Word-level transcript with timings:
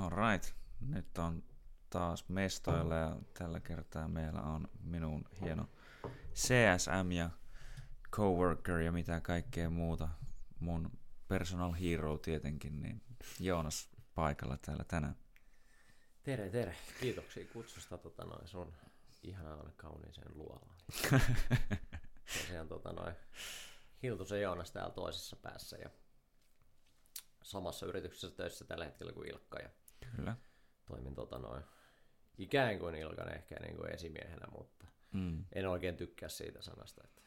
Alright, 0.00 0.54
nyt 0.80 1.18
on 1.18 1.42
taas 1.90 2.28
mestoilla 2.28 2.94
ja 2.94 3.16
tällä 3.38 3.60
kertaa 3.60 4.08
meillä 4.08 4.40
on 4.40 4.68
minun 4.82 5.24
hieno 5.40 5.68
CSM 6.34 7.12
ja 7.12 7.30
coworker 8.10 8.78
ja 8.78 8.92
mitä 8.92 9.20
kaikkea 9.20 9.70
muuta. 9.70 10.08
Mun 10.60 10.98
personal 11.28 11.72
hero 11.72 12.18
tietenkin, 12.18 12.80
niin 12.80 13.02
Joonas 13.40 13.88
paikalla 14.14 14.56
täällä 14.56 14.84
tänään. 14.84 15.16
Tere, 16.22 16.50
tere. 16.50 16.76
Kiitoksia 17.00 17.46
kutsusta 17.52 17.98
tota 17.98 18.24
noin, 18.24 18.48
sun 18.48 18.74
ihanaan 19.22 19.72
kauniiseen 19.76 20.32
luolaan. 20.34 20.76
Tosiaan 22.40 22.68
tota 22.68 22.92
noin, 22.92 23.14
Hiltusen 24.02 24.42
Joonas 24.42 24.70
täällä 24.70 24.94
toisessa 24.94 25.36
päässä 25.36 25.76
ja 25.76 25.90
samassa 27.42 27.86
yrityksessä 27.86 28.30
töissä 28.30 28.64
tällä 28.64 28.84
hetkellä 28.84 29.12
kuin 29.12 29.28
Ilkka. 29.30 29.58
Ja 29.58 29.70
Kyllä. 30.16 30.36
Toimin 30.86 31.14
tota 31.14 31.38
noin, 31.38 31.64
ikään 32.38 32.78
kuin 32.78 32.94
Ilkan 32.94 33.34
ehkä 33.34 33.56
niin 33.60 33.76
kuin 33.76 33.94
esimiehenä, 33.94 34.46
mutta 34.58 34.86
mm. 35.12 35.44
en 35.52 35.68
oikein 35.68 35.96
tykkää 35.96 36.28
siitä 36.28 36.62
sanasta. 36.62 37.02
Että 37.04 37.22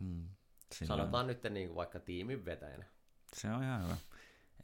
mm. 0.00 0.28
Sanotaan 0.72 1.24
on... 1.24 1.26
nyt 1.26 1.42
niin 1.42 1.68
kuin 1.68 1.76
vaikka 1.76 2.00
tiimin 2.00 2.44
vetäjänä. 2.44 2.84
Se 3.32 3.50
on 3.50 3.62
ihan 3.62 3.84
hyvä. 3.84 3.96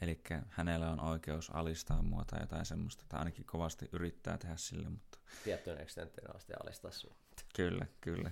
Eli 0.01 0.21
hänellä 0.49 0.91
on 0.91 1.01
oikeus 1.01 1.51
alistaa 1.51 2.03
mua 2.03 2.25
tai 2.25 2.41
jotain 2.41 2.67
semmoista, 2.67 3.05
tai 3.09 3.19
ainakin 3.19 3.45
kovasti 3.45 3.89
yrittää 3.93 4.39
tehdä 4.39 4.57
sille. 4.57 4.89
Mutta... 4.89 5.19
Tiettyyn 5.45 5.81
ekstenttiin 5.81 6.37
asti 6.37 6.53
alistaa 6.65 6.91
sinua. 6.91 7.17
Kyllä, 7.57 7.87
kyllä. 8.01 8.31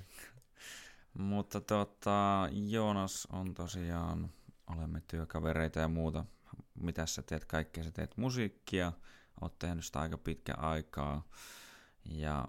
mutta 1.15 1.61
tota, 1.61 2.49
Joonas 2.53 3.29
on 3.33 3.55
tosiaan, 3.55 4.33
olemme 4.67 5.03
työkavereita 5.09 5.81
ja 5.81 5.89
muuta. 5.89 6.25
Mitä 6.75 7.07
sä 7.07 7.23
teet? 7.23 7.45
Kaikkea 7.45 7.85
sä 7.85 7.91
teet 7.91 8.17
musiikkia, 8.17 8.93
oot 9.43 9.59
tehnyt 9.59 9.85
sitä 9.85 10.01
aika 10.01 10.19
pitkä 10.19 10.55
aikaa. 10.55 11.29
Ja 12.05 12.49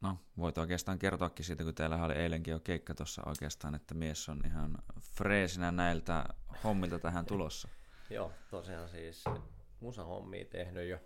no, 0.00 0.18
voit 0.38 0.58
oikeastaan 0.58 0.98
kertoakin 0.98 1.44
siitä, 1.44 1.64
kun 1.64 1.74
teillä 1.74 2.04
oli 2.04 2.14
eilenkin 2.14 2.52
jo 2.52 2.60
keikka 2.60 2.94
tuossa 2.94 3.22
oikeastaan, 3.26 3.74
että 3.74 3.94
mies 3.94 4.28
on 4.28 4.42
ihan 4.46 4.78
freesinä 5.00 5.70
näiltä 5.70 6.24
hommilta 6.64 6.98
tähän 6.98 7.26
tulossa. 7.26 7.68
Joo, 8.10 8.32
tosiaan 8.50 8.88
siis 8.88 9.24
musahommia 9.80 10.44
tehnyt 10.44 10.88
jo 10.88 10.98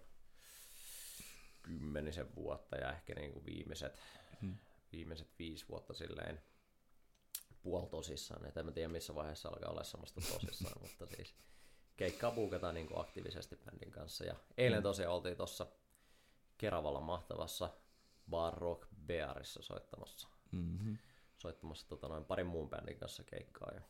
kymmenisen 1.63 2.35
vuotta 2.35 2.77
ja 2.77 2.93
ehkä 2.93 3.15
niin 3.15 3.33
kuin 3.33 3.47
viimeiset, 3.47 4.03
hmm. 4.41 4.57
viimeiset 4.93 5.29
viisi 5.39 5.69
vuotta 5.69 5.95
silleen 5.95 6.43
puoltosissaan. 7.63 8.47
Et 8.47 8.57
en 8.57 8.73
tiedä 8.73 8.89
missä 8.89 9.15
vaiheessa 9.15 9.49
alkaa 9.49 9.71
olla 9.71 9.85
semmoista 9.85 10.21
tosissaan, 10.21 10.83
mutta 10.83 11.07
siis 11.07 11.35
keikkaa 11.97 12.31
puukataan 12.31 12.75
niin 12.75 12.87
kuin 12.87 13.01
aktiivisesti 13.01 13.57
bändin 13.57 13.91
kanssa. 13.91 14.25
Ja 14.25 14.35
eilen 14.57 14.79
hmm. 14.79 14.83
tosiaan 14.83 15.15
oltiin 15.15 15.37
tuossa 15.37 15.67
Keravalla 16.59 17.01
mahtavassa 17.01 17.71
Bar 18.31 18.55
Rock 18.55 18.89
Bearissa 19.07 19.63
soittamassa. 19.63 20.29
Mm-hmm. 20.53 20.99
Soittamassa 21.39 21.89
tota, 21.89 22.09
noin 22.09 22.25
parin 22.25 22.47
muun 22.47 22.71
bändin 22.71 22.99
kanssa 22.99 23.25
keikkaa. 23.25 23.71
Ja 23.75 23.81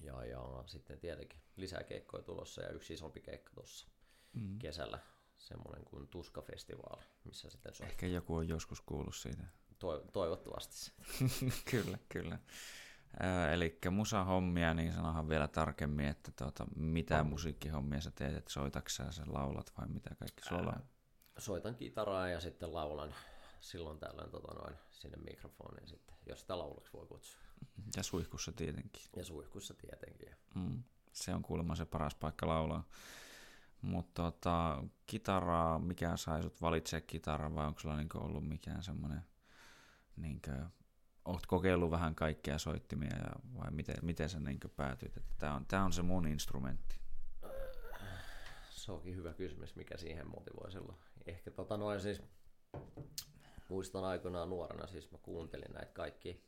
ja, 0.00 0.24
ja 0.24 0.64
sitten 0.66 0.98
tietenkin 0.98 1.40
lisää 1.56 1.82
keikkoja 1.82 2.22
tulossa 2.22 2.62
ja 2.62 2.68
yksi 2.68 2.94
isompi 2.94 3.20
keikka 3.20 3.50
tuossa 3.54 3.86
mm. 4.32 4.58
kesällä, 4.58 4.98
semmoinen 5.38 5.84
kuin 5.84 6.08
Tuska-festivaali, 6.08 7.04
missä 7.24 7.50
sitten 7.50 7.74
soittaa. 7.74 7.92
Ehkä 7.92 8.06
joku 8.06 8.36
on 8.36 8.48
joskus 8.48 8.80
kuullut 8.80 9.16
siitä. 9.16 9.42
To- 9.78 10.04
toivottavasti. 10.12 10.92
kyllä, 11.70 11.98
kyllä. 12.08 12.38
Eli 13.52 13.78
musahommia, 13.90 14.74
niin 14.74 14.92
sanohan 14.92 15.28
vielä 15.28 15.48
tarkemmin, 15.48 16.06
että 16.06 16.32
tuota, 16.38 16.66
mitä 16.76 17.24
mm. 17.24 17.30
musiikkihommia 17.30 18.00
sä 18.00 18.10
teet, 18.10 18.36
että 18.36 18.52
soitaksä 18.52 19.12
sä 19.12 19.22
laulat 19.26 19.72
vai 19.78 19.88
mitä 19.88 20.14
kaikki 20.14 20.48
sulla 20.48 20.72
on? 20.76 20.82
Soitan 21.38 21.74
kitaraa 21.74 22.28
ja 22.28 22.40
sitten 22.40 22.74
laulan 22.74 23.14
silloin 23.60 23.98
tällöin 23.98 24.30
tota 24.30 24.54
noin, 24.54 24.74
sinne 24.90 25.16
mikrofoniin 25.16 25.88
sitten, 25.88 26.16
jos 26.26 26.40
sitä 26.40 26.58
laulaksi 26.58 26.92
voi 26.92 27.06
kutsua. 27.06 27.40
Ja 27.96 28.02
suihkussa 28.02 28.52
tietenkin. 28.52 29.02
Ja 29.16 29.24
suihkussa 29.24 29.74
tietenkin. 29.74 30.36
Mm. 30.54 30.82
Se 31.12 31.34
on 31.34 31.42
kuulemma 31.42 31.74
se 31.74 31.86
paras 31.86 32.14
paikka 32.14 32.46
laulaa. 32.46 32.84
Mutta 33.82 34.22
tota, 34.22 34.84
kitaraa, 35.06 35.78
mikä 35.78 36.16
sai 36.16 36.42
sut 36.42 36.62
valitse 36.62 37.00
kitaraa 37.00 37.54
vai 37.54 37.66
onko 37.66 37.80
sulla 37.80 37.96
niinku 37.96 38.18
ollut 38.18 38.48
mikään 38.48 38.82
semmoinen, 38.82 39.22
niinku, 40.16 40.50
oot 41.26 41.46
kokeillut 41.46 41.90
vähän 41.90 42.14
kaikkea 42.14 42.58
soittimia 42.58 43.16
ja, 43.16 43.32
vai 43.58 43.70
miten, 43.70 43.96
miten 44.02 44.28
sä 44.28 44.40
niinku 44.40 44.68
päätyit, 44.68 45.16
että 45.16 45.34
tämä 45.38 45.54
on, 45.54 45.66
tää 45.66 45.84
on 45.84 45.92
se 45.92 46.02
mun 46.02 46.26
instrumentti? 46.26 47.00
Se 48.70 48.92
onkin 48.92 49.16
hyvä 49.16 49.34
kysymys, 49.34 49.76
mikä 49.76 49.96
siihen 49.96 50.30
motivoi 50.30 50.72
silloin. 50.72 50.98
Ehkä 51.26 51.50
tota 51.50 51.76
noin 51.76 52.00
siis, 52.00 52.22
muistan 53.68 54.04
aikoinaan 54.04 54.50
nuorena, 54.50 54.86
siis 54.86 55.12
mä 55.12 55.18
kuuntelin 55.18 55.72
näitä 55.72 55.92
kaikki 55.92 56.44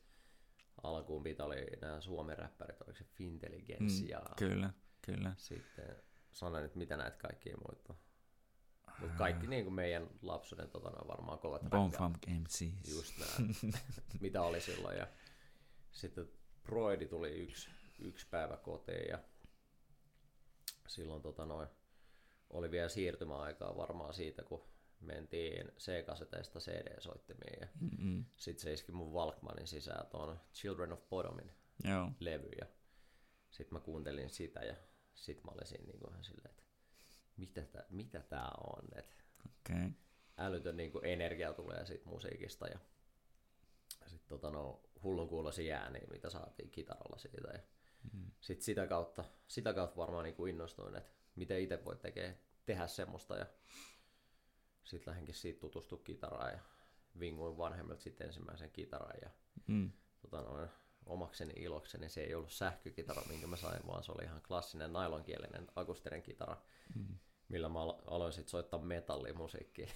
alkuun 0.83 1.23
mitä 1.23 1.45
oli 1.45 1.67
nämä 1.81 2.01
Suomen 2.01 2.39
räppärit, 2.39 2.83
oliko 2.83 2.99
se 2.99 3.05
Fintelligence 3.05 4.03
mm, 4.03 4.09
ja 4.09 4.23
kyllä, 4.37 4.71
kyllä. 5.03 5.35
sitten 5.37 5.97
sanoin 6.33 6.63
nyt 6.63 6.75
mitä 6.75 6.97
näitä 6.97 7.17
kaikkia 7.17 7.57
muita. 7.69 7.95
Mutta 9.01 9.17
kaikki 9.17 9.47
niin 9.47 9.65
kuin 9.65 9.75
meidän 9.75 10.11
lapsuuden 10.23 10.71
tota, 10.71 10.89
on 10.89 11.09
varmaan 11.09 11.39
kovat 11.39 11.63
Bonfunk 11.71 12.27
MCs. 12.27 12.95
Just 12.95 13.15
näin, 13.19 13.57
mitä 14.21 14.43
oli 14.43 14.61
silloin. 14.61 14.99
Ja 14.99 15.07
sitten 15.93 16.29
Broidi 16.63 17.07
tuli 17.07 17.31
yksi, 17.31 17.71
yksi 17.99 18.27
päivä 18.31 18.57
kotiin 18.57 19.09
ja 19.09 19.19
silloin 20.89 21.23
tota, 21.23 21.47
noin, 21.47 21.69
oli 22.51 22.71
vielä 22.71 22.89
siirtymäaikaa 22.89 23.77
varmaan 23.77 24.15
siitä, 24.15 24.43
kun 24.43 24.69
mentiin 25.01 25.73
C-kaseteista 25.79 26.59
CD-soittimiin 26.59 27.61
ja 27.61 27.69
mm-hmm. 27.81 28.25
sitten 28.37 28.63
se 28.63 28.73
iski 28.73 28.93
mun 28.93 29.13
Walkmanin 29.13 29.67
sisään 29.67 30.07
tuon 30.07 30.41
Children 30.55 30.93
of 30.93 31.09
Bodomin 31.09 31.53
Joo. 31.85 32.11
levy 32.21 32.49
ja 32.61 32.67
sitten 33.51 33.75
mä 33.79 33.81
kuuntelin 33.81 34.31
sitä 34.31 34.61
ja 34.61 34.77
sitten 35.15 35.45
mä 35.45 35.53
olin 35.53 35.67
siinä 35.67 35.85
niin 35.85 35.99
kuin 35.99 36.25
silleen, 36.25 36.51
että 36.51 36.63
mitä, 37.39 37.63
tää, 37.63 37.85
mitä 37.91 38.21
tää 38.21 38.51
on, 38.67 38.85
että 38.97 39.25
okay. 39.47 39.91
älytön 40.37 40.77
niin 40.77 40.93
kuin 40.93 41.05
energia 41.05 41.53
tulee 41.53 41.87
siitä 41.87 42.09
musiikista 42.09 42.67
ja 42.67 42.79
sitten 44.07 44.29
tota 44.29 44.51
no, 44.51 44.83
hullun 45.03 45.29
kuulosi 45.29 45.73
ääni, 45.73 46.01
mitä 46.11 46.31
saatiin 46.31 46.71
kitaralla 46.71 47.19
siitä 47.19 47.49
ja 47.53 47.61
mm. 48.13 48.31
sitten 48.41 48.65
sitä 48.65 48.87
kautta, 48.87 49.25
sitä 49.49 49.75
kautta 49.75 49.97
varmaan 49.97 50.25
niin 50.25 50.37
kuin 50.37 50.51
innostuin, 50.51 50.97
että 50.97 51.11
miten 51.37 51.61
itse 51.61 51.85
voi 51.85 51.97
tekee, 51.97 52.39
tehdä 52.67 52.87
semmoista 52.87 53.37
ja 53.37 53.47
sitten 54.85 55.11
lähdenkin 55.11 55.35
siitä 55.35 55.61
tutustua 55.61 55.99
kitaraan 56.05 56.53
ja 56.53 56.59
vinguin 57.21 57.59
vanhemmilta 57.59 58.03
sitten 58.03 58.27
ensimmäisen 58.27 58.71
kitaran 58.71 59.19
ja 59.23 59.31
mm. 59.67 59.93
tota 60.21 60.43
noin, 60.43 60.69
omakseni 61.07 61.53
ilokseni 61.57 62.09
se 62.09 62.23
ei 62.23 62.35
ollut 62.35 62.53
sähkökitara, 62.53 63.23
minkä 63.29 63.47
mä 63.47 63.57
sain, 63.57 63.87
vaan 63.87 64.05
se 64.05 64.13
oli 64.13 64.25
ihan 64.25 64.43
klassinen 64.43 64.93
nailonkielinen 64.93 65.69
akustinen 65.77 66.23
kitara, 66.23 66.63
mm. 66.95 67.19
Millä 67.49 67.69
mä 67.69 67.81
aloin 68.07 68.33
sitten 68.33 68.51
soittaa 68.51 68.81
metallimusiikkia. 68.81 69.89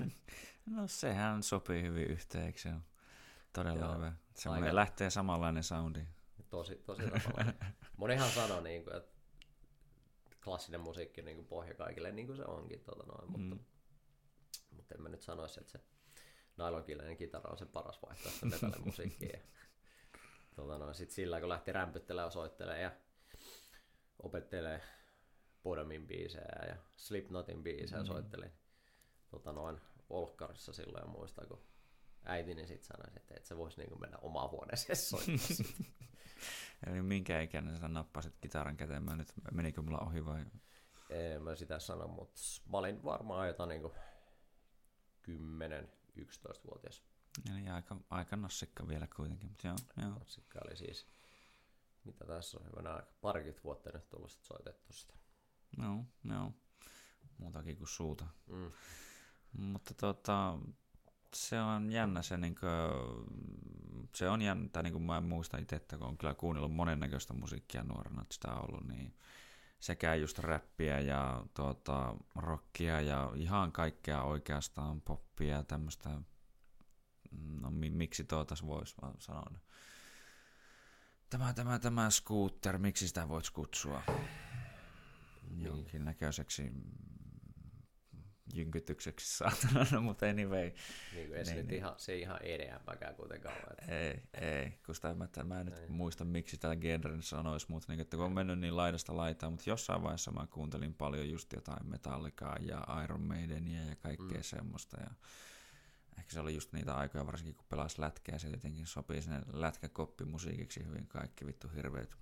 no 0.76 0.86
sehän 0.86 1.42
sopii 1.42 1.82
hyvin 1.82 2.06
yhteen, 2.06 2.46
eikö 2.46 2.58
se 2.58 2.68
ole? 2.68 2.80
Todella 3.52 3.84
Joo, 3.84 3.94
hyvä. 3.94 4.12
Semmoinen 4.34 4.68
aika... 4.68 4.76
lähtee 4.76 5.10
samanlainen 5.10 5.62
soundi. 5.62 6.00
Tosi, 6.50 6.74
tosi. 6.74 7.02
Monihan 7.96 8.30
sanoo, 8.30 8.60
niin 8.60 8.84
kuin, 8.84 8.96
että 8.96 9.12
klassinen 10.44 10.80
musiikki 10.80 11.20
on 11.20 11.24
niin 11.24 11.36
kuin 11.36 11.46
pohja 11.46 11.74
kaikille, 11.74 12.12
niin 12.12 12.26
kuin 12.26 12.36
se 12.36 12.44
onkin. 12.44 12.80
Tota 12.80 13.06
noin, 13.06 13.30
mutta 13.30 13.54
mm 13.54 13.64
mutta 14.82 14.94
en 14.94 15.02
mä 15.02 15.08
nyt 15.08 15.22
sanoisi, 15.22 15.60
että 15.60 15.72
se 15.72 15.80
nailonkielinen 16.56 17.16
kitara 17.16 17.50
on 17.50 17.58
se 17.58 17.66
paras 17.66 18.02
vaihtoehto 18.02 18.46
metallimusiikkiin. 18.46 19.42
tota 20.56 20.78
no, 20.78 20.94
sit 20.94 21.10
sillä 21.10 21.40
kun 21.40 21.48
lähti 21.48 21.72
rämpyttelemään 21.72 22.26
ja 22.26 22.30
soittelemaan 22.30 22.82
ja 22.82 22.92
opettelee 24.22 24.82
Bodomin 25.62 26.06
biisejä 26.06 26.66
ja 26.68 26.76
Slipknotin 26.96 27.62
biisejä 27.62 28.02
mm. 28.02 28.06
soittelin 28.06 28.52
tota 29.30 29.52
noin 29.52 29.80
Olkkarissa 30.10 30.72
silloin 30.72 31.02
ja 31.02 31.08
muistan, 31.08 31.48
kun 31.48 31.62
äitini 32.24 32.66
sitten 32.66 32.86
sanoi, 32.86 33.12
että 33.16 33.34
et 33.36 33.46
se 33.46 33.56
voisi 33.56 33.78
niinku 33.78 33.98
mennä 33.98 34.18
omaan 34.18 34.50
huoneeseen 34.50 34.96
soittaa 34.96 35.36
Eli 36.86 37.02
minkä 37.02 37.40
ikäinen 37.40 37.78
sä 37.78 37.88
nappasit 37.88 38.34
kitaran 38.40 38.76
käteen? 38.76 39.02
Mä 39.02 39.16
nyt, 39.16 39.32
menikö 39.52 39.82
mulla 39.82 39.98
ohi 39.98 40.24
vai? 40.24 40.44
En 41.10 41.42
mä 41.42 41.56
sitä 41.56 41.78
sano, 41.78 42.08
mutta 42.08 42.40
mä 42.72 42.78
olin 42.78 43.04
varmaan 43.04 43.48
jotain 43.48 43.68
niinku 43.68 43.94
10-11-vuotias. 45.28 47.02
Eli 47.50 47.68
aika, 47.68 47.96
aika 48.10 48.36
nossikka 48.36 48.88
vielä 48.88 49.08
kuitenkin. 49.16 49.48
Mutta 49.48 49.68
joo, 49.68 49.76
joo. 50.02 50.18
Nossikka 50.18 50.60
oli 50.66 50.76
siis, 50.76 51.06
mitä 52.04 52.24
tässä 52.24 52.58
on 52.58 52.66
hyvänä 52.66 52.94
aika, 52.94 53.12
parikymmentä 53.20 53.64
vuotta 53.64 53.90
nyt 53.94 54.08
tullut 54.08 54.30
sit 54.30 54.44
soitettu 54.44 54.92
sitä. 54.92 55.14
Joo, 55.78 56.04
joo. 56.24 56.52
Muutakin 57.38 57.76
kuin 57.76 57.88
suuta. 57.88 58.26
Mm. 58.46 58.70
Mutta 59.52 59.94
tota, 59.94 60.58
se 61.34 61.60
on 61.60 61.92
jännä 61.92 62.22
se, 62.22 62.36
niin 62.36 62.54
kuin, 62.54 62.70
se 64.14 64.28
on 64.28 64.42
jännä, 64.42 64.68
tai 64.72 64.82
niin 64.82 64.92
kuin 64.92 65.02
mä 65.02 65.20
muistan 65.20 65.62
itse, 65.62 65.76
että 65.76 65.98
kun 65.98 66.06
on 66.06 66.18
kyllä 66.18 66.34
kuunnellut 66.34 66.74
monennäköistä 66.74 67.34
musiikkia 67.34 67.82
nuorena, 67.82 68.22
että 68.22 68.34
sitä 68.34 68.52
on 68.52 68.64
ollut, 68.68 68.88
niin 68.88 69.14
sekä 69.80 70.14
just 70.14 70.38
räppiä 70.38 71.00
ja 71.00 71.46
tuota, 71.54 72.14
rockia 72.34 73.00
ja 73.00 73.32
ihan 73.34 73.72
kaikkea 73.72 74.22
oikeastaan 74.22 75.00
poppia 75.00 75.56
ja 75.56 75.62
tämmöistä, 75.62 76.10
no 77.60 77.70
mi, 77.70 77.90
miksi 77.90 78.24
tuota 78.24 78.54
voisi 78.66 78.96
sanoa. 79.18 79.52
Tämä, 81.30 81.52
tämä, 81.52 81.78
tämä 81.78 82.10
scooter, 82.10 82.78
miksi 82.78 83.08
sitä 83.08 83.28
voit 83.28 83.50
kutsua 83.50 84.02
niin. 85.52 85.66
jonkinnäköiseksi 85.66 86.72
jynkytykseksi 88.54 89.36
saatana, 89.36 89.86
no, 89.92 90.00
mutta 90.00 90.26
anyway. 90.26 90.70
Niin 91.14 91.28
kuin 91.28 91.38
ei 91.38 91.44
niin, 91.44 91.66
niin. 91.66 91.74
Ihan, 91.74 91.94
se 91.96 92.12
ei 92.12 92.20
ihan 92.20 92.38
EDM-mäkään 92.42 93.14
kuitenkaan 93.14 93.54
ole. 93.54 93.74
Että... 93.78 93.98
Ei, 93.98 94.22
ei, 94.34 94.78
kun 94.86 94.94
sitä 94.94 95.14
mä, 95.14 95.28
mä 95.44 95.60
en 95.60 95.66
nyt 95.66 95.78
ei. 95.78 95.88
muista 95.88 96.24
miksi 96.24 96.56
sitä 96.56 96.76
genren 96.76 97.22
sanoisi, 97.22 97.66
mutta 97.68 97.92
niin, 97.92 98.00
että 98.00 98.16
kun 98.16 98.26
on 98.26 98.32
mennyt 98.32 98.58
niin 98.58 98.76
laidasta 98.76 99.16
laitaan, 99.16 99.52
mutta 99.52 99.70
jossain 99.70 100.02
vaiheessa 100.02 100.30
mä 100.30 100.46
kuuntelin 100.46 100.94
paljon 100.94 101.30
just 101.30 101.52
jotain 101.52 101.90
Metallicaa 101.90 102.56
ja 102.60 102.86
Iron 103.04 103.22
Maidenia 103.22 103.84
ja 103.84 103.96
kaikkea 103.96 104.38
mm. 104.38 104.42
semmoista 104.42 105.00
ja 105.00 105.10
ehkä 106.18 106.32
se 106.32 106.40
oli 106.40 106.54
just 106.54 106.72
niitä 106.72 106.94
aikoja, 106.94 107.26
varsinkin 107.26 107.54
kun 107.54 107.66
pelasi 107.68 108.00
lätkää, 108.00 108.38
se 108.38 108.48
jotenkin 108.48 108.86
sopii 108.86 109.22
sinne 109.22 109.40
lätkäkoppimusiikiksi 109.52 110.84
hyvin 110.86 111.06
kaikki 111.06 111.46
vittu 111.46 111.68
hirveät 111.76 112.16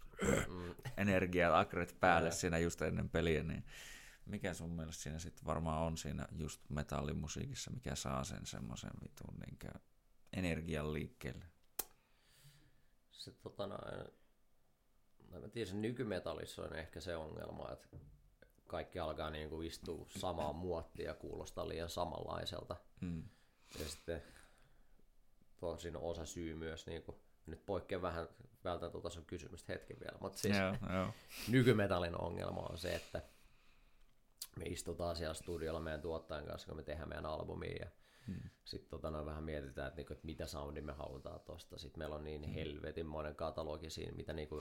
mm. 0.48 0.74
energiat, 0.96 1.54
akret 1.54 1.96
päälle 2.00 2.30
siinä 2.30 2.58
just 2.58 2.82
ennen 2.82 3.08
peliä, 3.08 3.42
niin 3.42 3.64
mikä 4.26 4.54
sun 4.54 4.70
mielestä 4.70 5.02
siinä 5.02 5.18
sitten 5.18 5.46
varmaan 5.46 5.82
on 5.82 5.96
siinä 5.96 6.28
just 6.38 6.60
metallimusiikissa, 6.68 7.70
mikä 7.70 7.94
saa 7.94 8.24
sen 8.24 8.46
semmoisen 8.46 8.90
vitun 9.02 9.34
niin 9.40 9.80
energian 10.32 10.92
liikkeelle? 10.92 11.44
Se 13.10 13.30
tota 13.30 13.66
noin, 13.66 14.08
no 15.30 15.40
mä 15.40 15.48
tiedän, 15.48 15.70
se 15.70 15.76
nykymetallissa 15.76 16.62
on 16.62 16.76
ehkä 16.76 17.00
se 17.00 17.16
ongelma, 17.16 17.72
että 17.72 17.86
kaikki 18.66 18.98
alkaa 18.98 19.30
niin 19.30 19.48
kuin 19.48 19.66
istua 19.66 20.06
samaan 20.08 20.56
muottiin 20.56 21.06
ja 21.06 21.14
kuulostaa 21.14 21.68
liian 21.68 21.90
samanlaiselta. 21.90 22.76
Hmm. 23.00 23.22
Ja 23.78 23.88
sitten 23.88 24.22
tosin 25.60 25.96
osa 25.96 26.26
syy 26.26 26.54
myös, 26.54 26.86
niin 26.86 27.02
kuin, 27.02 27.16
nyt 27.46 27.66
poikkeaa 27.66 28.02
vähän, 28.02 28.28
vältän 28.64 28.90
tuota 28.90 29.10
sun 29.10 29.24
kysymystä 29.24 29.72
hetken 29.72 29.96
vielä, 30.00 30.18
mutta 30.20 30.38
siis 30.38 30.56
joo, 30.58 30.76
joo. 30.94 31.12
nykymetallin 31.48 32.20
ongelma 32.20 32.60
on 32.60 32.78
se, 32.78 32.94
että 32.94 33.22
me 34.56 34.64
istutaan 34.64 35.16
siellä 35.16 35.34
studiolla 35.34 35.80
meidän 35.80 36.02
tuottajan 36.02 36.46
kanssa, 36.46 36.68
kun 36.68 36.76
me 36.76 36.82
tehdään 36.82 37.08
meidän 37.08 37.26
albumia 37.26 37.76
ja 37.80 37.86
hmm. 38.26 38.50
sitten 38.64 38.90
tota, 38.90 39.10
noin 39.10 39.26
vähän 39.26 39.44
mietitään, 39.44 39.88
että, 39.88 39.96
niinku, 39.96 40.12
että 40.12 40.26
mitä 40.26 40.46
soundi 40.46 40.80
me 40.80 40.92
halutaan 40.92 41.40
tuosta. 41.40 41.78
Sitten 41.78 41.98
meillä 41.98 42.16
on 42.16 42.24
niin 42.24 42.44
hmm. 42.44 42.52
helvetinmoinen 42.52 43.34
katalogi 43.34 43.90
siinä, 43.90 44.16
mitä 44.16 44.32
niinku 44.32 44.60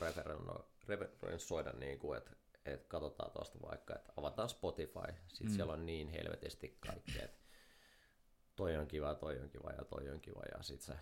referenssoida, 0.87 1.71
niinku, 1.71 2.13
että 2.13 2.31
että 2.65 2.87
katsotaan 2.87 3.31
tuosta 3.31 3.59
vaikka, 3.61 3.95
että 3.95 4.13
avataan 4.17 4.49
Spotify, 4.49 5.13
sitten 5.27 5.47
hmm. 5.47 5.55
siellä 5.55 5.73
on 5.73 5.85
niin 5.85 6.07
helvetisti 6.07 6.77
kaikkea, 6.79 7.23
että 7.23 7.41
toi 8.55 8.77
on 8.77 8.87
kiva, 8.87 9.15
toi 9.15 9.39
on 9.39 9.49
kiva 9.49 9.71
ja 9.71 9.85
toi 9.85 10.09
on 10.09 10.21
kiva 10.21 10.41
ja 10.57 10.63
sitten 10.63 10.95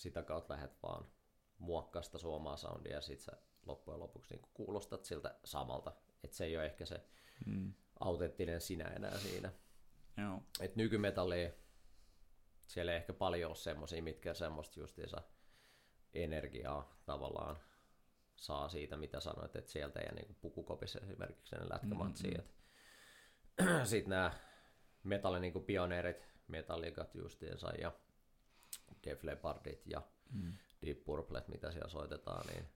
sitä 0.00 0.22
kautta 0.22 0.54
lähdet 0.54 0.82
vaan 0.82 1.10
muokkaasta 1.58 2.18
suomaa 2.18 2.56
soundia 2.56 2.92
ja 2.92 3.00
sitten 3.00 3.24
sä 3.24 3.42
loppujen 3.66 4.00
lopuksi 4.00 4.34
niin 4.34 4.48
kuulostat 4.54 5.04
siltä 5.04 5.38
samalta, 5.44 5.92
että 6.24 6.36
se 6.36 6.44
ei 6.44 6.56
ole 6.56 6.66
ehkä 6.66 6.84
se 6.84 7.04
mm. 7.46 7.72
autenttinen 8.00 8.60
sinä 8.60 8.84
enää 8.84 9.18
siinä. 9.18 9.52
Joo. 10.16 10.42
Et 10.60 10.76
nykymetalli, 10.76 11.54
siellä 12.66 12.92
ei 12.92 12.96
ehkä 12.96 13.12
paljon 13.12 13.48
ole 13.48 13.56
semmoisia, 13.56 14.02
mitkä 14.02 14.34
semmoista 14.34 14.80
justiinsa 14.80 15.22
energiaa 16.14 17.00
tavallaan 17.06 17.56
saa 18.36 18.68
siitä, 18.68 18.96
mitä 18.96 19.20
sanoit, 19.20 19.56
että 19.56 19.70
sieltä 19.70 20.00
ja 20.00 20.12
niin 20.12 20.36
pukukopissa 20.40 21.00
esimerkiksi 21.00 21.56
ne 21.56 21.68
lätkämatsiin. 21.68 22.40
Mm-hmm. 22.40 23.84
Sitten 23.90 24.10
nämä 24.10 24.32
metallin 25.02 25.42
niin 25.42 25.64
pioneerit, 25.64 26.28
metallikat 26.48 27.14
justiinsa 27.14 27.70
ja 27.80 27.92
Def 29.04 29.24
Leppardit 29.24 29.86
ja 29.86 30.02
mm. 30.32 30.52
Deep 30.86 31.04
Purplet, 31.04 31.48
mitä 31.48 31.70
siellä 31.70 31.88
soitetaan, 31.88 32.46
niin 32.46 32.68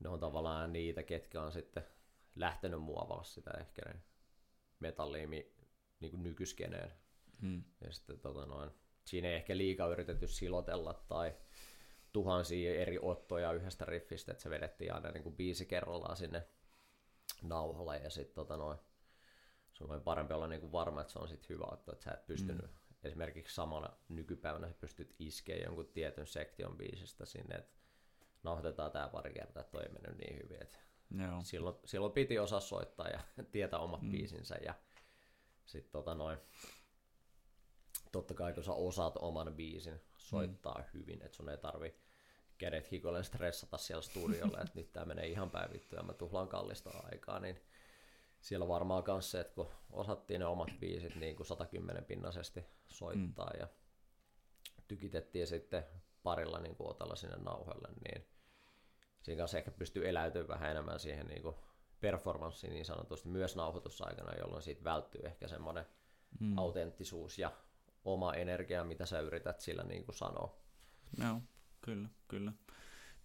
ne 0.00 0.08
on 0.08 0.20
tavallaan 0.20 0.72
niitä, 0.72 1.02
ketkä 1.02 1.42
on 1.42 1.52
sitten 1.52 1.84
lähtenyt 2.36 2.82
muovaa 2.82 3.24
sitä 3.24 3.50
ehkä 3.50 3.82
ne 3.88 4.02
metalliimi 4.80 5.54
niin 6.00 6.10
kuin 6.10 6.22
nykyskeneen. 6.22 6.92
Hmm. 7.40 7.62
Ja 7.80 7.92
sitten 7.92 8.18
tota 8.18 8.46
noin, 8.46 8.70
siinä 9.04 9.28
ei 9.28 9.34
ehkä 9.34 9.56
liikaa 9.56 9.88
yritetty 9.88 10.26
silotella 10.26 11.04
tai 11.08 11.34
tuhansia 12.12 12.74
eri 12.74 12.98
ottoja 13.02 13.52
yhdestä 13.52 13.84
riffistä, 13.84 14.32
että 14.32 14.42
se 14.42 14.50
vedettiin 14.50 14.94
aina 14.94 15.10
niin 15.10 15.22
kuin 15.22 15.36
biisi 15.36 15.66
kerrallaan 15.66 16.16
sinne 16.16 16.48
nauhalle 17.42 17.98
ja 17.98 18.10
sitten 18.10 18.34
tota 18.34 18.56
noin, 18.56 18.78
se 19.72 19.84
on 19.84 20.02
parempi 20.02 20.34
olla 20.34 20.48
niin 20.48 20.60
kuin 20.60 20.72
varma, 20.72 21.00
että 21.00 21.12
se 21.12 21.18
on 21.18 21.28
sitten 21.28 21.48
hyvä 21.48 21.64
otto, 21.64 21.92
että 21.92 22.04
sä 22.04 22.10
et 22.10 22.26
pystynyt 22.26 22.66
hmm. 22.66 22.78
Esimerkiksi 23.04 23.54
samana 23.54 23.88
nykypäivänä 24.08 24.68
sä 24.68 24.74
pystyt 24.80 25.14
iskeä 25.18 25.56
jonkun 25.56 25.86
tietyn 25.86 26.26
sektion 26.26 26.76
biisistä 26.76 27.24
sinne, 27.26 27.54
että 27.54 27.76
nauhoitetaan 28.42 28.92
tämä 28.92 29.08
pari 29.08 29.32
kertaa, 29.32 29.60
että 29.60 29.70
toi 29.72 29.82
ei 29.82 29.92
mennyt 29.92 30.18
niin 30.18 30.42
hyvin, 30.42 30.62
että 30.62 30.78
Joo. 31.18 31.40
Silloin, 31.44 31.76
silloin 31.84 32.12
piti 32.12 32.38
osaa 32.38 32.60
soittaa 32.60 33.08
ja 33.08 33.20
tietää 33.52 33.78
omat 33.78 34.02
mm. 34.02 34.10
biisinsä 34.10 34.56
ja 34.64 34.74
sitten 35.66 35.92
tota 35.92 36.14
noin, 36.14 36.38
totta 38.12 38.34
kai 38.34 38.52
kun 38.52 38.64
sä 38.64 38.72
osaat 38.72 39.16
oman 39.16 39.54
biisin 39.54 40.00
soittaa 40.16 40.78
mm. 40.78 40.84
hyvin, 40.94 41.22
että 41.22 41.36
sun 41.36 41.48
ei 41.48 41.58
tarvi 41.58 41.94
kädet 42.58 42.92
hikoillen 42.92 43.24
stressata 43.24 43.78
siellä 43.78 44.02
studiolla, 44.02 44.60
että 44.62 44.72
nyt 44.74 44.92
tämä 44.92 45.06
menee 45.06 45.26
ihan 45.26 45.50
päivittyä 45.50 45.98
ja 45.98 46.02
mä 46.02 46.12
tuhlaan 46.12 46.48
kallista 46.48 46.90
aikaa, 47.12 47.40
niin 47.40 47.60
siellä 48.44 48.68
varmaan 48.68 49.04
myös 49.06 49.30
se, 49.30 49.40
että 49.40 49.54
kun 49.54 49.68
osattiin 49.92 50.40
ne 50.40 50.46
omat 50.46 50.68
biisit 50.80 51.16
niin 51.16 51.36
kuin 51.36 51.46
110 51.46 52.04
pinnasesti 52.04 52.64
soittaa 52.88 53.50
mm. 53.54 53.60
ja 53.60 53.68
tykitettiin 54.88 55.46
sitten 55.46 55.84
parilla 56.22 56.58
niin 56.58 56.76
kuin 56.76 56.90
otella 56.90 57.16
sinne 57.16 57.36
nauhalle, 57.36 57.88
niin 58.08 58.26
siinä 59.22 59.38
kanssa 59.38 59.58
ehkä 59.58 59.70
pystyy 59.70 60.08
eläytymään 60.08 60.48
vähän 60.48 60.70
enemmän 60.70 61.00
siihen 61.00 61.26
niin 61.26 61.42
kuin 61.42 61.54
performanssiin 62.00 62.72
niin 62.72 62.84
sanotusti 62.84 63.28
myös 63.28 63.56
nauhoitusaikana, 63.56 64.38
jolloin 64.38 64.62
siitä 64.62 64.84
välttyy 64.84 65.20
ehkä 65.24 65.48
semmoinen 65.48 65.86
mm. 66.40 66.58
autenttisuus 66.58 67.38
ja 67.38 67.52
oma 68.04 68.34
energia, 68.34 68.84
mitä 68.84 69.06
sä 69.06 69.20
yrität 69.20 69.60
sillä 69.60 69.82
niin 69.82 70.04
kuin 70.04 70.14
sanoa. 70.14 70.58
Joo, 71.18 71.40
kyllä, 71.80 72.08
kyllä. 72.28 72.52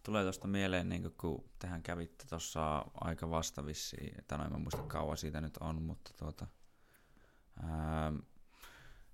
Tulee 0.04 0.24
tuosta 0.24 0.48
mieleen, 0.48 0.90
niin 0.90 1.14
kun 1.18 1.50
tähän 1.60 1.84
kävitte 1.84 2.26
tuossa 2.30 2.86
aika 2.94 3.30
vastavissiin, 3.30 4.26
tai 4.28 4.38
no 4.38 4.46
en 4.46 4.62
muista 4.62 4.82
kauan 4.82 5.18
siitä 5.18 5.42
nyt 5.42 5.58
on, 5.58 5.82
mutta 5.82 6.12
tuota, 6.20 6.48
ää, 7.64 8.14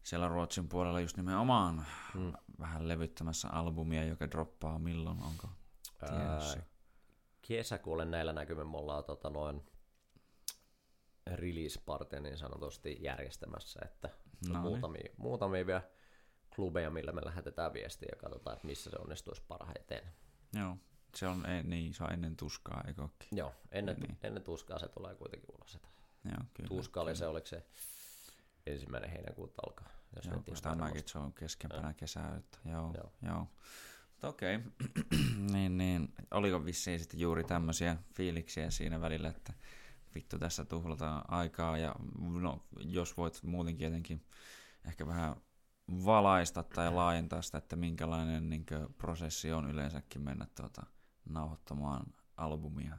siellä 0.04 0.28
Ruotsin 0.28 0.70
puolella 0.70 1.00
just 1.00 1.18
nimenomaan 1.18 1.86
mm. 2.14 2.34
vähän 2.60 2.88
levyttämässä 2.88 3.50
albumia, 3.50 4.04
joka 4.04 4.32
droppaa 4.32 4.80
milloin, 4.80 5.24
onko 5.24 5.50
tiedossa? 6.00 6.58
kesäkuulle 7.42 8.06
näillä 8.06 8.34
näkymin 8.34 8.68
me 8.68 8.78
ollaan 8.78 9.04
tota, 9.04 9.30
noin 9.30 9.64
release 11.36 11.82
party 11.86 12.20
niin 12.20 12.38
sanotusti 12.38 12.98
järjestämässä, 13.02 13.80
että 13.86 14.10
no 14.48 14.54
niin. 14.54 14.62
muutamia, 14.62 15.10
muutamia 15.18 15.66
vielä 15.66 15.82
klubeja, 16.56 16.90
millä 16.90 17.12
me 17.12 17.26
lähetetään 17.26 17.74
viestiä 17.74 18.10
ja 18.12 18.18
katsotaan, 18.18 18.54
että 18.56 18.68
missä 18.68 18.90
se 18.90 18.98
onnistuisi 19.00 19.42
parhaiten. 19.48 20.02
Joo, 20.60 20.78
se 21.16 21.28
on, 21.28 21.46
ei, 21.46 21.64
niin, 21.64 21.94
se 21.94 22.04
on 22.04 22.14
ennen 22.14 22.38
tuskaa, 22.38 22.84
eikö 22.88 23.02
ookin? 23.02 23.28
Joo, 23.32 23.54
ennen, 23.72 23.96
niin. 24.00 24.18
ennen 24.24 24.44
tuskaa 24.44 24.80
se 24.80 24.88
tulee 24.88 25.16
kuitenkin 25.16 25.50
ulos. 25.56 25.76
Että 25.76 25.88
Joo, 26.26 26.44
kyllä, 26.54 26.68
Tuska 26.68 27.02
oli 27.02 27.08
kyllä. 27.08 27.20
se, 27.20 27.28
oliko 27.28 27.48
se 27.48 27.66
ensimmäinen 28.66 29.10
heinäkuuta 29.10 29.54
alkaa. 29.68 29.90
Jos 30.16 30.26
joo, 30.26 30.44
kun 30.46 30.78
mäkin, 30.78 31.04
se 31.06 31.18
on 31.18 31.34
keskempänä 31.34 31.94
kesää. 31.94 32.36
Että, 32.38 32.58
joo, 32.66 32.94
joo. 32.98 33.12
joo. 33.22 33.48
Okei, 34.24 34.56
okay. 34.56 34.72
niin, 35.54 35.78
niin. 35.78 36.14
Oliko 36.32 36.66
vissiin 36.66 37.00
sitten 37.00 37.20
juuri 37.20 37.44
tämmöisiä 37.44 37.98
fiiliksiä 38.16 38.70
siinä 38.70 39.02
välillä, 39.02 39.30
että 39.30 39.54
vittu 40.16 40.40
tässä 40.40 40.66
tuhlataan 40.66 41.24
aikaa 41.28 41.78
ja 41.78 41.96
no, 42.42 42.66
jos 42.80 43.18
voit 43.18 43.44
muutenkin 43.44 43.86
jotenkin 43.86 44.26
ehkä 44.86 45.08
vähän 45.08 45.36
valaista 46.06 46.64
tai 46.64 46.92
laajentaa 46.92 47.42
sitä, 47.42 47.58
että 47.58 47.76
minkälainen 47.76 48.50
niin 48.50 48.66
kuin, 48.66 48.94
prosessi 48.94 49.52
on 49.52 49.70
yleensäkin 49.70 50.22
mennä 50.22 50.48
tuota, 50.58 50.86
nauhoittamaan 51.30 52.06
albumia. 52.38 52.98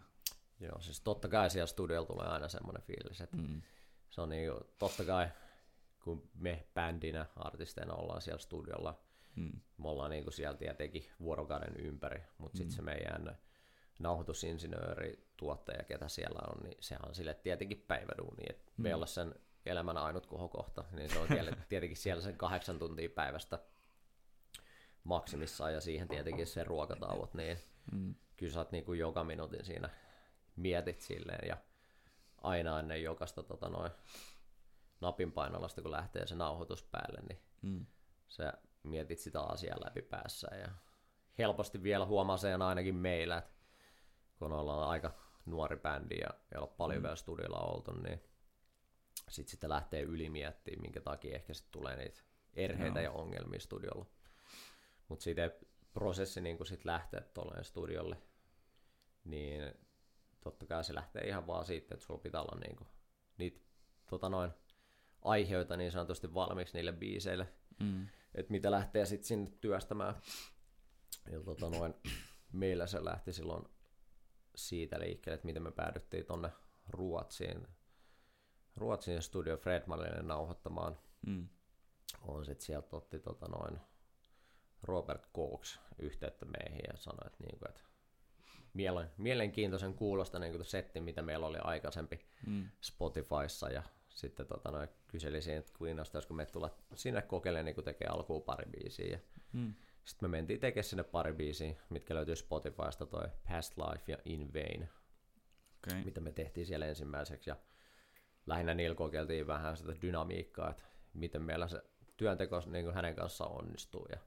Joo, 0.60 0.80
siis 0.80 1.00
totta 1.00 1.28
kai 1.28 1.50
siellä 1.50 1.66
studiolla 1.66 2.06
tulee 2.06 2.26
aina 2.26 2.48
semmoinen 2.48 2.82
fiilis, 2.82 3.20
että 3.20 3.36
mm. 3.36 3.62
se 4.10 4.20
on 4.20 4.28
niin, 4.28 4.52
totta 4.78 5.04
kai 5.04 5.28
kun 6.04 6.30
me 6.34 6.66
bändinä, 6.74 7.26
artisteina 7.36 7.94
ollaan 7.94 8.22
siellä 8.22 8.42
studiolla 8.42 9.06
Mm. 9.36 9.60
Me 9.78 9.88
ollaan 9.88 10.10
niin 10.10 10.24
kuin 10.24 10.34
siellä 10.34 10.58
tietenkin 10.58 11.06
vuorokauden 11.20 11.76
ympäri, 11.76 12.22
mutta 12.38 12.56
mm. 12.56 12.58
sitten 12.58 12.76
se 12.76 12.82
meidän 12.82 13.38
nauhoitusinsinööri, 13.98 15.28
tuottaja, 15.36 15.84
ketä 15.84 16.08
siellä 16.08 16.40
on, 16.50 16.62
niin 16.62 16.76
sehän 16.80 17.08
on 17.08 17.14
sille 17.14 17.34
tietenkin 17.34 17.84
päiväduuni. 17.88 18.42
Et 18.50 18.72
mm. 18.76 18.82
me 18.82 18.94
olla 18.94 19.06
sen 19.06 19.34
elämän 19.66 19.96
ainut 19.96 20.26
kohokohta, 20.26 20.84
niin 20.92 21.10
se 21.10 21.18
on 21.18 21.28
tietenkin 21.68 21.96
siellä 21.96 22.22
sen 22.22 22.36
kahdeksan 22.36 22.78
tuntia 22.78 23.08
päivästä 23.08 23.58
maksimissaan 25.04 25.72
ja 25.72 25.80
siihen 25.80 26.08
tietenkin 26.08 26.46
se 26.46 26.64
ruokatauot, 26.64 27.34
niin 27.34 27.58
mm. 27.92 28.14
kyllä 28.36 28.52
sä 28.52 28.60
oot 28.60 28.72
niin 28.72 28.84
kuin 28.84 28.98
joka 28.98 29.24
minuutin 29.24 29.64
siinä 29.64 29.90
mietit 30.56 31.00
silleen 31.00 31.48
ja 31.48 31.56
aina 32.42 32.80
ennen 32.80 33.02
jokaista 33.02 33.42
tota, 33.42 33.68
noin, 33.68 33.90
napin 35.00 35.32
painallasta, 35.32 35.82
kun 35.82 35.90
lähtee 35.90 36.26
se 36.26 36.34
nauhoitus 36.34 36.82
päälle, 36.82 37.20
niin 37.28 37.42
mm. 37.62 37.86
sä 38.28 38.52
mietit 38.82 39.18
sitä 39.18 39.40
asiaa 39.40 39.84
läpi 39.84 40.02
päässä 40.02 40.56
ja 40.56 40.68
helposti 41.38 41.82
vielä 41.82 42.06
huomaa 42.06 42.36
sen 42.36 42.62
ainakin 42.62 42.94
meillä, 42.94 43.38
että 43.38 43.54
kun 44.38 44.52
ollaan 44.52 44.88
aika 44.88 45.12
nuori 45.46 45.76
bändi 45.76 46.18
ja 46.18 46.30
ei 46.54 46.58
ole 46.58 46.68
paljon 46.76 46.98
mm. 46.98 47.02
vielä 47.02 47.16
studiolla 47.16 47.58
oltu, 47.58 47.92
niin 47.92 48.22
sitten 49.30 49.50
sitä 49.50 49.68
lähtee 49.68 50.02
yli 50.02 50.30
miettimään, 50.30 50.82
minkä 50.82 51.00
takia 51.00 51.34
ehkä 51.34 51.54
sitten 51.54 51.72
tulee 51.72 51.96
niitä 51.96 52.20
erheitä 52.54 53.00
Joo. 53.00 53.12
ja 53.14 53.20
ongelmia 53.20 53.60
studiolla. 53.60 54.06
Mutta 55.08 55.22
siitä 55.22 55.50
prosessi 55.92 56.40
niin 56.40 56.56
kun 56.56 56.66
sit 56.66 56.84
lähtee 56.84 57.20
tuolle 57.20 57.64
studiolle, 57.64 58.16
niin 59.24 59.74
totta 60.40 60.66
kai 60.66 60.84
se 60.84 60.94
lähtee 60.94 61.28
ihan 61.28 61.46
vaan 61.46 61.64
siitä, 61.64 61.94
että 61.94 62.06
sulla 62.06 62.20
pitää 62.20 62.42
olla 62.42 62.60
niin 62.60 62.76
kuin, 62.76 62.88
niitä 63.38 63.60
tota 64.10 64.28
noin, 64.28 64.50
aiheita 65.22 65.76
niin 65.76 65.92
sanotusti 65.92 66.34
valmiiksi 66.34 66.76
niille 66.76 66.92
biiseille, 66.92 67.48
mm. 67.80 68.06
että 68.34 68.52
mitä 68.52 68.70
lähtee 68.70 69.06
sitten 69.06 69.26
sinne 69.26 69.50
työstämään. 69.60 70.14
Ja 71.30 71.40
tota 71.40 71.70
noin, 71.70 71.94
meillä 72.52 72.86
se 72.86 73.04
lähti 73.04 73.32
silloin 73.32 73.64
siitä 74.54 75.00
liikkeelle, 75.00 75.34
että 75.34 75.46
miten 75.46 75.62
me 75.62 75.70
päädyttiin 75.70 76.26
tonne 76.26 76.50
Ruotsiin, 76.88 77.68
Ruotsin 78.76 79.22
Studio 79.22 79.56
Fredmanille 79.56 80.22
nauhoittamaan. 80.22 80.98
Mm. 81.26 81.48
On 82.22 82.44
sitten 82.44 82.66
sieltä 82.66 82.96
otti 82.96 83.18
tota 83.18 83.46
noin 83.46 83.80
Robert 84.82 85.28
Cox 85.34 85.78
yhteyttä 85.98 86.46
meihin 86.46 86.80
ja 86.88 86.96
sanoi, 86.96 87.26
että, 87.26 87.44
niinku, 87.44 87.64
että 87.68 87.80
mielen, 88.74 89.10
mielenkiintoisen 89.16 89.94
kuulosta 89.94 90.38
niin 90.38 90.64
setti, 90.64 91.00
mitä 91.00 91.22
meillä 91.22 91.46
oli 91.46 91.58
aikaisempi 91.58 92.26
mm. 92.46 92.68
Spotifyssa 92.80 93.70
ja 93.70 93.82
sitten 94.08 94.46
tota, 94.46 94.70
noin, 94.70 94.88
kyseli 95.08 95.42
siinä, 95.42 95.58
että 95.58 95.72
kiinnostaisiko 95.78 96.34
me 96.34 96.46
tulla 96.46 96.70
sinne 96.94 97.22
kokeilemaan 97.22 97.64
niin 97.64 97.84
tekee 97.84 98.08
alkuun 98.08 98.42
pari 98.42 98.70
biisiä. 98.70 99.06
Ja 99.06 99.18
mm. 99.52 99.74
Sitten 100.04 100.30
me 100.30 100.36
mentiin 100.36 100.60
tekemään 100.60 100.84
sinne 100.84 101.02
pari 101.02 101.32
biisiä, 101.32 101.74
mitkä 101.90 102.14
löytyy 102.14 102.36
Spotifysta, 102.36 103.06
toi 103.06 103.28
Past 103.48 103.74
Life 103.76 104.12
ja 104.12 104.18
In 104.24 104.54
Vain, 104.54 104.88
okay. 105.86 106.04
mitä 106.04 106.20
me 106.20 106.32
tehtiin 106.32 106.66
siellä 106.66 106.86
ensimmäiseksi. 106.86 107.50
Ja 107.50 107.56
lähinnä 108.46 108.74
niillä 108.74 108.96
kokeiltiin 108.96 109.46
vähän 109.46 109.76
sitä 109.76 109.92
dynamiikkaa, 110.02 110.70
että 110.70 110.82
miten 111.14 111.42
meillä 111.42 111.68
se 111.68 111.82
työnteko 112.16 112.62
niin 112.66 112.94
hänen 112.94 113.14
kanssaan 113.14 113.52
onnistuu. 113.52 114.06
Ja 114.10 114.18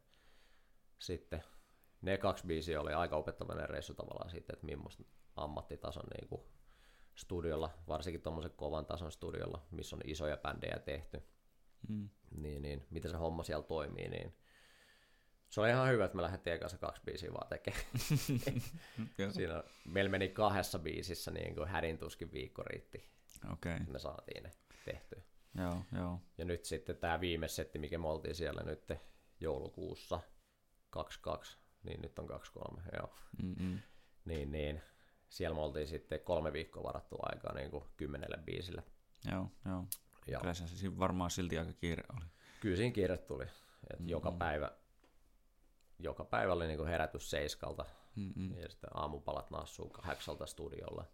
sitten 0.99 1.43
ne 2.01 2.17
kaksi 2.17 2.47
biisiä 2.47 2.81
oli 2.81 2.93
aika 2.93 3.15
opettavainen 3.15 3.69
reissu 3.69 3.93
tavallaan 3.93 4.29
siitä, 4.29 4.53
että 4.53 4.65
millaista 4.65 5.03
ammattitason 5.35 6.07
niin 6.17 6.27
kuin 6.27 6.41
studiolla, 7.15 7.69
varsinkin 7.87 8.21
tuommoisen 8.21 8.51
kovan 8.51 8.85
tason 8.85 9.11
studiolla, 9.11 9.65
missä 9.71 9.95
on 9.95 10.01
isoja 10.05 10.37
bändejä 10.37 10.79
tehty, 10.79 11.23
mm. 11.89 12.09
niin, 12.31 12.61
niin 12.61 12.87
miten 12.89 13.11
se 13.11 13.17
homma 13.17 13.43
siellä 13.43 13.63
toimii, 13.63 14.09
niin 14.09 14.35
se 15.49 15.61
oli 15.61 15.69
ihan 15.69 15.89
hyvä, 15.89 16.05
että 16.05 16.15
me 16.15 16.21
lähdettiin 16.21 16.53
ekassa 16.53 16.77
kaksi 16.77 17.01
biisiä 17.05 17.33
vaan 17.33 17.47
tekemään. 17.47 17.83
Siinä 19.33 19.63
meillä 19.85 20.09
meni 20.11 20.29
kahdessa 20.29 20.79
biisissä 20.79 21.31
niin 21.31 21.55
kuin 21.55 21.67
hädin 21.67 21.97
tuskin 21.97 22.31
viikko 22.31 22.63
riitti. 22.63 23.09
Okay. 23.53 23.79
Me 23.87 23.99
saatiin 23.99 24.43
ne 24.43 24.51
tehtyä. 24.85 25.21
Joo, 25.57 25.83
joo. 25.95 26.19
Ja 26.37 26.45
nyt 26.45 26.65
sitten 26.65 26.97
tämä 26.97 27.21
viime 27.21 27.47
setti, 27.47 27.79
mikä 27.79 27.97
me 27.97 28.07
oltiin 28.07 28.35
siellä 28.35 28.63
nyt 28.63 28.91
joulukuussa 29.39 30.19
22, 30.89 31.57
niin 31.83 32.01
nyt 32.01 32.19
on 32.19 32.27
23, 32.27 32.81
joo. 32.97 33.13
Mm-mm. 33.43 33.79
Niin, 34.25 34.51
niin 34.51 34.81
siellä 35.29 35.55
me 35.55 35.61
oltiin 35.61 35.87
sitten 35.87 36.19
kolme 36.19 36.53
viikkoa 36.53 36.83
varattu 36.83 37.17
aikaa 37.21 37.53
niin 37.53 37.71
kuin 37.71 37.83
kymmenelle 37.97 38.37
biisille. 38.45 38.83
Joo, 39.31 39.51
joo. 39.65 39.85
Ja. 40.27 40.39
Kyllä 40.39 40.53
se 40.53 40.99
varmaan 40.99 41.31
silti 41.31 41.57
aika 41.57 41.73
kiire 41.73 42.03
oli. 42.17 42.25
Kyllä 42.59 42.75
siinä 42.75 42.93
kiire 42.93 43.17
tuli. 43.17 43.43
Et 43.43 43.99
mm-hmm. 43.99 44.09
joka, 44.09 44.31
päivä, 44.31 44.71
joka 45.99 46.23
päivä 46.23 46.53
oli 46.53 46.67
niin 46.67 46.77
kuin 46.77 46.89
herätys 46.89 47.29
seiskalta 47.29 47.85
mm-hmm. 48.15 48.57
ja 48.57 48.69
sitten 48.69 48.89
aamupalat 48.93 49.51
nassuu 49.51 49.89
kahdeksalta 49.89 50.45
studiolla. 50.45 51.05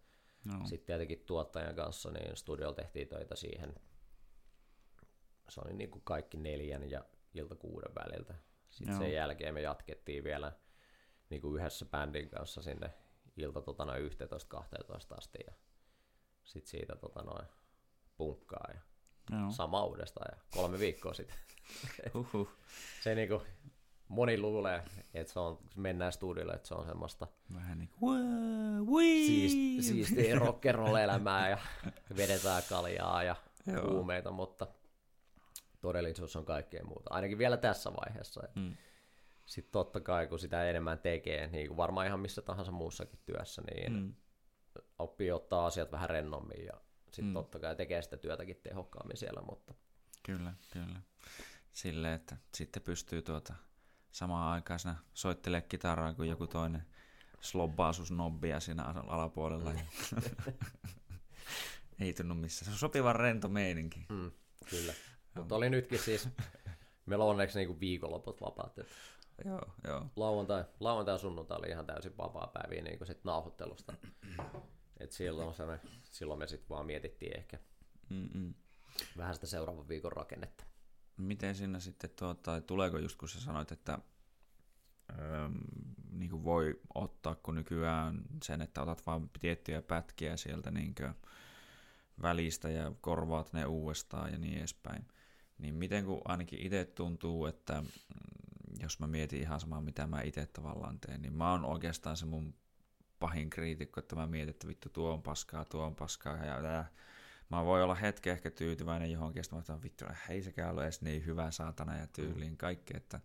No. 0.45 0.65
Sitten 0.65 0.85
tietenkin 0.85 1.23
tuottajan 1.25 1.75
kanssa 1.75 2.11
niin 2.11 2.37
studiolla 2.37 2.75
tehtiin 2.75 3.07
töitä 3.07 3.35
siihen. 3.35 3.75
Se 5.49 5.61
oli 5.65 5.73
niin 5.73 5.91
kuin 5.91 6.01
kaikki 6.05 6.37
neljän 6.37 6.89
ja 6.89 7.05
ilta 7.33 7.55
kuuden 7.55 7.95
väliltä. 7.95 8.35
Sitten 8.69 8.95
no. 8.95 9.01
sen 9.01 9.13
jälkeen 9.13 9.53
me 9.53 9.61
jatkettiin 9.61 10.23
vielä 10.23 10.51
niin 11.29 11.41
kuin 11.41 11.59
yhdessä 11.59 11.85
bändin 11.85 12.29
kanssa 12.29 12.61
sinne 12.61 12.93
ilta 13.37 13.61
tota 13.61 13.85
noin 13.85 14.11
11-12 14.11 15.17
asti 15.17 15.39
ja 15.47 15.53
sitten 16.43 16.71
siitä 16.71 16.95
tota 16.95 17.21
noin 17.23 17.47
punkkaa 18.17 18.69
ja 18.73 18.79
Joo. 19.31 19.51
sama 19.51 19.83
uudestaan 19.85 20.37
ja 20.37 20.43
kolme 20.51 20.79
viikkoa 20.79 21.13
sitten. 21.13 21.37
Uhuh. 22.15 22.49
se 23.03 23.15
niinku, 23.15 23.41
moni 24.07 24.37
luulee, 24.39 24.83
että 25.13 25.33
se 25.33 25.39
on, 25.39 25.59
mennään 25.75 26.11
studiolle, 26.11 26.53
että 26.53 26.67
se 26.67 26.73
on 26.73 26.85
semmoista 26.85 27.27
vähän 27.53 27.79
niin 27.79 27.89
kuin 27.89 28.21
siist, 29.25 29.87
siistiä 29.87 30.35
elämää 31.03 31.49
ja 31.49 31.57
vedetään 32.17 32.63
kaljaa 32.69 33.23
ja 33.23 33.35
Joo. 33.67 33.91
huumeita, 33.91 34.31
mutta 34.31 34.67
todellisuus 35.81 36.35
on 36.35 36.45
kaikkea 36.45 36.83
muuta, 36.83 37.13
ainakin 37.13 37.37
vielä 37.37 37.57
tässä 37.57 37.91
vaiheessa. 37.93 38.43
Mm 38.55 38.75
sitten 39.45 39.71
totta 39.71 39.99
kai, 39.99 40.27
kun 40.27 40.39
sitä 40.39 40.69
enemmän 40.69 40.99
tekee, 40.99 41.47
niin 41.47 41.67
kuin 41.67 41.77
varmaan 41.77 42.07
ihan 42.07 42.19
missä 42.19 42.41
tahansa 42.41 42.71
muussakin 42.71 43.19
työssä, 43.25 43.61
niin 43.61 43.93
mm. 43.93 44.15
oppii 44.99 45.31
ottaa 45.31 45.65
asiat 45.65 45.91
vähän 45.91 46.09
rennommin 46.09 46.65
ja 46.65 46.73
sitten 47.05 47.25
mm. 47.25 47.33
totta 47.33 47.59
kai 47.59 47.75
tekee 47.75 48.01
sitä 48.01 48.17
työtäkin 48.17 48.59
tehokkaammin 48.63 49.17
siellä, 49.17 49.41
mutta... 49.41 49.73
Kyllä, 50.23 50.53
kyllä. 50.73 51.01
Sille, 51.71 52.13
että 52.13 52.37
sitten 52.55 52.83
pystyy 52.83 53.21
tuota 53.21 53.53
samaan 54.15 54.53
aikaan 54.53 54.79
soittelee 55.13 55.61
kitaraa 55.61 56.13
kuin 56.13 56.29
joku 56.29 56.47
toinen 56.47 56.85
slobbaa 57.41 57.93
sus 57.93 58.11
nobbia 58.11 58.59
siinä 58.59 58.83
alapuolella. 58.83 59.71
Mm. 59.71 59.79
Ei 61.99 62.13
tunnu 62.13 62.35
missään. 62.35 62.65
Se 62.65 62.71
on 62.71 62.77
sopivan 62.77 63.15
rento 63.15 63.49
meininki. 63.49 64.05
Mm, 64.09 64.31
kyllä. 64.69 64.93
Mutta 65.35 65.55
oli 65.55 65.69
nytkin 65.69 65.99
siis, 65.99 66.29
meillä 67.05 67.25
on 67.25 67.31
onneksi 67.31 67.59
niinku 67.59 67.79
viikonloput 67.79 68.41
vapaat. 68.41 68.77
Että 68.79 68.93
Joo, 69.45 69.61
joo. 69.87 70.05
Lauantai, 70.15 70.65
lauantai 70.79 71.13
ja 71.13 71.17
sunnuntai 71.17 71.57
oli 71.57 71.69
ihan 71.69 71.85
täysin 71.85 72.17
vapaa 72.17 72.47
päiviä 72.47 72.81
niin 72.81 72.97
kuin 72.97 73.07
sit 73.07 73.23
nauhoittelusta. 73.23 73.93
Et 74.99 75.11
silloin, 75.11 75.55
silloin 76.03 76.39
me 76.39 76.47
sitten 76.47 76.69
vaan 76.69 76.85
mietittiin 76.85 77.37
ehkä 77.37 77.59
Mm-mm. 78.09 78.53
vähän 79.17 79.35
sitä 79.35 79.47
seuraavan 79.47 79.87
viikon 79.87 80.11
rakennetta. 80.11 80.63
Miten 81.17 81.55
sinne 81.55 81.79
sitten, 81.79 82.09
tuota, 82.09 82.61
tuleeko 82.61 82.97
just 82.97 83.17
kun 83.17 83.29
sä 83.29 83.41
sanoit, 83.41 83.71
että 83.71 83.99
öö, 85.19 85.49
niin 86.11 86.29
kuin 86.29 86.43
voi 86.43 86.79
ottaa, 86.95 87.35
kun 87.35 87.55
nykyään 87.55 88.21
sen, 88.43 88.61
että 88.61 88.81
otat 88.81 89.05
vain 89.05 89.29
tiettyjä 89.39 89.81
pätkiä 89.81 90.37
sieltä 90.37 90.71
niin 90.71 90.95
välistä 92.21 92.69
ja 92.69 92.91
korvaat 93.01 93.53
ne 93.53 93.65
uudestaan 93.65 94.31
ja 94.31 94.37
niin 94.37 94.57
edespäin. 94.57 95.07
Niin 95.57 95.75
miten 95.75 96.05
kun 96.05 96.21
ainakin 96.25 96.59
itse 96.59 96.85
tuntuu, 96.85 97.45
että 97.45 97.83
jos 98.79 98.99
mä 98.99 99.07
mietin 99.07 99.41
ihan 99.41 99.59
samaa, 99.59 99.81
mitä 99.81 100.07
mä 100.07 100.21
itse 100.21 100.45
tavallaan 100.45 100.99
teen, 100.99 101.21
niin 101.21 101.33
mä 101.33 101.51
oon 101.51 101.65
oikeastaan 101.65 102.17
se 102.17 102.25
mun 102.25 102.53
pahin 103.19 103.49
kriitikko, 103.49 103.99
että 103.99 104.15
mä 104.15 104.27
mietin, 104.27 104.49
että 104.49 104.67
vittu 104.67 104.89
tuo 104.89 105.13
on 105.13 105.21
paskaa, 105.21 105.65
tuo 105.65 105.85
on 105.85 105.95
paskaa, 105.95 106.37
ja 106.37 106.61
tää. 106.61 106.91
Mä 107.49 107.65
voin 107.65 107.83
olla 107.83 107.95
hetken 107.95 108.33
ehkä 108.33 108.51
tyytyväinen 108.51 109.11
johonkin, 109.11 109.39
että 109.39 109.55
mä 109.55 109.59
otan, 109.59 109.83
vittu, 109.83 110.05
ei 110.29 110.41
sekään 110.41 110.73
ole 110.73 110.83
edes 110.83 111.01
niin 111.01 111.25
hyvä 111.25 111.51
saatana 111.51 111.97
ja 111.97 112.07
tyyliin 112.07 112.51
mm. 112.51 112.57
kaikki, 112.57 112.97
että 112.97 113.19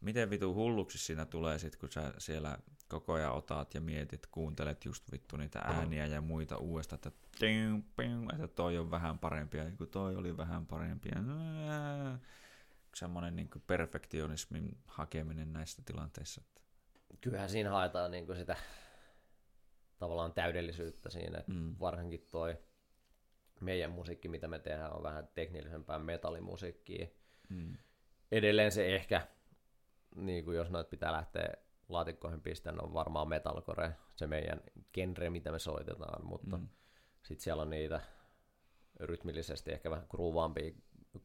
miten 0.00 0.30
vitu 0.30 0.54
hulluksi 0.54 0.98
siinä 0.98 1.26
tulee 1.26 1.58
sit, 1.58 1.76
kun 1.76 1.92
sä 1.92 2.14
siellä 2.18 2.58
koko 2.88 3.12
ajan 3.12 3.32
otat 3.32 3.74
ja 3.74 3.80
mietit, 3.80 4.26
kuuntelet 4.26 4.84
just 4.84 5.12
vittu 5.12 5.36
niitä 5.36 5.58
ääniä 5.58 6.06
ja 6.06 6.20
muita 6.20 6.56
uudestaan, 6.56 6.96
että, 6.96 7.10
että 8.32 8.48
toi 8.54 8.78
on 8.78 8.90
vähän 8.90 9.18
parempi 9.18 9.58
ja 9.58 9.70
kun 9.78 9.88
toi 9.88 10.16
oli 10.16 10.36
vähän 10.36 10.66
parempi. 10.66 11.08
Ja 11.14 11.22
semmoinen 12.94 13.36
niin 13.36 13.50
perfektionismin 13.66 14.78
hakeminen 14.86 15.52
näissä 15.52 15.82
tilanteissa. 15.86 16.42
Kyllähän 17.20 17.50
siinä 17.50 17.70
haetaan 17.70 18.10
niin 18.10 18.26
kuin 18.26 18.38
sitä 18.38 18.56
tavallaan 19.98 20.32
täydellisyyttä 20.32 21.10
siinä, 21.10 21.42
mm. 21.46 21.74
varsinkin 21.80 22.26
toi 22.30 22.58
meidän 23.60 23.90
musiikki, 23.90 24.28
mitä 24.28 24.48
me 24.48 24.58
tehdään, 24.58 24.96
on 24.96 25.02
vähän 25.02 25.28
teknillisempää 25.34 25.98
metallimusiikkia. 25.98 27.06
Mm. 27.48 27.76
Edelleen 28.32 28.72
se 28.72 28.94
ehkä, 28.94 29.26
niin 30.14 30.44
kuin 30.44 30.56
jos 30.56 30.70
noit 30.70 30.90
pitää 30.90 31.12
lähteä 31.12 31.54
laatikkoihin 31.88 32.40
pistää, 32.40 32.74
on 32.82 32.94
varmaan 32.94 33.28
metalcore, 33.28 33.92
se 34.16 34.26
meidän 34.26 34.60
genre, 34.92 35.30
mitä 35.30 35.52
me 35.52 35.58
soitetaan, 35.58 36.26
mutta 36.26 36.56
mm. 36.56 36.68
sitten 37.22 37.42
siellä 37.44 37.62
on 37.62 37.70
niitä 37.70 38.00
rytmillisesti 39.00 39.72
ehkä 39.72 39.90
vähän 39.90 40.06
groovampia 40.10 40.72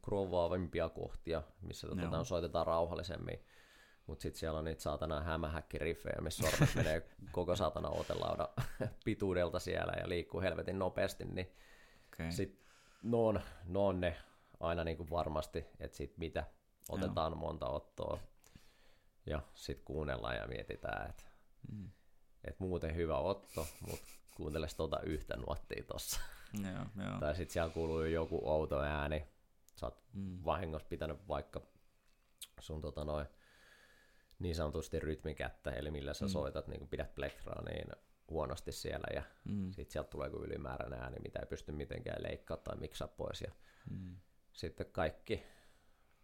groovaavampia 0.02 0.88
kohtia, 0.88 1.42
missä 1.60 1.86
tota, 1.88 2.24
soitetaan 2.24 2.66
rauhallisemmin. 2.66 3.44
Mutta 4.06 4.22
sitten 4.22 4.38
siellä 4.38 4.58
on 4.58 4.64
niitä 4.64 4.82
saatana 4.82 5.20
hämähäkkiriffejä, 5.20 6.20
missä 6.20 6.50
sormet 6.50 6.74
menee 6.74 7.08
koko 7.32 7.56
saatana 7.56 7.88
otelauda 7.88 8.48
pituudelta 9.04 9.58
siellä 9.58 9.92
ja 10.00 10.08
liikkuu 10.08 10.40
helvetin 10.40 10.78
nopeasti, 10.78 11.24
niin 11.24 11.52
Okay. 12.20 12.32
sitten 12.32 12.66
ne 13.02 13.16
on, 13.16 13.40
ne 13.64 13.78
on 13.78 14.00
ne 14.00 14.16
aina 14.60 14.84
niin 14.84 14.96
kuin 14.96 15.10
varmasti, 15.10 15.66
että 15.80 15.96
sit 15.96 16.18
mitä 16.18 16.44
otetaan 16.88 17.32
Joo. 17.32 17.40
monta 17.40 17.66
ottoa 17.68 18.18
ja 19.26 19.42
sitten 19.54 19.84
kuunnellaan 19.84 20.36
ja 20.36 20.46
mietitään, 20.46 21.10
että 21.10 21.22
Mm. 21.72 21.90
et 22.44 22.60
muuten 22.60 22.94
hyvä 22.96 23.18
otto, 23.18 23.66
mutta 23.88 24.06
kuunteles 24.36 24.74
tota 24.74 25.00
yhtä 25.00 25.36
nuottia 25.36 25.84
tossa. 25.84 26.20
Joo. 26.62 27.20
Tai 27.20 27.36
sitten 27.36 27.52
siellä 27.52 27.70
kuuluu 27.70 28.04
joku 28.04 28.40
outo 28.50 28.80
ääni, 28.80 29.26
sä 29.76 29.86
oot 29.86 30.02
Mm. 30.14 30.38
vahingossa 30.44 30.88
pitänyt 30.88 31.28
vaikka 31.28 31.60
sun 32.60 32.80
tota 32.80 33.04
noin, 33.04 33.26
niin 34.38 34.54
sanotusti 34.54 35.00
rytmikättä, 35.00 35.70
eli 35.70 35.90
millä 35.90 36.14
sä 36.14 36.24
Mm. 36.24 36.28
soitat, 36.28 36.66
niin 36.68 36.78
kun 36.78 36.88
pidät 36.88 37.14
plektraa 37.14 37.62
niin 37.62 37.88
huonosti 38.30 38.72
siellä 38.72 39.06
ja 39.14 39.22
Mm. 39.44 39.72
sitten 39.72 39.92
sieltä 39.92 40.10
tulee 40.10 40.26
joku 40.28 40.44
ylimääräinen 40.44 41.00
ääni, 41.00 41.16
mitä 41.22 41.38
ei 41.38 41.46
pysty 41.46 41.72
mitenkään 41.72 42.22
leikkaa 42.22 42.56
tai 42.56 42.76
miksaa 42.76 43.08
pois 43.08 43.40
ja 43.40 43.52
Mm. 43.90 44.16
sitten 44.52 44.86
kaikki 44.92 45.42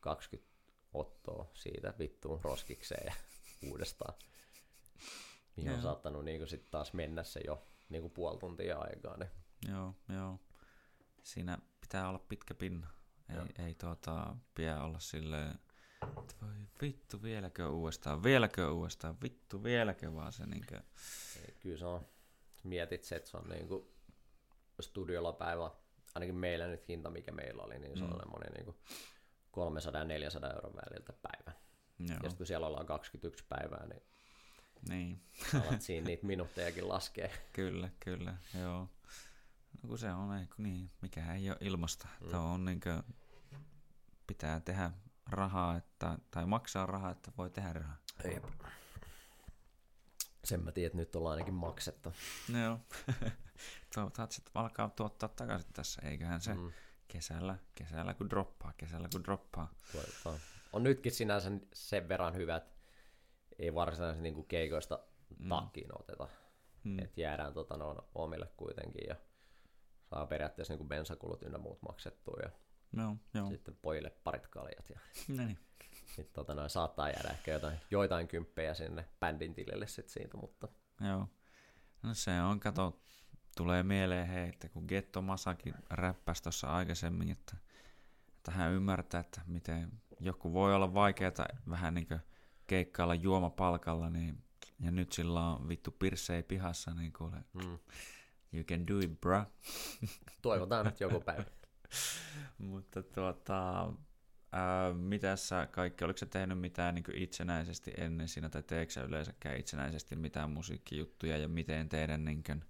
20 0.00 0.52
ottoa 0.94 1.50
siitä 1.54 1.94
vittuun 1.98 2.40
roskikseen 2.44 3.06
ja 3.06 3.12
uudestaan. 3.70 4.14
Mihin 5.56 5.70
on 5.70 5.76
Joo. 5.76 5.82
saattanut 5.82 6.24
niin 6.24 6.48
sitten 6.48 6.70
taas 6.70 6.92
mennä 6.92 7.22
se 7.24 7.40
jo 7.46 7.66
niin 7.88 8.02
kuin 8.02 8.12
puoli 8.12 8.38
tuntia 8.38 8.78
aikaa. 8.78 9.16
Niin. 9.16 9.30
Joo, 9.68 9.94
joo. 10.08 10.38
Siinä 11.22 11.58
pitää 11.80 12.08
olla 12.08 12.18
pitkä 12.18 12.54
pinna. 12.54 12.90
Joo. 13.34 13.44
Ei, 13.58 13.64
ei 13.64 13.74
tuota, 13.74 14.36
pidä 14.54 14.82
olla 14.82 14.98
silleen, 14.98 15.58
voi 16.42 16.50
vittu, 16.82 17.22
vieläkö 17.22 17.68
uudestaan, 17.68 18.22
vieläkö 18.22 18.70
uudestaan, 18.70 19.16
vittu, 19.22 19.62
vieläkö 19.64 20.14
vaan 20.14 20.32
se 20.32 20.46
niinkö... 20.46 20.80
Kyllä 21.60 21.78
se 21.78 21.86
on, 21.86 22.06
mietit 22.64 23.04
se, 23.04 23.16
että 23.16 23.30
se 23.30 23.36
on 23.36 23.48
niin 23.48 23.68
kuin 23.68 23.84
studiolla 24.80 25.32
päivä, 25.32 25.70
ainakin 26.14 26.34
meillä 26.34 26.66
nyt 26.66 26.88
hinta, 26.88 27.10
mikä 27.10 27.32
meillä 27.32 27.62
oli, 27.62 27.78
niin 27.78 27.98
se 27.98 28.04
on 28.04 28.10
Mm. 28.10 28.18
semmoinen 28.18 28.52
niin 28.52 28.74
300 29.50 30.00
ja 30.00 30.04
400 30.04 30.50
euron 30.50 30.72
väliltä 30.76 31.12
päivä. 31.12 31.58
Joo, 31.98 32.08
Ja 32.08 32.14
sitten 32.14 32.36
kun 32.36 32.46
siellä 32.46 32.66
ollaan 32.66 32.86
21 32.86 33.44
päivää, 33.48 33.86
niin 33.86 34.02
niin, 34.88 35.20
alat 35.66 35.82
siinä 35.86 36.06
niitä 36.06 36.26
minuuttejakin 36.26 36.88
laskee. 36.88 37.30
kyllä, 37.52 37.90
kyllä, 38.00 38.34
joo. 38.60 38.88
No 39.82 39.88
kun 39.88 39.98
se 39.98 40.12
on, 40.12 40.38
ei, 40.38 40.46
niin, 40.58 40.90
mikä 41.02 41.34
ei 41.34 41.50
ole 41.50 41.58
ilmasta. 41.60 42.08
Mm. 42.20 42.30
Tuo 42.30 42.40
on 42.40 42.64
niinkö, 42.64 43.02
pitää 44.26 44.60
tehdä 44.60 44.90
rahaa, 45.30 45.76
että, 45.76 46.18
tai 46.30 46.46
maksaa 46.46 46.86
rahaa, 46.86 47.10
että 47.10 47.32
voi 47.38 47.50
tehdä 47.50 47.72
rahaa. 47.72 47.96
Jep. 48.32 48.44
Sen 50.44 50.64
mä 50.64 50.72
tiedän, 50.72 50.86
että 50.86 50.96
nyt 50.98 51.16
ollaan 51.16 51.32
ainakin 51.32 51.54
maksettu. 51.54 52.12
No 52.52 52.58
Joo. 52.64 52.78
Toivotaan, 53.94 54.28
että 54.38 54.50
alkaa 54.54 54.90
tuottaa 54.90 55.28
takaisin 55.28 55.72
tässä, 55.72 56.02
eiköhän 56.08 56.40
se 56.40 56.54
Mm, 56.54 56.72
kesällä, 57.08 57.58
kesällä 57.74 58.14
kun 58.14 58.30
droppaa, 58.30 58.72
kesällä 58.76 59.08
kun 59.12 59.24
droppaa. 59.24 59.72
toivotaan. 59.92 60.38
On 60.72 60.82
nytkin 60.82 61.12
sinänsä 61.12 61.50
sen 61.74 62.08
verran 62.08 62.34
hyvä, 62.34 62.56
että 62.56 62.74
ei 63.58 63.74
varsinaisesti 63.74 64.22
niin 64.30 64.46
keikoista 64.46 64.98
Mm. 65.38 65.48
takkiin 65.48 66.00
oteta. 66.00 66.28
Mm. 66.84 66.98
Että 66.98 67.20
jäädään 67.20 67.54
tota, 67.54 67.76
noin 67.76 67.98
omille 68.14 68.46
kuitenkin 68.56 69.04
ja 69.08 69.16
saa 70.10 70.26
periaatteessa 70.26 70.74
niin 70.76 70.88
bensakulut 70.88 71.42
ynnä 71.42 71.58
muut 71.58 71.82
maksettua 71.82 72.36
ja 72.42 72.50
Joo, 72.96 73.16
joo. 73.34 73.48
sitten 73.48 73.76
pojille 73.82 74.10
parit 74.24 74.46
kaljat 74.46 74.90
ja 74.90 75.00
No 75.28 75.44
niin. 75.46 75.58
sit, 76.06 76.32
tota, 76.32 76.54
noin, 76.54 76.70
saattaa 76.70 77.10
jäädä 77.10 77.28
ehkä 77.28 77.52
jotain, 77.52 77.78
joitain 77.90 78.28
kymppejä 78.28 78.74
sinne 78.74 79.08
bändin 79.20 79.54
tilille 79.54 79.86
sit 79.86 80.08
siitä, 80.08 80.36
mutta 80.36 80.68
Joo. 81.00 81.28
No 82.02 82.14
se 82.14 82.40
on, 82.40 82.60
kato, 82.60 83.00
tulee 83.56 83.82
mieleen 83.82 84.26
hei, 84.26 84.48
että 84.48 84.68
kun 84.68 84.84
Getto 84.88 85.22
Masakin 85.22 85.74
räppäsi 85.90 86.42
tuossa 86.42 86.66
aikaisemmin, 86.66 87.30
että, 87.30 87.56
että 88.36 88.50
hän 88.50 88.72
ymmärtää, 88.72 89.20
että 89.20 89.40
miten 89.46 89.92
joku 90.20 90.52
voi 90.52 90.74
olla 90.74 90.94
vaikeaa 90.94 91.32
vähän 91.70 91.94
niin 91.94 92.06
keikkailla 92.66 93.14
juomapalkalla, 93.14 94.10
niin 94.10 94.44
ja 94.80 94.90
nyt 94.90 95.12
sillä 95.12 95.48
on 95.48 95.68
vittu 95.68 95.90
pirssei 95.90 96.42
pihassa, 96.42 96.94
niin 96.94 97.12
kuule, 97.12 97.36
mm, 97.52 97.78
you 98.52 98.64
can 98.64 98.86
do 98.86 98.98
it, 98.98 99.20
bro. 99.20 99.44
toivotaan, 100.42 100.86
että 100.86 101.04
joku 101.04 101.20
päivä. 101.20 101.44
Mutta 102.58 103.02
tuota, 103.02 103.92
ää, 104.52 104.92
mitä 104.92 105.36
sä 105.36 105.66
kaikki, 105.70 106.04
oliko 106.04 106.18
sä 106.18 106.26
tehnyt 106.26 106.58
mitään 106.58 106.94
niin 106.94 107.04
itsenäisesti 107.14 107.92
ennen 107.96 108.28
siinä, 108.28 108.48
tai 108.48 108.62
teekö 108.62 108.92
sä 108.92 109.02
yleensäkään 109.02 109.56
itsenäisesti 109.56 110.16
mitään 110.16 110.50
musiikkijuttuja, 110.50 111.36
ja 111.38 111.48
miten 111.48 111.88
teidän 111.88 112.24
niin 112.24 112.42
kuin, 112.42 112.64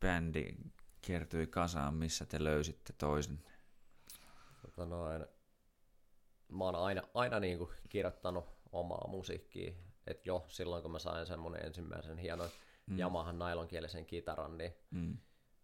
bändi 0.00 0.54
kertyi 1.02 1.46
kasaan, 1.46 1.94
missä 1.94 2.26
te 2.26 2.44
löysitte 2.44 2.92
toisen? 2.92 3.42
Tota 4.62 4.86
noin, 4.86 5.26
mä 6.48 6.64
oon 6.64 6.74
aina, 6.76 7.02
aina 7.14 7.40
niinku 7.40 7.72
kirjoittanut 7.88 8.44
omaa 8.72 9.08
musiikkia. 9.08 9.72
Et 10.06 10.26
jo 10.26 10.44
silloin, 10.48 10.82
kun 10.82 10.92
mä 10.92 10.98
sain 10.98 11.26
semmonen 11.26 11.66
ensimmäisen 11.66 12.18
hienon 12.18 12.48
mm. 12.86 12.98
Yamahan 12.98 13.38
nailonkielisen 13.38 14.06
kitaran, 14.06 14.58
niin 14.58 14.72
Mm. 14.90 15.16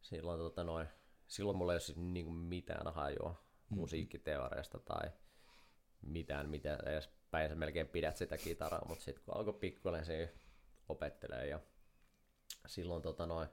silloin, 0.03 0.41
tota 0.41 0.65
noin, 0.65 0.89
silloin 1.33 1.59
mulla 1.59 1.73
ei 1.73 1.75
ole 1.75 1.81
siis 1.81 1.99
niinku 1.99 2.33
mitään 2.33 2.95
hajua 2.95 3.45
musiikkiteoriasta 3.69 4.79
tai 4.79 5.11
mitään, 6.03 6.49
mitä 6.49 6.79
edes 6.87 7.11
päin 7.31 7.51
sä 7.51 7.55
melkein 7.55 7.89
pidät 7.89 8.17
sitä 8.17 8.39
kitaraa, 8.39 8.89
mutta 8.89 9.05
sitten 9.05 9.25
kun 9.25 9.37
alkoi 9.37 9.53
pikkuinen 9.53 10.05
siinä 10.05 10.33
opettelee 10.89 11.47
ja 11.47 11.61
silloin 12.67 13.03
tota 13.03 13.27
noin, 13.27 13.49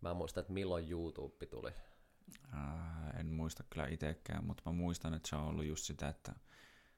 mä 0.00 0.10
en 0.10 0.16
muista, 0.16 0.40
että 0.40 0.52
milloin 0.52 0.90
YouTube 0.90 1.46
tuli. 1.46 1.70
Ää, 2.52 3.14
en 3.20 3.26
muista 3.26 3.64
kyllä 3.70 3.86
itsekään, 3.86 4.44
mutta 4.44 4.62
mä 4.66 4.72
muistan, 4.72 5.14
että 5.14 5.28
se 5.28 5.36
on 5.36 5.42
ollut 5.46 5.64
just 5.64 5.84
sitä, 5.84 6.08
että 6.08 6.32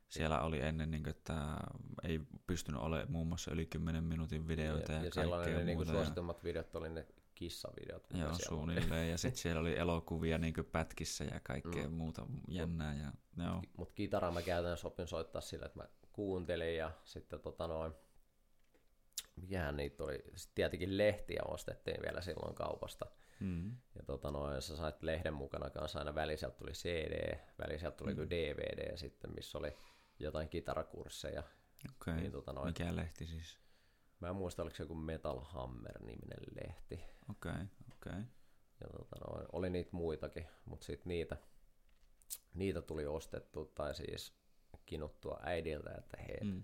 siellä 0.09 0.40
oli 0.40 0.61
ennen, 0.61 0.90
niin 0.90 1.03
kuin, 1.03 1.11
että 1.11 1.57
ei 2.03 2.20
pystynyt 2.46 2.81
olemaan 2.81 3.12
muun 3.12 3.27
muassa 3.27 3.51
yli 3.51 3.66
10 3.66 4.05
minuutin 4.05 4.48
videoita 4.48 4.92
ja, 4.92 4.98
ja, 4.98 5.05
ja 5.05 5.11
siellä 5.11 5.37
kaikkea 5.37 5.64
ne 5.64 5.72
ja- 5.72 5.85
suositummat 5.85 6.44
videot 6.44 6.77
oli 6.77 6.88
ne 6.88 7.07
kissavideot. 7.35 8.07
Joo, 8.14 8.35
suunnilleen. 8.49 9.11
Ja 9.11 9.18
sitten 9.23 9.38
siellä 9.38 9.61
oli 9.61 9.79
elokuvia 9.79 10.38
niin 10.38 10.55
pätkissä 10.73 11.25
ja 11.25 11.40
kaikkea 11.40 11.88
mm. 11.88 11.95
muuta 11.95 12.27
jännää. 12.49 12.95
Ja, 12.95 13.12
joo. 13.45 13.62
Mutta 13.77 13.95
kitaraa 13.95 14.31
mä 14.31 14.42
käytännössä 14.42 14.88
opin 14.88 15.07
soittaa 15.07 15.40
sillä, 15.42 15.66
että 15.66 15.79
mä 15.79 15.88
kuuntelin 16.12 16.77
ja 16.77 16.90
sitten 17.05 17.40
tota 17.40 17.66
noin, 17.66 17.92
mikähän 19.37 19.77
niitä 19.77 20.05
oli, 20.05 20.18
sitten 20.37 20.55
tietenkin 20.55 20.99
lehtiä 20.99 21.42
ostettiin 21.49 22.03
vielä 22.03 22.21
silloin 22.21 22.55
kaupasta. 22.55 23.07
Mm. 23.40 23.71
Ja 23.71 24.03
tota 24.07 24.31
noin, 24.31 24.62
sä 24.62 24.77
sait 24.77 25.03
lehden 25.03 25.35
mukana 25.35 25.71
kanssa 25.71 25.99
aina 25.99 26.14
väliin 26.14 26.38
sieltä 26.38 26.57
tuli 26.59 26.73
CD, 26.73 27.38
väliin 27.59 27.81
sieltä 27.81 27.97
tuli 27.97 28.14
mm. 28.14 28.31
DVD 28.31 28.97
sitten, 28.97 29.35
missä 29.35 29.59
oli 29.59 29.77
jotain 30.18 30.49
kitarakursseja. 30.49 31.42
Okei, 31.90 32.14
Niin, 32.14 32.33
tota 32.33 32.53
noin. 32.53 32.66
mikä 32.68 32.97
lehti 32.97 33.27
siis? 33.27 33.59
Mä 34.23 34.29
en 34.29 34.37
muista, 34.37 34.63
oliko 34.63 34.77
se 34.77 34.83
joku 34.83 34.95
Metal 34.95 35.41
Hammer-niminen 35.41 36.39
lehti. 36.55 37.05
Okei, 37.31 37.65
okei. 37.93 38.23
Ja 38.81 38.89
tota 38.99 39.17
noin, 39.29 39.47
oli 39.53 39.71
niitä 39.71 39.91
muitakin, 39.93 40.47
mutta 40.65 40.87
sitten 40.87 41.09
niitä, 41.09 41.37
niitä 42.55 42.83
tuli 42.83 43.07
ostettu 43.07 43.65
tai 43.65 43.95
siis 43.95 44.35
kinuttua 44.87 45.41
äidiltä, 45.43 45.91
että 45.99 46.17
hei, 46.23 46.41
mm. 46.43 46.63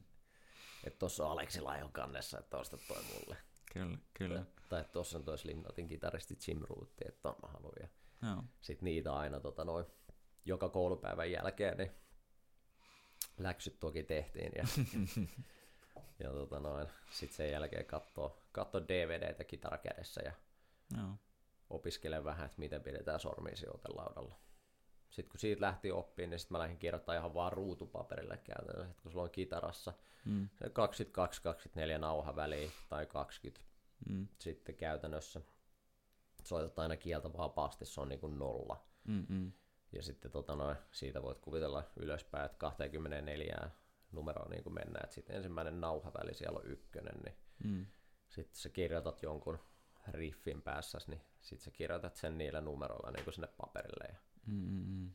Että 0.85 0.99
tuossa 0.99 1.27
on 1.27 1.33
Aleksi 1.33 1.61
Laion 1.61 1.93
kannessa, 1.93 2.39
että 2.39 2.57
osta 2.57 2.79
toi 2.89 3.03
mulle. 3.03 3.37
Kyllä, 3.73 3.99
kyllä. 4.15 4.45
Tai 4.69 4.81
että 4.81 4.93
tuossa 4.93 5.19
on 5.19 5.25
toi 5.25 5.39
Slipknotin 5.39 5.89
kitaristi 5.89 6.39
Jim 6.47 6.61
Rootti, 6.63 7.05
että 7.09 7.21
ton 7.23 7.37
mä 7.43 7.49
haluan. 7.49 7.75
Ja 7.81 7.89
Joo. 8.29 8.45
sitten 8.61 8.85
niitä 8.85 9.15
aina 9.15 9.41
tota 9.41 9.65
noin, 9.65 9.87
joka 10.45 10.69
koulupäivän 10.69 11.31
jälkeen, 11.31 11.77
niin 11.77 11.91
läksyt 13.39 13.81
toki 13.81 14.03
tehtiin. 14.03 14.53
Ja, 14.57 14.65
ja 16.19 16.31
tota 16.33 16.61
noin, 16.61 16.89
sitten 17.11 17.37
sen 17.37 17.51
jälkeen 17.51 17.85
katsoo, 17.87 18.39
katsoo 18.53 18.81
DVDtä 18.89 19.45
kitara 19.45 19.79
kädessä 19.79 20.21
ja 20.25 20.33
Joo. 20.97 21.11
opiskelen 21.71 22.25
vähän, 22.25 22.47
että 22.47 22.59
miten 22.59 22.83
pidetään 22.83 23.21
sormia 23.21 23.57
sijoitelaudalla. 23.57 24.35
Sitten 25.11 25.31
kun 25.31 25.41
siitä 25.41 25.61
lähti 25.61 25.93
oppiin, 25.93 26.31
niin 26.31 26.39
sitten 26.41 26.55
mä 26.55 26.59
lähdin 26.59 26.79
kirjoittamaan 26.79 27.19
ihan 27.19 27.35
vaan 27.35 27.53
ruutupaperille 27.53 28.37
käytännössä, 28.37 28.91
että 28.91 29.03
kun 29.03 29.13
sulla 29.13 29.25
on 29.25 29.31
kitarassa 29.31 29.93
Mm. 30.25 30.49
se 30.59 30.69
22-24 30.69 31.99
nauha 31.99 32.37
väliin 32.37 32.71
tai 32.89 33.07
20 33.07 33.61
Mm. 34.09 34.29
sitten 34.39 34.75
käytännössä. 34.75 35.41
Soitat 36.45 36.79
aina 36.79 36.97
kieltä 36.97 37.33
vapaasti, 37.33 37.85
se 37.85 38.01
on 38.01 38.09
niin 38.09 38.21
kuin 38.21 38.39
nolla. 38.39 38.85
Mm. 39.09 39.27
Mm. 39.29 39.53
Ja 39.93 40.03
sitten 40.03 40.31
tota 40.31 40.57
noin, 40.57 40.77
siitä 40.91 41.23
voit 41.23 41.39
kuvitella 41.39 41.85
ylöspäin, 41.97 42.45
että 42.47 42.59
24 42.59 43.71
numeroa 44.13 44.49
niin 44.49 44.63
kuin 44.63 44.75
mennään. 44.75 45.05
Et 45.05 45.13
sitten 45.13 45.37
ensimmäinen 45.37 45.81
nauhaväli 45.81 46.35
siellä 46.35 46.59
on 46.59 46.67
ykkönen, 46.67 47.21
niin 47.25 47.37
Mm. 47.65 47.87
sitten 48.29 48.57
sä 48.57 48.69
kirjoitat 48.69 49.23
jonkun 49.23 49.59
riffin 50.09 50.63
päässä, 50.63 50.99
niin 51.07 51.21
sitten 51.41 51.65
sä 51.65 51.71
kirjoitat 51.71 52.17
sen 52.17 52.39
niillä 52.39 52.61
numeroilla 52.61 53.11
niin 53.11 53.25
kuin 53.25 53.35
sinne 53.35 53.49
paperille. 53.57 54.05
Ja 54.09 54.19
Mm. 54.47 54.85
Mm. 54.87 55.11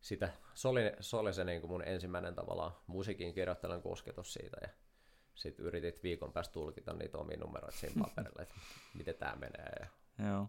sitä, 0.00 0.32
se 0.54 0.68
oli 0.68 0.80
se, 1.00 1.16
oli 1.16 1.32
se 1.34 1.44
niin 1.44 1.60
kuin 1.60 1.70
mun 1.70 1.82
ensimmäinen 1.88 2.34
tavallaan 2.34 2.72
musiikin 2.86 3.34
kirjoittelun 3.34 3.82
kosketus 3.82 4.32
siitä. 4.32 4.56
Ja 4.62 4.68
sitten 5.34 5.66
yritit 5.66 6.02
viikon 6.02 6.32
päästä 6.32 6.52
tulkita 6.52 6.92
niitä 6.94 7.18
omia 7.18 7.36
numeroita 7.36 7.76
siinä 7.78 8.02
paperilla, 8.08 8.42
että 8.42 8.54
miten 8.94 9.14
tämä 9.14 9.36
menee. 9.36 9.72
Ja... 9.80 9.86
Joo. 10.28 10.48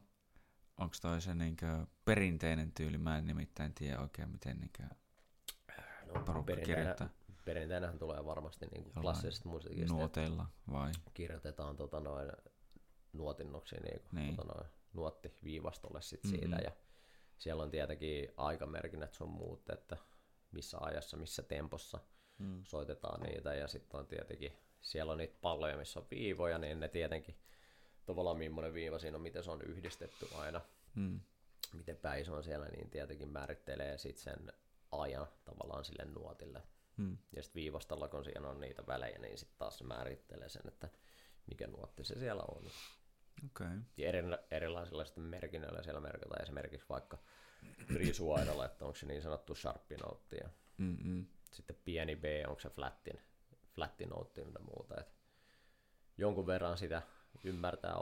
Onko 0.77 0.95
toi 1.01 1.21
se 1.21 1.33
niinkö 1.35 1.85
perinteinen 2.05 2.71
tyyli? 2.71 2.97
Mä 2.97 3.17
en 3.17 3.27
nimittäin 3.27 3.73
tiedä 3.73 3.99
oikein, 3.99 4.29
miten 4.29 4.59
niinkö 4.59 4.83
No, 6.05 6.23
porukka 6.25 6.55
kirjoittaa. 6.55 7.09
Perinteenähän 7.53 7.99
tulee 7.99 8.25
varmasti 8.25 8.65
niin 8.65 8.83
kuin 8.83 8.93
klassisesta 9.01 9.49
musiikista, 9.49 9.93
nuoteilla 9.95 10.45
vai? 10.71 10.91
kirjoitetaan 11.13 11.77
tota 11.77 11.99
noin 11.99 12.31
nuotinnoksi 13.13 13.75
niin 13.75 13.99
kuin, 13.99 14.09
Niin. 14.21 14.35
Tota 14.35 14.53
noin, 14.53 14.69
nuottiviivastolle 14.93 16.01
sit 16.01 16.23
Mhm. 16.23 16.29
siitä. 16.35 16.55
Ja 16.55 16.71
siellä 17.37 17.63
on 17.63 17.71
tietenkin 17.71 18.33
aikamerkinnät 18.37 19.13
sun 19.13 19.29
muut, 19.29 19.69
että 19.69 19.97
missä 20.51 20.77
ajassa, 20.81 21.17
missä 21.17 21.43
tempossa 21.43 21.99
Mm. 22.37 22.61
soitetaan 22.63 23.21
niitä. 23.21 23.53
Ja 23.53 23.67
sitten 23.67 23.99
on 23.99 24.07
tietenkin, 24.07 24.57
siellä 24.81 25.11
on 25.11 25.17
niitä 25.17 25.37
palloja, 25.41 25.77
missä 25.77 25.99
on 25.99 26.07
viivoja, 26.11 26.57
niin 26.57 26.79
ne 26.79 26.87
tietenkin, 26.87 27.37
tavallaan 28.05 28.37
millainen 28.37 28.73
viiva 28.73 28.99
siinä 28.99 29.17
on, 29.17 29.21
miten 29.23 29.43
se 29.43 29.51
on 29.51 29.61
yhdistetty 29.61 30.27
aina, 30.35 30.61
Mm. 30.95 31.19
miten 31.73 31.97
päin 31.97 32.25
se 32.25 32.31
on 32.31 32.43
siellä, 32.43 32.65
niin 32.67 32.89
tietenkin 32.89 33.29
määrittelee 33.29 33.97
sitten 33.97 34.23
sen 34.23 34.53
ajan 34.91 35.27
tavallaan 35.45 35.85
sille 35.85 36.05
nuotille. 36.05 36.63
Mm. 36.99 37.17
Ja 37.35 37.43
sitten 37.43 37.61
viivastolla, 37.61 38.07
kun 38.07 38.23
siinä 38.23 38.47
on 38.47 38.59
niitä 38.59 38.83
välejä, 38.87 39.19
niin 39.19 39.37
sitten 39.37 39.57
taas 39.57 39.77
se 39.77 39.83
määrittelee 39.83 40.49
sen, 40.49 40.67
että 40.67 40.89
mikä 41.47 41.67
nuotti 41.67 42.03
se 42.03 42.19
siellä 42.19 42.43
on. 42.47 42.63
Okay. 43.45 43.77
Ja 43.97 44.07
eri, 44.09 44.23
erilaisilla 44.51 45.05
sitten 45.05 45.23
merkinnöillä 45.23 45.83
siellä 45.83 46.01
merkataan 46.01 46.41
esimerkiksi 46.41 46.89
vaikka 46.89 47.17
risuaidalla, 47.95 48.65
että 48.65 48.85
onko 48.85 48.95
se 48.95 49.05
niin 49.05 49.21
sanottu 49.21 49.55
sharppi 49.55 49.95
note 49.95 50.37
ja 50.37 50.49
Mm-mm. 50.77 51.25
sitten 51.51 51.75
pieni 51.85 52.15
B, 52.15 52.23
onko 52.47 52.59
se 52.59 52.69
flattin, 52.69 53.21
flattin 53.75 54.09
note 54.09 54.41
ja 54.41 54.59
muuta. 54.59 54.95
Et 54.99 55.13
jonkun 56.17 56.47
verran 56.47 56.77
sitä 56.77 57.01
ymmärtää 57.43 57.95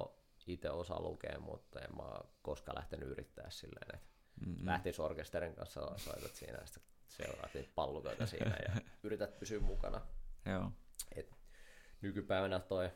itse 0.48 0.70
osaa 0.70 1.02
lukea, 1.02 1.40
mutta 1.40 1.80
en 1.80 1.96
mä 1.96 2.20
koskaan 2.42 2.78
lähtenyt 2.78 3.10
yrittää 3.10 3.50
silleen, 3.50 3.96
että 3.96 4.10
Mm-mm. 4.46 4.66
lähtis 4.66 5.00
orkesterin 5.00 5.56
kanssa 5.56 5.98
soitat 5.98 6.36
siinä 6.36 6.58
ja 6.58 6.66
sitten 6.66 6.84
seuraat 7.08 7.54
niitä 7.54 7.70
pallukoita 7.76 8.26
siinä 8.26 8.56
ja 8.68 8.82
yrität 9.04 9.40
pysyä 9.40 9.60
mukana. 9.60 10.02
Joo. 10.46 10.72
Et 11.16 11.36
nykypäivänä 12.02 12.60
toi 12.60 12.90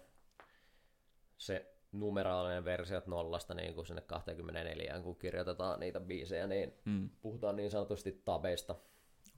se 1.37 1.75
numeraalinen 1.91 2.65
versiot 2.65 3.07
nollasta 3.07 3.53
niin 3.53 3.75
kuin 3.75 3.87
sinne 3.87 4.01
24, 4.01 4.99
kun 5.03 5.15
kirjoitetaan 5.15 5.79
niitä 5.79 5.99
biisejä, 5.99 6.47
niin 6.47 6.73
Mm. 6.85 7.09
puhutaan 7.21 7.55
niin 7.55 7.71
sanotusti 7.71 8.21
tabeista. 8.25 8.75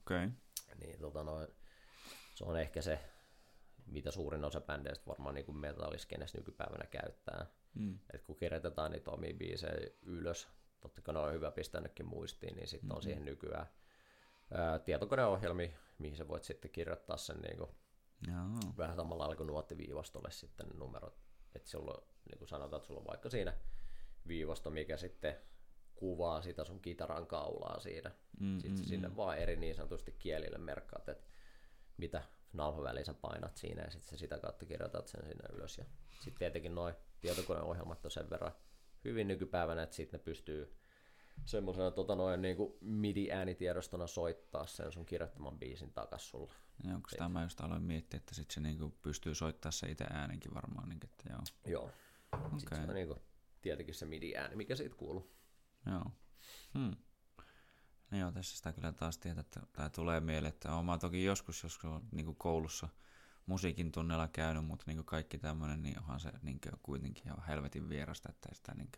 Okay. 0.00 0.30
Niin 0.80 1.00
tota 1.00 1.24
noin, 1.24 1.48
se 2.34 2.44
on 2.44 2.60
ehkä 2.60 2.82
se, 2.82 2.98
mitä 3.86 4.10
suurin 4.10 4.44
osa 4.44 4.60
bändeistä 4.60 5.06
varmaan 5.06 5.34
niin 5.34 5.44
kuin 5.46 5.56
metalliskenes 5.58 6.34
nykypäivänä 6.34 6.86
käyttää. 6.86 7.46
Mm. 7.74 7.98
Et 8.12 8.22
kun 8.22 8.36
kirjoitetaan 8.36 8.90
niitä 8.90 9.10
omia 9.10 9.34
biisejä 9.34 9.90
ylös, 10.02 10.48
totta 10.80 11.02
kai 11.02 11.14
ne 11.14 11.20
on 11.20 11.32
hyvä 11.32 11.50
pistää 11.50 11.82
muistiin, 12.04 12.56
niin 12.56 12.68
sitten 12.68 12.92
on 12.96 13.02
siihen 13.02 13.24
nykyään 13.24 13.66
ää, 14.50 14.78
tietokoneohjelmia, 14.78 15.78
mihin 15.98 16.16
sä 16.16 16.28
voit 16.28 16.44
sitten 16.44 16.70
kirjoittaa 16.70 17.16
sen 17.16 17.36
niin 17.36 17.58
kuin 17.58 17.70
Joo. 18.28 18.74
vähän 18.78 18.96
samalla 18.96 19.22
lailla 19.22 19.36
kuin 19.36 19.46
nuottiviivastolle 19.46 20.30
sitten 20.30 20.66
ne 20.68 20.74
numerot. 20.78 21.18
Että 21.54 21.70
sulla, 21.70 21.92
on, 21.92 22.06
niin 22.30 22.38
kuin 22.38 22.48
sanotaan, 22.48 22.78
että 22.78 22.86
sulla 22.86 23.00
on 23.00 23.06
vaikka 23.06 23.30
siinä 23.30 23.54
viivasto, 24.28 24.70
mikä 24.70 24.96
sitten 24.96 25.36
kuvaa 25.94 26.42
sitä 26.42 26.64
sun 26.64 26.80
kitaran 26.80 27.26
kaulaa 27.26 27.80
siinä. 27.80 28.10
Mm, 28.40 28.58
Sitten 28.58 28.84
mm, 28.84 28.88
sinne 28.88 29.16
vaan 29.16 29.38
eri 29.38 29.56
niin 29.56 29.74
sanotusti 29.74 30.12
kielille 30.12 30.58
merkkaat, 30.58 31.08
että 31.08 31.26
mitä 31.96 32.22
nauhaväliä 32.52 33.04
sä 33.04 33.14
painat 33.14 33.56
siinä 33.56 33.82
ja 33.82 33.90
sitten 33.90 34.18
sitä 34.18 34.38
kautta 34.38 34.66
kirjoitat 34.66 35.08
sen 35.08 35.26
sinne 35.26 35.44
ylös. 35.52 35.78
Ja 35.78 35.84
sitten 36.10 36.38
tietenkin 36.38 36.74
noin 36.74 36.94
tietokoneohjelmat 37.20 38.04
on 38.04 38.10
sen 38.10 38.30
verran 38.30 38.52
hyvin 39.04 39.28
nykypäivänä, 39.28 39.82
että 39.82 39.96
sitten 39.96 40.18
ne 40.20 40.24
pystyy 40.24 40.76
semmoisena 41.44 41.90
tota 41.90 42.14
noin, 42.14 42.42
niin 42.42 42.56
kuin 42.56 42.72
MIDI-äänitiedostona 42.80 44.06
soittaa 44.06 44.66
sen 44.66 44.92
sun 44.92 45.06
kirjoittaman 45.06 45.58
biisin 45.58 45.92
takas 45.92 46.28
sulle. 46.28 46.52
Ja 46.84 46.94
onko 46.94 47.08
tämä 47.18 47.42
just 47.42 47.60
aloin 47.60 47.82
miettiä, 47.82 48.18
että 48.18 48.34
sit 48.34 48.50
se 48.50 48.60
niinku 48.60 48.90
pystyy 49.02 49.34
soittaa 49.34 49.72
se 49.72 49.90
itse 49.90 50.04
äänenkin 50.04 50.54
varmaan. 50.54 50.88
Niin, 50.88 51.00
että 51.04 51.24
joo. 51.30 51.42
Joo. 51.66 51.90
Sitten 52.58 52.78
Okei. 52.78 52.84
se 52.84 52.90
on 52.90 52.94
niin 52.94 53.08
kuin, 53.08 53.20
tietenkin 53.62 53.94
se 53.94 54.06
MIDI-ääni, 54.06 54.56
mikä 54.56 54.76
siitä 54.76 54.96
kuuluu. 54.96 55.34
Joo. 55.86 56.04
Hmm. 56.78 56.96
No 58.10 58.18
joo, 58.18 58.32
tässä 58.32 58.56
sitä 58.56 58.72
kyllä 58.72 58.92
taas 58.92 59.18
tietää, 59.18 59.40
että 59.40 59.60
tämä 59.72 59.90
tulee 59.90 60.20
mieleen, 60.20 60.54
että 60.54 60.74
olen 60.74 60.86
mä 60.86 60.98
toki 60.98 61.24
joskus, 61.24 61.62
joskus 61.62 61.90
niin 62.12 62.36
koulussa 62.36 62.88
musiikin 63.46 63.92
tunnella 63.92 64.28
käynyt, 64.28 64.64
mutta 64.64 64.84
niin 64.86 65.04
kaikki 65.04 65.38
tämmöinen, 65.38 65.82
niin 65.82 65.98
onhan 65.98 66.20
se 66.20 66.32
niin 66.42 66.60
kuitenkin 66.82 67.26
ihan 67.26 67.46
helvetin 67.48 67.88
vierasta, 67.88 68.28
että 68.30 68.48
sitä 68.52 68.74
niin 68.74 68.90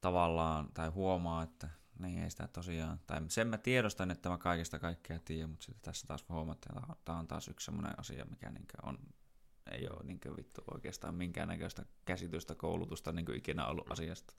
tavallaan, 0.00 0.68
tai 0.74 0.88
huomaa, 0.88 1.42
että 1.42 1.68
niin 1.98 2.22
ei 2.22 2.30
sitä 2.30 2.48
tosiaan, 2.48 3.00
tai 3.06 3.20
sen 3.28 3.48
mä 3.48 3.58
tiedostan, 3.58 4.10
että 4.10 4.28
mä 4.28 4.38
kaikesta 4.38 4.78
kaikkea 4.78 5.18
tiedän, 5.24 5.50
mutta 5.50 5.64
sitten 5.64 5.82
tässä 5.82 6.06
taas 6.06 6.24
huomaa, 6.28 6.52
että 6.52 6.70
tämä 7.04 7.18
on 7.18 7.28
taas 7.28 7.48
yksi 7.48 7.64
semmoinen 7.64 7.98
asia, 7.98 8.24
mikä 8.24 8.50
niin 8.50 8.66
on, 8.82 8.98
ei 9.70 9.88
ole 9.88 10.04
niin 10.04 10.20
vittu 10.36 10.62
oikeastaan 10.74 11.14
minkäännäköistä 11.14 11.84
käsitystä, 12.04 12.54
koulutusta 12.54 13.12
niin 13.12 13.34
ikinä 13.34 13.66
ollut 13.66 13.92
asiasta. 13.92 14.34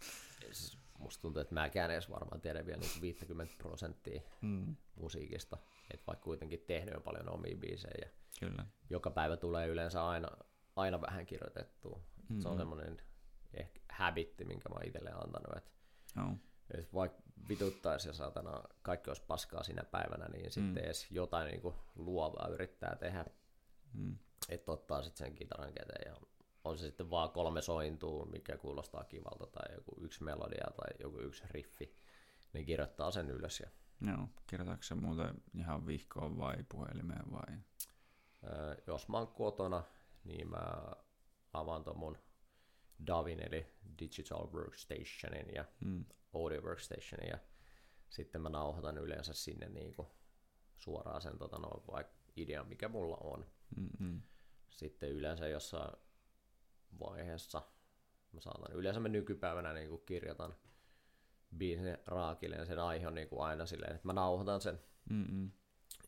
Siis 0.51 0.77
musta 0.99 1.21
tuntuu, 1.21 1.41
että 1.41 1.53
mäkään 1.53 1.91
edes 1.91 2.09
varmaan 2.09 2.41
tiedän 2.41 2.65
vielä 2.65 2.79
niin 2.79 3.01
50 3.01 3.53
prosenttia 3.57 4.21
Hmm. 4.41 4.75
musiikista. 4.95 5.57
Että 5.91 6.03
vaikka 6.07 6.23
kuitenkin 6.23 6.63
tehnyt 6.67 6.95
on 6.95 7.01
paljon 7.01 7.29
omia 7.29 7.57
biisejä 7.57 7.93
ja 8.01 8.09
Kyllä. 8.39 8.65
joka 8.89 9.11
päivä 9.11 9.37
tulee 9.37 9.67
yleensä 9.67 10.07
aina, 10.07 10.27
aina 10.75 11.01
vähän 11.01 11.25
kirjoitettua. 11.25 11.97
Mm-hmm. 11.97 12.41
Se 12.41 12.47
on 12.47 12.57
semmoinen 12.57 12.97
ehkä 13.53 13.79
habitti, 13.91 14.45
minkä 14.45 14.69
mä 14.69 14.75
itselleen 14.85 15.15
antanut, 15.15 15.57
että 15.57 15.71
Joo. 16.15 16.33
et 16.71 16.93
vaikka 16.93 17.21
vituttaisi 17.49 18.07
ja 18.09 18.13
saatana 18.13 18.63
kaikki 18.81 19.09
olisi 19.09 19.23
paskaa 19.27 19.63
sinä 19.63 19.83
päivänä, 19.83 20.25
niin 20.27 20.45
mm. 20.45 20.51
sitten 20.51 20.83
edes 20.83 21.11
jotain 21.11 21.47
niin 21.47 21.61
kuin 21.61 21.75
luovaa 21.95 22.47
yrittää 22.47 22.95
tehdä, 22.95 23.25
Mm. 23.93 24.17
että 24.49 24.71
ottaa 24.71 25.01
sitten 25.03 25.27
sen 25.27 25.35
kitaran 25.35 25.73
käteen 25.73 26.11
ja 26.11 26.17
on 26.63 26.77
se 26.77 26.85
sitten 26.85 27.09
vaan 27.09 27.29
kolme 27.31 27.61
sointua, 27.61 28.25
mikä 28.25 28.57
kuulostaa 28.57 29.03
kivalta, 29.03 29.47
tai 29.47 29.75
joku 29.75 29.95
yksi 30.01 30.23
melodia 30.23 30.65
tai 30.77 30.89
joku 30.99 31.19
yksi 31.19 31.43
riffi, 31.51 31.95
niin 32.53 32.65
kirjoittaa 32.65 33.11
sen 33.11 33.29
ylös. 33.29 33.59
Ja, 33.59 33.69
Joo. 34.07 34.27
Kirjoitatko 34.47 34.83
se 34.83 34.95
muuten 34.95 35.35
ihan 35.55 35.87
vihkoon 35.87 36.37
vai 36.37 36.55
puhelimeen 36.69 37.31
vai? 37.31 37.57
ää, 38.43 38.75
jos 38.87 39.07
mä 39.07 39.17
oon 39.17 39.27
kotona, 39.27 39.83
niin 40.23 40.49
mä 40.49 40.81
avaan 41.53 41.83
ton 41.83 41.97
mun 41.97 42.17
DAVin 43.07 43.47
eli 43.47 43.65
Digital 43.99 44.51
Workstationin 44.53 45.55
ja 45.55 45.65
Mm. 45.85 46.05
Audio 46.33 46.61
Workstationin 46.61 47.29
ja 47.29 47.39
sitten 48.09 48.41
mä 48.41 48.49
nauhoitan 48.49 48.97
yleensä 48.97 49.33
sinne 49.33 49.69
niinku 49.69 50.11
suoraan 50.75 51.21
sen 51.21 51.37
tota, 51.37 51.57
no, 51.57 51.83
vaikka 51.91 52.13
idean, 52.35 52.67
mikä 52.67 52.89
mulla 52.89 53.17
on. 53.17 53.45
Mm-mm. 53.75 54.21
Sitten 54.69 55.09
yleensä 55.09 55.47
jossain 55.47 55.97
vaiheessa 56.99 57.61
mä 58.31 58.41
saatan, 58.41 58.75
yleensä 58.75 58.99
mä 58.99 59.07
nykypäivänä 59.07 59.73
niinku 59.73 59.97
kirjoitan 59.97 60.55
biisin 61.57 61.97
raakille 62.05 62.55
ja 62.55 62.65
sen 62.65 62.79
aihe 62.79 63.07
on 63.07 63.15
niinku 63.15 63.41
aina 63.41 63.65
silleen, 63.65 63.95
että 63.95 64.07
mä 64.07 64.13
nauhoitan 64.13 64.61
sen 64.61 64.79
Mm-mm. 65.09 65.51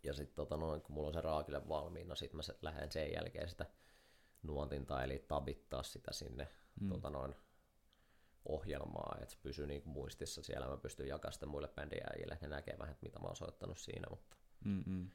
ja 0.04 0.14
sitten 0.14 0.36
tota, 0.36 0.58
noin, 0.58 0.82
kun 0.82 0.96
mulla 0.96 1.08
on 1.08 1.14
se 1.14 1.22
raakille 1.22 1.68
valmiina, 1.68 2.16
sitten 2.16 2.38
mä 2.38 2.44
lähden 2.62 2.92
sen 2.92 3.14
jälkeen 3.14 3.50
sitä 3.50 3.66
nuotintaa, 4.44 5.04
eli 5.04 5.26
tabittaa 5.28 5.84
sitä 5.84 6.14
sinne 6.14 6.48
mm. 6.82 6.90
tota, 6.90 7.10
noin, 7.10 7.36
ohjelmaa, 8.46 9.18
että 9.22 9.36
se 9.36 9.40
pysyy 9.42 9.68
niin 9.68 9.82
muistissa 9.86 10.44
siellä, 10.44 10.68
mä 10.68 10.78
pystyn 10.78 11.08
jakamaan 11.08 11.34
sitä 11.34 11.46
muille 11.46 11.68
bändijäjille, 11.68 12.38
ne 12.42 12.48
näkee 12.48 12.76
vähän, 12.80 12.98
mitä 13.02 13.20
mä 13.20 13.28
oon 13.28 13.36
soittanut 13.36 13.78
siinä, 13.78 14.08
mutta 14.10 14.36
Mm-mm. 14.66 15.10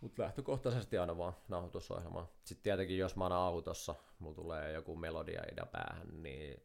Mutta 0.00 0.22
lähtökohtaisesti 0.22 0.98
aina 0.98 1.18
vaan 1.18 1.36
nauhoitusohjelmaa. 1.48 2.32
Sitten 2.44 2.62
tietenkin, 2.62 2.98
jos 2.98 3.16
mä 3.16 3.24
oon 3.24 3.32
autossa, 3.32 3.94
mulla 4.18 4.34
tulee 4.34 4.72
joku 4.72 4.96
melodia 4.96 5.42
idea 5.52 5.66
päähän, 5.66 6.22
niin 6.22 6.62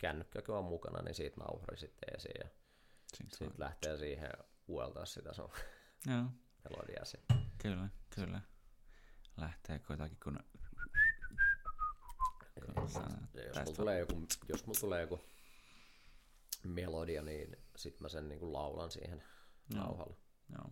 kännykkäkö 0.00 0.58
on 0.58 0.64
mukana, 0.64 1.02
niin 1.02 1.14
siitä 1.14 1.40
nauhuri 1.40 1.76
sitten 1.76 2.14
esiin 2.16 2.40
ja 2.42 2.48
sitten 3.16 3.52
lähtee 3.58 3.96
siihen 3.96 4.30
ueltaa 4.68 5.04
sitä 5.04 5.32
sun 5.32 5.50
Joo, 6.06 6.24
melodiaa 6.68 7.04
sitten. 7.04 7.36
kyllä, 7.58 7.88
kyllä. 8.14 8.40
Lähtee 9.36 9.78
kuitenkin 9.78 10.18
kun... 10.24 10.38
Ja 13.34 13.42
jos 13.46 13.56
mulla 13.56 13.76
tulee 13.76 13.98
joku, 13.98 14.26
jos 14.48 14.66
mulla 14.66 14.80
tulee 14.80 15.00
joku 15.00 15.20
melodia, 16.64 17.22
niin 17.22 17.56
sit 17.76 18.00
mä 18.00 18.08
sen 18.08 18.28
niinku 18.28 18.52
laulan 18.52 18.90
siihen 18.90 19.22
Joo. 19.74 19.84
nauhalla. 19.84 20.16
Joo. 20.52 20.70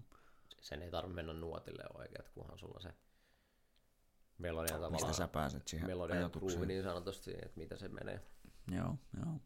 Sen 0.61 0.83
ei 0.83 0.91
tarvitse 0.91 1.15
mennä 1.15 1.33
nuotille 1.33 1.85
oikeat, 1.95 2.29
kunhan 2.29 2.59
sulla 2.59 2.81
se 2.81 2.95
melodian 4.39 4.81
Mistä 4.81 4.87
tavallaan 4.87 5.15
sä 5.15 5.29
pääset 5.29 5.69
siihen 5.69 5.91
ajatukseen? 5.91 6.31
groove 6.31 6.67
niin 6.67 6.83
sanotusti, 6.83 7.31
että 7.31 7.57
mitä 7.57 7.77
se 7.77 7.89
menee. 7.89 8.21
Joo, 8.71 8.99
joo. 9.17 9.41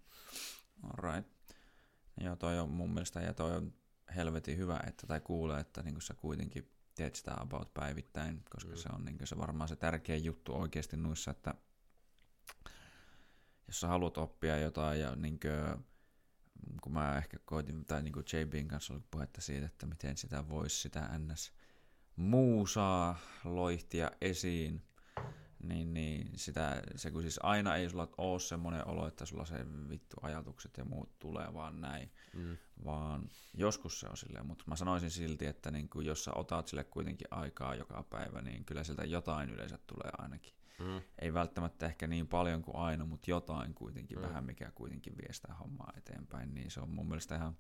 Alright. 0.83 1.31
Joo, 2.21 2.37
toi 2.37 2.59
on 2.59 2.71
mun 2.71 2.91
mielestä, 2.91 3.21
ja 3.21 3.35
toi 3.35 3.57
on 3.57 3.75
helvetin 4.17 4.57
hyvä, 4.57 4.81
että 4.87 5.07
tai 5.07 5.21
kuulee, 5.21 5.61
että 5.61 5.83
niin 5.83 6.01
sä 6.01 6.15
kuitenkin 6.15 6.73
teet 6.95 7.15
sitä 7.15 7.35
about 7.37 7.75
päivittäin, 7.75 8.45
koska 8.51 8.71
mm. 8.71 8.77
se 8.77 8.89
on 8.95 9.05
niin 9.05 9.27
se 9.27 9.39
varmaan 9.39 9.69
se 9.69 9.77
tärkeä 9.77 10.17
juttu 10.17 10.55
oikeasti 10.55 10.97
noissa, 10.97 11.31
että 11.31 11.55
jos 13.73 13.81
sä 13.81 13.89
haluat 13.89 14.19
oppia 14.19 14.59
jotain 14.59 15.01
ja 15.01 15.17
niin 15.17 15.41
kuin, 15.41 15.85
kun 16.83 16.93
mä 16.93 17.17
ehkä 17.17 17.39
koitin, 17.45 17.85
tai 17.85 18.03
niin 18.03 18.13
kuin 18.13 18.27
JBin 18.33 18.69
kanssa 18.69 18.95
oli 18.95 19.03
puhetta 19.11 19.41
siitä, 19.41 19.67
että 19.67 19.87
miten 19.87 20.17
sitä 20.17 20.49
voisi 20.49 20.77
sitä 20.77 21.11
ns. 21.19 21.53
muusaa 22.17 23.19
loihtia 23.45 24.11
esiin, 24.21 24.83
niin, 25.63 25.95
niin 25.95 26.31
sitä, 26.37 26.83
se 26.97 27.11
kun 27.11 27.23
siis 27.23 27.41
aina 27.43 27.77
ei 27.77 27.91
sulla 27.91 28.09
ole 28.19 28.41
semmoinen 28.41 28.89
olo, 28.89 29.07
että 29.07 29.27
sulla 29.27 29.45
se 29.45 29.67
vittu 29.89 30.17
ajatukset 30.23 30.77
ja 30.77 30.85
muut 30.85 31.19
tulee 31.19 31.55
vaan 31.55 31.81
näin, 31.81 32.13
mm. 32.35 32.57
vaan 32.85 33.29
joskus 33.55 34.01
se 34.01 34.07
on 34.07 34.17
silleen, 34.17 34.47
mutta 34.47 34.65
mä 34.67 34.77
sanoisin 34.77 35.11
silti, 35.11 35.47
että 35.47 35.71
niin 35.71 35.89
kuin 35.89 36.07
jos 36.07 36.25
sä 36.25 36.31
otat 36.35 36.69
sille 36.69 36.85
kuitenkin 36.85 37.29
aikaa 37.31 37.75
joka 37.75 38.03
päivä, 38.03 38.43
niin 38.43 38.65
kyllä 38.65 38.85
siltä 38.85 39.05
jotain 39.05 39.51
yleensä 39.51 39.79
tulee 39.87 40.11
ainakin. 40.19 40.62
Mm. 40.83 41.01
Ei 41.19 41.35
välttämättä 41.35 41.87
ehkä 41.87 42.07
niin 42.07 42.29
paljon 42.29 42.63
kuin 42.63 42.77
aina, 42.77 43.05
mutta 43.05 43.31
jotain 43.31 43.75
kuitenkin 43.75 44.19
mm. 44.19 44.23
vähän, 44.23 44.45
mikä 44.45 44.71
kuitenkin 44.75 45.17
vie 45.17 45.33
sitä 45.33 45.55
hommaa 45.55 45.93
eteenpäin, 45.97 46.55
niin 46.55 46.71
se 46.71 46.81
on 46.81 46.91
mun 46.91 47.09
mielestä 47.09 47.37
ihan 47.37 47.57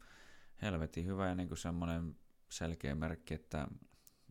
helvetin 0.62 1.06
hyvä 1.06 1.28
ja 1.28 1.34
niin 1.34 1.48
kuin 1.48 1.58
semmoinen 1.58 2.16
selkeä 2.48 2.94
merkki, 2.94 3.34
että 3.34 3.66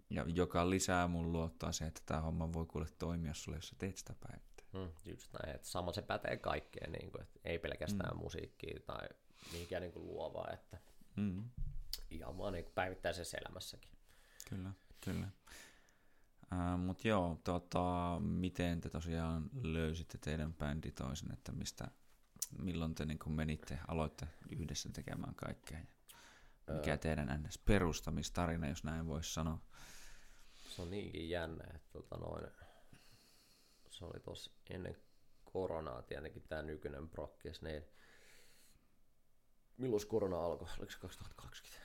ja 0.09 0.25
joka 0.27 0.69
lisää 0.69 1.07
mun 1.07 1.31
luottaa 1.31 1.71
se, 1.71 1.85
että 1.85 2.01
tämä 2.05 2.21
homma 2.21 2.53
voi 2.53 2.65
kuule 2.65 2.87
toimia 2.99 3.33
sulle, 3.33 3.57
jos 3.57 3.67
sä 3.67 3.75
teet 3.77 3.97
sitä 3.97 4.15
päivittäin. 4.19 4.69
Mm, 4.73 5.11
just 5.11 5.33
näin, 5.33 5.55
että 5.55 5.67
sama 5.67 5.93
se 5.93 6.01
pätee 6.01 6.37
kaikkeen, 6.37 6.91
niin 6.91 7.11
kuin, 7.11 7.21
että 7.21 7.39
ei 7.43 7.59
pelkästään 7.59 8.15
mm. 8.15 8.19
musiikkia 8.19 8.79
tai 8.85 9.07
mihinkään 9.51 9.81
niin 9.81 9.93
kuin 9.93 10.07
luovaa, 10.07 10.51
että 10.53 10.77
mm. 11.15 11.49
ihan 12.09 12.37
vaan 12.37 12.53
niin 12.53 12.63
kuin 12.63 12.73
päivittäisessä 12.73 13.37
elämässäkin. 13.37 13.91
Kyllä, 14.49 14.71
kyllä. 15.01 15.27
Äh, 16.53 16.79
Mutta 16.79 17.07
joo, 17.07 17.41
tota, 17.43 18.17
miten 18.19 18.81
te 18.81 18.89
tosiaan 18.89 19.49
löysitte 19.61 20.17
teidän 20.17 20.53
bändi 20.53 20.91
toisen, 20.91 21.31
että 21.33 21.51
mistä, 21.51 21.87
milloin 22.59 22.95
te 22.95 23.05
niin 23.05 23.19
menitte, 23.27 23.79
aloitte 23.87 24.27
yhdessä 24.49 24.89
tekemään 24.93 25.35
kaikkea? 25.35 25.79
Ja 26.67 26.73
mikä 26.73 26.97
teidän 26.97 27.43
ns. 27.43 27.57
perustamistarina, 27.57 28.67
jos 28.67 28.83
näin 28.83 29.07
voisi 29.07 29.33
sanoa? 29.33 29.59
Se 30.57 30.81
on 30.81 30.91
niinkin 30.91 31.29
jännä, 31.29 31.63
että 31.75 31.89
tota 31.91 32.17
noin, 32.17 32.45
se 33.89 34.05
oli 34.05 34.19
tuossa 34.19 34.51
ennen 34.69 34.97
koronaa 35.43 36.01
tietenkin 36.01 36.41
tämä 36.41 36.61
nykyinen 36.61 37.09
prokkis, 37.09 37.61
niin 37.61 37.83
milloin 39.77 40.07
korona 40.07 40.45
alkoi? 40.45 40.67
Oliko 40.79 40.91
se 40.91 40.99
2020? 40.99 41.80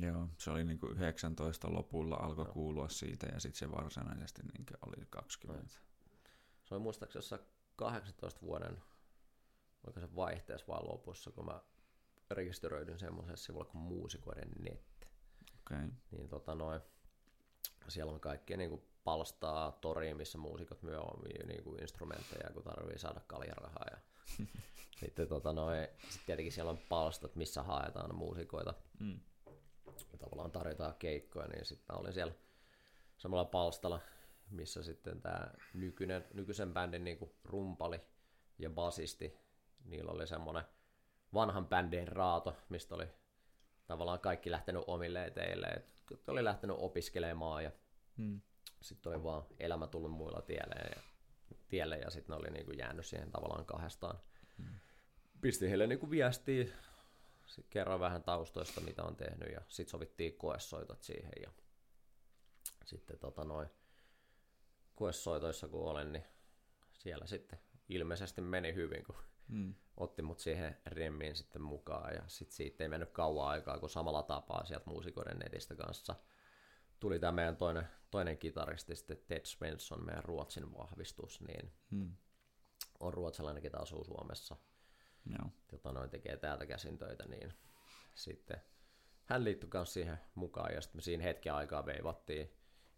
Joo, 0.00 0.28
se 0.38 0.50
oli 0.50 0.64
niin 0.64 0.78
kuin 0.78 0.92
19 0.92 1.72
lopulla 1.72 2.16
alkoi 2.16 2.44
no. 2.44 2.52
kuulua 2.52 2.88
siitä 2.88 3.26
ja 3.26 3.40
sitten 3.40 3.58
se 3.58 3.70
varsinaisesti 3.70 4.42
niin 4.42 4.66
oli 4.86 5.06
20. 5.10 5.64
No. 5.64 5.70
Se 6.64 6.74
oli 6.74 6.82
muistaakseni 6.82 7.18
jossain 7.18 7.42
18 7.76 8.40
vuoden, 8.40 8.82
oliko 9.84 10.00
se 10.00 10.16
vaihteessa 10.16 10.66
vai 10.68 10.82
lopussa, 10.82 11.30
kun 11.30 11.44
mä 11.44 11.60
rekisteröidyn 12.30 12.98
semmoisessa 12.98 13.46
sivulla 13.46 13.64
kuin 13.64 13.82
muusikoiden 13.82 14.50
net. 14.58 15.08
Okay. 15.60 15.88
Niin 16.10 16.28
tota 16.28 16.54
noin, 16.54 16.80
siellä 17.88 18.12
on 18.12 18.20
kaikkea 18.20 18.56
niin 18.56 18.70
kuin 18.70 18.82
palstaa 19.04 19.72
toriin, 19.72 20.16
missä 20.16 20.38
muusikot 20.38 20.82
myö 20.82 21.00
omia 21.00 21.46
niin 21.46 21.64
kuin 21.64 21.80
instrumentteja, 21.80 22.50
kun 22.54 22.62
tarvii 22.62 22.98
saada 22.98 23.20
kaljarahaa. 23.20 23.86
Ja 23.90 23.98
sitten 25.00 25.28
tota 25.28 25.52
noin, 25.52 25.88
sit 26.08 26.22
tietenkin 26.26 26.52
siellä 26.52 26.70
on 26.70 26.78
palstat, 26.88 27.36
missä 27.36 27.62
haetaan 27.62 28.14
muusikoita. 28.14 28.74
Mm 29.00 29.20
tavallaan 30.16 30.50
tarjotaan 30.50 30.94
keikkoja, 30.98 31.46
niin 31.46 31.64
sitten 31.64 31.86
mä 31.94 32.00
olin 32.00 32.12
siellä 32.12 32.32
samalla 33.18 33.44
palstalla, 33.44 34.00
missä 34.50 34.82
sitten 34.82 35.20
tämä 35.20 35.50
nykyinen, 35.74 36.24
nykyisen 36.34 36.72
bändin 36.72 37.04
niin 37.04 37.18
kuin 37.18 37.30
rumpali 37.44 38.00
ja 38.58 38.70
basisti, 38.70 39.38
niillä 39.84 40.12
oli 40.12 40.26
semmoinen 40.26 40.64
vanhan 41.34 41.66
bändin 41.66 42.08
raato, 42.08 42.56
mistä 42.68 42.94
oli 42.94 43.06
tavallaan 43.86 44.20
kaikki 44.20 44.50
lähtenyt 44.50 44.84
omille 44.86 45.24
eteille, 45.24 45.66
että 45.66 46.32
oli 46.32 46.44
lähtenyt 46.44 46.76
opiskelemaan 46.80 47.64
ja 47.64 47.70
hmm. 48.18 48.40
sitten 48.80 49.12
oli 49.12 49.22
vaan 49.22 49.42
elämä 49.58 49.86
tullut 49.86 50.12
muilla 50.12 50.42
tielle 50.42 50.74
ja, 50.74 51.02
tielle 51.68 51.98
ja 51.98 52.10
sitten 52.10 52.34
ne 52.34 52.40
oli 52.40 52.50
niin 52.50 52.66
kuin 52.66 52.78
jäänyt 52.78 53.06
siihen 53.06 53.30
tavallaan 53.30 53.64
kahdestaan. 53.64 54.18
Hmm. 54.58 54.78
Pisti 55.40 55.68
heille 55.68 55.86
niin 55.86 55.98
kuin 55.98 56.10
viestiä 56.10 56.66
sitten 57.48 57.70
kerroin 57.70 58.00
vähän 58.00 58.22
taustoista, 58.22 58.80
mitä 58.80 59.04
on 59.04 59.16
tehnyt 59.16 59.52
ja 59.52 59.60
sitten 59.68 59.90
sovittiin 59.90 60.36
koessoitot 60.36 61.02
siihen 61.02 61.32
ja 61.42 61.50
sitten 62.84 63.18
tota 63.18 63.44
noin, 63.44 63.68
koessoitoissa 64.94 65.68
kun 65.68 65.90
olen, 65.90 66.12
niin 66.12 66.24
siellä 66.92 67.26
sitten 67.26 67.58
ilmeisesti 67.88 68.40
meni 68.40 68.74
hyvin, 68.74 69.04
kun 69.04 69.16
mm. 69.48 69.74
otti 69.96 70.22
mut 70.22 70.38
siihen 70.38 70.76
remmiin 70.86 71.36
sitten 71.36 71.62
mukaan 71.62 72.14
ja 72.14 72.22
sitten 72.26 72.56
siitä 72.56 72.84
ei 72.84 72.88
mennyt 72.88 73.10
kauan 73.10 73.48
aikaa, 73.48 73.78
kun 73.78 73.90
samalla 73.90 74.22
tapaa 74.22 74.64
sieltä 74.64 74.90
muusikoiden 74.90 75.38
netistä 75.38 75.74
kanssa 75.74 76.14
tuli 77.00 77.18
tämä 77.18 77.32
meidän 77.32 77.56
toinen, 77.56 77.88
toinen 78.10 78.38
kitaristi 78.38 78.96
sitten 78.96 79.22
Ted 79.26 79.44
Svensson, 79.44 80.04
meidän 80.04 80.24
Ruotsin 80.24 80.74
vahvistus, 80.74 81.40
niin 81.40 81.72
mm. 81.90 82.16
on 83.00 83.14
ruotsalainen, 83.14 83.62
ketä 83.62 83.78
asuu 83.78 84.04
Suomessa– 84.04 84.56
Joo. 85.28 85.50
Jota 85.72 85.92
noin 85.92 86.10
tekee 86.10 86.36
täältä 86.36 86.66
käsin 86.66 86.98
töitä, 86.98 87.24
niin 87.24 87.54
sitten 88.14 88.62
hän 89.24 89.44
liittyi 89.44 89.70
myös 89.74 89.92
siihen 89.92 90.18
mukaan 90.34 90.74
ja 90.74 90.80
sitten 90.80 90.98
me 90.98 91.02
siinä 91.02 91.22
hetken 91.22 91.54
aikaa 91.54 91.86
veivattiin 91.86 92.52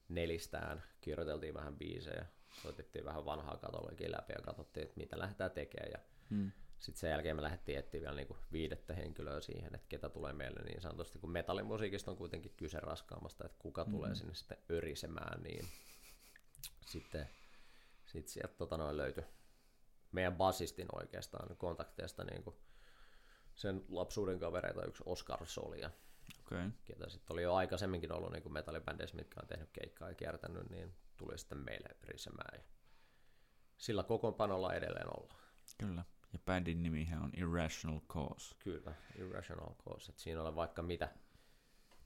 nelistään, 0.08 0.82
kirjoiteltiin 1.00 1.54
vähän 1.54 1.76
biisejä, 1.76 2.26
soitettiin 2.62 3.04
vähän 3.04 3.24
vanhaa 3.24 3.56
katalogia 3.56 4.12
läpi 4.12 4.32
ja 4.32 4.42
katsottiin, 4.42 4.84
että 4.84 5.00
mitä 5.00 5.18
lähdetään 5.18 5.50
tekemään 5.50 5.90
ja 5.92 5.98
hmm. 6.30 6.52
sitten 6.78 7.00
sen 7.00 7.10
jälkeen 7.10 7.36
me 7.36 7.42
lähdettiin 7.42 7.78
etsiä 7.78 8.00
vielä 8.00 8.14
niinku 8.14 8.36
viidettä 8.52 8.94
henkilöä 8.94 9.40
siihen, 9.40 9.74
että 9.74 9.86
ketä 9.88 10.08
tulee 10.08 10.32
meille 10.32 10.62
niin 10.62 10.80
sanotusti, 10.80 11.18
kun 11.18 11.30
metallimusiikista 11.30 12.10
on 12.10 12.16
kuitenkin 12.16 12.54
kyse 12.56 12.80
raskaammasta, 12.80 13.46
että 13.46 13.58
kuka 13.58 13.84
hmm. 13.84 13.92
tulee 13.92 14.14
sinne 14.14 14.34
sitten 14.34 14.58
örisemään, 14.70 15.42
niin 15.42 15.68
sitten 16.80 17.28
sit 18.06 18.28
sieltä 18.28 18.54
tota 18.54 18.76
noin 18.76 18.96
löytyi 18.96 19.24
meidän 20.12 20.36
basistin 20.36 20.88
oikeastaan 20.92 21.56
kontakteista 21.56 22.24
niin 22.24 22.42
kuin 22.42 22.56
sen 23.54 23.84
lapsuuden 23.88 24.38
kavereita 24.38 24.86
yksi 24.86 25.02
Oscar 25.06 25.46
Solia, 25.46 25.90
okay. 26.40 26.70
ketä 26.84 27.08
sitten 27.08 27.34
oli 27.34 27.42
jo 27.42 27.54
aikaisemminkin 27.54 28.12
ollut 28.12 28.32
niin 28.32 28.52
metallibändeissä, 28.52 29.16
mitkä 29.16 29.40
on 29.40 29.48
tehnyt 29.48 29.70
keikkaa 29.72 30.08
ja 30.08 30.14
kiertänyt, 30.14 30.70
niin 30.70 30.94
tuli 31.16 31.38
sitten 31.38 31.58
meille 31.58 31.88
risemään. 32.04 32.58
Ja 32.58 32.64
sillä 33.76 34.02
kokoonpanolla 34.02 34.74
edelleen 34.74 35.18
ollaan. 35.18 35.40
Kyllä. 35.78 36.04
Ja 36.32 36.38
bändin 36.38 36.82
nimihän 36.82 37.22
on 37.22 37.30
Irrational 37.36 38.00
Cause. 38.00 38.54
Kyllä, 38.58 38.94
Irrational 39.18 39.74
Cause. 39.74 40.12
Et 40.12 40.18
siinä 40.18 40.42
on 40.42 40.56
vaikka 40.56 40.82
mitä, 40.82 41.08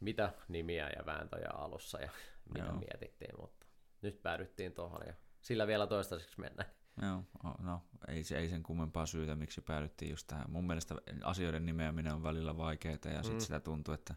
mitä 0.01 0.33
nimiä 0.49 0.91
ja 0.97 1.07
vääntöjä 1.07 1.51
alussa 1.55 2.01
ja 2.01 2.11
mitä 2.55 2.67
Joo. 2.67 2.77
mietittiin, 2.79 3.41
mutta 3.41 3.67
nyt 4.03 4.23
päädyttiin 4.23 4.73
tuohon 4.73 5.07
ja 5.07 5.15
sillä 5.41 5.67
vielä 5.67 5.87
toistaiseksi 5.87 6.41
mennään. 6.41 6.71
Joo, 7.03 7.25
no 7.59 7.83
ei, 8.09 8.25
se, 8.25 8.39
ei 8.39 8.49
sen 8.49 8.63
kummempaa 8.63 9.07
syytä, 9.07 9.37
miksi 9.37 9.61
päädyttiin 9.61 10.11
just 10.11 10.27
tähän. 10.27 10.51
Mun 10.51 10.67
mielestä 10.67 10.95
asioiden 11.23 11.67
nimeäminen 11.67 12.15
on 12.15 12.23
välillä 12.23 12.57
vaikeaa 12.57 12.99
ja 13.05 13.23
sitten 13.23 13.33
mm. 13.33 13.41
sitä 13.41 13.61
tuntuu, 13.61 13.95
että 13.95 14.15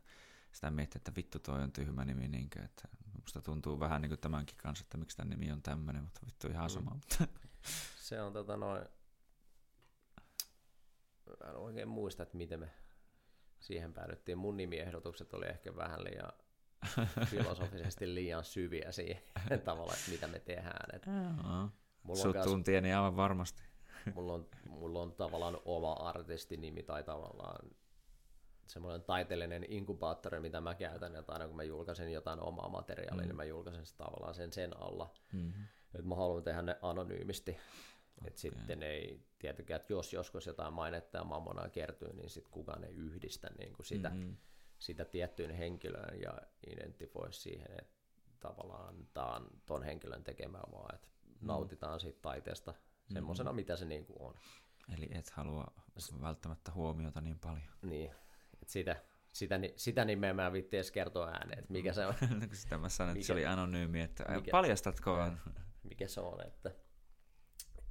sitä 0.52 0.72
miettii, 0.72 1.00
että 1.00 1.16
vittu 1.16 1.40
toi 1.40 1.64
on 1.64 1.72
tyhmä 1.72 2.06
nimi, 2.06 2.28
niin 2.28 2.50
kuin, 2.50 2.66
että 2.66 2.88
musta 3.22 3.42
tuntuu 3.42 3.80
vähän 3.80 4.02
niin 4.02 4.10
kuin 4.10 4.20
tämänkin 4.20 4.58
kanssa, 4.58 4.84
että 4.84 4.98
miksi 4.98 5.18
tämä 5.18 5.30
nimi 5.30 5.52
on 5.52 5.62
tämmöinen, 5.62 6.04
mutta 6.04 6.22
vittu 6.26 6.48
ihan 6.48 6.70
sama. 6.70 6.92
Mm. 6.92 7.28
se 7.98 8.22
on 8.22 8.34
tota 8.34 8.58
noin, 8.58 8.86
mä 11.44 11.50
en 11.50 11.56
oikein 11.56 11.88
muista, 11.88 12.24
että 12.24 12.38
miten 12.38 12.60
me 12.60 12.70
siihen 13.60 13.94
päädyttiin. 13.94 14.38
Mun 14.38 14.58
nimiehdotukset 14.58 15.34
oli 15.34 15.46
ehkä 15.46 15.76
vähän 15.76 16.04
liian 16.04 16.34
filosofisesti 17.30 18.16
liian 18.16 18.44
syviä 18.44 18.92
siihen 18.92 19.22
tavallaan, 19.66 19.98
että 20.00 20.12
mitä 20.12 20.28
me 20.28 20.40
tehdään. 20.40 20.96
Että 20.96 21.12
Mulla 22.08 22.22
Sut 22.22 22.42
tuntien 22.44 22.84
niin 22.84 22.96
aivan 22.96 23.16
varmasti. 23.16 23.64
Mulla 24.16 24.34
on, 24.34 24.48
mulla 24.70 25.02
on 25.02 25.12
tavallaan 25.12 25.58
oma 25.66 25.94
artistinimi 25.94 26.84
tai 26.84 27.04
tavallaan 27.04 27.70
semmoinen 28.68 29.02
taiteellinen 29.02 29.66
inkubaattori, 29.70 30.40
mitä 30.40 30.62
mä 30.62 30.76
käytän, 30.76 31.16
että 31.16 31.34
aina 31.34 31.48
kun 31.48 31.56
mä 31.56 31.64
julkaisen 31.64 32.12
jotain 32.12 32.40
omaa 32.40 32.70
materiaalia, 32.70 33.24
mm. 33.24 33.28
niin 33.28 33.36
mä 33.36 33.44
julkaisen 33.44 33.86
sitä 33.86 34.04
tavallaan 34.04 34.36
sen 34.36 34.54
sen 34.54 34.82
alla. 34.82 35.14
Mm-hmm. 35.34 35.64
Että 35.96 36.08
mä 36.08 36.16
haluan 36.16 36.44
tehdä 36.44 36.62
ne 36.62 36.78
anonyymisti. 36.82 37.52
Okay. 37.52 38.28
Että 38.28 38.40
sitten 38.40 38.84
ei 38.84 39.20
tietenkään, 39.40 39.82
että 39.82 39.94
jos 39.94 40.14
joskus 40.14 40.46
jotain 40.46 40.74
mainetta 40.74 41.18
ja 41.18 41.24
mammonaa 41.24 41.70
kertyy, 41.70 42.14
niin 42.14 42.30
sitten 42.30 42.52
kukaan 42.52 42.84
ei 42.84 42.94
yhdistä 42.94 43.50
niin 43.60 43.74
kuin 43.74 43.86
sitä, 43.86 44.10
mm-hmm. 44.10 44.38
sitä 44.80 45.06
tiettyyn 45.06 45.52
henkilöön 45.52 46.22
ja 46.22 46.38
identifoi 46.68 47.34
siihen, 47.34 47.72
että 47.80 47.98
tavallaan 48.40 49.08
tämä 49.14 49.28
on 49.28 49.48
ton 49.66 49.84
henkilön 49.84 50.24
tekemä, 50.24 50.60
vaan 50.72 50.96
että. 50.96 51.08
Nautitaan 51.42 52.00
siitä 52.00 52.20
taiteesta 52.22 52.72
mm. 52.72 53.14
semmoisena, 53.14 53.54
mitä 53.54 53.76
se 53.76 53.86
niin 53.86 54.06
kuin 54.06 54.22
on. 54.22 54.34
Eli 54.98 55.10
et 55.12 55.30
halua 55.30 55.74
välttämättä 56.22 56.72
huomiota 56.72 57.22
niin 57.22 57.40
paljon. 57.40 57.68
Niin, 57.82 58.12
että 58.54 58.74
sitä, 58.74 58.96
sitä, 59.32 59.60
sitä 59.76 60.06
nimeä 60.06 60.34
mä 60.34 60.48
en 60.48 60.56
edes 60.56 60.92
kertoa 60.92 61.28
ääneen, 61.28 61.60
että 61.60 61.74
mikä 61.74 61.94
se 61.94 62.06
on. 62.06 62.14
no, 62.40 62.48
sitä 62.52 62.78
mä 62.78 62.90
sanoin, 62.90 63.12
että 63.12 63.18
mikä, 63.18 63.28
se 63.28 63.34
oli 63.34 63.46
anonyymi, 63.46 64.02
että 64.02 64.26
mikä, 64.36 64.52
paljastatko? 64.52 65.18
Mikä 65.90 66.08
se 66.08 66.22
on, 66.22 66.48
että, 66.48 66.72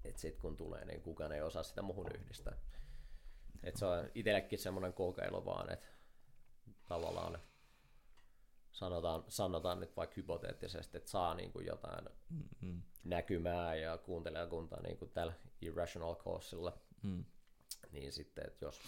että 0.04 0.20
sitten 0.20 0.42
kun 0.42 0.56
tulee, 0.56 0.84
niin 0.84 1.02
kukaan 1.02 1.32
ei 1.32 1.42
osaa 1.42 1.62
sitä 1.62 1.82
muhun 1.82 2.06
yhdistää. 2.14 2.56
Että 3.62 3.78
se 3.78 3.86
on 3.86 4.10
itsellekin 4.14 4.58
semmoinen 4.58 4.92
kokeilu 4.92 5.44
vaan, 5.44 5.72
että 5.72 5.86
tavallaan 6.88 7.38
sanotaan, 8.76 9.24
sanotaan 9.28 9.80
nyt 9.80 9.96
vaikka 9.96 10.14
hypoteettisesti, 10.16 10.96
että 10.96 11.10
saa 11.10 11.34
niin 11.34 11.52
kuin 11.52 11.66
jotain 11.66 12.04
mm-hmm. 12.30 12.82
näkymää 13.04 13.74
ja 13.74 13.98
kuuntelijakuntaa 13.98 14.80
niin 14.82 14.96
kuin 14.98 15.10
tällä 15.10 15.32
Irrational 15.60 16.14
Causella, 16.16 16.78
mm. 17.02 17.24
niin 17.92 18.12
sitten, 18.12 18.46
että 18.46 18.64
jos 18.64 18.80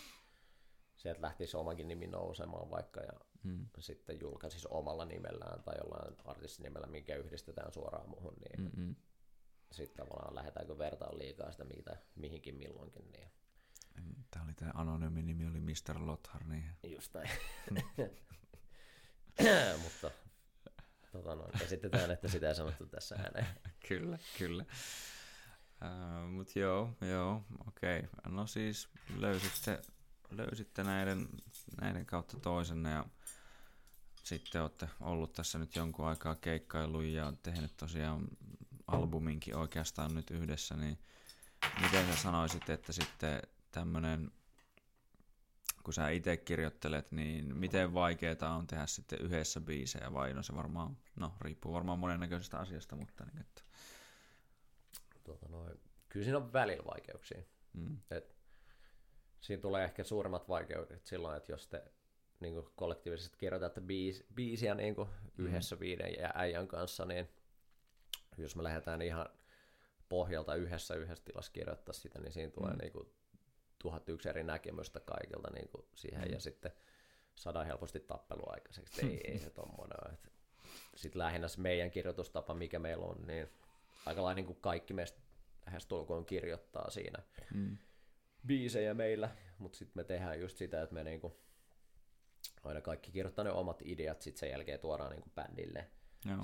sieltä 0.96 1.22
lähtisi 1.22 1.56
omakin 1.56 1.88
nimi 1.88 2.06
nousemaan 2.06 2.70
vaikka 2.70 3.00
ja 3.00 3.12
mm. 3.42 3.68
sitten 3.78 4.20
julkaisisi 4.20 4.68
omalla 4.70 5.04
nimellään 5.04 5.62
tai 5.62 5.74
jollain 5.78 6.16
artistinimellä, 6.24 6.86
minkä 6.86 7.16
yhdistetään 7.16 7.72
suoraan 7.72 8.08
muuhun, 8.08 8.34
niin 8.34 8.62
mm-hmm. 8.62 8.94
sitten 9.72 10.06
tavallaan 10.06 10.34
lähdetäänkö 10.34 10.78
vertaan 10.78 11.18
liikaa 11.18 11.52
sitä 11.52 11.64
mitä, 11.64 11.96
mihinkin 12.16 12.54
milloinkin. 12.54 13.12
Niin. 13.12 13.30
Tämä 14.30 14.44
oli 14.44 14.54
tämä 14.54 14.70
anonyymi 14.74 15.22
nimi, 15.22 15.46
oli 15.46 15.60
Mr. 15.60 16.06
Lothar. 16.06 16.44
Niin... 16.44 16.64
Just 16.82 17.14
näin. 17.14 17.30
Mutta 19.82 20.10
tota 21.12 21.34
noin, 21.34 21.58
käsitetään, 21.58 22.10
että 22.10 22.28
sitä 22.28 22.48
ei 22.48 22.54
sanottu 22.54 22.86
tässä 22.86 23.14
ääneen. 23.14 23.46
kyllä, 23.88 24.18
kyllä. 24.38 24.64
Uh, 25.82 26.30
Mutta 26.30 26.58
joo, 26.58 26.96
joo, 27.00 27.44
okei. 27.68 27.98
Okay. 27.98 28.32
No 28.32 28.46
siis 28.46 28.88
löysitte, 29.16 29.82
löysitte 30.30 30.84
näiden, 30.84 31.28
näiden 31.80 32.06
kautta 32.06 32.40
toisenne 32.40 32.90
ja 32.90 33.04
sitten 34.24 34.62
olette 34.62 34.88
ollut 35.00 35.32
tässä 35.32 35.58
nyt 35.58 35.76
jonkun 35.76 36.06
aikaa 36.08 36.34
keikkailu 36.34 37.00
ja 37.00 37.32
tehnyt 37.42 37.76
tosiaan 37.76 38.28
albuminkin 38.86 39.56
oikeastaan 39.56 40.14
nyt 40.14 40.30
yhdessä, 40.30 40.76
niin 40.76 40.98
miten 41.82 42.06
sä 42.06 42.16
sanoisit, 42.22 42.70
että 42.70 42.92
sitten 42.92 43.42
tämmöinen 43.70 44.32
kun 45.84 45.94
sä 45.94 46.08
itse 46.08 46.36
kirjoittelet, 46.36 47.12
niin 47.12 47.56
miten 47.56 47.94
vaikeaa 47.94 48.56
on 48.56 48.66
tehdä 48.66 48.86
sitten 48.86 49.20
yhdessä 49.20 49.60
biisejä 49.60 50.12
vai 50.12 50.34
no 50.34 50.42
se 50.42 50.54
varmaan, 50.54 50.96
no 51.16 51.34
riippuu 51.40 51.72
varmaan 51.72 51.98
monennäköisestä 51.98 52.58
asiasta, 52.58 52.96
mutta 52.96 53.24
niin, 53.24 53.40
että... 53.40 53.62
Tuota 55.24 55.48
noin, 55.48 55.80
kyllä 56.08 56.24
siinä 56.24 56.38
on 56.38 56.52
välillä 56.52 56.84
vaikeuksia. 56.84 57.42
Mm. 57.72 57.98
Et 58.10 58.36
siinä 59.40 59.60
tulee 59.60 59.84
ehkä 59.84 60.04
suuremmat 60.04 60.48
vaikeudet 60.48 61.06
silloin, 61.06 61.36
että 61.36 61.52
jos 61.52 61.66
te 61.66 61.84
niin 62.40 62.54
kuin 62.54 62.66
kollektiivisesti 62.76 63.38
kirjoitatte 63.38 63.80
biis, 63.80 64.24
biisiä 64.34 64.74
niin 64.74 64.94
kuin 64.94 65.08
mm. 65.08 65.46
yhdessä 65.46 65.80
viiden 65.80 66.14
ja 66.18 66.30
äijän 66.34 66.68
kanssa, 66.68 67.04
niin 67.04 67.28
jos 68.36 68.56
me 68.56 68.62
lähdetään 68.62 69.02
ihan 69.02 69.28
pohjalta 70.08 70.54
yhdessä 70.54 70.94
yhdessä 70.94 71.24
tilassa 71.24 71.52
kirjoittaa 71.52 71.92
sitä, 71.92 72.20
niin 72.20 72.32
siinä 72.32 72.50
tulee 72.50 72.72
mm. 72.72 72.78
niin 72.78 72.92
kuin 72.92 73.08
tuhat 73.78 74.08
yksi 74.08 74.28
eri 74.28 74.42
näkemystä 74.42 75.00
kaikilta 75.00 75.50
niin 75.54 75.68
kuin 75.68 75.86
siihen, 75.94 76.24
mm. 76.24 76.32
ja 76.32 76.40
sitten 76.40 76.72
saadaan 77.34 77.66
helposti 77.66 78.00
tappelu 78.00 78.42
aikaiseksi. 78.46 79.06
Ei, 79.06 79.20
ei 79.24 79.38
se 79.38 79.50
tommoinen. 79.50 80.18
Sitten 80.96 81.18
lähinnä 81.18 81.48
se 81.48 81.60
meidän 81.60 81.90
kirjoitustapa, 81.90 82.54
mikä 82.54 82.78
meillä 82.78 83.06
on, 83.06 83.26
niin 83.26 83.48
aika 84.06 84.22
lailla 84.22 84.34
niin 84.34 84.46
kuin 84.46 84.60
kaikki 84.60 84.94
meistä 84.94 85.18
lähes 85.66 85.86
tulkoon 85.86 86.26
kirjoittaa 86.26 86.90
siinä 86.90 87.22
mm. 87.54 87.78
biisejä 88.46 88.94
meillä, 88.94 89.30
mutta 89.58 89.78
sitten 89.78 90.00
me 90.00 90.04
tehdään 90.04 90.40
just 90.40 90.56
sitä, 90.56 90.82
että 90.82 90.94
me 90.94 91.04
niin 91.04 91.20
kuin 91.20 91.32
aina 92.64 92.80
kaikki 92.80 93.10
kirjoittaa 93.10 93.44
ne 93.44 93.50
omat 93.50 93.82
ideat, 93.84 94.22
sitten 94.22 94.40
sen 94.40 94.50
jälkeen 94.50 94.80
tuodaan 94.80 95.10
niin 95.10 95.22
kuin 95.22 95.32
bändille. 95.34 95.90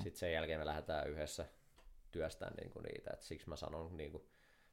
Sitten 0.03 0.19
sen 0.19 0.33
jälkeen 0.33 0.59
me 0.59 0.65
lähdetään 0.65 1.09
yhdessä 1.09 1.45
työstämään 2.11 2.55
niin 2.55 2.69
kuin 2.69 2.83
niitä, 2.83 3.11
et 3.13 3.21
siksi 3.21 3.49
mä 3.49 3.55
sanon 3.55 3.97
niin 3.97 4.11
kuin 4.11 4.23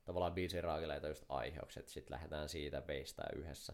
tavallaan 0.04 0.34
biisin 0.34 0.64
raakeleita 0.64 1.08
just 1.08 1.24
aiheeksi, 1.28 1.80
että 1.80 1.92
sitten 1.92 2.14
lähdetään 2.14 2.48
siitä 2.48 2.86
veistää 2.86 3.28
yhdessä 3.36 3.72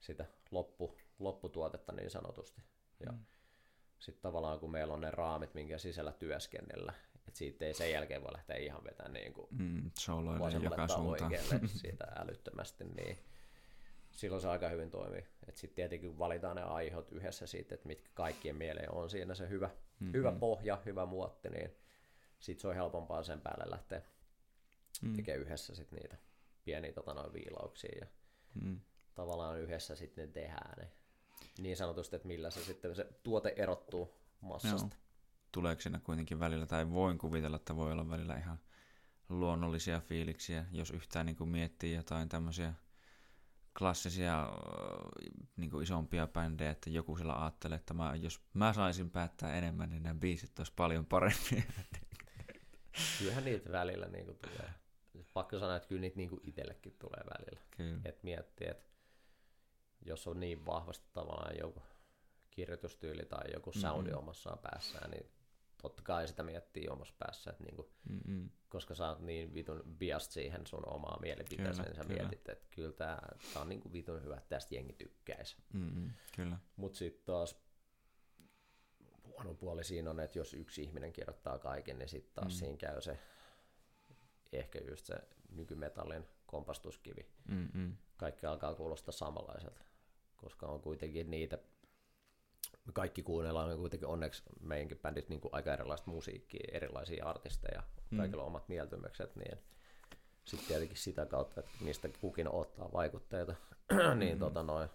sitä 0.00 0.26
loppu, 0.50 0.98
lopputuotetta 1.18 1.92
niin 1.92 2.10
sanotusti. 2.10 2.62
Ja 3.06 3.12
mm. 3.12 3.18
sitten 3.98 4.22
tavallaan 4.22 4.60
kun 4.60 4.70
meillä 4.70 4.94
on 4.94 5.00
ne 5.00 5.10
raamit, 5.10 5.54
minkä 5.54 5.78
sisällä 5.78 6.12
työskennellä, 6.12 6.92
että 7.14 7.38
siitä 7.38 7.64
ei 7.64 7.74
sen 7.74 7.92
jälkeen 7.92 8.22
voi 8.22 8.32
lähteä 8.32 8.56
ihan 8.56 8.84
vetämään 8.84 9.12
niin 9.12 9.32
kuin 9.32 9.48
mm, 9.50 9.90
joka 10.62 10.88
suuntaan. 10.88 11.32
siitä 11.82 12.04
älyttömästi, 12.16 12.84
niin 12.84 13.18
silloin 14.10 14.42
se 14.42 14.48
aika 14.48 14.68
hyvin 14.68 14.90
toimii. 14.90 15.26
Sitten 15.54 15.76
tietenkin 15.76 16.18
valitaan 16.18 16.56
ne 16.56 16.62
aihot 16.62 17.12
yhdessä 17.12 17.46
siitä, 17.46 17.74
että 17.74 17.88
mitkä 17.88 18.10
kaikkien 18.14 18.56
mieleen 18.56 18.94
on 18.94 19.10
siinä 19.10 19.34
se 19.34 19.48
hyvä, 19.48 19.66
mm-hmm. 19.66 20.12
hyvä 20.12 20.32
pohja, 20.32 20.82
hyvä 20.86 21.06
muotti, 21.06 21.48
niin 21.48 21.76
sitten 22.38 22.60
se 22.60 22.68
on 22.68 22.74
helpompaa 22.74 23.22
sen 23.22 23.40
päälle 23.40 23.70
lähteä 23.70 24.02
mm. 25.02 25.16
tekee 25.16 25.36
yhdessä 25.36 25.74
sit 25.74 25.92
niitä 25.92 26.18
pieniä 26.64 26.92
tota, 26.92 27.14
noin 27.14 27.32
viilauksia 27.32 27.98
ja 28.00 28.06
mm. 28.62 28.80
tavallaan 29.14 29.60
yhdessä 29.60 29.96
sitten 29.96 30.26
ne 30.26 30.32
tehdään 30.32 30.78
ne. 30.78 30.92
Niin 31.58 31.76
sanotusti, 31.76 32.16
että 32.16 32.28
millä 32.28 32.50
se 32.50 32.64
sitten 32.64 32.94
se 32.94 33.06
tuote 33.22 33.54
erottuu 33.56 34.14
massasta. 34.40 34.96
Joo. 34.96 35.04
Tuleeko 35.52 35.82
siinä 35.82 36.00
kuitenkin 36.04 36.40
välillä, 36.40 36.66
tai 36.66 36.90
voin 36.90 37.18
kuvitella, 37.18 37.56
että 37.56 37.76
voi 37.76 37.92
olla 37.92 38.10
välillä 38.10 38.36
ihan 38.36 38.60
luonnollisia 39.28 40.00
fiiliksiä, 40.00 40.64
jos 40.72 40.90
yhtään 40.90 41.26
niin 41.26 41.36
kuin 41.36 41.50
miettii 41.50 41.94
jotain 41.94 42.28
tämmöisiä 42.28 42.74
klassisia 43.78 44.48
niin 45.56 45.70
kuin 45.70 45.82
isompia 45.82 46.26
bändejä, 46.26 46.70
että 46.70 46.90
joku 46.90 47.16
sillä 47.16 47.42
ajattelee, 47.42 47.76
että 47.76 47.94
mä, 47.94 48.14
jos 48.14 48.40
mä 48.54 48.72
saisin 48.72 49.10
päättää 49.10 49.54
enemmän, 49.54 49.90
niin 49.90 50.02
nämä 50.02 50.14
biisit 50.14 50.58
olisi 50.58 50.72
paljon 50.76 51.06
parempia. 51.06 51.62
Kyllähän 53.18 53.44
niitä 53.44 53.72
välillä 53.72 54.06
niin 54.06 54.24
kuin 54.24 54.38
tulee 54.38 54.70
pakko 55.34 55.58
sanoa, 55.58 55.76
että 55.76 55.88
kyllä 55.88 56.00
niitä 56.00 56.16
niin 56.16 56.28
kuin 56.28 56.40
itsellekin 56.44 56.96
tulee 56.98 57.20
välillä. 57.38 57.60
Että 58.04 58.20
miettii, 58.22 58.68
että 58.70 58.88
jos 60.06 60.26
on 60.26 60.40
niin 60.40 60.66
vahvasti 60.66 61.06
tavallaan 61.12 61.58
joku 61.60 61.82
kirjoitustyyli 62.50 63.26
tai 63.26 63.52
joku 63.52 63.72
soundi 63.72 64.10
mm-hmm. 64.10 64.22
omassa 64.22 64.56
päässään, 64.62 65.10
niin 65.10 65.30
totta 65.82 66.02
kai 66.02 66.28
sitä 66.28 66.42
miettii 66.42 66.88
omassa 66.88 67.14
päässä, 67.18 67.50
että 67.50 67.64
niinku, 67.64 67.90
mm-hmm. 68.08 68.50
koska 68.68 68.94
sä 68.94 69.08
oot 69.08 69.20
niin 69.20 69.54
vitun 69.54 69.82
biast 69.98 70.32
siihen 70.32 70.66
sun 70.66 70.88
omaa 70.88 71.18
mielipiteeseen, 71.20 71.86
niin 71.86 71.96
sä 71.96 72.04
kyllä. 72.04 72.22
mietit, 72.22 72.48
että 72.48 72.66
kyllä 72.70 72.92
tää, 72.92 73.36
tää 73.52 73.62
on 73.62 73.68
niinku 73.68 73.92
vitun 73.92 74.22
hyvä, 74.22 74.36
että 74.36 74.48
tästä 74.48 74.74
jengi 74.74 74.92
tykkäisi. 74.92 75.56
Kyllä. 76.36 76.58
Mut 76.76 76.94
sitten 76.94 77.24
taas 77.24 77.67
huono 79.38 79.54
puoli 79.54 79.84
siinä 79.84 80.10
on, 80.10 80.20
että 80.20 80.38
jos 80.38 80.54
yksi 80.54 80.82
ihminen 80.82 81.12
kirjoittaa 81.12 81.58
kaiken, 81.58 81.98
niin 81.98 82.08
sitten 82.08 82.34
taas 82.34 82.52
mm. 82.52 82.58
siinä 82.58 82.76
käy 82.76 83.00
se 83.00 83.18
ehkä 84.52 84.78
just 84.90 85.06
se 85.06 85.14
nykymetallin 85.50 86.26
kompastuskivi. 86.46 87.26
Mm-mm. 87.48 87.96
Kaikki 88.16 88.46
alkaa 88.46 88.74
kuulostaa 88.74 89.12
samanlaiselta, 89.12 89.80
koska 90.36 90.66
on 90.66 90.80
kuitenkin 90.80 91.30
niitä, 91.30 91.58
me 92.84 92.92
kaikki 92.92 93.22
kuunnellaan 93.22 93.70
on 93.70 93.78
kuitenkin 93.78 94.08
onneksi 94.08 94.42
meidänkin 94.60 94.98
bändit 94.98 95.28
niin 95.28 95.40
kuin 95.40 95.54
aika 95.54 95.72
erilaista 95.72 96.10
musiikkia, 96.10 96.68
erilaisia 96.72 97.26
artisteja, 97.26 97.82
mm. 98.10 98.18
kaikilla 98.18 98.42
on 98.42 98.46
omat 98.46 98.68
mieltymykset, 98.68 99.36
niin 99.36 99.58
sitten 100.44 100.68
tietenkin 100.68 100.96
sitä 100.96 101.26
kautta, 101.26 101.60
että 101.60 101.72
mistä 101.80 102.08
kukin 102.20 102.48
ottaa 102.48 102.92
vaikutteita, 102.92 103.54
niin 104.18 104.34
mm. 104.34 104.38
tota 104.38 104.62
noin, 104.62 104.88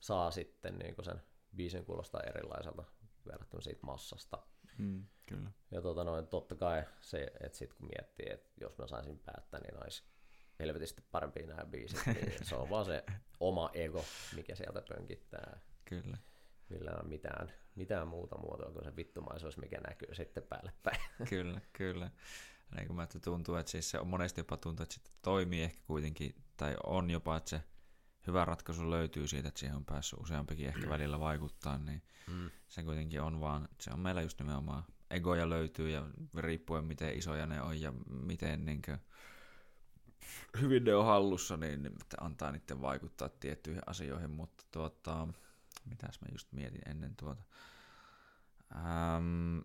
saa 0.00 0.30
sitten 0.30 0.78
niin 0.78 0.94
sen 1.02 1.22
biisin 1.56 1.84
kuulostaa 1.84 2.20
erilaiselta 2.20 2.84
verrattuna 3.26 3.60
siitä 3.60 3.86
massasta. 3.86 4.38
Mm, 4.78 5.06
kyllä. 5.26 5.50
Ja 5.70 5.82
tota 5.82 6.04
noin, 6.04 6.26
totta 6.26 6.54
kai 6.54 6.84
se, 7.00 7.32
että 7.40 7.58
sit 7.58 7.72
kun 7.74 7.88
miettii, 7.88 8.26
että 8.32 8.50
jos 8.60 8.78
mä 8.78 8.86
saisin 8.86 9.18
päättää, 9.18 9.60
niin 9.60 9.82
olisi 9.82 10.02
helvetisti 10.58 11.02
parempi 11.10 11.42
nämä 11.42 11.64
biisit, 11.64 12.06
niin 12.06 12.44
se 12.48 12.54
on 12.54 12.70
vaan 12.70 12.84
se 12.84 13.04
oma 13.40 13.70
ego, 13.74 14.04
mikä 14.36 14.54
sieltä 14.54 14.82
pönkittää. 14.88 15.60
Kyllä. 15.84 16.16
Millä 16.68 16.90
on 17.02 17.08
mitään, 17.08 17.52
mitään 17.74 18.08
muuta 18.08 18.38
muotoa 18.38 18.72
kuin 18.72 18.84
se 18.84 18.96
vittumaisuus, 18.96 19.56
mikä 19.56 19.80
näkyy 19.88 20.14
sitten 20.14 20.42
päälle 20.42 20.72
päin. 20.82 21.00
Kyllä, 21.30 21.60
kyllä. 21.72 22.10
Niin 22.76 22.86
kuin 22.86 22.96
mä, 22.96 23.02
että 23.02 23.20
tuntuu, 23.20 23.54
että 23.54 23.72
siis 23.72 23.90
se 23.90 23.98
on 23.98 24.06
monesti 24.06 24.40
jopa 24.40 24.56
tuntuu, 24.56 24.82
että 24.82 24.94
sitten 24.94 25.12
toimii 25.22 25.62
ehkä 25.62 25.80
kuitenkin, 25.86 26.34
tai 26.56 26.76
on 26.84 27.10
jopa, 27.10 27.36
että 27.36 27.50
se 27.50 27.62
hyvä 28.26 28.44
ratkaisu 28.44 28.90
löytyy 28.90 29.26
siitä, 29.26 29.48
että 29.48 29.60
siihen 29.60 29.76
on 29.76 29.84
päässyt 29.84 30.20
useampikin 30.20 30.68
ehkä 30.68 30.88
välillä 30.88 31.20
vaikuttaa, 31.20 31.78
niin 31.78 32.02
mm. 32.26 32.50
se 32.68 32.82
kuitenkin 32.82 33.22
on 33.22 33.40
vaan, 33.40 33.68
se 33.80 33.90
on 33.92 34.00
meillä 34.00 34.22
just 34.22 34.38
nimenomaan 34.38 34.84
egoja 35.10 35.50
löytyy 35.50 35.90
ja 35.90 36.06
riippuen 36.36 36.84
miten 36.84 37.18
isoja 37.18 37.46
ne 37.46 37.62
on 37.62 37.80
ja 37.80 37.92
miten 38.08 38.64
niin 38.64 38.82
kuin, 38.82 38.98
hyvin 40.60 40.84
ne 40.84 40.94
on 40.94 41.06
hallussa, 41.06 41.56
niin 41.56 41.90
antaa 42.20 42.52
niiden 42.52 42.80
vaikuttaa 42.80 43.28
tiettyihin 43.28 43.82
asioihin, 43.86 44.30
mutta 44.30 44.64
tuota, 44.70 45.28
mitäs 45.84 46.20
mä 46.20 46.28
just 46.32 46.52
mietin 46.52 46.82
ennen 46.86 47.16
tuota. 47.16 47.42
Ähm, 48.74 49.58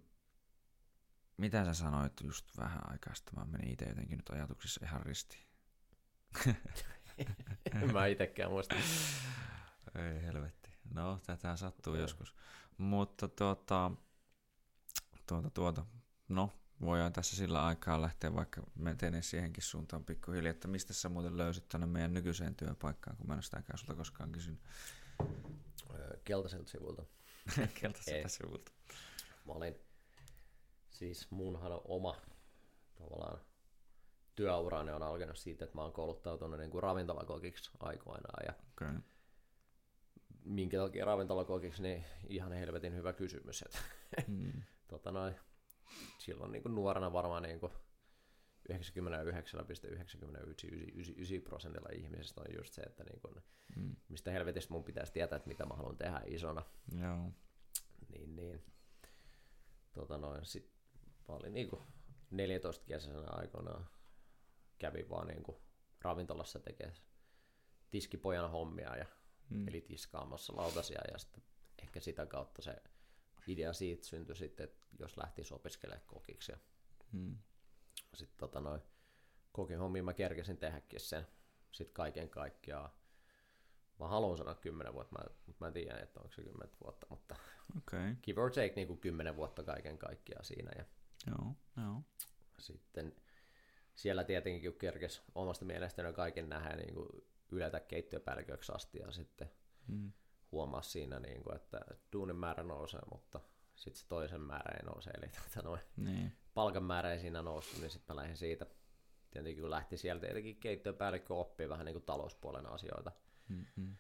mitä 1.38 1.66
sä 1.66 1.74
sanoit 1.74 2.22
just 2.22 2.58
vähän 2.58 2.92
aikaa 2.92 3.16
sitten? 3.16 3.40
Mä 3.40 3.46
menin 3.46 3.74
itse 3.74 3.86
jotenkin 3.86 4.18
nyt 4.18 4.30
ajatuksissa 4.30 4.86
ihan 4.86 5.02
ristiin. 5.02 5.46
en 7.82 7.94
mä 7.94 8.06
itekään 8.06 8.52
muista. 8.52 8.76
Ei 9.96 10.22
helvetti. 10.22 10.70
No, 10.94 11.20
tätä 11.26 11.56
sattuu 11.56 11.94
okay. 11.94 12.02
joskus. 12.02 12.36
Mutta 12.78 13.28
tuota, 13.28 13.92
tuota, 15.28 15.50
tuota, 15.50 15.86
no, 16.30 16.50
voidaan 16.82 17.14
tässä 17.14 17.36
sillä 17.36 17.66
aikaa 17.66 18.02
lähteä 18.02 18.36
vaikka 18.36 18.62
menee 18.76 19.22
siihenkin 19.22 19.64
suuntaan 19.64 20.06
pikkuhiljaa, 20.06 20.52
että 20.52 20.68
mistä 20.68 20.94
sä 20.94 21.10
muuten 21.10 21.38
löysit 21.38 21.70
tänne 21.70 21.88
meidän 21.88 22.14
nykyiseen 22.14 22.56
työpaikkaan, 22.56 23.18
kun 23.18 23.28
mä 23.28 23.34
en 23.34 23.38
ole 23.38 23.44
sitäkään 23.44 23.78
sulta 23.78 23.96
koskaan 23.96 24.32
kysynyt. 24.32 24.60
Keltaiselta 26.24 26.70
sivulta. 26.70 27.04
Keltaiselta 27.82 28.30
sivulta. 28.30 28.72
Mä 29.46 29.54
olin, 29.54 29.76
siis 30.90 31.32
munhan 31.32 31.72
oma 31.86 32.16
tavallaan 32.96 33.40
työurani 34.36 34.92
on 34.92 35.04
alkanut 35.04 35.38
siitä, 35.38 35.66
että 35.66 35.78
mä 35.78 35.82
oon 35.82 35.94
kouluttautunut 35.94 36.60
niin 36.60 36.72
kuin 36.72 36.84
ravintolakokiksi 36.84 37.72
aikoinaan. 37.80 38.46
Ja 38.48 38.54
okay. 38.72 38.96
Minkä 40.44 40.78
takia 40.78 41.06
ravintolakokiksi, 41.06 41.82
niin 41.82 42.06
ihan 42.28 42.52
helvetin 42.52 42.96
hyvä 42.96 43.14
kysymys. 43.14 43.62
Että 43.62 43.80
mm. 44.32 44.62
tota 44.88 45.12
noin, 45.12 45.36
silloin 46.18 46.52
niin 46.52 46.62
kuin 46.62 46.76
nuorena 46.76 47.14
varmaan 47.14 47.44
niin 47.44 47.60
kuin 47.60 47.72
99,99 48.74 48.78
prosentilla 51.44 51.90
ihmisistä 51.94 52.42
on 52.42 52.48
just 52.58 52.74
se, 52.74 52.82
että 52.82 53.04
niin 53.04 53.20
kuin, 53.20 53.44
mm. 53.76 53.96
mistä 54.10 54.32
helvetistä 54.32 54.74
mun 54.74 54.84
pitäisi 54.84 55.14
tietää, 55.14 55.38
että 55.38 55.48
mitä 55.48 55.66
mä 55.66 55.76
haluan 55.76 55.98
tehdä 55.98 56.22
isona. 56.26 56.66
Joo. 57.02 57.32
Niin, 58.12 58.36
niin. 58.36 58.64
Tota 59.94 60.18
noin, 60.18 60.46
sit 60.46 60.72
mä 61.28 61.36
olin 61.36 61.54
niin 61.54 61.70
kuin 61.70 61.82
14 62.32 62.86
kesäisenä 62.86 63.28
aikoinaan 63.28 63.90
kävin 64.78 65.10
vaan 65.10 65.28
niin 65.28 65.44
kuin 65.44 65.58
ravintolassa 66.02 66.60
tekemään 66.60 66.98
tiskipojan 67.92 68.52
hommia, 68.52 68.96
ja, 68.98 69.06
mm. 69.50 69.68
eli 69.68 69.82
tiskaamassa 69.82 70.56
lautasia, 70.56 71.02
ja 71.12 71.18
sitten 71.18 71.44
ehkä 71.84 72.00
sitä 72.00 72.26
kautta 72.26 72.62
se 72.62 72.76
idea 73.48 73.74
siitä 73.74 74.06
syntyi 74.06 74.36
sitten, 74.36 74.64
että 74.64 74.86
jos 75.00 75.18
lähti 75.18 75.42
opiskelemaan 75.52 76.08
kokiksi. 76.08 76.52
Ja 76.52 76.58
mm. 77.12 77.38
Sitten 78.14 78.38
tota 78.38 78.60
noin, 78.60 78.82
kokin 79.52 79.80
hommia 79.80 80.04
mä 80.04 80.14
kerkesin 80.14 80.58
tehdäkin 80.58 81.00
sen 81.00 81.28
sitten 81.72 81.94
kaiken 81.94 82.30
kaikkiaan. 82.30 82.90
Mä 84.00 84.08
haluan 84.08 84.38
sanoa 84.38 84.56
10 84.56 84.94
vuotta, 84.94 85.20
mä, 85.20 85.26
mutta 85.46 85.64
mä 85.64 85.68
en 85.68 85.74
tiedä, 85.74 85.98
että 85.98 86.20
onko 86.20 86.32
se 86.32 86.44
10 86.44 86.70
vuotta, 86.84 87.08
mutta 87.10 87.36
okay. 87.78 88.16
give 88.24 88.42
or 88.42 88.52
take 88.52 88.74
niin 88.76 88.88
kuin 88.88 89.00
10 89.00 89.36
vuotta 89.36 89.64
kaiken 89.64 89.98
kaikkiaan 89.98 90.46
siinä. 90.46 90.72
Ja 90.78 90.86
joo, 91.28 91.56
joo. 91.78 92.02
Sitten 92.60 93.16
siellä 93.96 94.24
tietenkin 94.24 94.72
kun 94.72 94.80
kerkes 94.80 95.24
omasta 95.36 95.66
mielestäni 95.66 96.14
kaiken 96.14 96.50
nähdä 96.50 96.76
niin 96.76 96.94
kuin 96.94 97.08
yletä 97.52 97.80
keittiöpäälliköksi 97.80 98.72
asti 98.76 99.00
ja 99.00 99.12
sitten 99.12 99.52
mm. 99.88 100.12
huomaa 100.52 100.82
siinä, 100.82 101.20
niin 101.20 101.44
kuin, 101.44 101.56
että 101.56 101.80
duunin 102.14 102.36
määrä 102.36 102.64
nousee, 102.64 103.02
mutta 103.12 103.40
sitten 103.76 104.02
se 104.02 104.08
toisen 104.08 104.42
määrä 104.42 104.78
ei 104.78 104.86
nouse, 104.86 105.10
eli 105.10 105.28
tuota, 105.28 105.70
noin, 105.70 105.82
niin. 105.98 106.32
palkan 106.54 106.84
määrä 106.84 107.12
ei 107.12 107.20
siinä 107.20 107.42
noussut, 107.42 107.82
niin 107.82 107.92
sitten 107.92 108.16
mä 108.16 108.22
lähdin 108.22 108.38
siitä. 108.38 108.66
Tietenkin 109.32 109.62
kun 109.62 109.72
lähti 109.72 109.98
sieltä, 109.98 110.26
tietenkin 110.26 110.56
keittiöpäällikkö 110.56 111.36
oppii 111.36 111.70
vähän 111.70 111.86
niin 111.86 111.94
kuin 111.94 112.06
talouspuolen 112.06 112.66
asioita. 112.66 113.12
Mm-hmm. 113.50 113.96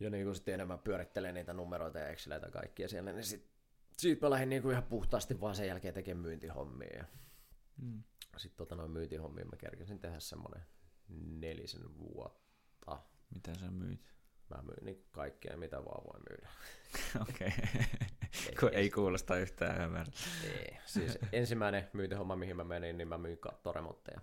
Ja 0.00 0.10
niin 0.10 0.24
kuin 0.24 0.34
sitten 0.34 0.54
enemmän 0.54 0.78
pyörittelee 0.78 1.32
niitä 1.32 1.52
numeroita 1.52 1.98
ja 1.98 2.08
Exceleitä 2.08 2.50
kaikkia 2.50 2.88
siellä, 2.88 3.12
niin 3.12 3.24
sitten 3.24 3.50
siitä 3.98 4.26
mä 4.26 4.30
lähdin 4.30 4.48
niin 4.48 4.62
kuin 4.62 4.72
ihan 4.72 4.82
puhtaasti 4.82 5.40
vaan 5.40 5.54
sen 5.54 5.66
jälkeen 5.66 5.94
tekemään 5.94 6.22
myyntihommia. 6.22 6.96
Ja 6.96 7.04
mm 7.82 8.02
sitten 8.38 8.56
tota 8.58 8.76
noin 8.76 8.90
myyntihommia 8.90 9.44
mä 9.44 9.56
kerkesin 9.56 9.98
tehdä 9.98 10.20
semmoinen 10.20 10.62
nelisen 11.08 11.98
vuotta. 11.98 13.02
Mitä 13.34 13.54
sä 13.54 13.70
myit? 13.70 14.14
Mä 14.50 14.62
myin 14.62 14.84
niin 14.84 15.06
kaikkea, 15.12 15.56
mitä 15.56 15.84
vaan 15.84 16.04
voi 16.04 16.20
myydä. 16.30 16.48
Okei. 17.28 17.52
Okay. 18.52 18.70
ei 18.72 18.90
kuulosta 18.90 19.36
yhtään 19.38 19.88
hyvältä. 19.88 20.10
Ei. 20.44 20.78
Siis 20.86 21.18
ensimmäinen 21.32 21.88
myyntihomma, 21.92 22.36
mihin 22.36 22.56
mä 22.56 22.64
menin, 22.64 22.98
niin 22.98 23.08
mä 23.08 23.18
myin 23.18 23.38
kattoremontteja. 23.38 24.20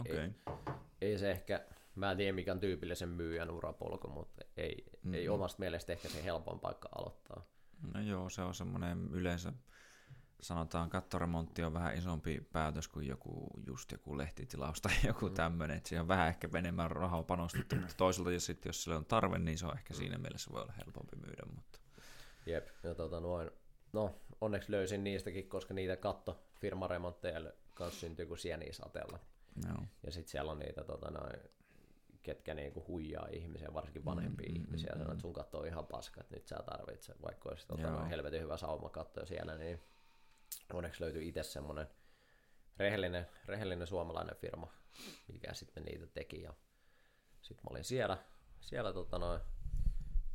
Okei. 0.00 0.12
Okay. 0.12 0.56
Ei, 1.00 1.10
ei, 1.10 1.18
se 1.18 1.30
ehkä, 1.30 1.66
mä 1.94 2.10
en 2.10 2.16
tiedä 2.16 2.32
mikä 2.32 2.52
on 2.52 2.60
tyypillisen 2.60 3.08
myyjän 3.08 3.50
urapolku, 3.50 4.08
mutta 4.08 4.44
ei, 4.56 4.84
mm-hmm. 4.86 5.14
ei 5.14 5.28
omasta 5.28 5.60
mielestä 5.60 5.92
ehkä 5.92 6.08
se 6.08 6.24
helpoin 6.24 6.60
paikka 6.60 6.88
aloittaa. 6.98 7.46
No 7.94 8.00
joo, 8.00 8.30
se 8.30 8.42
on 8.42 8.54
semmoinen 8.54 9.08
yleensä 9.12 9.52
sanotaan 10.40 10.90
kattoremontti 10.90 11.62
on 11.62 11.74
vähän 11.74 11.96
isompi 11.96 12.40
päätös 12.52 12.88
kuin 12.88 13.06
joku, 13.06 13.46
just 13.66 13.92
joku 13.92 14.18
lehtitilaus 14.18 14.80
tai 14.80 14.92
joku 15.06 15.28
mm. 15.28 15.34
tämmöinen, 15.34 15.76
että 15.76 15.88
siihen 15.88 16.02
on 16.02 16.08
vähän 16.08 16.28
ehkä 16.28 16.48
enemmän 16.54 16.90
rahaa 16.90 17.22
panostettu, 17.22 17.76
mutta 17.76 17.94
toisaalta 18.04 18.32
jos, 18.32 18.46
sit, 18.46 18.64
jos 18.64 18.84
sille 18.84 18.96
on 18.96 19.06
tarve, 19.06 19.38
niin 19.38 19.58
se 19.58 19.66
on 19.66 19.76
ehkä 19.76 19.94
siinä 19.94 20.18
mielessä 20.18 20.50
voi 20.52 20.62
olla 20.62 20.72
helpompi 20.86 21.16
myydä. 21.16 21.42
Mutta... 21.54 21.78
Jep, 22.46 22.68
ja 22.82 22.94
tota 22.94 23.20
noin, 23.20 23.50
no 23.92 24.14
onneksi 24.40 24.72
löysin 24.72 25.04
niistäkin, 25.04 25.48
koska 25.48 25.74
niitä 25.74 25.96
kattofirmaremontteja 25.96 27.52
kanssa 27.74 28.00
syntyy 28.00 28.26
kuin 28.26 28.38
sieniä 28.38 28.72
sateella. 28.72 29.18
No. 29.68 29.74
Ja 30.02 30.12
sitten 30.12 30.30
siellä 30.30 30.52
on 30.52 30.58
niitä 30.58 30.84
tota 30.84 31.10
noin, 31.10 31.36
ketkä 32.22 32.54
niinku 32.54 32.84
huijaa 32.88 33.26
ihmisiä, 33.30 33.74
varsinkin 33.74 34.04
vanhempia 34.04 34.48
mm, 34.48 34.56
ihmisiä, 34.56 34.92
mm, 34.94 34.98
sanoo, 34.98 35.12
että 35.12 35.22
sun 35.22 35.32
katto 35.32 35.58
on 35.58 35.66
ihan 35.66 35.86
paska, 35.86 36.20
että 36.20 36.34
nyt 36.34 36.46
sä 36.46 36.56
tarvitset, 36.56 37.22
vaikka 37.22 37.48
olisi 37.48 37.66
tota, 37.66 38.04
helvetin 38.04 38.40
hyvä 38.40 38.56
saumakatto 38.56 39.26
siellä, 39.26 39.56
niin 39.56 39.80
onneksi 40.72 41.02
löytyi 41.02 41.28
itse 41.28 41.42
semmoinen 41.42 41.86
rehellinen, 42.76 43.26
rehellinen 43.46 43.86
suomalainen 43.86 44.36
firma, 44.36 44.72
mikä 45.32 45.54
sitten 45.54 45.82
niitä 45.82 46.06
teki. 46.06 46.42
Ja 46.42 46.52
sitten 47.42 47.64
mä 47.64 47.70
olin 47.70 47.84
siellä, 47.84 48.18
siellä 48.60 48.92
tota 48.92 49.18
noin, 49.18 49.40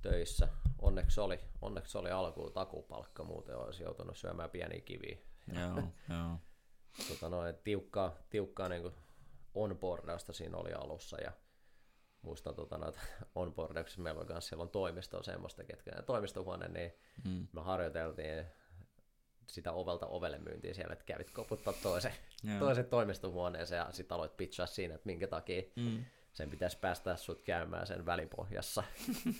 töissä. 0.01 0.47
Onneksi 0.79 1.21
oli, 1.21 1.39
onneksi 1.61 1.97
oli 1.97 2.11
alkuun 2.11 2.53
takupalkka, 2.53 3.23
muuten 3.23 3.57
olisi 3.57 3.83
joutunut 3.83 4.17
syömään 4.17 4.49
pieniä 4.49 4.81
kiviä. 4.81 5.17
Joo, 5.53 5.75
joo. 6.15 6.37
Tota 7.07 7.29
noin, 7.29 7.55
tiukkaa, 7.63 8.17
tiukkaa 8.29 8.69
niin 8.69 8.91
onboardausta 9.53 10.33
siinä 10.33 10.57
oli 10.57 10.73
alussa 10.73 11.21
ja 11.21 11.31
muistan 12.21 12.55
tota, 12.55 12.77
noita 12.77 12.99
onboardauksessa 13.35 14.01
meillä 14.01 14.21
on 14.21 14.27
myös 14.29 14.47
siellä 14.47 14.63
on 14.63 14.69
toimisto 14.69 15.23
semmoista, 15.23 15.63
ketkä 15.63 16.01
toimistohuone, 16.01 16.67
niin 16.67 16.93
mm. 17.25 17.47
me 17.51 17.61
harjoiteltiin 17.61 18.45
sitä 19.51 19.71
ovelta 19.71 20.07
ovelle 20.07 20.39
myyntiin 20.39 20.75
siellä, 20.75 20.93
että 20.93 21.05
kävit 21.05 21.31
koputtaa 21.31 21.73
toisen, 21.73 22.13
toisen 22.59 22.85
toimistohuoneeseen 22.85 23.79
ja 23.79 23.91
sitten 23.91 24.15
aloit 24.15 24.37
pitchaa 24.37 24.65
siinä, 24.65 24.95
että 24.95 25.05
minkä 25.05 25.27
takia 25.27 25.61
mm. 25.75 26.05
sen 26.33 26.49
pitäisi 26.49 26.77
päästä 26.77 27.15
sut 27.15 27.41
käymään 27.41 27.87
sen 27.87 28.05
välipohjassa. 28.05 28.83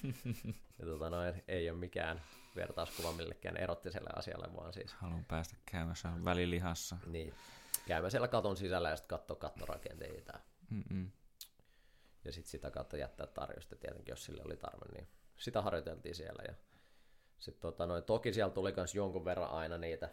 ja 0.80 0.86
tota 0.86 1.10
noin, 1.10 1.44
ei 1.48 1.70
ole 1.70 1.80
mikään 1.80 2.22
vertauskuva 2.56 3.12
millekään 3.12 3.58
erottiselle 3.58 4.10
asialle, 4.16 4.56
vaan 4.56 4.74
siis... 4.74 4.94
Haluan 4.94 5.26
päästä 5.26 5.56
käymään 5.66 6.26
välilihassa. 6.26 6.98
Niin, 7.06 7.34
käymään 7.88 8.12
siellä 8.12 8.28
katon 8.28 8.58
sisällä 8.58 8.90
ja 8.90 8.96
sitten 8.96 9.18
katsoa 9.18 9.36
kattorakenteita. 9.36 10.40
Mm-mm. 10.70 11.12
Ja 12.26 12.32
sitten 12.32 12.52
sitä 12.52 12.72
kautta 12.72 12.98
jättää 12.98 13.28
tarjosta 13.28 13.76
tietenkin, 13.76 14.12
jos 14.12 14.26
sille 14.26 14.42
oli 14.46 14.58
tarve, 14.58 14.86
niin 14.94 15.08
sitä 15.38 15.62
harjoiteltiin 15.62 16.16
siellä. 16.16 16.44
Ja 16.48 16.54
sitten 17.42 17.62
tota, 17.62 17.86
noin, 17.86 18.04
toki 18.04 18.34
siellä 18.34 18.54
tuli 18.54 18.74
myös 18.76 18.96
jonkun 18.96 19.26
verran 19.26 19.50
aina 19.50 19.78
niitä 19.78 20.10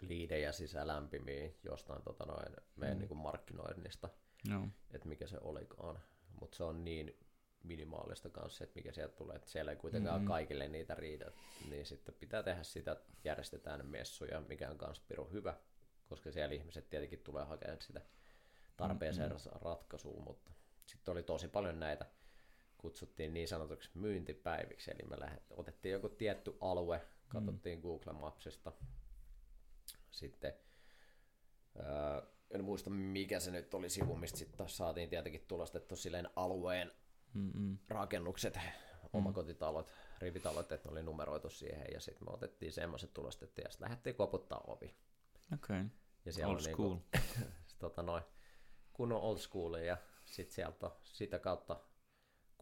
liidejä 0.00 0.52
sisälämpimiä 0.52 1.50
jostain 1.62 2.02
tota, 2.02 2.24
noin, 2.24 2.56
meidän 2.76 2.96
mm. 2.96 3.00
niin 3.00 3.08
kuin 3.08 3.18
markkinoinnista, 3.18 4.08
no. 4.48 4.68
että 4.90 5.08
mikä 5.08 5.26
se 5.26 5.38
olikaan. 5.40 6.00
Mutta 6.40 6.56
se 6.56 6.64
on 6.64 6.84
niin 6.84 7.18
minimaalista 7.62 8.30
kanssa, 8.30 8.64
että 8.64 8.76
mikä 8.76 8.92
sieltä 8.92 9.16
tulee, 9.16 9.36
että 9.36 9.50
siellä 9.50 9.70
ei 9.70 9.76
kuitenkaan 9.76 10.16
mm-hmm. 10.16 10.28
kaikille 10.28 10.68
niitä 10.68 10.94
riitä, 10.94 11.32
niin 11.70 11.86
sitten 11.86 12.14
pitää 12.14 12.42
tehdä 12.42 12.62
sitä, 12.62 12.96
järjestetään 13.24 13.86
messuja, 13.86 14.40
mikä 14.40 14.70
on 14.70 14.78
myös 14.86 15.00
piru 15.00 15.28
hyvä, 15.32 15.54
koska 16.08 16.32
siellä 16.32 16.54
ihmiset 16.54 16.90
tietenkin 16.90 17.18
tulee 17.18 17.44
hakemaan 17.44 17.80
sitä 17.80 18.00
tarpeeseen 18.76 19.32
mm-hmm. 19.32 19.60
ratkaisua, 19.62 20.20
mutta 20.20 20.50
sitten 20.86 21.12
oli 21.12 21.22
tosi 21.22 21.48
paljon 21.48 21.80
näitä 21.80 22.06
kutsuttiin 22.82 23.34
niin 23.34 23.48
sanotuksi 23.48 23.90
myyntipäiviksi, 23.94 24.90
eli 24.90 25.08
me 25.08 25.20
lähdet, 25.20 25.42
otettiin 25.50 25.92
joku 25.92 26.08
tietty 26.08 26.56
alue, 26.60 27.00
katsottiin 27.28 27.78
mm. 27.78 27.82
Google 27.82 28.12
Mapsista, 28.12 28.72
sitten 30.10 30.52
ää, 31.78 32.22
en 32.50 32.64
muista 32.64 32.90
mikä 32.90 33.40
se 33.40 33.50
nyt 33.50 33.74
oli 33.74 33.88
sivu, 33.88 34.16
mistä 34.16 34.38
sitten 34.38 34.68
saatiin 34.68 35.08
tietenkin 35.08 35.44
tulostettu 35.48 35.96
silleen 35.96 36.28
alueen 36.36 36.92
Mm-mm. 37.34 37.78
rakennukset, 37.88 38.58
omakotitalot, 39.12 39.92
rivitalot, 40.18 40.72
että 40.72 40.88
ne 40.88 40.92
oli 40.92 41.02
numeroitu 41.02 41.50
siihen, 41.50 41.86
ja 41.92 42.00
sitten 42.00 42.28
me 42.28 42.32
otettiin 42.32 42.72
semmoiset 42.72 43.14
tulostettiin, 43.14 43.64
ja 43.64 43.70
sitten 43.70 43.84
lähdettiin 43.84 44.16
koputtaa 44.16 44.60
ovi. 44.66 44.96
Okei, 45.54 45.80
okay. 45.80 45.84
ja 46.24 46.32
siellä 46.32 46.52
old 46.52 46.60
school. 46.60 46.94
Niinku, 46.94 47.08
tota 47.78 48.02
noin, 48.02 48.22
kunnon 48.92 49.20
old 49.20 49.38
school, 49.38 49.74
ja 49.74 49.96
sitten 50.24 50.54
sieltä 50.54 50.90
sitä 51.04 51.38
kautta 51.38 51.80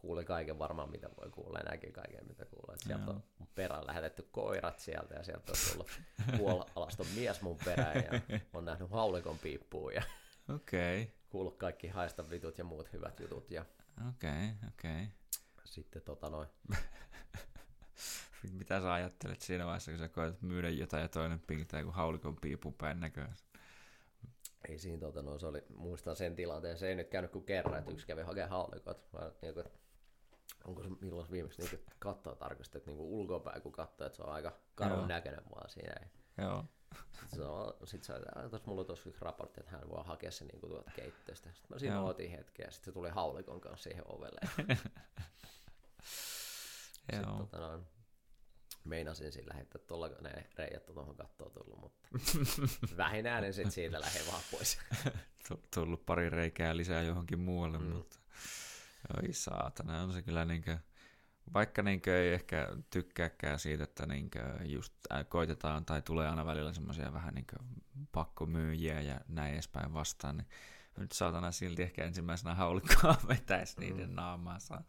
kuuli 0.01 0.25
kaiken 0.25 0.59
varmaan, 0.59 0.91
mitä 0.91 1.09
voi 1.17 1.29
kuulla, 1.29 1.59
ja 1.59 1.71
näki 1.71 1.91
kaiken, 1.91 2.27
mitä 2.27 2.45
kuulee. 2.45 2.75
Sieltä 2.77 3.11
on 3.11 3.23
perään 3.55 3.87
lähetetty 3.87 4.27
koirat 4.31 4.79
sieltä, 4.79 5.15
ja 5.15 5.23
sieltä 5.23 5.51
on 5.51 5.57
tullut 5.71 5.89
puolalaston 6.37 7.05
mies 7.15 7.41
mun 7.41 7.57
perään, 7.65 7.95
ja 7.95 8.21
on 8.53 8.65
nähnyt 8.65 8.91
haulikon 8.91 9.39
piippuun, 9.39 9.93
ja 9.93 10.01
okay. 10.55 11.07
kuullut 11.29 11.57
kaikki 11.57 11.87
haista 11.87 12.29
vitut 12.29 12.57
ja 12.57 12.63
muut 12.63 12.93
hyvät 12.93 13.19
jutut. 13.19 13.51
Ja... 13.51 13.65
Okei, 14.09 14.49
okay. 14.75 14.95
Okay. 14.95 15.07
sitten 15.65 16.01
tota 16.01 16.29
noin, 16.29 16.47
Mitä 18.51 18.81
sä 18.81 18.93
ajattelet 18.93 19.41
siinä 19.41 19.65
vaiheessa, 19.65 19.91
kun 19.91 19.99
sä 19.99 20.07
koetat 20.07 20.41
myydä 20.41 20.69
jotain 20.69 21.01
ja 21.01 21.07
toinen 21.07 21.39
pingtää 21.39 21.79
joku 21.79 21.91
haulikon 21.91 22.35
piipun 22.35 22.73
päin 22.73 22.99
näköään? 22.99 23.35
ei 24.69 24.79
siinä 24.79 24.99
tota 24.99 25.21
noin, 25.21 25.39
se 25.39 25.47
oli, 25.47 25.63
muistan 25.75 26.15
sen 26.15 26.35
tilanteen, 26.35 26.77
se 26.77 26.87
ei 26.87 26.95
nyt 26.95 27.09
käynyt 27.09 27.31
kuin 27.31 27.45
kerran, 27.45 27.79
että 27.79 27.91
yksi 27.91 28.07
kävi 28.07 28.21
hakemaan 28.21 28.49
haulikot. 28.49 29.13
Mä, 29.13 29.31
niin 29.41 29.53
kuin, 29.53 29.65
onko 30.63 30.83
se 30.83 30.89
milloin 31.01 31.31
viimeksi 31.31 31.61
niin 31.61 31.85
katsoa 31.99 32.35
tarkasti, 32.35 32.77
että 32.77 32.91
niin 32.91 32.99
ulkopäin 32.99 33.61
kun 33.61 33.71
katsoo, 33.71 34.07
että 34.07 34.17
se 34.17 34.23
on 34.23 34.33
aika 34.33 34.51
karun 34.75 35.07
näköinen 35.07 35.43
vaan 35.55 35.69
siinä. 35.69 36.09
Joo. 36.37 36.65
Sitten 37.21 37.39
se 37.39 37.45
on, 37.45 37.87
sit 37.87 38.03
se, 38.03 38.13
tuossa 38.49 38.67
mulla 38.67 38.81
on 38.81 38.87
tuossa 38.87 39.09
yksi 39.09 39.25
raportti, 39.25 39.59
että 39.59 39.71
hän 39.71 39.89
voi 39.89 40.03
hakea 40.05 40.31
se 40.31 40.45
niin 40.45 40.59
tuolta 40.59 40.91
keittiöstä. 40.95 41.51
Sitten 41.53 41.75
mä 41.75 41.79
siinä 41.79 41.95
Joo. 41.95 42.07
otin 42.07 42.31
hetken 42.31 42.63
ja 42.63 42.71
sitten 42.71 42.85
se 42.85 42.91
tuli 42.91 43.09
haulikon 43.09 43.61
kanssa 43.61 43.83
siihen 43.83 44.03
ovelle. 44.05 44.39
Sitten 47.01 47.21
Joo. 47.21 47.37
tota 47.37 47.57
noin, 47.57 47.87
meinasin 48.83 49.31
sillä 49.31 49.53
että 49.61 49.79
tuolla 49.79 50.09
ne 50.21 50.49
reijät 50.57 50.89
on 50.89 50.95
tuohon 50.95 51.15
kattoon 51.15 51.51
tullut, 51.51 51.79
mutta 51.79 52.07
vähinään 52.97 53.43
en 53.43 53.53
sitten 53.53 53.71
siitä 53.71 54.01
lähde 54.01 54.19
vaan 54.31 54.43
pois. 54.51 54.79
Tu- 55.47 55.63
tullut 55.75 56.05
pari 56.05 56.29
reikää 56.29 56.77
lisää 56.77 57.01
johonkin 57.01 57.39
muualle, 57.39 57.77
mm. 57.77 57.85
mutta 57.85 58.19
oi 59.23 59.33
saatana, 59.33 60.01
on 60.01 60.13
se 60.13 60.21
kyllä 60.21 60.45
niinkö, 60.45 60.77
vaikka 61.53 61.81
niinkö 61.81 62.21
ei 62.23 62.33
ehkä 62.33 62.67
tykkääkään 62.89 63.59
siitä, 63.59 63.83
että 63.83 64.05
niinkö 64.05 64.39
just 64.63 64.93
äh, 65.11 65.25
koitetaan 65.29 65.85
tai 65.85 66.01
tulee 66.01 66.29
aina 66.29 66.45
välillä 66.45 66.73
semmoisia 66.73 67.13
vähän 67.13 67.33
niinkö 67.33 67.55
pakkomyyjiä 68.11 69.01
ja 69.01 69.21
näin 69.27 69.53
edespäin 69.53 69.93
vastaan, 69.93 70.37
niin 70.37 70.47
nyt 70.97 71.11
saatana 71.11 71.51
silti 71.51 71.83
ehkä 71.83 72.03
ensimmäisenä 72.05 72.55
haulikkoa 72.55 73.15
vetäisi 73.29 73.79
niiden 73.79 74.09
Mm. 74.09 74.15
naamaansa. 74.15 74.81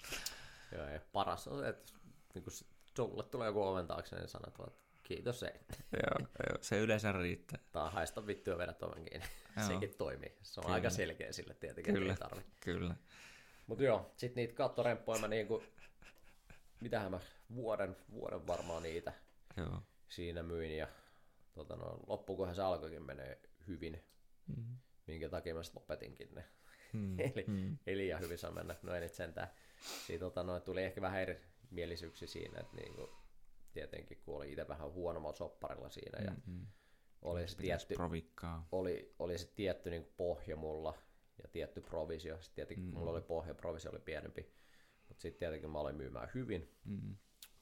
Joo, 0.73 0.87
ja 0.89 1.01
paras 1.13 1.49
on 1.49 1.59
se, 1.61 1.69
että 1.69 1.93
niin 2.35 2.45
kun 2.45 2.53
sulle 2.97 3.23
tulee 3.23 3.47
joku 3.47 3.63
oven 3.63 3.87
taakse, 3.87 4.17
niin 4.17 4.29
sanot 4.29 4.59
vaan, 4.59 4.71
että 4.71 4.83
kiitos 5.03 5.43
ei. 5.43 5.61
joo, 6.03 6.29
joo, 6.49 6.59
se 6.61 6.79
yleensä 6.81 7.13
riittää. 7.13 7.59
Tai 7.73 7.93
haista 7.93 8.27
vittu 8.27 8.51
ja 8.51 8.59
vedät 8.59 8.83
oven 8.83 9.05
kiinni. 9.05 9.27
Sekin 9.69 9.95
toimii. 9.99 10.37
Se 10.43 10.61
on 10.61 10.65
Kyllä. 10.65 10.75
aika 10.75 10.91
selkeä 10.91 11.33
sille 11.33 11.55
tietenkin, 11.55 11.95
Kyllä. 11.95 12.13
ei 12.13 12.19
tarvi. 12.19 12.43
Kyllä. 12.61 12.95
Mutta 13.67 13.85
joo, 13.85 14.13
sit 14.17 14.35
niitä 14.35 14.55
kattoremppuja 14.55 15.19
mä 15.21 15.29
niinku, 15.29 15.63
mitähän 16.81 17.11
mä 17.11 17.21
vuoden, 17.55 17.97
vuoden 18.11 18.47
varmaan 18.47 18.83
niitä 18.83 19.13
Joo. 19.57 19.83
siinä 20.09 20.43
myin 20.43 20.77
ja 20.79 20.89
tota 21.53 21.77
no, 21.77 22.01
loppukohan 22.07 22.55
se 22.55 22.63
alkoikin 22.63 23.03
menee 23.03 23.41
hyvin, 23.67 24.03
Mm. 24.47 24.77
minkä 25.07 25.29
takia 25.29 25.55
mä 25.55 25.63
sit 25.63 25.75
lopetinkin 25.75 26.35
ne. 26.35 26.45
Mm. 26.93 27.17
Eli 27.35 27.45
Mm. 27.47 27.79
ei 27.87 27.97
liian 27.97 28.21
hyvin 28.21 28.39
saa 28.39 28.51
mennä, 28.51 28.75
no 28.83 28.95
ei 28.95 29.01
nyt 29.01 29.15
sentään. 29.15 29.49
Siitä 30.07 30.25
tota, 30.25 30.43
no, 30.43 30.61
tuli 30.61 30.83
ehkä 30.83 31.01
vähän 31.01 31.21
eri 31.21 31.41
mielisyyksiä 31.71 32.29
siinä, 32.29 32.61
että 32.61 32.77
niinku, 32.77 33.11
tietenkin 33.73 34.19
kun 34.25 34.37
oli 34.37 34.51
itse 34.53 34.69
vähän 34.69 34.93
huonommalla 34.93 35.37
sopparilla 35.37 35.89
siinä 35.89 36.19
ja 36.25 36.33
Mm. 36.47 36.67
oli 37.23 37.49
se 37.49 37.57
tietty, 37.57 37.95
provikkaa. 37.95 38.69
oli, 38.73 39.15
oli 39.19 39.39
se 39.39 39.47
tietty 39.55 39.91
niin 39.91 40.13
pohja 40.17 40.57
mulla 40.57 40.95
ja 41.43 41.49
tietty 41.49 41.81
provisio. 41.81 42.43
Sitten 42.43 42.55
tietenkin 42.55 42.85
mm. 42.85 42.99
mulla 42.99 43.11
oli 43.11 43.23
pohja, 43.23 43.55
provisio 43.55 43.91
oli 43.91 44.01
pienempi. 44.01 44.53
Mutta 45.09 45.23
sitten 45.23 45.39
tietenkin 45.39 45.71
mä 45.71 45.79
olin 45.79 45.97
myymään 45.97 46.31
hyvin. 46.35 46.75
Mm. 46.85 47.17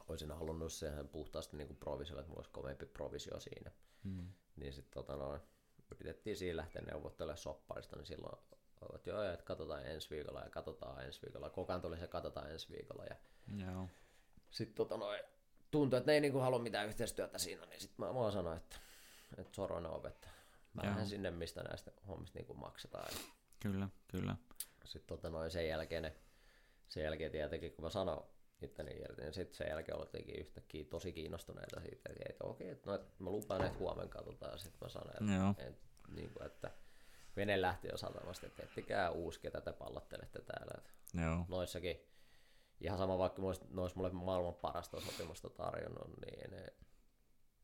Olisin 0.09 0.31
halunnut 0.31 0.73
sen 0.73 1.09
puhtaasti 1.09 1.57
niin 1.57 1.77
provisiolle, 1.77 2.21
että 2.21 2.31
mulla 2.31 2.41
olisi 2.41 2.51
kovempi 2.51 2.87
provisio 2.87 3.41
siinä. 3.41 3.71
Mm. 4.05 4.33
Niin 4.57 4.73
sitten 4.73 4.95
tota 4.95 5.17
noin, 5.17 5.41
yritettiin 5.95 6.37
siinä 6.37 6.57
lähteä 6.57 6.83
neuvottelemaan 6.83 7.39
sopparista, 7.39 7.97
niin 7.97 8.07
silloin 8.07 8.39
että 8.95 9.11
joo, 9.11 9.23
että 9.23 9.45
katsotaan 9.45 9.87
ensi 9.87 10.11
viikolla 10.11 10.41
ja 10.41 10.51
katsotaan 10.51 11.05
ensi 11.05 11.23
viikolla. 11.23 11.51
Kokaan 11.51 11.81
tuli 11.81 11.99
se 11.99 12.07
katsotaan 12.07 12.51
ensi 12.51 12.69
viikolla. 12.71 13.05
Ja 13.05 13.17
Joo. 13.67 13.89
sitten 14.51 14.75
tota 14.75 14.97
noin, 14.97 15.21
tuntui, 15.71 15.99
että 15.99 16.11
ne 16.11 16.15
ei 16.15 16.21
niinku 16.21 16.39
halua 16.39 16.59
mitään 16.59 16.87
yhteistyötä 16.87 17.39
siinä, 17.39 17.67
niin 17.67 17.81
sitten 17.81 18.07
mä 18.07 18.15
vaan 18.15 18.33
sanoin, 18.33 18.57
että, 18.57 18.77
että 19.39 19.55
soroina 19.55 19.89
ovet. 19.89 20.29
Mä 20.75 20.83
lähden 20.83 21.07
sinne, 21.07 21.31
mistä 21.31 21.63
näistä 21.63 21.93
hommista 22.09 22.39
niinku 22.39 22.55
maksetaan. 22.55 23.09
Ja 23.13 23.21
Kyllä, 23.63 23.89
kyllä. 24.09 24.37
sitten 24.85 25.17
tota 25.17 25.31
noin, 25.31 25.51
sen 25.51 25.69
jälkeen, 25.69 26.03
ne, 26.03 26.15
sen 26.89 27.05
jälkeen 27.05 27.33
tietenkin, 27.33 27.73
kun 27.73 27.85
mä 27.85 27.91
sanoin 27.91 28.23
itteni 28.63 28.91
irti, 28.91 29.23
niin 29.23 29.35
sitten 29.35 29.57
sen 29.57 29.69
jälkeen 29.69 29.99
oltiin 29.99 30.41
yhtäkkiä 30.41 30.85
tosi 30.85 31.13
kiinnostuneita 31.13 31.81
siitä, 31.81 32.11
että, 32.11 32.25
että 32.29 32.45
okei, 32.45 32.69
että, 32.69 32.91
no, 32.91 32.95
että 32.95 33.13
mä 33.19 33.31
lupaan, 33.31 33.65
että 33.65 33.79
huomenna 33.79 34.11
katsotaan. 34.13 34.59
Sitten 34.59 34.79
mä 34.83 34.89
sanoin, 34.89 35.23
että, 35.23 35.33
Joo. 35.35 35.69
että, 35.69 35.87
niin 36.15 36.31
kuin, 36.31 36.47
että 36.47 36.71
vene 37.37 37.61
lähti 37.61 37.89
jo 37.89 37.97
satamasta, 37.97 38.47
että 38.47 38.63
ettikää 38.63 39.11
uusi, 39.11 39.41
ketä 39.41 39.61
te 39.61 39.73
pallottelette 39.73 40.43
täällä. 40.43 40.75
Että 40.79 40.93
Joo. 41.23 41.45
noissakin, 41.49 42.01
ihan 42.81 42.99
sama 42.99 43.19
vaikka 43.19 43.43
ne 43.43 43.81
olisi 43.81 43.97
mulle 43.97 44.11
maailman 44.13 44.55
parasta 44.55 45.01
sopimusta 45.01 45.51
tarjonnut, 45.51 46.09
niin 46.27 46.51
ne, 46.51 46.67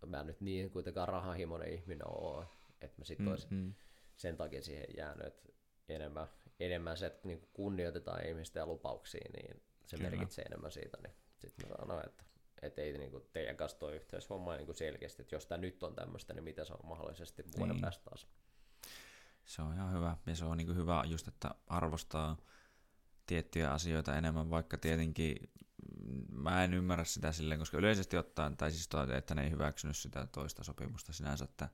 mä 0.06 0.20
en 0.20 0.26
nyt 0.26 0.40
niin 0.40 0.70
kuitenkaan 0.70 1.08
rahahimoinen 1.08 1.72
ihminen 1.74 2.08
ole, 2.10 2.46
että 2.80 3.00
mä 3.00 3.04
sitten 3.04 3.28
olisin 3.28 3.48
Mm. 3.50 3.74
sen 4.16 4.36
takia 4.36 4.62
siihen 4.62 4.86
jäänyt, 4.96 5.26
että 5.26 5.48
enemmän, 5.88 6.28
enemmän 6.60 6.96
se, 6.96 7.06
että 7.06 7.28
niin 7.28 7.48
kunnioitetaan 7.52 8.26
ihmistä 8.26 8.58
ja 8.58 8.66
lupauksia, 8.66 9.30
niin 9.36 9.62
se 9.86 9.96
Kyllä. 9.96 10.10
merkitsee 10.10 10.44
enemmän 10.44 10.72
siitä, 10.72 10.98
niin 11.02 11.12
sitten 11.38 11.68
mä 11.68 11.76
sanoin, 11.78 12.06
että 12.06 12.24
että 12.62 12.82
ei 12.82 12.98
niin 12.98 13.10
kuin 13.10 13.24
teidän 13.32 13.56
kanssa 13.56 13.78
toi 13.78 13.96
yhteishomma 13.96 14.56
niin 14.56 14.66
kuin 14.66 14.76
selkeästi, 14.76 15.22
että 15.22 15.34
jos 15.34 15.46
tämä 15.46 15.58
nyt 15.60 15.82
on 15.82 15.94
tämmöistä, 15.94 16.34
niin 16.34 16.44
mitä 16.44 16.64
se 16.64 16.72
on 16.72 16.88
mahdollisesti 16.88 17.44
vuoden 17.58 17.74
Niin. 17.74 17.80
päästä 17.80 18.04
taas. 18.04 18.26
Se 19.44 19.62
on 19.62 19.74
ihan 19.74 19.94
hyvä. 19.94 20.16
Ja 20.26 20.36
se 20.36 20.44
on 20.44 20.56
niin 20.56 20.76
hyvä 20.76 21.04
just, 21.06 21.28
että 21.28 21.54
arvostaa 21.66 22.36
tiettyjä 23.26 23.72
asioita 23.72 24.16
enemmän, 24.16 24.50
vaikka 24.50 24.78
tietenkin 24.78 25.36
mm, 26.04 26.24
mä 26.32 26.64
en 26.64 26.74
ymmärrä 26.74 27.04
sitä 27.04 27.32
silleen, 27.32 27.58
koska 27.60 27.78
yleisesti 27.78 28.16
ottaen, 28.16 28.56
tai 28.56 28.70
siis 28.70 28.88
toi, 28.88 29.16
että 29.16 29.34
ne 29.34 29.44
ei 29.44 29.50
hyväksynyt 29.50 29.96
sitä 29.96 30.26
toista 30.32 30.64
sopimusta 30.64 31.12
sinänsä, 31.12 31.44
että 31.44 31.68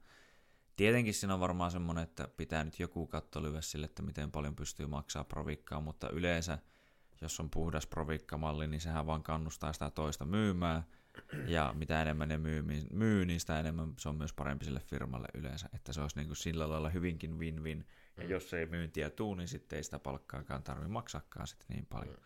tietenkin 0.76 1.14
siinä 1.14 1.34
on 1.34 1.40
varmaan 1.40 1.70
semmoinen, 1.70 2.04
että 2.04 2.28
pitää 2.36 2.64
nyt 2.64 2.80
joku 2.80 3.06
katto 3.06 3.42
lyödä 3.42 3.60
sille, 3.60 3.86
että 3.86 4.02
miten 4.02 4.30
paljon 4.30 4.56
pystyy 4.56 4.86
maksaa 4.86 5.24
provikkaa, 5.24 5.80
mutta 5.80 6.10
yleensä, 6.10 6.58
jos 7.20 7.40
on 7.40 7.50
puhdas 7.50 7.86
provikkamalli, 7.86 8.66
niin 8.66 8.80
sehän 8.80 9.06
vaan 9.06 9.22
kannustaa 9.22 9.72
sitä 9.72 9.90
toista 9.90 10.24
myymään, 10.24 10.82
ja 11.46 11.72
mitä 11.76 12.02
enemmän 12.02 12.28
ne 12.28 12.38
myy, 12.38 12.64
myy, 12.92 13.24
niin 13.26 13.40
sitä 13.40 13.60
enemmän 13.60 13.94
se 13.98 14.08
on 14.08 14.16
myös 14.16 14.32
parempi 14.32 14.64
sille 14.64 14.80
firmalle 14.80 15.28
yleensä, 15.34 15.68
että 15.74 15.92
se 15.92 16.00
olisi 16.00 16.16
niin 16.16 16.26
kuin 16.26 16.36
sillä 16.36 16.68
lailla 16.68 16.90
hyvinkin 16.90 17.38
win-win, 17.38 17.86
ja 18.16 18.24
jos 18.24 18.54
ei 18.54 18.66
myyntiä 18.66 19.10
tuu, 19.10 19.34
niin 19.34 19.48
sitten 19.48 19.76
ei 19.76 19.82
sitä 19.82 19.98
palkkaakaan 19.98 20.62
tarvi 20.62 20.88
maksaakaan 20.88 21.46
sitten 21.46 21.66
niin 21.68 21.86
paljon. 21.86 22.16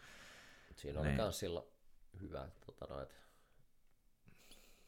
Siinä 0.77 1.01
oli 1.01 1.09
Niin. 1.09 1.17
myös 1.21 1.39
silloin 1.39 1.67
hyvä, 2.21 2.49
tota 2.67 2.95
no, 2.95 3.01
että 3.01 3.15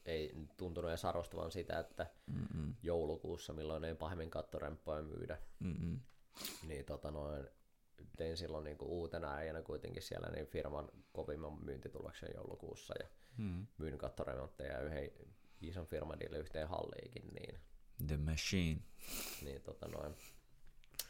ei 0.09 0.33
tuntunut 0.57 0.89
edes 0.89 1.05
arvostavan 1.05 1.51
sitä, 1.51 1.79
että 1.79 2.07
Mm-mm, 2.27 2.75
joulukuussa, 2.83 3.53
milloin 3.53 3.83
ei 3.83 3.95
pahemmin 3.95 4.29
kattoremppoja 4.29 5.01
myydä, 5.01 5.37
mm-mm. 5.59 5.99
niin 6.67 6.85
tota 6.85 7.11
noin, 7.11 7.47
tein 8.17 8.37
silloin 8.37 8.63
niinku 8.63 8.85
uutena 8.85 9.33
äijänä 9.35 9.61
kuitenkin 9.61 10.01
siellä 10.03 10.29
niin 10.29 10.47
firman 10.47 10.89
kovimman 11.11 11.63
myyntituloksen 11.63 12.29
joulukuussa 12.35 12.93
ja 13.03 13.07
Mm. 13.37 13.67
myin 13.77 13.97
kattoremontteja 13.97 14.81
yhden 14.81 15.11
ison 15.61 15.85
firman 15.87 16.19
yhteen 16.21 16.67
halliikin, 16.67 17.27
niin, 17.33 17.59
The 18.07 18.17
Machine. 18.17 18.81
niin 19.41 19.61
tota 19.61 19.87
noin, 19.87 20.15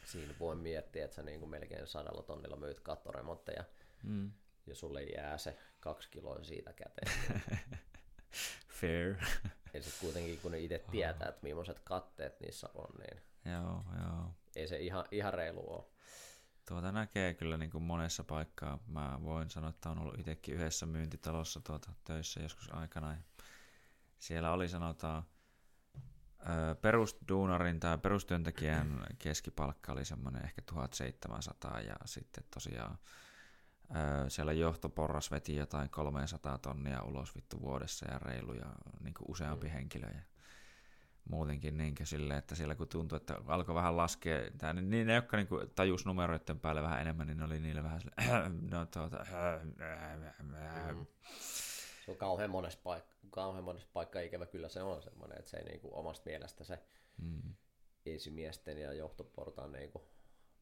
siinä 0.06 0.34
voi 0.40 0.56
miettiä, 0.56 1.04
että 1.04 1.14
sä 1.14 1.22
niinku 1.22 1.46
melkein 1.46 1.86
sadalla 1.86 2.22
tonnilla 2.22 2.56
myyt 2.56 2.80
kattoremontteja 2.80 3.64
Mm. 4.02 4.32
ja 4.66 4.74
sulle 4.74 5.02
jää 5.02 5.38
se 5.38 5.58
kaksi 5.80 6.10
kiloa 6.10 6.44
siitä 6.44 6.72
käteen. 6.72 7.42
Fair. 8.80 9.16
Ja 9.74 9.82
sitten 9.82 10.00
kuitenkin 10.00 10.38
kun 10.40 10.52
ne 10.52 10.58
itse 10.58 10.84
tietää, 10.90 11.28
että 11.28 11.42
millaiset 11.42 11.80
katteet 11.80 12.40
niissä 12.40 12.68
on, 12.74 12.88
niin 12.98 13.22
joo, 13.52 13.84
joo. 14.02 14.34
ei 14.56 14.68
se 14.68 14.78
ihan, 14.78 15.04
ihan 15.10 15.34
reilu 15.34 15.74
ole. 15.74 15.84
Tuota 16.68 16.92
näkee 16.92 17.34
kyllä 17.34 17.56
niin 17.56 17.70
kuin 17.70 17.82
monessa 17.82 18.24
paikkaa. 18.24 18.78
Mä 18.86 19.18
voin 19.22 19.50
sanoa, 19.50 19.70
että 19.70 19.90
on 19.90 19.98
ollut 19.98 20.18
itsekin 20.18 20.54
yhdessä 20.54 20.86
myyntitalossa 20.86 21.60
tuota 21.60 21.92
töissä 22.04 22.42
joskus 22.42 22.74
aikana. 22.74 23.12
Ja 23.12 23.18
siellä 24.18 24.52
oli 24.52 24.68
sanotaan 24.68 25.22
perusduunarin 26.82 27.80
tai 27.80 27.98
perustyöntekijän 27.98 29.06
keskipalkka 29.18 29.92
oli 29.92 30.04
semmoinen 30.04 30.44
ehkä 30.44 30.62
1700 30.62 31.80
ja 31.80 31.96
sitten 32.04 32.44
tosiaan 32.54 32.98
siellä 34.28 34.52
johtoporras 34.52 35.30
veti 35.30 35.56
jotain 35.56 35.90
300 35.90 36.58
tonnia 36.58 37.02
ulos 37.02 37.34
vittu 37.34 37.60
vuodessa 37.60 38.06
ja 38.12 38.18
reilu 38.18 38.52
ja 38.52 38.66
niin 39.00 39.14
kuin 39.14 39.30
useampi 39.30 39.66
mm. 39.66 39.72
henkilö. 39.72 40.06
Ja 40.06 40.22
muutenkin 41.30 41.76
niin 41.76 41.94
silleen, 42.04 42.38
että 42.38 42.54
siellä 42.54 42.74
kun 42.74 42.88
tuntui, 42.88 43.16
että 43.16 43.36
alkoi 43.46 43.74
vähän 43.74 43.96
laskea, 43.96 44.50
tää, 44.58 44.72
niin, 44.72 44.90
niin 44.90 45.06
ne, 45.06 45.14
jotka 45.14 45.36
niin 45.36 45.46
kuin 45.46 45.70
tajus 45.74 46.06
numeroiden 46.06 46.60
päälle 46.60 46.82
vähän 46.82 47.00
enemmän, 47.00 47.26
niin 47.26 47.38
ne 47.38 47.44
oli 47.44 47.60
niille 47.60 47.82
vähän 47.82 48.00
silleen, 48.00 48.70
no 48.72 48.86
tuota, 48.86 49.26
Mm. 50.92 51.06
Se 52.04 52.10
on 52.10 52.16
kauhean 52.16 52.50
monessa, 52.50 52.78
paik- 52.78 53.28
kauhean 53.30 53.64
monessa 53.64 53.88
paikkaa 53.92 54.22
ikävä 54.22 54.46
kyllä 54.46 54.68
se 54.68 54.82
on 54.82 55.02
semmoinen, 55.02 55.38
että 55.38 55.50
se 55.50 55.56
ei 55.56 55.64
niinku 55.64 55.90
omasta 55.92 56.30
mielestä 56.30 56.64
se 56.64 56.78
mm, 57.18 57.54
esimiesten 58.06 58.78
ja 58.78 58.92
johtoportaan 58.92 59.72
niinku 59.72 60.08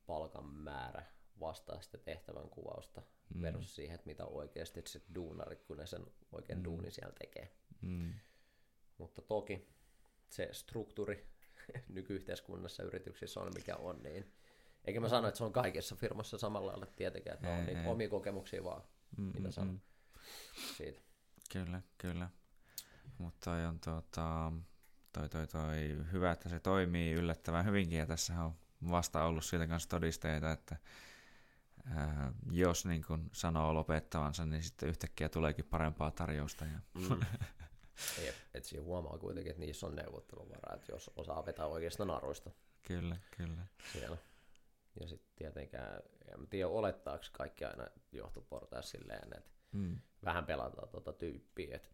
palkan 0.07 0.47
määrä 0.47 1.03
vastaa 1.41 1.81
sitä 1.81 1.99
tehtävän 1.99 2.49
kuvausta 2.51 3.03
Mm. 3.35 3.43
versus 3.43 3.75
siihen, 3.77 3.95
että 3.95 4.07
mitä 4.07 4.25
oikeasti 4.25 4.83
se 4.87 5.01
duunarit, 5.15 5.63
kun 5.63 5.77
ne 5.77 5.87
sen 5.87 6.07
oikein 6.33 6.59
Mm. 6.59 6.65
duunin 6.65 6.93
siellä 6.93 7.13
tekee. 7.19 7.53
Mm. 7.83 8.13
Mutta 8.99 9.23
toki 9.23 9.69
se 10.29 10.49
struktuuri 10.53 11.27
nykyyhteiskunnassa 11.89 12.83
yrityksissä 12.83 13.41
on 13.41 13.53
mikä 13.55 13.77
on, 13.77 14.03
niin 14.03 14.33
eikä 14.85 15.01
mä 15.01 15.09
sano, 15.09 15.29
että 15.29 15.39
se 15.39 15.45
on 15.45 15.53
kaikessa 15.53 15.97
firmassa 15.97 16.39
samalla 16.39 16.67
lailla 16.73 16.87
tietenkään, 16.87 17.35
että 17.35 17.49
on 17.51 17.59
Ei, 17.59 17.67
niitä 17.67 17.83
ei. 17.83 17.89
omia 17.89 18.09
kokemuksia 18.09 18.65
vaan 18.65 18.83
Mm, 19.17 19.25
mitä 19.25 19.49
mm, 19.49 19.53
sanon 19.53 19.75
mm. 19.75 19.81
siitä. 20.77 21.01
Kyllä, 21.53 21.83
kyllä. 21.99 22.31
Mutta 23.19 23.51
toi 23.51 23.65
on 23.65 23.81
tota, 23.81 24.53
toi, 25.13 25.29
toi, 25.29 25.47
toi, 25.47 25.97
hyvä, 26.13 26.31
että 26.33 26.49
se 26.49 26.61
toimii 26.61 27.13
yllättävän 27.13 27.65
hyvinkin, 27.65 27.99
ja 27.99 28.07
tässä 28.07 28.45
on 28.45 28.53
vasta 28.91 29.25
ollut 29.25 29.45
siitä 29.45 29.67
kanssa 29.67 29.89
todisteita, 29.89 30.53
että 30.53 30.77
ää, 31.97 32.33
jos 32.51 32.87
niin 32.87 33.03
kun 33.07 33.31
sanoo 33.33 33.75
lopettavansa, 33.75 34.47
niin 34.47 34.63
sitten 34.63 34.89
yhtäkkiä 34.89 35.29
tuleekin 35.29 35.65
parempaa 35.65 36.11
tarjousta. 36.11 36.65
Ja, 36.65 36.81
Mm. 36.95 37.21
Jep, 38.25 38.35
et 38.55 38.65
siinä 38.65 38.85
huomaa 38.85 39.19
kuitenkin, 39.19 39.51
että 39.51 39.61
niissä 39.61 39.87
on 39.87 39.97
neuvotteluvaraa, 39.97 40.75
että 40.75 40.93
jos 40.93 41.11
osaa 41.17 41.47
vetää 41.47 41.67
oikeasta 41.67 42.05
naruista 42.05 42.51
kyllä, 42.83 43.17
kyllä. 43.37 43.63
siellä. 43.93 44.17
Ja 45.01 45.09
sitten 45.09 45.31
tietenkään, 45.37 46.01
en 46.39 46.47
tiedä 46.49 46.69
olettaako 46.69 47.25
kaikki 47.33 47.65
aina 47.65 47.87
johtoportaissa 48.13 48.99
silleen, 48.99 49.37
että 49.37 49.51
Mm. 49.73 50.01
vähän 50.25 50.47
pelataan 50.47 50.89
tuota 50.89 51.13
tyyppiä, 51.13 51.77
että 51.77 51.89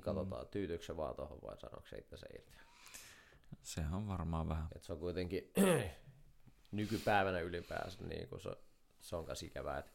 katsotaan 0.00 0.44
mm. 0.46 0.50
tyytyykö 0.50 0.84
se 0.84 0.96
vaan 0.96 1.14
tuohon 1.16 1.38
vai 1.42 1.58
sanoiko 1.58 1.86
se 1.86 1.96
itse 1.98 2.16
se 2.16 2.26
irti. 2.34 2.52
Se 3.62 3.80
on 3.92 4.08
varmaan 4.08 4.48
vähän. 4.48 4.68
Et 4.76 4.82
se 4.82 4.92
on 4.92 4.98
kuitenkin 4.98 5.52
nykypäivänä 6.70 7.40
ylipäänsä 7.40 8.04
niin 8.04 8.28
kuin 8.28 8.40
se, 8.40 8.50
se 9.02 9.16
on 9.16 9.24
myös 9.24 9.42
ikävää, 9.42 9.78
että 9.78 9.92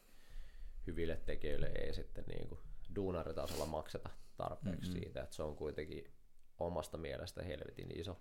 hyville 0.86 1.16
tekijöille 1.16 1.66
ei 1.66 1.94
sitten 1.94 2.24
niin 2.24 2.48
kuin 2.48 2.60
duunaritasolla 2.94 3.66
makseta 3.66 4.10
tarpeeksi 4.36 4.90
Mm-mm. 4.90 5.00
siitä, 5.00 5.22
että 5.22 5.36
se 5.36 5.42
on 5.42 5.56
kuitenkin 5.56 6.12
omasta 6.58 6.98
mielestä 6.98 7.42
helvetin 7.42 8.00
iso 8.00 8.20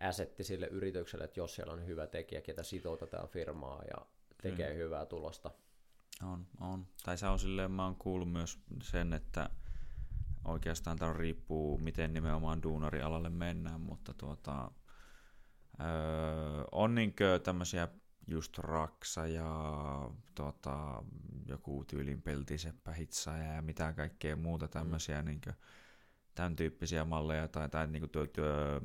assetti 0.00 0.44
sille 0.44 0.66
yritykselle, 0.66 1.24
että 1.24 1.40
jos 1.40 1.54
siellä 1.54 1.72
on 1.72 1.86
hyvä 1.86 2.06
tekijä, 2.06 2.40
ketä 2.40 2.62
sitoutetaan 2.62 3.28
firmaa 3.28 3.82
ja 3.82 4.06
tekee 4.42 4.66
Kyllä. 4.66 4.84
hyvää 4.84 5.06
tulosta. 5.06 5.50
On, 6.22 6.46
on. 6.60 6.86
Tai 7.04 7.18
se 7.18 7.26
on 7.26 7.38
silleen, 7.38 7.70
mä 7.70 7.84
oon 7.84 7.96
kuullut 7.96 8.32
myös 8.32 8.58
sen, 8.82 9.12
että 9.12 9.50
oikeastaan 10.44 10.98
tämä 10.98 11.12
riippuu, 11.12 11.78
miten 11.78 12.12
nimenomaan 12.12 12.62
duunarialalle 12.62 13.28
mennään, 13.28 13.80
mutta 13.80 14.14
tuota, 14.14 14.70
öö, 15.80 16.64
on 16.72 16.94
niinkö 16.94 17.38
tämmöisiä 17.38 17.88
just 18.26 18.58
Raksa 18.58 19.26
ja 19.26 20.10
tuota, 20.34 21.02
joku 21.46 21.84
tyylin 21.84 22.22
peltiseppä 22.22 22.92
hitsaaja 22.92 23.52
ja 23.52 23.62
mitä 23.62 23.92
kaikkea 23.92 24.36
muuta 24.36 24.68
tämmöisiä 24.68 25.22
mm. 25.22 25.28
niinkö, 25.28 25.52
tämän 26.34 26.56
tyyppisiä 26.56 27.04
malleja 27.04 27.48
tai, 27.48 27.68
tai 27.68 27.86
niinkö 27.86 28.08
työ, 28.08 28.26
työ, 28.26 28.80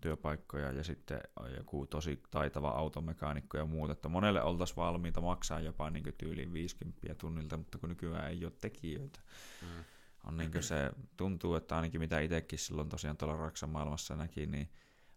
työpaikkoja 0.00 0.72
ja 0.72 0.84
sitten 0.84 1.20
joku 1.56 1.86
tosi 1.86 2.22
taitava 2.30 2.68
automekaanikko 2.68 3.58
ja 3.58 3.66
muuta, 3.66 3.92
että 3.92 4.08
monelle 4.08 4.42
oltaisiin 4.42 4.76
valmiita 4.76 5.20
maksaa 5.20 5.60
jopa 5.60 5.90
niin 5.90 6.14
tyyliin 6.18 6.52
50 6.52 7.14
tunnilta, 7.14 7.56
mutta 7.56 7.78
kun 7.78 7.88
nykyään 7.88 8.30
ei 8.30 8.44
ole 8.44 8.52
tekijöitä. 8.60 9.20
Mm. 9.62 9.84
On 10.24 10.36
niin 10.36 10.62
se 10.62 10.90
tuntuu, 11.16 11.54
että 11.54 11.76
ainakin 11.76 12.00
mitä 12.00 12.20
itsekin 12.20 12.58
silloin 12.58 12.88
tosiaan 12.88 13.16
tuolla 13.16 13.36
Raksan 13.36 13.70
maailmassa 13.70 14.16
näki, 14.16 14.46
niin 14.46 14.70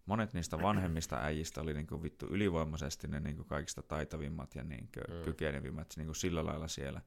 monet 0.05 0.33
niistä 0.33 0.61
vanhemmista 0.61 1.17
äijistä 1.17 1.61
oli 1.61 1.73
niin 1.73 2.03
vittu 2.03 2.25
ylivoimaisesti 2.25 3.07
ne 3.07 3.19
niin 3.19 3.45
kaikista 3.45 3.81
taitavimmat 3.81 4.55
ja 4.55 4.63
niin 4.63 4.89
Mm. 5.07 5.23
kykenevimmat 5.23 5.93
niin 5.97 6.15
sillä 6.15 6.45
lailla 6.45 6.67
siellä. 6.67 7.01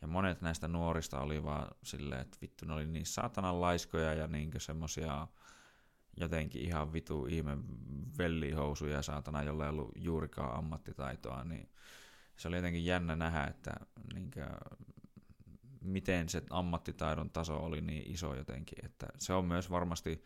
Ja 0.00 0.06
monet 0.06 0.40
näistä 0.40 0.68
nuorista 0.68 1.20
oli 1.20 1.44
vaan 1.44 1.68
silleen, 1.82 2.20
että 2.20 2.38
vittu 2.42 2.64
ne 2.66 2.74
oli 2.74 2.86
niin 2.86 3.06
saatanan 3.06 3.60
laiskoja 3.60 4.14
ja 4.14 4.26
niin 4.26 4.52
semmosia 4.58 5.28
jotenkin 6.16 6.62
ihan 6.62 6.92
vitu 6.92 7.26
ihme 7.26 7.56
vellihousuja 8.18 9.02
saatana, 9.02 9.42
jolla 9.42 9.64
ei 9.64 9.70
ollut 9.70 9.92
juurikaan 9.96 10.58
ammattitaitoa, 10.58 11.44
niin 11.44 11.68
se 12.36 12.48
oli 12.48 12.56
jotenkin 12.56 12.84
jännä 12.84 13.16
nähdä, 13.16 13.44
että 13.44 13.74
niinkö, 14.14 14.46
miten 15.80 16.28
se 16.28 16.42
ammattitaidon 16.50 17.30
taso 17.30 17.58
oli 17.58 17.80
niin 17.80 18.12
iso 18.12 18.34
jotenkin, 18.34 18.84
että 18.84 19.06
se 19.18 19.32
on 19.32 19.44
myös 19.44 19.70
varmasti 19.70 20.24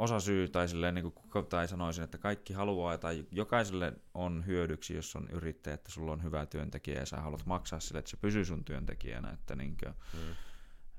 osa 0.00 0.20
syy, 0.20 0.48
tai, 0.48 0.68
silleen, 0.68 0.94
niin 0.94 1.12
kuin, 1.12 1.46
tai 1.46 1.68
sanoisin, 1.68 2.04
että 2.04 2.18
kaikki 2.18 2.52
haluaa, 2.52 2.98
tai 2.98 3.26
jokaiselle 3.30 3.92
on 4.14 4.46
hyödyksi, 4.46 4.94
jos 4.94 5.16
on 5.16 5.28
yrittäjä, 5.30 5.74
että 5.74 5.90
sulla 5.92 6.12
on 6.12 6.22
hyvä 6.22 6.46
työntekijä 6.46 7.00
ja 7.00 7.06
sä 7.06 7.16
haluat 7.20 7.46
maksaa 7.46 7.80
sille, 7.80 7.98
että 7.98 8.10
se 8.10 8.16
pysyy 8.16 8.44
sun 8.44 8.64
työntekijänä, 8.64 9.30
että 9.30 9.56
niin 9.56 9.76
kuin, 9.76 9.94
Mm. 10.14 10.34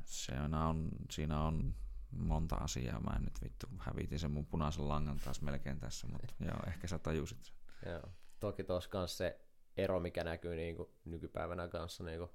siinä 0.05 0.67
on, 0.67 0.89
siinä 1.11 1.41
on 1.41 1.75
monta 2.11 2.55
asiaa. 2.55 2.99
Mä 2.99 3.15
en 3.15 3.23
nyt 3.23 3.43
vittu 3.43 3.67
hävitin 3.79 4.19
sen 4.19 4.31
mun 4.31 4.45
punaisen 4.45 4.87
langan 4.87 5.19
taas 5.19 5.41
melkein 5.41 5.79
tässä, 5.79 6.07
mutta 6.07 6.33
joo, 6.47 6.59
ehkä 6.67 6.87
sä 6.87 6.99
tajusit 6.99 7.43
sen. 7.43 7.55
Joo. 7.91 8.09
Toki 8.39 8.63
tuossa 8.63 8.89
kanssa 8.89 9.17
se 9.17 9.39
ero, 9.77 9.99
mikä 9.99 10.23
näkyy 10.23 10.55
niinku 10.55 10.93
nykypäivänä 11.05 11.67
kanssa 11.67 12.03
niinku 12.03 12.29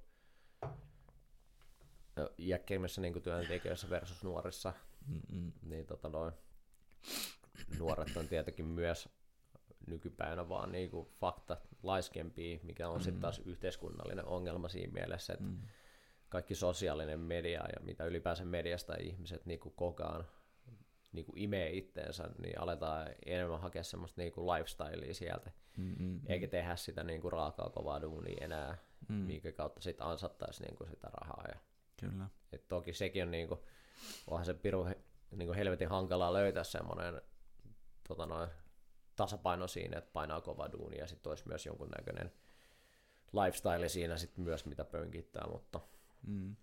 iäkkeimmissä 2.39 3.01
niinku 3.01 3.19
työntekijöissä 3.19 3.89
versus 3.89 4.23
nuorissa, 4.23 4.73
Mm-mm. 5.07 5.51
niin 5.63 5.85
tota 5.85 6.09
noin, 6.09 6.33
nuoret 7.79 8.17
on 8.17 8.27
tietenkin 8.27 8.65
myös 8.65 9.09
nykypäivänä 9.87 10.49
vaan 10.49 10.71
niinku 10.71 11.09
fakta 11.19 11.57
laiskempia, 11.83 12.59
mikä 12.63 12.89
on 12.89 12.99
sitten 13.01 13.15
Mm. 13.17 13.21
taas 13.21 13.39
yhteiskunnallinen 13.45 14.25
ongelma 14.25 14.67
siinä 14.69 14.93
mielessä, 14.93 15.33
että 15.33 15.45
Mm. 15.45 15.57
kaikki 16.29 16.55
sosiaalinen 16.55 17.19
media 17.19 17.61
ja 17.75 17.81
mitä 17.81 18.05
ylipäänsä 18.05 18.45
mediasta 18.45 18.95
ihmiset 18.99 19.45
niinku 19.45 19.69
kokaan 19.69 20.27
niinku 21.11 21.33
imee 21.35 21.69
itteensä, 21.77 22.29
niin 22.41 22.59
aletaan 22.61 23.07
enemmän 23.25 23.61
hakea 23.61 23.83
semmoista 23.83 24.21
niinku 24.21 24.47
lifestylea 24.51 25.13
sieltä, 25.13 25.51
Mm-mm. 25.77 26.21
eikä 26.25 26.47
tehdä 26.47 26.75
sitä 26.75 27.03
niinku 27.03 27.29
raakaa 27.29 27.69
kovaa 27.69 28.01
duunia 28.01 28.37
enää, 28.41 28.77
Mm. 29.09 29.15
minkä 29.15 29.51
kautta 29.51 29.81
sitten 29.81 30.07
ansattaisi 30.07 30.63
niinku 30.63 30.85
sitä 30.85 31.07
rahaa. 31.13 31.43
Ja, 31.47 31.59
Kyllä. 31.99 32.27
et 32.51 32.67
toki 32.67 32.93
sekin 32.93 33.23
on, 33.23 33.31
niinku, 33.31 33.63
onhan 34.27 34.45
se 34.45 34.53
piru 34.53 34.87
he- 35.31 35.37
niinku 35.37 35.53
helvetin 35.53 35.89
hankalaa 35.89 36.33
löytää 36.33 36.63
semmoinen 36.63 37.21
tota 38.07 38.25
noin, 38.25 38.49
tasapaino 39.15 39.67
siinä, 39.67 39.97
että 39.97 40.11
painaa 40.13 40.41
kova 40.41 40.71
duunia 40.71 40.99
ja 40.99 41.07
sitten 41.07 41.29
olisi 41.29 41.47
myös 41.47 41.65
jonkunnäköinen 41.65 42.33
lifestyle 43.33 43.89
siinä 43.89 44.17
sitten 44.17 44.43
myös, 44.43 44.65
mitä 44.65 44.83
pönkittää, 44.85 45.47
mutta, 45.51 45.79
Mm. 46.27 46.55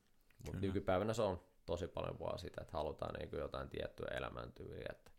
mutta 0.45 0.61
nykypäivänä 0.61 1.13
se 1.15 1.23
on 1.23 1.41
tosi 1.67 1.89
paljon 1.89 2.19
vaan 2.21 2.39
sitä, 2.39 2.61
että 2.61 2.73
halutaan 2.77 3.15
niinku 3.15 3.37
jotain 3.37 3.69
tiettyä 3.69 4.07
elämäntyyliä, 4.17 4.87
että 4.91 5.11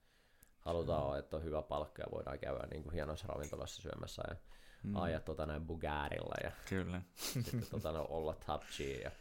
halutaan, 0.60 1.20
että 1.20 1.36
on 1.38 1.44
hyvä 1.44 1.62
palkka 1.62 2.02
ja 2.02 2.12
voidaan 2.12 2.40
käydä 2.40 2.68
niinku 2.72 2.90
hienossa 2.90 3.28
ravintolassa 3.28 3.82
syömässä 3.82 4.24
ja 4.30 4.36
Mm. 4.84 4.96
ajaa 4.96 5.20
tota 5.20 5.46
näin 5.46 5.66
Bugarilla 5.68 6.36
ja 6.44 6.52
Kyllä. 6.70 7.02
sitten 7.16 7.66
tota, 7.72 7.92
no, 7.92 8.06
olla 8.10 8.34
G 8.78 8.80
ja 9.04 9.12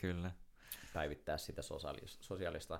Kyllä. 0.00 0.30
päivittää 0.92 1.38
sitä 1.38 1.62
sosiaalista, 1.62 2.24
sosiaalista 2.24 2.78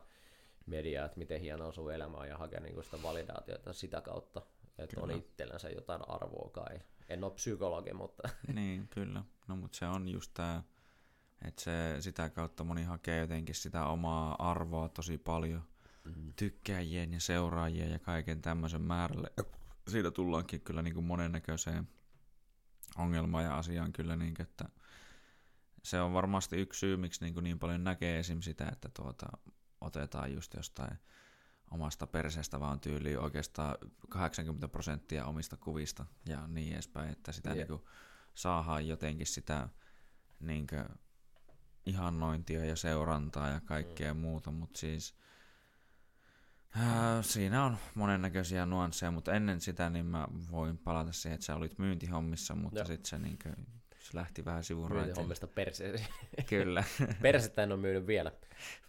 mediaa, 0.70 1.06
että 1.06 1.18
miten 1.18 1.40
hienoa 1.40 1.66
on 1.66 1.72
sun 1.72 1.94
elämä 1.94 2.16
on 2.16 2.28
ja 2.28 2.38
hakea 2.38 2.60
niinku 2.60 2.82
sitä 2.82 3.02
validaatiota 3.02 3.72
sitä 3.72 4.00
kautta, 4.00 4.42
että 4.78 5.00
on 5.00 5.08
Kyllä. 5.08 5.18
itsellensä 5.18 5.70
jotain 5.70 6.08
arvoa 6.08 6.50
kai. 6.50 6.80
En 7.08 7.24
ole 7.24 7.32
psykologi, 7.32 7.92
mutta 7.92 8.28
niin, 8.54 8.88
kyllä. 8.88 9.24
No 9.48 9.56
mutta 9.56 9.78
se 9.78 9.86
on 9.86 10.08
just 10.08 10.30
tää, 10.34 10.62
että 11.44 11.62
se, 11.62 11.96
sitä 12.00 12.30
kautta 12.30 12.64
moni 12.64 12.84
hakee 12.84 13.20
jotenkin 13.20 13.54
sitä 13.54 13.86
omaa 13.86 14.50
arvoa 14.50 14.88
tosi 14.88 15.18
paljon 15.18 15.62
mm. 16.04 16.32
tykkäjien 16.36 17.12
ja 17.12 17.20
seuraajien 17.20 17.90
ja 17.90 17.98
kaiken 17.98 18.42
tämmöisen 18.42 18.82
määrälle. 18.82 19.30
Siitä 19.88 20.10
tullaankin 20.10 20.60
kyllä 20.60 20.82
niin 20.82 20.94
kuin 20.94 21.06
monennäköiseen 21.06 21.88
ongelmaan 22.98 23.44
ja 23.44 23.58
asiaan 23.58 23.92
kyllä, 23.92 24.16
niin 24.16 24.34
kuin, 24.34 24.46
että 24.46 24.68
se 25.82 26.00
on 26.00 26.12
varmasti 26.12 26.56
yksi 26.56 26.78
syy, 26.78 26.96
miksi 26.96 27.24
niin, 27.24 27.34
kuin 27.34 27.44
niin 27.44 27.58
paljon 27.58 27.84
näkee 27.84 28.18
esim. 28.18 28.40
sitä, 28.40 28.68
että 28.72 28.88
tuota, 28.96 29.26
otetaan 29.80 30.34
just 30.34 30.54
jostain 30.54 30.98
omasta 31.70 32.06
perseestä 32.06 32.60
vaan 32.60 32.80
tyyliin 32.80 33.18
oikeastaan 33.18 33.76
80 34.08 34.68
prosenttia 34.68 35.24
omista 35.24 35.56
kuvista 35.56 36.06
ja 36.26 36.46
niin 36.46 36.72
edespäin, 36.72 37.10
että 37.10 37.32
sitä 37.32 37.48
Jep. 37.48 37.56
niin 37.56 37.66
kuin, 37.66 37.82
saadaan 38.34 38.88
jotenkin 38.88 39.26
sitä 39.26 39.68
niin 40.40 40.66
kuin, 40.66 40.84
ihannointia 41.86 42.64
ja 42.64 42.76
seurantaa 42.76 43.48
ja 43.48 43.60
kaikkea 43.60 44.14
mm. 44.14 44.20
muuta, 44.20 44.50
mutta 44.50 44.78
siis 44.78 45.14
ää, 46.76 47.22
siinä 47.22 47.64
on 47.64 47.78
monennäköisiä 47.94 48.66
nuansseja, 48.66 49.10
mutta 49.10 49.32
ennen 49.32 49.60
sitä 49.60 49.90
niin 49.90 50.06
mä 50.06 50.28
voin 50.50 50.78
palata 50.78 51.12
siihen, 51.12 51.34
että 51.34 51.46
sä 51.46 51.56
olit 51.56 51.78
myyntihommissa, 51.78 52.54
mutta 52.54 52.84
sitten 52.84 53.08
se, 53.10 53.18
niin 53.18 53.38
kuin, 53.42 53.66
se 54.00 54.16
lähti 54.16 54.44
vähän 54.44 54.64
sivuraiteille. 54.64 55.20
hommista 55.20 55.46
perseesi. 55.46 56.04
Kyllä, 56.48 56.84
Persettä 57.22 57.62
en 57.62 57.72
ole 57.72 57.80
myynyt 57.80 58.06
vielä. 58.06 58.32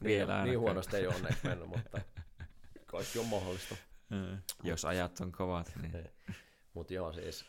Vielä 0.04 0.36
niin, 0.38 0.46
niin 0.46 0.60
huonosti 0.60 0.98
ei 0.98 1.08
ole 1.08 1.16
onneksi 1.16 1.48
mennyt, 1.48 1.68
mutta 1.70 2.02
kaikki 2.86 3.20
on 3.20 3.26
mahdollista. 3.26 3.76
jos 4.64 4.86
ajat 4.86 5.20
on 5.20 5.32
kovat, 5.32 5.72
niin 5.82 6.10
Mutta 6.74 6.94
joo, 6.94 7.14
siis 7.14 7.46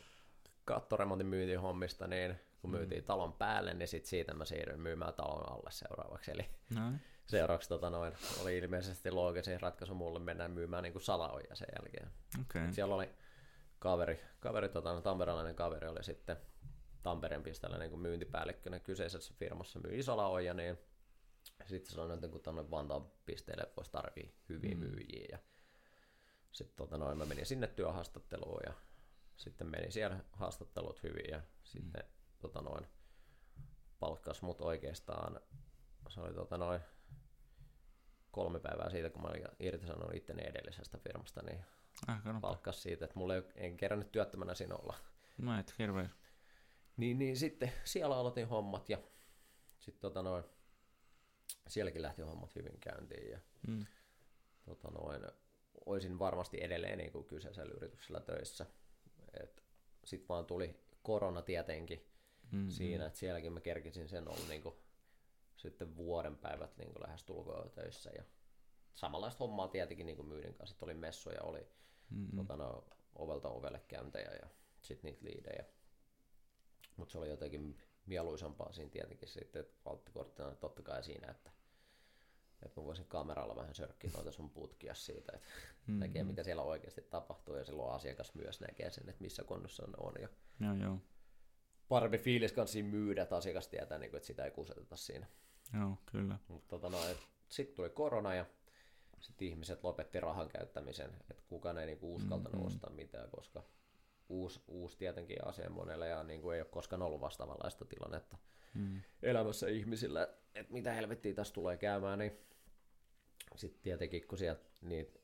kattoremontin 0.64 1.26
myyntihommista, 1.26 2.06
niin 2.06 2.40
kun 2.60 2.70
myytiin 2.70 3.04
talon 3.04 3.32
päälle, 3.32 3.74
niin 3.74 3.88
sit 3.88 4.06
siitä 4.06 4.34
mä 4.34 4.44
siirryin 4.44 4.80
myymään 4.80 5.14
talon 5.14 5.52
alle 5.52 5.70
seuraavaksi. 5.70 6.30
Eli 6.30 6.50
No, 6.74 6.92
seuraavaksi 7.26 7.68
tota 7.68 7.90
noin, 7.90 8.12
oli 8.42 8.58
ilmeisesti 8.58 9.10
loogisin 9.10 9.60
ratkaisu 9.60 9.94
mulle 9.94 10.18
mennä 10.18 10.48
myymään 10.48 10.82
niin 10.82 10.92
kuin 10.92 11.02
salaoja 11.02 11.54
sen 11.56 11.68
jälkeen. 11.78 12.10
Okay. 12.40 12.72
Siellä 12.72 12.94
oli 12.94 13.10
kaveri, 13.78 14.20
kaveri 14.40 14.68
tota, 14.68 14.92
no, 14.92 15.00
tamperelainen 15.00 15.54
kaveri 15.54 15.88
oli 15.88 16.04
sitten 16.04 16.36
Tampereen 17.03 17.42
pisteellä 17.42 17.78
niin 17.78 17.98
myyntipäällikkönä 17.98 18.80
kyseisessä 18.80 19.34
firmassa 19.38 19.78
myi 19.78 20.03
salaoja, 20.03 20.55
niin 20.55 20.78
sitten 21.64 21.94
sanoi, 21.94 22.14
että 22.14 22.28
kun 22.28 22.40
tuonne 22.40 22.70
Vantaan 22.70 23.11
pisteelle 23.26 23.72
voisi 23.76 23.92
tarvii 23.92 24.34
hyviä 24.48 24.74
mm. 24.74 24.80
myyjiä. 24.80 25.26
Ja 25.32 25.38
sitten 26.53 26.76
tota, 26.76 26.98
noin, 26.98 27.18
mä 27.18 27.26
menin 27.26 27.46
sinne 27.46 27.66
työhaastatteluun 27.66 28.61
ja 28.66 28.72
sitten 29.36 29.66
meni 29.66 29.90
siellä 29.90 30.24
haastattelut 30.32 31.03
hyvin 31.03 31.30
ja 31.30 31.40
sitten 31.64 32.05
tota, 32.38 32.61
noin, 32.61 32.86
palkkas 34.00 34.42
mut 34.42 34.61
oikeastaan, 34.61 35.40
se 36.09 36.20
oli 36.20 36.34
tota, 36.34 36.59
noin, 36.59 36.80
kolme 38.30 38.61
päivää 38.61 38.90
siitä, 38.90 39.11
kun 39.11 39.22
mä 39.22 39.28
olin 39.28 39.48
irtisanonut 39.61 40.14
itteni 40.14 40.42
edellisestä 40.46 40.98
firmasta, 40.98 41.42
niin 41.42 41.64
Ah, 42.07 42.40
palkkas 42.40 42.82
siitä, 42.82 43.05
että 43.05 43.18
mulla 43.18 43.34
ei, 43.34 43.42
en 43.55 43.76
kerännyt 43.76 44.12
työttömänä 44.12 44.55
siinä 44.55 44.74
olla. 44.74 44.94
No 45.38 45.59
et 45.59 45.74
hirveä. 45.78 46.09
Niin, 46.97 47.18
niin 47.18 47.36
sitten 47.36 47.72
siellä 47.84 48.16
aloitin 48.16 48.49
hommat 48.49 48.88
ja 48.88 48.99
sitten 49.78 50.01
tota 50.01 50.22
noin, 50.22 50.45
sielläkin 51.68 52.03
lähti 52.03 52.22
hommat 52.22 52.55
hyvin 52.55 52.80
käyntiin 52.80 53.30
ja 53.30 53.38
Mm. 53.68 53.86
tota 54.64 54.90
noin, 54.90 55.22
olisin 55.86 56.18
varmasti 56.18 56.59
edelleen 56.64 56.99
niin 56.99 57.12
kuin 57.12 57.24
kyseisellä 57.24 57.72
yrityksellä 57.76 58.20
töissä. 58.20 58.66
Sitten 60.05 60.28
vaan 60.28 60.47
tuli 60.47 60.80
korona 61.03 61.43
tietenkin 61.43 62.09
Mm. 62.53 62.68
siinä, 62.68 63.07
että 63.07 63.18
sielläkin 63.18 63.53
mä 63.53 63.61
kerkisin 63.61 64.09
sen 64.09 64.28
olla 64.28 64.49
niin 64.49 64.62
kuin, 64.62 64.74
sitten 65.57 65.97
vuoden 65.97 66.36
päivät 66.36 66.76
niin 66.76 66.93
kuin 66.93 67.03
lähes 67.03 67.24
tulkoon 67.24 67.70
töissä 67.70 68.11
ja 68.16 68.24
samanlaista 68.95 69.38
hommaa 69.45 69.68
tietenkin 69.68 70.07
niin 70.07 70.16
kuin 70.16 70.28
myydin 70.28 70.55
kanssa, 70.55 70.74
että 70.74 70.84
oli 70.84 70.95
messuja, 70.95 71.43
oli 71.43 71.66
Mm. 72.11 72.36
tota, 72.36 72.57
no, 72.57 72.84
ovelta 73.14 73.49
ovelle 73.49 73.80
käyntejä 73.88 74.30
ja 74.43 74.49
sitten 74.82 75.09
niitä 75.12 75.24
liidejä. 75.24 75.64
Mutta 76.97 77.12
se 77.12 77.18
oli 77.18 77.28
jotenkin 77.28 77.78
mieluisampaa 78.07 78.72
siinä 78.72 78.90
tietenkin 78.90 79.28
sitten 79.28 79.66
valttikorttina 79.84 80.55
totta 80.55 80.82
kai 80.82 81.03
siinä, 81.05 81.30
että, 81.30 81.51
että 82.62 82.80
mä 82.80 82.84
voisin 82.86 83.07
kameralla 83.07 83.57
vähän 83.57 83.74
sörkkiä 83.74 84.11
noita 84.14 84.32
sun 84.32 84.51
putkia 84.51 84.95
siitä, 84.95 85.32
että 85.34 85.47
Mm. 85.86 85.99
näkee 85.99 86.24
mitä 86.24 86.43
siellä 86.43 86.62
oikeasti 86.62 87.03
tapahtuu 87.03 87.55
ja 87.57 87.64
silloin 87.64 87.95
asiakas 87.95 88.34
myös 88.34 88.61
näkee 88.61 88.90
sen, 88.90 89.09
että 89.09 89.22
missä 89.22 89.45
kunnossa 89.45 89.86
ne 89.86 89.93
on 89.99 90.12
ja 90.20 90.28
Joo, 90.61 90.74
joo. 90.74 90.99
parempi 91.88 92.18
fiilis 92.18 92.53
kanssa 92.53 92.72
siinä 92.72 92.88
myydä, 92.88 93.22
että 93.22 93.36
asiakas 93.36 93.68
tietää, 93.68 93.99
niin 93.99 94.11
kuin, 94.11 94.18
että 94.18 94.26
sitä 94.26 94.45
ei 94.45 94.51
kuseteta 94.51 94.97
siinä. 94.97 95.26
Joo, 95.80 95.99
kyllä. 96.07 96.38
Mutta 96.49 96.68
tota 96.68 96.88
no, 96.88 96.99
sitten 97.49 97.76
tuli 97.76 97.90
korona 97.90 98.34
ja 98.34 98.47
sitten 99.20 99.49
ihmiset 99.49 99.84
lopetti 99.84 100.20
rahan 100.20 100.49
käyttämisen, 100.49 101.11
että 101.30 101.43
kukaan 101.49 101.78
ei 101.78 101.86
niinku 101.86 102.14
uskaltanut 102.14 102.53
Mm-mm. 102.53 102.66
ostaa 102.66 102.90
mitään, 102.90 103.30
koska 103.30 103.64
uusi, 104.28 104.60
uusi 104.68 104.98
tietenkin 104.98 105.44
asia 105.46 105.70
monelle 105.70 106.08
ja 106.08 106.22
niinku 106.22 106.50
ei 106.50 106.60
ole 106.60 106.68
koskaan 106.70 107.02
ollut 107.02 107.20
vastaavanlaista 107.20 107.84
tilannetta 107.84 108.36
Mm. 108.74 109.00
elämässä 109.22 109.68
ihmisillä, 109.68 110.28
että 110.54 110.72
mitä 110.72 110.92
helvettiä 110.92 111.34
tässä 111.34 111.54
tulee 111.54 111.76
käymään, 111.76 112.18
niin 112.18 112.32
sitten 113.56 113.82
tietenkin 113.82 114.26
kun 114.28 114.38
sieltä 114.38 114.62
niitä 114.80 115.18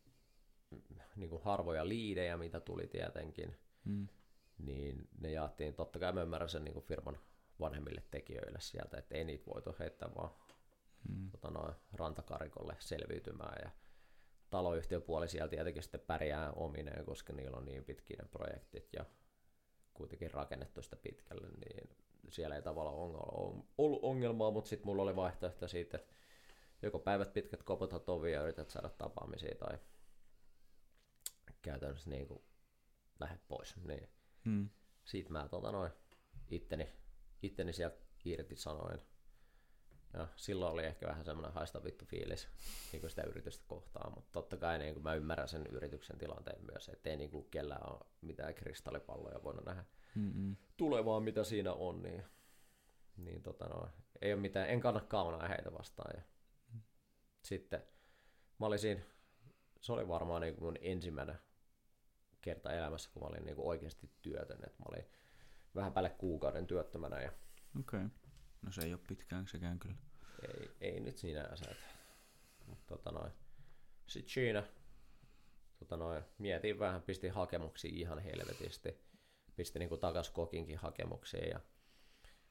niinku 1.16 1.38
harvoja 1.38 1.88
liidejä, 1.88 2.36
mitä 2.36 2.60
tuli 2.60 2.86
tietenkin, 2.86 3.56
Mm. 3.84 4.08
niin 4.58 5.08
ne 5.20 5.30
jaettiin, 5.30 5.74
totta 5.74 5.98
kai 5.98 6.12
mä 6.12 6.22
ymmärrän 6.22 6.48
sen 6.48 6.64
niin 6.64 6.82
firman 6.82 7.18
vanhemmille 7.60 8.02
tekijöille 8.10 8.60
sieltä, 8.60 8.98
että 8.98 9.14
ei 9.14 9.24
niitä 9.24 9.46
voitu 9.54 9.74
heittää 9.78 10.14
vaan 10.14 10.30
Mm. 11.08 11.30
tota, 11.30 11.50
noin, 11.50 11.74
rantakarikolle 11.92 12.76
selviytymään 12.78 13.56
ja 13.64 13.70
taloyhtiöpuoli 14.50 15.28
siellä 15.28 15.48
tietenkin 15.48 15.82
sitten 15.82 16.00
pärjää 16.00 16.52
omineen, 16.52 17.04
koska 17.04 17.32
niillä 17.32 17.56
on 17.56 17.64
niin 17.64 17.84
pitkiä 17.84 18.16
ne 18.22 18.28
projektit 18.28 18.88
ja 18.92 19.04
kuitenkin 19.94 20.30
rakennettu 20.30 20.82
sitä 20.82 20.96
pitkälle, 20.96 21.48
niin 21.48 21.90
siellä 22.28 22.56
ei 22.56 22.62
tavallaan 22.62 22.96
ongelma, 22.96 23.62
ollut 23.78 24.00
ongelmaa, 24.02 24.50
mutta 24.50 24.68
sitten 24.68 24.86
mulla 24.86 25.02
oli 25.02 25.16
vaihtoehto 25.16 25.68
siitä, 25.68 25.98
että 25.98 26.14
joko 26.82 26.98
päivät 26.98 27.32
pitkät 27.32 27.62
koputat 27.62 28.08
ovia 28.08 28.34
ja 28.34 28.42
yrität 28.42 28.70
saada 28.70 28.88
tapaamisia 28.88 29.54
tai 29.54 29.78
käytännössä 31.62 32.10
niin 32.10 32.26
kuin 32.26 32.42
lähdet 33.20 33.40
pois, 33.48 33.76
niin 33.76 34.08
Mm. 34.44 34.68
siitä 35.04 35.30
mä 35.32 35.48
tota 35.48 35.72
noin 35.72 35.92
itteni, 36.50 36.88
itteni 37.42 37.72
sieltä 37.72 37.96
irti 38.24 38.56
sanoin. 38.56 39.00
Ja 40.12 40.28
silloin 40.36 40.72
oli 40.72 40.84
ehkä 40.84 41.06
vähän 41.06 41.24
semmoinen 41.24 41.52
haista 41.52 41.84
vittu 41.84 42.04
fiilis 42.04 42.48
niin 42.92 43.00
kuin 43.00 43.10
sitä 43.10 43.22
yritystä 43.22 43.64
kohtaan, 43.68 44.12
mutta 44.14 44.30
totta 44.32 44.56
kai 44.56 44.78
niin 44.78 44.94
kuin 44.94 45.04
mä 45.04 45.14
ymmärrän 45.14 45.48
sen 45.48 45.66
yrityksen 45.66 46.18
tilanteen 46.18 46.64
myös, 46.64 46.88
ettei 46.88 47.16
niin 47.16 47.30
kuin 47.30 47.50
kellään 47.50 47.92
ole 47.92 48.00
mitään 48.20 48.54
kristallipalloja 48.54 49.42
voinut 49.42 49.64
nähdä 49.64 49.84
Mm. 50.14 50.56
tulevaa, 50.76 51.20
mitä 51.20 51.44
siinä 51.44 51.72
on, 51.72 52.02
niin, 52.02 52.24
niin 53.16 53.42
tota 53.42 53.68
no, 53.68 53.88
ei 54.20 54.32
ole 54.32 54.40
mitään, 54.40 54.68
en 54.68 54.80
kanna 54.80 55.00
kaunaa 55.00 55.48
heitä 55.48 55.72
vastaan. 55.72 56.10
Ja 56.16 56.22
sitten 57.42 57.82
mä 58.58 58.66
olin 58.66 58.78
siinä, 58.78 59.00
se 59.80 59.92
oli 59.92 60.08
varmaan 60.08 60.42
niin 60.42 60.54
kuin 60.54 60.64
mun 60.64 60.76
ensimmäinen 60.80 61.38
kerta 62.40 62.72
elämässä, 62.72 63.10
kun 63.12 63.22
mä 63.22 63.28
olin 63.28 63.44
niin 63.44 63.56
kuin 63.56 63.68
oikeasti 63.68 64.10
työtön, 64.22 64.58
että 64.66 64.82
mä 64.82 64.84
olin 64.88 65.04
vähän 65.74 65.92
päälle 65.92 66.10
kuukauden 66.10 66.66
työttömänä 66.66 67.22
ja. 67.22 67.32
Okay. 67.80 68.08
No 68.62 68.72
se 68.72 68.82
ei 68.82 68.92
ole 68.92 69.00
pitkään 69.08 69.48
sekään 69.48 69.78
kyllä. 69.78 69.96
ei, 70.48 70.70
ei 70.80 71.00
nyt 71.00 71.18
sinänsä. 71.18 71.74
Mutta 72.66 72.96
tota 72.96 73.10
noin. 73.10 73.32
Sitten 74.06 74.32
siinä 74.32 74.64
tota 75.78 75.96
noin, 75.96 76.22
mietin 76.38 76.78
vähän, 76.78 77.02
pistin 77.02 77.32
hakemuksia 77.32 77.90
ihan 77.94 78.18
helvetisti. 78.18 78.98
Pistin 79.56 79.80
niinku 79.80 79.96
takas 79.96 80.30
kokinkin 80.30 80.78
hakemuksia 80.78 81.48
ja 81.48 81.60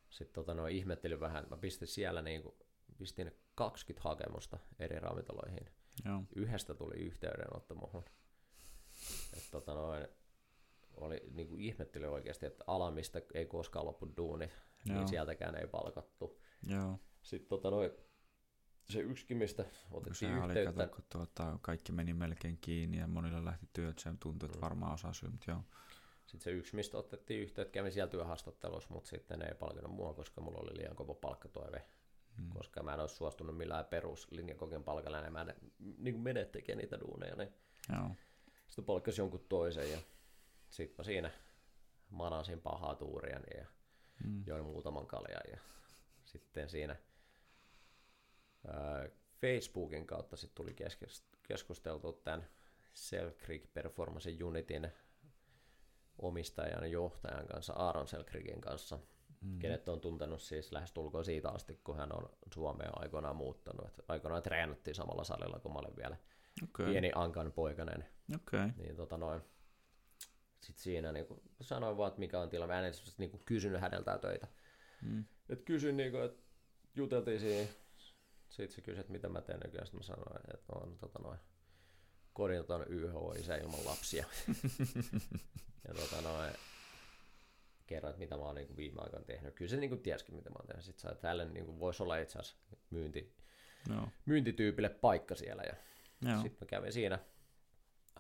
sitten 0.09 0.33
tota 0.33 0.53
noin, 0.53 0.75
ihmettelin 0.75 1.19
vähän. 1.19 1.47
Mä 1.49 1.57
pistin 1.57 1.87
siellä 1.87 2.21
niinku, 2.21 2.57
pistin 2.97 3.31
20 3.55 4.09
hakemusta 4.09 4.59
eri 4.79 4.99
ravintoloihin. 4.99 5.69
Joo. 6.05 6.23
Yhdestä 6.35 6.73
tuli 6.73 6.95
yhteydenotto 6.95 7.75
muhun. 7.75 8.03
Et 9.37 9.43
tota 9.51 9.73
noin, 9.73 10.07
oli 10.93 11.21
niinku 11.31 11.55
ihmettelin 11.55 12.09
oikeasti, 12.09 12.45
että 12.45 12.63
ala, 12.67 12.91
mistä 12.91 13.21
ei 13.33 13.45
koskaan 13.45 13.85
loppu 13.85 14.13
duunit, 14.17 14.51
Joo. 14.88 14.97
niin 14.97 15.07
sieltäkään 15.07 15.55
ei 15.55 15.67
palkattu. 15.67 16.39
Joo. 16.67 16.99
Sitten 17.21 17.49
tota 17.49 17.71
noin, 17.71 17.91
se 18.89 18.99
yksikin, 18.99 19.38
mistä 19.38 19.65
otettiin 19.91 20.33
oli, 20.38 20.47
yhteyttä, 20.47 20.73
kato, 20.88 20.95
kun 20.95 21.05
tuota, 21.11 21.59
kaikki 21.61 21.91
meni 21.91 22.13
melkein 22.13 22.57
kiinni 22.61 22.97
ja 22.97 23.07
monilla 23.07 23.45
lähti 23.45 23.69
työt, 23.73 23.99
se 23.99 24.09
tuntui, 24.19 24.49
Mm. 24.49 24.53
että 24.53 24.61
varmaan 24.61 24.93
osaa 24.93 25.13
syy, 25.13 25.29
mutta 25.29 25.51
joo. 25.51 25.63
sitten 26.25 26.41
se 26.41 26.51
yksi, 26.51 26.75
mistä 26.75 26.97
otettiin 26.97 27.41
yhteyttä, 27.41 27.71
kävin 27.71 27.91
siellä 27.91 28.11
työhaastattelussa, 28.11 28.89
mutta 28.93 29.09
sitten 29.09 29.39
ne 29.39 29.45
ei 29.45 29.55
palkinnut 29.55 29.91
mua, 29.91 30.13
koska 30.13 30.41
mulla 30.41 30.59
oli 30.59 30.77
liian 30.77 30.95
kova 30.95 31.13
palkkatoive, 31.13 31.85
Mm. 32.38 32.49
koska 32.49 32.83
mä 32.83 32.93
en 32.93 32.99
olisi 32.99 33.15
suostunut 33.15 33.57
millään 33.57 33.85
peruslinjakokin 33.85 34.83
palkalla, 34.83 35.17
ja 35.17 35.31
mä 35.31 35.41
en 35.41 35.55
niin 35.79 36.13
kuin 36.13 36.21
mene 36.23 36.45
tekemään 36.45 36.77
niitä 36.81 36.99
duuneja, 36.99 37.35
niin 37.35 37.53
Joo. 37.93 38.09
sitten 38.67 38.85
palkkasi 38.85 39.21
jonkun 39.21 39.45
toisen, 39.49 39.91
ja 39.91 39.97
sitten 40.69 40.95
mä 40.97 41.03
siinä 41.03 41.31
manasin 42.09 42.61
pahaa 42.61 42.95
tuuria, 42.95 43.39
niin 43.39 43.59
ja 43.59 43.65
Mm. 44.24 44.43
join 44.47 44.65
muutaman 44.65 45.07
kaljan, 45.07 45.41
ja 45.51 45.57
sitten 46.32 46.70
siinä 46.70 46.95
ää, 48.68 49.09
Facebookin 49.41 50.07
kautta 50.07 50.38
sitten 50.38 50.55
tuli 50.55 50.76
keskusteltu 51.47 52.13
tämän 52.13 52.47
Selkrig 52.93 53.74
Performance 53.74 54.43
Unitin 54.43 54.88
omistajan 56.18 56.84
ja 56.84 56.88
johtajan 56.88 57.47
kanssa, 57.47 57.74
Aaron 57.74 58.07
Selkrigin 58.07 58.61
kanssa, 58.61 58.99
Mm. 59.41 59.59
kenet 59.59 59.89
on 59.89 60.01
tuntenut 60.01 60.41
siis 60.41 60.72
lähes 60.72 60.91
tulkoon 60.91 61.26
siitä 61.26 61.49
asti, 61.49 61.80
kun 61.84 61.97
hän 61.97 62.11
on 62.18 62.30
Suomeen 62.53 62.89
aikoinaan 63.01 63.36
muuttanut. 63.36 63.86
Et 63.88 64.05
aikoinaan 64.07 64.43
treenattiin 64.43 64.95
samalla 64.95 65.24
salilla, 65.24 65.59
kun 65.59 65.74
mä 65.74 65.80
olin 65.80 65.95
vielä 65.97 66.18
Okei. 66.63 66.86
pieni 66.86 67.11
Ankan 67.15 67.51
poikainen. 67.51 68.05
Okei. 68.36 68.68
Niin 68.78 68.95
tota 68.95 69.18
noin. 69.18 69.41
Sitten 70.61 70.83
siinä 70.83 71.11
niin 71.11 71.25
sanoin 71.61 71.97
vaan, 71.97 72.07
että 72.07 72.19
mikä 72.19 72.39
on 72.39 72.49
tilanne. 72.49 72.73
Mä 72.73 72.79
en 72.79 72.85
edes 72.85 73.17
niin 73.17 73.41
kysynyt 73.45 73.81
häneltä 73.81 74.17
töitä. 74.17 74.47
Mm. 75.01 75.25
Et 75.49 75.61
kysyin, 75.61 75.97
niin 75.97 76.11
kuin, 76.11 76.23
että 76.23 76.43
juteltiin 76.95 77.39
siinä. 77.39 77.67
Sitten 78.49 78.75
se 78.75 78.81
kysyi, 78.81 78.99
että 78.99 79.11
mitä 79.11 79.29
mä 79.29 79.41
teen 79.41 79.59
nykyään. 79.65 79.87
Sitten 79.87 79.99
mä 79.99 80.03
sanoin, 80.03 80.53
että 80.53 80.73
on 80.75 80.97
tota 80.97 81.19
noin, 81.19 81.39
kodinoton 82.33 82.85
YH-isä 82.89 83.55
ilman 83.55 83.85
lapsia. 83.85 84.25
ja 85.87 85.93
tota 85.93 86.21
noin, 86.21 86.53
kerroin, 87.87 88.09
että 88.09 88.19
mitä 88.19 88.37
mä 88.37 88.43
oon 88.43 88.55
niin 88.55 88.77
viime 88.77 89.01
aikoina 89.01 89.25
tehnyt. 89.25 89.55
Kyllä 89.55 89.69
se 89.69 89.77
niin 89.77 89.89
kuin 89.89 90.01
tiesikin, 90.01 90.35
mitä 90.35 90.49
mä 90.49 90.55
oon 90.59 90.67
tehnyt. 90.67 90.85
Sitten 90.85 91.01
sai 91.01 91.15
tälle 91.15 91.45
niin 91.45 91.65
kuin, 91.65 91.79
voisi 91.79 92.03
olla 92.03 92.17
itse 92.17 92.39
asiassa 92.39 92.57
myynti, 92.89 93.35
Joo. 93.89 94.07
myyntityypille 94.25 94.89
paikka 94.89 95.35
siellä. 95.35 95.63
Ja 95.63 95.73
Joo. 96.29 96.41
sitten 96.41 96.57
mä 96.61 96.67
kävin 96.67 96.93
siinä 96.93 97.19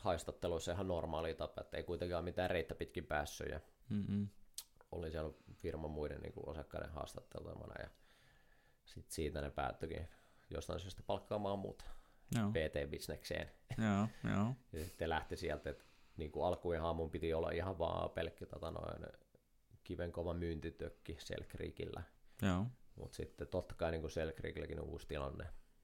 haistatteluissa 0.07 0.71
ihan 0.71 0.87
normaali 0.87 1.33
tapa, 1.33 1.61
että 1.61 1.77
ei 1.77 1.83
kuitenkaan 1.83 2.23
mitään 2.23 2.49
reittä 2.49 2.75
pitkin 2.75 3.05
päässyt. 3.05 3.49
Ja 3.49 3.59
Mm-mm. 3.89 4.27
olin 4.91 5.11
siellä 5.11 5.31
firman 5.53 5.91
muiden 5.91 6.21
niin 6.21 6.33
kuin 6.33 6.49
osakkaiden 6.49 6.89
haastatteltavana 6.91 7.81
ja 7.83 7.89
sitten 8.85 9.11
siitä 9.11 9.41
ne 9.41 9.49
päättyikin 9.49 10.07
jostain 10.49 10.79
syystä 10.79 11.03
palkkaamaan 11.07 11.59
Joo, 12.35 12.49
PT-bisnekseen. 12.51 13.51
joo, 13.77 14.07
joo. 14.33 14.53
Ja 14.73 14.83
sitten 14.85 15.09
lähti 15.09 15.37
sieltä, 15.37 15.69
että 15.69 15.85
niin 16.17 16.31
kuin 16.31 16.45
alkuinhan 16.45 16.95
mun 16.95 17.09
piti 17.11 17.33
olla 17.33 17.51
ihan 17.51 17.79
vaan 17.79 18.09
pelkkä 18.09 18.45
tota 18.45 18.71
noin, 18.71 19.05
kivenkova 19.83 20.33
myyntitökki 20.33 21.17
Selkriikillä. 21.19 22.03
Mutta 22.95 23.15
sitten 23.15 23.47
totta 23.47 23.75
kai 23.75 23.91
niin 23.91 24.09
Selkriikilläkin 24.09 24.79
on 24.79 24.85
uusi 24.85 25.07
tilanne, 25.07 25.43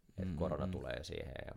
että 0.10 0.26
Mm, 0.26 0.36
korona 0.36 0.68
tulee 0.68 1.04
siihen 1.04 1.34
ja 1.48 1.56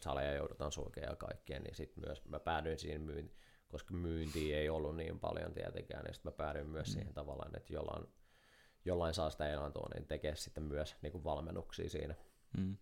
saleja 0.00 0.34
joudutaan 0.34 0.72
sulkemaan 0.72 1.12
ja 1.12 1.16
kaikkea, 1.16 1.60
niin 1.60 1.74
sitten 1.74 2.04
myös 2.06 2.24
mä 2.24 2.40
päädyin 2.40 2.78
siihen 2.78 3.00
myyntiin, 3.02 3.38
koska 3.68 3.94
myyntiä 3.94 4.58
ei 4.58 4.68
ollut 4.68 4.96
niin 4.96 5.20
paljon 5.20 5.54
tietenkään, 5.54 6.04
niin 6.04 6.14
sitten 6.14 6.32
mä 6.32 6.36
päädyin 6.36 6.66
myös 6.66 6.88
Mm. 6.88 6.92
siihen 6.92 7.14
tavallaan, 7.14 7.56
että 7.56 7.72
jollain, 7.72 8.06
jollain 8.84 9.14
saa 9.14 9.30
sitä 9.30 9.48
elantoa, 9.50 9.88
niin 9.94 10.06
tekee 10.06 10.36
sitten 10.36 10.62
myös 10.62 10.96
niin 11.02 11.12
kuin 11.12 11.24
valmennuksia 11.24 11.88
siinä. 11.88 12.14
mm, 12.58 12.76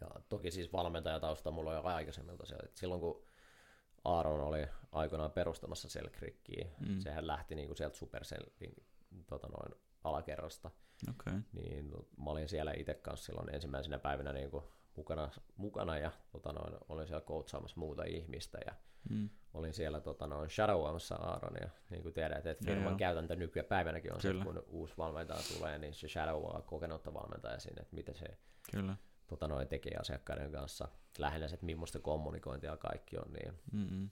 Ja 0.00 0.08
toki 0.28 0.50
siis 0.50 0.72
valmentajatausta 0.72 1.50
mulla 1.50 1.70
on 1.70 1.76
jo 1.76 1.82
aikaisemmilta 1.82 2.46
siellä. 2.46 2.62
Et 2.64 2.76
silloin 2.76 3.00
kun 3.00 3.24
Aaron 4.04 4.40
oli 4.40 4.66
aikoinaan 4.92 5.32
perustamassa 5.32 5.88
Selkrikkiä, 5.88 6.68
Mm. 6.80 6.98
sehän 7.00 7.26
lähti 7.26 7.54
niinku 7.54 7.74
sieltä 7.74 7.96
Supercellin 7.96 8.74
tota 9.26 9.48
noin, 9.48 9.82
alakerrasta, 10.04 10.70
okei. 11.10 11.40
niin 11.52 11.90
mä 12.24 12.30
olin 12.30 12.48
siellä 12.48 12.72
itse 12.76 12.94
kanssa 12.94 13.26
silloin 13.26 13.54
ensimmäisenä 13.54 13.98
päivänä 13.98 14.32
niinku 14.32 14.72
mukana, 14.96 15.30
mukana 15.56 15.98
ja 15.98 16.12
tota 16.32 16.52
noin, 16.52 16.74
olin 16.88 17.06
siellä 17.06 17.20
coachaamassa 17.24 17.80
muuta 17.80 18.04
ihmistä 18.04 18.58
ja 18.66 18.74
Mm, 19.10 19.30
olin 19.54 19.74
siellä 19.74 20.00
tota 20.00 20.26
noin, 20.26 20.50
shadowamassa 20.50 21.14
Aaronia, 21.14 21.70
niin 21.90 22.02
kuin 22.02 22.14
tiedät, 22.14 22.46
että 22.46 22.64
firman 22.64 22.90
joo. 22.92 22.98
käytäntö 22.98 23.36
nykypäivänäkin 23.36 24.12
on 24.14 24.20
Kyllä. 24.20 24.40
se, 24.40 24.46
kun 24.46 24.64
uusi 24.66 24.94
valmentaja 24.98 25.40
tulee, 25.56 25.78
niin 25.78 25.94
se 25.94 26.08
shadowaa 26.08 26.62
kokenutta 26.62 27.14
valmentaja 27.14 27.58
sinne, 27.60 27.82
että 27.82 27.94
miten 27.94 28.14
se 28.14 28.24
kyllä. 28.72 28.96
tota 29.26 29.48
noin, 29.48 29.68
tekee 29.68 29.96
asiakkaiden 30.00 30.52
kanssa. 30.52 30.88
Lähinnä 31.18 31.48
se, 31.48 31.54
että 31.54 31.66
millaista 31.66 31.98
kommunikointia 31.98 32.76
kaikki 32.76 33.18
on, 33.18 33.32
niin 33.32 33.52
Mm-mm. 33.72 34.10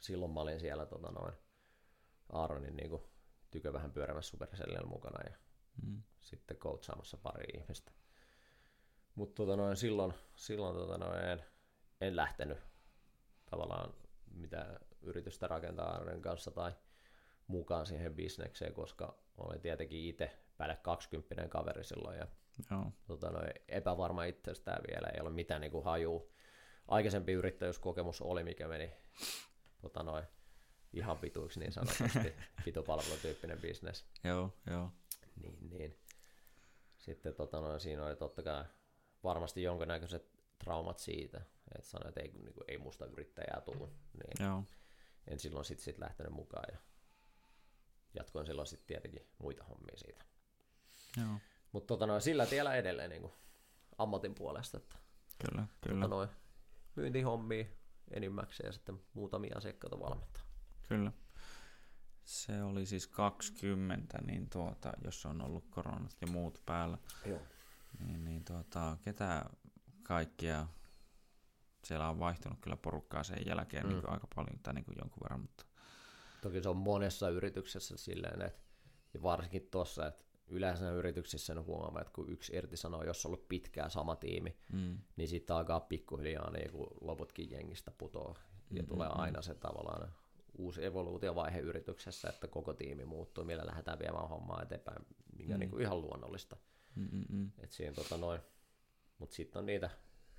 silloin 0.00 0.32
mä 0.32 0.40
olin 0.40 0.60
siellä 0.60 0.86
tota 0.86 1.10
noin, 1.12 1.34
Aaronin 2.32 2.76
niin 2.76 2.90
kuin, 2.90 3.02
tykö 3.50 3.72
vähän 3.72 3.92
pyörämässä 3.92 4.30
Supercellillä 4.30 4.86
mukana 4.88 5.30
ja 5.30 5.36
Mm, 5.86 6.02
sitten 6.20 6.56
coachaamassa 6.56 7.16
pari 7.16 7.44
ihmistä. 7.60 7.92
Mutta 9.16 9.34
tota 9.34 9.56
noin, 9.56 9.76
silloin, 9.76 10.14
silloin 10.34 10.76
tota 10.76 10.98
noin, 10.98 11.24
en, 11.24 11.44
en 12.00 12.16
lähtenyt 12.16 12.58
tavallaan 13.50 13.94
mitä 14.34 14.80
yritystä 15.02 15.46
rakentaa 15.46 15.90
Aaronin 15.90 16.22
kanssa 16.22 16.50
tai 16.50 16.72
mukaan 17.46 17.86
siihen 17.86 18.14
bisnekseen, 18.14 18.74
koska 18.74 19.18
olin 19.36 19.60
tietenkin 19.60 20.04
itse 20.04 20.38
päälle 20.56 20.76
20 20.76 21.48
kaveri 21.48 21.84
silloin 21.84 22.18
ja 22.18 22.26
joo, 22.70 22.92
tota, 23.06 23.30
noin, 23.30 23.50
epävarma 23.68 24.24
itsestään 24.24 24.82
vielä, 24.90 25.08
ei 25.08 25.20
ole 25.20 25.30
mitään 25.30 25.60
niin 25.60 25.84
hajuu. 25.84 26.32
Aikaisempi 26.88 27.32
yrittäjyyskokemus 27.32 28.20
oli, 28.20 28.44
mikä 28.44 28.68
meni 28.68 28.92
tota, 29.82 30.02
noin, 30.02 30.24
ihan 30.92 31.18
pituiksi 31.18 31.60
niin 31.60 31.72
sanotusti, 31.72 32.34
pitopalvelutyyppinen 32.64 33.60
bisnes. 33.60 34.04
joo, 34.24 34.52
joo. 34.70 34.92
Niin, 35.42 35.70
niin. 35.70 35.98
Sitten 36.98 37.34
tota, 37.34 37.60
noin, 37.60 37.80
siinä 37.80 38.06
oli 38.06 38.16
totta 38.16 38.42
kai 38.42 38.64
varmasti 39.26 39.62
jonkinnäköiset 39.62 40.30
traumat 40.58 40.98
siitä, 40.98 41.40
että 41.74 41.88
sanoin, 41.88 42.08
että 42.08 42.20
ei, 42.20 42.28
niin 42.32 42.54
kuin, 42.54 42.64
ei 42.68 42.78
musta 42.78 43.06
yrittäjää 43.06 43.60
tule. 43.64 43.88
Niin 43.88 44.46
Joo, 44.48 44.64
en 45.28 45.38
silloin 45.38 45.64
sitten 45.64 45.84
sit 45.84 45.98
lähtenyt 45.98 46.32
mukaan 46.32 46.64
ja 46.72 46.78
jatkoin 48.14 48.46
silloin 48.46 48.66
sitten 48.66 48.86
tietenkin 48.86 49.26
muita 49.38 49.64
hommia 49.64 49.96
siitä. 49.96 50.24
Mutta 51.72 51.86
tota, 51.86 52.06
noin, 52.06 52.20
sillä 52.22 52.46
tiellä 52.46 52.74
edelleen 52.74 53.10
niin 53.10 53.22
kuin, 53.22 53.32
ammatin 53.98 54.34
puolesta, 54.34 54.76
että 54.76 54.96
kyllä, 55.38 55.66
Kyllä. 55.80 55.94
kyllä, 55.94 56.08
noin 56.08 56.28
myyntihommia 56.96 57.64
enimmäkseen 58.10 58.68
ja 58.68 58.72
sitten 58.72 59.00
muutamia 59.14 59.54
asiakkaita 59.56 60.00
valmentaa. 60.00 60.42
kyllä. 60.88 61.12
Se 62.24 62.62
oli 62.62 62.86
siis 62.86 63.06
20, 63.06 64.18
niin 64.22 64.50
tuota, 64.50 64.92
jos 65.04 65.26
on 65.26 65.42
ollut 65.42 65.64
koronat 65.70 66.16
ja 66.20 66.26
muut 66.26 66.62
päällä, 66.66 66.98
Joo. 67.26 67.40
Niin, 67.98 68.24
niin 68.24 68.44
tuota, 68.44 68.96
ketä 69.04 69.44
kaikkia, 70.02 70.66
siellä 71.84 72.08
on 72.08 72.18
vaihtunut 72.18 72.58
kyllä 72.60 72.76
porukkaa 72.76 73.22
sen 73.22 73.38
jälkeen 73.46 73.84
Mm. 73.86 73.90
mm. 73.92 73.96
niin 73.96 74.08
aika 74.10 74.26
paljon 74.34 74.58
tai 74.62 74.74
niin 74.74 74.84
kuin 74.84 74.96
jonkun 74.98 75.22
verran, 75.22 75.40
mutta 75.40 75.64
Toki 76.42 76.62
se 76.62 76.68
on 76.68 76.76
monessa 76.76 77.28
yrityksessä 77.28 77.96
silleen, 77.96 78.42
että 78.42 78.60
ja 79.14 79.22
varsinkin 79.22 79.68
tuossa, 79.70 80.06
että 80.06 80.24
yleensä 80.48 80.90
yrityksissä 80.90 81.54
ne 81.54 81.60
huomaa, 81.60 82.00
että 82.00 82.12
kun 82.12 82.30
yksi 82.30 82.56
irtisanoo, 82.56 83.02
jos 83.02 83.26
on 83.26 83.28
ollut 83.32 83.48
pitkään 83.48 83.90
sama 83.90 84.16
tiimi, 84.16 84.56
mm, 84.72 84.98
niin 85.16 85.28
sitten 85.28 85.56
alkaa 85.56 85.80
pikkuhiljaa 85.80 86.50
niin 86.50 86.70
kun 86.70 86.86
loputkin 87.00 87.50
jengistä 87.50 87.90
putoaa. 87.98 88.34
Ja 88.70 88.82
Mm, 88.82 88.88
tulee 88.88 89.08
mm, 89.08 89.14
aina 89.20 89.42
se 89.42 89.54
tavallaan 89.54 90.12
uusi 90.58 90.84
evoluutiovaihe 90.84 91.58
yrityksessä, 91.58 92.28
että 92.28 92.48
koko 92.48 92.74
tiimi 92.74 93.04
muuttuu, 93.04 93.44
millä 93.44 93.66
lähdetään 93.66 93.98
viemään 93.98 94.28
hommaa 94.28 94.62
eteenpäin, 94.62 95.06
mikä 95.38 95.54
Mm. 95.54 95.60
niin 95.60 95.70
kuin 95.70 95.82
ihan 95.82 96.00
luonnollista. 96.00 96.56
Et 97.58 97.72
siinä 97.72 97.94
tota 97.94 98.16
noin. 98.16 98.40
Mut 99.18 99.32
sitten 99.32 99.60
on 99.60 99.66
niitä 99.66 99.90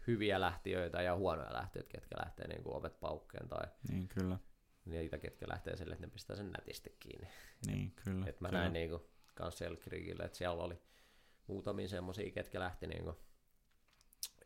hyviä 0.08 0.41
lähtiöitä 0.41 1.01
ja 1.01 1.16
huonoja 1.16 1.53
lähtiöitä, 1.53 1.89
ketkä 1.89 2.16
lähtee 2.20 2.47
niin 2.47 2.64
kuin 2.64 2.76
ovet 2.76 2.99
paukkeen 2.99 3.49
tai 3.49 3.68
niin 3.91 4.08
kyllä, 4.08 4.39
niitä, 4.86 5.18
ketkä 5.18 5.45
lähtee 5.49 5.78
sille, 5.78 5.93
että 5.93 6.08
ne 6.08 6.12
pistää 6.12 6.36
sen 6.36 6.51
nätisti 6.51 6.95
kiinni. 6.99 7.28
niin 7.66 7.91
kyllä. 7.91 8.26
Et 8.26 8.41
mä 8.41 8.49
kyllä. 8.49 8.60
näin 8.60 8.74
niin 8.74 8.89
kuin 8.89 9.01
kans 9.36 9.62
että 10.24 10.38
siellä 10.38 10.64
oli 10.64 10.82
muutamia 11.47 11.88
semmosia, 11.88 12.32
ketkä 12.32 12.60
lähti 12.60 12.88
niin 12.88 13.03
kuin, 13.03 13.16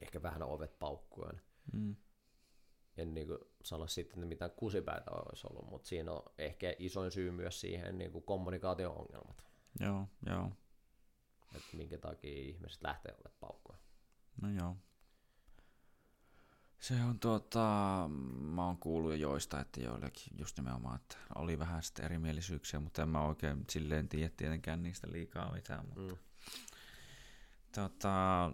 ehkä 0.01 0.21
vähän 0.21 0.43
ovet 0.43 0.79
paukkuen. 0.79 1.41
Mm, 1.73 1.95
En 2.97 3.13
niin 3.13 3.27
kuin 3.27 3.39
sano 3.63 3.87
sitten, 3.87 4.19
että 4.19 4.27
mitään 4.27 4.51
kusipäitä 4.51 5.11
olisi 5.11 5.47
ollut, 5.49 5.69
mutta 5.69 5.87
siinä 5.87 6.11
on 6.11 6.23
ehkä 6.37 6.75
isoin 6.79 7.11
syy 7.11 7.31
myös 7.31 7.61
siihen 7.61 7.97
niin 7.97 8.11
kuin 8.11 8.23
kommunikaatio-ongelmat. 8.23 9.43
joo, 9.79 10.07
joo, 10.25 10.51
Että 11.51 11.77
minkä 11.77 11.97
takia 11.97 12.31
ihmiset 12.33 12.83
lähtee 12.83 13.13
ovet 13.21 13.39
paukkuen. 13.39 13.79
no 14.41 14.49
joo. 14.49 14.77
Se 16.79 17.03
on 17.03 17.19
tuota, 17.19 17.59
mä 18.41 18.65
oon 18.65 18.77
kuullut 18.77 19.11
jo 19.11 19.15
joista, 19.17 19.59
että 19.59 19.81
joillekin 19.81 20.37
just 20.39 20.57
nimenomaan, 20.57 20.95
että 20.95 21.17
oli 21.35 21.59
vähän 21.59 21.83
sitten 21.83 22.05
erimielisyyksiä, 22.05 22.79
mutta 22.79 23.01
en 23.01 23.09
mä 23.09 23.21
oikein 23.25 23.65
silleen 23.69 24.09
tiedä 24.09 24.29
tietenkään 24.37 24.83
niistä 24.83 25.07
liikaa 25.11 25.51
mitään, 25.53 25.85
mutta 25.85 26.01
Mm. 26.13 26.17
tota, 27.75 28.51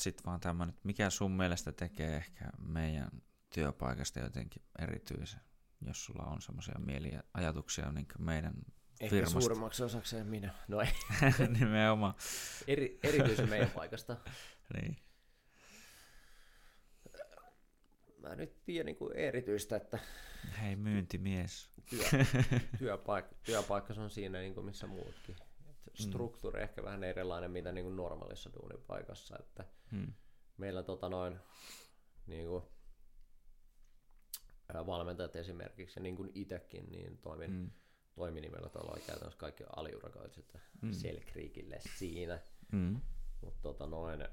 sit 0.00 0.26
vaan 0.26 0.40
tämmönen, 0.40 0.68
että 0.74 0.80
mikä 0.84 1.10
sun 1.10 1.30
mielestä 1.32 1.72
tekee 1.72 2.16
ehkä 2.16 2.44
meidän 2.58 3.10
työpaikasta 3.54 4.20
jotenkin 4.20 4.62
erityisen, 4.78 5.40
jos 5.80 6.04
sulla 6.04 6.22
on 6.24 6.42
semmoisia 6.42 6.78
mieliä, 6.78 7.22
ajatuksia 7.34 7.92
niin 7.92 8.06
meidän 8.18 8.54
Ehkä 9.02 9.16
firmasta. 9.16 9.40
suurimmaksi 9.40 9.84
osakseen 9.84 10.26
minä. 10.26 10.54
No 10.68 10.80
ei, 10.80 10.88
nimenomaan. 11.58 12.14
eri, 12.66 12.98
erityisen 13.02 13.48
meidän 13.48 13.70
paikasta. 13.70 14.16
Niin. 14.74 14.96
Mä 18.18 18.34
nyt 18.36 18.64
tiedä 18.64 18.84
niin 18.84 18.96
kuin 18.96 19.16
erityistä, 19.16 19.76
että 19.76 19.98
Hei 20.60 20.76
myyntimies. 20.76 21.70
työ, 21.90 22.04
työpaikka, 22.78 23.34
työpaikka 23.42 23.94
on 23.98 24.10
siinä 24.10 24.38
niin 24.40 24.54
kuin 24.54 24.66
missä 24.66 24.86
muutkin. 24.86 25.36
Et 25.86 25.96
struktuuri 25.96 26.62
ehkä 26.62 26.82
vähän 26.82 27.04
erilainen 27.04 27.50
mitä 27.50 27.72
niin 27.72 27.84
kuin 27.84 27.96
normaalissa 27.96 28.50
duunipaikassa. 28.52 29.36
Että 29.38 29.64
Hmm. 29.90 30.12
meillä 30.56 30.82
tota 30.82 31.08
noin, 31.08 31.38
niin 32.26 32.46
kuin, 32.46 32.62
valmentajat 34.86 35.36
esimerkiksi, 35.36 36.00
ja 36.00 36.02
niin 36.02 36.16
kuin 36.16 36.30
itsekin, 36.34 36.86
niin 36.90 37.18
toimin, 37.18 37.50
mm. 37.52 37.70
Toiminimellä 38.14 38.68
tuolla 38.68 38.92
on 38.96 39.02
käytännössä 39.06 39.38
kaikki 39.38 39.64
aliurakoitsijat 39.76 40.52
Mm. 40.54 40.88
mm. 40.88 40.92
Selkriikille 40.92 41.80
siinä. 41.98 42.40
Hmm. 42.72 43.00
Mutta 43.40 43.62
tota 43.62 43.86
noin, 43.86 44.28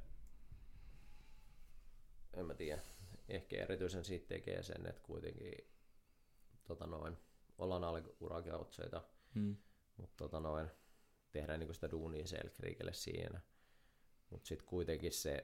en 2.34 2.46
mä 2.46 2.54
tiedä, 2.54 2.82
ehkä 3.30 3.56
erityisen 3.58 4.06
siitä 4.06 4.28
tekee 4.28 4.64
sen, 4.64 4.86
että 4.86 5.02
kuitenkin 5.04 5.54
tota 6.64 6.88
noin, 6.88 7.18
ollaan 7.58 7.84
aliurakoitsijoita, 7.84 9.02
Hmm. 9.36 9.58
mutta 9.98 10.18
tota 10.18 10.40
noin, 10.40 10.68
tehdään 11.32 11.60
niinku 11.60 11.74
sitä 11.74 11.92
duunia 11.92 12.28
Selkriikille 12.28 12.94
siinä. 12.94 13.42
Mutta 14.30 14.48
sitten 14.48 14.68
kuitenkin 14.68 15.12
se 15.12 15.44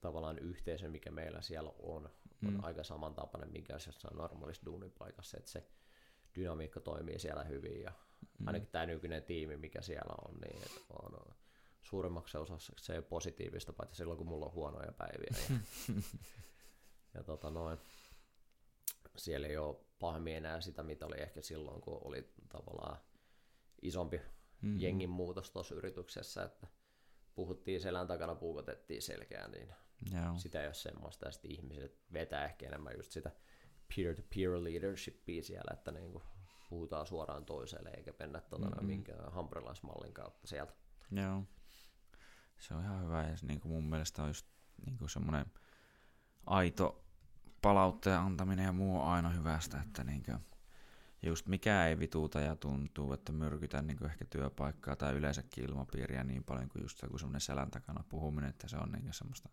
tavallaan 0.00 0.38
yhteisö, 0.38 0.88
mikä 0.88 1.10
meillä 1.10 1.42
siellä 1.42 1.70
on, 1.78 2.10
on 2.46 2.54
Mm. 2.54 2.64
aika 2.64 2.84
samantapainen, 2.84 3.52
mikä 3.52 3.78
se 3.78 3.88
jossain 3.88 4.16
normaalissa 4.16 4.66
duunipaikassa, 4.66 5.38
että 5.38 5.50
se 5.50 5.66
dynamiikka 6.34 6.80
toimii 6.80 7.18
siellä 7.18 7.44
hyvin 7.44 7.82
ja 7.82 7.92
Mm. 8.38 8.46
ainakin 8.46 8.68
tämä 8.68 8.86
nykyinen 8.86 9.22
tiimi, 9.22 9.56
mikä 9.56 9.82
siellä 9.82 10.14
on, 10.28 10.34
niin 10.40 10.62
on 11.02 11.34
suurimmaksi 11.82 12.38
osaksi 12.38 12.72
se 12.80 13.02
positiivista, 13.02 13.72
paitsi 13.72 13.96
silloin, 13.96 14.18
kun 14.18 14.26
mulla 14.26 14.46
on 14.46 14.52
huonoja 14.52 14.92
päiviä. 14.92 15.36
Ja, 15.48 15.56
ja 17.14 17.22
tota 17.22 17.50
noin, 17.50 17.78
siellä 19.16 19.46
ei 19.46 19.56
ole 19.56 19.76
pahemmin 19.98 20.36
enää 20.36 20.60
sitä, 20.60 20.82
mitä 20.82 21.06
oli 21.06 21.20
ehkä 21.20 21.42
silloin, 21.42 21.80
kun 21.80 21.98
oli 22.04 22.32
tavallaan 22.48 22.96
isompi 23.82 24.16
mm-hmm. 24.18 24.80
jengin 24.80 25.10
muutos 25.10 25.50
tuossa 25.50 25.74
yrityksessä, 25.74 26.42
että 26.42 26.66
puhuttiin 27.34 27.80
selän 27.80 28.06
takana, 28.06 28.34
puukotettiin 28.34 29.02
selkeää, 29.02 29.48
niin 29.48 29.74
Joo. 30.14 30.38
sitä 30.38 30.60
ei 30.60 30.66
ole 30.66 30.74
semmoista, 30.74 31.26
ja 31.26 31.32
sitten 31.32 31.50
ihmiset 31.50 31.98
vetää 32.12 32.44
ehkä 32.44 32.66
enemmän 32.66 32.96
just 32.96 33.12
sitä 33.12 33.30
peer-to-peer 33.96 34.64
leadershipia 34.64 35.42
siellä, 35.42 35.70
että 35.72 35.92
niin 35.92 36.12
kuin 36.12 36.24
puhutaan 36.70 37.06
suoraan 37.06 37.44
toiselle, 37.44 37.90
eikä 37.90 38.12
mennä 38.18 38.40
tuota 38.40 38.66
mm-hmm. 38.66 38.86
minkään 38.86 39.32
hampurilaismallin 39.32 40.14
kautta 40.14 40.46
sieltä. 40.46 40.72
Joo. 41.10 41.42
Se 42.58 42.74
on 42.74 42.82
ihan 42.82 43.02
hyvä, 43.04 43.22
ja 43.22 43.36
niin 43.42 43.60
kuin 43.60 43.72
mun 43.72 43.90
mielestä 43.90 44.22
on 44.22 44.28
just 44.28 44.46
niin 44.86 44.98
kuin 44.98 45.10
semmoinen 45.10 45.46
aito 46.46 47.04
palautteen 47.62 48.18
antaminen 48.18 48.64
ja 48.64 48.72
muu 48.72 49.00
on 49.00 49.08
aina 49.08 49.30
hyvästä, 49.30 49.80
että 49.80 50.04
niin 50.04 50.22
kuin, 50.22 50.38
just 51.22 51.46
mikä 51.46 51.86
ei 51.86 51.98
vituuta 51.98 52.40
ja 52.40 52.56
tuntuu, 52.56 53.12
että 53.12 53.32
myrkytän 53.32 53.86
niin 53.86 54.06
ehkä 54.06 54.24
työpaikkaa 54.24 54.96
tai 54.96 55.12
yleensäkin 55.12 55.64
ilmapiiriä 55.64 56.24
niin 56.24 56.44
paljon 56.44 56.68
kuin 56.68 56.82
just 56.82 57.02
joku 57.02 57.18
semmoinen 57.18 57.40
selän 57.40 57.70
takana 57.70 58.04
puhuminen, 58.08 58.50
että 58.50 58.68
se 58.68 58.76
on 58.76 58.92
niin 58.92 59.12
semmoista 59.12 59.48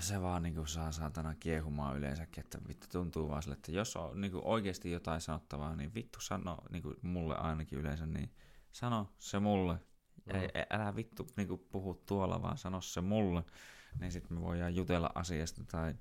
se 0.00 0.22
vaan 0.22 0.42
niin 0.42 0.54
kuin 0.54 0.68
saa 0.68 0.92
saatana 0.92 1.34
kiehumaan 1.34 1.96
yleensäkin, 1.96 2.44
että 2.44 2.58
vittu 2.68 2.86
tuntuu 2.92 3.28
vaan 3.28 3.42
sille, 3.42 3.54
että 3.54 3.72
jos 3.72 3.96
on 3.96 4.20
niin 4.20 4.32
kuin 4.32 4.44
oikeasti 4.44 4.90
jotain 4.90 5.20
sanottavaa, 5.20 5.76
niin 5.76 5.94
vittu 5.94 6.20
sano 6.20 6.58
niin 6.70 6.82
kuin 6.82 6.96
mulle 7.02 7.36
ainakin 7.36 7.78
yleensä, 7.78 8.06
niin 8.06 8.30
sano 8.72 9.14
se 9.18 9.38
mulle. 9.38 9.74
Mm. 10.24 10.34
Ei, 10.34 10.48
älä 10.70 10.96
vittu 10.96 11.26
niin 11.36 11.48
kuin 11.48 11.66
puhu 11.70 12.02
tuolla, 12.06 12.42
vaan 12.42 12.58
sano 12.58 12.80
se 12.80 13.00
mulle. 13.00 13.44
Niin 14.00 14.12
sitten 14.12 14.38
me 14.38 14.42
voidaan 14.42 14.76
jutella 14.76 15.10
asiasta 15.14 15.64
tai 15.64 15.94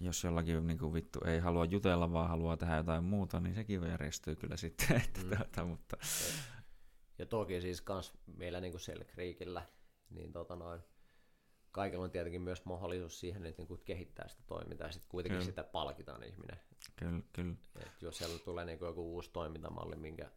jos 0.00 0.24
jollakin 0.24 0.66
niin 0.66 0.78
kuin 0.78 0.92
vittu 0.92 1.20
ei 1.24 1.38
halua 1.38 1.64
jutella, 1.64 2.12
vaan 2.12 2.28
haluaa 2.28 2.56
tehdä 2.56 2.76
jotain 2.76 3.04
muuta, 3.04 3.40
niin 3.40 3.54
sekin 3.54 3.80
voi 3.80 3.90
järjestyä 3.90 4.34
kyllä 4.34 4.56
sitten. 4.56 4.96
Että 5.04 5.20
mm. 5.20 5.28
tuota, 5.36 5.64
mutta... 5.64 5.96
Ja 7.18 7.26
toki 7.26 7.60
siis 7.60 7.80
kans 7.80 8.12
meillä 8.36 8.60
niin 8.60 8.80
Selkriikillä, 8.80 9.66
niin 10.10 10.32
tota 10.32 10.56
noin, 10.56 10.80
kaikilla 11.76 12.04
on 12.04 12.10
tietenkin 12.10 12.42
myös 12.42 12.64
mahdollisuus 12.64 13.20
siihen, 13.20 13.46
että 13.46 13.62
niin 13.62 13.80
kehittää 13.84 14.28
sitä 14.28 14.42
toimintaa 14.46 14.86
ja 14.86 14.92
sitten 14.92 15.10
kuitenkin 15.10 15.38
kyllä. 15.38 15.50
sitä 15.50 15.64
palkitaan 15.64 16.22
ihminen. 16.22 16.60
Kyllä, 16.96 17.20
kyllä. 17.32 17.54
Et 17.80 18.02
jos 18.02 18.18
siellä 18.18 18.38
tulee 18.38 18.64
niin 18.64 18.78
joku 18.80 19.14
uusi 19.14 19.30
toimintamalli, 19.32 19.96
minkä 19.96 20.30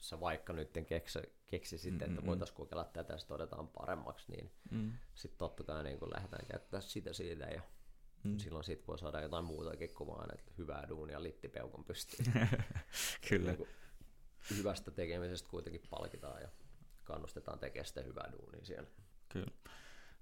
sä 0.00 0.20
vaikka 0.20 0.52
nyt 0.52 0.70
keksi, 0.86 1.18
keksi 1.46 1.78
sitten, 1.78 2.10
että 2.10 2.26
voitaisiin 2.26 2.56
kokeilla 2.56 2.84
tätä 2.84 3.12
ja 3.12 3.18
todetaan 3.28 3.68
paremmaksi, 3.68 4.32
niin 4.32 4.50
mm. 4.70 4.92
sitten 5.14 5.38
totta 5.38 5.64
kai 5.64 5.84
niin 5.84 5.98
lähdetään 6.14 6.46
käyttämään 6.46 6.82
sitä 6.82 7.12
siitä 7.12 7.44
ja 7.44 7.62
mm. 8.24 8.38
silloin 8.38 8.64
siitä 8.64 8.86
voi 8.86 8.98
saada 8.98 9.20
jotain 9.20 9.44
muutakin 9.44 9.94
kuin 9.94 10.08
vaan, 10.08 10.34
että 10.34 10.52
hyvää 10.58 10.88
duunia 10.88 11.22
littipeukon 11.22 11.84
pystyyn. 11.84 12.32
Kyllä. 13.28 13.52
Niin 13.52 13.68
hyvästä 14.56 14.90
tekemisestä 14.90 15.48
kuitenkin 15.48 15.82
palkitaan 15.90 16.42
ja 16.42 16.48
kannustetaan 17.04 17.58
tekemään 17.58 17.86
sitä 17.86 18.02
hyvää 18.02 18.32
duunia 18.32 18.64
siellä. 18.64 18.90
Kyllä. 19.28 19.52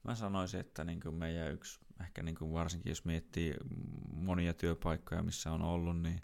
Mä 0.05 0.14
sanoisin, 0.14 0.61
että 0.61 0.84
niin 0.84 1.01
kuin 1.01 1.14
meidän 1.14 1.53
yksi, 1.53 1.80
ehkä 2.01 2.22
niin 2.22 2.34
kuin 2.34 2.53
varsinkin 2.53 2.90
jos 2.90 3.05
miettii 3.05 3.55
monia 4.12 4.55
työpaikkoja, 4.55 5.22
missä 5.22 5.53
on 5.53 5.62
ollut, 5.62 6.03
niin 6.03 6.20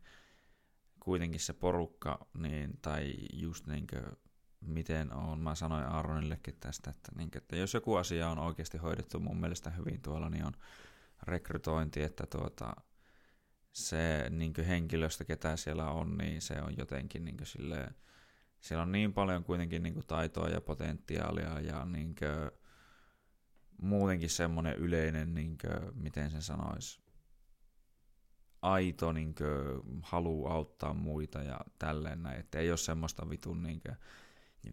kuitenkin 1.01 1.41
se 1.41 1.53
porukka, 1.53 2.27
niin, 2.39 2.79
tai 2.83 3.15
just 3.33 3.67
niin 3.67 3.87
kuin, 3.87 4.17
miten 4.61 5.13
on, 5.13 5.41
mä 5.41 5.55
sanoin 5.55 5.85
Aaronillekin 5.85 6.57
tästä, 6.61 6.91
että, 6.91 7.13
niin 7.17 7.31
että 7.37 7.57
jos 7.57 7.75
joku 7.75 7.95
asia 7.95 8.29
on 8.29 8.39
oikeasti 8.39 8.79
hoidettu 8.79 9.21
mun 9.21 9.41
mielestä 9.41 9.71
hyvin 9.71 10.03
tuolla, 10.03 10.31
niin 10.31 10.45
on 10.45 10.53
rekrytointi, 11.23 12.03
että 12.03 12.27
tuota, 12.27 12.77
se 13.73 14.27
niin 14.31 14.55
henkilöstö, 14.69 15.25
ketä 15.25 15.57
siellä 15.57 15.91
on, 15.91 16.19
niin 16.19 16.43
se 16.43 16.63
on 16.63 16.77
jotenkin 16.77 17.25
niin 17.25 17.37
silleen, 17.43 17.95
siellä 18.61 18.83
on 18.83 18.93
niin 18.93 19.13
paljon 19.13 19.45
kuitenkin 19.45 19.83
niin 19.83 20.07
taitoa 20.07 20.49
ja 20.49 20.61
potentiaalia 20.61 21.61
ja 21.61 21.85
niin 21.85 22.15
kuin, 22.15 22.61
muutenkin 23.83 24.31
semmoinen 24.31 24.77
yleinen, 24.77 25.35
niin 25.35 25.59
kuin, 25.59 26.03
miten 26.03 26.31
sen 26.31 26.43
sanoisi, 26.43 27.01
aito 28.63 29.13
niin 29.13 29.35
kuin, 29.35 30.03
halu 30.03 30.47
auttaa 30.47 30.95
muita 30.95 31.43
ja 31.43 31.61
tälleen 31.79 32.23
näin, 32.23 32.41
että 32.41 32.59
ei 32.59 32.71
ole 32.71 32.77
semmoista 32.77 33.31
vitun 33.31 33.63
niin 33.63 33.81
kuin, 33.81 33.97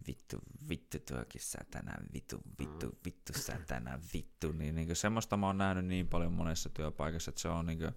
vittu, 0.06 0.38
vittu 0.68 0.98
tuokin 0.98 1.40
tänään, 1.70 2.06
vittu, 2.14 2.40
vittu, 2.58 2.98
vittu 3.04 3.32
tänään, 3.66 4.00
vittu, 4.14 4.52
niin, 4.52 4.74
niin 4.74 4.86
kuin, 4.86 4.96
semmoista 4.96 5.36
mä 5.36 5.46
oon 5.46 5.58
nähnyt 5.58 5.86
niin 5.86 6.08
paljon 6.08 6.32
monessa 6.32 6.70
työpaikassa, 6.70 7.28
että 7.28 7.40
se 7.40 7.48
on 7.48 7.66
niin 7.66 7.78
kuin, 7.78 7.94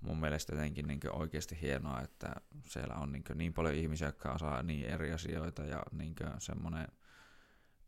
mun 0.00 0.20
mielestä 0.20 0.52
jotenkin 0.52 0.86
niin 0.86 1.00
oikeasti 1.12 1.58
hienoa, 1.60 2.00
että 2.00 2.34
siellä 2.62 2.94
on 2.94 3.12
niin, 3.12 3.24
niin 3.34 3.52
paljon 3.52 3.74
ihmisiä, 3.74 4.08
jotka 4.08 4.32
osaa 4.32 4.62
niin 4.62 4.86
eri 4.86 5.12
asioita 5.12 5.62
ja 5.62 5.82
niin 5.92 6.14
semmoinen 6.38 6.88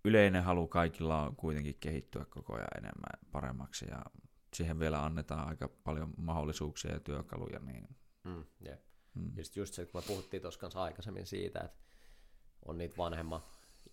yleinen 0.06 0.42
halu 0.42 0.68
kaikilla 0.68 1.22
on 1.22 1.36
kuitenkin 1.36 1.76
kehittyä 1.80 2.24
koko 2.24 2.54
ajan 2.54 2.68
enemmän 2.78 3.30
paremmaksi 3.32 3.86
ja 3.90 4.02
siihen 4.54 4.78
vielä 4.78 5.04
annetaan 5.04 5.48
aika 5.48 5.68
paljon 5.68 6.14
mahdollisuuksia 6.16 6.92
ja 6.92 7.00
työkaluja. 7.00 7.58
Niin... 7.58 7.88
Mm, 8.24 8.44
yeah. 8.66 8.78
mm. 9.14 9.32
Just, 9.36 9.56
just 9.56 9.74
se, 9.74 9.86
kun 9.86 10.00
me 10.00 10.06
puhuttiin 10.06 10.42
tuossa 10.42 10.60
kanssa 10.60 10.82
aikaisemmin 10.82 11.26
siitä, 11.26 11.60
että 11.60 11.78
on 12.64 12.78
niitä 12.78 12.96
vanhemman 12.96 13.40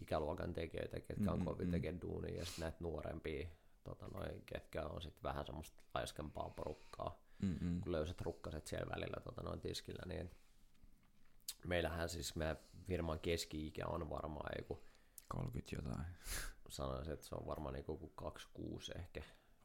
ikäluokan 0.01 0.53
tekijöitä, 0.53 0.99
ketkä 0.99 1.31
on 1.31 1.39
mm, 1.39 1.45
kovin 1.45 1.67
mm. 1.67 1.71
tekemään 1.71 2.01
duunia, 2.01 2.37
ja 2.37 2.45
sitten 2.45 2.63
näitä 2.63 2.77
nuorempia, 2.79 3.47
tota 3.83 4.07
noin, 4.07 4.43
ketkä 4.45 4.85
on 4.85 5.01
sitten 5.01 5.23
vähän 5.23 5.45
semmoista 5.45 5.83
laiskempaa 5.93 6.49
porukkaa, 6.49 7.23
Mm-mm. 7.41 7.81
kun 7.81 7.91
löysät 7.91 8.21
rukkaset 8.21 8.67
siellä 8.67 8.95
välillä 8.95 9.21
tota 9.23 9.41
noin 9.43 9.61
tiskillä, 9.61 10.03
niin 10.05 10.31
meillähän 11.67 12.09
siis 12.09 12.35
meidän 12.35 12.57
firman 12.87 13.19
keski-ikä 13.19 13.87
on 13.87 14.09
varmaan 14.09 14.51
joku 14.57 14.92
30 15.35 15.75
jotain. 15.75 16.05
Sanoisin, 16.69 17.13
että 17.13 17.25
se 17.25 17.35
on 17.35 17.47
varmaan 17.47 17.73
niin 17.73 17.85
kuin 17.85 18.11
26 18.15 18.91
ehkä. 18.95 19.21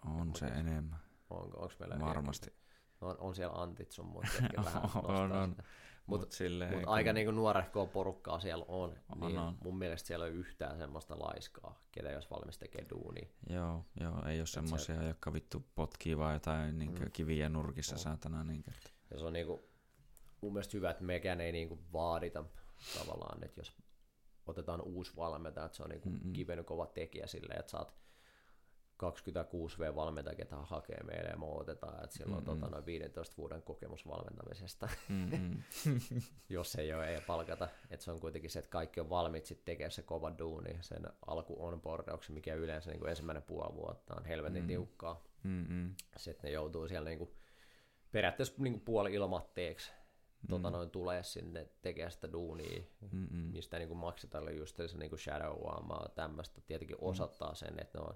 On 0.07 0.37
se 0.37 0.47
enemmän. 0.47 0.99
Onko, 1.31 1.61
onko 1.61 1.75
meillä 1.79 2.01
Varmasti. 2.01 2.53
No, 3.01 3.09
on, 3.09 3.17
on 3.19 3.35
siellä 3.35 3.63
Antit 3.63 3.93
sun 3.93 4.07
muut, 4.07 4.25
vähän 4.65 4.83
on, 4.95 5.33
on. 5.33 5.57
Mutta 6.07 6.27
mut, 6.27 6.75
mut 6.75 6.85
aika 6.87 7.13
niinku 7.13 7.33
nuorehkoa 7.33 7.87
porukkaa 7.87 8.41
siellä 8.41 8.65
on, 8.69 8.99
on, 9.09 9.21
niin 9.21 9.39
on. 9.39 9.59
mun 9.65 9.79
mielestä 9.79 10.07
siellä 10.07 10.27
ei 10.27 10.31
ole 10.33 10.39
yhtään 10.39 10.79
semmoista 10.79 11.19
laiskaa, 11.19 11.83
ketä 11.93 12.11
jos 12.11 12.31
valmis 12.31 12.59
tekee 12.59 12.87
duunia. 12.91 13.29
Joo, 13.51 13.85
joo 14.01 14.27
ei 14.27 14.41
ole 14.41 14.47
semmoisia, 14.47 14.99
se... 14.99 15.07
jotka 15.07 15.33
vittu 15.33 15.67
potkii 15.75 16.19
vaan 16.19 16.35
jotain 16.35 16.79
niin 16.79 16.95
mm. 16.95 17.11
kiviä 17.13 17.49
nurkissa 17.49 17.95
on. 17.95 17.99
saatana. 17.99 18.45
Niin, 18.45 18.65
että... 18.69 18.91
Ja 19.11 19.19
se 19.19 19.25
on 19.25 19.33
niinku, 19.33 19.61
mun 20.41 20.53
mielestä 20.53 20.77
hyvä, 20.77 20.91
että 20.91 21.05
mekään 21.05 21.41
ei 21.41 21.53
niinku 21.53 21.79
vaadita 21.93 22.45
tavallaan, 22.99 23.45
että 23.45 23.61
jos 23.61 23.73
otetaan 24.49 24.83
uusi 24.83 25.17
valmentaja, 25.17 25.67
että 25.67 25.77
se 25.77 25.83
on 25.83 25.91
niinku 25.91 26.11
kiven 26.33 26.65
kova 26.65 26.87
tekijä 26.87 27.27
silleen, 27.27 27.61
että 27.61 27.71
saat 27.71 27.95
26V-valmentaja, 29.03 30.37
ketä 30.37 30.57
hakee 30.57 31.03
meille 31.03 31.29
ja 31.29 31.37
me 31.37 31.47
otetaan, 31.47 32.05
että 32.05 32.17
sillä 32.17 32.37
on 32.37 32.43
mm-hmm. 32.43 32.61
tota, 32.61 32.71
noin 32.71 32.87
15 32.87 33.37
vuoden 33.37 33.63
kokemus 33.63 34.09
valmentamisesta, 34.09 34.89
mm-hmm. 35.09 35.63
jos 36.49 36.75
ei 36.75 36.93
ole, 36.93 37.09
ei 37.09 37.21
palkata. 37.21 37.69
Että 37.91 38.05
se 38.05 38.11
on 38.11 38.21
kuitenkin 38.21 38.51
se, 38.51 38.59
että 38.59 38.71
kaikki 38.71 39.01
on 39.01 39.11
valmiit 39.11 39.47
sitten 39.47 39.65
tekemään 39.65 39.91
se 39.91 40.03
kova 40.03 40.33
duuni, 40.39 40.79
sen 40.81 41.03
alku 41.27 41.67
onboardauksen, 41.67 42.35
mikä 42.35 42.55
yleensä 42.55 42.91
niin 42.91 43.01
kuin 43.01 43.11
ensimmäinen 43.11 43.43
puoli 43.43 43.75
vuotta 43.75 44.15
on 44.15 44.25
helvetin 44.25 44.55
mm-hmm. 44.55 44.69
tiukkaa. 44.69 45.25
Mm-hmm. 45.43 45.95
Sitten 46.17 46.49
ne 46.49 46.55
joutuu 46.55 46.89
siellä 46.89 47.09
niin 47.09 47.19
kuin, 47.19 47.31
periaatteessa 48.13 48.55
niin 48.59 48.73
kuin 48.73 48.85
puoli 48.85 49.15
ilmatteeksi 49.15 49.93
mm. 50.43 50.49
tota 50.49 50.71
noin, 50.71 50.91
tulee 50.91 51.23
sinne 51.23 51.69
tekemään 51.83 52.13
sitä 52.13 52.33
duunia, 52.33 52.83
Mm-mm. 53.11 53.39
mistä 53.39 53.79
niin 53.79 53.89
kuin 53.89 53.99
maksetaan 53.99 54.57
just 54.57 54.77
se 54.77 54.99
niin 54.99 55.19
shadowaamaa 55.19 56.09
tämmöistä. 56.09 56.61
Tietenkin 56.61 56.97
mm. 56.97 57.07
osoittaa 57.07 57.55
sen, 57.55 57.81
että 57.81 57.99
ne 57.99 58.05
on 58.05 58.15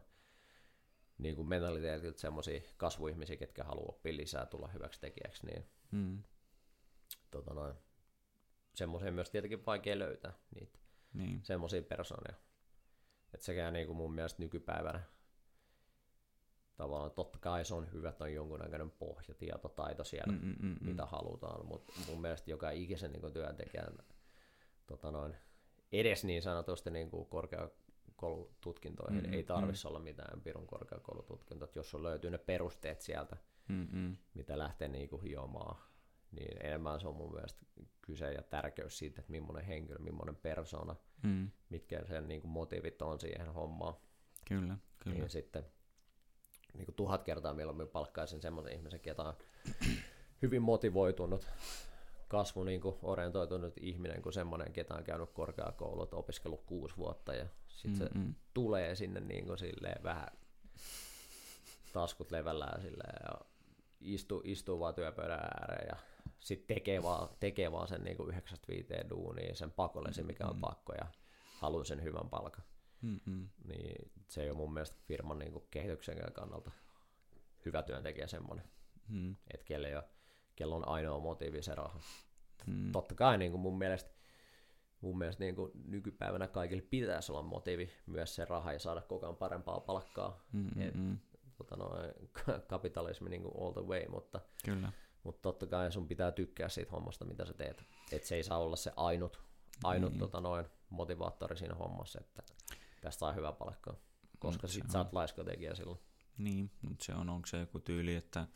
niin 1.18 1.37
kuin 1.37 1.49
mentaliteetiltä 1.49 2.20
semmoisia 2.20 2.61
kasvuihmisiä, 2.77 3.37
ketkä 3.37 3.64
haluaa 3.64 3.89
oppia 3.89 4.16
lisää, 4.16 4.47
tulla 4.47 4.68
hyväksi 4.68 5.01
tekijäksi, 5.01 5.47
niin 5.47 5.64
mm. 5.91 6.23
tota 7.31 7.55
noin, 7.55 7.75
semmoisia 8.75 9.12
myös 9.12 9.31
tietenkin 9.31 9.66
vaikea 9.66 9.99
löytää 9.99 10.33
niitä 10.55 10.79
niin. 11.12 11.41
semmoisia 11.45 11.83
persoonia. 11.83 12.37
Että 13.35 13.47
sekään 13.47 13.73
niin 13.73 13.87
kuin 13.87 13.97
mun 13.97 14.14
mielestä 14.14 14.43
nykypäivänä 14.43 15.03
tavallaan 16.77 17.11
totta 17.11 17.39
kai 17.39 17.64
se 17.64 17.75
on 17.75 17.93
hyvä, 17.93 18.09
että 18.09 18.25
on 18.25 18.35
jonkunnäköinen 18.35 18.91
pohjatietotaito 18.91 20.05
siellä, 20.05 20.33
mm, 20.33 20.39
mm, 20.43 20.57
mm, 20.61 20.68
mm. 20.68 20.87
mitä 20.87 21.07
halutaan, 21.07 21.66
mutta 21.66 21.93
mun 22.09 22.20
mielestä 22.20 22.51
joka 22.51 22.70
ikisen 22.70 23.12
niin 23.12 23.33
työntekijän 23.33 23.99
tota 24.87 25.11
noin, 25.11 25.37
edes 25.93 26.25
niin 26.25 26.43
sanotusti 26.43 26.91
niin 26.91 27.11
kuin 27.11 27.27
korkeakoulututkintoihin 27.27 29.25
mm, 29.27 29.33
ei 29.33 29.43
tarvitsisi 29.43 29.87
mm. 29.87 29.89
olla 29.89 29.99
mitään 30.01 30.41
pirun 30.41 30.66
korkeakoulututkintoa, 30.66 31.68
jos 31.75 31.95
on 31.95 32.03
löytyy 32.03 32.31
ne 32.31 32.39
perusteet 32.39 33.01
sieltä, 33.01 33.37
mm, 33.68 33.89
mm. 33.93 34.16
mitä 34.35 34.59
lähtee 34.59 34.89
niin 34.89 35.09
kuin 35.09 35.23
hiomaan, 35.23 35.77
niin 36.33 36.66
enemmän 36.66 37.01
se 37.01 37.09
on 37.09 37.16
mun 37.16 37.35
mielestä 37.35 37.66
kyse 38.03 38.33
ja 38.33 38.43
tärkeys 38.43 38.99
siitä, 38.99 39.20
että 39.20 39.33
millainen 39.33 39.64
henkilö, 39.64 39.99
millainen 39.99 40.37
persona, 40.37 40.97
mm. 41.23 41.51
mitkä 41.68 42.05
sen 42.05 42.29
niin 42.29 42.41
kuin 42.41 42.51
motiivit 42.51 43.03
on 43.03 43.20
siihen 43.20 43.53
hommaan. 43.53 43.95
Kyllä, 44.49 44.77
kyllä. 44.99 45.18
Niin 45.18 45.31
sitten 45.31 45.64
niin 46.75 46.87
kuin 46.87 46.95
tuhat 46.95 47.23
kertaa 47.23 47.55
mieluummin 47.55 47.89
palkkaisin 47.89 48.43
semmoisen 48.43 48.73
ihmisen, 48.73 49.01
ketä 49.01 49.23
on 49.23 49.35
hyvin 50.43 50.62
motivoitunut, 50.62 51.47
kasvu 52.29 52.64
niin 52.64 52.81
kuin 52.81 52.97
orientoitunut 53.03 53.75
ihminen 53.81 54.23
kuin 54.23 54.33
semmoinen, 54.33 54.73
ketä 54.73 54.95
on 54.95 55.05
käynyt 55.05 55.31
korkeakoulut, 55.31 56.14
opiskellut 56.14 56.62
kuusi 56.66 56.97
vuotta 56.97 57.35
ja 57.35 57.47
sitten 57.68 58.09
se 58.09 58.35
tulee 58.55 58.95
sinne 58.95 59.20
niin 59.20 59.47
kuin 59.47 59.59
silleen 59.59 60.03
vähän 60.03 60.29
taskut 61.93 62.31
levällään 62.31 62.83
silleen 62.83 63.14
ja 63.25 63.41
istuu, 64.01 64.43
istuu 64.45 64.81
vaan 64.81 64.95
työpöydän 64.95 65.41
ääreen 65.41 65.87
ja 65.89 65.97
sitten 66.41 66.75
tekee 66.75 67.03
vaan, 67.03 67.29
tekee 67.41 67.73
vaan 67.73 67.89
sen 67.89 68.05
niin 68.05 68.16
kuin 68.16 68.35
9-5 68.35 69.11
duunia, 69.11 69.55
sen 69.55 69.70
pakollisen, 69.70 70.27
mikä 70.27 70.47
on 70.47 70.61
pakko 70.61 70.93
ja 70.93 71.07
haluaa 71.59 71.85
sen 71.85 72.03
hyvän 72.03 72.29
palkan. 72.29 72.64
Mm-mm. 73.03 73.49
Niin 73.69 74.13
se 74.29 74.43
ei 74.43 74.51
ole 74.51 74.57
mun 74.57 74.73
mielestä 74.73 74.97
firman 75.07 75.39
niin 75.39 75.53
kuin 75.53 75.65
kehityksen 75.71 76.33
kannalta 76.33 76.71
hyvä 77.65 77.83
työntekijä 77.83 78.27
semmoinen, 78.27 78.65
Mm. 79.09 79.37
että 79.55 79.65
kelle, 79.65 79.89
ei 79.89 79.95
ole, 79.95 80.05
kello 80.57 80.77
on 80.77 80.89
ainoa 80.89 81.21
motiivi 81.21 81.63
se 81.63 81.75
raha. 81.75 82.01
Mm. 82.67 82.93
Totta 82.93 83.15
kai 83.15 83.39
niin 83.39 83.51
kuin 83.51 83.61
mun 83.61 83.79
mielestä, 83.79 84.11
mun 85.01 85.19
mielestä 85.19 85.45
niin 85.45 85.55
kuin 85.57 85.71
nykypäivänä 85.85 86.49
kaikille 86.49 86.83
pitäisi 86.83 87.33
olla 87.33 87.43
motiivi 87.43 87.91
myös 88.07 88.35
se 88.35 88.45
raha 88.45 88.73
ja 88.73 88.79
saada 88.79 89.01
koko 89.03 89.27
ajan 89.27 89.37
parempaa 89.37 89.81
palkkaa. 89.81 90.41
Et, 90.79 90.95
Mm-mm. 90.95 91.19
tota 91.59 91.77
noin, 91.77 92.11
kapitalismi 92.69 93.31
niin 93.31 93.43
kuin 93.43 93.55
all 93.61 93.73
the 93.73 93.83
way, 93.83 94.09
mutta, 94.09 94.41
Kyllä. 94.65 94.93
mutta 95.25 95.43
totta 95.43 95.67
kai 95.67 95.93
sun 95.93 96.09
pitää 96.09 96.33
tykkää 96.33 96.69
siitä 96.69 96.91
hommasta, 96.91 97.25
mitä 97.25 97.45
sä 97.47 97.55
teet. 97.55 97.85
Et 98.13 98.25
se 98.25 98.35
ei 98.35 98.43
saa 98.43 98.59
olla 98.59 98.77
se 98.77 98.93
ainut, 98.97 99.41
ainut 99.85 100.11
Niin. 100.13 100.21
tota 100.21 100.41
noin, 100.41 100.67
motivaattori 100.91 101.57
siinä 101.57 101.75
hommassa, 101.75 102.21
että 102.21 102.43
tästä 103.03 103.21
saa 103.21 103.33
hyvää 103.33 103.53
palkkaa. 103.53 103.95
Koska 104.39 104.67
Mut 104.67 104.71
sit 104.71 104.91
sä 104.91 104.99
oot 104.99 105.13
laiskatekijä 105.13 105.75
silloin. 105.75 106.01
Niin, 106.39 106.71
mutta 106.83 107.05
se 107.05 107.15
on, 107.15 107.31
onko 107.31 107.47
se 107.47 107.59
joku 107.59 107.81
tyyli, 107.81 108.15
että 108.15 108.47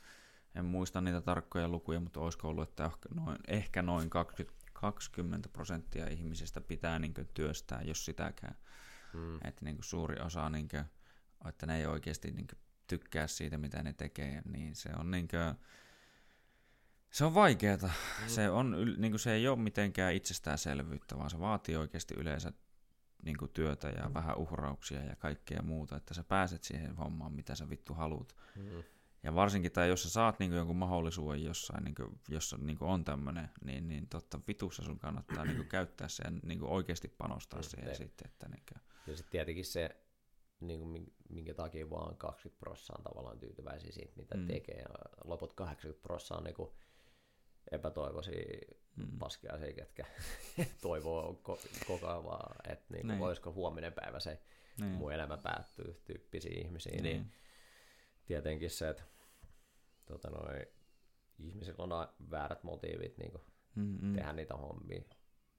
en 0.55 0.65
muista 0.65 1.01
niitä 1.01 1.21
tarkkoja 1.21 1.69
lukuja, 1.69 2.01
mutta 2.01 2.21
olisiko 2.21 2.49
ollut, 2.49 2.69
että 2.69 2.91
noin, 3.15 3.39
ehkä 3.49 3.83
noin 3.83 4.11
20, 4.11 4.67
20 4.73 5.49
prosenttia 5.49 6.09
ihmisistä 6.09 6.61
pitää 6.61 6.99
niin 6.99 7.15
työstää, 7.35 7.83
jos 7.83 8.05
sitäkään. 8.05 8.57
Mm. 9.13 9.37
Että 9.45 9.65
niin 9.65 9.79
suuri 9.81 10.21
osa, 10.21 10.51
niin 10.51 10.69
kuin, 10.69 10.85
että 11.49 11.67
ne 11.67 11.79
ei 11.79 11.87
oikeasti 11.87 12.31
niin 12.31 12.47
tykkää 12.87 13.27
siitä, 13.27 13.59
mitä 13.59 13.83
ne 13.83 13.93
tekee, 13.93 14.43
niin 14.45 14.75
se 14.75 14.89
on 14.99 15.11
niin 15.11 15.29
kuin, 15.29 15.55
se 17.11 17.25
on 17.25 17.35
vaikeeta. 17.35 17.87
Mm. 17.87 18.29
Se, 18.29 18.51
on, 18.51 18.77
niin 18.97 19.19
se 19.19 19.33
ei 19.33 19.49
ole 19.49 19.59
mitenkään 19.59 20.15
itsestäänselvyyttä, 20.15 21.19
vaan 21.19 21.31
se 21.31 21.41
vaatii 21.41 21.77
oikeasti 21.77 22.15
yleensä 22.15 22.53
niin 23.23 23.37
työtä 23.53 23.89
ja 23.89 24.15
vähän 24.15 24.37
uhrauksia 24.39 25.05
ja 25.05 25.17
kaikkea 25.17 25.63
muuta, 25.63 25.97
että 25.97 26.15
sä 26.15 26.25
pääset 26.25 26.65
siihen 26.65 26.97
hommaan, 26.97 27.33
mitä 27.33 27.55
sä 27.55 27.71
vittu 27.71 27.95
haluat. 27.95 28.37
Mm. 28.57 28.83
Ja 29.23 29.35
varsinkin, 29.35 29.73
tai 29.73 29.89
jos 29.89 30.03
sä 30.03 30.11
saat 30.11 30.39
niin 30.39 30.53
jonkun 30.53 30.77
mahdollisuuden 30.77 31.45
jossain, 31.45 31.85
niin 31.85 31.95
kuin, 31.95 32.21
jossa 32.29 32.57
niin 32.57 32.77
on 32.81 33.05
tämmöinen, 33.05 33.51
niin, 33.65 33.89
niin 33.89 34.09
totta 34.09 34.41
vitussa 34.49 34.83
sun 34.85 34.99
kannattaa 34.99 35.45
niin 35.45 35.69
käyttää 35.77 36.09
sen, 36.09 36.35
ja 36.35 36.41
niin 36.49 36.63
oikeasti 36.65 37.09
panostaa 37.09 37.61
Mm, 37.61 37.65
siihen 37.65 37.85
tein. 37.85 37.97
sitten. 37.97 38.31
Että 38.31 38.49
niin 38.49 38.63
kuin, 38.73 38.83
Ja 39.07 39.17
sitten 39.17 39.31
tietenkin 39.33 39.65
se, 39.65 39.97
niin 40.61 40.81
kuin, 40.81 40.91
min- 40.91 41.15
minkä 41.29 41.55
takia 41.55 41.91
vaan 41.91 42.17
20 42.17 42.61
prosenttia 42.61 42.95
on 42.99 43.05
tavallaan 43.05 43.39
tyytyväisiä 43.39 43.93
siitä, 43.93 44.13
mitä 44.17 44.35
Mm. 44.37 44.41
mm. 44.41 44.47
tekee. 44.47 44.77
Ja 44.79 44.89
loput 45.25 45.53
80 45.53 46.03
prosenttia 46.03 46.37
on 46.39 46.45
niin 46.45 46.55
kuin 46.55 46.71
epätoivoisia 47.71 48.43
mm, 48.97 49.19
paskiaisia, 49.19 49.73
ketkä 49.73 50.05
toivoo 50.83 51.41
ko- 51.49 51.87
koko 51.87 52.09
ajan 52.09 52.25
vaan, 52.25 52.57
että 52.73 52.95
niin 52.95 53.07
kuin, 53.07 53.19
voisiko 53.19 53.53
huominen 53.53 53.93
päivä 53.93 54.21
se 54.21 54.43
niin, 54.81 54.91
mun 54.91 55.13
elämä 55.13 55.37
päättyy 55.37 56.01
tyyppisiä 56.05 56.53
ihmisiä. 56.61 56.93
Niin, 56.93 57.03
niin, 57.05 57.33
tietenkin 58.27 58.71
se, 58.71 58.89
että 58.89 59.03
tota 60.07 60.31
noi, 60.31 60.67
ihmisillä 61.39 61.85
on 61.85 62.09
väärät 62.31 62.63
motiivit 62.65 63.19
niin 63.19 63.31
kuin 63.31 63.43
mm, 63.75 63.99
mm, 64.03 64.15
tehdä 64.15 64.33
niitä 64.33 64.55
hommia. 64.55 65.03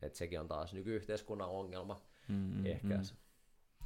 Et 0.01 0.15
sekin 0.15 0.39
on 0.39 0.47
taas 0.47 0.73
nykyyhteiskunnan 0.73 1.49
ongelma 1.49 2.01
mm, 2.27 2.35
mm, 2.35 2.65
ehkä. 2.65 2.99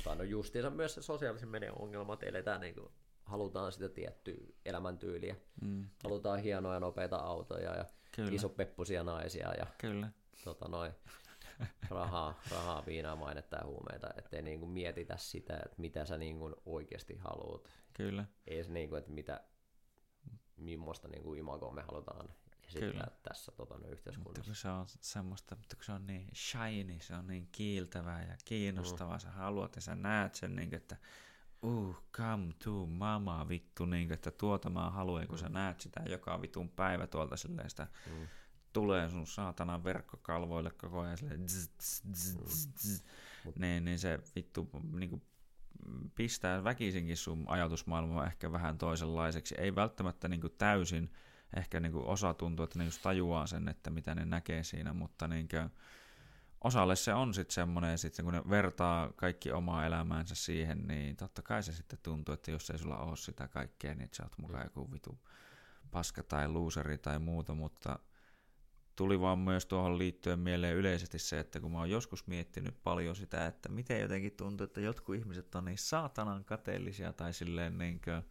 Tai 0.04 0.16
no 0.16 0.24
justiinsa 0.24 0.70
myös 0.70 0.94
se 0.94 1.02
sosiaalisen 1.02 1.50
median 1.50 1.82
ongelma, 1.82 2.14
että 2.14 2.26
eletään 2.26 2.62
niin 2.62 2.76
kuin, 2.76 2.90
halutaan 3.24 3.72
sitä 3.72 3.90
tiettyä 3.90 4.36
elämäntyyliä. 4.66 5.36
mm, 5.62 5.88
Halutaan 6.04 6.40
hienoja 6.40 6.80
nopeita 6.80 7.16
autoja 7.18 7.76
ja 7.76 7.86
kyllä, 8.12 8.32
isopeppusia 8.32 9.04
naisia 9.04 9.54
ja 9.54 9.66
kyllä, 9.78 10.10
tota 10.44 10.68
noin, 10.68 10.92
rahaa, 11.90 12.40
rahaa, 12.52 12.86
viinaa, 12.86 13.16
mainetta 13.16 13.58
ja 13.58 13.66
huumeita, 13.66 14.08
ettei 14.18 14.42
niinku 14.42 14.66
mietitä 14.68 15.18
sitä, 15.18 15.54
että 15.66 15.76
mitä 15.78 16.06
sä 16.06 16.18
niinku 16.18 16.62
oikeasti 16.66 17.16
haluat. 17.16 17.70
kyllä, 17.94 18.26
Ei 18.48 18.64
se 18.64 18.72
niinku, 18.72 18.96
että 18.96 19.12
mitä, 19.12 19.44
millaista 20.58 21.08
niinku 21.08 21.34
imagoa 21.34 21.74
me 21.74 21.82
halutaan 21.82 22.30
esittää 22.64 22.92
Kyllä. 22.92 23.08
tässä 23.24 23.52
tota, 23.52 23.74
noin 23.74 23.82
mutta 23.82 23.94
yhteiskunnassa. 23.94 24.44
kun 24.46 24.56
se 24.56 24.70
on 24.70 24.86
semmoista, 24.88 25.56
mutta 25.56 25.76
kun 25.76 25.86
se 25.86 25.92
on 25.92 26.08
niin 26.08 26.28
shiny, 26.36 27.00
se 27.00 27.16
on 27.16 27.28
niin 27.28 27.50
kiiltävää 27.52 28.26
ja 28.26 28.36
kiinnostavaa, 28.46 29.20
sä 29.20 29.32
haluat 29.32 29.76
ja 29.76 29.82
sä 29.82 29.96
näet 29.96 30.36
sen, 30.36 30.56
niin 30.56 30.76
että 30.76 30.98
uh, 31.62 31.96
come 32.18 32.54
to 32.64 32.86
mama 32.86 33.50
vittu, 33.50 33.86
niin 33.86 34.08
kuin, 34.08 34.14
että 34.16 34.32
tuota 34.32 34.70
mä 34.70 34.90
haluan, 34.90 35.28
kun 35.28 35.38
sä 35.38 35.50
näet 35.50 35.80
sitä 35.80 36.02
joka 36.10 36.42
vitun 36.42 36.70
päivä 36.70 37.08
tuolta 37.08 37.38
silleen 37.38 37.70
sitä 37.70 37.88
Mm. 38.08 38.28
tulee 38.74 39.10
sun 39.10 39.28
saatanan 39.28 39.84
verkkokalvoille 39.84 40.72
koko 40.72 41.00
ajan 41.00 41.18
silleen 41.18 41.50
zzz, 41.50 41.70
zzz, 41.82 42.04
zzz, 42.14 42.38
zzz, 42.48 42.70
zzz. 42.78 43.04
Mut- 43.46 43.60
niin, 43.60 43.86
niin 43.86 44.00
se 44.00 44.20
vittu 44.36 44.70
niinku, 44.92 45.22
pistää 46.16 46.64
väkisinkin 46.64 47.18
sun 47.18 47.44
ajatusmaailmaa 47.48 48.28
ehkä 48.28 48.52
vähän 48.52 48.78
toisenlaiseksi. 48.78 49.56
Ei 49.58 49.76
välttämättä 49.76 50.28
niinku 50.28 50.50
täysin, 50.50 51.12
ehkä 51.56 51.80
niinku 51.80 52.04
osa 52.10 52.34
tuntuu, 52.34 52.64
että 52.64 52.80
ne 52.80 52.86
just 52.86 53.02
tajuaa 53.02 53.48
sen, 53.48 53.68
että 53.68 53.90
mitä 53.90 54.16
ne 54.16 54.26
näkee 54.26 54.64
siinä, 54.64 54.94
mutta 54.94 55.28
niinku, 55.28 55.56
osalle 56.64 56.96
se 56.96 57.14
on 57.14 57.34
sitten 57.34 57.54
semmoinen, 57.54 57.98
sitten 57.98 58.26
kun 58.26 58.34
ne 58.34 58.42
vertaa 58.50 59.14
kaikki 59.16 59.52
omaa 59.52 59.86
elämäänsä 59.86 60.36
siihen, 60.36 60.88
niin 60.88 61.16
totta 61.16 61.42
kai 61.42 61.64
se 61.64 61.74
sitten 61.74 62.00
tuntuu, 62.04 62.34
että 62.34 62.52
jos 62.52 62.70
ei 62.70 62.78
sulla 62.78 62.98
ole 62.98 63.18
sitä 63.18 63.48
kaikkea, 63.48 63.96
niin 63.96 64.10
sä 64.14 64.24
oot 64.24 64.38
mukaan 64.38 64.64
joku 64.64 64.92
vitu 64.92 65.20
paska 65.92 66.24
tai 66.24 66.48
luuseri 66.48 66.98
tai 66.98 67.20
muuta, 67.20 67.54
mutta 67.54 68.00
tuli 68.96 69.20
vaan 69.20 69.40
myös 69.40 69.66
tuohon 69.66 69.98
liittyen 69.98 70.40
mieleen 70.40 70.76
yleisesti 70.76 71.20
se, 71.20 71.40
että 71.40 71.60
kun 71.60 71.72
mä 71.72 71.78
oon 71.78 71.90
joskus 71.90 72.28
miettinyt 72.28 72.84
paljon 72.84 73.16
sitä, 73.16 73.48
että 73.48 73.70
miten 73.70 74.02
jotenkin 74.02 74.32
tuntuu, 74.32 74.66
että 74.66 74.82
jotkut 74.82 75.16
ihmiset 75.16 75.56
on 75.56 75.66
niin 75.66 75.78
saatanan 75.78 76.46
kateellisia 76.46 77.14
tai 77.14 77.34
silleen 77.34 77.78
niin 77.78 78.02
kuin, 78.02 78.24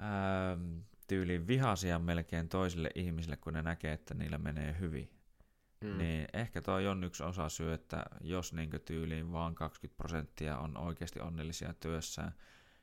ähm, 0.00 0.78
tyyliin 1.08 1.46
vihaisia 1.46 1.98
melkein 1.98 2.48
toisille 2.48 2.90
ihmisille, 2.94 3.36
kun 3.36 3.52
ne 3.52 3.62
näkee, 3.62 3.92
että 3.92 4.14
niillä 4.14 4.38
menee 4.38 4.76
hyvin. 4.80 5.19
Mm. 5.84 5.98
Niin 5.98 6.26
ehkä 6.32 6.62
toi 6.62 6.86
on 6.86 7.04
yksi 7.04 7.22
osa 7.22 7.48
syy, 7.48 7.72
että 7.72 8.04
jos 8.20 8.52
niin 8.52 8.70
tyyliin 8.84 9.32
vaan 9.32 9.54
20 9.54 9.96
prosenttia 9.96 10.58
on 10.58 10.76
oikeasti 10.76 11.20
onnellisia 11.20 11.74
työssään, 11.74 12.34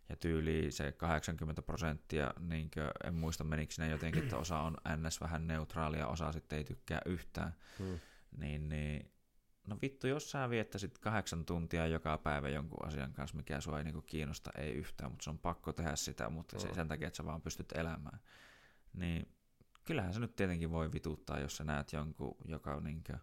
ja 0.09 0.15
tyyli 0.15 0.71
se 0.71 0.91
80 0.91 1.61
prosenttia, 1.61 2.33
niin 2.39 2.71
en 3.03 3.13
muista 3.13 3.43
menikö 3.43 3.73
ne 3.77 3.89
jotenkin, 3.89 4.23
että 4.23 4.37
osa 4.37 4.59
on 4.59 4.77
ns. 4.97 5.21
vähän 5.21 5.47
neutraalia, 5.47 6.07
osa 6.07 6.31
sitten 6.31 6.57
ei 6.57 6.63
tykkää 6.63 7.01
yhtään, 7.05 7.53
Mm. 7.79 7.99
niin, 8.37 8.69
niin 8.69 9.11
no 9.67 9.77
vittu, 9.81 10.07
jos 10.07 10.31
sä 10.31 10.49
viettäisit 10.49 10.97
kahdeksan 10.97 11.45
tuntia 11.45 11.87
joka 11.87 12.17
päivä 12.17 12.49
jonkun 12.49 12.87
asian 12.87 13.13
kanssa, 13.13 13.37
mikä 13.37 13.61
sua 13.61 13.77
ei 13.77 13.83
niinku 13.83 14.01
kiinnosta, 14.01 14.51
ei 14.57 14.71
yhtään, 14.73 15.11
mutta 15.11 15.23
se 15.23 15.29
on 15.29 15.39
pakko 15.39 15.73
tehdä 15.73 15.95
sitä, 15.95 16.29
mutta 16.29 16.59
se, 16.59 16.67
Mm. 16.67 16.73
sen 16.75 16.87
takia, 16.87 17.07
että 17.07 17.17
sä 17.17 17.25
vaan 17.25 17.41
pystyt 17.41 17.71
elämään, 17.71 18.19
niin 18.93 19.36
kyllähän 19.87 20.13
se 20.13 20.19
nyt 20.19 20.35
tietenkin 20.35 20.71
voi 20.71 20.91
vituttaa, 20.91 21.39
jos 21.39 21.57
sä 21.57 21.63
näet 21.63 21.93
jonkun, 21.93 22.35
joka 22.45 22.79
niinkö 22.79 23.17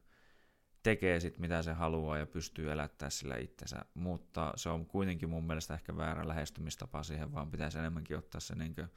tekee 0.82 1.20
sit 1.20 1.38
mitä 1.38 1.62
se 1.62 1.72
haluaa 1.72 2.18
ja 2.18 2.26
pystyy 2.26 2.72
elättää 2.72 3.10
sillä 3.10 3.36
itsensä, 3.36 3.84
mutta 3.94 4.52
se 4.56 4.68
on 4.68 4.86
kuitenkin 4.86 5.30
mun 5.30 5.44
mielestä 5.44 5.74
ehkä 5.74 5.96
väärä 5.96 6.28
lähestymistapa 6.28 7.02
siihen, 7.02 7.32
vaan 7.32 7.50
pitäisi 7.50 7.78
enemmänkin 7.78 8.18
ottaa 8.18 8.40
se 8.40 8.54
niinkö 8.54 8.88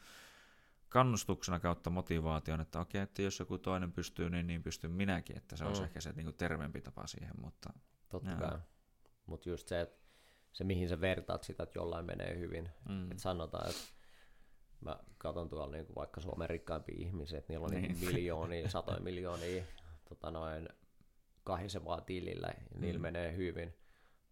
kannustuksena 0.89 1.60
kautta 1.60 1.89
motivaation, 1.89 2.61
että 2.61 2.80
okei, 2.80 3.02
että 3.02 3.22
jos 3.22 3.39
joku 3.39 3.57
toinen 3.57 3.91
pystyy, 3.91 4.30
niin, 4.30 4.48
niin 4.48 4.64
pystyn 4.64 4.91
minäkin, 4.91 5.38
että 5.38 5.56
se 5.56 5.65
olisi 5.65 5.81
Mm. 5.81 5.85
ehkä 5.85 6.02
se 6.02 6.11
niinku 6.11 6.31
terveempi 6.31 6.81
tapa 6.81 7.07
siihen, 7.07 7.34
mutta 7.41 7.73
Totta 8.10 8.30
Joo. 8.30 8.39
kai. 8.39 8.60
Mutta 9.26 9.49
just 9.49 9.68
se, 9.68 9.81
että 9.81 9.98
se 10.53 10.64
mihin 10.64 10.89
sä 10.89 11.02
vertaat 11.02 11.44
sitä, 11.44 11.64
että 11.64 11.80
jollain 11.80 12.06
menee 12.06 12.39
hyvin. 12.39 12.69
mm, 12.89 13.11
Et 13.11 13.19
sanotaan, 13.19 13.69
että 13.69 13.81
mä 14.81 14.99
katson 15.17 15.49
tuolla 15.49 15.71
niinku 15.71 15.95
vaikka 15.95 16.21
Suomen 16.21 16.49
rikkaimpia 16.49 16.95
ihmisiä, 16.99 17.37
että 17.39 17.53
niillä 17.53 17.65
on 17.65 17.71
Niin. 17.71 17.81
niin. 17.83 18.05
miljoonia, 18.05 18.69
satoja 18.69 18.99
miljoonia 18.99 19.63
tota 20.09 20.31
noin 20.31 20.69
kahisevaa 21.43 22.01
tilillä, 22.01 22.47
ja 22.47 22.79
niillä 22.79 22.97
Mm. 22.97 23.01
menee 23.01 23.35
hyvin. 23.35 23.75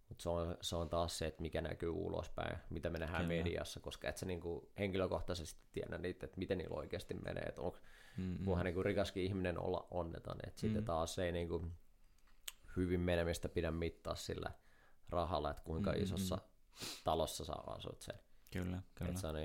Mutta 0.09 0.21
se 0.23 0.29
on, 0.29 0.57
se 0.61 0.75
on 0.75 0.89
taas 0.89 1.17
se, 1.17 1.25
että 1.27 1.41
mikä 1.41 1.61
näkyy 1.61 1.89
ulospäin, 1.89 2.57
mitä 2.69 2.89
me 2.89 2.99
nähdään 2.99 3.27
Kyllä. 3.27 3.43
mediassa, 3.43 3.79
koska 3.79 4.07
et 4.09 4.17
sä 4.17 4.25
niinku 4.25 4.71
henkilökohtaisesti 4.79 5.61
tiedä 5.71 5.97
niitä, 5.97 6.25
että 6.25 6.37
miten 6.39 6.57
niillä 6.57 6.75
oikeasti 6.75 7.13
menee. 7.13 7.43
Että 7.43 7.61
onko 7.61 7.77
mm, 8.17 8.45
voihan 8.45 8.65
niinku 8.65 8.83
rikaskin 8.83 9.23
ihminen 9.23 9.59
olla 9.59 9.87
onneton, 9.91 10.37
että 10.47 10.61
sitten 10.61 10.81
Mm. 10.81 10.85
taas 10.85 11.19
ei 11.19 11.31
niinku 11.31 11.65
hyvin 12.75 12.99
menemistä 12.99 13.49
pidä 13.49 13.71
mittaa 13.71 14.15
sillä 14.15 14.51
rahalla, 15.09 15.51
että 15.51 15.63
kuinka 15.63 15.91
Mm, 15.91 15.97
mm, 15.97 16.03
isossa 16.03 16.37
talossa 17.03 17.45
sä 17.45 17.53
asut 17.67 18.01
sen. 18.01 18.19
kyllä, 18.53 18.81
kyllä. 18.95 19.09
Että 19.09 19.21
se 19.21 19.27
on 19.27 19.35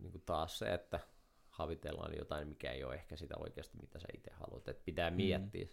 niinku, 0.00 0.18
niinku 0.18 0.26
taas 0.26 0.58
se, 0.58 0.74
että 0.74 1.00
havitellaan 1.48 2.16
jotain, 2.18 2.48
mikä 2.48 2.70
ei 2.70 2.84
ole 2.84 2.94
ehkä 2.94 3.16
sitä 3.16 3.34
oikeasti, 3.38 3.78
mitä 3.80 3.98
sä 3.98 4.08
itse 4.14 4.30
haluat. 4.30 4.68
Et 4.68 4.84
pitää 4.84 5.10
mm. 5.10 5.16
miettiä. 5.16 5.68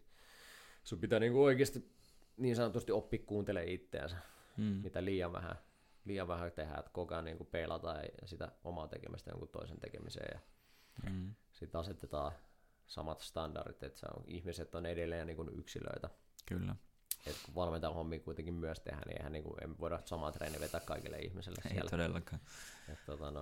Sun 0.84 1.00
pitää 1.00 1.20
niinku 1.20 1.44
oikeasti 1.44 1.92
niin 2.38 2.56
sanotusti 2.56 2.92
oppi 2.92 3.20
kuuntelemaan 3.20 3.72
itseänsä, 3.72 4.18
mm. 4.58 4.64
mitä 4.64 5.06
liian 5.06 5.34
vähän, 5.34 5.56
liian 6.06 6.28
vähän 6.28 6.52
tehdään, 6.52 6.80
että 6.80 6.92
koko 6.92 7.14
ajan 7.14 7.26
niinku 7.26 7.46
peilataan 7.46 8.00
sitä 8.26 8.52
omaa 8.64 8.88
tekemistä 8.88 9.32
jonkun 9.32 9.50
toisen 9.50 9.80
tekemiseen 9.80 10.30
ja 10.34 10.40
mm. 11.10 11.36
sitten 11.52 11.80
asetetaan 11.80 12.32
samat 12.88 13.20
standardit, 13.20 13.84
että 13.84 14.00
se 14.00 14.06
on, 14.18 14.24
ihmiset 14.28 14.76
on 14.76 14.86
edelleen 14.86 15.28
niin 15.28 15.38
kuin 15.38 15.60
yksilöitä. 15.60 16.10
Kyllä. 16.46 16.76
Et 17.26 17.36
kun 17.46 17.56
valmentajan 17.56 17.94
hommi 17.94 18.20
kuitenkin 18.20 18.54
myös 18.54 18.80
tehdä, 18.80 19.02
niin 19.06 19.18
eihän 19.18 19.32
niin 19.32 19.44
kuin, 19.44 19.64
emme 19.64 19.76
voida 19.80 20.00
samaa 20.06 20.32
treeni 20.32 20.60
vetää 20.60 20.82
kaikille 20.82 21.18
ihmisille 21.18 21.62
Ei 21.66 21.72
siellä. 21.72 21.90
todellakaan. 21.90 22.42
Et, 22.90 23.00
tota, 23.06 23.32
no, 23.32 23.42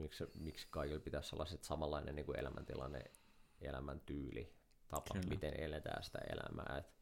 miksi, 0.00 0.24
miksi 0.40 0.66
kaikilla 0.70 1.00
pitäisi 1.00 1.36
olla 1.36 1.46
sit 1.46 1.64
samanlainen 1.64 2.14
niin 2.14 2.26
kuin 2.26 2.38
elämäntilanne, 2.38 3.04
elämäntyyli, 3.60 4.54
tapa, 4.88 5.14
Kyllä. 5.14 5.28
miten 5.28 5.60
eletään 5.60 6.02
sitä 6.02 6.18
elämää. 6.18 6.78
Et 6.78 6.92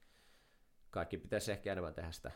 kaikki 0.91 1.19
pitäisi 1.19 1.53
ehkä 1.53 1.73
enemmän 1.73 1.95
tehdä 1.95 2.13
sitä 2.13 2.31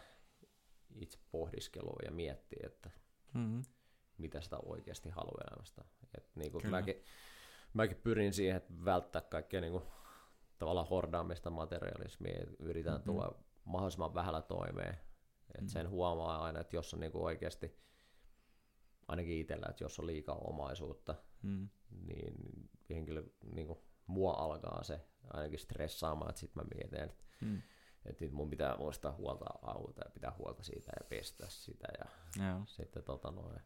itse 0.95 1.19
pohdiskelua 1.31 1.99
ja 2.05 2.11
miettiä, 2.11 2.67
että 2.67 2.91
mm-hmm. 3.35 3.63
mitä 4.19 4.41
sitä 4.41 4.57
oikeasti 4.57 5.11
haluaa 5.11 5.45
elämästä. 5.51 5.85
Et, 6.19 6.31
niin 6.35 6.53
kuin 6.53 6.71
mäkin, 6.71 7.05
mäkin 7.75 7.97
pyrin 7.97 8.33
siihen, 8.33 8.57
että 8.57 8.73
välttää 8.85 9.23
kaikkea 9.23 9.61
niin 9.61 9.73
kuin, 9.73 9.85
tavallaan 10.59 10.89
hordaamista 10.89 11.51
materialismia, 11.51 12.47
yritän 12.59 12.93
mm-hmm. 12.93 13.05
tulla 13.05 13.43
mahdollisimman 13.65 14.15
vähällä 14.15 14.43
toimeen. 14.43 14.95
Et 14.95 15.55
mm-hmm. 15.55 15.69
Sen 15.69 15.89
huomaa 15.89 16.45
aina, 16.45 16.61
että 16.61 16.77
jos 16.77 16.95
on 16.95 17.01
niin 17.01 17.13
kuin 17.13 17.25
oikeasti, 17.25 17.79
ainakin 19.13 19.39
itsellä, 19.39 19.67
että 19.71 19.85
jos 19.85 19.99
on 19.99 20.07
liikaa 20.07 20.35
omaisuutta, 20.35 21.15
mm-hmm. 21.43 21.69
niin 22.07 22.35
henkilö, 22.91 23.23
niin 23.55 23.67
kuin, 23.67 23.79
mua 24.07 24.33
alkaa 24.33 24.83
se 24.83 25.01
ainakin 25.31 25.59
stressaamaan, 25.59 26.31
että 26.31 26.41
sitten 26.41 26.63
mä 26.63 26.69
mietin, 26.75 27.01
että 27.11 27.25
mm. 27.41 27.63
että 28.05 28.25
mun 28.31 28.51
pitää 28.51 28.77
muistaa 28.77 29.13
huolta 29.13 29.45
auta 29.63 30.01
ja 30.05 30.11
pitää 30.11 30.33
huolta 30.39 30.63
siitä 30.63 30.93
ja 31.01 31.07
pestä 31.09 31.47
sitä 31.49 31.89
ja 31.99 32.07
Joo. 32.47 32.63
sitten 32.67 33.03
tota 33.03 33.31
noin, 33.31 33.61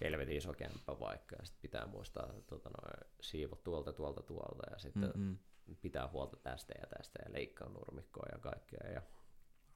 helvetin 0.00 0.36
iso 0.36 0.52
kämppä 0.52 1.00
vaikka, 1.00 1.36
ja 1.38 1.44
sitten 1.44 1.62
pitää 1.62 1.86
muistaa 1.86 2.26
tota, 2.46 2.70
noin, 2.70 3.10
siivot 3.20 3.64
tuolta, 3.64 3.92
tuolta, 3.92 4.22
tuolta, 4.22 4.70
ja 4.70 4.78
sitten 4.78 5.12
mm-hmm. 5.16 5.38
pitää 5.80 6.08
huolta 6.08 6.36
tästä 6.36 6.74
ja 6.80 6.86
tästä, 6.86 7.18
ja 7.24 7.32
leikkaa 7.32 7.68
nurmikkoa 7.68 8.26
ja 8.32 8.38
kaikkea. 8.38 8.90
Ja... 8.92 9.02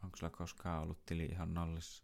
Onko 0.05 0.17
sulla 0.17 0.31
koskaan 0.31 0.83
ollut 0.83 1.05
tili 1.07 1.25
ihan 1.25 1.55
nollissa? 1.55 2.04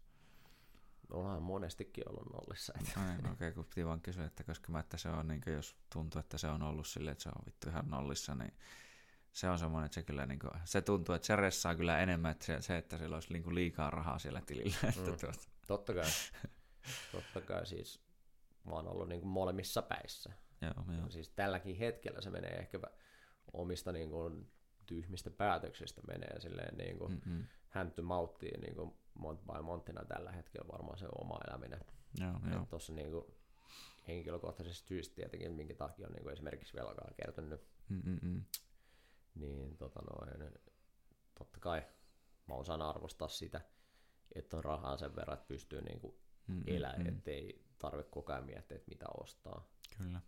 Onhan 1.11 1.43
monestikin 1.43 2.09
ollut 2.09 2.33
nollissa. 2.33 2.73
Että... 2.79 2.99
No, 2.99 3.05
niin, 3.05 3.19
okei, 3.19 3.31
okay, 3.31 3.51
kun 3.51 3.65
piti 3.65 3.85
vaan 3.85 4.01
kysyä, 4.01 4.25
että 4.25 4.43
koska 4.43 4.71
mä, 4.71 4.79
että 4.79 4.97
se 4.97 5.09
on, 5.09 5.27
niin 5.27 5.41
jos 5.47 5.75
tuntuu, 5.93 6.19
että 6.19 6.37
se 6.37 6.47
on 6.47 6.63
ollut 6.63 6.87
silleen, 6.87 7.11
että 7.11 7.23
se 7.23 7.29
on 7.29 7.45
vittu 7.45 7.69
ihan 7.69 7.89
nollissa, 7.89 8.35
niin 8.35 8.53
se 9.33 9.49
on 9.49 9.59
semmoinen, 9.59 9.85
että 9.85 9.95
se 9.95 10.03
kyllä 10.03 10.25
niin 10.25 10.39
kuin, 10.39 10.51
se 10.65 10.81
tuntuu, 10.81 11.15
että 11.15 11.25
se 11.25 11.35
ressaa 11.35 11.75
kyllä 11.75 11.99
enemmän, 11.99 12.31
että 12.31 12.45
se, 12.45 12.61
se 12.61 12.77
että 12.77 12.97
sillä 12.97 13.15
olisi 13.15 13.33
niin 13.33 13.43
kuin 13.43 13.55
liikaa 13.55 13.89
rahaa 13.89 14.19
siellä 14.19 14.41
tilillä. 14.41 14.75
Mm. 14.83 14.89
Että 14.89 15.03
tuota. 15.03 15.39
Totta 15.67 15.93
kai. 15.93 16.09
Totta 17.11 17.41
kai 17.41 17.65
siis 17.65 18.01
mä 18.63 18.71
oon 18.71 18.87
ollut 18.87 19.09
niin 19.09 19.21
kuin 19.21 19.31
molemmissa 19.31 19.81
päissä. 19.81 20.33
Joo, 20.61 20.95
joo. 20.97 21.09
Siis 21.09 21.29
tälläkin 21.29 21.75
hetkellä 21.75 22.21
se 22.21 22.29
menee 22.29 22.51
ehkä 22.51 22.79
omista 23.53 23.91
niin 23.91 24.09
kuin, 24.09 24.51
tyhmistä 24.85 25.29
päätöksistä 25.29 26.01
menee 26.07 26.39
silleen 26.39 26.77
niin 26.77 26.97
kuin 26.97 27.21
hänty 27.69 28.01
mauttiin 28.01 28.61
niin 28.61 28.75
kuin 28.75 28.93
mont 29.13 29.41
by 29.45 29.61
monttina 29.61 30.05
tällä 30.05 30.31
hetkellä 30.31 30.67
varmaan 30.71 30.97
se 30.97 31.07
oma 31.21 31.39
eläminen. 31.47 31.81
Joo. 32.19 32.65
Tuossa 32.69 32.93
niin 32.93 33.11
kuin, 33.11 33.25
henkilökohtaisesti 34.07 34.87
syystä 34.87 35.15
tietenkin, 35.15 35.51
minkä 35.51 35.75
takia 35.75 36.07
on 36.07 36.13
niin 36.13 36.23
kuin 36.23 36.33
esimerkiksi 36.33 36.77
velkaa 36.77 37.11
kertynyt. 37.15 37.61
Mm-mm. 37.89 38.43
Niin 39.35 39.77
tota 39.77 40.01
noin, 40.01 40.51
totta 41.37 41.59
kai 41.59 41.83
mä 42.47 42.55
osaan 42.55 42.81
arvostaa 42.81 43.27
sitä, 43.27 43.61
että 44.35 44.57
on 44.57 44.63
rahaa 44.63 44.97
sen 44.97 45.15
verran, 45.15 45.37
että 45.37 45.47
pystyy 45.47 45.81
niin 45.81 45.99
kuin 45.99 46.15
mm, 46.47 46.63
elää, 46.67 46.97
mm. 46.97 47.05
ettei 47.05 47.65
tarvitse 47.79 48.11
koko 48.11 48.33
ajan 48.33 48.45
miettiä, 48.45 48.77
että 48.77 48.89
mitä 48.89 49.05
ostaa. 49.17 49.69
Kyllä. 49.97 50.21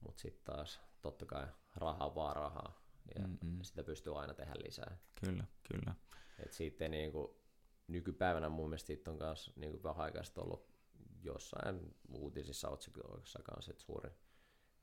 Mutta 0.00 0.20
sitten 0.20 0.44
taas 0.44 0.80
totta 1.02 1.26
kai 1.26 1.46
rahaa 1.74 2.14
vaan 2.14 2.36
rahaa 2.36 2.80
ja 3.14 3.28
Mm-mm. 3.28 3.62
sitä 3.62 3.84
pystyy 3.84 4.20
aina 4.20 4.34
tehdä 4.34 4.54
lisää. 4.64 4.98
Kyllä, 5.24 5.44
kyllä. 5.72 5.94
Et 6.38 6.52
sitten 6.52 6.90
niinku, 6.90 7.40
nykypäivänä 7.88 8.48
mun 8.48 8.68
mielestä 8.68 8.86
siitä 8.86 9.10
on 9.10 9.16
myös 9.20 9.52
niinku 9.56 9.82
vähän 9.82 10.04
aikaista 10.04 10.42
ollut 10.42 10.68
jossain 11.22 11.94
uutisissa 12.12 12.68
otsikoissa 12.68 13.42
kanssa, 13.42 13.70
että 13.70 13.84
suuri 13.84 14.10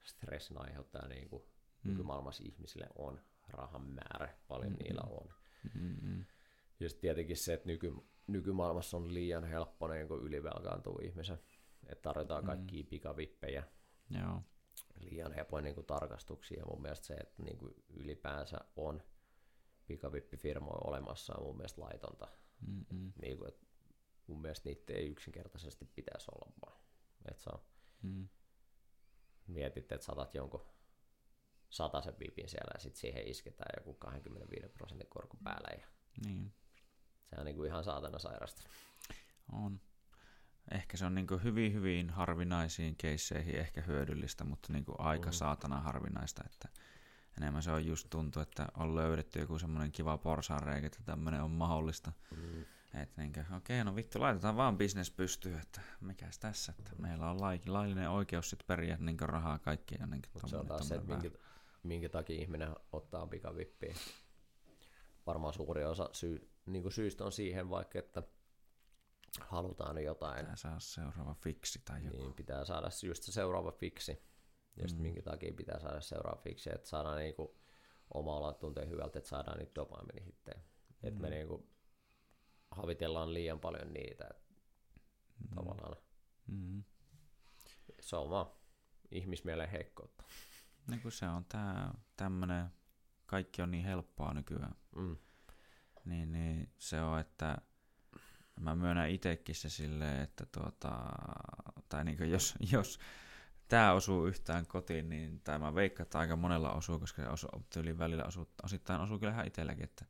stressin 0.04 0.62
aiheuttaja 0.62 1.08
niinku, 1.08 1.50
mm. 1.84 1.92
nykymaailmassa 1.92 2.44
ihmisille 2.46 2.88
on 2.96 3.22
rahan 3.48 3.88
määrä, 3.88 4.38
paljon 4.48 4.72
Mm-mm. 4.72 4.84
niillä 4.84 5.02
on. 5.10 5.34
Mm-mm. 5.74 6.26
Ja 6.80 6.90
sitten 6.90 7.02
tietenkin 7.02 7.38
se, 7.38 7.54
että 7.54 7.68
nyky, 7.68 7.94
nykymaailmassa 8.28 8.98
on 8.98 9.14
liian 9.14 9.44
helppo 9.44 9.88
niin 9.88 10.08
ylivelkaantua 10.08 11.00
ihmisen. 11.04 11.40
Että 11.88 12.02
tarvitaan 12.02 12.44
mm. 12.44 12.48
kaikkia 12.48 12.84
pikavippejä. 12.90 13.64
Joo. 14.10 14.42
Liian 15.00 15.34
helpoin 15.34 15.64
niin 15.64 15.76
kuin, 15.76 15.86
tarkastuksia. 15.86 16.66
Mun 16.66 16.82
mielestä 16.82 17.06
se, 17.08 17.14
että 17.14 17.44
niin 17.44 17.58
kuin, 17.58 17.74
ylipäänsä 17.90 18.58
on 18.76 19.04
pikavippifirmoja 19.88 20.82
olemassa 20.84 21.36
on 21.38 21.44
mun 21.44 21.58
mielestä 21.58 21.82
laitonta. 21.82 22.28
Niin 23.22 23.38
kuin, 23.38 23.48
että 23.48 23.66
mun 24.28 24.42
mielestä 24.42 24.70
niitä 24.70 24.94
ei 24.94 25.08
yksinkertaisesti 25.08 25.86
pitäisi 25.86 26.32
olla 26.32 26.52
vaan. 26.66 26.82
Että 27.32 27.44
sä 27.44 27.52
mm. 28.02 28.28
mietit, 29.48 29.92
että 29.92 30.06
saatat 30.06 30.36
jonkun 30.36 30.66
sen 31.70 32.20
vipin 32.20 32.50
siellä 32.50 32.72
ja 32.74 32.80
sitten 32.80 33.00
siihen 33.00 33.28
isketään 33.28 33.74
joku 33.78 33.94
25 33.94 34.70
prosentin 34.70 35.10
korko 35.10 35.38
päällä. 35.44 35.82
Ja 35.82 35.88
niin. 36.26 36.54
Se 37.30 37.36
on 37.40 37.46
niin 37.46 37.56
kuin 37.56 37.68
ihan 37.68 37.84
saatana 37.84 38.20
sairasta. 38.20 38.70
On. 39.52 39.82
Ehkä 40.72 40.98
se 40.98 41.06
on 41.06 41.16
niin 41.16 41.28
hyvin, 41.44 41.74
hyvin 41.74 42.10
harvinaisiin 42.10 42.96
keisseihin 42.96 43.56
ehkä 43.56 43.82
hyödyllistä, 43.82 44.44
mutta 44.44 44.74
niin 44.74 44.86
aika 44.98 45.30
mm. 45.30 45.34
saatana 45.34 45.82
harvinaista, 45.82 46.44
että 46.46 46.70
enemmän 47.38 47.64
se 47.64 47.72
on 47.72 47.86
just 47.86 48.08
tuntuu, 48.10 48.42
että 48.42 48.68
on 48.78 48.96
löydetty 48.96 49.40
joku 49.40 49.60
semmoinen 49.60 49.92
kiva 49.92 50.18
porsaanreikä, 50.18 50.88
että 50.88 51.04
tämmöinen 51.06 51.42
on 51.42 51.52
mahdollista. 51.52 52.12
Mm. 52.38 52.66
Että 53.02 53.22
niin 53.22 53.34
okei, 53.58 53.84
no 53.84 53.96
vittu, 53.96 54.22
laitetaan 54.22 54.58
vaan 54.58 54.78
bisnes 54.78 55.12
pystyyn, 55.12 55.60
että 55.60 55.82
mikäs 56.02 56.40
tässä, 56.40 56.74
että 56.80 56.92
meillä 56.98 57.30
on 57.30 57.42
laillinen 57.66 58.10
oikeus 58.10 58.50
sitten 58.50 58.68
periä 58.68 58.98
niin 59.00 59.20
rahaa 59.20 59.60
kaikkia. 59.60 60.08
Niin 60.08 60.22
Mutta 60.34 60.48
se 60.48 60.58
on 60.58 60.68
taas 60.68 60.88
se, 60.88 60.96
että 60.96 61.08
minkä, 61.08 61.38
minkä 61.84 62.10
takia 62.10 62.42
ihminen 62.42 62.76
ottaa 62.92 63.28
pikavippiä. 63.28 63.96
Varmaan 65.26 65.54
suuri 65.54 65.86
osa 65.86 66.10
syy, 66.12 66.50
niin 66.66 66.82
kuin 66.82 66.92
syystä 66.92 67.26
on 67.26 67.32
siihen 67.32 67.70
vaikka, 67.70 68.00
että 68.00 68.24
halutaan 69.42 70.04
jotain. 70.04 70.40
Pitää 70.40 70.56
saada 70.56 70.80
seuraava 70.80 71.34
fiksi 71.34 71.82
tai 71.86 72.06
joku. 72.06 72.18
Niin, 72.18 72.34
pitää 72.34 72.66
saada 72.66 72.90
just 73.04 73.24
se 73.24 73.32
seuraava 73.32 73.72
fiksi. 73.72 74.22
Ja 74.76 74.88
sitten 74.88 75.02
mm. 75.02 75.02
minkä 75.02 75.22
takia 75.22 75.54
pitää 75.54 75.80
saada 75.80 76.02
seuraava 76.02 76.42
fiksi, 76.42 76.70
että 76.76 76.88
saadaan 76.90 77.18
niinku 77.18 77.58
oma 78.14 78.38
olla 78.38 78.54
tuntee 78.54 78.90
hyvältä, 78.90 79.20
että 79.20 79.30
saadaan 79.30 79.58
niitä 79.58 79.76
dopaminihittejä. 79.76 80.58
Mm. 80.58 81.08
Että 81.08 81.22
me 81.22 81.30
niinku 81.30 81.70
havitellaan 82.72 83.34
liian 83.34 83.60
paljon 83.60 83.94
niitä, 83.94 84.28
että 84.30 84.54
mm. 85.40 85.56
tavallaan 85.56 85.98
mm. 86.48 86.84
se 88.00 88.16
on 88.16 88.30
vaan 88.30 88.48
ihmismielen 89.12 89.70
heikkoutta. 89.70 90.24
Niin 90.88 91.02
kuin 91.02 91.12
se 91.12 91.28
on 91.28 91.46
tää, 91.46 91.94
tämmönen, 92.16 92.66
kaikki 93.26 93.62
on 93.62 93.72
niin 93.72 93.86
helppoa 93.86 94.34
nykyään. 94.34 94.76
Mm. 94.96 95.18
Niin, 96.06 96.32
niin 96.32 96.74
se 96.78 97.02
on, 97.02 97.20
että 97.20 97.58
mä 98.60 98.76
myönnän 98.76 99.10
itsekin 99.10 99.56
se 99.56 99.70
silleen, 99.70 100.22
että 100.22 100.46
tuota, 100.46 100.92
tai 101.90 102.06
niin 102.06 102.32
jos, 102.32 102.54
jos 102.72 103.00
tämä 103.68 103.94
osuu 103.94 104.26
yhtään 104.26 104.68
kotiin, 104.68 105.10
niin, 105.10 105.42
tai 105.42 105.60
mä 105.60 105.76
veikkaan, 105.76 106.06
että 106.06 106.20
aika 106.20 106.36
monella 106.36 106.72
osuu, 106.72 107.00
koska 107.00 107.22
se 107.22 107.30
osuu, 107.30 107.50
tyyliin 107.74 107.98
välillä 107.98 108.24
osuu, 108.24 108.50
osittain 108.64 109.02
osuu 109.02 109.20
kyllä 109.20 109.34
ihan 109.34 109.48
itselläkin, 109.48 109.84
että 109.84 110.06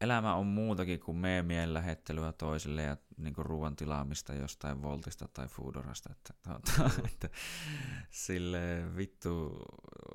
elämä 0.00 0.34
on 0.34 0.46
muutakin 0.46 1.00
kuin 1.00 1.16
meemien 1.16 1.74
lähettelyä 1.74 2.32
toisille 2.32 2.82
ja 2.82 2.96
niin 3.16 3.34
kuin 3.34 3.46
ruoan 3.46 3.76
tilaamista 3.76 4.34
jostain 4.34 4.82
Voltista 4.82 5.28
tai 5.28 5.48
Foodorasta. 5.48 6.10
Että, 6.12 6.34
tuota, 6.44 6.90
että, 7.12 7.28
sille 8.10 8.96
vittu, 8.96 9.58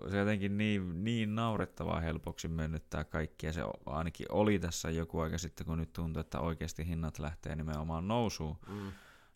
se 0.09 0.17
jotenkin 0.17 0.57
niin, 0.57 1.03
niin 1.03 1.35
naurettavaa 1.35 1.99
helpoksi 1.99 2.47
mennyt 2.47 2.89
tämä 2.89 3.03
kaikki. 3.03 3.45
Ja 3.45 3.53
se 3.53 3.61
ainakin 3.85 4.25
oli 4.29 4.59
tässä 4.59 4.89
joku 4.89 5.19
aika 5.19 5.37
sitten, 5.37 5.67
kun 5.67 5.77
nyt 5.77 5.93
tuntuu, 5.93 6.19
että 6.19 6.39
oikeasti 6.39 6.87
hinnat 6.87 7.19
lähtee 7.19 7.55
nimenomaan 7.55 8.07
nousuun. 8.07 8.57
Mm. 8.67 8.91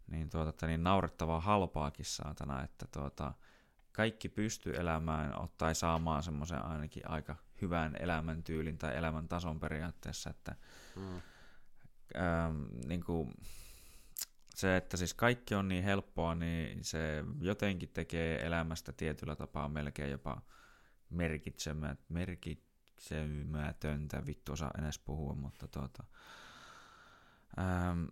Niin, 0.08 0.30
tuota, 0.30 0.50
että 0.50 0.68
niin 0.68 0.84
naurettavaa 0.84 1.40
halpaakin 1.40 2.06
saatana, 2.06 2.64
että 2.64 2.86
tuota, 2.92 3.34
kaikki 3.92 4.30
pystyy 4.30 4.76
elämään 4.76 5.34
tai 5.58 5.76
saamaan 5.76 6.24
semmoisen 6.24 6.66
ainakin 6.66 7.10
aika 7.10 7.36
hyvän 7.62 7.96
elämäntyylin 8.00 8.78
tai 8.78 8.98
elämäntason 8.98 9.60
periaatteessa, 9.60 10.30
että 10.30 10.56
mm. 10.96 11.22
ähm, 12.16 12.64
niin 12.88 13.04
kuin, 13.04 13.34
se, 14.56 14.78
että 14.78 14.98
siis 14.98 15.14
kaikki 15.14 15.56
on 15.56 15.68
niin 15.68 15.84
helppoa, 15.84 16.36
niin 16.36 16.84
se 16.84 17.24
jotenkin 17.42 17.90
tekee 17.90 18.46
elämästä 18.46 18.92
tietyllä 18.92 19.36
tapaa 19.36 19.70
melkein 19.70 20.12
jopa 20.12 20.42
merkitsemät, 21.10 22.00
merkitsemätöntä, 22.10 24.26
vittu 24.26 24.52
osaa 24.52 24.72
edes 24.80 25.00
puhua, 25.00 25.36
mutta 25.36 25.68
tuota, 25.68 26.04
ähm, 27.60 28.06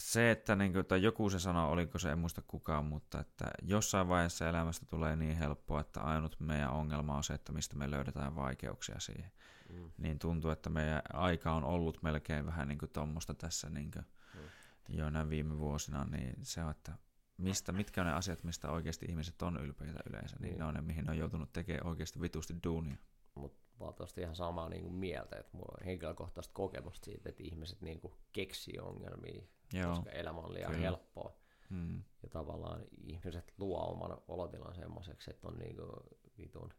se, 0.00 0.30
että 0.30 0.56
niin 0.56 0.72
kuin, 0.72 0.86
tai 0.86 1.02
joku 1.02 1.30
se 1.30 1.38
sanoi, 1.38 1.70
oliko 1.70 1.98
se, 1.98 2.10
en 2.10 2.18
muista 2.18 2.42
kukaan, 2.46 2.84
mutta 2.84 3.20
että 3.20 3.50
jossain 3.62 4.08
vaiheessa 4.08 4.48
elämästä 4.48 4.86
tulee 4.86 5.16
niin 5.16 5.36
helppoa, 5.36 5.80
että 5.80 6.00
ainut 6.00 6.36
meidän 6.40 6.70
ongelma 6.70 7.16
on 7.16 7.24
se, 7.24 7.34
että 7.34 7.52
mistä 7.52 7.76
me 7.76 7.90
löydetään 7.90 8.36
vaikeuksia 8.36 9.00
siihen. 9.00 9.32
Mm. 9.72 9.90
Niin 9.98 10.18
tuntuu, 10.18 10.50
että 10.50 10.70
meidän 10.70 11.02
aika 11.12 11.52
on 11.52 11.64
ollut 11.64 12.02
melkein 12.02 12.46
vähän 12.46 12.68
niin 12.68 12.78
kuin 12.78 12.90
tuommoista 12.90 13.34
tässä 13.34 13.70
niin 13.70 13.90
kuin 13.90 14.04
mm. 14.34 14.40
jo 14.88 15.10
näin 15.10 15.30
viime 15.30 15.58
vuosina, 15.58 16.04
niin 16.04 16.34
se 16.42 16.64
on, 16.64 16.70
että 16.70 16.92
mistä, 17.36 17.72
mitkä 17.72 18.00
on 18.00 18.06
ne 18.06 18.12
asiat, 18.12 18.44
mistä 18.44 18.70
oikeasti 18.70 19.06
ihmiset 19.08 19.42
on 19.42 19.56
ylpeitä 19.56 20.00
yleensä, 20.10 20.36
niin, 20.40 20.50
niin 20.50 20.58
ne 20.58 20.64
on 20.64 20.74
ne, 20.74 20.80
mihin 20.80 21.04
ne 21.04 21.10
on 21.10 21.18
joutunut 21.18 21.52
tekemään 21.52 21.86
oikeasti 21.86 22.20
vitusti 22.20 22.54
duunia. 22.64 22.96
Mutta 23.34 23.58
valtavasti 23.80 24.20
ihan 24.20 24.36
samaa 24.36 24.68
niin 24.68 24.82
kuin 24.82 24.94
mieltä, 24.94 25.36
että 25.36 25.56
mulla 25.56 25.74
on 25.80 25.86
henkilökohtaista 25.86 26.54
kokemusta 26.54 27.04
siitä, 27.04 27.28
että 27.28 27.42
ihmiset 27.42 27.80
niin 27.80 28.00
kuin 28.00 28.14
keksii 28.32 28.78
ongelmia, 28.78 29.42
Joo, 29.72 29.94
koska 29.94 30.10
elämä 30.10 30.40
on 30.40 30.54
liian 30.54 30.70
kyllä. 30.70 30.84
helppoa. 30.84 31.36
Hmm. 31.70 32.02
Ja 32.22 32.28
tavallaan 32.30 32.84
ihmiset 33.06 33.54
luo 33.58 33.90
oman 33.90 34.18
olotilan 34.28 34.74
semmoiseksi, 34.74 35.30
että 35.30 35.48
on 35.48 35.58
niin 35.58 35.76
kuin 35.76 35.90
vitun, 36.38 36.74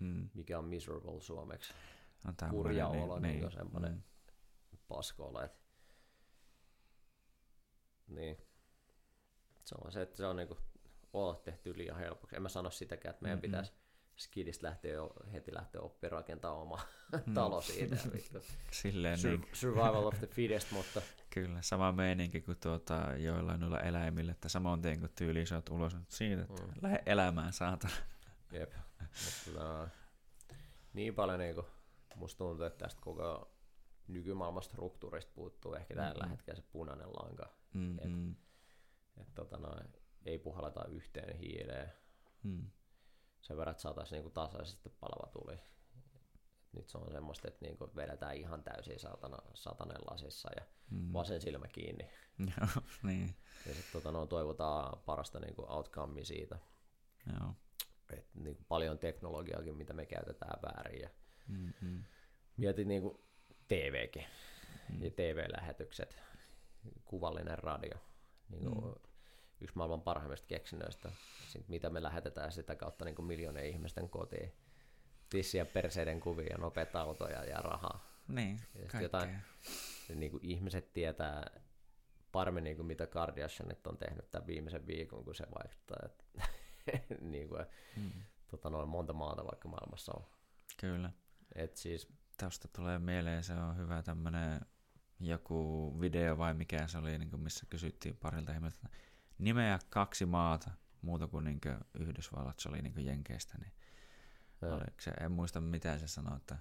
hmm. 0.00 0.30
mikä 0.34 0.58
on 0.58 0.64
miserable 0.64 1.20
suomeksi. 1.20 1.74
No, 2.24 2.32
kurja 2.50 2.88
niin, 2.88 3.02
olo, 3.02 3.18
niin, 3.18 3.40
niin 3.40 3.52
semmoinen 3.52 3.92
mm. 3.92 4.02
pasko 4.88 5.26
olo, 5.26 5.42
että 5.42 5.60
niin. 8.08 8.36
Se 9.64 9.74
on 9.84 9.92
se, 9.92 10.02
että 10.02 10.16
se 10.16 10.26
on 10.26 10.36
niinku 10.36 10.56
olot 11.12 11.42
tehty 11.42 11.78
liian 11.78 11.98
helpoksi. 11.98 12.36
En 12.36 12.42
mä 12.42 12.48
sano 12.48 12.70
sitäkään, 12.70 13.10
että 13.10 13.22
meidän 13.22 13.38
mm-hmm. 13.38 13.50
pitäisi 13.50 13.72
skidistä 14.20 14.66
lähteä 14.66 14.92
jo, 14.92 15.12
heti 15.32 15.54
lähteä 15.54 15.80
oppimaan 15.80 16.12
rakentaa 16.12 16.52
oma 16.52 16.80
mm. 17.26 17.34
talo 17.34 17.60
siitä. 17.60 17.96
Silleen 18.70 19.18
Sur- 19.18 19.26
niin. 19.26 19.48
Survival 19.52 20.06
of 20.06 20.18
the 20.18 20.26
fittest, 20.26 20.72
mutta... 20.72 21.02
Kyllä, 21.30 21.62
sama 21.62 21.92
meininki 21.92 22.40
kuin 22.40 22.58
tuota, 22.58 23.14
joillain 23.18 23.60
noilla 23.60 23.80
eläimillä, 23.80 24.32
että 24.32 24.48
samoin 24.48 24.82
tien 24.82 25.00
kuin 25.00 25.12
tyyli 25.14 25.46
sä 25.46 25.62
ulos 25.70 25.94
nyt 25.94 26.10
siitä, 26.10 26.42
että 26.42 26.62
mm. 26.62 26.72
lähde 26.82 27.02
elämään 27.06 27.52
saatana. 27.52 27.92
Jep, 28.52 28.72
mutta 29.24 29.64
no, 29.64 29.88
niin 30.92 31.14
paljon 31.14 31.38
niin 31.38 31.54
kuin, 31.54 31.66
musta 32.14 32.38
tuntuu, 32.38 32.66
että 32.66 32.84
tästä 32.84 33.00
koko 33.00 33.54
nykymaailman 34.08 34.62
struktuurista 34.62 35.32
puuttuu 35.34 35.74
ehkä 35.74 35.94
mm-hmm. 35.94 36.08
tällä 36.08 36.26
hetkellä 36.26 36.56
se 36.56 36.66
punainen 36.72 37.08
lanka. 37.12 37.48
Mm-hmm. 37.74 37.98
Että 37.98 38.40
et, 39.20 39.34
tota, 39.34 39.56
no, 39.56 39.76
ei 40.24 40.38
puhalleta 40.38 40.84
yhteen 40.84 41.38
hiileen. 41.38 41.92
Mm 42.42 42.70
sen 43.42 43.56
verran, 43.56 43.70
että 43.70 43.82
saataisiin 43.82 44.16
niinku 44.16 44.30
tasaisesti 44.30 44.88
palava 45.00 45.32
tuli. 45.32 45.58
Nyt 46.72 46.88
se 46.88 46.98
on 46.98 47.12
semmoista, 47.12 47.48
että 47.48 47.64
niinku 47.66 47.90
vedetään 47.96 48.36
ihan 48.36 48.62
täysin 48.62 48.98
satana, 48.98 49.38
satanen 49.54 50.00
lasissa 50.10 50.50
ja 50.56 50.62
mm. 50.90 51.12
vasen 51.12 51.40
silmä 51.40 51.68
kiinni. 51.68 52.10
Joo, 52.38 52.82
niin. 53.02 53.36
Ja 53.66 53.74
sitten 53.74 53.92
tota, 53.92 54.12
no, 54.12 54.26
toivotaan 54.26 54.98
parasta 55.06 55.40
niinku 55.40 55.66
outcomea 55.68 56.24
siitä. 56.24 56.58
Joo. 57.32 57.54
Et, 58.12 58.26
niinku, 58.34 58.64
paljon 58.68 58.98
teknologiaakin, 58.98 59.76
mitä 59.76 59.92
me 59.92 60.06
käytetään 60.06 60.62
väärin. 60.62 61.00
Ja 61.00 61.08
mm-hmm. 61.48 62.04
Mietin 62.56 62.88
niinku 62.88 63.24
TVkin 63.68 64.24
mm. 64.88 65.02
ja 65.02 65.10
TV-lähetykset, 65.10 66.22
kuvallinen 67.04 67.58
radio. 67.58 67.98
Niinku, 68.48 68.80
mm 68.80 69.09
yksi 69.60 69.76
maailman 69.76 70.02
parhaimmista 70.02 70.46
keksinnöistä, 70.46 71.12
mitä 71.68 71.90
me 71.90 72.02
lähetetään 72.02 72.52
sitä 72.52 72.74
kautta 72.74 73.04
niin 73.04 73.24
miljoonien 73.24 73.66
ihmisten 73.66 74.08
kotiin. 74.08 74.52
Tissiä, 75.30 75.64
perseiden 75.64 76.20
kuvia, 76.20 76.58
nopeita 76.58 77.00
autoja 77.00 77.44
ja 77.44 77.58
rahaa. 77.58 78.10
Niin, 78.28 78.60
ja 78.74 79.00
jotain, 79.00 79.36
niin 80.14 80.30
kuin 80.30 80.44
ihmiset 80.44 80.92
tietää 80.92 81.60
paremmin, 82.32 82.64
niin 82.64 82.76
kuin 82.76 82.86
mitä 82.86 83.06
Kardashianit 83.06 83.86
on 83.86 83.98
tehnyt 83.98 84.30
tämän 84.30 84.46
viimeisen 84.46 84.86
viikon, 84.86 85.24
kun 85.24 85.34
se 85.34 85.46
vaikuttaa. 85.58 85.96
Että, 86.04 86.24
niin 87.32 87.48
kuin, 87.48 87.66
hmm. 87.96 88.12
tota, 88.50 88.70
noin 88.70 88.88
monta 88.88 89.12
maata 89.12 89.44
vaikka 89.44 89.68
maailmassa 89.68 90.12
on. 90.16 90.26
Kyllä. 90.80 91.10
Et 91.54 91.76
siis, 91.76 92.08
Tästä 92.36 92.68
tulee 92.76 92.98
mieleen, 92.98 93.44
se 93.44 93.52
on 93.52 93.76
hyvä 93.76 94.02
tämmöinen 94.02 94.60
joku 95.20 95.96
video 96.00 96.38
vai 96.38 96.54
mikä 96.54 96.86
se 96.86 96.98
oli, 96.98 97.18
niin 97.18 97.30
kuin 97.30 97.40
missä 97.40 97.66
kysyttiin 97.70 98.16
parilta 98.16 98.52
ihmisiltä, 98.52 98.88
nimeä 99.40 99.78
kaksi 99.90 100.26
maata, 100.26 100.70
muuta 101.02 101.26
kuin, 101.26 101.44
niin 101.44 101.60
kuin 101.60 101.78
Yhdysvallat, 101.98 102.58
se 102.58 102.68
oli 102.68 102.82
niin 102.82 103.06
Jenkeistä, 103.06 103.58
niin 103.58 103.72
oliko 104.62 105.00
se, 105.00 105.10
en 105.10 105.32
muista 105.32 105.60
mitä 105.60 105.98
se 105.98 106.08
sanoi, 106.08 106.36
että 106.36 106.58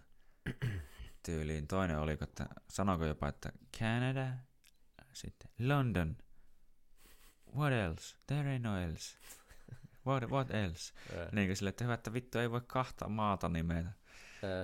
tyyliin 1.25 1.67
toinen 1.67 1.99
oli, 1.99 2.17
että 2.21 2.49
sanoiko 2.69 3.05
jopa, 3.05 3.27
että 3.27 3.51
Canada, 3.79 4.27
sitten 5.13 5.51
London, 5.59 6.17
what 7.55 7.73
else, 7.73 8.17
there 8.27 8.57
ain't 8.57 8.61
no 8.61 8.77
else, 8.77 9.17
what, 10.05 10.23
what 10.23 10.51
else, 10.51 10.93
niin 11.31 11.47
kuin 11.47 11.57
sille, 11.57 11.69
että 11.69 11.83
hyvä, 11.83 11.93
että 11.93 12.13
vittu 12.13 12.39
ei 12.39 12.51
voi 12.51 12.61
kahta 12.67 13.09
maata 13.09 13.49
nimetä. 13.49 13.91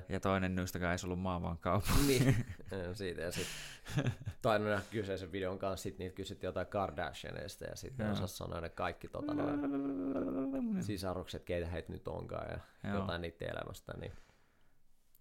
Ja 0.10 0.20
toinen 0.20 0.56
niistäkään 0.56 0.92
ei 0.92 0.98
ollut 1.04 1.20
maa, 1.20 1.42
vaan 1.42 1.58
kaupunki. 1.58 2.04
Niin, 2.08 2.36
siitä 2.94 3.22
ja 3.22 3.32
sitten 3.32 4.12
tainnut 4.42 4.70
nähdä 4.72 4.86
kyseisen 4.92 5.32
videon 5.32 5.60
kanssa, 5.60 5.84
sit 5.84 5.98
niitä 5.98 6.16
kysyttiin 6.16 6.48
jotain 6.48 6.68
Kardashianeista 6.68 7.66
ja 7.66 7.76
sitten 7.76 8.12
osasi 8.12 8.38
sanoa 8.38 8.62
ne 8.62 8.70
kaikki 8.70 9.08
tota, 9.08 9.34
noin, 9.34 10.84
sisarukset, 10.84 11.44
keitä 11.44 11.68
heitä 11.68 11.92
nyt 11.92 12.08
onkaan 12.08 12.52
ja 12.52 12.60
Joo. 12.90 13.00
jotain 13.00 13.22
niiden 13.22 13.50
elämästä, 13.50 13.94
niin 13.98 14.12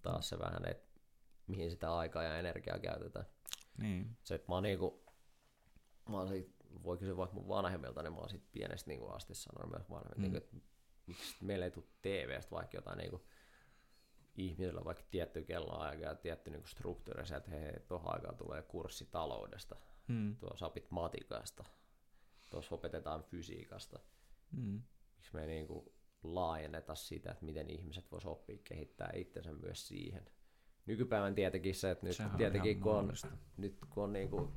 taas 0.02 0.28
se 0.28 0.38
vähän, 0.38 0.68
että 0.70 1.00
mihin 1.46 1.70
sitä 1.70 1.96
aikaa 1.96 2.22
ja 2.22 2.38
energiaa 2.38 2.78
käytetään. 2.78 3.26
Niin. 3.78 4.16
Se, 4.22 4.34
että 4.34 4.48
mä 4.48 4.54
oon 4.54 4.62
niinku, 4.62 5.04
mä 6.08 6.16
oon 6.16 6.28
siitä, 6.28 6.54
voi 6.84 6.98
kysyä 6.98 7.16
vaikka 7.16 7.36
mun 7.36 7.48
vanhemmilta, 7.48 8.02
niin 8.02 8.12
mä 8.12 8.18
oon 8.18 8.30
siitä 8.30 8.46
pienestä 8.52 8.90
niinku 8.90 9.06
asti 9.06 9.34
sanonut 9.34 9.70
myös 9.78 9.90
vanhemmilta, 9.90 10.20
mm. 10.20 10.22
niin, 10.22 10.36
että 10.36 10.56
miksi 11.06 11.36
meillä 11.44 11.64
ei 11.64 11.70
tule 11.70 11.84
TVstä 12.02 12.50
vaikka 12.50 12.76
jotain 12.76 12.98
niinku, 12.98 13.26
ihmisillä 14.36 14.84
vaikka 14.84 15.04
tietty 15.10 15.42
kelloaika 15.42 16.02
ja 16.02 16.14
tietty 16.14 16.50
niin 16.50 16.66
struktuuri, 16.66 17.22
että 17.36 17.50
hei, 17.50 17.80
tuohon 17.88 18.14
aikaan 18.14 18.36
tulee 18.36 18.62
kurssi 18.62 19.08
taloudesta, 19.10 19.76
hmm. 20.08 20.36
tuossa 20.36 20.66
opit 20.66 20.90
matikasta, 20.90 21.64
tuossa 22.50 22.74
opetetaan 22.74 23.22
fysiikasta. 23.22 23.98
Hmm. 24.56 24.82
Miksi 25.16 25.30
me 25.34 25.40
ei 25.40 25.46
niin 25.46 25.66
kuin 25.66 25.92
laajenneta 26.22 26.94
sitä, 26.94 27.30
että 27.32 27.44
miten 27.44 27.70
ihmiset 27.70 28.12
voisivat 28.12 28.32
oppia 28.32 28.58
kehittää 28.64 29.10
itsensä 29.14 29.52
myös 29.52 29.88
siihen. 29.88 30.24
Nykypäivän 30.86 31.34
tietenkin 31.34 31.74
se, 31.74 31.90
että 31.90 32.06
nyt 32.06 32.16
Sehän 32.16 32.36
tietenkin 32.36 32.80
kun 32.80 32.94
on, 32.94 33.12
nyt 33.56 33.78
kun 33.90 34.04
on 34.04 34.12
niin 34.12 34.30
kuin 34.30 34.48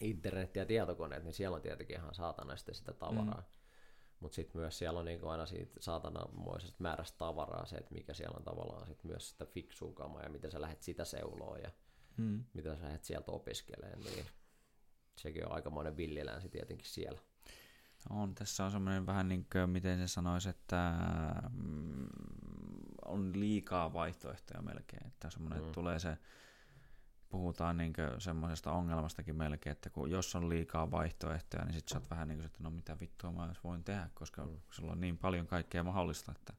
internet 0.00 0.56
ja 0.56 0.66
tietokoneet, 0.66 1.24
niin 1.24 1.34
siellä 1.34 1.54
on 1.54 1.62
tietenkin 1.62 1.96
ihan 1.96 2.14
saatanasti 2.14 2.74
sitä 2.74 2.92
tavaraa. 2.92 3.40
Hmm 3.40 3.63
mutta 4.20 4.36
sitten 4.36 4.60
myös 4.60 4.78
siellä 4.78 4.98
on 4.98 5.04
niinku 5.04 5.28
aina 5.28 5.46
siitä 5.46 5.80
saatananmoisesta 5.80 6.76
määrästä 6.78 7.18
tavaraa 7.18 7.66
se, 7.66 7.76
että 7.76 7.94
mikä 7.94 8.14
siellä 8.14 8.36
on 8.36 8.44
tavallaan 8.44 8.86
sit 8.86 9.04
myös 9.04 9.30
sitä 9.30 9.46
fiksua 9.46 9.92
kamaa 9.92 10.22
ja 10.22 10.28
miten 10.28 10.50
sä 10.50 10.60
lähdet 10.60 10.82
sitä 10.82 11.04
seuloa 11.04 11.58
ja 11.58 11.70
hmm. 12.18 12.44
mitä 12.54 12.76
sä 12.76 12.82
lähdet 12.82 13.04
sieltä 13.04 13.32
opiskelemaan, 13.32 14.00
niin 14.00 14.26
sekin 15.16 15.46
on 15.46 15.52
aikamoinen 15.52 15.96
villilänsi 15.96 16.48
tietenkin 16.48 16.88
siellä. 16.88 17.20
On, 18.10 18.34
tässä 18.34 18.64
on 18.64 18.70
semmoinen 18.70 19.06
vähän 19.06 19.28
niin 19.28 19.46
kuin, 19.52 19.70
miten 19.70 19.98
se 19.98 20.08
sanoisi, 20.08 20.48
että 20.48 20.94
mm, 21.52 22.06
on 23.04 23.40
liikaa 23.40 23.92
vaihtoehtoja 23.92 24.62
melkein, 24.62 25.06
että 25.06 25.30
semmoinen, 25.30 25.64
mm. 25.64 25.72
tulee 25.72 25.98
se 25.98 26.18
puhutaan 27.34 27.76
niin 27.76 27.92
semmoisesta 28.18 28.72
ongelmastakin 28.72 29.36
melkein, 29.36 29.72
että 29.72 29.90
kun 29.90 30.10
jos 30.10 30.34
on 30.34 30.48
liikaa 30.48 30.90
vaihtoehtoja, 30.90 31.64
niin 31.64 31.74
sitten 31.74 31.92
sä 31.92 31.98
oot 31.98 32.10
vähän 32.10 32.28
niin 32.28 32.38
kuin, 32.38 32.46
että 32.46 32.62
no 32.62 32.70
mitä 32.70 33.00
vittua 33.00 33.32
mä 33.32 33.46
edes 33.46 33.64
voin 33.64 33.84
tehdä, 33.84 34.10
koska 34.14 34.44
mm. 34.44 34.60
sulla 34.70 34.92
on 34.92 35.00
niin 35.00 35.18
paljon 35.18 35.46
kaikkea 35.46 35.84
mahdollista. 35.84 36.32
Että... 36.32 36.52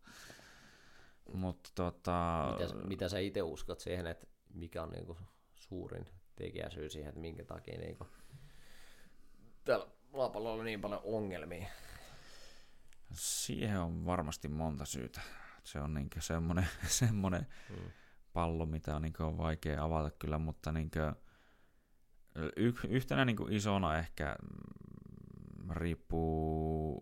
Mutta 1.33 1.69
tota... 1.75 2.47
mitä, 2.59 2.87
mitä 2.87 3.09
sä 3.09 3.19
itse 3.19 3.41
uskot 3.41 3.79
siihen, 3.79 4.07
että 4.07 4.27
mikä 4.53 4.83
on 4.83 4.89
niin 4.89 5.05
kuin 5.05 5.17
suurin 5.55 6.05
tekijäsyy 6.35 6.89
siihen, 6.89 7.09
että 7.09 7.21
minkä 7.21 7.45
takia 7.45 7.79
niin 7.79 7.97
kuin... 7.97 8.09
täällä 9.63 9.87
maapallolla 10.13 10.59
on 10.59 10.65
niin 10.65 10.81
paljon 10.81 11.01
ongelmia? 11.03 11.67
Siihen 13.13 13.79
on 13.79 14.05
varmasti 14.05 14.47
monta 14.47 14.85
syytä. 14.85 15.21
Se 15.63 15.79
on 15.79 15.93
niin 15.93 16.09
semmoinen, 16.19 16.67
semmoinen 16.87 17.47
mm 17.69 17.91
pallo, 18.35 18.65
mitä 18.65 18.95
on, 18.95 19.01
niin 19.01 19.13
kuin, 19.13 19.27
on 19.27 19.37
vaikea 19.37 19.83
avata 19.83 20.11
kyllä, 20.11 20.37
mutta 20.37 20.71
niin 20.71 20.91
kuin, 20.91 21.15
y- 22.55 22.87
yhtenä 22.89 23.25
niin 23.25 23.35
kuin 23.35 23.53
isona 23.53 23.97
ehkä 23.97 24.35
mm, 24.41 25.69
riippuu, 25.71 26.99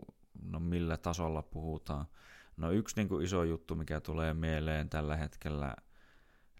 no 0.51 0.59
millä 0.59 0.97
tasolla 0.97 1.41
puhutaan. 1.41 2.05
No 2.57 2.71
yksi 2.71 2.95
niin 2.95 3.09
kuin 3.09 3.25
iso 3.25 3.43
juttu, 3.43 3.75
mikä 3.75 3.99
tulee 3.99 4.33
mieleen 4.33 4.89
tällä 4.89 5.15
hetkellä 5.15 5.75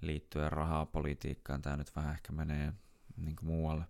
liittyen 0.02 0.52
rahapolitiikkaan, 0.52 1.62
tämä 1.62 1.78
nyt 1.78 1.96
vähän 1.96 2.14
ehkä 2.14 2.32
menee 2.32 2.74
niin 3.18 3.36
kuin 3.36 3.48
muualle, 3.48 3.86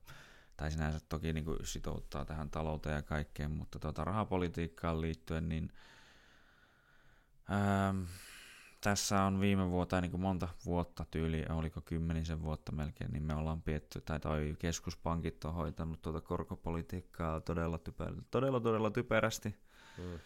tai 0.57 0.71
sinänsä 0.71 0.99
toki 1.09 1.33
niin 1.33 1.45
kuin 1.45 1.57
sitouttaa 1.63 2.25
tähän 2.25 2.49
talouteen 2.49 2.95
ja 2.95 3.01
kaikkeen, 3.01 3.51
mutta 3.51 3.79
tuota 3.79 4.03
rahapolitiikkaan 4.03 5.01
liittyen, 5.01 5.49
niin 5.49 5.73
ää, 7.49 7.93
tässä 8.83 9.23
on 9.23 9.39
viime 9.39 9.69
vuotta, 9.69 10.01
niin 10.01 10.11
kuin 10.11 10.21
monta 10.21 10.47
vuotta 10.65 11.05
tyyli, 11.11 11.45
oliko 11.49 11.81
kymmenisen 11.81 12.43
vuotta 12.43 12.71
melkein, 12.71 13.11
niin 13.11 13.23
me 13.23 13.35
ollaan 13.35 13.61
pietty, 13.61 14.01
tai 14.01 14.19
toi 14.19 14.55
keskuspankit 14.59 15.45
on 15.45 15.53
hoitanut 15.53 16.01
tuota 16.01 16.21
korkopolitiikkaa 16.21 17.41
todella, 17.41 17.77
typer, 17.77 18.13
todella, 18.31 18.59
todella 18.59 18.91
typerästi. 18.91 19.55
Mm. 19.97 20.19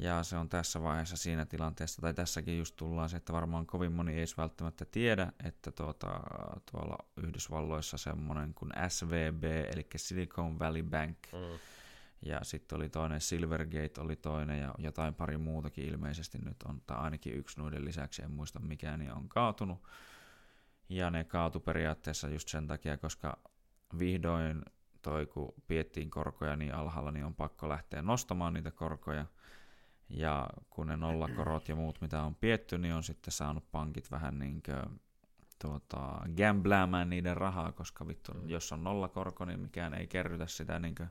Ja 0.00 0.22
se 0.22 0.36
on 0.36 0.48
tässä 0.48 0.82
vaiheessa 0.82 1.16
siinä 1.16 1.46
tilanteessa, 1.46 2.02
tai 2.02 2.14
tässäkin 2.14 2.58
just 2.58 2.76
tullaan 2.76 3.08
se, 3.08 3.16
että 3.16 3.32
varmaan 3.32 3.66
kovin 3.66 3.92
moni 3.92 4.14
ei 4.14 4.24
välttämättä 4.36 4.84
tiedä, 4.84 5.32
että 5.44 5.72
tuota, 5.72 6.20
tuolla 6.70 6.98
Yhdysvalloissa 7.16 7.98
semmoinen 7.98 8.54
kuin 8.54 8.72
SVB, 8.88 9.44
eli 9.44 9.86
Silicon 9.96 10.58
Valley 10.58 10.82
Bank, 10.82 11.18
mm. 11.32 11.58
Ja 12.22 12.40
sitten 12.42 12.76
oli 12.76 12.88
toinen 12.88 13.20
Silvergate 13.20 14.00
oli 14.00 14.16
toinen, 14.16 14.60
ja 14.60 14.74
jotain 14.78 15.14
pari 15.14 15.38
muutakin 15.38 15.88
ilmeisesti 15.88 16.38
nyt 16.38 16.62
on, 16.62 16.82
tai 16.86 16.98
ainakin 16.98 17.34
yksi 17.34 17.60
noiden 17.60 17.84
lisäksi, 17.84 18.22
en 18.22 18.30
muista 18.30 18.60
mikä, 18.60 18.96
niin 18.96 19.12
on 19.12 19.28
kaatunut. 19.28 19.82
Ja 20.88 21.10
ne 21.10 21.24
kaatu 21.24 21.60
periaatteessa 21.60 22.28
just 22.28 22.48
sen 22.48 22.66
takia, 22.66 22.96
koska 22.96 23.38
vihdoin 23.98 24.62
toi, 25.02 25.26
kun 25.26 25.54
piettiin 25.66 26.10
korkoja 26.10 26.56
niin 26.56 26.74
alhaalla, 26.74 27.10
niin 27.10 27.24
on 27.24 27.34
pakko 27.34 27.68
lähteä 27.68 28.02
nostamaan 28.02 28.54
niitä 28.54 28.70
korkoja– 28.70 29.26
ja 30.08 30.48
kun 30.70 30.86
ne 30.86 30.96
nollakorot 30.96 31.68
ja 31.68 31.76
muut, 31.76 32.00
mitä 32.00 32.22
on 32.22 32.34
pietty, 32.34 32.78
niin 32.78 32.94
on 32.94 33.02
sitten 33.02 33.32
saanut 33.32 33.70
pankit 33.70 34.10
vähän 34.10 34.38
niin 34.38 34.62
kuin, 34.62 35.00
tuota, 35.58 36.20
gambläämään 36.36 37.10
niiden 37.10 37.36
rahaa, 37.36 37.72
koska 37.72 38.06
vittu, 38.06 38.32
mm. 38.34 38.48
jos 38.48 38.72
on 38.72 38.84
nollakorko, 38.84 39.44
niin 39.44 39.60
mikään 39.60 39.94
ei 39.94 40.06
kerrytä 40.06 40.46
sitä 40.46 40.78
niin 40.78 40.94
kuin 40.94 41.08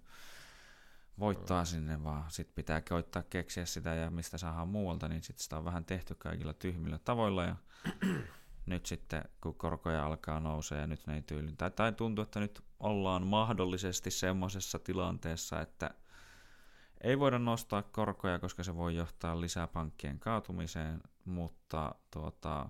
voittaa 1.20 1.62
mm. 1.64 1.66
sinne, 1.66 2.04
vaan 2.04 2.32
sitten 2.32 2.56
pitää 2.56 2.82
koittaa 2.82 3.24
keksiä 3.24 3.66
sitä 3.66 3.94
ja 3.94 4.10
mistä 4.12 4.38
saadaan 4.38 4.68
muualta, 4.68 5.08
niin 5.08 5.24
sitten 5.24 5.44
sitä 5.44 5.58
on 5.58 5.66
vähän 5.66 5.86
tehty 5.86 6.16
kaikilla 6.16 6.54
tyhmillä 6.54 6.98
tavoilla 6.98 7.44
ja 7.44 7.56
nyt 8.66 8.86
sitten 8.86 9.24
kun 9.42 9.56
korkoja 9.56 10.06
alkaa 10.06 10.40
nousea 10.40 10.78
ja 10.78 10.88
nyt 10.88 11.08
ne 11.08 11.16
ei 11.16 11.22
tyyli, 11.22 11.54
tai, 11.58 11.72
tai 11.72 11.94
tuntuu, 11.94 12.24
että 12.24 12.40
nyt 12.40 12.64
ollaan 12.80 13.28
mahdollisesti 13.28 14.12
semmoisessa 14.12 14.80
tilanteessa, 14.80 15.62
että– 15.62 15.92
ei 17.02 17.20
voida 17.20 17.40
nostaa 17.40 17.82
korkoja, 17.82 18.40
koska 18.40 18.64
se 18.64 18.76
voi 18.76 18.96
johtaa 18.96 19.42
lisää 19.42 19.68
pankkien 19.68 20.20
kaatumiseen, 20.20 21.02
mutta 21.26 21.96
tuota, 22.12 22.70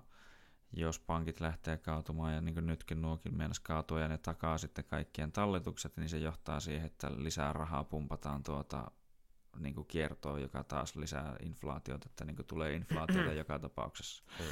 jos 0.72 0.98
pankit 0.98 1.40
lähtee 1.40 1.78
kaatumaan 1.78 2.34
ja 2.34 2.40
niin 2.40 2.54
kuin 2.54 2.66
nytkin 2.66 3.02
nuokin 3.02 3.36
mennessä 3.36 3.62
kaatua 3.62 4.00
ja 4.00 4.08
ne 4.08 4.18
takaa 4.18 4.58
sitten 4.58 4.84
kaikkien 4.84 5.32
talletukset, 5.32 5.96
niin 5.96 6.08
se 6.08 6.18
johtaa 6.18 6.60
siihen, 6.60 6.86
että 6.86 7.10
lisää 7.16 7.52
rahaa 7.52 7.84
pumpataan 7.84 8.42
tuota, 8.42 8.90
niin 9.58 9.74
kuin 9.74 9.86
kiertoon, 9.86 10.42
joka 10.42 10.64
taas 10.64 10.96
lisää 10.96 11.36
inflaatiota, 11.42 12.06
että 12.10 12.24
niin 12.24 12.36
kuin 12.36 12.46
tulee 12.46 12.74
inflaatiota 12.74 13.32
joka 13.42 13.58
tapauksessa. 13.58 14.24
Mm. 14.38 14.44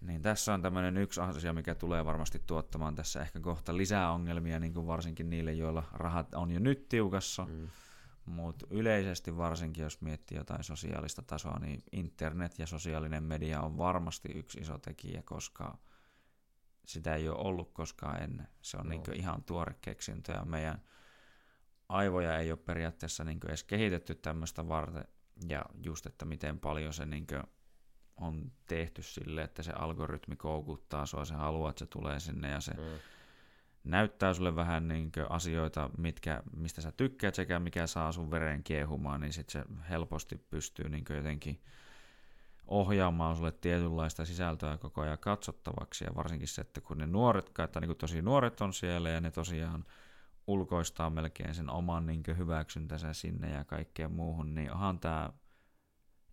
Niin 0.00 0.22
tässä 0.22 0.54
on 0.54 0.62
tämmöinen 0.62 0.96
yksi 0.96 1.20
asia, 1.20 1.52
mikä 1.52 1.74
tulee 1.74 2.04
varmasti 2.04 2.42
tuottamaan 2.46 2.94
tässä 2.94 3.22
ehkä 3.22 3.40
kohta 3.40 3.76
lisää 3.76 4.12
ongelmia, 4.12 4.60
niin 4.60 4.74
kuin 4.74 4.86
varsinkin 4.86 5.30
niille, 5.30 5.52
joilla 5.52 5.82
rahat 5.92 6.34
on 6.34 6.50
jo 6.50 6.58
nyt 6.58 6.88
tiukassa. 6.88 7.44
Mm 7.44 7.68
mutta 8.26 8.66
yleisesti 8.70 9.36
varsinkin, 9.36 9.82
jos 9.82 10.00
miettii 10.00 10.38
jotain 10.38 10.64
sosiaalista 10.64 11.22
tasoa, 11.22 11.58
niin 11.58 11.82
internet 11.92 12.58
ja 12.58 12.66
sosiaalinen 12.66 13.22
media 13.22 13.60
on 13.60 13.78
varmasti 13.78 14.28
yksi 14.34 14.60
iso 14.60 14.78
tekijä, 14.78 15.22
koska 15.22 15.78
sitä 16.86 17.14
ei 17.14 17.28
ole 17.28 17.38
ollut 17.38 17.72
koskaan 17.72 18.22
ennen. 18.22 18.48
Se 18.62 18.76
on 18.76 18.84
no. 18.84 18.90
niin 18.90 19.16
ihan 19.16 19.44
tuore 19.44 19.74
keksintö 19.80 20.32
ja 20.32 20.44
meidän 20.44 20.82
aivoja 21.88 22.38
ei 22.38 22.50
ole 22.50 22.58
periaatteessa 22.58 23.24
niin 23.24 23.40
edes 23.48 23.64
kehitetty 23.64 24.14
tämmöistä 24.14 24.68
varten. 24.68 25.04
Ja 25.48 25.64
just, 25.82 26.06
että 26.06 26.24
miten 26.24 26.60
paljon 26.60 26.92
se 26.92 27.06
niin 27.06 27.26
on 28.16 28.52
tehty 28.66 29.02
sille, 29.02 29.42
että 29.42 29.62
se 29.62 29.72
algoritmi 29.72 30.36
koukuttaa 30.36 31.06
sua, 31.06 31.24
se 31.24 31.34
haluaa, 31.34 31.70
että 31.70 31.78
se 31.78 31.86
tulee 31.86 32.20
sinne 32.20 32.50
ja 32.50 32.60
se 32.60 32.72
mm 32.72 32.98
näyttää 33.84 34.34
sulle 34.34 34.56
vähän 34.56 34.88
niin 34.88 35.12
asioita, 35.28 35.90
mitkä, 35.98 36.42
mistä 36.56 36.80
sä 36.80 36.92
tykkäät 36.92 37.34
sekä 37.34 37.58
mikä 37.58 37.86
saa 37.86 38.12
sun 38.12 38.30
veren 38.30 38.64
kiehumaan, 38.64 39.20
niin 39.20 39.32
sit 39.32 39.48
se 39.48 39.64
helposti 39.90 40.36
pystyy 40.36 40.88
niin 40.88 41.04
jotenkin 41.16 41.60
ohjaamaan 42.66 43.36
sulle 43.36 43.52
tietynlaista 43.52 44.24
sisältöä 44.24 44.78
koko 44.78 45.00
ajan 45.00 45.18
katsottavaksi. 45.18 46.04
Ja 46.04 46.14
varsinkin 46.14 46.48
se, 46.48 46.60
että 46.60 46.80
kun 46.80 46.98
ne 46.98 47.06
nuoret, 47.06 47.58
että 47.64 47.80
niin 47.80 47.96
tosi 47.96 48.22
nuoret 48.22 48.60
on 48.60 48.72
siellä 48.72 49.10
ja 49.10 49.20
ne 49.20 49.30
tosiaan 49.30 49.84
ulkoistaa 50.46 51.10
melkein 51.10 51.54
sen 51.54 51.70
oman 51.70 52.06
niin 52.06 52.22
hyväksyntänsä 52.38 53.12
sinne 53.12 53.50
ja 53.50 53.64
kaikkeen 53.64 54.12
muuhun, 54.12 54.54
niin 54.54 54.72
onhan 54.72 54.98
tämä 54.98 55.30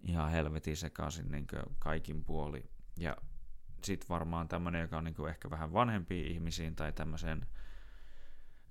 ihan 0.04 0.32
helvetin 0.32 0.78
sekaisin 0.78 1.32
niin 1.32 1.48
kaikin 1.80 2.24
puoli. 2.26 2.64
Ja 2.98 3.18
sitten 3.84 4.10
varmaan 4.10 4.48
tämmöinen, 4.48 4.82
joka 4.82 4.98
on 4.98 5.04
niin 5.04 5.30
ehkä 5.30 5.50
vähän 5.50 5.74
vanhempiin 5.74 6.32
ihmisiin 6.32 6.76
tai 6.76 6.94
tämmöiseen 6.94 7.48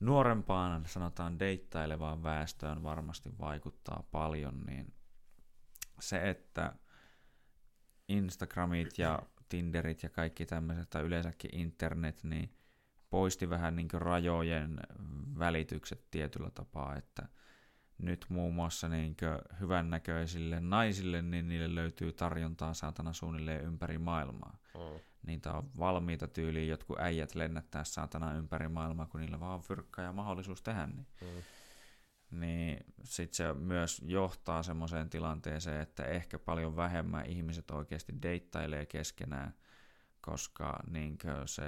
nuorempaan, 0.00 0.86
sanotaan 0.86 1.38
deittailevaan 1.38 2.22
väestöön 2.22 2.82
varmasti 2.82 3.38
vaikuttaa 3.38 4.08
paljon, 4.10 4.60
niin 4.66 4.94
se, 6.00 6.30
että 6.30 6.72
Instagramit 8.08 8.98
ja 8.98 9.22
Tinderit 9.48 10.02
ja 10.02 10.10
kaikki 10.10 10.46
tämmöiset, 10.46 10.90
tai 10.90 11.02
yleensäkin 11.02 11.54
internet, 11.54 12.24
niin 12.24 12.54
poisti 13.10 13.50
vähän 13.50 13.76
niin 13.76 13.88
rajojen 13.92 14.80
välitykset 15.38 16.10
tietyllä 16.10 16.50
tapaa, 16.50 16.96
että 16.96 17.28
nyt 18.02 18.26
muun 18.28 18.54
muassa 18.54 18.88
niin 18.88 19.16
hyvännäköisille 19.60 20.60
naisille, 20.60 21.22
niin 21.22 21.48
niille 21.48 21.74
löytyy 21.74 22.12
tarjontaa 22.12 22.74
saatana 22.74 23.12
suunnilleen 23.12 23.64
ympäri 23.64 23.98
maailmaa. 23.98 24.56
Mm. 24.74 25.00
Niitä 25.26 25.52
on 25.52 25.70
valmiita 25.78 26.28
tyyliin 26.28 26.68
jotkut 26.68 26.98
äijät 26.98 27.34
lennättää 27.34 27.84
saatana 27.84 28.34
ympäri 28.34 28.68
maailmaa, 28.68 29.06
kun 29.06 29.20
niillä 29.20 29.40
vaan 29.40 29.54
on 29.54 29.62
fyrkkä 29.62 30.02
ja 30.02 30.12
mahdollisuus 30.12 30.62
tehdä 30.62 30.86
niin. 30.86 31.06
Mm. 31.20 31.42
Niin 32.40 32.84
sit 33.04 33.34
se 33.34 33.52
myös 33.52 34.02
johtaa 34.04 34.62
semmoiseen 34.62 35.10
tilanteeseen, 35.10 35.80
että 35.80 36.04
ehkä 36.04 36.38
paljon 36.38 36.76
vähemmän 36.76 37.26
ihmiset 37.26 37.70
oikeasti 37.70 38.12
deittailee 38.22 38.86
keskenään, 38.86 39.54
koska 40.20 40.80
niin 40.90 41.18
se 41.46 41.64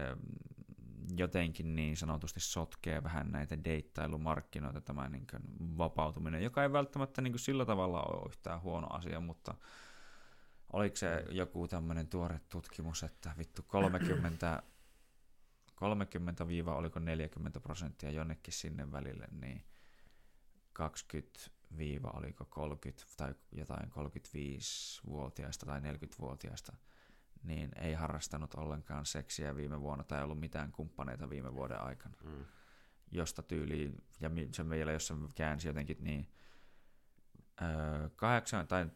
jotenkin 1.16 1.76
niin 1.76 1.96
sanotusti 1.96 2.40
sotkee 2.40 3.02
vähän 3.02 3.32
näitä 3.32 3.64
deittailumarkkinoita 3.64 4.80
tämä 4.80 5.08
niin 5.08 5.26
vapautuminen, 5.78 6.42
joka 6.42 6.62
ei 6.62 6.72
välttämättä 6.72 7.22
niin 7.22 7.38
sillä 7.38 7.64
tavalla 7.64 8.02
ole 8.02 8.28
yhtään 8.28 8.62
huono 8.62 8.86
asia, 8.90 9.20
mutta 9.20 9.54
oliko 10.72 10.96
se 10.96 11.24
joku 11.30 11.68
tämmöinen 11.68 12.08
tuore 12.08 12.40
tutkimus, 12.48 13.02
että 13.02 13.34
vittu 13.38 13.62
30, 13.62 14.62
30 15.74 16.46
oliko 16.74 16.98
40 16.98 17.60
prosenttia 17.60 18.10
jonnekin 18.10 18.54
sinne 18.54 18.92
välille, 18.92 19.26
niin 19.40 19.64
20 20.72 21.40
viiva 21.76 22.10
oliko 22.14 22.44
30 22.44 23.04
tai 23.16 23.34
jotain 23.52 23.90
35-vuotiaista 23.90 25.66
tai 25.66 25.80
40-vuotiaista, 25.80 26.76
niin 27.44 27.70
ei 27.78 27.94
harrastanut 27.94 28.54
ollenkaan 28.54 29.06
seksiä 29.06 29.56
viime 29.56 29.80
vuonna 29.80 30.04
tai 30.04 30.22
ollut 30.22 30.40
mitään 30.40 30.72
kumppaneita 30.72 31.30
viime 31.30 31.54
vuoden 31.54 31.80
aikana. 31.80 32.16
Mm. 32.24 32.44
Josta 33.10 33.42
tyyliin, 33.42 34.04
ja 34.20 34.30
se 34.52 34.64
meillä, 34.64 34.92
jos 34.92 35.06
se 35.06 35.14
käänsi 35.34 35.68
jotenkin 35.68 35.96
niin, 36.00 36.28
öö, 37.62 38.08
kahdeksan, 38.16 38.66
tai 38.66 38.86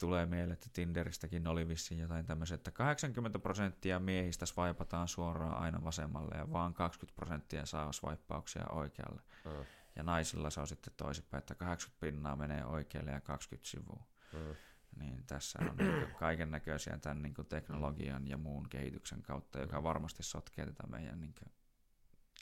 tulee 0.00 0.26
mieleen, 0.26 0.52
että 0.52 0.68
Tinderistäkin 0.72 1.46
oli 1.46 1.68
vissiin 1.68 2.00
jotain 2.00 2.26
tämmöisiä, 2.26 2.54
että 2.54 2.70
80 2.70 3.38
prosenttia 3.38 3.98
miehistä 3.98 4.46
swipataan 4.46 5.08
suoraan 5.08 5.54
aina 5.54 5.84
vasemmalle 5.84 6.34
ja 6.38 6.52
vaan 6.52 6.74
20 6.74 7.16
prosenttia 7.16 7.66
saa 7.66 7.92
swipeauksia 7.92 8.66
oikealle. 8.70 9.22
Mm. 9.44 9.64
Ja 9.96 10.02
naisilla 10.02 10.50
se 10.50 10.60
on 10.60 10.66
sitten 10.66 10.92
toisinpäin, 10.96 11.38
että 11.38 11.54
80 11.54 12.00
pinnaa 12.00 12.36
menee 12.36 12.64
oikealle 12.64 13.10
ja 13.10 13.20
20 13.20 13.70
sivua. 13.70 14.06
Mm. 14.32 14.54
Niin 14.98 15.24
tässä 15.26 15.58
on 15.62 15.76
niin 15.76 16.14
kaiken 16.18 16.50
näköisiä 16.50 16.98
tämän 16.98 17.22
niin 17.22 17.34
teknologian 17.48 18.28
ja 18.28 18.36
muun 18.36 18.68
kehityksen 18.68 19.22
kautta, 19.22 19.60
joka 19.60 19.82
varmasti 19.82 20.22
sotkee 20.22 20.66
tätä 20.66 20.86
meidän 20.86 21.20
niin 21.20 21.34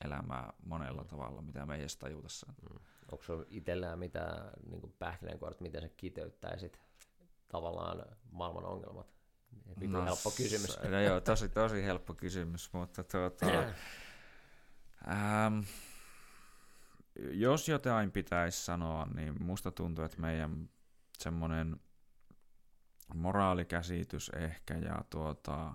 elämää 0.05 0.53
monella 0.65 1.03
mm. 1.03 1.09
tavalla, 1.09 1.43
mitä 1.43 1.67
me 1.67 1.75
ei 1.75 1.81
edes 1.81 1.97
tajuta 1.97 2.29
mm. 2.47 2.79
Onko 3.13 3.25
sinulla 3.25 3.47
itsellään 3.49 3.99
mitään 3.99 4.51
niin 4.71 4.95
pähkinänkuoret, 4.99 5.61
miten 5.61 5.83
se 5.83 5.89
kiteyttäisit 5.89 6.81
tavallaan 7.49 8.05
maailman 8.31 8.65
ongelmat? 8.65 9.17
No, 9.89 10.05
helppo 10.05 10.31
kysymys. 10.31 10.79
No 10.91 11.01
joo, 11.01 11.21
tosi, 11.21 11.49
tosi 11.49 11.85
helppo 11.85 12.15
kysymys, 12.15 12.73
mutta 12.73 13.05
tuota, 13.05 13.47
ähm, 15.09 15.61
jos 17.31 17.69
jotain 17.69 18.11
pitäisi 18.11 18.65
sanoa, 18.65 19.07
niin 19.15 19.43
musta 19.43 19.71
tuntuu, 19.71 20.05
että 20.05 20.21
meidän 20.21 20.69
semmoinen 21.19 21.81
moraalikäsitys 23.15 24.29
ehkä 24.29 24.75
ja 24.75 25.05
tuota, 25.11 25.75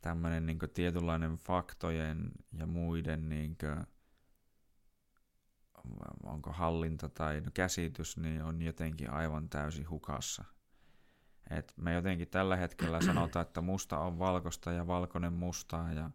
tämmöinen 0.00 0.46
niin 0.46 0.58
tietynlainen 0.74 1.36
faktojen 1.36 2.30
ja 2.52 2.66
muiden 2.66 3.28
niin 3.28 3.56
kuin, 3.60 3.86
onko 6.22 6.52
hallinta 6.52 7.08
tai 7.08 7.40
no 7.40 7.50
käsitys, 7.54 8.16
niin 8.16 8.42
on 8.42 8.62
jotenkin 8.62 9.10
aivan 9.10 9.48
täysin 9.48 9.90
hukassa. 9.90 10.44
Et 11.50 11.72
me 11.76 11.94
jotenkin 11.94 12.28
tällä 12.28 12.56
hetkellä 12.56 13.00
sanotaan, 13.06 13.46
että 13.46 13.60
musta 13.60 13.98
on 13.98 14.18
valkosta 14.18 14.72
ja 14.72 14.86
valkoinen 14.86 15.32
mustaa 15.32 15.92
ja 15.92 16.10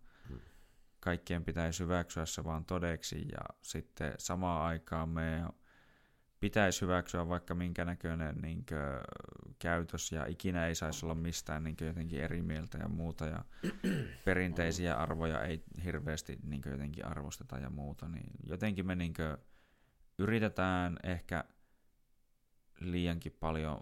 kaikkien 1.00 1.46
pitäisi 1.46 1.84
hyväksyä 1.84 2.26
se 2.26 2.44
vaan 2.44 2.66
todeksi 2.66 3.28
ja 3.32 3.42
sitten 3.62 4.14
samaan 4.18 4.62
aikaan 4.62 5.10
me 5.10 5.46
pitäisi 6.42 6.82
hyväksyä 6.82 7.28
vaikka 7.28 7.56
minkä 7.56 7.86
näköinen 7.86 8.36
niin 8.42 8.66
kuin, 8.66 8.80
käytös 9.60 10.12
ja 10.12 10.26
ikinä 10.26 10.68
ei 10.68 10.76
saisi 10.76 11.06
olla 11.06 11.16
mistään 11.16 11.64
niin 11.64 11.78
kuin, 11.78 11.88
jotenkin 11.88 12.22
eri 12.22 12.42
mieltä 12.42 12.78
ja 12.78 12.88
muuta 12.88 13.26
ja 13.26 13.46
perinteisiä 14.26 14.96
arvoja 14.96 15.44
ei 15.44 15.64
hirveästi 15.84 16.40
niin 16.44 16.62
kuin, 16.62 16.72
jotenkin 16.72 17.06
arvosteta 17.06 17.58
ja 17.58 17.70
muuta, 17.70 18.08
niin 18.08 18.32
jotenkin 18.44 18.88
me 18.88 18.96
niin 18.96 19.14
kuin, 19.14 19.38
yritetään 20.18 20.98
ehkä 21.04 21.44
liiankin 22.80 23.38
paljon 23.40 23.82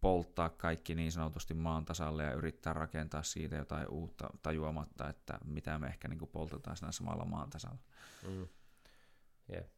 polttaa 0.00 0.48
kaikki 0.48 0.94
niin 0.94 1.12
sanotusti 1.12 1.54
maan 1.54 1.84
tasalle 1.84 2.24
ja 2.24 2.32
yrittää 2.32 2.72
rakentaa 2.72 3.22
siitä 3.22 3.56
jotain 3.56 3.88
uutta 3.88 4.30
tajuamatta, 4.42 5.08
että 5.08 5.38
mitä 5.44 5.78
me 5.78 5.86
ehkä 5.86 6.08
niin 6.08 6.18
kuin 6.18 6.30
poltetaan 6.30 6.76
siinä 6.76 6.92
samalla 6.92 7.24
maan 7.24 7.50
tasalla. 7.50 7.78
Mm. 8.28 8.48
Yeah. 9.52 9.75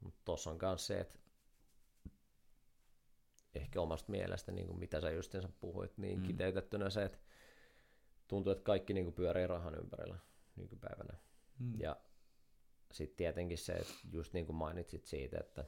Mutta 0.00 0.20
tuossa 0.24 0.50
on 0.50 0.58
myös 0.62 0.86
se, 0.86 1.00
että 1.00 1.18
ehkä 3.54 3.80
omasta 3.80 4.10
mielestä, 4.10 4.52
niin 4.52 4.66
kuin 4.66 4.78
mitä 4.78 5.00
sä 5.00 5.10
justiinsa 5.10 5.48
puhuit, 5.60 5.98
niin 5.98 6.18
mm. 6.18 6.26
kiteytettynä 6.26 6.90
se, 6.90 7.04
että 7.04 7.18
tuntuu, 8.28 8.52
että 8.52 8.64
kaikki 8.64 8.94
niin 8.94 9.04
kuin 9.04 9.14
pyörii 9.14 9.46
rahan 9.46 9.74
ympärillä 9.74 10.18
nykypäivänä. 10.56 11.18
Mm. 11.58 11.80
Ja 11.80 11.96
sitten 12.92 13.16
tietenkin 13.16 13.58
se, 13.58 13.72
että 13.72 13.94
just 14.12 14.32
niin 14.32 14.46
kuin 14.46 14.56
mainitsit 14.56 15.04
siitä, 15.04 15.38
että 15.40 15.64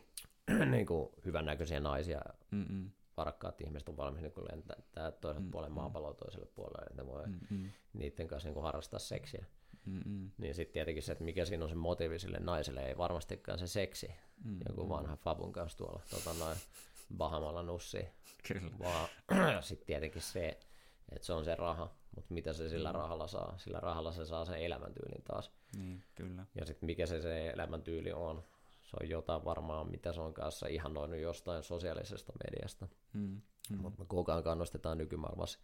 niin 0.70 0.86
kuin 0.86 1.08
hyvännäköisiä 1.24 1.80
naisia, 1.80 2.20
Mm-mm. 2.50 2.90
varakkaat 3.16 3.60
ihmiset 3.60 3.88
on 3.88 3.96
valmis 3.96 4.22
niin 4.22 4.32
lentämään 4.50 5.12
toiselle 5.20 5.46
mm 5.46 5.50
puolelle 5.50 5.74
maapalloa 5.74 6.14
toiselle 6.14 6.46
puolelle, 6.46 6.86
että 6.90 7.02
ne 7.02 7.06
voi 7.06 7.26
Mm-mm. 7.26 7.70
niiden 7.92 8.28
kanssa 8.28 8.46
niin 8.46 8.54
kuin 8.54 8.64
harrastaa 8.64 8.98
seksiä. 8.98 9.44
Mm-mm. 9.84 10.30
Niin 10.38 10.54
sitten 10.54 10.72
tietenkin 10.72 11.02
se, 11.02 11.12
että 11.12 11.24
mikä 11.24 11.44
siinä 11.44 11.64
on 11.64 11.68
se 11.68 11.74
motiivi 11.74 12.18
sille 12.18 12.38
naiselle, 12.40 12.80
ei 12.80 12.96
varmastikaan 12.96 13.58
se 13.58 13.66
seksi, 13.66 14.14
Mm-mm. 14.44 14.60
joku 14.68 14.88
vanha 14.88 15.16
Fabun 15.16 15.52
kanssa 15.52 15.78
tuolla 15.78 16.00
tota, 16.10 16.34
noin 16.34 16.56
Bahamalla 17.16 17.62
nussi, 17.62 18.08
Kyllä. 18.48 18.78
vaan 18.78 19.08
sitten 19.62 19.86
tietenkin 19.86 20.22
se, 20.22 20.58
että 21.12 21.26
se 21.26 21.32
on 21.32 21.44
se 21.44 21.54
raha, 21.54 21.94
mutta 22.16 22.34
mitä 22.34 22.52
se 22.52 22.68
sillä 22.68 22.92
mm. 22.92 22.98
rahalla 22.98 23.26
saa? 23.26 23.58
Sillä 23.58 23.80
rahalla 23.80 24.12
se 24.12 24.24
saa 24.24 24.44
sen 24.44 24.54
elämäntyylin 24.54 25.22
taas. 25.22 25.50
Niin, 25.76 26.02
kyllä. 26.14 26.46
Ja 26.54 26.66
sitten 26.66 26.86
mikä 26.86 27.06
se, 27.06 27.20
se 27.20 27.50
elämäntyyli 27.50 28.12
on? 28.12 28.44
Se 28.82 28.96
on 29.00 29.08
jotain 29.08 29.44
varmaan, 29.44 29.90
mitä 29.90 30.12
se 30.12 30.20
on 30.20 30.34
kanssa 30.34 30.66
ihanoinut 30.66 31.20
jostain 31.20 31.62
sosiaalisesta 31.62 32.32
mediasta. 32.44 32.88
Mm. 33.12 33.40
Mm. 33.70 33.78
Mutta 33.78 33.98
me 34.02 34.06
koko 34.08 34.32
ajan 34.32 34.44
kannustetaan 34.44 34.98
nykymaailmassa 34.98 35.58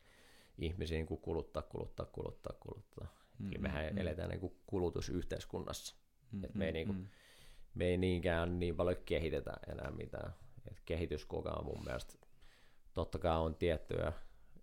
ihmisiin 0.59 1.07
niin 1.11 1.21
kuluttaa, 1.21 1.63
kuluttaa, 1.63 2.07
kuluttaa, 2.07 2.53
kuluttaa. 2.61 3.09
Mm, 3.39 3.49
Eli 3.49 3.59
mehän 3.59 3.93
mm, 3.93 3.99
eletään 3.99 4.29
niin 4.29 4.41
kuin 4.41 4.57
kulutusyhteiskunnassa. 4.67 5.97
Mm, 6.33 6.45
Et 6.45 6.55
me, 6.55 6.67
ei 6.67 6.73
niin 6.73 6.87
kuin, 6.87 6.99
mm. 6.99 7.07
me 7.75 7.85
ei 7.85 7.97
niinkään 7.97 8.59
niin 8.59 8.77
paljon 8.77 8.97
kehitetä 9.05 9.53
enää 9.69 9.91
mitään. 9.91 10.33
Et 10.71 10.81
kehitys 10.85 11.25
koko 11.25 11.49
ajan 11.49 11.65
mun 11.65 11.85
mielestä, 11.85 12.15
totta 12.95 13.19
kai 13.19 13.39
on 13.39 13.55
tiettyjä 13.55 14.13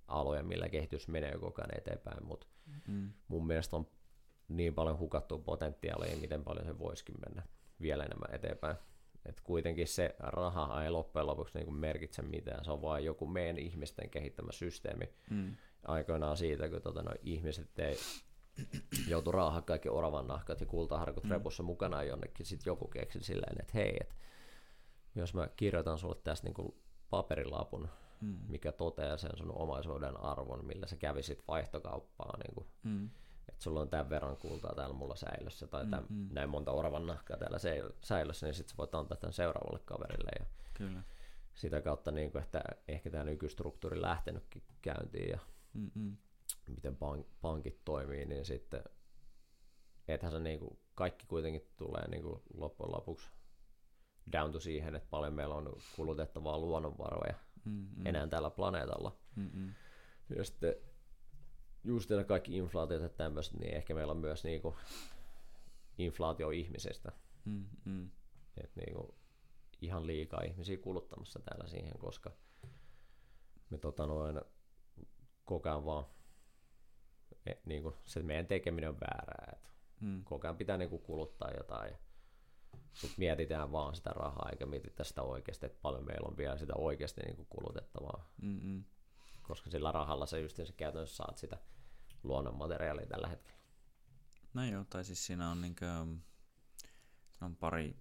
aloja, 0.07 0.43
millä 0.43 0.69
kehitys 0.69 1.07
menee 1.07 1.37
koko 1.37 1.61
ajan 1.61 1.77
eteenpäin, 1.77 2.25
mutta 2.25 2.47
mm. 2.87 3.13
mun 3.27 3.47
mielestä 3.47 3.75
on 3.75 3.87
niin 4.47 4.73
paljon 4.73 4.99
hukattua 4.99 5.37
potentiaalia, 5.37 6.17
miten 6.17 6.43
paljon 6.43 6.65
se 6.65 6.79
voisikin 6.79 7.15
mennä 7.27 7.43
vielä 7.81 8.03
enemmän 8.03 8.35
eteenpäin. 8.35 8.75
Et 9.25 9.41
kuitenkin 9.41 9.87
se 9.87 10.15
raha 10.19 10.83
ei 10.83 10.89
loppujen 10.89 11.27
lopuksi 11.27 11.59
niin 11.59 11.73
merkitse 11.73 12.21
mitään, 12.21 12.65
se 12.65 12.71
on 12.71 12.81
vain 12.81 13.05
joku 13.05 13.27
meidän 13.27 13.57
ihmisten 13.57 14.09
kehittämä 14.09 14.51
systeemi. 14.51 15.09
Mm. 15.29 15.55
Aikoinaan 15.83 16.37
siitä, 16.37 16.69
kun 16.69 16.81
tota, 16.81 17.01
no, 17.01 17.11
ihmiset 17.21 17.79
ei 17.79 17.95
joutu 19.07 19.31
raahaa 19.31 19.61
kaikki 19.61 19.89
oravan 19.89 20.27
nahkat 20.27 20.61
ja 20.61 20.65
kultaharkut 20.65 21.23
mm. 21.23 21.31
repussa 21.31 21.63
mukana 21.63 22.03
jonnekin, 22.03 22.45
sitten 22.45 22.71
joku 22.71 22.87
keksi 22.87 23.23
silleen, 23.23 23.61
että 23.61 23.73
hei, 23.73 23.97
et, 24.01 24.15
jos 25.15 25.33
mä 25.33 25.47
kirjoitan 25.55 25.97
sulle 25.97 26.15
tästä 26.23 26.47
niin 26.47 26.75
paperilapun, 27.09 27.89
mm. 28.21 28.37
mikä 28.47 28.71
toteaa 28.71 29.17
sen 29.17 29.37
sun 29.37 29.51
omaisuuden 29.57 30.19
arvon, 30.23 30.65
millä 30.65 30.87
sä 30.87 30.95
kävisit 30.95 31.43
vaihtokauppaa, 31.47 32.37
niin 32.37 32.55
kuin, 32.55 32.67
mm. 32.83 33.09
että 33.49 33.63
sulla 33.63 33.81
on 33.81 33.89
tämän 33.89 34.09
verran 34.09 34.37
kultaa 34.37 34.75
täällä 34.75 34.95
mulla 34.95 35.15
säilössä, 35.15 35.67
tai 35.67 35.85
tämän, 35.85 36.05
mm. 36.09 36.29
näin 36.31 36.49
monta 36.49 36.71
oravan 36.71 37.07
nahkaa 37.07 37.37
täällä 37.37 37.57
säilössä, 38.03 38.45
niin 38.45 38.53
sitten 38.53 38.71
sä 38.71 38.77
voit 38.77 38.95
antaa 38.95 39.17
tämän 39.17 39.33
seuraavalle 39.33 39.79
kaverille. 39.85 40.31
Ja 40.39 40.45
Kyllä. 40.73 41.03
Sitä 41.53 41.81
kautta, 41.81 42.11
niin 42.11 42.31
kuin, 42.31 42.43
että 42.43 42.63
ehkä 42.87 43.09
tämä 43.09 43.23
nykystruktuuri 43.23 44.01
lähtenytkin 44.01 44.63
käyntiin 44.81 45.29
ja 45.29 45.39
Mm-mm. 45.73 46.17
Miten 46.67 46.93
pank- 46.93 47.27
pankit 47.41 47.79
toimii, 47.85 48.25
niin 48.25 48.45
sitten 48.45 48.83
ethän 50.07 50.31
se 50.31 50.39
niin 50.39 50.59
kuin, 50.59 50.79
kaikki 50.95 51.25
kuitenkin 51.27 51.71
tulee 51.77 52.07
niin 52.07 52.23
kuin, 52.23 52.41
loppujen 52.53 52.91
lopuksi 52.91 53.29
down 54.31 54.51
to 54.51 54.59
siihen, 54.59 54.95
että 54.95 55.09
paljon 55.09 55.33
meillä 55.33 55.55
on 55.55 55.77
kulutettavaa 55.95 56.57
luonnonvaroja 56.57 57.33
mm-hmm. 57.65 58.05
enää 58.05 58.27
tällä 58.27 58.49
planeetalla. 58.49 59.17
Mm-hmm. 59.35 59.73
Ja 60.35 60.43
sitten 60.43 60.75
just 61.83 62.09
nämä 62.09 62.23
kaikki 62.23 62.57
inflaatiot 62.57 63.01
ja 63.01 63.09
tämmöiset, 63.09 63.53
niin 63.59 63.73
ehkä 63.73 63.93
meillä 63.93 64.11
on 64.11 64.17
myös 64.17 64.43
niinku 64.43 64.75
inflaatio 65.97 66.49
ihmisestä. 66.49 67.11
Mm-hmm. 67.45 68.09
Et 68.57 68.75
niinku 68.75 69.15
ihan 69.81 70.07
liikaa 70.07 70.41
ihmisiä 70.41 70.77
kuluttamassa 70.77 71.39
täällä 71.39 71.67
siihen, 71.67 71.97
koska 71.97 72.31
me 73.69 73.77
tota 73.77 74.07
noin, 74.07 74.41
koko 75.45 75.69
ajan 75.69 75.85
vaan 75.85 76.05
me, 77.45 77.57
niinku, 77.65 77.95
se 78.05 78.23
meidän 78.23 78.47
tekeminen 78.47 78.89
on 78.89 78.99
väärää. 78.99 79.49
Et 79.53 79.71
mm. 79.99 80.23
Koko 80.23 80.47
ajan 80.47 80.57
pitää 80.57 80.77
niinku 80.77 80.97
kuluttaa 80.97 81.51
jotain 81.57 81.95
sitten 82.93 83.15
mietitään 83.17 83.71
vaan 83.71 83.95
sitä 83.95 84.09
rahaa 84.09 84.49
eikä 84.51 84.65
mietitä 84.65 85.03
sitä 85.03 85.21
oikeasti, 85.21 85.65
että 85.65 85.79
paljon 85.81 86.05
meillä 86.05 86.27
on 86.27 86.37
vielä 86.37 86.57
sitä 86.57 86.73
oikeasti 86.77 87.21
niin 87.21 87.35
kuin 87.35 87.47
kulutettavaa. 87.49 88.33
Mm-mm. 88.41 88.83
Koska 89.41 89.69
sillä 89.69 89.91
rahalla 89.91 90.25
se 90.25 90.39
just 90.39 90.55
se 90.55 90.73
käytännössä 90.77 91.15
saat 91.15 91.37
sitä 91.37 91.57
luonnonmateriaalia 92.23 93.05
tällä 93.05 93.27
hetkellä. 93.27 93.59
No 94.53 94.65
joo, 94.65 94.85
tai 94.89 95.03
siis 95.05 95.25
siinä 95.25 95.49
on, 95.49 95.61
niin 95.61 95.75
kuin, 95.75 96.23
on 97.41 97.55
pari, 97.55 97.95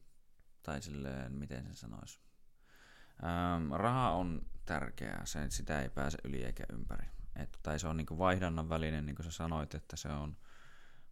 tai 0.63 0.83
silleen, 0.83 1.33
miten 1.33 1.65
sen 1.65 1.75
sanoisi. 1.75 2.21
Ähm, 3.25 3.73
raha 3.73 4.11
on 4.11 4.47
tärkeää, 4.65 5.27
se, 5.27 5.51
sitä 5.51 5.83
ei 5.83 5.89
pääse 5.91 6.19
yli 6.25 6.45
eikä 6.45 6.65
ympäri. 6.73 7.07
Et, 7.37 7.59
tai 7.63 7.79
se 7.79 7.89
on 7.89 7.97
niin 7.97 8.19
vaihdannan 8.19 8.69
välinen, 8.69 9.07
niin 9.07 9.17
kuin 9.17 9.25
sä 9.25 9.31
sanoit, 9.31 9.75
että 9.75 9.97
se 9.97 10.09
on 10.09 10.37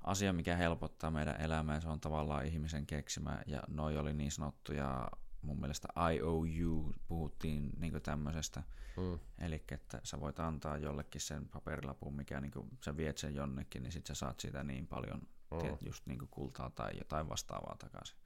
asia, 0.04 0.32
mikä 0.32 0.56
helpottaa 0.56 1.10
meidän 1.10 1.40
elämää, 1.40 1.80
se 1.80 1.88
on 1.88 2.00
tavallaan 2.00 2.46
ihmisen 2.46 2.86
keksimä, 2.86 3.42
ja 3.46 3.62
noi 3.68 3.98
oli 3.98 4.12
niin 4.12 4.30
sanottuja, 4.30 5.10
mun 5.42 5.60
mielestä 5.60 5.88
IOU, 6.12 6.94
puhuttiin 7.08 7.70
niin 7.76 8.02
tämmöisestä, 8.02 8.62
mm. 8.96 9.18
eli 9.38 9.64
että 9.70 10.00
sä 10.02 10.20
voit 10.20 10.40
antaa 10.40 10.78
jollekin 10.78 11.20
sen 11.20 11.48
paperilapun, 11.48 12.16
mikä 12.16 12.40
niin 12.40 12.52
kuin, 12.52 12.68
sä 12.84 12.96
viet 12.96 13.18
sen 13.18 13.34
jonnekin, 13.34 13.82
niin 13.82 13.92
sit 13.92 14.06
sä 14.06 14.14
saat 14.14 14.40
siitä 14.40 14.64
niin 14.64 14.86
paljon 14.86 15.20
mm. 15.50 15.58
tiedät, 15.58 15.82
just 15.82 16.06
niin 16.06 16.28
kultaa 16.30 16.70
tai 16.70 16.90
jotain 16.98 17.28
vastaavaa 17.28 17.76
takaisin. 17.78 18.16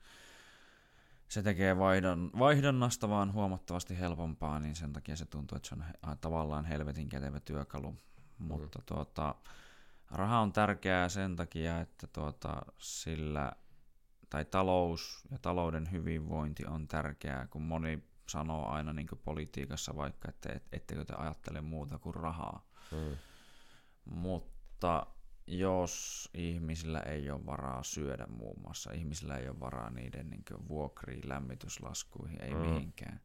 Se 1.35 1.43
tekee 1.43 1.79
vaihdon, 1.79 2.31
vaihdonnasta 2.39 3.09
vaan 3.09 3.33
huomattavasti 3.33 3.99
helpompaa, 3.99 4.61
niin 4.61 4.77
sen 4.77 4.93
takia 4.93 5.17
se 5.17 5.27
tuntuu, 5.27 5.57
että 5.57 5.69
se 5.69 5.75
on 5.75 6.19
tavallaan 6.21 6.65
helvetin 6.65 7.09
kätevä 7.09 7.41
työkalu. 7.41 7.93
Mm. 7.93 8.47
Mutta 8.47 8.83
tuota, 8.87 9.35
Raha 10.11 10.41
on 10.41 10.53
tärkeää 10.53 11.09
sen 11.09 11.37
takia, 11.37 11.81
että 11.81 12.07
tuota, 12.07 12.63
sillä, 12.79 13.53
tai 14.31 14.45
talous 14.45 15.25
ja 15.31 15.39
talouden 15.39 15.93
hyvinvointi 15.93 16.67
on 16.67 16.89
tärkeää, 16.89 17.47
kun 17.47 17.63
moni 17.63 18.03
sanoo 18.29 18.69
aina 18.69 18.93
niin 18.93 19.09
politiikassa 19.25 19.97
vaikka, 19.97 20.29
että 20.29 20.53
et, 20.53 20.63
ettekö 20.73 21.05
te 21.05 21.15
ajattele 21.15 21.61
muuta 21.61 21.99
kuin 21.99 22.15
rahaa. 22.15 22.67
Hmm. 22.91 23.17
Mutta 24.05 25.07
jos 25.47 26.29
ihmisillä 26.35 27.01
ei 27.01 27.31
ole 27.31 27.47
varaa 27.47 27.83
syödä 27.83 28.27
muun 28.27 28.61
muassa, 28.61 28.93
ihmisillä 28.93 29.37
ei 29.37 29.49
ole 29.49 29.61
varaa 29.61 29.91
niiden 29.91 30.31
niin 30.31 30.45
vuokriin, 30.69 31.29
lämmityslaskuihin, 31.29 32.43
ei 32.43 32.51
hmm. 32.51 32.61
mihinkään, 32.61 33.21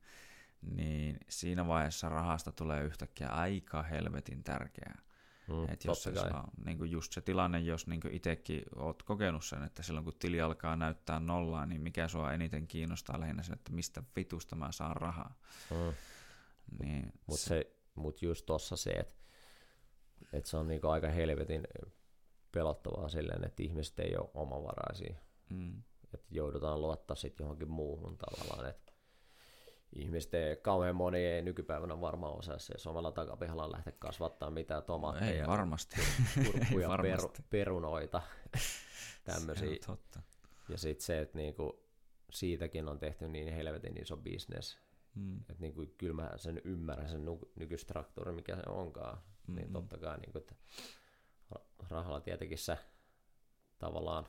niin 0.62 1.18
siinä 1.30 1.68
vaiheessa 1.68 2.10
rahasta 2.10 2.52
tulee 2.52 2.84
yhtäkkiä 2.84 3.28
aika 3.28 3.84
helvetin 3.84 4.44
tärkeää. 4.44 5.02
Mm, 5.48 5.64
että 5.64 5.88
jos 5.88 6.04
se 6.04 6.14
saa, 6.14 6.52
niin 6.66 6.78
kuin 6.78 6.91
just 6.91 7.14
se 7.14 7.22
tilanne, 7.22 7.60
jos 7.60 7.88
niin 7.88 8.02
itsekin 8.12 8.64
oot 8.76 9.04
kokenut 9.04 9.46
sen, 9.46 9.64
että 9.64 9.84
silloin 9.84 10.04
kun 10.04 10.14
tili 10.20 10.41
alkaa 10.41 10.76
näyttää 10.76 11.20
nollaa, 11.20 11.66
niin 11.66 11.82
mikä 11.82 12.08
sua 12.08 12.34
eniten 12.34 12.68
kiinnostaa 12.68 13.20
lähinnä 13.20 13.44
sen, 13.44 13.54
että 13.54 13.72
mistä 13.72 14.04
vitusta 14.16 14.56
mä 14.56 14.72
saan 14.72 14.96
rahaa. 14.96 15.36
Mm. 15.72 15.94
Niin 16.84 17.14
Mutta 17.28 17.44
se... 17.44 17.48
se, 17.48 17.76
mut 17.96 18.22
just 18.22 18.46
tossa 18.46 18.76
se, 18.76 18.90
että 18.90 19.20
että 20.34 20.50
se 20.50 20.58
on 20.58 20.68
niinku 20.68 20.88
aika 20.88 21.08
helvetin 21.08 21.68
pelottavaa 22.52 23.10
silleen, 23.10 23.46
että 23.46 23.64
ihmiset 23.64 24.00
ei 24.00 24.16
ole 24.18 24.30
omavaraisia. 24.34 25.16
Mm. 25.50 25.84
Että 26.14 26.28
joudutaan 26.32 26.82
luottaa 26.82 27.16
sitten 27.16 27.44
johonkin 27.44 27.70
muuhun 27.70 28.18
tavallaan. 28.18 28.70
Että 28.70 28.94
ihmiset 29.94 30.34
ei, 30.34 30.56
kauhean 30.56 30.96
moni 30.96 31.26
ei 31.26 31.42
nykypäivänä 31.42 32.02
varmaan 32.02 32.34
osaa 32.38 32.60
se 32.60 32.90
omalla 32.90 33.12
takapihalla 33.12 33.72
lähteä 33.72 33.94
kasvattaa 34.00 34.50
mitään 34.52 34.84
tomaatteja, 34.84 35.42
Ei 35.42 35.48
varmasti. 35.48 35.96
kurkkuja, 36.36 36.86
Ei 36.88 36.90
varmasti. 36.90 37.44
perunoita, 37.50 38.22
Se 38.58 39.22
tämmöisiä. 39.24 39.70
Ja 40.70 40.78
sitten 40.78 41.06
se, 41.06 41.20
että 41.22 41.38
niinku, 41.38 41.84
siitäkin 42.32 42.88
on 42.90 43.00
tehty 43.00 43.28
niin 43.28 43.54
helvetin 43.54 44.02
iso 44.02 44.18
bisnes. 44.18 44.78
Mm. 45.16 45.38
Että 45.40 45.56
niinku, 45.60 45.86
kyllä 45.98 46.14
mä 46.14 46.32
sen 46.36 46.62
ymmärrän, 46.64 47.10
sen 47.10 47.26
nu- 47.26 47.52
nykystraktuuri, 47.56 48.32
mikä 48.32 48.56
se 48.56 48.62
onkaan. 48.70 49.18
Mm-hmm. 49.18 49.56
Niin 49.56 49.74
totta 49.74 49.98
kai, 49.98 50.18
niinku, 50.18 50.38
että 50.38 50.56
rahalla 51.90 52.22
tietenkin 52.22 52.58
sä 52.58 52.78
tavallaan 53.80 54.26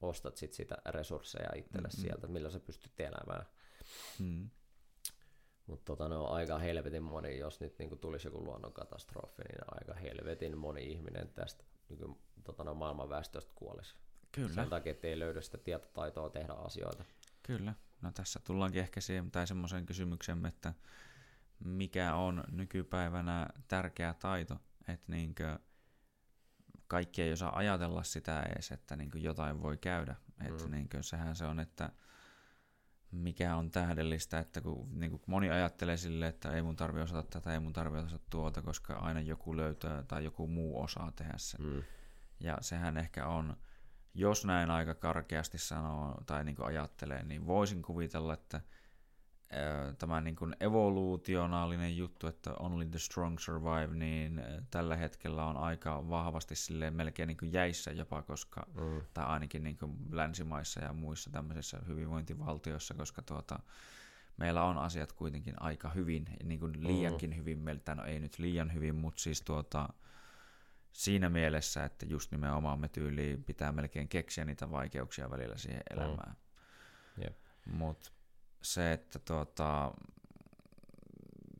ostat 0.00 0.36
sit 0.36 0.52
sitä 0.52 0.76
resursseja 0.86 1.48
itselle 1.56 1.88
Mm-mm. 1.88 2.02
sieltä, 2.02 2.26
millä 2.26 2.50
sä 2.50 2.60
pystyt 2.60 3.00
elämään. 3.00 3.46
Mm. 4.18 4.50
Mutta 5.66 5.84
tota, 5.84 6.08
ne 6.08 6.16
on 6.16 6.30
aika 6.30 6.58
helvetin 6.58 7.02
moni, 7.02 7.38
jos 7.38 7.60
nyt 7.60 7.78
niinku 7.78 7.96
tulisi 7.96 8.28
joku 8.28 8.44
luonnonkatastrofi, 8.44 9.42
niin 9.42 9.58
aika 9.66 9.94
helvetin 9.94 10.58
moni 10.58 10.92
ihminen 10.92 11.28
tästä 11.28 11.64
nyky, 11.88 12.04
tota, 12.44 12.64
no, 12.64 12.74
maailman 12.74 13.08
väestöstä 13.08 13.52
kuolisi. 13.54 13.94
Kyllä. 14.32 14.54
Sen 14.54 14.68
takia, 14.68 14.92
että 14.92 15.06
ei 15.06 15.18
löydy 15.18 15.42
sitä 15.42 15.58
tietotaitoa 15.58 16.30
tehdä 16.30 16.52
asioita. 16.52 17.04
Kyllä. 17.42 17.74
No 18.02 18.12
tässä 18.14 18.40
tullaankin 18.44 18.82
ehkä 18.82 19.00
siihen 19.00 19.30
tai 19.30 19.46
semmoiseen 19.46 19.86
kysymykseen, 19.86 20.46
että 20.46 20.74
mikä 21.64 22.14
on 22.14 22.44
nykypäivänä 22.50 23.48
tärkeä 23.68 24.14
taito, 24.14 24.56
että 24.88 25.12
niinkö 25.12 25.58
kaikki 26.88 27.22
ei 27.22 27.32
osaa 27.32 27.58
ajatella 27.58 28.02
sitä 28.02 28.42
edes, 28.42 28.72
että 28.72 28.96
niinkö 28.96 29.18
jotain 29.18 29.62
voi 29.62 29.76
käydä. 29.76 30.14
Että 30.40 30.64
Mm. 30.64 30.70
niinkö 30.70 31.02
sehän 31.02 31.36
se 31.36 31.44
on, 31.44 31.60
että 31.60 31.90
mikä 33.10 33.56
on 33.56 33.70
tähdellistä, 33.70 34.38
että 34.38 34.60
kun 34.60 34.88
niin 35.00 35.20
moni 35.26 35.50
ajattelee 35.50 35.96
sille, 35.96 36.26
että 36.26 36.52
ei 36.52 36.62
mun 36.62 36.76
tarvi 36.76 37.00
osata 37.00 37.22
tätä, 37.22 37.52
ei 37.52 37.60
mun 37.60 37.72
tarvi 37.72 37.98
osata 37.98 38.24
tuota, 38.30 38.62
koska 38.62 38.94
aina 38.94 39.20
joku 39.20 39.56
löytää 39.56 40.02
tai 40.02 40.24
joku 40.24 40.46
muu 40.46 40.82
osaa 40.82 41.12
tehdä 41.16 41.34
sen. 41.36 41.66
Mm. 41.66 41.82
Ja 42.40 42.58
sehän 42.60 42.96
ehkä 42.96 43.26
on, 43.26 43.56
jos 44.14 44.44
näin 44.44 44.70
aika 44.70 44.94
karkeasti 44.94 45.58
sanoo 45.58 46.22
tai 46.26 46.44
niin 46.44 46.56
kuin 46.56 46.66
ajattelee, 46.66 47.22
niin 47.22 47.46
voisin 47.46 47.82
kuvitella, 47.82 48.34
että 48.34 48.60
tämä 49.98 50.20
niin 50.20 50.36
kuin 50.36 50.56
evoluutionaalinen 50.60 51.96
juttu, 51.96 52.26
että 52.26 52.54
only 52.54 52.84
the 52.84 52.98
strong 52.98 53.38
survive, 53.38 53.94
niin 53.94 54.42
tällä 54.70 54.96
hetkellä 54.96 55.44
on 55.44 55.56
aika 55.56 56.08
vahvasti 56.08 56.54
silleen 56.54 56.94
melkein 56.94 57.26
niin 57.26 57.36
kuin 57.36 57.52
jäissä 57.52 57.90
jopa, 57.92 58.22
koska, 58.22 58.66
Mm. 58.74 59.00
tai 59.14 59.24
ainakin 59.24 59.64
niin 59.64 59.76
kuin 59.76 59.96
länsimaissa 60.10 60.80
ja 60.80 60.92
muissa 60.92 61.30
tämmöisissä 61.30 61.78
hyvinvointivaltioissa, 61.86 62.94
koska 62.94 63.22
tuota, 63.22 63.58
meillä 64.36 64.64
on 64.64 64.78
asiat 64.78 65.12
kuitenkin 65.12 65.62
aika 65.62 65.90
hyvin, 65.90 66.24
niin 66.44 66.60
kuin 66.60 66.86
liiankin 66.86 67.36
hyvin 67.36 67.58
meiltä, 67.58 67.94
no 67.94 68.04
ei 68.04 68.20
nyt 68.20 68.38
liian 68.38 68.74
hyvin, 68.74 68.94
mutta 68.94 69.22
siis 69.22 69.42
tuota, 69.42 69.88
siinä 70.92 71.28
mielessä, 71.28 71.84
että 71.84 72.06
just 72.06 72.32
nimenomaan 72.32 72.80
me 72.80 72.88
tyyliin 72.88 73.44
pitää 73.44 73.72
melkein 73.72 74.08
keksiä 74.08 74.44
niitä 74.44 74.70
vaikeuksia 74.70 75.30
välillä 75.30 75.56
siihen 75.56 75.82
elämään. 75.90 76.36
Jep. 77.24 77.38
Mutta 77.66 78.10
se, 78.64 78.92
että 78.92 79.18
tuota, 79.18 79.94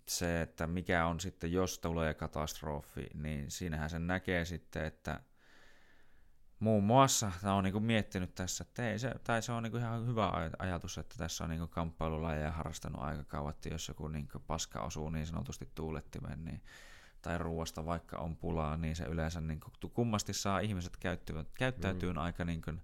se, 0.09 0.43
että 0.43 0.67
mikä 0.67 1.07
on 1.07 1.21
sitten, 1.21 1.53
jos 1.53 1.79
tulee 1.79 2.15
katastrofi, 2.15 3.07
niin 3.15 3.51
siinähän 3.51 3.91
sen 3.91 4.07
näkee 4.07 4.45
sitten, 4.45 4.85
että 4.85 5.21
muun 6.59 6.85
muassa, 6.85 7.33
tämä 7.41 7.55
on 7.55 7.65
niinku 7.65 7.81
miettinyt 7.81 8.35
tässä, 8.35 8.65
että 8.69 8.91
ei 8.91 8.99
se, 8.99 9.15
tai 9.25 9.43
se 9.43 9.53
on 9.53 9.63
niinku 9.63 9.79
ihan 9.79 10.07
hyvä 10.07 10.31
aj- 10.31 10.57
ajatus, 10.59 10.99
että 10.99 11.15
tässä 11.19 11.45
on 11.45 11.51
niinku 11.51 11.67
kamppailulajeja 11.67 12.53
harrastanut 12.53 13.03
aika 13.03 13.25
kauan, 13.25 13.51
että 13.51 13.69
jos 13.69 13.89
joku 13.89 14.09
niinku 14.09 14.39
paska 14.39 14.81
osuu 14.81 15.11
niin 15.11 15.27
sanotusti 15.27 15.69
tuulettimeen, 15.75 16.45
niin 16.45 16.63
tai 17.23 17.39
ruoasta 17.39 17.87
vaikka 17.87 18.19
on 18.19 18.37
pulaa, 18.37 18.77
niin 18.77 18.97
se 18.97 19.05
yleensä 19.05 19.41
niin 19.41 19.61
kuin, 19.61 19.93
kummasti 19.93 20.33
saa 20.33 20.61
ihmiset 20.61 20.97
käyttyvät, 20.97 21.49
käyttäytyy 21.55 22.13
mm. 22.13 22.19
aika 22.19 22.45
niin 22.45 22.63
kuin, 22.63 22.83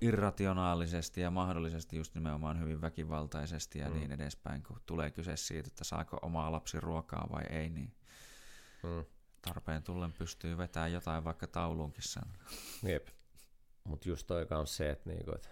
irrationaalisesti 0.00 1.20
ja 1.20 1.30
mahdollisesti 1.30 1.96
just 1.96 2.14
nimenomaan 2.14 2.60
hyvin 2.60 2.80
väkivaltaisesti 2.80 3.78
ja 3.78 3.88
mm. 3.88 3.94
niin 3.94 4.12
edespäin, 4.12 4.62
kun 4.62 4.80
tulee 4.86 5.10
kyse 5.10 5.36
siitä, 5.36 5.66
että 5.66 5.84
saako 5.84 6.18
oma 6.22 6.52
lapsi 6.52 6.80
ruokaa 6.80 7.28
vai 7.32 7.44
ei, 7.50 7.68
niin 7.68 7.92
Mm. 8.82 9.04
tarpeen 9.42 9.82
tullen 9.82 10.12
pystyy 10.12 10.58
vetämään 10.58 10.92
jotain 10.92 11.24
vaikka 11.24 11.46
tauluunkin 11.46 12.02
sen. 12.02 12.22
Jep. 12.82 13.08
Mutta 13.84 14.08
just 14.08 14.26
toi 14.26 14.46
kans 14.46 14.76
se, 14.76 14.90
että 14.90 15.10
niinku, 15.10 15.32
et 15.34 15.50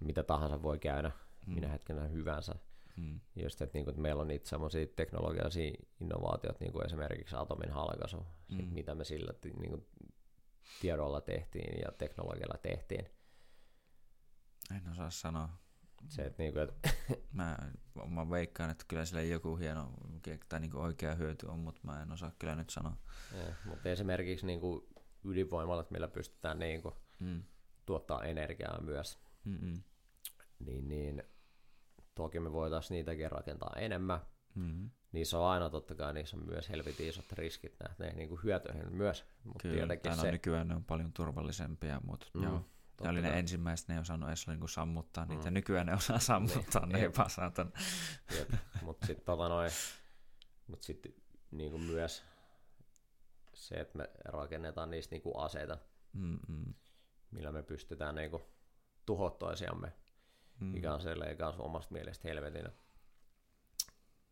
mitä 0.00 0.22
tahansa 0.22 0.62
voi 0.62 0.78
käydä 0.78 1.10
mm. 1.46 1.54
minä 1.54 1.68
hetkenä 1.68 2.02
hyvänsä. 2.02 2.54
Mm. 2.96 3.20
Just, 3.36 3.62
että 3.62 3.78
niinku, 3.78 3.90
et 3.90 3.96
meillä 3.96 4.22
on 4.22 4.28
niitä 4.28 4.48
semmoisia 4.48 4.86
teknologisia 4.96 5.72
innovaatioita, 6.00 6.58
niin 6.60 6.72
kuin 6.72 6.86
esimerkiksi 6.86 7.36
atomin 7.36 7.70
halkaisu, 7.70 8.26
mm. 8.48 8.64
Mitä 8.64 8.94
me 8.94 9.04
sillä 9.04 9.32
niinku, 9.60 9.86
tiedolla 10.80 11.20
tehtiin 11.20 11.80
ja 11.84 11.92
teknologialla 11.92 12.58
tehtiin. 12.62 13.06
En 14.76 14.88
osaa 14.90 15.10
sanoa. 15.10 15.48
Se, 16.08 16.22
että 16.22 16.42
niinku, 16.42 16.58
et, 16.58 16.74
Mä, 17.32 17.56
mä 18.08 18.30
veikkaan, 18.30 18.70
että 18.70 18.84
kyllä 18.88 19.04
sillä 19.04 19.22
joku 19.22 19.56
hieno 19.56 19.92
tai 20.48 20.60
niin 20.60 20.76
oikea 20.76 21.14
hyöty 21.14 21.46
on, 21.46 21.58
mutta 21.58 21.80
mä 21.84 22.02
en 22.02 22.12
osaa 22.12 22.32
kyllä 22.38 22.54
nyt 22.54 22.70
sanoa. 22.70 22.96
eh, 23.34 23.54
mutta 23.64 23.88
esimerkiksi 23.88 24.46
niinku, 24.46 24.88
ydinvoimalat, 25.24 25.90
millä 25.90 26.08
pystytään 26.08 26.58
niinku, 26.58 26.96
Mm. 27.20 27.42
tuottaa 27.86 28.24
energiaa 28.24 28.80
myös, 28.80 29.18
Mm-mm. 29.44 29.82
niin, 30.58 30.88
niin 30.88 31.22
toki 32.14 32.40
me 32.40 32.52
voitaisiin 32.52 32.96
niitäkin 32.96 33.30
rakentaa 33.30 33.72
enemmän. 33.76 34.20
Mm-hmm. 34.54 34.90
Niissä 35.12 35.38
on 35.38 35.46
aina 35.46 35.70
totta 35.70 35.94
kai, 35.94 36.14
niissä 36.14 36.36
on 36.36 36.46
myös 36.46 36.68
helvetin 36.68 37.08
isot 37.08 37.32
riskit 37.32 37.74
nähteen 37.82 38.16
niin 38.16 38.28
kuin 38.28 38.42
hyötyihin 38.42 38.96
myös. 38.96 39.24
Mutta 39.44 39.62
Kyllä, 39.62 39.74
tietenkin 39.76 40.10
no 40.10 40.16
se, 40.16 40.32
nykyään 40.32 40.68
ne 40.68 40.74
on 40.74 40.84
paljon 40.84 41.12
turvallisempia, 41.12 42.00
mutta 42.04 42.26
mm, 42.34 42.42
joo. 42.42 42.64
Totta 43.00 43.12
Ne 43.12 43.18
oli 43.20 43.28
ne 43.28 43.38
ensimmäiset, 43.38 43.88
ne 43.88 43.94
ei 43.94 44.00
osannut 44.00 44.28
edes 44.28 44.46
niinku 44.46 44.68
sammuttaa 44.68 45.24
niitä. 45.24 45.50
Mm. 45.50 45.54
Nykyään 45.54 45.86
ne 45.86 45.94
osaa 45.94 46.18
sammuttaa 46.18 46.86
Niin, 46.86 46.92
ne 46.92 47.00
jep. 47.00 47.14
epäsaatan. 47.14 47.72
Mutta 48.82 49.06
sitten 49.06 49.24
tota 49.26 49.48
noin, 49.48 49.70
mut 50.66 50.82
sit, 50.82 51.06
niin 51.50 51.70
kuin 51.70 51.82
myös 51.82 52.22
se, 53.54 53.74
että 53.74 53.98
me 53.98 54.10
rakennetaan 54.24 54.90
niistä 54.90 55.14
niin 55.14 55.22
kuin 55.22 55.36
aseita, 55.38 55.78
Mm-mm. 56.12 56.74
millä 57.30 57.52
me 57.52 57.62
pystytään 57.62 58.14
niin 58.14 58.30
kuin 58.30 58.42
tuhot 59.06 59.38
toisiamme, 59.38 59.92
Mm. 60.60 60.66
mikä 60.66 60.94
on 60.94 61.00
silleen 61.00 61.36
kanssa 61.36 61.62
omasta 61.62 61.92
mielestä 61.94 62.28
helvetin 62.28 62.68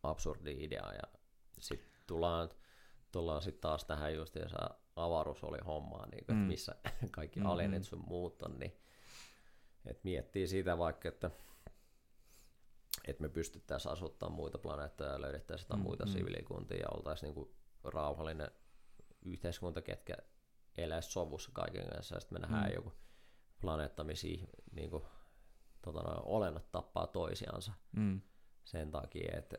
absurdi 0.03 0.63
idea. 0.63 0.93
Ja 0.93 1.01
sitten 1.59 1.89
tullaan, 2.07 2.49
tullaan 3.11 3.41
sitten 3.41 3.61
taas 3.61 3.85
tähän 3.85 4.15
just, 4.15 4.35
jos 4.35 4.51
avaruus 4.95 5.43
oli 5.43 5.57
hommaa, 5.65 6.05
niin 6.05 6.25
kuin, 6.25 6.35
Mm. 6.35 6.41
että 6.41 6.51
missä 6.51 6.75
kaikki 7.11 7.39
Mm-mm. 7.39 7.51
alienit 7.51 7.83
sun 7.83 8.03
muut 8.07 8.41
on, 8.41 8.59
niin 8.59 8.77
et 9.85 10.03
miettii 10.03 10.47
siitä 10.47 10.77
vaikka, 10.77 11.07
että 11.09 11.31
että 13.07 13.21
me 13.23 13.29
pystyttäisiin 13.29 13.91
asuttamaan 13.91 14.35
muita 14.35 14.57
planeettoja 14.57 15.11
ja 15.11 15.21
löydettäisiin 15.21 15.65
jotain 15.65 15.79
Mm, 15.79 15.83
muita 15.83 16.05
siviilikuntia 16.05 16.77
ja 16.77 16.87
oltaisiin 16.95 17.27
niinku 17.27 17.55
rauhallinen 17.83 18.51
yhteiskunta, 19.25 19.81
ketkä 19.81 20.13
eläisi 20.77 21.11
sovussa 21.11 21.51
kaiken 21.53 21.87
kanssa 21.89 22.15
ja 22.15 22.19
sitten 22.19 22.41
me 22.41 22.47
nähdään 22.47 22.69
Mm. 22.69 22.75
joku 22.75 22.93
planeetta, 23.61 24.03
missä 24.03 24.27
ih- 24.27 24.49
niinku, 24.71 25.05
tota 25.81 25.99
noin, 26.01 26.19
olennot 26.25 26.71
tappaa 26.71 27.07
toisiansa 27.07 27.71
Mm. 27.91 28.21
sen 28.63 28.91
takia, 28.91 29.37
että 29.37 29.57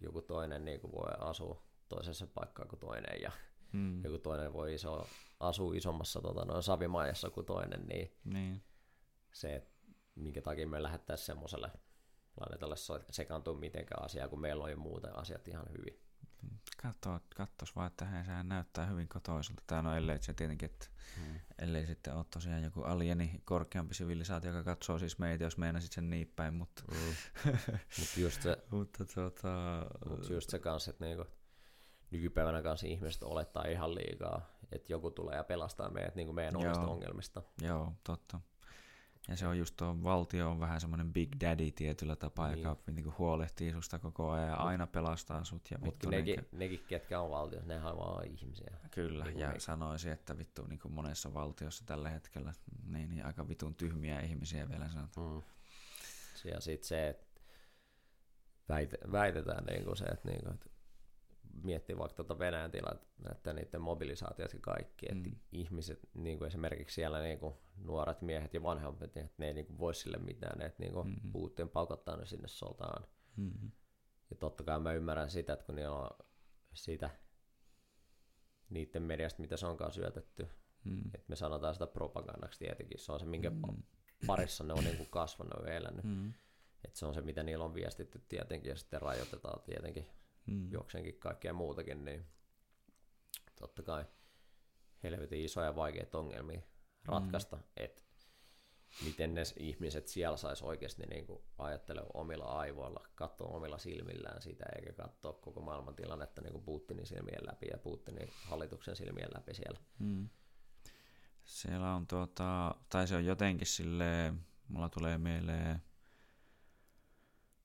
joku 0.00 0.22
toinen 0.22 0.64
niinku 0.64 0.92
voi 0.92 1.12
asua 1.18 1.62
toisessa 1.94 2.26
paikkaa 2.26 2.66
kuin 2.66 2.80
toinen 2.80 3.20
ja 3.22 3.32
Mm. 3.72 4.04
joku 4.04 4.18
toinen 4.18 4.52
voi 4.52 4.74
iso, 4.74 5.06
asua 5.40 5.74
isommassa 5.76 6.20
tota, 6.20 6.44
noin 6.44 6.62
savimaajassa 6.62 7.30
kuin 7.30 7.46
toinen, 7.46 7.86
niin 7.86 8.12
Niin. 8.24 8.62
se, 9.32 9.54
että 9.56 9.70
minkä 10.14 10.42
takia 10.42 10.66
me 10.68 10.82
lähdettäisiin 10.82 11.26
semmoiselle 11.26 11.70
planeetalle 12.34 12.76
sekaantua 13.10 13.54
mitenkään 13.54 14.04
asiaa, 14.04 14.28
kun 14.28 14.40
meillä 14.40 14.64
on 14.64 14.70
jo 14.70 14.76
muuten 14.76 15.18
asiat 15.18 15.48
ihan 15.48 15.66
hyvin. 15.78 16.00
Katso, 16.82 17.20
katsos 17.36 17.76
vaan, 17.76 17.86
että 17.86 18.04
hei, 18.04 18.24
sehän 18.24 18.48
näyttää 18.48 18.86
hyvin 18.86 19.08
kotoiselta. 19.08 19.62
Tää 19.66 19.82
no 19.82 19.96
ellei 19.96 20.22
se 20.22 20.34
tietenkin, 20.34 20.70
että 20.70 20.86
Hmm. 21.16 21.40
ellei 21.58 21.86
sitten 21.86 22.14
ole 22.14 22.24
tosiaan 22.30 22.62
joku 22.62 22.82
alieni 22.82 23.40
korkeampi 23.44 23.94
sivilisaatio, 23.94 24.50
joka 24.50 24.64
katsoo 24.64 24.98
siis 24.98 25.18
meitä, 25.18 25.44
jos 25.44 25.56
meinasit 25.58 25.92
sen 25.92 26.10
niin 26.10 26.32
päin, 26.36 26.54
mutta, 26.54 26.82
Mm. 26.90 27.14
Mutta 27.98 28.20
just 28.20 28.42
se, 28.42 28.56
mutta 28.70 29.04
tota, 29.04 29.86
mut 30.08 30.30
just 30.30 30.50
se 30.50 30.58
kanssa, 30.58 30.90
että 30.90 31.04
niinku, 31.04 31.24
nykypäivänä 32.12 32.62
kanssa 32.62 32.86
ihmiset 32.86 33.22
olettaa 33.22 33.64
ihan 33.64 33.94
liikaa, 33.94 34.46
että 34.72 34.92
joku 34.92 35.10
tulee 35.10 35.36
ja 35.36 35.44
pelastaa 35.44 35.90
meidät 35.90 36.14
niinku 36.14 36.32
meidän 36.32 36.54
Joo. 36.54 36.62
omista 36.62 36.86
ongelmista. 36.86 37.42
joo, 37.60 37.92
totta. 38.04 38.40
Ja 39.28 39.36
se 39.36 39.46
on 39.46 39.58
just 39.58 39.76
tuo 39.76 39.96
valtio 40.04 40.50
on 40.50 40.60
vähän 40.60 40.80
semmoinen 40.80 41.12
big 41.12 41.32
daddy 41.40 41.70
tietyllä 41.70 42.16
tapaa, 42.16 42.48
niin. 42.48 42.62
joka 42.62 42.82
niinku 42.92 43.14
huolehtii 43.18 43.72
susta 43.72 43.98
koko 43.98 44.30
ajan 44.30 44.48
ja 44.48 44.54
aina 44.54 44.86
pelastaa 44.86 45.44
sut. 45.44 45.70
Ja 45.70 45.78
Mutta 45.78 46.10
nekin, 46.10 46.36
niinku... 46.36 46.56
nekin, 46.56 46.84
ketkä 46.88 47.20
on 47.20 47.30
valtiossa, 47.30 47.68
ne 47.68 47.82
vaan 47.82 48.26
ihmisiä. 48.26 48.76
Kyllä, 48.90 49.24
niin 49.24 49.38
ja 49.38 49.52
ne... 49.52 49.60
sanoisin, 49.60 50.12
että 50.12 50.38
vittu 50.38 50.66
niin 50.66 50.78
kuin 50.78 50.92
monessa 50.92 51.34
valtiossa 51.34 51.86
tällä 51.86 52.08
hetkellä 52.08 52.52
niin, 52.86 53.10
niin 53.10 53.26
aika 53.26 53.48
vitun 53.48 53.74
tyhmiä 53.74 54.20
ihmisiä 54.20 54.68
vielä 54.68 54.88
sanotaan. 54.88 55.34
Mm. 55.34 55.42
Ja 56.50 56.60
sitten 56.60 56.88
se, 56.88 57.08
että 57.08 57.26
väitetään 59.12 59.64
niin 59.64 59.84
kuin 59.84 59.96
se, 59.96 60.04
että, 60.04 60.28
niin 60.28 60.42
kuin, 60.42 60.54
että 60.54 60.70
miettii 61.62 61.98
vaikka 61.98 62.16
tuota 62.16 62.38
Venäjän 62.38 62.70
tilannetta, 62.70 63.52
niiden 63.52 63.80
mobilisaatiot 63.80 64.52
ja 64.52 64.58
kaikki, 64.60 65.06
että 65.10 65.30
mm. 65.30 65.36
ihmiset, 65.52 66.08
niin 66.14 66.38
kuin 66.38 66.46
esimerkiksi 66.46 66.94
siellä 66.94 67.20
niin 67.20 67.38
kuin 67.38 67.54
nuoret 67.76 68.22
miehet 68.22 68.54
ja 68.54 68.62
vanhemmat, 68.62 69.02
että 69.02 69.28
ne 69.38 69.46
ei 69.46 69.54
niin 69.54 69.66
kuin 69.66 69.78
voi 69.78 69.94
sille 69.94 70.18
mitään, 70.18 70.60
että 70.60 70.82
niin 70.82 70.92
kuin 70.92 71.08
mm-hmm. 71.08 71.32
Putin 71.32 71.68
pakottaa 71.68 72.16
ne 72.16 72.26
sinne 72.26 72.48
sotaan. 72.48 73.06
Mm-hmm. 73.36 73.70
Ja 74.30 74.36
totta 74.36 74.64
kai 74.64 74.80
mä 74.80 74.92
ymmärrän 74.92 75.30
sitä, 75.30 75.52
että 75.52 75.64
kun 75.64 75.74
niillä 75.74 75.96
on 75.96 76.10
sitä 76.74 77.10
niiden 78.70 79.02
mediasta, 79.02 79.40
mitä 79.40 79.56
se 79.56 79.66
onkaan 79.66 79.92
syötetty, 79.92 80.48
mm. 80.84 81.02
että 81.14 81.26
me 81.28 81.36
sanotaan 81.36 81.74
sitä 81.74 81.86
propagandaksi 81.86 82.58
tietenkin, 82.58 82.98
se 82.98 83.12
on 83.12 83.20
se, 83.20 83.26
minkä 83.26 83.50
mm. 83.50 83.82
parissa 84.26 84.64
ne 84.64 84.72
on 84.72 84.84
niin 84.84 84.96
kuin 84.96 85.10
kasvanut 85.10 85.66
ja 85.66 85.74
elänyt. 85.74 86.04
Mm. 86.04 86.32
Että 86.84 86.98
se 86.98 87.06
on 87.06 87.14
se, 87.14 87.20
mitä 87.20 87.42
niillä 87.42 87.64
on 87.64 87.74
viestitty 87.74 88.24
tietenkin, 88.28 88.70
ja 88.70 88.76
sitten 88.76 89.02
rajoitetaan 89.02 89.62
tietenkin 89.62 90.06
mm. 90.46 90.72
juoksenkin 90.72 91.18
kaikkea 91.18 91.52
muutakin, 91.52 92.04
niin 92.04 92.26
totta 93.58 93.82
kai 93.82 94.04
helvetin 95.02 95.44
isoja 95.44 95.66
ja 95.66 95.76
vaikeita 95.76 96.18
ongelmia 96.18 96.62
ratkaista, 97.04 97.56
mm. 97.56 97.62
että 97.76 98.02
miten 99.04 99.34
ne 99.34 99.42
ihmiset 99.56 100.08
siellä 100.08 100.36
sais 100.36 100.62
oikeasti 100.62 101.02
niin 101.02 101.26
kuin 101.26 101.42
omilla 102.14 102.44
aivoilla, 102.44 103.06
katsoa 103.14 103.48
omilla 103.48 103.78
silmillään 103.78 104.42
sitä, 104.42 104.64
eikä 104.76 104.92
katsoa 104.92 105.32
koko 105.32 105.60
maailman 105.60 105.96
tilannetta 105.96 106.40
niin 106.40 106.52
kuin 106.52 106.64
Putinin 106.64 107.06
silmien 107.06 107.46
läpi 107.46 107.66
ja 107.70 107.78
Putinin 107.78 108.28
hallituksen 108.44 108.96
silmien 108.96 109.28
läpi 109.34 109.54
siellä. 109.54 109.80
Mm. 109.98 110.28
Siellä 111.44 111.94
on 111.94 112.06
tuota, 112.06 112.74
tai 112.88 113.08
se 113.08 113.16
on 113.16 113.24
jotenkin 113.24 113.66
sille, 113.66 114.34
mulla 114.68 114.88
tulee 114.88 115.18
mieleen 115.18 115.82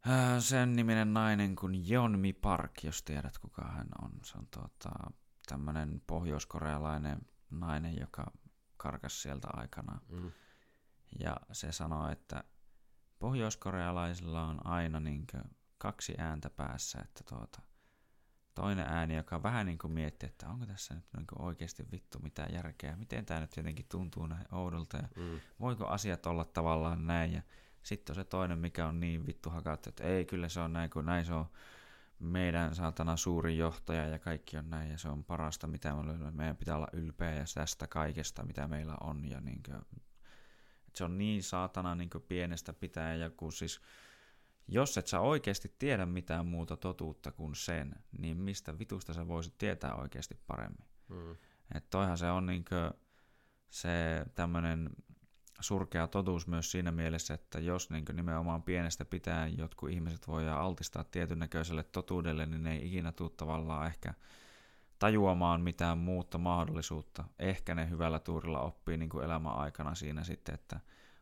Äh, 0.09 0.39
sen 0.39 0.75
niminen 0.75 1.13
nainen 1.13 1.55
kuin 1.55 1.91
Yeonmi 1.91 2.33
Park, 2.33 2.83
jos 2.83 3.03
tiedät 3.03 3.37
kuka 3.37 3.61
hän 3.61 3.87
on. 4.01 4.11
Se 4.23 4.37
on 4.37 4.47
tuota, 4.51 4.89
tämmöinen 5.47 6.01
pohjoiskorealainen 6.07 7.21
nainen, 7.49 7.97
joka 7.99 8.31
karkas 8.77 9.21
sieltä 9.21 9.47
aikana. 9.53 10.01
Mm. 10.09 10.31
Ja 11.19 11.37
se 11.51 11.71
sanoo, 11.71 12.09
että 12.09 12.43
pohjoiskorealaisilla 13.19 14.43
on 14.43 14.67
aina 14.67 14.99
niin 14.99 15.27
kaksi 15.77 16.15
ääntä 16.17 16.49
päässä, 16.49 16.99
että 17.01 17.23
tuota, 17.29 17.61
toinen 18.55 18.85
ääni, 18.87 19.15
joka 19.15 19.43
vähän 19.43 19.65
niin 19.65 19.77
kuin 19.77 19.93
miettii, 19.93 20.29
että 20.29 20.49
onko 20.49 20.65
tässä 20.65 20.93
nyt 20.93 21.05
niin 21.17 21.27
kuin 21.27 21.41
oikeasti 21.41 21.85
vittu 21.91 22.19
mitään 22.19 22.53
järkeä, 22.53 22.95
miten 22.95 23.25
tämä 23.25 23.39
nyt 23.39 23.57
jotenkin 23.57 23.85
tuntuu 23.89 24.27
näin 24.27 24.45
oudolta 24.51 24.97
ja 24.97 25.07
mm. 25.15 25.39
voiko 25.59 25.87
asiat 25.87 26.25
olla 26.25 26.45
tavallaan 26.45 27.07
näin 27.07 27.33
ja 27.33 27.41
sitten 27.87 28.13
on 28.13 28.15
se 28.15 28.23
toinen, 28.23 28.59
mikä 28.59 28.87
on 28.87 28.99
niin 28.99 29.27
vittu 29.27 29.49
hakattu, 29.49 29.89
että 29.89 30.03
ei, 30.03 30.25
kyllä 30.25 30.49
se 30.49 30.59
on 30.59 30.73
näin, 30.73 30.89
kun 30.89 31.05
näin 31.05 31.25
se 31.25 31.33
on 31.33 31.45
meidän 32.19 32.75
saatana 32.75 33.17
suuri 33.17 33.57
johtaja 33.57 34.07
ja 34.07 34.19
kaikki 34.19 34.57
on 34.57 34.69
näin 34.69 34.91
ja 34.91 34.97
se 34.97 35.09
on 35.09 35.23
parasta, 35.23 35.67
mitä 35.67 35.93
me 35.93 35.99
olemme. 35.99 36.31
Meidän 36.31 36.57
pitää 36.57 36.75
olla 36.75 36.87
ylpeä 36.93 37.33
ja 37.33 37.43
tästä 37.53 37.87
kaikesta, 37.87 38.43
mitä 38.43 38.67
meillä 38.67 38.97
on. 39.01 39.29
Ja 39.29 39.41
niin 39.41 39.63
kuin, 39.63 39.81
se 40.95 41.03
on 41.03 41.17
niin 41.17 41.43
saatana 41.43 41.95
niin 41.95 42.09
pienestä 42.27 42.73
pitää 42.73 43.15
ja 43.15 43.29
kun 43.29 43.53
siis 43.53 43.81
jos 44.67 44.97
et 44.97 45.07
sä 45.07 45.19
oikeasti 45.19 45.75
tiedä 45.79 46.05
mitään 46.05 46.45
muuta 46.45 46.77
totuutta 46.77 47.31
kuin 47.31 47.55
sen, 47.55 47.95
niin 48.17 48.37
mistä 48.37 48.79
vitusta 48.79 49.13
sä 49.13 49.27
voisit 49.27 49.57
tietää 49.57 49.95
oikeasti 49.95 50.39
paremmin. 50.47 50.87
Mm. 51.09 51.31
Että 51.75 51.89
toihan 51.89 52.17
se 52.17 52.31
on 52.31 52.45
niin 52.45 52.65
se 53.69 54.25
tämmöinen 54.35 54.89
surkea 55.59 56.07
totuus 56.07 56.47
myös 56.47 56.71
siinä 56.71 56.91
mielessä, 56.91 57.33
että 57.33 57.59
jos 57.59 57.89
niin 57.89 58.05
nimenomaan 58.13 58.63
pienestä 58.63 59.05
pitää 59.05 59.47
jotkut 59.47 59.89
ihmiset 59.89 60.27
voidaan 60.27 60.61
altistaa 60.61 61.03
tietyn 61.03 61.39
näköiselle 61.39 61.83
totuudelle, 61.83 62.45
niin 62.45 62.63
ne 62.63 62.73
ei 62.73 62.87
ikinä 62.87 63.11
tule 63.11 63.29
tavallaan 63.37 63.87
ehkä 63.87 64.13
tajuamaan 64.99 65.61
mitään 65.61 65.97
muuta 65.97 66.37
mahdollisuutta. 66.37 67.23
Ehkä 67.39 67.75
ne 67.75 67.89
hyvällä 67.89 68.19
tuurilla 68.19 68.59
oppii 68.59 68.97
niin 68.97 69.09
kuin 69.09 69.25
elämän 69.25 69.55
aikana 69.55 69.95
siinä 69.95 70.23
sitten, 70.23 70.55
että 70.55 70.79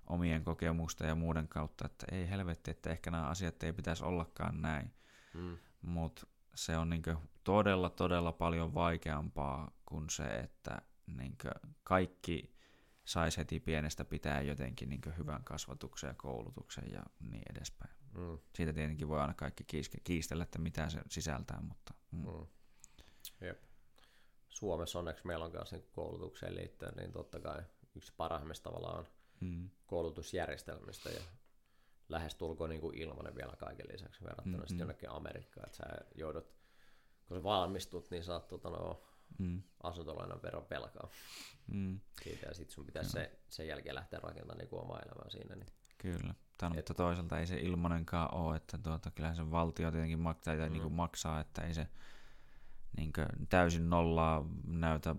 omien 0.07 0.43
kokemusta 0.43 1.05
ja 1.05 1.15
muuden 1.15 1.47
kautta, 1.47 1.85
että 1.85 2.05
ei 2.11 2.29
helvetti, 2.29 2.71
että 2.71 2.89
ehkä 2.89 3.11
nämä 3.11 3.27
asiat 3.27 3.63
ei 3.63 3.73
pitäisi 3.73 4.03
ollakaan 4.03 4.61
näin. 4.61 4.93
Mm. 5.33 5.57
Mutta 5.81 6.27
se 6.55 6.77
on 6.77 6.89
niin 6.89 7.03
todella, 7.43 7.89
todella 7.89 8.31
paljon 8.31 8.73
vaikeampaa 8.73 9.71
kuin 9.85 10.09
se, 10.09 10.23
että 10.23 10.81
niin 11.07 11.37
kaikki 11.83 12.54
saisi 13.05 13.37
heti 13.37 13.59
pienestä 13.59 14.05
pitää 14.05 14.41
jotenkin 14.41 14.89
niin 14.89 15.01
hyvän 15.17 15.43
kasvatuksen 15.43 16.07
ja 16.07 16.13
koulutuksen 16.13 16.83
ja 16.93 17.03
niin 17.19 17.43
edespäin. 17.49 17.91
Mm. 18.13 18.37
Siitä 18.55 18.73
tietenkin 18.73 19.07
voi 19.07 19.19
aina 19.19 19.33
kaikki 19.33 19.65
kiistellä, 20.03 20.43
että 20.43 20.59
mitä 20.59 20.89
se 20.89 21.01
sisältää, 21.09 21.61
mutta... 21.61 21.93
Mm. 22.11 22.19
Mm. 22.19 22.47
Jep. 23.41 23.63
Suomessa 24.49 24.99
onneksi 24.99 25.27
meillä 25.27 25.45
on 25.45 25.51
myös 25.51 25.71
niin 25.71 25.89
koulutukseen 25.91 26.55
liittyen, 26.55 26.93
niin 26.95 27.11
totta 27.11 27.39
kai 27.39 27.63
yksi 27.95 28.13
parhaimmista 28.17 28.69
tavallaan 28.69 29.07
mm. 29.39 29.69
koulutusjärjestelmistä 29.85 31.09
ja 31.09 31.21
lähestulkoon 32.09 32.69
niin 32.69 32.81
kuin 32.81 32.97
ilmanen 32.97 33.35
vielä 33.35 33.55
kaiken 33.55 33.87
lisäksi 33.93 34.23
verrattuna 34.23 34.57
mm-hmm. 34.57 34.67
sitten 34.67 34.79
jonnekin 34.79 35.09
Amerikkaan, 35.09 35.65
että 35.65 35.77
sä 35.77 35.83
joudut, 36.15 36.55
kun 37.25 37.37
sä 37.37 37.43
valmistut, 37.43 38.11
niin 38.11 38.23
saat 38.23 38.47
tota, 38.47 38.69
no, 38.69 39.03
mm. 39.37 39.61
asuntolainan 39.83 40.41
veron 40.43 40.65
pelkaa 40.65 41.09
mm. 41.67 41.99
siitä, 42.23 42.47
ja 42.47 42.53
sitten 42.53 42.73
sun 42.73 42.85
pitäisi 42.85 43.09
se, 43.09 43.39
sen 43.49 43.67
jälkeen 43.67 43.95
lähteä 43.95 44.19
rakentamaan 44.19 44.57
niin 44.57 44.69
omaa 44.71 44.99
elämää 44.99 45.29
siinä. 45.29 45.55
Niin. 45.55 45.67
Kyllä, 45.97 46.33
Tämä, 46.57 46.69
Et... 46.69 46.75
mutta 46.75 46.93
toisaalta 46.93 47.39
ei 47.39 47.47
se 47.47 47.55
ilmonenkaan 47.55 48.33
ole, 48.35 48.55
että 48.55 48.77
tuota, 48.77 49.11
kyllähän 49.11 49.35
se 49.35 49.51
valtio 49.51 49.91
tietenkin 49.91 50.19
maksaa, 50.19 50.55
mm. 50.55 50.71
niin 50.71 50.81
kuin 50.81 50.93
maksaa 50.93 51.39
että 51.39 51.61
ei 51.61 51.73
se 51.73 51.87
niin 52.97 53.13
kuin, 53.13 53.47
täysin 53.49 53.89
nollaa 53.89 54.49
näytä 54.67 55.15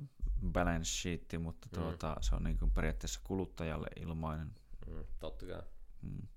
balance 0.52 0.84
sheet, 0.84 1.22
mutta 1.38 1.68
mm. 1.68 1.82
tuota, 1.82 2.16
se 2.20 2.34
on 2.34 2.44
niin 2.44 2.58
kuin, 2.58 2.70
periaatteessa 2.70 3.20
kuluttajalle 3.24 3.88
ilmainen. 3.96 4.54
Mm, 4.86 5.04
totta 5.20 5.46
kai. 5.46 5.62
Mm. 6.02 6.28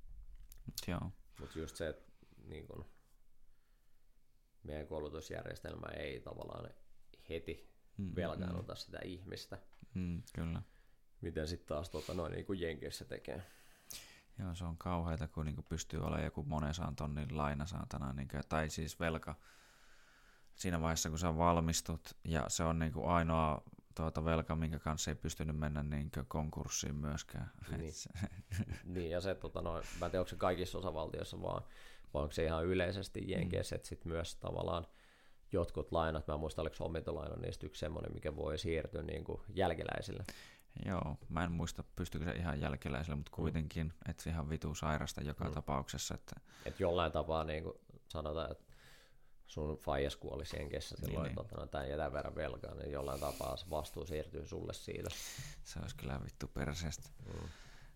Joo. 0.88 1.11
Mutta 1.39 1.60
just 1.60 1.76
se, 1.76 1.89
että 1.89 2.11
niin 2.47 2.68
kun, 2.68 2.85
meidän 4.64 4.88
koulutusjärjestelmä 4.88 5.88
ei 5.88 6.19
tavallaan 6.19 6.69
heti 7.30 7.69
mm, 7.97 8.15
velkaannuta 8.15 8.73
mm. 8.73 8.77
sitä 8.77 8.99
ihmistä. 9.03 9.57
Mm, 9.93 10.23
kyllä. 10.34 10.61
Miten 11.22 11.47
sitten 11.47 11.68
taas 11.68 11.89
tota, 11.89 12.14
noin 12.14 12.31
niin 12.31 12.45
kuin 12.45 12.61
Jenkeissä 12.61 13.06
tekee. 13.06 13.43
Joo, 14.39 14.56
se 14.56 14.65
on 14.65 14.77
kauheata, 14.77 15.27
kun 15.27 15.45
niin 15.45 15.56
kuin 15.56 15.65
pystyy 15.69 15.99
olemaan 15.99 16.23
joku 16.23 16.43
monen 16.43 16.73
saan 16.73 16.95
tonnin 16.95 17.38
laina 17.38 17.65
saatana, 17.65 18.14
niin 18.14 18.27
kuin, 18.27 18.43
tai 18.49 18.69
siis 18.69 18.99
velka 18.99 19.35
siinä 20.56 20.81
vaiheessa, 20.81 21.10
kun 21.10 21.19
sä 21.19 21.38
valmistut, 21.38 22.18
ja 22.23 22.45
se 22.47 22.64
on 22.64 22.80
niin 22.80 22.93
kuin 22.93 23.07
ainoa 23.07 23.64
tuota 23.95 24.26
velka, 24.26 24.56
minkä 24.56 24.80
kanssa 24.80 25.11
ei 25.11 25.15
pystynyt 25.15 25.57
mennä 25.57 25.84
niin 25.84 26.11
konkurssiin 26.27 26.95
myöskään. 26.95 27.51
Niin, 27.77 27.93
niin 28.95 29.11
ja 29.11 29.22
se, 29.22 29.35
tota, 29.35 29.61
no, 29.61 29.73
mä 29.73 30.06
en 30.06 30.11
tiedä, 30.11 30.19
onko 30.19 30.30
se 30.30 30.35
kaikissa 30.35 30.77
osavaltioissa 30.77 31.41
vaan, 31.41 31.64
vai 32.14 32.22
onko 32.22 32.34
se 32.34 32.43
ihan 32.45 32.65
yleisesti 32.65 33.31
Jenkeissä, 33.31 33.76
mm. 33.76 33.77
että 33.77 33.88
sitten 33.88 34.11
myös 34.11 34.35
tavallaan 34.35 34.88
jotkut 35.52 35.92
lainat, 35.92 36.28
mä 36.28 36.38
muistan, 36.38 36.64
oliko 36.64 36.86
omintolaina 36.86 37.36
niistä 37.36 37.66
yksi 37.66 37.80
semmoinen, 37.80 38.14
mikä 38.14 38.36
voi 38.36 38.58
siirtyä 38.58 39.04
niin 39.04 39.24
kuin 39.24 39.42
jälkeläisille. 39.54 40.24
Joo, 40.86 41.18
mä 41.30 41.44
en 41.44 41.52
muista, 41.52 41.84
pystyykö 41.96 42.26
se 42.26 42.32
ihan 42.32 42.62
jälkeläisille, 42.62 43.16
mutta 43.16 43.32
mm. 43.32 43.36
kuitenkin, 43.36 43.88
mm. 43.88 44.10
että 44.10 44.30
ihan 44.30 44.50
vitu 44.50 44.76
sairasta 44.76 45.22
joka 45.22 45.46
mm. 45.46 45.52
tapauksessa. 45.52 46.16
Että... 46.16 46.36
Et 46.66 46.80
jollain 46.80 47.12
tapaa 47.12 47.44
niin 47.44 47.64
kuin 47.64 47.78
sanotaan, 48.08 48.52
että 48.52 48.74
sun 49.48 49.78
faijas 49.78 50.16
kuoli 50.16 50.46
siihen 50.46 50.70
kesä 50.70 50.96
silloin, 50.98 51.24
niin, 51.24 51.40
että 51.40 51.58
niin. 51.58 51.70
tämän 51.70 51.90
jätän 51.90 52.14
verran 52.14 52.36
velkaa, 52.36 52.76
niin 52.76 52.92
jollain 52.92 53.20
tapaa 53.20 53.58
se 53.58 53.70
vastuu 53.70 54.06
siirtyy 54.06 54.48
sulle 54.48 54.74
siitä. 54.74 55.10
Se 55.64 55.80
olisi 55.80 55.96
kyllä 55.96 56.20
vittu 56.24 56.48
perseestä. 56.48 57.10
Mm. 57.26 57.50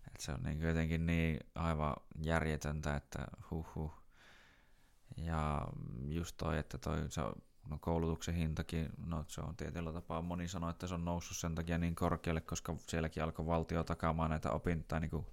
Et 0.06 0.20
se 0.20 0.32
on 0.32 0.42
niin 0.42 0.60
jotenkin 0.60 1.06
niin 1.06 1.40
aivan 1.54 1.96
järjetöntä, 2.22 2.96
että 2.96 3.26
huh 3.50 3.66
huh. 3.74 4.03
Ja 5.16 5.68
just 6.08 6.36
toi, 6.36 6.58
että 6.58 6.78
toi, 6.78 6.96
se 7.08 7.20
no 7.70 7.78
koulutuksen 7.80 8.34
hintakin, 8.34 8.88
no 9.06 9.24
se 9.28 9.40
on 9.40 9.56
tietyllä 9.56 9.92
tapaa, 9.92 10.22
moni 10.22 10.48
sanoo, 10.48 10.70
että 10.70 10.86
se 10.86 10.94
on 10.94 11.04
noussut 11.04 11.36
sen 11.36 11.54
takia 11.54 11.78
niin 11.78 11.94
korkealle, 11.94 12.40
koska 12.40 12.76
sielläkin 12.78 13.22
alkoi 13.22 13.46
valtio 13.46 13.84
takaamaan 13.84 14.30
näitä 14.30 14.50
opintoja, 14.50 15.00
niin 15.00 15.10
kuin 15.10 15.26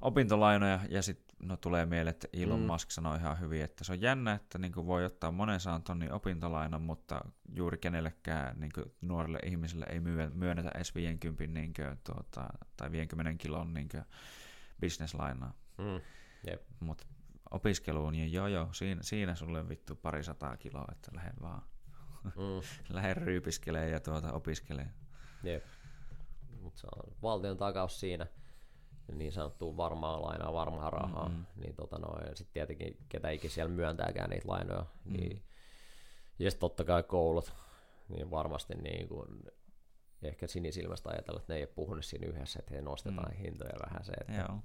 opintolainoja, 0.00 0.80
ja 0.88 1.02
sitten 1.02 1.36
no, 1.48 1.56
tulee 1.56 1.86
mieleen, 1.86 2.14
että 2.14 2.28
Elon 2.32 2.60
mm. 2.60 2.66
Musk 2.66 2.90
sanoi 2.90 3.18
ihan 3.18 3.40
hyvin, 3.40 3.62
että 3.62 3.84
se 3.84 3.92
on 3.92 4.00
jännä, 4.00 4.32
että 4.32 4.58
niin 4.58 4.72
kuin 4.72 4.86
voi 4.86 5.04
ottaa 5.04 5.32
monen 5.32 5.60
saan 5.60 5.82
tonnin 5.82 6.12
opintolainan, 6.12 6.82
mutta 6.82 7.20
juuri 7.54 7.78
kenellekään 7.78 8.60
niin 8.60 8.72
kuin 8.74 8.92
nuorille 9.00 9.38
ihmisille 9.44 9.86
ei 9.88 10.00
myönnetä 10.34 10.70
edes 10.74 10.94
50 10.94 11.60
niin 11.60 11.74
kuin, 11.74 11.98
tuota, 12.04 12.48
tai 12.76 12.92
50 12.92 13.42
kilon 13.42 13.74
niin 13.74 13.88
kuin, 13.88 14.04
bisneslainaa. 14.80 15.54
Mm. 15.78 16.00
Jep. 16.46 16.62
Mutta 16.80 17.06
opiskeluun, 17.50 18.12
niin 18.12 18.32
joo 18.32 18.46
joo, 18.46 18.68
siinä, 18.72 19.02
siinä 19.02 19.34
sulle 19.34 19.68
vittu 19.68 19.94
pari 19.94 20.24
sataa 20.24 20.56
kiloa, 20.56 20.88
että 20.92 21.10
lähden 21.14 21.36
vaan, 21.42 21.62
Mm. 22.24 22.62
lähden 22.94 23.16
ryypiskelee 23.16 23.90
ja 23.90 24.00
tuota 24.00 24.32
opiskelee. 24.32 24.90
Jep. 25.42 25.64
Mut 26.60 26.76
se 26.76 26.86
on 26.96 27.12
valtion 27.22 27.56
takaus 27.56 28.00
siinä, 28.00 28.26
niin 29.12 29.32
sanottua 29.32 29.76
varmaa 29.76 30.22
lainaa, 30.22 30.52
varmaa 30.52 30.90
rahaa, 30.90 31.28
mm-hmm. 31.28 31.44
niin 31.56 31.74
tota 31.74 31.98
noin, 31.98 32.36
sit 32.36 32.52
tietenkin 32.52 32.96
ketä 33.08 33.30
ikinä 33.30 33.52
siellä 33.52 33.74
myöntääkään 33.74 34.30
niitä 34.30 34.48
lainoja, 34.48 34.86
mm. 35.04 35.12
niin 35.12 35.42
ja 36.38 36.50
sit 36.50 36.60
totta 36.60 36.84
kai 36.84 37.02
koulut, 37.02 37.52
niin 38.08 38.30
varmasti 38.30 38.74
niin 38.74 39.08
kuin, 39.08 39.42
ehkä 40.22 40.46
sinisilmästä 40.46 41.10
ajatella, 41.10 41.40
että 41.40 41.52
ne 41.52 41.56
ei 41.56 41.62
ole 41.62 41.72
puhunut 41.74 42.04
siinä 42.04 42.26
yhdessä, 42.26 42.58
että 42.58 42.74
he 42.74 42.80
nostetaan 42.80 43.32
mm. 43.32 43.38
hintoja 43.38 43.78
vähän 43.86 44.04
se, 44.04 44.12
että 44.12 44.32
Joo, 44.32 44.58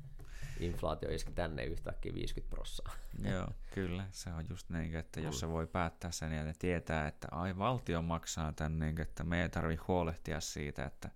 inflaatio 0.60 1.10
iski 1.12 1.32
tänne 1.32 1.64
yhtäkkiä 1.64 2.14
50 2.14 2.56
prossaa. 2.56 2.92
joo, 3.34 3.48
kyllä, 3.74 4.08
se 4.12 4.30
on 4.34 4.46
just 4.50 4.70
niin, 4.70 4.96
että 4.96 5.20
jos 5.20 5.40
se 5.40 5.50
voi 5.50 5.68
päättää 5.68 6.12
sen 6.12 6.32
ja 6.32 6.44
ne 6.44 6.54
tietää, 6.60 7.08
että 7.08 7.28
ai 7.32 7.58
valtio 7.58 8.02
maksaa 8.02 8.52
tän, 8.52 8.80
niin, 8.80 9.02
että 9.02 9.24
me 9.24 9.42
ei 9.42 9.50
tarvi 9.50 9.76
huolehtia 9.76 10.40
siitä, 10.40 10.86
että 10.86 11.10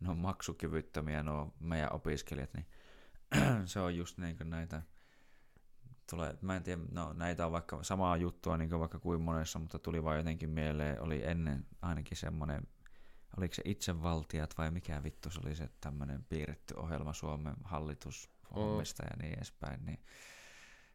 ne 0.00 0.10
on 0.10 0.18
maksukyvyttömiä 0.18 1.22
nuo 1.22 1.54
meidän 1.60 1.92
opiskelijat, 1.92 2.50
niin 2.54 2.66
se 3.66 3.80
on 3.80 3.96
just 3.96 4.18
niin 4.18 4.36
kuin 4.36 4.50
näitä, 4.50 4.82
tulee, 6.10 6.38
mä 6.40 6.56
en 6.56 6.62
tiedä, 6.62 6.82
no 6.90 7.12
näitä 7.12 7.46
on 7.46 7.52
vaikka 7.52 7.82
samaa 7.82 8.16
juttua 8.16 8.56
niin 8.56 8.70
kuin 8.70 8.80
vaikka 8.80 8.98
kuin 8.98 9.20
monessa, 9.20 9.58
mutta 9.58 9.78
tuli 9.78 10.04
vaan 10.04 10.16
jotenkin 10.16 10.50
mieleen, 10.50 11.02
oli 11.02 11.24
ennen 11.24 11.66
ainakin 11.82 12.16
semmoinen, 12.16 12.66
oliko 13.36 13.54
se 13.54 13.62
itsevaltiat 13.64 14.58
vai 14.58 14.70
mikä 14.70 15.02
vittu 15.02 15.30
se 15.30 15.40
oli 15.44 15.54
se 15.54 15.68
tämmöinen 15.80 16.24
piirretty 16.24 16.74
ohjelma 16.76 17.12
Suomen 17.12 17.54
hallitushommista 18.54 19.02
ja 19.04 19.16
niin 19.22 19.34
edespäin, 19.34 19.84
niin 19.84 19.98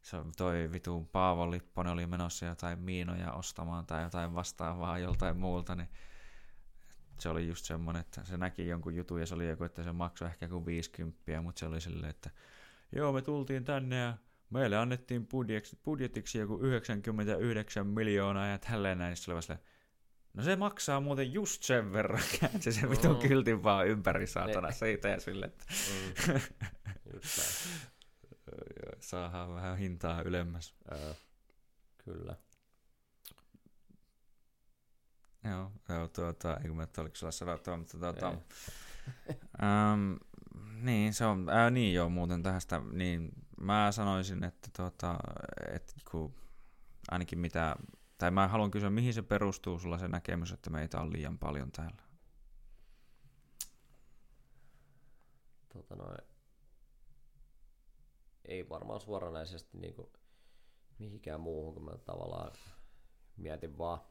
se 0.02 0.18
toi 0.38 0.72
vitu 0.72 1.10
Paavo 1.12 1.52
Lipponen 1.52 1.94
oli 1.94 2.08
menossa 2.08 2.46
jotain 2.46 2.80
miinoja 2.80 3.32
ostamaan 3.32 3.86
tai 3.86 4.04
jotain 4.04 4.36
vastaavaa 4.36 5.00
joltain 5.00 5.38
muulta, 5.38 5.76
niin 5.76 5.90
se 7.20 7.30
oli 7.30 7.48
just 7.48 7.66
semmoinen, 7.66 8.00
että 8.00 8.24
se 8.24 8.38
näki 8.38 8.68
jonkun 8.68 8.96
jutun 8.96 9.20
ja 9.20 9.26
se 9.26 9.36
oli 9.36 9.50
joku, 9.50 9.64
että 9.64 9.84
se 9.84 9.92
maksoi 9.92 10.28
ehkä 10.28 10.48
kuin 10.48 10.66
50, 10.66 11.42
mutta 11.42 11.60
se 11.60 11.66
oli 11.66 11.82
silleen, 11.82 12.10
että 12.10 12.30
joo 12.96 13.14
me 13.14 13.22
tultiin 13.22 13.64
tänne 13.64 13.96
ja 13.96 14.18
meille 14.50 14.78
annettiin 14.78 15.28
budjetiksi, 15.28 15.80
budjetiksi 15.84 16.38
joku 16.38 16.60
99 16.60 17.88
miljoonaa 17.88 18.48
ja 18.48 18.58
tälleen 18.58 18.98
näin, 18.98 19.18
se 19.18 19.32
oli 19.32 19.34
vaan 19.34 19.44
silleen, 19.44 19.77
No 20.38 20.44
se 20.44 20.56
maksaa 20.56 21.00
muuten 21.00 21.34
just 21.34 21.64
sen 21.64 21.94
verran, 21.94 22.22
käänsi 22.40 22.72
sen 22.72 22.90
vitun 22.90 23.16
Mm. 23.24 23.28
kyltin 23.28 23.64
vaan 23.64 23.88
ympäri 23.88 24.28
saatana 24.28 24.68
Ne. 24.68 24.74
siitä 24.74 25.08
ja 25.08 25.20
silleen, 25.20 25.52
että 25.52 25.66
Mm. 26.34 26.40
Saadaan 29.00 29.54
vähän 29.56 29.78
hintaa 29.78 30.22
ylemmäs. 30.22 30.76
Ää, 30.92 31.14
kyllä. 31.98 32.36
Joo, 35.44 35.72
joo 35.90 36.08
tuota, 36.08 36.58
ei 36.58 36.68
kun 36.68 36.78
mä 36.78 36.84
et 36.84 36.98
oliko 36.98 37.16
sulla 37.16 37.32
sanottava, 37.32 37.78
mutta 37.78 37.98
tuota, 38.00 38.28
äm, 39.64 40.18
niin 40.82 41.14
se 41.14 41.26
on, 41.26 41.50
ää, 41.50 41.70
niin 41.70 41.94
joo 41.94 42.10
muuten 42.10 42.44
tästä, 42.44 42.82
niin 42.92 43.32
mä 43.62 43.92
sanoisin, 43.92 44.44
että 44.44 44.70
tuota, 44.78 45.18
et 45.74 45.94
kun 46.12 46.34
ainakin 47.12 47.40
mitä, 47.40 47.76
tai 48.18 48.32
mä 48.32 48.48
haluan 48.48 48.72
kysyä, 48.72 48.90
mihin 48.90 49.14
se 49.14 49.22
perustuu 49.22 49.80
sulla 49.80 49.98
se 49.98 50.08
näkemys, 50.08 50.52
että 50.52 50.70
meitä 50.70 51.02
on 51.02 51.14
liian 51.14 51.38
paljon 51.40 51.72
täällä? 51.72 52.08
tota 55.78 55.96
noin, 55.96 56.18
ei 58.46 58.70
varmaan 58.70 59.00
suoranaisesti 59.00 59.78
niinku 59.78 60.12
mihinkään 61.00 61.42
muuhun, 61.42 61.74
kun 61.74 61.86
mä 61.86 61.98
tavallaan 61.98 62.52
mietin 63.38 63.78
vaan 63.78 64.02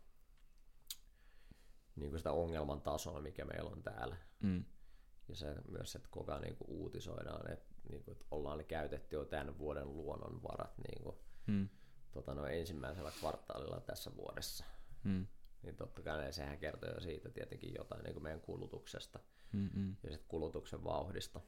niinku 1.97 2.19
sitä 2.19 2.33
ongelman 2.33 2.81
tasoa, 2.81 3.20
mikä 3.20 3.45
meillä 3.45 3.70
on 3.70 3.83
täällä. 3.83 4.16
Mm. 4.41 4.65
Ja 5.28 5.37
se 5.37 5.55
myös, 5.69 5.97
että 5.97 6.09
koko 6.11 6.33
ajan 6.33 6.43
niinku 6.43 6.65
uutisoidaan, 6.69 7.53
että, 7.53 7.74
niinku, 7.89 8.11
että 8.11 8.24
ollaan 8.31 8.65
käytetty 8.65 9.16
jo 9.16 9.24
tämän 9.24 9.59
vuoden 9.59 9.97
luonnonvarat 9.97 10.78
niinku, 10.78 11.27
Mm. 11.47 11.69
Tota 12.12 12.35
noin, 12.35 12.55
ensimmäisellä 12.55 13.11
kvartaalilla 13.20 13.81
tässä 13.81 14.16
vuodessa. 14.16 14.65
Mm. 15.05 15.27
Niin 15.62 15.77
totta 15.77 16.03
kai 16.03 16.33
sehän 16.33 16.59
kertoo 16.59 16.91
jo 16.91 17.01
siitä 17.01 17.31
tietenkin 17.31 17.74
jotain 17.74 18.05
niin 18.05 18.23
meidän 18.23 18.41
kulutuksesta. 18.41 19.19
Mm. 19.53 19.70
Mm. 19.74 19.97
ja 20.03 20.11
sit 20.11 20.24
kulutuksen 20.28 20.85
vauhdista. 20.85 21.41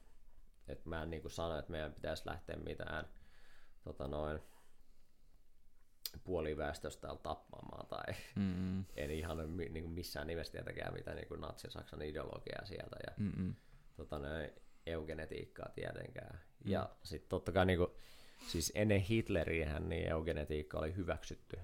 Et 0.67 0.85
mä 0.85 1.03
en 1.03 1.09
niin 1.09 1.31
sano, 1.31 1.59
että 1.59 1.71
meidän 1.71 1.93
pitäisi 1.93 2.23
lähteä 2.25 2.55
mitään 2.55 3.09
tota 3.83 4.07
noin, 4.07 4.39
puoliväestöstä 6.23 7.15
tappamaan 7.23 7.87
tai 7.87 8.13
Mm. 8.35 8.85
en 8.95 9.11
ihan 9.11 9.55
niin 9.57 9.89
missään 9.89 10.27
nimessä 10.27 10.51
tietenkään 10.51 10.93
mitään 10.93 11.17
niin 11.17 11.41
natsi-Saksan 11.41 12.01
ideologiaa 12.01 12.65
sieltä 12.65 12.95
ja 13.07 13.13
tota 13.97 14.19
noin, 14.19 14.49
eugenetiikkaa 14.85 15.69
tietenkään. 15.75 16.39
Mm. 16.63 16.71
Ja 16.71 16.89
sitten 17.03 17.29
totta 17.29 17.51
kai 17.51 17.65
niin 17.65 17.79
kuin, 17.79 17.91
siis 18.47 18.71
ennen 18.75 18.99
Hitleriähän 19.01 19.89
niin 19.89 20.09
eugenetiikka 20.09 20.79
oli 20.79 20.95
hyväksytty, 20.95 21.59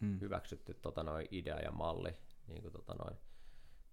Mm. 0.00 0.20
hyväksytty 0.20 0.74
tota 0.74 1.02
noin, 1.02 1.28
idea 1.30 1.58
ja 1.60 1.70
malli 1.70 2.14
niin 2.46 2.62
kuin, 2.62 2.72
tota 2.72 2.94
noin, 2.94 3.16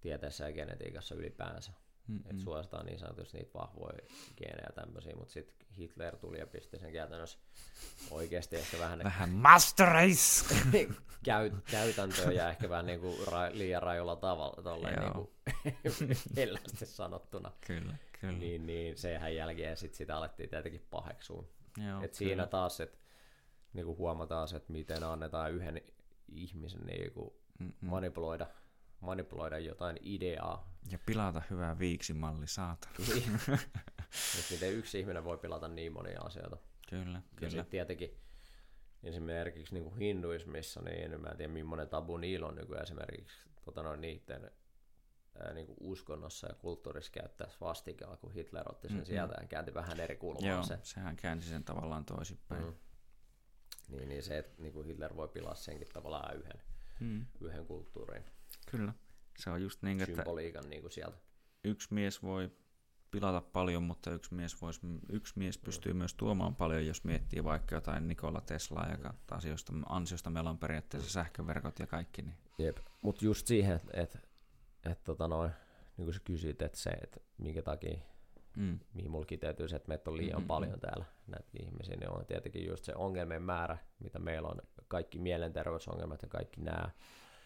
tieteessä 0.00 0.44
ja 0.48 0.52
genetiikassa 0.52 1.14
ylipäänsä. 1.14 1.72
Mm. 2.08 2.16
että 2.18 2.42
suositaan 2.42 2.86
niin 2.86 2.98
sanotusti 2.98 3.38
niitä 3.38 3.58
vahvoja 3.58 3.98
geenejä 4.36 4.68
tämmöisiä, 4.74 5.16
mutta 5.16 5.32
sitten 5.32 5.66
Hitler 5.78 6.16
tuli 6.16 6.38
ja 6.38 6.46
pisti 6.46 6.78
sen 6.78 6.92
käytännössä 6.92 7.38
oikeasti 8.10 8.56
ehkä 8.56 8.78
vähän 8.78 8.98
Vähän 9.04 9.30
master 9.30 9.88
käy, 11.24 11.50
käytäntöön 11.70 12.34
ja 12.34 12.48
ehkä 12.50 12.70
vähän 12.70 12.86
niin 12.86 13.00
kuin 13.00 13.26
ra, 13.26 13.40
liian 13.52 13.82
rajulla 13.82 14.16
tavalla, 14.16 14.62
tolleen 14.62 14.98
niin 14.98 15.12
Joo. 15.14 15.14
kuin 15.14 16.16
hellästi 16.36 16.86
sanottuna. 16.86 17.52
kyllä, 17.66 17.94
kyllä. 18.20 18.38
Niin, 18.38 18.66
niin 18.66 18.98
senhän 18.98 19.34
jälkeen 19.34 19.76
sit 19.76 19.94
sitä 19.94 20.16
alettiin 20.16 20.48
tietenkin 20.50 20.86
paheksua. 20.90 21.44
Joo, 21.88 22.02
Et 22.02 22.14
siinä 22.14 22.46
taas, 22.46 22.80
että 22.80 22.98
niin 23.72 23.86
kuin 23.86 23.98
huomataan 23.98 24.48
se, 24.48 24.56
että 24.56 24.72
miten 24.72 25.04
annetaan 25.04 25.52
yhden 25.52 25.80
ihmisen 26.28 26.86
niin 26.86 27.12
kuin 27.12 27.30
Mm. 27.58 27.72
Mm. 27.80 27.88
manipuloida, 27.88 28.46
manipuloida 29.00 29.58
jotain 29.58 29.96
ideaa 30.02 30.74
Ja 30.90 30.98
pilata 31.06 31.42
hyvää 31.50 31.78
viiksimalli, 31.78 32.46
saatana. 32.46 32.94
että 34.38 34.50
miten 34.52 34.72
yksi 34.72 35.00
ihminen 35.00 35.24
voi 35.24 35.38
pilata 35.38 35.68
niin 35.68 35.92
monia 35.92 36.20
asioita. 36.20 36.56
Kyllä, 36.90 37.12
Ja 37.18 37.22
kyllä. 37.36 37.50
sitten 37.50 37.66
tietenkin 37.66 38.16
esimerkiksi 39.02 39.74
niin 39.74 39.84
kuin 39.84 39.96
hinduismissa, 39.98 40.82
niin 40.82 41.20
mä 41.20 41.28
en 41.28 41.36
tiedä 41.36 41.52
millainen 41.52 41.88
tabu 41.88 42.16
niillä 42.16 42.46
on 42.46 42.54
nykyään 42.54 42.82
esimerkiksi 42.82 43.36
tota 43.64 43.82
noin, 43.82 44.00
niiden 44.00 44.50
niin 45.54 45.66
kuin 45.66 45.76
uskonnossa 45.80 46.46
ja 46.48 46.54
kulttuurissa 46.54 47.12
käyttää 47.12 47.48
vastikaa, 47.60 48.16
kun 48.16 48.32
Hitler 48.32 48.68
otti 48.68 48.88
sen 48.88 48.96
Mm-mm. 48.96 49.06
sieltä 49.06 49.34
ja 49.40 49.46
käänti 49.46 49.74
vähän 49.74 50.00
eri 50.00 50.16
kulmaa 50.16 50.50
Joo, 50.50 50.62
se. 50.62 50.78
sehän 50.82 51.16
käänsi 51.16 51.48
sen 51.48 51.64
tavallaan 51.64 52.04
toisinpäin. 52.04 52.64
Mm. 52.64 52.74
Niin, 53.88 54.08
niin 54.08 54.22
se, 54.22 54.38
että 54.38 54.62
niin 54.62 54.72
kuin 54.72 54.86
Hitler 54.86 55.16
voi 55.16 55.28
pilaa 55.28 55.54
senkin 55.54 55.88
tavallaan 55.92 56.36
yhden, 56.36 56.60
Mm. 57.00 57.26
yhden 57.40 57.66
kulttuurin 57.66 58.24
Kyllä. 58.70 58.92
Se 59.38 59.50
on 59.50 59.62
just 59.62 59.82
niin, 59.82 60.00
että 60.00 60.14
symboliikan 60.16 60.70
niin 60.70 60.82
kuin 60.82 60.92
sieltä. 60.92 61.16
yksi 61.64 61.94
mies 61.94 62.22
voi 62.22 62.50
pilata 63.10 63.40
paljon, 63.40 63.82
mutta 63.82 64.10
yksi 64.10 64.34
mies, 64.34 64.62
vois, 64.62 64.80
yksi 65.08 65.32
mies 65.38 65.58
pystyy 65.58 65.92
myös 65.92 66.14
tuomaan 66.14 66.56
paljon, 66.56 66.86
jos 66.86 67.04
miettii 67.04 67.44
vaikka 67.44 67.74
jotain 67.74 68.08
Nikola 68.08 68.40
Teslaa, 68.40 68.90
joka 68.90 69.14
asioista, 69.30 69.72
ansiosta 69.88 70.30
meillä 70.30 70.50
on 70.50 70.58
periaatteessa 70.58 71.10
sähköverkot 71.10 71.78
ja 71.78 71.86
kaikki. 71.86 72.22
Niin. 72.22 72.36
Jep. 72.58 72.76
Mutta 73.02 73.24
just 73.24 73.46
siihen, 73.46 73.76
että 73.76 73.90
et, 74.02 74.25
et, 74.90 75.04
tota 75.04 75.28
noin, 75.28 75.50
niin 75.96 76.06
kuin 76.06 76.14
sä 76.14 76.20
kysyit, 76.24 76.62
että 76.62 76.78
se, 76.78 76.90
että 76.90 77.20
minkä 77.38 77.62
takia 77.62 77.98
Mm. 78.56 78.78
mihin 78.94 79.10
mulla 79.10 79.26
kiteytyy 79.26 79.68
se, 79.68 79.76
että 79.76 79.88
meitä 79.88 80.10
on 80.10 80.16
liian 80.16 80.38
Mm, 80.40 80.44
mm, 80.44 80.46
paljon 80.48 80.80
täällä 80.80 81.04
näitä 81.26 81.50
ihmisiä, 81.60 81.96
niin 81.96 82.10
on 82.10 82.26
tietenkin 82.26 82.66
just 82.66 82.84
se 82.84 82.92
ongelmien 82.94 83.42
määrä, 83.42 83.78
mitä 83.98 84.18
meillä 84.18 84.48
on, 84.48 84.56
kaikki 84.88 85.18
mielenterveysongelmat 85.18 86.22
ja 86.22 86.28
kaikki 86.28 86.60
nämä 86.60 86.90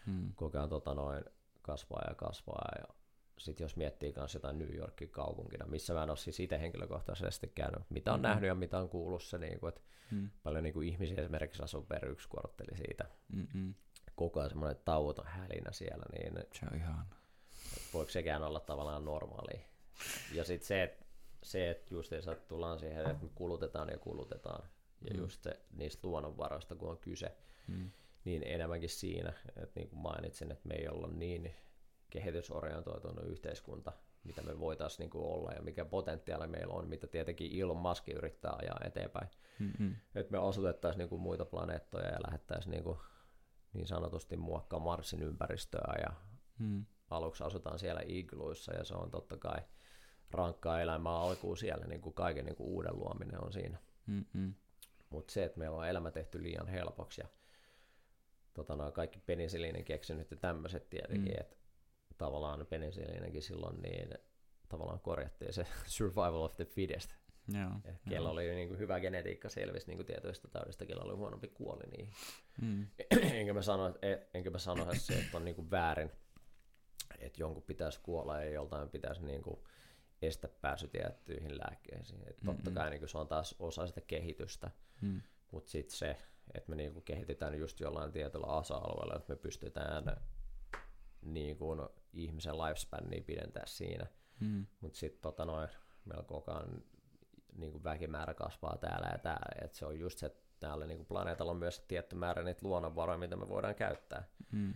Mm. 0.06 0.32
koko 0.34 0.58
ajan 0.58 0.68
tota 0.68 0.94
noin, 0.94 1.24
kasvaa 1.62 2.02
ja 2.08 2.14
kasvaa. 2.14 2.68
Ja 2.78 2.94
sitten 3.38 3.64
jos 3.64 3.76
miettii 3.76 4.12
myös 4.16 4.34
jotain 4.34 4.58
New 4.58 4.74
Yorkin 4.76 5.08
kaupunkina, 5.10 5.66
missä 5.66 5.94
mä 5.94 6.02
en 6.02 6.10
ole 6.10 6.16
siis 6.16 6.40
itse 6.40 6.60
henkilökohtaisesti 6.60 7.48
käynyt, 7.54 7.82
mitä 7.90 8.12
on 8.12 8.20
Mm. 8.20 8.22
nähnyt 8.22 8.48
ja 8.48 8.54
mitä 8.54 8.78
on 8.78 8.88
kuullut 8.88 9.22
se, 9.22 9.38
niin 9.38 9.60
kuin, 9.60 9.68
että 9.68 9.80
Mm. 10.10 10.30
paljon 10.42 10.62
niin 10.64 10.74
kuin 10.74 10.88
ihmisiä 10.88 11.16
esimerkiksi 11.20 11.62
asuu 11.62 11.82
per 11.82 12.08
yksi 12.08 12.28
kortteli 12.28 12.76
siitä. 12.76 13.04
Mm. 13.32 13.46
Mm. 13.54 13.74
Koko 14.14 14.40
ajan 14.40 14.50
semmoinen 14.50 14.82
tauoton 14.84 15.26
hälinä 15.26 15.72
siellä, 15.72 16.04
niin 16.12 16.44
Se 16.52 16.66
on 16.72 16.76
ihan. 16.78 17.06
Voiko 17.94 18.10
sekään 18.10 18.42
olla 18.42 18.60
tavallaan 18.60 19.04
normaali. 19.04 19.64
Ja 20.34 20.44
sitten 20.44 20.66
se, 20.66 20.82
että 20.82 21.04
se, 21.42 21.70
et 21.70 21.90
just 21.90 22.12
ei 22.12 22.22
saa 22.22 22.34
tullaan 22.34 22.78
siihen, 22.78 23.06
että 23.10 23.24
me 23.24 23.30
kulutetaan 23.34 23.88
ja 23.88 23.98
kulutetaan. 23.98 24.68
Ja 25.08 25.14
Mm. 25.14 25.20
just 25.20 25.42
se, 25.42 25.60
niistä 25.76 26.08
luonnonvaroista, 26.08 26.74
kun 26.74 26.90
on 26.90 26.98
kyse, 26.98 27.36
Mm. 27.68 27.90
niin 28.24 28.42
enemmänkin 28.46 28.88
siinä, 28.88 29.32
että 29.56 29.80
niin 29.80 29.88
kuin 29.88 30.00
mainitsin, 30.00 30.52
että 30.52 30.68
me 30.68 30.74
ei 30.74 30.88
olla 30.88 31.08
niin 31.08 31.54
kehitysorientoitunut 32.10 33.24
yhteiskunta, 33.26 33.92
mitä 34.24 34.42
me 34.42 34.58
voitaisiin 34.60 34.98
niin 34.98 35.10
kuin 35.10 35.24
olla 35.24 35.52
ja 35.52 35.62
mikä 35.62 35.84
potentiaali 35.84 36.46
meillä 36.46 36.74
on, 36.74 36.88
mitä 36.88 37.06
tietenkin 37.06 37.60
Elon 37.62 37.76
Musk 37.76 38.08
yrittää 38.08 38.52
ajaa 38.62 38.80
eteenpäin. 38.84 39.28
Mm-hmm. 39.58 39.96
Että 40.14 40.32
me 40.32 40.38
asutettaisiin 40.38 40.98
niin 40.98 41.08
kuin 41.08 41.22
muita 41.22 41.44
planeettoja 41.44 42.06
ja 42.08 42.18
lähettäisiin 42.26 42.70
niin, 42.70 42.84
kuin 42.84 42.98
niin 43.72 43.86
sanotusti 43.86 44.36
muokkaa 44.36 44.78
Marsin 44.78 45.22
ympäristöä 45.22 45.94
ja 46.02 46.12
Mm. 46.58 46.84
Aluksi 47.10 47.44
asutaan 47.44 47.78
siellä 47.78 48.00
igluissa 48.06 48.74
ja 48.74 48.84
se 48.84 48.94
on 48.94 49.10
totta 49.10 49.36
kai 49.36 49.60
rankkaa 50.30 50.80
elämää 50.80 51.12
alkuun 51.12 51.56
siellä, 51.56 51.86
niin 51.86 52.00
kuin 52.00 52.14
kaiken 52.14 52.44
niin 52.44 52.56
kuin 52.56 52.68
uuden 52.68 52.96
luominen 52.98 53.44
on 53.44 53.52
siinä. 53.52 53.78
Mm-mm. 54.06 54.54
Mutta 55.10 55.32
se, 55.32 55.44
että 55.44 55.58
meillä 55.58 55.76
on 55.76 55.88
elämä 55.88 56.10
tehty 56.10 56.42
liian 56.42 56.68
helpoksi 56.68 57.20
ja 57.20 57.28
tota, 58.54 58.76
noin 58.76 58.92
kaikki 58.92 59.20
penisiliinin 59.26 59.84
keksinyt 59.84 60.30
ja 60.30 60.36
tämmöiset 60.36 60.90
tietenkin, 60.90 61.32
mm. 61.32 61.40
että 61.40 61.56
tavallaan 62.18 62.66
penisiliinenkin 62.66 63.42
silloin 63.42 63.82
niin 63.82 64.14
tavallaan 64.68 65.00
korjattiin 65.00 65.52
se 65.52 65.66
survival 65.96 66.42
of 66.42 66.56
the 66.56 66.64
fittest. 66.64 67.14
Joo. 67.48 67.70
Et 67.84 67.96
kello 68.08 68.30
oli 68.30 68.54
niin 68.54 68.68
kuin 68.68 68.78
hyvä 68.78 69.00
genetiikka 69.00 69.48
selvisi 69.48 69.86
niin 69.86 69.98
kuin 69.98 70.06
tietyistä 70.06 70.48
taudista, 70.48 70.86
kello 70.86 71.04
oli 71.04 71.14
huonompi 71.14 71.48
kuoli 71.48 71.82
niihin. 71.90 72.12
Mm. 72.62 72.86
enkä 73.38 73.52
mä 73.52 73.62
sano, 73.62 73.86
että, 73.86 74.26
enkä 74.34 74.50
mä 74.50 74.58
sano, 74.58 74.82
että 74.82 75.04
se 75.04 75.18
että 75.18 75.36
on 75.36 75.44
niin 75.44 75.54
kuin 75.54 75.70
väärin, 75.70 76.10
että 77.20 77.42
jonkun 77.42 77.62
pitäisi 77.62 78.00
kuolla 78.02 78.42
ja 78.42 78.50
joltain 78.50 78.88
pitäisi 78.88 79.24
niin 79.24 79.42
kuin 79.42 79.60
estä 80.22 80.48
pääsy 80.48 80.88
tiettyihin 80.88 81.58
lääkkeisiin. 81.58 82.22
Et 82.28 82.36
totta 82.44 82.70
kai 82.70 82.90
niin 82.90 83.00
kuin 83.00 83.08
se 83.08 83.18
on 83.18 83.28
taas 83.28 83.54
osa 83.58 83.86
sitä 83.86 84.00
kehitystä, 84.00 84.70
Mm. 85.00 85.22
mutta 85.50 85.70
sitten 85.70 85.96
se, 85.96 86.16
että 86.54 86.70
me 86.70 86.76
niin 86.76 86.92
kuin 86.92 87.02
kehitetään 87.04 87.58
just 87.58 87.80
jollain 87.80 88.12
tietyllä 88.12 88.46
asa-alueella, 88.46 89.16
että 89.16 89.32
me 89.32 89.36
pystytään 89.36 90.16
niin 91.22 91.56
kuin 91.56 91.80
ihmisen 92.12 92.58
lifespania 92.58 93.22
pidentää 93.26 93.66
siinä. 93.66 94.06
Mm. 94.40 94.66
Mutta 94.80 94.98
sitten 94.98 95.22
tota 95.22 95.44
noin, 95.44 95.68
meillä 96.04 96.24
koko 96.24 96.52
ajan 96.52 96.82
niin 97.56 97.72
kuin 97.72 97.84
väkimäärä 97.84 98.34
kasvaa 98.34 98.76
täällä 98.80 99.08
ja 99.12 99.18
täällä. 99.18 99.64
Et 99.64 99.74
se 99.74 99.86
on 99.86 99.98
just 99.98 100.18
se, 100.18 100.26
että 100.26 100.40
täällä 100.60 100.86
niin 100.86 100.98
kuin 100.98 101.06
planeetalla 101.06 101.52
on 101.52 101.58
myös 101.58 101.80
tietty 101.80 102.16
määrä 102.16 102.42
niitä 102.42 102.60
luonnonvaroja, 102.68 103.18
mitä 103.18 103.36
me 103.36 103.48
voidaan 103.48 103.74
käyttää 103.74 104.24
Mm. 104.52 104.74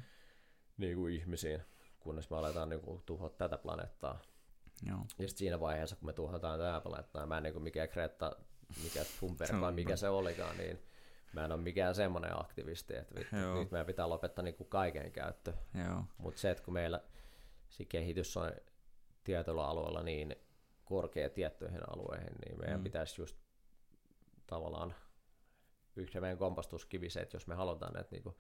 niin 0.77 0.97
kuin 0.97 1.15
ihmisiin, 1.15 1.63
kunnes 2.05 2.31
me 2.31 2.37
aletaan 2.37 2.69
niin 2.69 2.81
kuin 2.81 3.03
tuhoa 3.07 3.29
tätä 3.29 3.59
planeettaa. 3.59 4.19
Joo. 4.87 4.99
Ja 4.99 5.05
sitten 5.09 5.39
siinä 5.39 5.61
vaiheessa, 5.61 5.97
kun 5.97 6.07
me 6.07 6.13
tuhotaan 6.13 6.59
tätä 6.59 6.81
planeettaa, 6.81 7.27
mä 7.27 7.37
en 7.37 7.43
niin 7.43 7.53
kuin 7.53 7.63
mikään 7.63 7.89
Greta, 7.93 8.37
mikä 8.83 9.05
Thunberg 9.19 9.61
vai 9.61 9.73
mikä 9.73 9.97
se 9.97 10.09
olikaan, 10.09 10.57
niin 10.57 10.83
mä 11.33 11.45
en 11.45 11.53
ole 11.53 11.61
mikään 11.61 11.95
semmoinen 11.95 12.41
aktivisti, 12.41 12.97
että 12.97 13.15
vittu, 13.15 13.37
Joo. 13.37 13.55
nyt 13.55 13.71
meidän 13.71 13.87
pitää 13.87 14.09
lopettaa 14.09 14.43
niin 14.45 14.55
kuin 14.55 14.69
kaiken 14.69 15.13
käyttö. 15.13 15.53
Mutta 16.19 16.41
se, 16.41 16.51
että 16.51 16.65
kun 16.65 16.75
meillä 16.75 17.01
se 17.69 17.85
kehitys 17.85 18.37
on 18.37 18.53
tietyllä 19.25 19.67
alueella 19.67 20.03
niin 20.03 20.37
korkea 20.85 21.31
tiettyihin 21.31 21.91
alueihin, 21.91 22.35
niin 22.45 22.59
meidän 22.61 22.81
Mm. 22.81 22.85
pitäisi 22.85 23.21
just 23.23 23.37
tavallaan 24.47 24.95
yksi 25.97 26.21
meidän 26.21 26.39
kompastuskivi 26.39 27.11
se, 27.11 27.21
että 27.21 27.37
jos 27.37 27.47
me 27.47 27.55
halutaan 27.55 28.01
että 28.01 28.15
niinku 28.17 28.37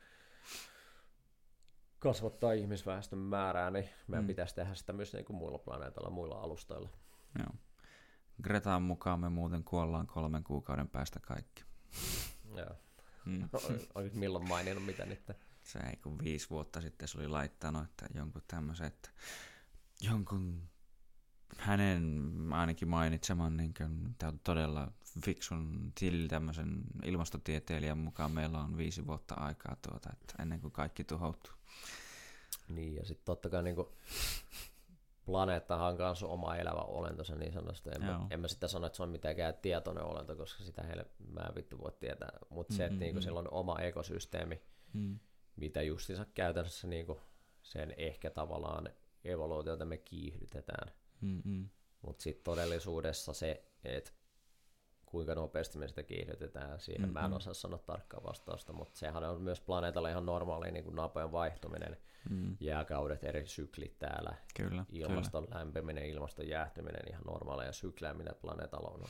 kasvattaa 2.04 2.52
ihmisväestön 2.52 3.18
määrää, 3.18 3.70
niin 3.70 3.88
meidän 4.06 4.24
Mm. 4.24 4.26
pitäisi 4.26 4.54
tehdä 4.54 4.74
sitä 4.74 4.92
myös 4.92 5.12
niinku 5.12 5.32
muilla 5.32 5.58
planeetoilla, 5.58 6.10
muilla 6.10 6.40
alustoilla. 6.40 6.88
Joo. 7.38 7.54
Gretaan 8.42 8.82
mukaan 8.82 9.20
me 9.20 9.28
muuten 9.28 9.64
kuollaan 9.64 10.06
kolmen 10.06 10.44
kuukauden 10.44 10.88
päästä 10.88 11.20
kaikki. 11.20 11.64
Joo. 12.56 12.76
Mm. 13.24 13.48
Olit 13.94 14.14
milloin 14.14 14.48
maininnut 14.48 14.86
mitä 14.86 15.06
nyt? 15.06 15.20
Se 15.62 15.78
ei 15.78 15.96
kun 15.96 16.18
viisi 16.18 16.50
vuotta 16.50 16.80
sitten 16.80 17.08
se 17.08 17.18
oli 17.18 17.28
laittanut, 17.28 17.84
että 17.84 18.06
jonkun 18.14 18.42
tämmöisen, 18.48 18.86
että 18.86 19.10
jonkun 20.00 20.68
hänen 21.58 22.32
ainakin 22.50 22.88
mainitseman 22.88 23.56
niin 23.56 23.74
kuin, 23.74 24.16
todella 24.44 24.92
fiksun 25.24 25.92
till 25.94 26.28
tämmöisen 26.28 26.82
ilmastotieteilijän 27.04 27.98
mukaan 27.98 28.32
meillä 28.32 28.58
on 28.58 28.76
viisi 28.76 29.06
vuotta 29.06 29.34
aikaa 29.34 29.76
tuota, 29.88 30.10
että 30.12 30.42
ennen 30.42 30.60
kuin 30.60 30.72
kaikki 30.72 31.04
tuhoutuu. 31.04 31.52
Niin, 32.68 32.94
ja 32.96 33.04
sitten 33.04 33.24
totta 33.24 33.50
kai 33.50 33.62
niinku 33.62 33.92
planeettahan 35.26 35.90
on 35.90 35.96
kanssa 35.96 36.26
oma 36.26 36.56
elävä 36.56 36.80
olentonsa 36.80 37.34
niin 37.36 37.52
sanotusti. 37.52 37.90
En, 37.94 38.02
Joo. 38.02 38.18
mä, 38.18 38.26
en 38.30 38.40
mä 38.40 38.48
sitä 38.48 38.68
sano, 38.68 38.86
että 38.86 38.96
se 38.96 39.02
on 39.02 39.08
mitenkään 39.08 39.54
tietoinen 39.62 40.04
olento, 40.04 40.36
koska 40.36 40.64
sitä 40.64 40.82
heille 40.82 41.06
mä 41.32 41.40
en 41.40 41.54
vittu 41.54 41.78
voi 41.78 41.92
tietää. 42.00 42.38
Mutta 42.48 42.74
se, 42.74 42.84
että 42.84 42.98
niinku 42.98 43.20
sillä 43.20 43.38
on 43.38 43.48
oma 43.50 43.78
ekosysteemi, 43.78 44.62
Mm. 44.92 45.18
mitä 45.56 45.82
justiinsa 45.82 46.26
käytännössä 46.34 46.86
niinku 46.86 47.20
sen 47.62 47.94
ehkä 47.96 48.30
tavallaan 48.30 48.88
evoluutiota 49.24 49.84
me 49.84 49.96
kiihdytetään. 49.96 50.92
Mm-mm. 51.20 51.68
Mutta 52.02 52.22
sitten 52.22 52.44
todellisuudessa 52.44 53.32
se, 53.32 53.64
että 53.84 54.10
kuinka 55.14 55.34
nopeasti 55.34 55.78
me 55.78 55.88
sitä 55.88 56.02
kiihdytetään, 56.02 56.80
siihen 56.80 57.02
mm-hmm. 57.02 57.12
mä 57.12 57.24
en 57.26 57.32
osaa 57.32 57.54
sanoa 57.54 57.78
tarkkaa 57.78 58.22
vastausta, 58.24 58.72
mutta 58.72 58.98
sehän 58.98 59.24
on 59.24 59.42
myös 59.42 59.60
planeetalla 59.60 60.08
ihan 60.08 60.26
normaali 60.26 60.70
niin 60.70 60.84
kuin 60.84 60.96
napojen 60.96 61.32
vaihtuminen, 61.32 61.96
Mm. 62.30 62.56
jääkaudet, 62.60 63.24
eri 63.24 63.46
syklit 63.46 63.98
täällä, 63.98 64.34
Kyllä, 64.56 64.68
kyllä. 64.70 64.84
ilmaston 64.90 65.46
lämpiminen, 65.54 66.06
ilmaston 66.06 66.48
jäähtyminen, 66.48 67.08
ihan 67.08 67.22
normaaleja 67.26 67.72
syklejä, 67.72 68.14
mitä 68.14 68.34
planeetalla 68.34 68.88
on. 68.88 69.00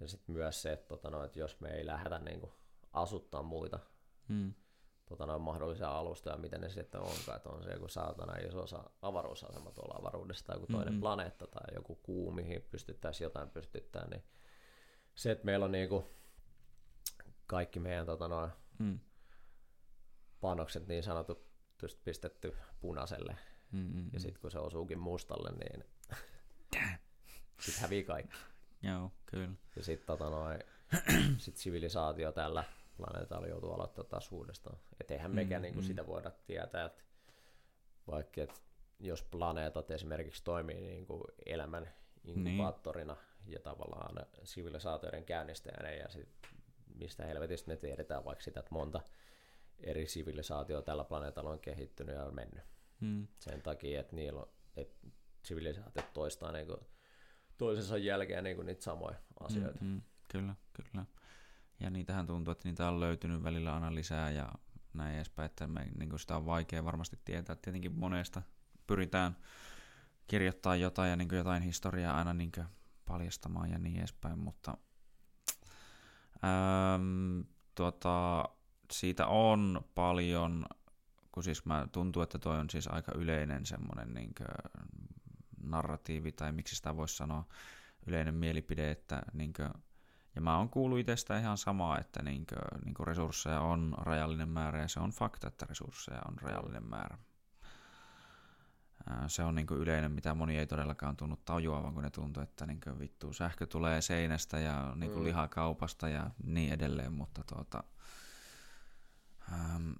Ja 0.00 0.08
sitten 0.08 0.34
myös 0.34 0.62
se, 0.62 0.72
että, 0.72 0.88
tota, 0.88 1.10
no, 1.10 1.24
että 1.24 1.38
jos 1.38 1.60
me 1.60 1.68
ei 1.68 1.86
lähdetä 1.86 2.18
niin 2.18 2.40
kuin, 2.40 2.52
asuttaa 2.92 3.42
muita 3.42 3.78
Mm. 4.28 4.54
tota, 5.06 5.26
no, 5.26 5.38
mahdollisia 5.38 5.88
alustoja, 5.88 6.36
miten 6.36 6.60
ne 6.60 6.68
sitten 6.68 7.00
onkaan, 7.00 7.36
että 7.36 7.48
on 7.50 7.62
se 7.62 7.70
joku 7.72 7.88
saatana 7.88 8.36
iso 8.36 8.62
osa 8.62 8.90
avaruusasema 9.02 9.72
tuolla 9.72 9.94
avaruudessa 9.98 10.44
tai 10.46 10.56
joku 10.56 10.66
toinen 10.66 10.92
Mm-mm. 10.92 11.00
planeetta 11.00 11.46
tai 11.46 11.74
joku 11.74 11.94
kuu, 11.94 12.30
mihin 12.32 12.62
pystyttäisiin 12.70 13.24
jotain 13.26 13.50
pystyttää, 13.50 14.08
niin 14.10 14.22
se, 15.16 15.30
että 15.30 15.44
meillä 15.44 15.64
on 15.64 15.72
niinku 15.72 16.10
kaikki 17.46 17.80
meidän 17.80 18.06
tota, 18.06 18.28
no, 18.28 18.50
Mm. 18.78 19.00
panokset 20.40 20.88
niin 20.88 21.02
sanotusti 21.02 22.00
pistetty 22.04 22.56
punaiselle, 22.80 23.36
Mm-mm. 23.72 24.10
ja 24.12 24.20
sitten 24.20 24.40
kun 24.40 24.50
se 24.50 24.58
osuukin 24.58 24.98
mustalle, 24.98 25.50
niin 25.52 25.84
sitten 27.60 27.82
hävii 27.82 28.04
kaikki. 28.04 28.36
Joo, 28.82 29.12
kyllä. 29.26 29.50
Ja 29.76 29.82
sitten 29.84 30.06
tota, 30.06 30.30
noin, 30.30 30.58
sit 31.38 31.56
sivilisaatio 31.56 32.32
tällä 32.32 32.64
planeetalla 32.96 33.46
joutuu 33.46 33.72
aloittaa 33.72 34.04
taas 34.04 34.32
uudestaan. 34.32 34.78
Et 35.00 35.10
eihän 35.10 35.30
mekään 35.34 35.62
Mm, 35.62 35.62
niinku 35.62 35.80
mm. 35.80 35.86
sitä 35.86 36.06
voida 36.06 36.30
tietää, 36.30 36.84
että 36.84 37.02
vaikka 38.06 38.42
et 38.42 38.62
jos 39.00 39.22
planeetat 39.22 39.90
esimerkiksi 39.90 40.44
toimii 40.44 40.80
niinku 40.80 41.24
elämän 41.46 41.88
inkubaattorina 42.24 43.14
niin. 43.14 43.24
Ja 43.46 43.60
tavallaan 43.60 44.26
sivilisaatioiden 44.44 45.24
käynnistäjänä 45.24 45.90
ja 45.90 46.08
sit 46.08 46.28
mistä 46.94 47.24
helvetistä 47.24 47.68
me 47.68 47.76
tiedetään 47.76 48.24
vaikka 48.24 48.44
sitä, 48.44 48.60
että 48.60 48.74
monta 48.74 49.00
eri 49.80 50.06
sivilisaatioa 50.06 50.82
tällä 50.82 51.04
planeetalla 51.04 51.50
on 51.50 51.60
kehittynyt 51.60 52.14
ja 52.14 52.30
mennyt. 52.30 52.64
Mm. 53.00 53.26
Sen 53.38 53.62
takia, 53.62 54.00
että 54.00 54.16
niillä 54.16 54.40
on, 54.40 54.48
että 54.76 55.06
sivilisaatiot 55.42 56.12
toistaa 56.12 56.52
niinku 56.52 56.78
toisensa 57.58 57.98
jälkeen 57.98 58.44
niinku 58.44 58.62
niitä 58.62 58.82
samoja 58.82 59.16
asioita. 59.40 59.84
Mm, 59.84 59.90
mm, 59.90 60.02
kyllä, 60.28 60.54
kyllä. 60.72 61.04
Ja 61.80 61.90
niitähän 61.90 62.26
tuntuu, 62.26 62.52
että 62.52 62.68
niitä 62.68 62.88
on 62.88 63.00
löytynyt 63.00 63.42
välillä 63.42 63.74
aina 63.74 63.94
lisää 63.94 64.30
ja 64.30 64.52
näin 64.94 65.16
edespäin, 65.16 65.46
että 65.46 65.66
me, 65.66 65.88
niin 65.98 66.18
sitä 66.18 66.36
on 66.36 66.46
vaikea 66.46 66.84
varmasti 66.84 67.18
tietää. 67.24 67.56
Tietenkin 67.56 67.98
monesta 67.98 68.42
pyritään 68.86 69.36
kirjoittaa 70.26 70.76
jotain 70.76 71.10
ja 71.10 71.16
niin 71.16 71.28
jotain 71.32 71.62
historiaa 71.62 72.18
aina 72.18 72.34
niin 72.34 72.52
paljastamaan 73.06 73.70
ja 73.70 73.78
niin 73.78 73.98
edespäin, 73.98 74.38
mutta 74.38 74.76
äm, 76.44 77.44
tuota, 77.74 78.44
siitä 78.92 79.26
on 79.26 79.84
paljon, 79.94 80.66
kun 81.32 81.42
siis 81.42 81.64
mä 81.64 81.88
tuntuu, 81.92 82.22
että 82.22 82.38
toi 82.38 82.58
on 82.58 82.70
siis 82.70 82.88
aika 82.88 83.12
yleinen 83.14 83.66
semmoinen 83.66 84.14
niin 84.14 84.34
narratiivi, 85.62 86.32
tai 86.32 86.52
miksi 86.52 86.76
sitä 86.76 86.96
voisi 86.96 87.16
sanoa, 87.16 87.44
yleinen 88.06 88.34
mielipide, 88.34 88.90
että 88.90 89.22
niin 89.32 89.52
kuin, 89.52 89.70
ja 90.34 90.40
mä 90.40 90.58
oon 90.58 90.68
kuullut 90.68 90.98
itsestä 90.98 91.38
ihan 91.38 91.58
samaa, 91.58 91.98
että 91.98 92.22
niin 92.22 92.46
kuin, 92.46 92.84
niin 92.84 92.94
kuin 92.94 93.06
resursseja 93.06 93.60
on 93.60 93.94
rajallinen 93.98 94.48
määrä, 94.48 94.80
ja 94.80 94.88
se 94.88 95.00
on 95.00 95.10
fakta, 95.10 95.48
että 95.48 95.66
resursseja 95.68 96.22
on 96.28 96.38
rajallinen 96.42 96.84
määrä. 96.88 97.18
Se 99.26 99.42
on 99.42 99.54
niin 99.54 99.66
yleinen, 99.70 100.12
mitä 100.12 100.34
moni 100.34 100.58
ei 100.58 100.66
todellakaan 100.66 101.16
tunnu 101.16 101.36
tajuavan, 101.44 101.94
kun 101.94 102.02
ne 102.02 102.10
tuntuu, 102.10 102.42
että 102.42 102.66
niin 102.66 102.80
vittu 102.98 103.32
sähkö 103.32 103.66
tulee 103.66 104.00
seinästä 104.00 104.58
ja 104.58 104.92
niin 104.96 105.10
kuin 105.10 105.20
Mm. 105.22 105.26
lihakaupasta 105.26 106.08
ja 106.08 106.30
niin 106.44 106.72
edelleen, 106.72 107.12
mutta 107.12 107.42
tuota, 107.54 107.84
ähm, 109.52 109.90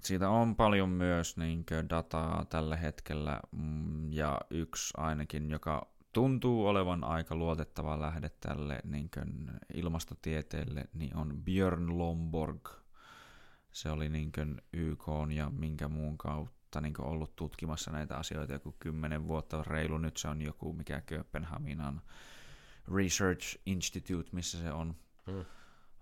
siitä 0.00 0.28
on 0.28 0.56
paljon 0.56 0.88
myös 0.88 1.36
niin 1.36 1.64
dataa 1.90 2.44
tällä 2.44 2.76
hetkellä, 2.76 3.40
mm, 3.52 4.12
ja 4.12 4.40
yksi 4.50 4.94
ainakin, 4.96 5.50
joka 5.50 5.86
tuntuu 6.12 6.66
olevan 6.66 7.04
aika 7.04 7.36
luotettava 7.36 8.00
lähde 8.00 8.28
tälle 8.40 8.80
niin 8.84 9.10
ilmastotieteelle, 9.74 10.84
niin 10.92 11.16
on 11.16 11.42
Björn 11.44 11.98
Lomborg. 11.98 12.68
Se 13.72 13.90
oli 13.90 14.08
niin 14.08 14.32
YK 14.72 15.06
ja 15.34 15.50
minkä 15.50 15.88
muun 15.88 16.18
kautta 16.18 16.53
vuotta 16.74 16.80
niin 16.80 17.10
ollut 17.10 17.36
tutkimassa 17.36 17.90
näitä 17.90 18.16
asioita, 18.16 18.52
joku 18.52 18.74
kymmenen 18.78 19.28
vuotta 19.28 19.58
on 19.58 19.66
reilu, 19.66 19.98
nyt 19.98 20.16
se 20.16 20.28
on 20.28 20.42
joku 20.42 20.72
mikä 20.72 21.00
Kööpenhaminan 21.00 22.02
Research 22.94 23.58
Institute, 23.66 24.30
missä 24.32 24.58
se 24.58 24.72
on. 24.72 24.96
Hmm. 25.26 25.44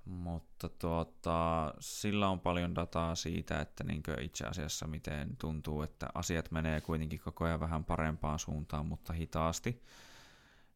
Mutta 0.05 0.69
tuota, 0.69 1.74
sillä 1.81 2.28
on 2.28 2.40
paljon 2.40 2.74
dataa 2.74 3.15
siitä, 3.15 3.61
että 3.61 3.85
niin 3.85 4.03
itse 4.20 4.44
asiassa 4.44 4.86
miten 4.86 5.36
tuntuu, 5.36 5.82
että 5.82 6.09
asiat 6.15 6.51
menee 6.51 6.81
kuitenkin 6.81 7.20
koko 7.20 7.44
ajan 7.44 7.61
vähän 7.61 7.85
parempaan 7.85 8.39
suuntaan, 8.39 8.86
mutta 8.86 9.12
hitaasti. 9.12 9.82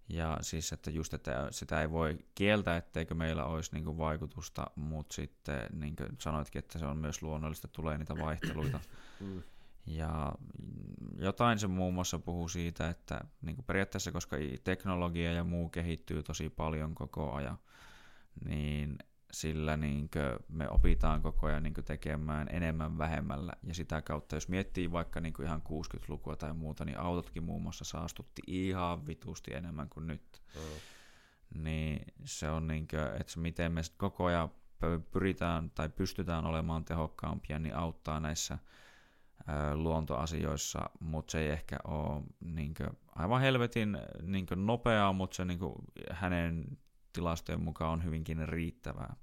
Ja 0.09 0.39
siis, 0.41 0.73
että 0.73 0.91
just, 0.91 1.15
että 1.15 1.49
sitä 1.51 1.81
ei 1.81 1.91
voi 1.91 2.19
kieltää, 2.35 2.77
etteikö 2.77 3.15
meillä 3.15 3.45
olisi 3.45 3.73
niin 3.73 3.85
kuin 3.85 3.99
vaikutusta, 3.99 4.67
mutta 4.77 5.15
sitten 5.15 5.67
niin 5.73 5.97
kuin 5.97 6.09
sanoitkin, 6.19 6.59
että 6.59 6.79
se 6.79 6.87
on 6.87 6.99
myös 6.99 7.23
luonnollista, 7.23 7.69
tulee 7.69 7.99
niitä 7.99 8.15
vaihteluita. 8.19 8.81
Mm. 9.21 9.43
Ja 9.87 10.33
jotain 11.19 11.59
se 11.59 11.67
muun 11.67 11.95
muassa 11.95 12.19
puhuu 12.19 12.49
siitä, 12.49 12.89
että 12.89 13.21
niin 13.43 13.57
kuin 13.57 13.65
periaatteessa, 13.65 14.13
koska 14.13 14.37
teknologia 14.65 15.33
ja 15.33 15.45
muu 15.45 15.69
kehittyy 15.69 16.23
tosi 16.23 16.51
paljon 16.51 16.95
koko 16.95 17.33
ajan, 17.33 17.59
niin 18.45 18.99
sillä 19.33 19.77
niin 19.77 20.11
me 20.49 20.69
opitaan 20.71 21.23
koko 21.23 21.47
ajan 21.47 21.63
niin 21.63 21.75
tekemään 21.85 22.49
enemmän 22.51 22.99
vähemmällä. 22.99 23.53
Ja 23.63 23.75
sitä 23.75 24.03
kautta, 24.03 24.37
jos 24.37 24.49
miettii 24.49 24.93
vaikka 24.93 25.21
niin 25.21 25.35
ihan 25.43 25.63
60-lukua 25.69 26.37
tai 26.37 26.55
muuta, 26.55 26.85
niin 26.85 26.99
autotkin 26.99 27.45
muun 27.45 27.63
muassa 27.63 27.85
saastutti 27.85 28.43
ihan 28.47 29.07
vitusti 29.07 29.55
enemmän 29.55 29.89
kuin 29.89 30.07
nyt. 30.07 30.43
Mm. 30.55 30.61
Niin 31.63 32.07
se 32.25 32.51
on, 32.51 32.67
niin 32.67 32.89
kuin, 32.89 33.21
että 33.21 33.41
miten 33.41 33.73
me 33.73 33.81
koko 33.97 34.25
ajan 34.25 34.49
pyritään 35.11 35.71
tai 35.71 35.89
pystytään 35.89 36.47
olemaan 36.47 36.85
tehokkaampia, 36.85 37.59
niin 37.59 37.77
auttaa 37.77 38.21
näissä 38.21 38.59
luontoasioissa, 39.75 40.91
mutta 41.01 41.31
se 41.31 41.39
ei 41.39 41.49
ehkä 41.49 41.77
ole 41.85 42.23
niin 42.41 42.75
kuin, 42.75 42.91
aivan 43.15 43.41
helvetin 43.41 43.99
niin 44.23 44.47
nopeaa, 44.57 45.13
mutta 45.13 45.37
se 45.37 45.45
niin 45.45 45.59
kuin, 45.59 45.75
hänen 46.11 46.79
tilastojen 47.13 47.63
mukaan 47.63 47.93
on 47.93 48.05
hyvinkin 48.05 48.49
riittävää. 48.49 49.17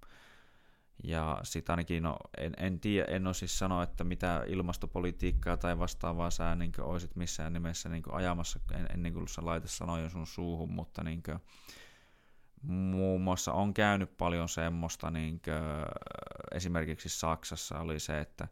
Ja 1.03 1.39
sitä 1.43 1.73
ainakin, 1.73 2.03
no, 2.03 2.17
en, 2.37 2.53
en 2.57 2.79
tiedä, 2.79 3.05
en 3.05 3.27
osaa 3.27 3.39
siis 3.39 3.59
sanoa, 3.59 3.83
että 3.83 4.03
mitä 4.03 4.43
ilmastopolitiikkaa 4.47 5.57
tai 5.57 5.79
vastaavaa 5.79 6.29
sä 6.29 6.55
niin 6.55 6.71
kuin, 6.71 6.85
olisit 6.85 7.15
missään 7.15 7.53
nimessä 7.53 7.89
niin 7.89 8.03
kuin, 8.03 8.15
ajamassa, 8.15 8.59
en, 8.73 9.05
en 9.05 9.13
kuin 9.13 9.27
sä 9.27 9.45
laita 9.45 9.67
sanoja 9.67 10.09
sun 10.09 10.27
suuhun, 10.27 10.73
mutta 10.73 11.03
niin 11.03 11.23
kuin, 11.23 11.39
muun 12.61 13.21
muassa 13.21 13.53
on 13.53 13.73
käynyt 13.73 14.17
paljon 14.17 14.49
semmoista, 14.49 15.11
niin 15.11 15.41
kuin, 15.41 15.55
esimerkiksi 16.51 17.09
Saksassa 17.09 17.79
oli 17.79 17.99
se, 17.99 18.19
että 18.19 18.47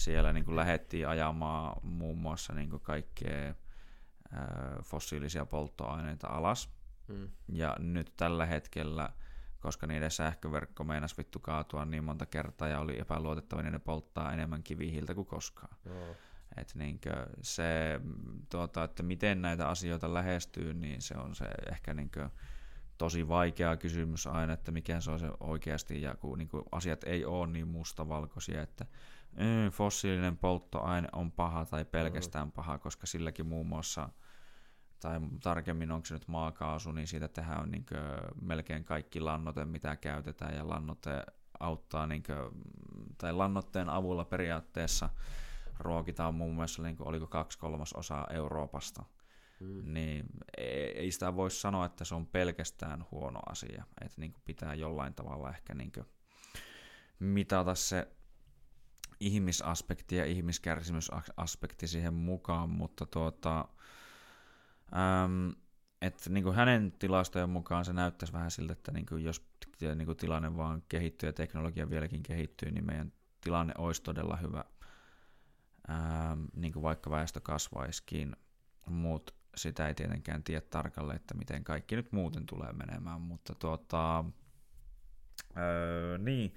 siellä 0.00 0.32
niin 0.32 0.44
kuin, 0.44 0.56
lähdettiin 0.56 1.08
ajamaan 1.08 1.76
muun 1.82 2.18
muassa 2.18 2.52
niin 2.54 2.70
kuin, 2.70 2.82
kaikkea 2.82 3.54
fossiilisia 4.82 5.46
polttoaineita 5.46 6.28
alas, 6.28 6.80
Mm. 7.10 7.28
Ja 7.48 7.76
nyt 7.78 8.12
tällä 8.16 8.46
hetkellä, 8.46 9.10
koska 9.60 9.86
niiden 9.86 10.10
sähköverkko 10.10 10.84
meinasi 10.84 11.16
vittu 11.16 11.38
kaatua 11.38 11.84
niin 11.84 12.04
monta 12.04 12.26
kertaa 12.26 12.68
ja 12.68 12.80
oli 12.80 13.00
epäluotettava, 13.00 13.62
niin 13.62 13.72
ne 13.72 13.78
polttaa 13.78 14.32
enemmän 14.32 14.62
kivihiiltä 14.62 15.14
kuin 15.14 15.26
koskaan. 15.26 15.76
Oh. 15.86 16.16
Et 16.56 16.72
niinkö 16.74 17.26
se, 17.42 18.00
tuota, 18.50 18.84
että 18.84 19.02
miten 19.02 19.42
näitä 19.42 19.68
asioita 19.68 20.14
lähestyy, 20.14 20.74
niin 20.74 21.02
se 21.02 21.14
on 21.14 21.34
se 21.34 21.44
ehkä 21.70 21.94
niinkö 21.94 22.30
tosi 22.98 23.28
vaikea 23.28 23.76
kysymys 23.76 24.26
aina, 24.26 24.52
että 24.52 24.72
mikä 24.72 25.00
se 25.00 25.10
on 25.10 25.20
se 25.20 25.30
oikeasti, 25.40 26.02
ja 26.02 26.14
kun 26.14 26.38
niin 26.38 26.48
kuin 26.48 26.64
asiat 26.72 27.04
ei 27.04 27.24
ole 27.24 27.46
niin 27.46 27.68
mustavalkoisia, 27.68 28.62
että 28.62 28.86
fossiilinen 29.72 30.36
polttoaine 30.36 31.08
on 31.12 31.32
paha 31.32 31.64
tai 31.64 31.84
pelkästään 31.84 32.52
paha, 32.52 32.78
koska 32.78 33.06
silläkin 33.06 33.46
muun 33.46 33.66
muassa 33.66 34.08
tai 35.00 35.20
tarkemmin 35.42 35.92
onko 35.92 36.06
se 36.06 36.14
nyt 36.14 36.28
maakaasu, 36.28 36.92
niin 36.92 37.06
siitä 37.06 37.28
tehdään 37.28 37.70
niin 37.70 37.86
melkein 38.40 38.84
kaikki 38.84 39.20
lannote, 39.20 39.64
mitä 39.64 39.96
käytetään, 39.96 40.54
ja 40.54 40.68
lannote 40.68 41.22
auttaa, 41.60 42.06
niin 42.06 42.22
kuin, 42.22 42.64
tai 43.18 43.32
lannotteen 43.32 43.88
avulla 43.88 44.24
periaatteessa 44.24 45.10
ruokitaan 45.78 46.34
muun 46.34 46.54
muassa, 46.54 46.82
niin 46.82 46.96
kuin, 46.96 47.08
oliko 47.08 47.26
kaksi 47.26 47.58
kolmasosaa 47.58 48.26
Euroopasta. 48.30 49.04
Hmm. 49.60 49.94
Niin 49.94 50.26
ei, 50.56 51.10
sitä 51.10 51.36
voi 51.36 51.50
sanoa, 51.50 51.86
että 51.86 52.04
se 52.04 52.14
on 52.14 52.26
pelkästään 52.26 53.04
huono 53.10 53.40
asia, 53.48 53.84
että 54.00 54.20
niin 54.20 54.34
pitää 54.44 54.74
jollain 54.74 55.14
tavalla 55.14 55.50
ehkä 55.50 55.74
niin 55.74 55.92
mitata 57.18 57.74
se 57.74 58.08
ihmisaspekti 59.20 60.16
ja 60.16 60.24
ihmiskärsimysaspekti 60.24 61.86
siihen 61.86 62.14
mukaan, 62.14 62.70
mutta 62.70 63.06
tuota, 63.06 63.68
Ähm, 64.96 65.50
että 66.02 66.30
niin 66.30 66.44
kuin 66.44 66.56
hänen 66.56 66.92
tilastojen 66.92 67.50
mukaan 67.50 67.84
se 67.84 67.92
näyttäisi 67.92 68.32
vähän 68.32 68.50
siltä, 68.50 68.72
että 68.72 68.92
niin 68.92 69.06
kuin 69.06 69.24
jos 69.24 69.50
niin 69.80 70.06
kuin 70.06 70.16
tilanne 70.16 70.56
vaan 70.56 70.82
kehittyy 70.88 71.28
ja 71.28 71.32
teknologia 71.32 71.90
vieläkin 71.90 72.22
kehittyy, 72.22 72.70
niin 72.70 72.86
meidän 72.86 73.12
tilanne 73.40 73.74
olisi 73.78 74.02
todella 74.02 74.36
hyvä, 74.36 74.64
ähm, 75.90 76.44
niin 76.56 76.72
kuin 76.72 76.82
vaikka 76.82 77.10
väestö 77.10 77.40
kasvaisikin, 77.40 78.36
mutta 78.86 79.32
sitä 79.56 79.88
ei 79.88 79.94
tietenkään 79.94 80.44
tiedä 80.44 80.60
tarkalleen, 80.60 81.16
että 81.16 81.34
miten 81.34 81.64
kaikki 81.64 81.96
nyt 81.96 82.12
muuten 82.12 82.46
tulee 82.46 82.72
menemään, 82.72 83.20
mutta 83.20 83.54
tuota, 83.54 84.24
öö, 85.56 86.18
niin, 86.18 86.54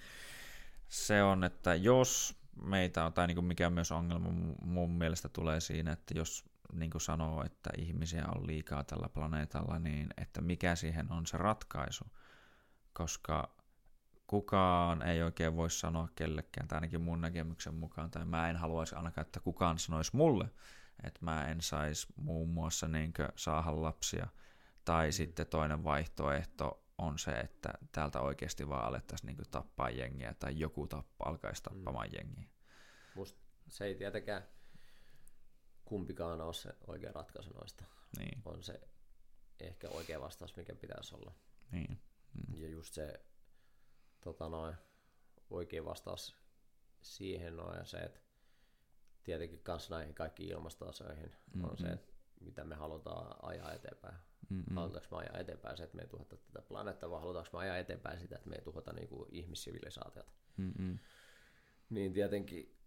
se 0.87 1.23
on, 1.23 1.43
että 1.43 1.75
jos 1.75 2.42
meitä 2.61 3.05
on, 3.05 3.13
tai 3.13 3.27
niin 3.27 3.35
kuin 3.35 3.45
mikä 3.45 3.69
myös 3.69 3.91
ongelma 3.91 4.29
mun 4.65 4.91
mielestä 4.91 5.29
tulee 5.29 5.59
siinä, 5.59 5.91
että 5.91 6.13
jos 6.17 6.45
niin 6.73 6.91
kuin 6.91 7.01
sanoo, 7.01 7.43
että 7.45 7.69
ihmisiä 7.77 8.25
on 8.35 8.47
liikaa 8.47 8.83
tällä 8.83 9.09
planeetalla, 9.09 9.79
niin 9.79 10.09
että 10.17 10.41
mikä 10.41 10.75
siihen 10.75 11.11
on 11.11 11.25
se 11.25 11.37
ratkaisu, 11.37 12.05
koska 12.93 13.49
kukaan 14.27 15.01
ei 15.01 15.23
oikein 15.23 15.55
voi 15.55 15.71
sanoa 15.71 16.07
kellekään, 16.15 16.67
tai 16.67 16.77
ainakin 16.77 17.01
mun 17.01 17.21
näkemyksen 17.21 17.75
mukaan, 17.75 18.11
tai 18.11 18.25
mä 18.25 18.49
en 18.49 18.57
haluaisi 18.57 18.95
ainakaan, 18.95 19.25
että 19.25 19.39
kukaan 19.39 19.79
sanoisi 19.79 20.15
mulle, 20.15 20.49
että 21.03 21.19
mä 21.21 21.47
en 21.47 21.61
saisi 21.61 22.07
muun 22.15 22.49
muassa 22.49 22.87
niin 22.87 23.13
saada 23.35 23.81
lapsia, 23.81 24.27
tai 24.85 25.07
mm. 25.07 25.11
sitten 25.11 25.47
toinen 25.47 25.83
vaihtoehto 25.83 26.82
on 26.97 27.19
se, 27.19 27.31
että 27.31 27.73
täältä 27.91 28.21
oikeasti 28.21 28.69
vaan 28.69 28.85
alettaisiin 28.85 29.27
niin 29.27 29.51
tappaa 29.51 29.89
jengiä, 29.89 30.33
tai 30.33 30.59
joku 30.59 30.87
tappa, 30.87 31.25
alkaisi 31.25 31.63
tappamaan 31.63 32.07
mm. 32.07 32.13
jengiä. 32.15 32.49
Musta 33.15 33.39
se 33.67 33.85
ei 33.85 33.95
tietenkään 33.95 34.43
kumpikaan 35.85 36.41
ole 36.41 36.53
se 36.53 36.75
oikea 36.87 37.11
ratkaisu 37.11 37.53
noista. 37.53 37.85
Niin. 38.17 38.41
On 38.45 38.63
se 38.63 38.81
ehkä 39.59 39.89
oikea 39.89 40.21
vastaus, 40.21 40.55
mikä 40.55 40.75
pitäisi 40.75 41.15
olla. 41.15 41.33
Niin. 41.71 42.01
Mm. 42.33 42.55
Ja 42.55 42.69
just 42.69 42.93
se 42.93 43.25
tota 44.21 44.49
noin, 44.49 44.75
oikea 45.49 45.85
vastaus 45.85 46.35
siihen 47.01 47.59
on 47.59 47.77
ja 47.77 47.85
se, 47.85 47.97
että 47.97 48.19
tietenkin 49.23 49.63
kanssa 49.63 49.95
näihin 49.95 50.15
kaikkiin 50.15 50.51
ilmastoasioihin 50.51 51.29
mm-hmm. 51.29 51.63
on 51.63 51.77
se, 51.77 51.87
että 51.87 52.13
mitä 52.39 52.63
me 52.63 52.75
halutaan 52.75 53.35
ajaa 53.41 53.73
eteenpäin. 53.73 54.15
Mm-hmm. 54.49 54.75
Halutaanko 54.75 55.07
me 55.15 55.17
ajaa 55.17 55.39
eteenpäin 55.39 55.77
se, 55.77 55.83
että 55.83 55.95
me 55.95 56.01
ei 56.01 56.07
tuhota 56.07 56.37
tätä 56.37 56.61
planeettaa, 56.61 57.09
vai 57.09 57.19
halutaanko 57.19 57.49
me 57.53 57.59
ajaa 57.59 57.77
eteenpäin 57.77 58.19
sitä, 58.19 58.35
että 58.35 58.49
me 58.49 58.55
ei 58.55 58.61
tuhota 58.61 58.93
niin 58.93 59.07
kuin 59.07 59.29
ihmissivilisaatiota. 59.31 60.31
Mm-hmm. 60.57 60.99
Niin 61.89 62.13
tietenkin 62.13 62.77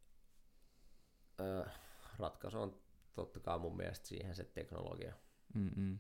äh, 1.41 1.81
ratkaisu 2.19 2.59
on 2.59 2.81
totta 3.15 3.41
kai 3.41 3.59
mun 3.59 3.77
mielestä 3.77 4.07
siihen 4.07 4.35
se 4.35 4.45
teknologia. 4.45 5.15
Mm-mm. 5.55 5.99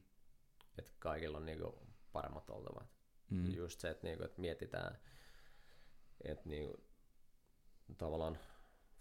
Että 0.78 0.92
kaikilla 0.98 1.38
on 1.38 1.46
niinku 1.46 1.78
paremmat 2.12 2.50
oltavat. 2.50 2.88
Mm. 3.30 3.54
Just 3.54 3.80
se, 3.80 3.90
että, 3.90 4.06
niinku, 4.06 4.24
että 4.24 4.40
mietitään, 4.40 4.98
että 6.24 6.48
niinku, 6.48 6.84
tavallaan 7.98 8.38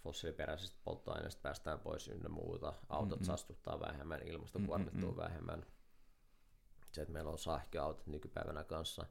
fossiiliperäisestä 0.04 0.78
polttoaineesta 0.84 1.42
päästään 1.42 1.80
pois 1.80 2.08
ynnä 2.08 2.30
muuta. 2.30 2.74
Autot 2.90 3.20
Mm-mm. 3.20 3.26
saastuttaa 3.26 3.80
vähemmän, 3.80 4.28
ilmasto 4.28 4.60
kuormittuu 4.66 5.18
vähemmän. 5.18 5.66
Se, 6.96 7.02
että 7.02 7.14
meillä 7.14 7.32
on 7.32 7.40
sähköautot 7.40 8.08
nykypäivänä 8.08 8.64
kanssa. 8.64 9.06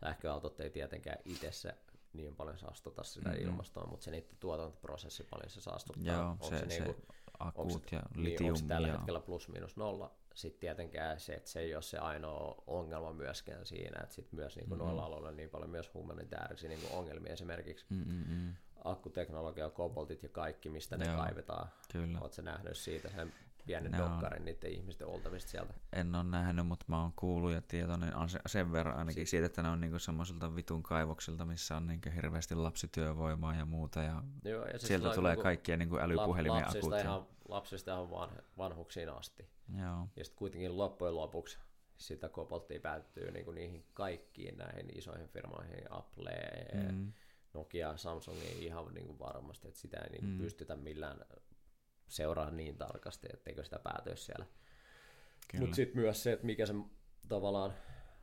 Sähköautot 0.00 0.60
ei 0.60 0.70
tietenkään 0.70 1.18
itse 1.24 1.74
niin 2.12 2.36
paljon 2.36 2.58
saastuta 2.58 3.02
sitä 3.02 3.28
mm-hmm. 3.28 3.44
ilmastoa, 3.44 3.86
mutta 3.86 4.04
se 4.04 4.10
niiden 4.10 4.36
tuotantoprosessi 4.40 5.24
paljon 5.30 5.50
se 5.50 5.60
saastuttaa. 5.60 6.14
Joo, 6.14 6.36
se, 6.40 6.58
se, 6.58 6.66
niinku, 6.66 7.02
akut 7.38 7.92
ja 7.92 8.02
litium. 8.14 8.54
Niin, 8.54 8.68
tällä 8.68 8.88
ja... 8.88 8.94
hetkellä 8.94 9.20
plus 9.20 9.48
minus 9.48 9.76
nolla? 9.76 10.14
Sitten 10.34 10.60
tietenkään 10.60 11.20
se, 11.20 11.34
että 11.34 11.50
se 11.50 11.60
ei 11.60 11.74
ole 11.74 11.82
se 11.82 11.98
ainoa 11.98 12.62
ongelma 12.66 13.12
myöskään 13.12 13.66
siinä, 13.66 14.00
että 14.02 14.14
sitten 14.14 14.38
myös 14.38 14.56
niin 14.56 14.68
kuin 14.68 14.78
mm-hmm. 14.78 14.86
noilla 14.86 15.04
aloilla 15.04 15.28
on 15.28 15.36
niin 15.36 15.50
paljon 15.50 15.70
myös 15.70 15.94
humanitaarisia 15.94 16.68
niin 16.68 16.80
kuin 16.80 16.92
ongelmia 16.92 17.32
esimerkiksi. 17.32 17.86
Mm-hmm. 17.90 18.54
Akkuteknologia, 18.84 19.70
koboltit 19.70 20.22
ja 20.22 20.28
kaikki, 20.28 20.68
mistä 20.68 20.96
ne 20.96 21.06
Joo, 21.06 21.16
kaivetaan. 21.16 21.68
Kyllä. 21.92 22.20
Oletko 22.20 22.42
nähnyt 22.42 22.76
siitä 22.76 23.08
sen 23.10 23.32
pienen 23.66 23.92
Ne 23.92 24.02
on- 24.02 24.10
dokkarin 24.10 24.44
niiden 24.44 24.70
ihmisten 24.72 25.06
oltavista 25.06 25.50
sieltä. 25.50 25.74
En 25.92 26.14
ole 26.14 26.24
nähnyt, 26.24 26.66
mutta 26.66 26.84
mä 26.88 27.02
oon 27.02 27.12
kuullut 27.16 27.52
ja 27.52 27.62
tietoinen 27.62 28.12
sen 28.46 28.72
verran 28.72 28.96
ainakin 28.96 29.26
siitä, 29.26 29.46
että 29.46 29.62
ne 29.62 29.68
on 29.68 29.80
niinku 29.80 29.98
semmoisilta 29.98 30.54
vitun 30.56 30.82
kaivoksilta, 30.82 31.44
missä 31.44 31.76
on 31.76 31.86
niinku 31.86 32.08
hirveästi 32.14 32.54
lapsityövoimaa 32.54 33.54
ja 33.54 33.64
muuta. 33.64 34.02
Ja 34.02 34.22
Joo, 34.44 34.64
ja 34.66 34.70
siis 34.78 34.86
sieltä 34.88 35.10
tulee 35.10 35.30
niinku 35.32 35.42
kaikkia 35.42 35.76
niinku 35.76 35.98
älypuhelimia 35.98 36.54
lapsista 36.60 36.78
akut. 36.86 36.92
Ja, 36.92 37.00
ihan, 37.04 37.26
lapsista 37.48 37.92
ihan 37.92 38.10
van, 38.10 38.30
vanhuksiin 38.58 39.08
asti. 39.08 39.48
joo, 39.78 40.08
Ja 40.16 40.24
sitten 40.24 40.38
kuitenkin 40.38 40.76
loppujen 40.78 41.16
lopuksi 41.16 41.58
sitä 41.96 42.28
kopolttia 42.28 42.80
päättyy 42.80 43.30
niinku 43.30 43.50
niihin 43.50 43.84
kaikkiin 43.94 44.56
näihin 44.58 44.98
isoihin 44.98 45.28
firmoihin, 45.28 45.84
Apple, 45.92 46.32
mm. 46.92 47.12
Nokia, 47.54 47.96
Samsungiin 47.96 48.62
ihan 48.62 48.94
niinku 48.94 49.18
varmasti, 49.18 49.68
että 49.68 49.80
sitä 49.80 49.96
ei 49.98 50.10
niinku 50.10 50.26
Mm. 50.26 50.38
pystytä 50.38 50.76
millään 50.76 51.18
seuraa 52.12 52.50
niin 52.50 52.78
tarkasti, 52.78 53.28
etteikö 53.34 53.64
sitä 53.64 53.78
päätyisi 53.78 54.24
siellä. 54.24 54.46
Mutta 55.58 55.76
sitten 55.76 56.00
myös 56.02 56.22
se, 56.22 56.32
että 56.32 56.46
mikä 56.46 56.66
se 56.66 56.74
tavallaan 57.28 57.74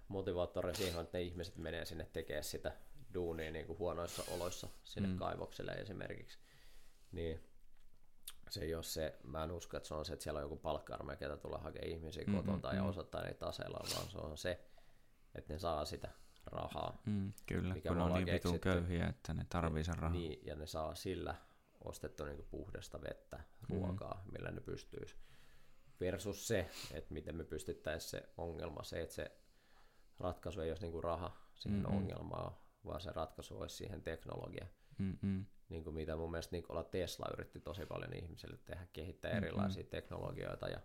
motivaattori 0.08 0.76
siihen 0.76 0.96
on, 0.98 1.04
että 1.04 1.18
ne 1.18 1.22
ihmiset 1.22 1.58
menee 1.58 1.86
sinne 1.86 2.08
tekemään 2.14 2.44
sitä 2.44 2.72
duunia 3.14 3.52
niin 3.52 3.66
kuin 3.66 3.80
huonoissa 3.80 4.24
oloissa 4.32 4.68
sinne 4.84 5.10
Mm. 5.10 5.18
kaivokselle 5.18 5.72
esimerkiksi. 5.72 6.38
Niin 7.12 7.40
se 8.50 8.62
ei 8.62 8.76
ole 8.76 8.84
se, 8.84 9.20
mä 9.24 9.44
en 9.44 9.52
usko, 9.52 9.78
että 9.78 9.88
se 9.88 9.94
on 9.94 10.06
se, 10.06 10.14
että 10.14 10.24
siellä 10.24 10.38
on 10.38 10.44
joku 10.44 10.56
palkka 10.58 10.98
ketä 11.20 11.38
tulee 11.38 11.60
hakemaan 11.60 11.92
ihmisiä 11.92 12.24
Mm, 12.28 12.36
mm, 12.36 12.52
mm, 12.52 12.62
tai 12.62 12.76
ja 12.76 12.82
mm. 12.82 12.90
osoittaa 12.90 13.24
niitä 13.24 13.46
aseilla, 13.48 13.80
vaan 13.96 14.10
se 14.12 14.18
on 14.18 14.38
se, 14.38 14.60
että 15.36 15.54
ne 15.54 15.60
saa 15.60 15.86
sitä 15.86 16.10
rahaa. 16.46 17.02
Mm, 17.06 17.34
kyllä, 17.46 17.74
mikä 17.74 17.90
kun 17.90 18.02
on 18.02 18.14
niin 18.14 18.26
vitun 18.34 18.60
köyhiä, 18.60 19.08
että 19.08 19.34
ne 19.34 19.46
tarvii 19.50 19.84
sen 19.84 19.96
rahaa. 19.96 20.18
Niin, 20.18 20.40
ja 20.46 20.56
ne 20.56 20.68
saa 20.68 20.96
sillä 20.96 21.36
ostettua 21.84 22.26
niin 22.28 22.48
puhdasta 22.52 23.02
vettä, 23.02 23.44
ruokaa, 23.70 24.22
mm. 24.26 24.32
millä 24.32 24.52
ne 24.52 24.62
pystyisi. 24.62 25.16
Versus 26.00 26.48
se, 26.48 26.70
että 26.92 27.14
miten 27.14 27.36
me 27.36 27.44
pystyttäisiin 27.44 28.10
se 28.10 28.30
ongelma, 28.38 28.84
se, 28.84 29.02
että 29.02 29.16
se 29.16 29.32
ratkaisu 30.20 30.62
ei 30.62 30.72
olisi 30.72 30.88
niin 30.88 31.04
raha 31.04 31.38
siihen 31.56 31.80
Mm-mm. 31.82 31.92
mm 31.92 31.98
ongelmaan, 31.98 32.58
vaan 32.86 33.02
se 33.02 33.12
ratkaisu 33.12 33.58
olisi 33.60 33.76
siihen 33.76 34.02
teknologiaan. 34.02 34.70
Mm, 34.98 35.18
mm, 35.22 35.46
Niin 35.70 35.84
kuin 35.84 35.94
mitä 35.94 36.16
mun 36.16 36.32
mielestä 36.32 36.56
Nikola 36.56 36.84
Tesla 36.84 37.30
yritti 37.34 37.60
tosi 37.60 37.86
paljon 37.86 38.14
ihmisille 38.14 38.58
tehdä, 38.66 38.88
kehittää 38.94 39.32
Mm-mm. 39.32 39.44
erilaisia 39.44 39.84
teknologioita 39.84 40.68
ja 40.68 40.80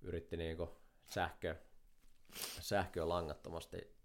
yritti 0.00 0.36
niin 0.36 0.56
kuin 0.56 0.70
sähkö, 1.06 1.56
sähköä 2.60 3.08
langattomasti 3.08 3.96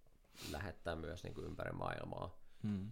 lähettää 0.52 0.96
myös 0.96 1.24
niin 1.24 1.34
kuin 1.34 1.46
ympäri 1.46 1.72
maailmaa 1.72 2.40
mm, 2.64 2.92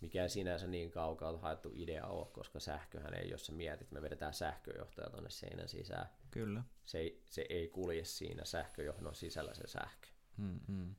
mikä 0.00 0.28
sinänsä 0.28 0.66
niin 0.66 0.90
kaukaa 0.90 1.38
haettu 1.38 1.70
idea 1.74 2.06
ole, 2.06 2.26
koska 2.32 2.60
sähköhän 2.60 3.14
ei, 3.14 3.30
jos 3.30 3.46
sä 3.46 3.52
mietit, 3.52 3.90
me 3.90 4.02
vedetään 4.02 4.34
sähköjohtoja 4.34 5.10
tuonne 5.10 5.30
seinän 5.30 5.68
sisään. 5.68 6.06
kyllä. 6.30 6.62
Se 6.84 6.98
ei, 6.98 7.22
se 7.30 7.46
ei 7.48 7.68
kulje 7.68 8.04
siinä 8.04 8.44
sähköjohdon 8.44 9.14
sisällä 9.14 9.54
se 9.54 9.66
sähkö. 9.66 10.08
Mm, 10.36 10.60
mm, 10.68 10.94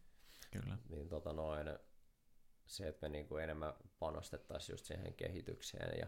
kyllä. 0.52 0.78
Niin 0.90 1.10
tota 1.10 1.34
noin, 1.34 1.68
se, 2.68 2.88
että 2.88 3.10
me 3.10 3.12
niinku 3.12 3.38
enemmän 3.38 3.74
panostettaisiin 4.00 4.74
just 4.74 4.86
siihen 4.86 5.14
kehitykseen 5.14 6.00
ja 6.00 6.08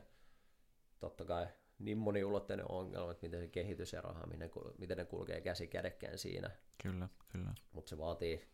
totta 0.99 1.25
kai 1.25 1.47
niin 1.79 1.97
moniulotteinen 1.97 2.71
ongelma, 2.71 3.11
että 3.11 3.25
miten 3.25 3.41
se 3.41 3.47
kehitys 3.47 3.93
ja 3.93 4.01
raha, 4.01 4.25
miten, 4.27 4.51
miten 4.77 4.97
ne 4.97 5.05
kulkee 5.05 5.41
käsi 5.41 5.67
kädekkäin 5.67 6.17
siinä, 6.17 6.51
Kyllä, 6.83 7.09
kyllä. 7.27 7.53
mutta 7.71 7.89
se 7.89 7.97
vaatii, 7.97 8.47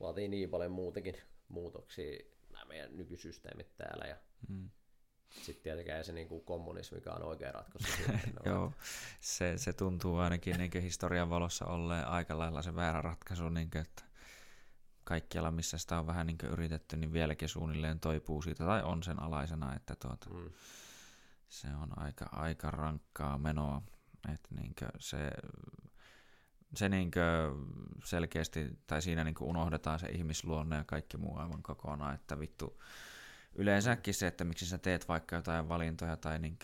vaatii 0.00 0.28
niin 0.28 0.50
paljon 0.50 0.72
muutenkin 0.72 1.16
muutoksia 1.48 2.18
meidän 2.72 2.96
nykysysteemit 2.96 3.76
täällä 3.76 4.04
ja 4.06 4.16
Mm. 4.48 4.70
sitten 5.30 5.62
tietenkään 5.62 6.04
se 6.04 6.12
niin 6.12 6.28
kuin 6.28 6.44
kommunismikaan 6.44 7.22
oikea 7.22 7.52
ratkaisu. 7.52 7.88
Joo, 8.44 8.72
se, 9.20 9.58
se 9.58 9.72
tuntuu 9.72 10.16
ainakin 10.16 10.56
niin 10.58 10.82
historian 10.82 11.30
valossa 11.30 11.64
olleen 11.66 12.06
aika 12.08 12.38
lailla 12.38 12.62
se 12.62 12.74
väärä 12.74 13.02
ratkaisu, 13.02 13.48
niin 13.48 13.70
kuin, 13.70 13.82
että 13.82 14.02
kaikkialla, 15.04 15.50
missä 15.50 15.78
sitä 15.78 15.98
on 15.98 16.06
vähän 16.06 16.26
niin 16.26 16.38
yritetty, 16.50 16.96
niin 16.96 17.12
vieläkin 17.12 17.48
suunnilleen 17.48 18.00
toipuu 18.00 18.42
siitä, 18.42 18.64
tai 18.64 18.82
on 18.82 19.02
sen 19.02 19.22
alaisena, 19.22 19.74
että 19.76 19.96
tuota, 19.96 20.30
Mm, 20.30 20.50
se 21.48 21.68
on 21.82 21.98
aika, 21.98 22.24
aika 22.32 22.70
rankkaa 22.70 23.38
menoa. 23.38 23.82
Että 24.34 24.48
niin 24.54 24.74
se, 24.98 25.30
se 26.74 26.88
niin 26.88 27.10
selkeästi, 28.04 28.78
tai 28.86 29.02
siinä 29.02 29.24
niin 29.24 29.34
unohdetaan 29.40 29.98
se 29.98 30.06
ihmisluonne 30.06 30.76
ja 30.76 30.84
kaikki 30.84 31.16
muu 31.16 31.38
aivan 31.38 31.62
kokonaan, 31.62 32.14
että 32.14 32.38
vittu, 32.38 32.82
yleensäkin 33.54 34.14
se, 34.14 34.26
että 34.26 34.44
miksi 34.44 34.66
sä 34.66 34.78
teet 34.78 35.08
vaikka 35.08 35.36
jotain 35.36 35.68
valintoja 35.68 36.16
tai 36.16 36.38
niin 36.38 36.58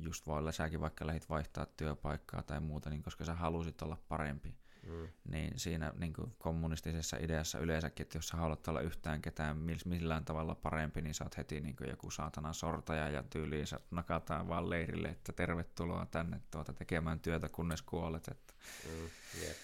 just 0.00 0.26
voi 0.26 0.52
säkin 0.52 0.80
vaikka 0.80 1.06
lähit 1.06 1.28
vaihtaa 1.28 1.66
työpaikkaa 1.66 2.42
tai 2.42 2.60
muuta, 2.60 2.90
niin 2.90 3.02
koska 3.02 3.24
sä 3.24 3.34
halusit 3.34 3.82
olla 3.82 3.96
parempi, 4.08 4.54
mm, 4.86 5.08
niin 5.30 5.52
siinä 5.58 5.92
niin 5.98 6.12
kommunistisessa 6.38 7.16
ideassa 7.20 7.58
yleensäkin, 7.58 8.04
että 8.04 8.18
jos 8.18 8.28
sä 8.28 8.36
haluat 8.36 8.68
olla 8.68 8.80
yhtään 8.80 9.22
ketään 9.22 9.56
mill- 9.56 9.88
millään 9.88 10.24
tavalla 10.24 10.54
parempi, 10.54 11.02
niin 11.02 11.14
sä 11.14 11.24
oot 11.24 11.36
heti 11.36 11.60
niin 11.60 11.76
joku 11.90 12.10
saatana 12.10 12.52
sortaja 12.52 13.08
ja 13.10 13.22
tyyliin 13.22 13.66
sä 13.66 13.80
nakataan 13.90 14.48
vaan 14.48 14.70
leirille, 14.70 15.08
että 15.08 15.32
tervetuloa 15.32 16.06
tänne 16.06 16.40
tuota 16.50 16.72
tekemään 16.72 17.20
työtä 17.20 17.48
kunnes 17.48 17.82
kuolet. 17.82 18.28
Että, 18.28 18.54
mm, 18.88 19.08
jep. 19.46 19.56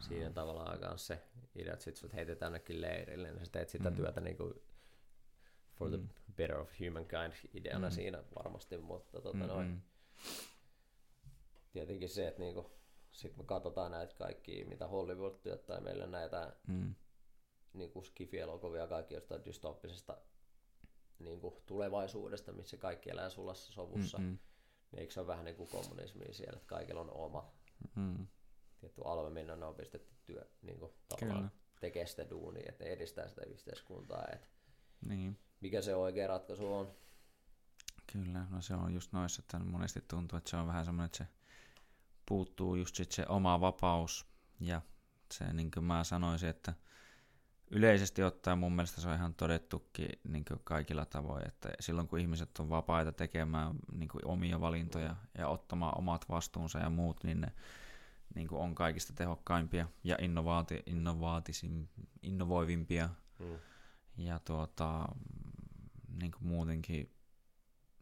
Siinä 0.00 0.30
tavallaan 0.30 0.70
aika 0.70 0.88
on 0.88 0.98
se 0.98 1.22
idea, 1.54 1.72
että 1.72 1.84
sit 1.84 1.96
sut 1.96 2.14
heitetään 2.14 2.46
jonnekin 2.50 2.80
leirille, 2.80 3.30
niin 3.32 3.44
sä 3.46 3.52
teet 3.52 3.68
sitä 3.68 3.90
Mm. 3.90 3.96
mm. 3.96 3.96
työtä 3.96 4.20
niin 4.20 4.36
kuin 4.36 4.54
for 5.74 5.88
the 5.88 5.96
Mm. 5.96 6.08
better 6.36 6.58
of 6.58 6.70
humankind 6.80 7.32
ideana 7.54 7.88
Mm. 7.88 7.92
mm. 7.92 7.94
siinä 7.94 8.22
varmasti, 8.38 8.78
mutta 8.78 9.20
tota 9.20 9.38
mm, 9.38 9.46
noin, 9.46 9.68
mm, 9.68 9.80
tietenkin 11.72 12.08
se, 12.08 12.28
että 12.28 12.40
niinku, 12.40 12.77
sit 13.18 13.36
me 13.36 13.44
katsotaan 13.44 13.90
näitä 13.90 14.14
kaikki, 14.14 14.64
mitä 14.64 14.86
Hollywood 14.86 15.34
tuottaa 15.42 15.80
meille 15.80 16.06
näitä 16.06 16.56
mm, 16.68 16.94
niinku 17.72 18.02
skifi-elokuvia 18.02 18.86
kaikki 18.86 19.14
jostain 19.14 19.44
dystoppisesta 19.44 20.16
niinku, 21.18 21.62
tulevaisuudesta, 21.66 22.52
missä 22.52 22.76
kaikki 22.76 23.10
elää 23.10 23.30
sulassa 23.30 23.72
sovussa. 23.72 24.18
mm, 24.18 24.24
Mm. 24.24 24.30
mm, 24.30 24.38
Niin 24.92 25.00
eikö 25.00 25.12
se 25.12 25.20
ole 25.20 25.26
vähän 25.26 25.44
niin 25.44 25.56
kuin 25.56 25.68
kommunismia 25.68 26.34
siellä, 26.34 26.56
että 26.56 26.66
kaikilla 26.68 27.00
on 27.00 27.10
oma 27.10 27.52
mm, 27.94 28.26
tietty 28.80 29.00
alue, 29.04 29.30
minne 29.30 29.56
ne 29.56 29.64
on 29.64 29.74
pistetty 29.74 30.14
työ, 30.24 30.44
niin 30.62 30.78
kuin, 30.78 30.92
tavallaan 31.08 31.50
tekee 31.80 32.06
sitä 32.06 32.30
duunia, 32.30 32.64
että 32.68 32.84
ne 32.84 32.90
edistää 32.90 33.28
sitä 33.28 33.42
yhteiskuntaa. 33.46 34.24
Että 34.32 34.46
niin. 35.06 35.38
mikä 35.60 35.82
se 35.82 35.94
oikea 35.94 36.26
ratkaisu 36.26 36.72
on? 36.74 36.94
Kyllä, 38.12 38.46
no 38.50 38.60
se 38.60 38.74
on 38.74 38.94
just 38.94 39.12
noissa, 39.12 39.40
että 39.42 39.58
monesti 39.58 40.00
tuntuu, 40.08 40.36
että 40.38 40.50
se 40.50 40.56
on 40.56 40.66
vähän 40.66 40.84
semmoinen, 40.84 41.06
että 41.06 41.18
se 41.18 41.26
puuttuu 42.28 42.74
just 42.74 42.96
sit 42.96 43.12
se 43.12 43.26
oma 43.28 43.60
vapaus 43.60 44.26
ja 44.60 44.82
se 45.32 45.52
niin 45.52 45.70
kuin 45.70 45.84
mä 45.84 46.04
sanoisin, 46.04 46.48
että 46.48 46.74
yleisesti 47.70 48.22
ottaen 48.22 48.58
mun 48.58 48.72
mielestä 48.72 49.00
se 49.00 49.08
on 49.08 49.14
ihan 49.14 49.34
todettukin 49.34 50.08
niin 50.28 50.44
kuin 50.44 50.60
kaikilla 50.64 51.04
tavoin, 51.06 51.48
että 51.48 51.68
silloin 51.80 52.08
kun 52.08 52.18
ihmiset 52.18 52.58
on 52.58 52.68
vapaita 52.68 53.12
tekemään 53.12 53.74
niin 53.92 54.08
kuin 54.08 54.26
omia 54.26 54.60
valintoja 54.60 55.16
ja 55.38 55.48
ottamaan 55.48 55.98
omat 55.98 56.28
vastuunsa 56.28 56.78
ja 56.78 56.90
muut, 56.90 57.24
niin 57.24 57.40
ne 57.40 57.52
niin 58.34 58.48
kuin 58.48 58.60
on 58.60 58.74
kaikista 58.74 59.12
tehokkaimpia 59.12 59.88
ja 60.04 60.16
innovaati, 60.20 60.82
innovaatisim, 60.86 61.86
innovoivimpia 62.22 63.08
Mm. 63.38 63.58
ja 64.16 64.38
tuota, 64.38 65.08
niin 66.20 66.32
kuin 66.32 66.46
muutenkin 66.46 67.12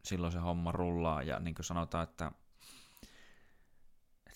silloin 0.03 0.33
se 0.33 0.39
homma 0.39 0.71
rullaa 0.71 1.23
ja 1.23 1.39
niin 1.39 1.55
kuin 1.55 1.65
sanotaan, 1.65 2.03
että 2.03 2.31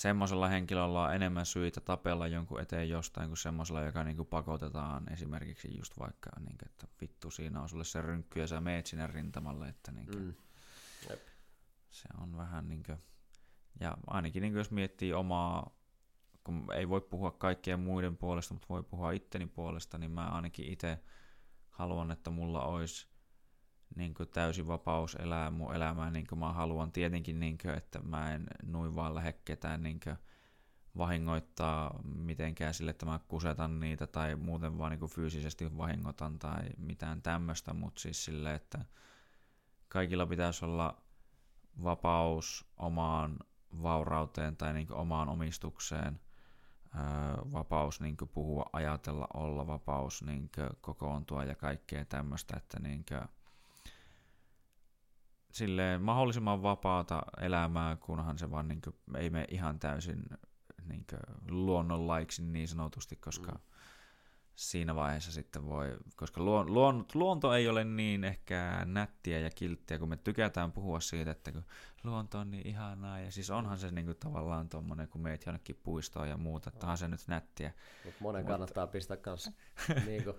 semmoisella 0.02 0.48
henkilöllä 0.48 1.02
on 1.02 1.16
enemmän 1.16 1.46
syitä 1.46 1.82
tapella 1.82 2.28
jonkun 2.28 2.62
eteen 2.62 2.90
jostain 2.90 3.28
kuin 3.28 3.38
semmoisella, 3.38 3.82
joka 3.82 4.04
niin 4.04 4.18
kuin 4.18 4.28
pakotetaan 4.28 5.14
esimerkiksi 5.14 5.78
just 5.78 6.00
vaikka, 6.00 6.30
niin 6.40 6.58
kuin, 6.58 6.70
että 6.70 6.88
vittu 7.02 7.32
siinä 7.32 7.62
on 7.62 7.70
sulle 7.70 7.84
se 7.84 8.02
rynkky 8.02 8.40
ja 8.40 8.48
sä 8.48 8.62
meet 8.62 8.86
sinne 8.86 9.08
rintamalle, 9.08 9.68
että 9.68 9.92
niin 9.92 10.06
kuin, 10.06 10.24
Mm. 10.24 10.34
Jep. 11.10 11.20
se 11.92 12.10
on 12.22 12.38
vähän 12.38 12.68
niin 12.70 12.84
kuin, 12.84 12.98
ja 13.80 13.98
ainakin 14.08 14.42
niin 14.42 14.54
kuin 14.54 14.60
jos 14.60 14.72
miettii 14.72 15.14
omaa, 15.14 15.76
kun 16.44 16.68
ei 16.74 16.90
voi 16.90 17.02
puhua 17.02 17.32
kaikkien 17.32 17.80
muiden 17.80 18.18
puolesta, 18.18 18.54
mutta 18.54 18.68
voi 18.70 18.84
puhua 18.84 19.12
itteni 19.12 19.48
puolesta, 19.48 19.98
niin 19.98 20.12
mä 20.12 20.26
ainakin 20.26 20.74
itse 20.74 21.00
haluan, 21.70 22.12
että 22.12 22.30
mulla 22.30 22.66
olisi 22.66 23.08
niin 23.96 24.14
kuin 24.14 24.30
täysi 24.30 24.68
vapaus 24.68 25.16
elää 25.16 25.52
mun 25.52 25.76
elämää 25.76 26.12
niin 26.12 26.28
kuin 26.28 26.40
mä 26.40 26.54
haluan. 26.54 26.92
Tietenkin, 26.92 27.40
niin 27.40 27.58
kuin, 27.58 27.76
että 27.76 28.00
mä 28.00 28.34
en 28.34 28.48
noin 28.64 28.96
vaan 28.96 29.16
lähde 29.16 29.34
ketään 29.34 29.84
niin 29.84 30.00
kuin 30.04 30.18
vahingoittaa 30.98 32.00
mitenkään 32.04 32.74
sille, 32.74 32.92
että 32.92 33.06
mä 33.06 33.20
kusetan 33.28 33.80
niitä 33.80 34.08
tai 34.08 34.36
muuten 34.36 34.78
vaan 34.78 34.92
niin 34.92 35.00
kuin 35.00 35.12
fyysisesti 35.12 35.78
vahingotan 35.78 36.40
tai 36.40 36.62
mitään 36.78 37.22
tämmöistä, 37.22 37.74
mutta 37.74 38.02
siis 38.02 38.26
sille, 38.26 38.54
että 38.54 38.86
kaikilla 39.88 40.26
pitäisi 40.26 40.66
olla 40.66 41.02
vapaus 41.84 42.66
omaan 42.78 43.40
vaurauteen 43.82 44.58
tai 44.58 44.74
niin 44.74 44.94
omaan 44.94 45.30
omistukseen, 45.30 46.20
öö, 46.96 47.02
vapaus 47.52 48.02
niin 48.02 48.18
puhua, 48.34 48.66
ajatella, 48.74 49.28
olla, 49.34 49.68
vapaus 49.68 50.24
niin 50.24 50.50
kokoontua 50.82 51.44
ja 51.44 51.56
kaikkea 51.56 52.06
tämmöistä, 52.06 52.58
että 52.58 52.80
niin 52.80 53.06
silleen 55.52 56.02
mahdollisimman 56.02 56.64
vapaata 56.64 57.22
elämää, 57.42 57.96
kunhan 57.96 58.38
se 58.38 58.52
vaan 58.52 58.68
niin 58.68 58.82
kuin, 58.82 58.96
ei 59.18 59.30
mene 59.30 59.46
ihan 59.50 59.80
täysin 59.80 60.24
niin 60.90 61.06
luonnonlaiksi 61.50 62.44
niin 62.44 62.68
sanotusti, 62.68 63.16
koska 63.16 63.52
mm. 63.52 63.60
siinä 64.56 64.96
vaiheessa 64.96 65.32
sitten 65.32 65.66
voi, 65.66 65.98
koska 66.16 66.44
luon, 66.44 66.74
luon, 66.74 67.06
luonto 67.14 67.54
ei 67.54 67.68
ole 67.68 67.84
niin 67.84 68.24
ehkä 68.24 68.82
nättiä 68.86 69.40
ja 69.40 69.50
kilttiä, 69.50 70.00
kun 70.00 70.10
me 70.10 70.18
tykätään 70.18 70.72
puhua 70.72 71.00
siitä, 71.00 71.32
että 71.32 71.52
kun 71.52 71.64
luonto 72.04 72.40
on 72.40 72.52
niin 72.52 72.68
ihanaa, 72.68 73.20
ja 73.20 73.32
siis 73.32 73.50
onhan 73.50 73.78
se 73.78 73.92
niin 73.92 74.06
kuin, 74.06 74.18
tavallaan 74.18 74.70
tuommoinen, 74.70 75.08
kun 75.08 75.22
meet 75.22 75.46
jonnekin 75.46 75.80
puistoon 75.84 76.30
ja 76.30 76.38
muuta, 76.38 76.70
että 76.70 76.86
onhan 76.86 76.98
se 76.98 77.08
nyt 77.08 77.28
nättiä. 77.28 77.74
Mut 78.06 78.14
monen 78.20 78.42
Mutta... 78.42 78.54
kannattaa 78.54 78.88
pistää 78.88 79.18
kanssa, 79.18 79.52
niin 80.06 80.24
kuin, 80.24 80.36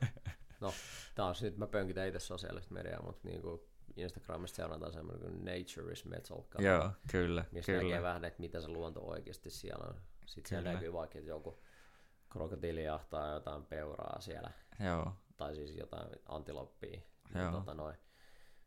no 0.60 0.74
taas 1.14 1.42
nyt 1.42 1.56
mä 1.56 1.66
pönkitän 1.66 2.08
itse 2.08 2.20
sosiaalista 2.20 2.74
mediaa, 2.74 3.02
mutta 3.02 3.28
niin 3.28 3.42
kuin 3.42 3.60
Instagramista 3.96 4.56
seurataan 4.56 4.92
semmoinen 4.92 5.22
kuin 5.22 5.44
Nature 5.44 5.92
is 5.92 6.04
Metal 6.04 6.42
Joo, 6.58 6.90
kyllä. 7.10 7.44
Mistä 7.52 7.72
kyllä. 7.72 7.82
näkee 7.82 8.02
vähän, 8.02 8.24
että 8.24 8.40
mitä 8.40 8.60
se 8.60 8.68
luonto 8.68 9.00
oikeasti 9.00 9.50
siellä 9.50 9.84
on. 9.88 10.00
Sitten 10.26 10.48
siellä 10.48 10.72
näkyy 10.72 10.92
vaikka, 10.92 11.18
että 11.18 11.30
joku 11.30 11.62
krokotiili 12.30 12.84
jahtaa 12.84 13.34
jotain 13.34 13.64
peuraa 13.64 14.20
siellä. 14.20 14.50
Joo. 14.84 15.12
Tai 15.36 15.54
siis 15.54 15.76
jotain 15.76 16.08
antiloppia. 16.26 17.00
Joo. 17.34 17.52
Tota 17.52 17.74
noin. 17.74 17.96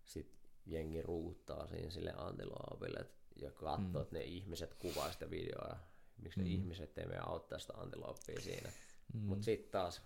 Sitten 0.03 0.49
jengi 0.65 1.01
ruuttaa 1.01 1.67
siinä 1.67 1.89
sille 1.89 2.13
antiloopille 2.17 3.05
ja 3.35 3.51
katsoo, 3.51 3.93
mm. 3.93 4.01
että 4.01 4.15
ne 4.15 4.23
ihmiset 4.23 4.73
kuvaa 4.73 5.11
sitä 5.11 5.29
videoa. 5.29 5.77
Miksi 6.17 6.39
mm. 6.39 6.43
ne 6.43 6.51
ihmiset 6.51 6.97
ei 6.97 7.05
mene 7.05 7.19
auttaa 7.25 7.59
sitä 7.59 7.73
antiloppia 7.73 8.41
siinä. 8.41 8.69
Mm. 9.13 9.19
Mutta 9.19 9.43
sitten 9.43 9.71
taas, 9.71 10.01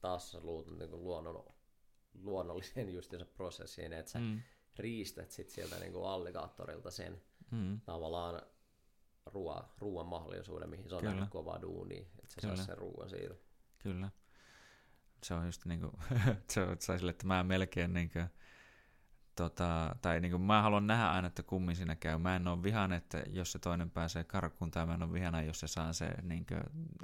taas 0.00 0.34
luut 0.34 0.78
niin 0.78 0.90
luonnon 0.90 1.44
luonnollisen 2.14 2.94
justiinsa 2.94 3.26
prosessiin, 3.26 3.92
että 3.92 4.12
sä 4.12 4.18
mm. 4.18 4.40
riistät 4.78 5.30
sit 5.30 5.50
sieltä 5.50 5.78
niin 5.78 5.92
kuin 5.92 6.06
alligaattorilta 6.06 6.90
sen 6.90 7.22
mm. 7.50 7.80
tavallaan 7.80 8.42
ruoan, 9.26 9.64
ruoan 9.78 10.06
mahdollisuuden, 10.06 10.70
mihin 10.70 10.88
se 10.88 10.94
on 10.94 11.04
nähnyt 11.04 11.30
kova 11.30 11.58
duuni, 11.62 11.98
että 11.98 12.34
sä 12.40 12.40
saa 12.40 12.56
sen 12.56 12.78
ruoan 12.78 13.10
siitä. 13.10 13.34
Kyllä. 13.78 14.10
Se 15.22 15.34
on 15.34 15.46
just 15.46 15.64
niinku, 15.64 15.92
se 16.50 16.62
on 16.62 16.76
sille, 16.78 17.10
että 17.10 17.26
mä 17.26 17.42
melkein 17.42 17.92
niinku, 17.92 18.18
tota, 19.36 19.96
tai 20.02 20.20
niinku, 20.20 20.38
mä 20.38 20.62
haluan 20.62 20.86
nähdä 20.86 21.10
aina, 21.10 21.28
että 21.28 21.42
kummin 21.42 21.76
siinä 21.76 21.96
käy. 21.96 22.18
Mä 22.18 22.36
en 22.36 22.48
ole 22.48 22.62
vihan, 22.62 22.92
että 22.92 23.22
jos 23.30 23.52
se 23.52 23.58
toinen 23.58 23.90
pääsee 23.90 24.24
karkuun, 24.24 24.70
tai 24.70 24.86
mä 24.86 24.94
en 24.94 25.02
ole 25.02 25.12
vihana, 25.12 25.42
jos 25.42 25.60
se 25.60 25.66
saa 25.66 25.92
se 25.92 26.14
niinku, 26.22 26.54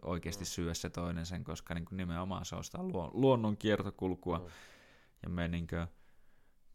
oikeasti 0.03 0.45
mm. 0.45 0.47
syö 0.47 0.75
se 0.75 0.91
toinen 0.91 1.27
sen, 1.27 1.45
koska 1.45 1.75
niinku, 1.75 1.95
nimenomaan 1.95 2.45
se 2.45 2.57
on 2.57 2.65
sitä 2.65 2.79
luonnon 3.13 3.57
kiertokulkua. 3.57 4.39
Mm 4.39 4.45
ja 5.23 5.29
me 5.29 5.49
niin 5.49 5.67
kuin, 5.67 5.87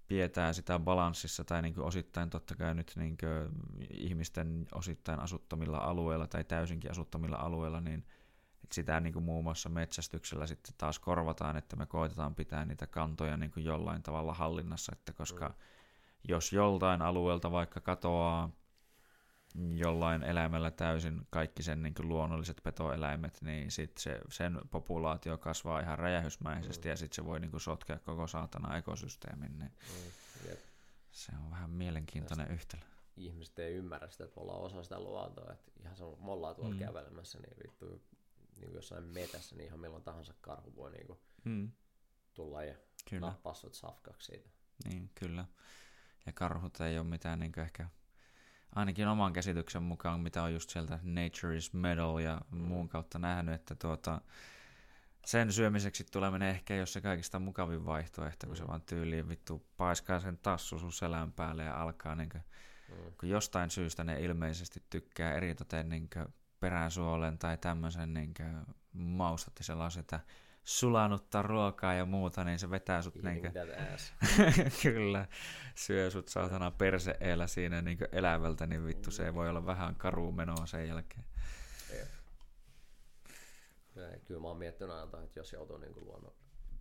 pidetään 0.07 0.53
sitä 0.53 0.80
balanssissa 0.80 1.44
tai 1.44 1.61
niin 1.61 1.74
kuin 1.74 1.86
osittain 1.86 2.30
totta 2.30 2.56
kai 2.56 2.76
nyt 2.76 2.94
niin 2.95 3.18
kuin 3.18 3.49
ihmisten 3.90 4.68
osittain 4.74 5.20
asuttamilla 5.20 5.78
alueilla 5.78 6.28
tai 6.28 6.44
täysinkin 6.44 6.91
asuttamilla 6.91 7.38
alueilla, 7.38 7.82
niin 7.82 8.06
sitä 8.72 8.99
niin 8.99 9.14
kuin 9.14 9.26
muun 9.26 9.44
muassa 9.44 9.70
metsästyksellä 9.70 10.48
sitten 10.48 10.74
taas 10.78 10.99
korvataan, 10.99 11.57
että 11.57 11.76
me 11.76 11.86
koitetaan 11.86 12.36
pitää 12.36 12.65
niitä 12.65 12.88
kantoja 12.88 13.38
niin 13.38 13.52
kuin 13.52 13.65
jollain 13.65 14.03
tavalla 14.03 14.34
hallinnassa, 14.34 14.91
että 14.95 15.14
koska 15.14 15.48
mm. 15.48 15.56
jos 16.28 16.53
joltain 16.53 17.02
alueelta 17.02 17.52
vaikka 17.52 17.80
katoaa 17.80 18.49
jollain 19.56 20.24
eläimellä 20.24 20.72
täysin 20.72 21.28
kaikki 21.30 21.64
sen 21.64 21.84
niin 21.84 21.94
kuin 21.94 22.10
luonnolliset 22.10 22.62
petoeläimet, 22.64 23.42
niin 23.42 23.72
sit 23.72 23.98
se, 23.98 24.20
sen 24.30 24.62
populaatio 24.72 25.38
kasvaa 25.38 25.80
ihan 25.80 26.00
räjähysmäisesti 26.00 26.88
mm. 26.88 26.90
ja 26.90 26.98
sitten 26.98 27.16
se 27.16 27.26
voi 27.26 27.40
niin 27.40 27.52
kuin 27.52 27.62
sotkea 27.62 28.00
koko 28.00 28.28
saatana 28.28 28.78
ekosysteemin. 28.78 29.60
Niin 29.60 29.72
mm. 29.72 30.50
Yep. 30.50 30.60
Se 31.12 31.32
on 31.44 31.52
vähän 31.52 31.70
mielenkiintoinen 31.70 32.48
Tästä 32.48 32.54
yhtälö. 32.54 32.82
Ihmiset 33.18 33.60
ei 33.60 33.76
ymmärrä 33.76 34.10
sitä, 34.10 34.24
että 34.24 34.36
me 34.36 34.42
ollaan 34.42 34.60
osa 34.62 34.84
sitä 34.84 35.00
luontoa, 35.00 35.54
että 35.54 35.72
ihan 35.82 35.96
se, 35.96 36.04
me 36.04 36.32
ollaan 36.32 36.56
tuolla 36.56 36.74
mm. 36.74 36.80
kävelemässä, 36.80 37.40
niin 37.40 37.58
vittu 37.64 37.86
niin 37.86 38.66
kuin 38.66 38.76
jossain 38.76 39.04
metässä, 39.04 39.56
niin 39.56 39.68
ihan 39.68 39.80
milloin 39.80 40.04
tahansa 40.04 40.34
karhu 40.42 40.76
voi 40.76 40.92
niin 40.92 41.08
kuin 41.08 41.20
mm. 41.44 41.72
tulla 42.34 42.64
ja 42.64 42.76
kyllä. 43.10 43.28
nappaa 43.28 43.54
safkaksi 43.54 44.32
siitä. 44.32 44.50
Niin, 44.86 45.10
kyllä. 45.16 45.46
Ja 46.26 46.34
karhut 46.34 46.82
ei 46.82 47.00
ole 47.00 47.08
mitään 47.08 47.40
niin 47.40 47.60
ehkä 47.60 47.90
ainakin 48.76 49.08
oman 49.08 49.34
käsityksen 49.34 49.84
mukaan, 49.84 50.20
mitä 50.20 50.44
on 50.44 50.54
just 50.54 50.70
sieltä 50.70 51.00
Nature 51.04 51.58
is 51.58 51.74
Medal 51.74 52.18
ja 52.18 52.41
muun 52.52 52.90
kautta 52.90 53.20
nähnyt, 53.20 53.56
että 53.56 53.76
tuota, 53.76 54.22
sen 55.26 55.52
syömiseksi 55.52 56.04
tuleminen 56.12 56.50
ehkä 56.50 56.74
ei 56.74 56.80
ole 56.80 56.86
se 56.86 57.02
kaikista 57.02 57.40
mukavin 57.40 57.86
vaihtoehto, 57.86 58.48
kun 58.48 58.58
se 58.58 58.64
mm. 58.64 58.68
vaan 58.68 58.82
tyyliin 58.82 59.30
vittu 59.30 59.66
paiskaa 59.78 60.20
sen 60.20 60.38
tassu 60.38 60.80
sun 60.80 60.94
selän 60.94 61.32
päälle 61.32 61.64
ja 61.64 61.82
alkaa 61.82 62.16
niin 62.16 62.30
kuin, 62.30 62.44
mm. 62.90 63.14
kun 63.20 63.30
jostain 63.30 63.70
syystä 63.70 64.04
ne 64.04 64.20
ilmeisesti 64.20 64.84
tykkää 64.90 65.34
eritoten 65.34 65.90
niin 65.90 66.10
peräsuolen 66.60 67.38
tai 67.38 67.58
tämmöisen 67.58 68.14
niin 68.14 68.34
maustatti 68.94 69.64
sellaisen, 69.64 70.00
että 70.00 70.20
sulanutta 70.64 71.41
ruokaa 71.41 71.94
ja 71.94 72.06
muuta, 72.06 72.44
niin 72.44 72.60
se 72.60 72.69
vetää 72.69 73.02
sut 73.02 73.15
niinkö... 73.15 73.52
Kyllä, 74.84 75.27
syö 75.76 76.11
sut 76.11 76.27
saatana 76.27 76.72
perseellä 76.72 77.48
siinä 77.48 77.81
niinkö 77.81 78.07
elävältä, 78.11 78.68
niin 78.68 78.85
vittu 78.85 79.11
se 79.11 79.26
ei 79.26 79.34
voi 79.34 79.49
olla 79.49 79.65
vähän 79.65 79.95
karu 79.95 80.31
menoa 80.31 80.65
sen 80.65 80.88
jälkeen. 80.88 81.26
Ja, 83.95 84.19
kyllä 84.26 84.41
mä 84.41 84.48
oon 84.48 84.57
miettinyt 84.57 84.95
aina, 84.95 85.23
että 85.23 85.40
jos 85.40 85.53
joutuu 85.53 85.77
niinku 85.77 85.99
luonnon 86.02 86.34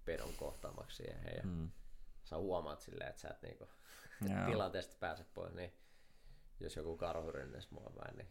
pedon 0.05 0.35
kohtaamaksi 0.37 0.97
siihen 0.97 1.37
ja 1.37 1.43
mm. 1.45 1.71
sä 2.25 2.37
huomaat 2.37 2.81
silleen, 2.81 3.11
että 3.11 3.21
sä 3.21 3.29
et 3.29 3.43
niinku 3.43 3.69
tilanteesta 4.47 4.97
pääse 5.01 5.25
pois, 5.35 5.55
niin 5.55 5.73
jos 6.61 6.77
joku 6.77 6.97
karhu 6.97 7.33
rynnäs 7.33 7.71
mua 7.71 7.93
vähän, 7.97 8.17
niin 8.17 8.29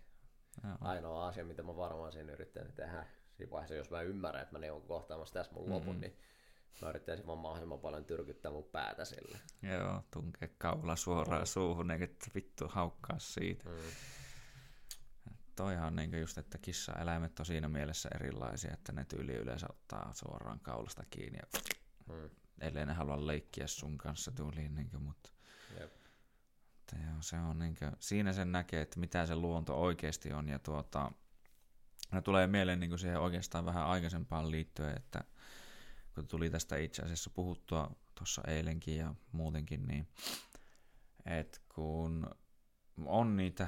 Joo. 0.63 0.77
ainoa 0.81 1.27
asia, 1.27 1.45
mitä 1.45 1.63
mä 1.63 1.75
varmaan 1.75 2.11
siinä 2.11 2.33
yrittänyt 2.33 2.75
tehdä, 2.75 3.05
siinä 3.41 3.51
vaiheessa, 3.51 3.75
jos 3.75 3.89
mä 3.89 4.01
ymmärrän, 4.01 4.43
että 4.43 4.55
mä 4.55 4.59
neuvon 4.59 4.81
kohtaamassa 4.81 5.33
tässä 5.33 5.53
mun 5.53 5.69
lopun, 5.69 5.95
mm-hmm. 5.95 6.01
niin 6.01 6.17
mä 6.81 6.89
yrittäisin 6.89 7.27
vaan 7.27 7.37
mahdollisimman 7.37 7.79
paljon 7.79 8.05
tyrkyttää 8.05 8.51
mun 8.51 8.63
päätä 8.63 9.05
sille. 9.05 9.39
Joo, 9.61 10.03
tunkee 10.11 10.55
kaula 10.57 10.95
suoraan 10.95 11.41
mm. 11.41 11.45
suuhun, 11.45 11.91
eikä 11.91 12.07
vittu 12.35 12.67
haukkaa 12.67 13.19
siitä. 13.19 13.69
Mm. 13.69 13.75
Toihan 15.55 15.95
niin 15.95 16.19
just, 16.19 16.37
että 16.37 16.57
kissa-eläimet 16.57 17.39
on 17.39 17.45
siinä 17.45 17.69
mielessä 17.69 18.09
erilaisia, 18.15 18.73
että 18.73 18.91
ne 18.91 19.05
tyyli 19.05 19.33
yleensä 19.33 19.67
ottaa 19.69 20.13
suoraan 20.13 20.59
kaulasta 20.59 21.03
kiinni 21.09 21.39
ja 21.39 21.59
mm. 22.09 22.29
ellei 22.61 22.85
ne 22.85 22.93
halua 22.93 23.27
leikkiä 23.27 23.67
sun 23.67 23.97
kanssa 23.97 24.31
tyyliin, 24.31 24.75
niin 24.75 24.89
kuin, 24.89 25.03
mutta 25.03 25.29
Jep. 25.79 25.93
joo, 26.93 27.21
se 27.21 27.37
on 27.37 27.59
niin 27.59 27.75
kuin, 27.75 27.91
siinä 27.99 28.33
sen 28.33 28.51
näkee, 28.51 28.81
että 28.81 28.99
mitä 28.99 29.25
se 29.25 29.35
luonto 29.35 29.81
oikeasti 29.81 30.33
on 30.33 30.49
ja 30.49 30.59
tuota, 30.59 31.11
No 32.11 32.21
tulee 32.21 32.47
mieleen 32.47 32.79
niin 32.79 32.89
kuin 32.89 32.99
siihen 32.99 33.19
oikeastaan 33.19 33.65
vähän 33.65 33.85
aikaisempaan 33.85 34.51
liittyen, 34.51 34.97
että 34.97 35.23
kun 36.15 36.27
tuli 36.27 36.49
tästä 36.49 36.77
itse 36.77 37.01
asiassa 37.01 37.29
puhuttua 37.29 37.91
tuossa 38.15 38.41
eilenkin 38.47 38.97
ja 38.97 39.15
muutenkin, 39.31 39.87
niin 39.87 40.07
että 41.25 41.59
kun 41.75 42.27
on 43.05 43.37
niitä 43.37 43.67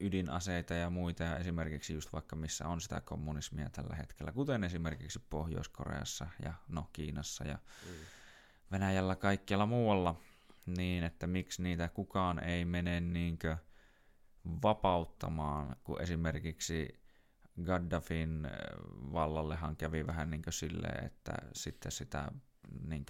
ydinaseita 0.00 0.74
ja 0.74 0.90
muita, 0.90 1.22
ja 1.22 1.36
esimerkiksi 1.38 1.94
just 1.94 2.12
vaikka 2.12 2.36
missä 2.36 2.68
on 2.68 2.80
sitä 2.80 3.00
kommunismia 3.00 3.70
tällä 3.70 3.96
hetkellä, 3.96 4.32
kuten 4.32 4.64
esimerkiksi 4.64 5.18
Pohjois-Koreassa 5.30 6.26
ja 6.44 6.54
no 6.68 6.88
Kiinassa 6.92 7.44
ja 7.44 7.58
mm. 7.86 7.92
Venäjällä 8.72 9.16
kaikkialla 9.16 9.66
muualla, 9.66 10.20
niin 10.66 11.04
että 11.04 11.26
miksi 11.26 11.62
niitä 11.62 11.88
kukaan 11.88 12.44
ei 12.44 12.64
mene 12.64 13.00
niinkö 13.00 13.56
vapauttamaan, 14.62 15.76
kun 15.84 16.02
esimerkiksi 16.02 17.03
Gaddafin 17.62 18.46
äh, 18.46 18.52
vallallehan 19.12 19.76
kävi 19.76 20.06
vähän 20.06 20.30
niin 20.30 20.42
silleen, 20.50 21.04
että 21.04 21.32
sitten 21.52 21.92
sitä 21.92 22.32
niin 22.88 23.06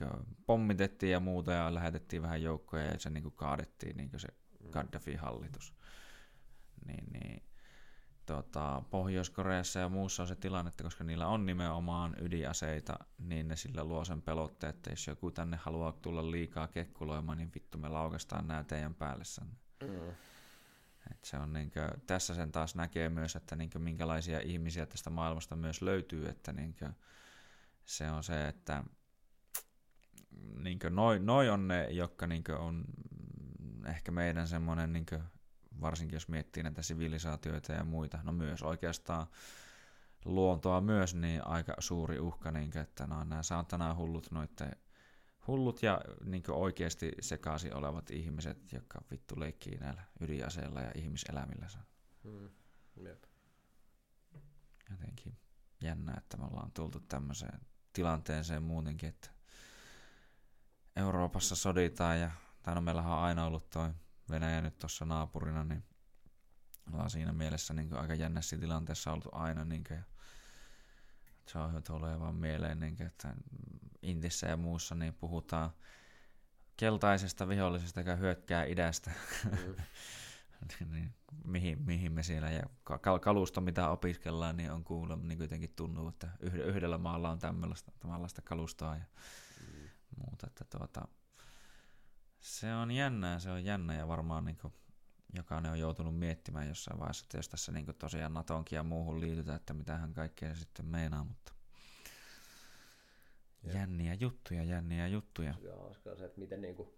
pommitettiin 0.46 1.12
ja 1.12 1.20
muuta 1.20 1.52
ja 1.52 1.74
lähetettiin 1.74 2.22
vähän 2.22 2.42
joukkoja 2.42 2.84
ja 2.84 2.98
se 2.98 3.10
niin 3.10 3.32
kaadettiin 3.32 3.96
niin 3.96 4.10
se 4.16 4.28
mm. 4.28 4.70
Gaddafin 4.70 5.18
hallitus. 5.18 5.74
Niin, 6.86 7.04
niin, 7.12 7.42
tota, 8.26 8.82
Pohjois-Koreassa 8.90 9.78
ja 9.78 9.88
muussa 9.88 10.22
on 10.22 10.26
se 10.26 10.36
tilanne, 10.36 10.68
että 10.68 10.84
koska 10.84 11.04
niillä 11.04 11.26
on 11.26 11.46
nimenomaan 11.46 12.16
ydinaseita, 12.20 12.98
niin 13.18 13.48
ne 13.48 13.56
sillä 13.56 13.84
luo 13.84 14.04
sen 14.04 14.22
pelotteen, 14.22 14.74
että 14.74 14.90
jos 14.90 15.06
joku 15.06 15.30
tänne 15.30 15.56
haluaa 15.56 15.92
tulla 15.92 16.30
liikaa 16.30 16.68
kekkuloimaan, 16.68 17.38
niin 17.38 17.50
vittu 17.54 17.78
me 17.78 17.88
laukastaan 17.88 18.48
nämä 18.48 18.64
teidän 18.64 18.94
päälle. 18.94 19.24
Mm. 19.82 20.12
Et 21.10 21.24
se 21.24 21.36
on 21.36 21.52
niinkö, 21.52 21.88
tässä 22.06 22.34
sen 22.34 22.52
taas 22.52 22.74
näkee 22.74 23.08
myös, 23.08 23.36
että 23.36 23.56
niinkö 23.56 23.78
minkälaisia 23.78 24.40
ihmisiä 24.40 24.86
tästä 24.86 25.10
maailmasta 25.10 25.56
myös 25.56 25.82
löytyy, 25.82 26.28
että 26.28 26.52
niinkö, 26.52 26.92
se 27.84 28.10
on 28.10 28.24
se, 28.24 28.48
että 28.48 28.84
niinkö, 30.58 30.90
noi, 30.90 31.18
noi 31.18 31.48
on 31.48 31.68
ne, 31.68 31.90
jotka 31.90 32.26
niinkö 32.26 32.58
on 32.58 32.84
ehkä 33.86 34.12
meidän 34.12 34.48
semmoinen, 34.48 34.92
niinkö, 34.92 35.20
varsinkin 35.80 36.16
jos 36.16 36.28
miettii 36.28 36.62
näitä 36.62 36.82
sivilisaatioita 36.82 37.72
ja 37.72 37.84
muita, 37.84 38.18
no 38.22 38.32
myös 38.32 38.62
oikeastaan 38.62 39.26
luontoa 40.24 40.80
myös, 40.80 41.14
niin 41.14 41.46
aika 41.46 41.74
suuri 41.78 42.18
uhka, 42.18 42.50
niinkö, 42.50 42.80
että 42.80 43.06
no, 43.06 43.24
nämä 43.24 43.42
saatana 43.42 43.94
hullut 43.94 44.30
noiden 44.30 44.76
hullut 45.46 45.82
ja 45.82 46.00
niin 46.24 46.42
oikeasti 46.48 47.12
sekaisin 47.20 47.74
olevat 47.74 48.10
ihmiset, 48.10 48.72
jotka 48.72 49.02
vittu 49.10 49.40
leikkii 49.40 49.78
näillä 49.78 50.02
ydinaseilla 50.20 50.80
ja 50.80 50.92
ihmiselämillä. 50.94 51.68
Mm. 52.24 52.50
Jep. 52.96 53.24
Jotenkin 54.90 55.36
jännä, 55.80 56.14
että 56.16 56.36
me 56.36 56.44
ollaan 56.44 56.72
tultu 56.72 57.00
tämmöiseen 57.00 57.60
tilanteeseen 57.92 58.62
muutenkin, 58.62 59.08
että 59.08 59.30
Euroopassa 60.96 61.56
soditaan 61.56 62.20
ja, 62.20 62.30
tai 62.62 62.74
no 62.74 62.80
meillähän 62.80 63.12
on 63.12 63.18
aina 63.18 63.44
ollut 63.44 63.70
toi 63.70 63.90
Venäjä 64.30 64.60
nyt 64.60 64.78
tuossa 64.78 65.04
naapurina, 65.04 65.64
niin 65.64 65.84
ollaan 66.92 67.10
siinä 67.10 67.32
mielessä 67.32 67.74
niin 67.74 67.96
aika 67.96 68.14
jännässä 68.14 68.56
tilanteessa 68.56 69.12
ollut 69.12 69.28
aina. 69.32 69.64
Niin 69.64 69.84
kuin, 69.88 70.04
se 71.46 71.58
on 71.58 71.82
tulee 71.82 72.20
vaan 72.20 72.34
mieleen, 72.34 72.80
niin 72.80 72.96
kuin, 72.96 73.06
että 73.06 73.34
Intissä 74.02 74.46
ja 74.46 74.56
muussa 74.56 74.94
niin 74.94 75.14
puhutaan 75.14 75.70
keltaisesta 76.76 77.48
vihollisesta, 77.48 78.00
joka 78.00 78.16
hyökkää 78.16 78.64
idästä. 78.64 79.10
Mm. 79.44 79.74
niin, 80.92 81.14
mihin, 81.44 81.82
mihin 81.82 82.12
me 82.12 82.22
siellä 82.22 82.50
ja 82.50 82.62
kalusto, 83.20 83.60
mitä 83.60 83.88
opiskellaan, 83.88 84.56
niin 84.56 84.70
on 84.70 84.84
kuullut, 84.84 85.22
niin 85.22 85.38
kuitenkin 85.38 85.72
tuntuu, 85.76 86.08
että 86.08 86.28
yhdellä 86.40 86.98
maalla 86.98 87.30
on 87.30 87.38
tämmöistä, 87.38 87.92
tämmöistä 88.00 88.42
kalustoa 88.42 88.96
ja 88.96 89.04
mm. 89.60 89.88
muuta. 90.16 90.46
Että 90.46 90.64
tuota, 90.78 91.08
se 92.40 92.74
on 92.74 92.90
jännää, 92.90 93.38
se 93.38 93.50
on 93.50 93.64
jännä 93.64 93.94
ja 93.94 94.08
varmaan 94.08 94.44
niin 94.44 94.56
kuin, 94.56 94.74
jokainen 95.34 95.72
on 95.72 95.78
joutunut 95.78 96.18
miettimään 96.18 96.68
jossain 96.68 97.00
vaiheessa, 97.00 97.24
että 97.24 97.38
jos 97.38 97.48
tässä 97.48 97.72
niin 97.72 97.86
tosiaan 97.98 98.34
Natonkin 98.34 98.76
ja 98.76 98.82
muuhun 98.82 99.20
liitytään, 99.20 99.56
että 99.56 99.74
mitä 99.74 99.96
hän 99.96 100.14
kaikkea 100.14 100.54
se 100.54 100.60
sitten 100.60 100.86
meinaa, 100.86 101.24
mutta 101.24 101.52
ja. 103.62 103.72
jänniä 103.72 104.14
juttuja, 104.14 104.64
jänniä 104.64 105.06
juttuja. 105.06 105.54
Joo, 105.62 105.94
se, 105.94 106.24
että 106.24 106.40
miten 106.40 106.62
niin 106.62 106.76
kuin, 106.76 106.88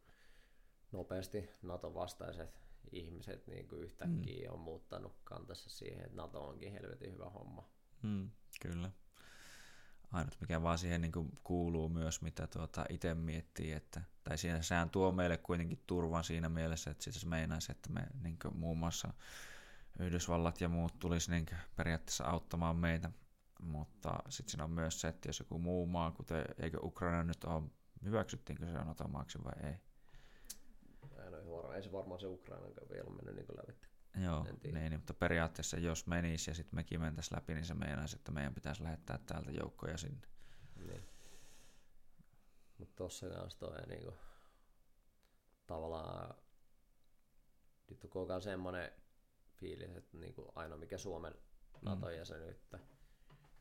nopeasti 0.93 1.51
NATO-vastaiset 1.63 2.61
ihmiset 2.93 3.47
niin 3.47 3.69
kuin 3.69 3.83
yhtäkkiä 3.83 4.49
mm. 4.49 4.55
on 4.55 4.61
muuttanut 4.61 5.13
kantansa 5.25 5.71
siihen, 5.71 6.05
että 6.05 6.17
NATO 6.17 6.49
onkin 6.49 6.73
helvetin 6.73 7.13
hyvä 7.13 7.31
homma. 7.31 7.69
Mm, 8.03 8.31
kyllä. 8.63 8.91
Ainut 10.13 10.37
mikä 10.41 10.63
vaan 10.63 10.79
siihen 10.79 11.01
niin 11.01 11.13
kuin 11.13 11.39
kuuluu 11.45 11.89
myös, 11.89 12.23
mitä 12.23 12.47
tuota 12.47 12.85
itse 12.89 13.15
miettii, 13.15 13.73
että, 13.73 14.01
tai 14.25 14.39
siinä 14.39 14.63
sehän 14.63 14.91
tuo 14.91 15.13
meille 15.13 15.37
kuitenkin 15.37 15.83
turvan 15.87 16.25
siinä 16.25 16.49
mielessä, 16.49 16.91
että 16.91 17.05
siis 17.05 17.27
meinaisi, 17.27 17.73
että 17.73 17.93
me 17.93 18.07
niin 18.23 18.39
kuin 18.43 18.57
muun 18.57 18.79
muassa 18.79 19.13
Yhdysvallat 19.99 20.61
ja 20.61 20.69
muut 20.69 20.99
tulisi 20.99 21.31
niin 21.31 21.47
periaatteessa 21.77 22.25
auttamaan 22.25 22.77
meitä, 22.77 23.11
mutta 23.63 24.19
sitten 24.29 24.51
siinä 24.51 24.65
on 24.65 24.71
myös 24.71 25.01
se, 25.01 25.09
että 25.09 25.29
jos 25.29 25.39
joku 25.39 25.59
muu 25.59 25.87
maa, 25.87 26.11
kuten 26.11 26.45
eikö 26.59 26.79
Ukraina 26.83 27.23
nyt 27.23 27.45
ole, 27.45 27.63
hyväksyttiinkö 28.05 28.67
se 28.67 28.79
on 29.05 29.11
maaksi 29.11 29.45
vai 29.45 29.71
ei? 29.71 29.77
En 31.27 31.35
ole 31.35 31.57
varma. 31.57 31.75
Ei 31.75 31.83
se 31.83 31.93
varmaan 31.93 32.21
se 32.21 32.27
Ukraina 32.27 32.67
vielä 32.91 33.11
mennyt 33.11 33.37
niin 33.37 33.57
läpi. 33.57 33.96
Joo, 34.17 34.47
niin, 34.63 34.75
niin, 34.75 34.93
mutta 34.93 35.15
periaatteessa 35.15 35.79
jos 35.79 36.07
menisi 36.07 36.51
ja 36.51 36.55
sitten 36.55 36.77
mekin 36.77 37.01
mentäisiin 37.01 37.37
läpi, 37.37 37.55
niin 37.55 37.65
se 37.65 37.75
meinaisi, 37.75 38.17
että 38.17 38.33
meidän 38.33 38.55
pitäisi 38.55 38.83
lähettää 38.83 39.19
täältä 39.27 39.51
joukkoja 39.51 39.97
sinne. 39.97 40.27
Niin. 40.87 41.09
Mutta 42.79 42.95
tossa 42.97 43.29
kanssa 43.29 43.59
toi 43.59 43.87
niinku, 43.87 44.15
tavallaan 45.67 46.35
nyt 47.91 48.05
on 48.05 48.11
koko 48.11 48.33
ajan 48.33 48.43
semmoinen 48.43 48.93
fiilis, 49.55 49.97
että 49.97 50.19
niinku 50.19 50.53
ainoa 50.55 50.79
mikä 50.79 50.99
Suomen 50.99 51.35
NATO-jäsenyyttä 51.83 52.77
mm. 52.77 52.85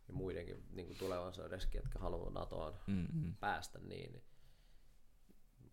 ja 0.07 0.13
muidenkin 0.13 0.65
niinku 0.71 0.93
tulevaisuudessakin, 0.93 1.79
jotka 1.79 1.99
haluaa 1.99 2.31
NATOon 2.31 2.79
mm-hmm. 2.87 3.35
päästä, 3.35 3.79
niin, 3.79 4.11
niin 4.11 4.23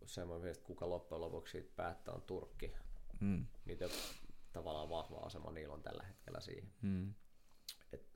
semmoinen, 0.07 0.51
että 0.51 0.65
kuka 0.65 0.89
loppujen 0.89 1.21
lopuksi 1.21 1.53
siitä 1.53 1.73
päättää, 1.77 2.15
on 2.15 2.23
Turkki. 2.23 2.73
Mm. 3.21 3.47
Niitä 3.65 3.89
tavallaan 4.53 4.91
vahva 4.91 5.17
asema 5.17 5.51
niillä 5.51 5.75
on 5.75 5.83
tällä 5.83 6.03
hetkellä 6.03 6.41
siihen. 6.41 6.73
Mm. 6.83 7.15
Et, 7.93 8.07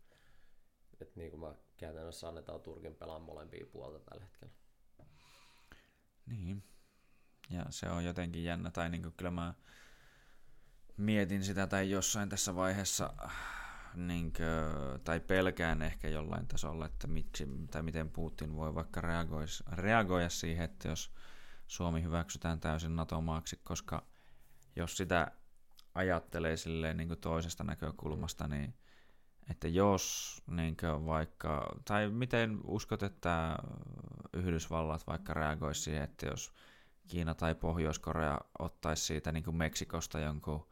et 1.00 1.16
niin 1.16 1.30
kuin 1.30 1.40
mä 1.40 1.54
käytännössä 1.76 2.28
annetaan 2.28 2.60
Turkin 2.60 2.94
pelaa 2.94 3.18
molempia 3.18 3.66
puolta 3.72 3.98
tällä 4.00 4.24
hetkellä. 4.24 4.52
Niin. 6.26 6.62
Ja 7.50 7.66
se 7.70 7.88
on 7.88 8.04
jotenkin 8.04 8.44
jännä, 8.44 8.70
tai 8.70 8.90
niin 8.90 9.02
kuin 9.02 9.14
kyllä 9.16 9.30
mä 9.30 9.54
mietin 10.96 11.44
sitä 11.44 11.66
tai 11.66 11.90
jossain 11.90 12.28
tässä 12.28 12.54
vaiheessa, 12.54 13.14
niin 13.94 14.32
kuin, 14.32 15.00
tai 15.04 15.20
pelkään 15.20 15.82
ehkä 15.82 16.08
jollain 16.08 16.48
tasolla, 16.48 16.86
että 16.86 17.06
miksi, 17.06 17.48
tai 17.70 17.82
miten 17.82 18.10
Putin 18.10 18.56
voi 18.56 18.74
vaikka 18.74 19.00
reagoida 19.72 20.28
siihen, 20.28 20.64
että 20.64 20.88
jos 20.88 21.12
Suomi 21.66 22.02
hyväksytään 22.02 22.60
täysin 22.60 22.96
NATO-maaksi, 22.96 23.60
koska 23.64 24.06
jos 24.76 24.96
sitä 24.96 25.32
ajattelee 25.96 26.56
silleen 26.56 26.96
niin 26.96 27.08
kuin 27.08 27.20
toisesta 27.20 27.64
näkökulmasta, 27.64 28.48
niin 28.48 28.74
että 29.50 29.68
jos 29.68 30.36
niin 30.46 30.76
vaikka, 31.06 31.76
tai 31.84 32.10
miten 32.10 32.58
uskot, 32.64 33.02
että 33.02 33.58
Yhdysvallat 34.32 35.06
vaikka 35.06 35.34
reagoisi 35.34 35.80
siihen, 35.80 36.02
että 36.02 36.26
jos 36.26 36.52
Kiina 37.08 37.34
tai 37.34 37.54
Pohjois-Korea 37.54 38.40
ottaisi 38.58 39.04
siitä 39.04 39.32
niin 39.32 39.44
kuin 39.44 39.56
Meksikosta 39.56 40.18
jonkun 40.20 40.68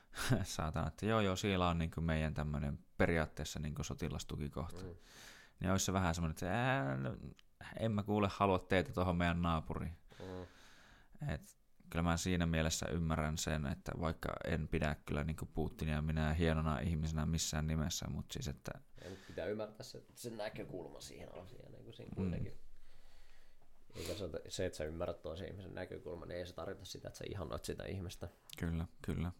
saatan, 0.42 0.88
että 0.88 1.06
joo 1.06 1.20
joo, 1.20 1.36
siellä 1.36 1.68
on 1.68 1.78
niin 1.78 1.90
kuin 1.90 2.04
meidän 2.04 2.34
tämmöinen 2.34 2.78
periaatteessa 2.96 3.58
niin 3.58 3.74
kuin 3.74 3.86
sotilastukikohta. 3.86 4.82
Mm. 4.82 4.94
Niin 5.60 5.70
olisi 5.70 5.84
se 5.84 5.92
vähän 5.92 6.14
semmoinen, 6.14 6.32
että 6.32 6.96
no, 6.96 7.16
en 7.80 7.92
mä 7.92 8.02
kuule 8.02 8.28
halua 8.32 8.58
teitä 8.58 8.92
tuohon 8.92 9.16
meidän 9.16 9.42
naapuriin. 9.42 9.96
Mm. 10.18 10.46
Et 11.28 11.57
kyllä 11.90 12.02
mä 12.02 12.16
siinä 12.16 12.46
mielessä 12.46 12.86
ymmärrän 12.88 13.38
sen, 13.38 13.66
että 13.66 13.92
vaikka 14.00 14.28
en 14.44 14.68
pidä 14.68 14.96
kyllä 15.06 15.24
niin 15.24 15.36
Putinia 15.54 16.02
minä 16.02 16.34
hienona 16.34 16.78
ihmisenä 16.78 17.26
missään 17.26 17.66
nimessä, 17.66 18.06
mutta 18.10 18.32
siis 18.32 18.48
että... 18.48 18.72
Ja 19.04 19.10
pitää 19.26 19.46
ymmärtää 19.46 19.82
se, 19.82 20.04
se 20.14 20.30
näkökulma 20.30 21.00
siihen 21.00 21.34
asiaan 21.34 21.72
niin 21.72 21.84
kuin 21.84 21.94
siinä 21.94 22.14
kuitenkin. 22.16 22.52
Mm. 22.52 22.58
Eikä 24.00 24.14
se, 24.14 24.30
se, 24.48 24.66
että 24.66 24.76
sä 24.76 24.84
ymmärrät 24.84 25.22
toisen 25.22 25.48
ihmisen 25.48 25.74
näkökulman, 25.74 26.28
niin 26.28 26.38
ei 26.38 26.46
se 26.46 26.54
tarkoita 26.54 26.84
sitä, 26.84 27.08
että 27.08 27.18
sä 27.18 27.24
ihannoit 27.30 27.64
sitä 27.64 27.84
ihmistä. 27.84 28.28
Kyllä, 28.58 28.86
kyllä. 29.02 29.32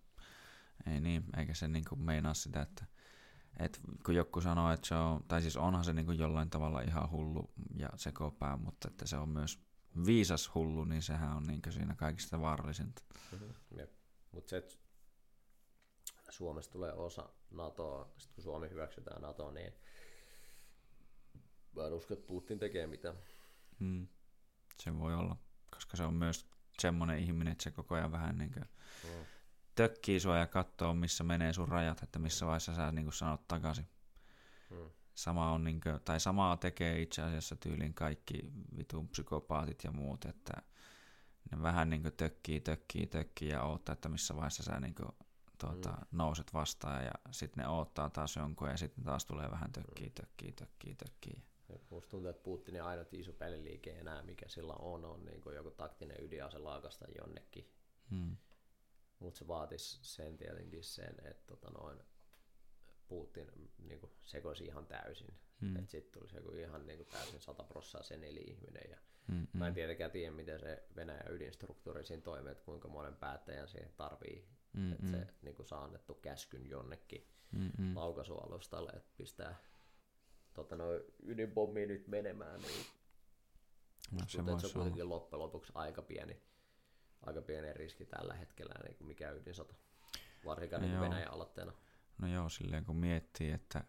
Ei 0.92 1.00
niin, 1.00 1.24
eikä 1.36 1.54
se 1.54 1.68
niin 1.68 1.84
kuin 1.88 2.00
meinaa 2.00 2.34
sitä, 2.34 2.62
että 2.62 2.84
et 3.58 3.80
kun 4.06 4.14
joku 4.14 4.40
sanoo, 4.40 4.72
että 4.72 4.88
se 4.88 4.94
on, 4.94 5.24
tai 5.28 5.42
siis 5.42 5.56
onhan 5.56 5.84
se 5.84 5.92
niin 5.92 6.06
kuin 6.06 6.18
jollain 6.18 6.50
tavalla 6.50 6.80
ihan 6.80 7.10
hullu 7.10 7.50
ja 7.76 7.88
sekopää, 7.96 8.56
mutta 8.56 8.88
että 8.88 9.06
se 9.06 9.16
on 9.16 9.28
myös 9.28 9.67
viisas 10.06 10.54
hullu, 10.54 10.84
niin 10.84 11.02
sehän 11.02 11.36
on 11.36 11.42
niin 11.42 11.62
siinä 11.70 11.94
kaikista 11.94 12.40
vaarallisinta. 12.40 13.02
Mm-hmm. 13.32 13.54
Mutta 14.32 14.50
se, 14.50 14.56
että 14.56 14.74
Suomesta 16.30 16.72
tulee 16.72 16.92
osa 16.92 17.28
NATOa, 17.50 18.12
sitten 18.18 18.34
kun 18.34 18.44
Suomi 18.44 18.70
hyväksytään 18.70 19.22
NATOa, 19.22 19.52
niin 19.52 19.72
mä 21.76 21.86
en 21.86 21.92
usko, 21.92 22.14
että 22.14 22.26
Putin 22.26 22.58
tekee 22.58 22.86
mitään. 22.86 23.14
Mm. 23.78 24.08
Se 24.78 24.98
voi 24.98 25.14
olla, 25.14 25.36
koska 25.70 25.96
se 25.96 26.02
on 26.02 26.14
myös 26.14 26.50
semmoinen 26.78 27.18
ihminen, 27.18 27.52
että 27.52 27.64
se 27.64 27.70
koko 27.70 27.94
ajan 27.94 28.12
vähän 28.12 28.38
niin 28.38 28.52
kuin 28.52 28.64
mm. 29.04 29.24
tökkii 29.74 30.20
sua 30.20 30.38
ja 30.38 30.46
katsoo, 30.46 30.94
missä 30.94 31.24
menee 31.24 31.52
sun 31.52 31.68
rajat, 31.68 32.02
että 32.02 32.18
missä 32.18 32.46
vaiheessa 32.46 32.74
sä 32.74 32.92
niin 32.92 33.12
sanot 33.12 33.48
takaisin. 33.48 33.88
Mm. 34.70 34.90
Sama 35.18 35.52
on, 35.52 35.64
niin 35.64 35.80
kuin, 35.80 36.00
tai 36.04 36.20
samaa 36.20 36.56
tekee 36.56 37.02
itse 37.02 37.22
asiassa 37.22 37.56
tyylin 37.56 37.94
kaikki 37.94 38.52
vitun 38.76 39.08
psykopaatit 39.08 39.84
ja 39.84 39.92
muut, 39.92 40.24
että 40.24 40.52
ne 41.50 41.62
vähän 41.62 41.90
niin 41.90 42.02
kuin 42.02 42.16
tökkii, 42.16 42.60
tökkii, 42.60 43.06
tökkii 43.06 43.48
ja 43.48 43.62
odottaa, 43.62 43.92
että 43.92 44.08
missä 44.08 44.36
vaiheessa 44.36 44.62
sä 44.62 44.80
niin 44.80 44.94
kuin, 44.94 45.08
tuota, 45.60 45.88
mm. 45.88 46.06
nouset 46.12 46.54
vastaan 46.54 47.04
ja 47.04 47.12
sitten 47.30 47.62
ne 47.62 47.68
odottaa 47.68 48.10
taas 48.10 48.36
jonkun 48.36 48.68
ja 48.68 48.76
sitten 48.76 49.04
taas 49.04 49.24
tulee 49.24 49.50
vähän 49.50 49.72
tökkii, 49.72 50.10
tökkii, 50.10 50.52
tökkii, 50.52 50.94
tökkii. 50.94 51.42
Musta 51.90 52.10
tuntuu, 52.10 52.30
että 52.30 52.42
Putinin 52.42 52.82
ainut 52.82 53.14
iso 53.14 53.32
peliliike 53.32 53.90
enää, 53.90 54.22
mikä 54.22 54.48
sillä 54.48 54.72
on, 54.72 55.04
on 55.04 55.24
niin 55.24 55.40
kuin 55.40 55.56
joku 55.56 55.70
taktinen 55.70 56.24
ydinase 56.24 56.58
laakasta 56.58 57.04
jonnekin. 57.18 57.72
Mm. 58.10 58.36
Mutta 59.18 59.38
se 59.38 59.48
vaatisi 59.48 59.98
sen 60.02 60.36
tietenkin 60.36 60.84
sen, 60.84 61.14
että 61.24 61.46
tota 61.46 61.70
noin, 61.70 61.98
Putin 63.08 63.52
niin 63.78 64.00
kuin, 64.00 64.12
sekoisi 64.24 64.64
ihan 64.64 64.86
täysin. 64.86 65.34
Mm. 65.60 65.76
Että 65.76 65.90
sitten 65.90 66.12
tulisi 66.12 66.36
joku 66.36 66.52
ihan 66.52 66.86
niin 66.86 66.96
kuin, 66.96 67.08
täysin 67.08 67.40
100 67.40 67.64
prossaa 67.64 68.02
sen 68.02 68.24
eli 68.24 68.40
ihminen. 68.40 68.90
Ja 68.90 68.98
mm, 69.26 69.46
Mä 69.52 69.66
en 69.66 69.74
tietenkään 69.74 70.10
tiedä, 70.10 70.30
miten 70.30 70.60
se 70.60 70.82
Venäjän 70.96 71.34
ydinstruktuuri 71.34 72.04
siinä 72.04 72.22
toimii, 72.22 72.52
että 72.52 72.64
kuinka 72.64 72.88
monen 72.88 73.16
päättäjän 73.16 73.68
siihen 73.68 73.92
tarvii. 73.96 74.48
Mm, 74.72 74.92
että 74.92 75.10
se 75.10 75.26
niin 75.42 75.54
kuin, 75.54 75.66
saa 75.66 75.84
annettu 75.84 76.14
käskyn 76.14 76.70
jonnekin 76.70 77.28
mm, 77.52 77.96
laukaisualustalle, 77.96 78.90
että 78.90 79.12
pistää 79.16 79.56
tota, 80.54 80.76
no, 80.76 80.84
ydinpommi 81.22 81.86
nyt 81.86 82.08
menemään. 82.08 82.60
Niin 82.60 82.86
no, 84.10 84.18
se, 84.26 84.38
se 84.60 84.66
on 84.66 84.72
kuitenkin 84.72 85.08
loppujen 85.08 85.42
lopuksi 85.42 85.72
aika 85.74 86.02
pieni, 86.02 86.42
aika 87.22 87.42
pieni 87.42 87.72
riski 87.72 88.06
tällä 88.06 88.34
hetkellä, 88.34 88.74
niin 88.84 88.96
kuin 88.96 89.08
mikä 89.08 89.30
ydinsota. 89.30 89.74
Varsinkaan 90.44 90.82
niin 90.82 91.00
Venäjän 91.00 91.32
aloitteena. 91.32 91.72
No 92.18 92.28
joo, 92.28 92.48
silleen 92.48 92.84
kun 92.84 92.96
miettii, 92.96 93.50
että 93.50 93.84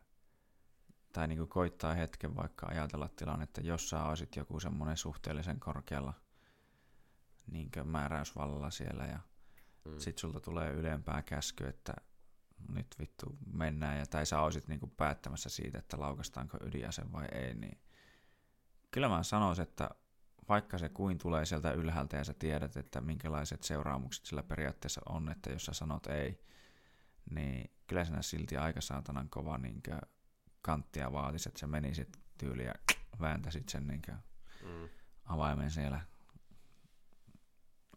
tai 1.14 1.28
niin 1.28 1.38
kuin 1.38 1.50
koittaa 1.50 1.94
hetken 1.94 2.36
vaikka 2.36 2.68
ajatella 2.68 3.08
tilannetta, 3.08 3.62
jos 3.62 3.90
sä 3.90 4.04
olisit 4.04 4.36
joku 4.36 4.60
semmoinen 4.60 4.98
suhteellisen 4.98 5.60
korkealla 5.60 6.14
niinkö 7.52 7.84
määräysvallalla 7.84 8.70
siellä 8.70 9.06
ja 9.06 9.20
mm. 9.86 10.00
sit 10.00 10.18
sulta 10.18 10.40
tulee 10.40 10.72
ylempää 10.72 11.22
käsky, 11.22 11.68
että 11.68 11.94
nyt 12.68 12.88
vittu 13.00 13.38
mennään 13.54 14.00
ja 14.00 14.06
tai 14.06 14.26
sä 14.26 14.42
olisit 14.42 14.68
niinku 14.68 14.88
päättämässä 14.88 15.50
siitä, 15.50 15.78
että 15.78 16.00
laukastaanko 16.00 16.58
ydinase 16.62 17.12
vai 17.12 17.26
ei, 17.32 17.54
niin 17.54 17.82
kyllä 18.92 19.10
mä 19.10 19.24
sanoisin, 19.24 19.64
että 19.64 19.90
vaikka 20.50 20.78
se 20.78 20.90
kuin 20.90 21.18
tulee 21.18 21.46
sieltä 21.46 21.72
ylhäältä 21.72 22.18
ja 22.18 22.24
sä 22.24 22.34
tiedät, 22.34 22.78
että 22.78 23.02
minkälaiset 23.02 23.64
seuraamukset 23.64 24.26
sillä 24.26 24.44
periaatteessa 24.44 25.02
on, 25.10 25.32
että 25.32 25.50
jos 25.50 25.66
sä 25.66 25.74
sanot 25.74 26.08
ei, 26.08 26.44
niin 27.30 27.72
kyllä 27.90 28.06
sinä 28.06 28.22
silti 28.22 28.58
aika 28.58 28.82
saatanan 28.82 29.30
kova 29.30 29.58
niin 29.58 29.84
kanttia 30.62 31.12
vaatisi, 31.12 31.50
että 31.50 31.60
sä 31.60 31.68
menisit 31.68 32.18
tyyliä 32.38 32.66
ja 32.68 32.74
vääntäisit 33.22 33.70
sen 33.70 33.88
niin 33.88 34.02
mm. 34.64 34.90
avaimen 35.26 35.72
siellä, 35.72 36.02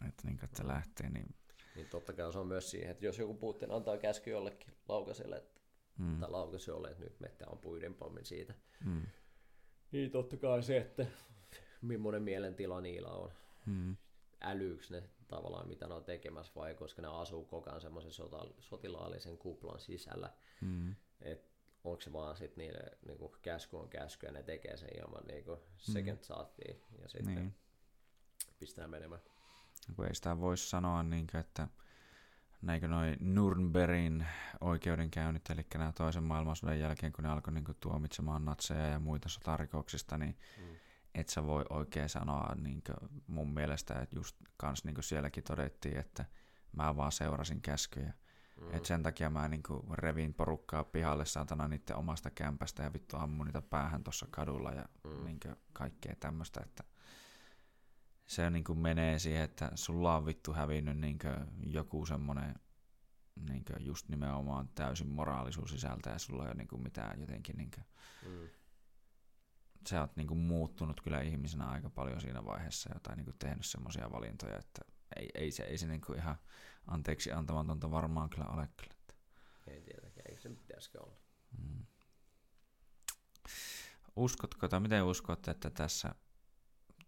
että, 0.07 0.23
niin 0.27 0.37
kuin, 0.37 0.45
että 0.45 0.67
lähtee. 0.67 1.09
Niin... 1.09 1.35
niin 1.75 1.89
totta 1.89 2.13
kai 2.13 2.33
se 2.33 2.39
on 2.39 2.47
myös 2.47 2.71
siihen, 2.71 2.91
että 2.91 3.05
jos 3.05 3.19
joku 3.19 3.33
Putin 3.33 3.71
antaa 3.71 3.97
käsky 3.97 4.29
jollekin 4.29 4.73
laukaselle, 4.89 5.35
että, 5.37 5.61
mm. 5.97 6.19
tai 6.19 6.31
laukaselle, 6.31 6.87
että 6.87 7.03
nyt 7.03 7.19
mettä 7.19 7.45
on 7.47 7.57
puiden 7.57 7.93
pommin 7.93 8.25
siitä, 8.25 8.53
mm. 8.85 9.01
niin 9.91 10.11
totta 10.11 10.37
kai 10.37 10.63
se, 10.63 10.77
että 10.77 11.05
millainen 11.81 12.23
mielentila 12.23 12.81
niillä 12.81 13.09
on. 13.09 13.31
Mm. 13.65 13.97
Älyyks 14.43 14.91
ne 14.91 15.03
tavallaan, 15.27 15.67
mitä 15.67 15.87
ne 15.87 15.93
on 15.93 16.03
tekemässä, 16.03 16.53
vai 16.55 16.75
koska 16.75 17.01
ne 17.01 17.07
asuu 17.07 17.45
koko 17.45 17.69
ajan 17.69 17.81
semmoisen 17.81 18.11
sota, 18.11 18.45
sotilaallisen 18.59 19.37
kuplan 19.37 19.79
sisällä. 19.79 20.33
Mm. 20.61 20.95
Et 21.21 21.53
onko 21.83 22.01
se 22.01 22.13
vaan 22.13 22.37
sitten 22.37 22.61
niille 22.61 22.97
niinku, 23.05 23.35
käsky 23.41 23.75
on 23.75 23.89
käsky 23.89 24.25
ja 24.25 24.31
ne 24.31 24.43
tekee 24.43 24.77
sen 24.77 24.89
ilman 24.97 25.23
niinku, 25.27 25.57
second 25.77 26.17
mm. 26.17 26.23
thoughtia 26.23 26.75
ja 27.01 27.09
sitten 27.09 27.35
niin. 27.35 27.55
pistää 28.59 28.87
menemään. 28.87 29.21
Kun 29.95 30.07
ei 30.07 30.15
sitä 30.15 30.39
voisi 30.39 30.69
sanoa, 30.69 31.03
niin 31.03 31.27
kuin, 31.27 31.41
että 31.41 31.67
näinkö 32.61 32.87
noin 32.87 33.13
Nürnbergin 33.13 34.25
oikeudenkäynnit, 34.61 35.49
eli 35.49 35.65
nämä 35.73 35.91
toisen 35.91 36.23
maailmansodan 36.23 36.79
jälkeen, 36.79 37.13
kun 37.13 37.23
ne 37.23 37.29
alkoi 37.29 37.53
niin 37.53 37.65
kuin, 37.65 37.77
tuomitsemaan 37.79 38.45
natseja 38.45 38.87
ja 38.87 38.99
muita 38.99 39.29
sotarikoksista, 39.29 40.17
niin 40.17 40.37
mm 40.57 40.75
et 41.15 41.29
sä 41.29 41.43
voi 41.43 41.65
oikein 41.69 42.09
sanoa 42.09 42.55
niin 42.55 42.83
mun 43.27 43.53
mielestä, 43.53 43.93
että 44.01 44.15
just 44.15 44.35
kans 44.57 44.83
niin 44.83 45.03
sielläkin 45.03 45.43
todettiin, 45.43 45.97
että 45.97 46.25
mä 46.71 46.95
vaan 46.95 47.11
seurasin 47.11 47.61
käskyjä. 47.61 48.13
Mm. 48.61 48.73
Et 48.73 48.85
sen 48.85 49.03
takia 49.03 49.29
mä 49.29 49.47
niin 49.47 49.63
revin 49.91 50.33
porukkaa 50.33 50.83
pihalle 50.83 51.25
saatana 51.25 51.67
niiden 51.67 51.95
omasta 51.95 52.29
kämpästä 52.29 52.83
ja 52.83 52.93
vittu 52.93 53.17
ammun 53.17 53.45
niitä 53.45 53.61
päähän 53.61 54.03
tuossa 54.03 54.27
kadulla 54.31 54.71
ja 54.71 54.85
mm. 55.03 55.25
niin 55.25 55.39
kaikkea 55.73 56.15
tämmöistä, 56.19 56.61
että 56.63 56.83
se 58.25 58.49
niin 58.49 58.63
menee 58.77 59.19
siihen, 59.19 59.43
että 59.43 59.71
sulla 59.75 60.15
on 60.15 60.25
vittu 60.25 60.53
hävinnyt 60.53 60.97
niin 60.97 61.19
joku 61.65 62.05
semmoinen 62.05 62.55
niin 63.49 63.65
just 63.79 64.09
nimenomaan 64.09 64.69
täysin 64.75 65.07
moraalisuus 65.07 65.71
sisältä 65.71 66.09
ja 66.09 66.19
sulla 66.19 66.43
ei 66.43 66.51
ole 66.51 66.55
niin 66.55 66.83
mitään 66.83 67.19
jotenkin 67.19 67.57
niin 67.57 67.71
mm 68.25 68.49
sä 69.87 70.01
oot 70.01 70.15
niinku 70.15 70.35
muuttunut 70.35 71.01
kyllä 71.01 71.21
ihmisenä 71.21 71.65
aika 71.65 71.89
paljon 71.89 72.21
siinä 72.21 72.45
vaiheessa 72.45 72.89
jotain 72.93 73.17
niinku 73.17 73.33
tehnyt 73.39 73.65
semmoisia 73.65 74.11
valintoja, 74.11 74.57
että 74.57 74.81
ei, 75.15 75.29
ei 75.35 75.51
se, 75.51 75.63
ei 75.63 75.77
se 75.77 75.87
niinku 75.87 76.13
ihan 76.13 76.35
anteeksi 76.87 77.31
antamatonta 77.31 77.91
varmaan 77.91 78.29
kyllä 78.29 78.45
ole 78.45 78.69
kyllä. 78.77 78.93
Ei 79.67 79.81
tietenkään, 79.81 80.25
ei 80.29 80.37
se 80.37 80.49
pitäisikö 80.49 81.03
olla. 81.03 81.17
Mm. 81.57 81.85
Uskotko, 84.15 84.67
tai 84.67 84.79
miten 84.79 85.03
uskot, 85.03 85.47
että 85.47 85.69
tässä 85.69 86.15